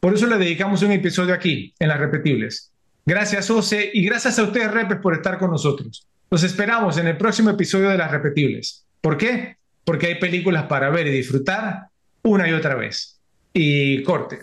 Por 0.00 0.14
eso 0.14 0.26
le 0.26 0.38
dedicamos 0.38 0.82
un 0.82 0.92
episodio 0.92 1.34
aquí, 1.34 1.74
en 1.78 1.88
Las 1.88 1.98
Repetibles. 1.98 2.72
Gracias, 3.04 3.50
Ose, 3.50 3.90
y 3.92 4.04
gracias 4.04 4.38
a 4.38 4.44
ustedes, 4.44 4.70
Repes, 4.70 4.98
por 4.98 5.14
estar 5.14 5.38
con 5.38 5.50
nosotros. 5.50 6.06
Los 6.30 6.42
esperamos 6.42 6.98
en 6.98 7.06
el 7.08 7.16
próximo 7.16 7.50
episodio 7.50 7.88
de 7.88 7.98
Las 7.98 8.10
Repetibles. 8.10 8.84
¿Por 9.00 9.16
qué? 9.16 9.56
Porque 9.84 10.06
hay 10.06 10.14
películas 10.16 10.64
para 10.64 10.90
ver 10.90 11.06
y 11.06 11.10
disfrutar 11.10 11.88
una 12.22 12.48
y 12.48 12.52
otra 12.52 12.74
vez. 12.74 13.18
Y 13.52 14.02
corte. 14.02 14.42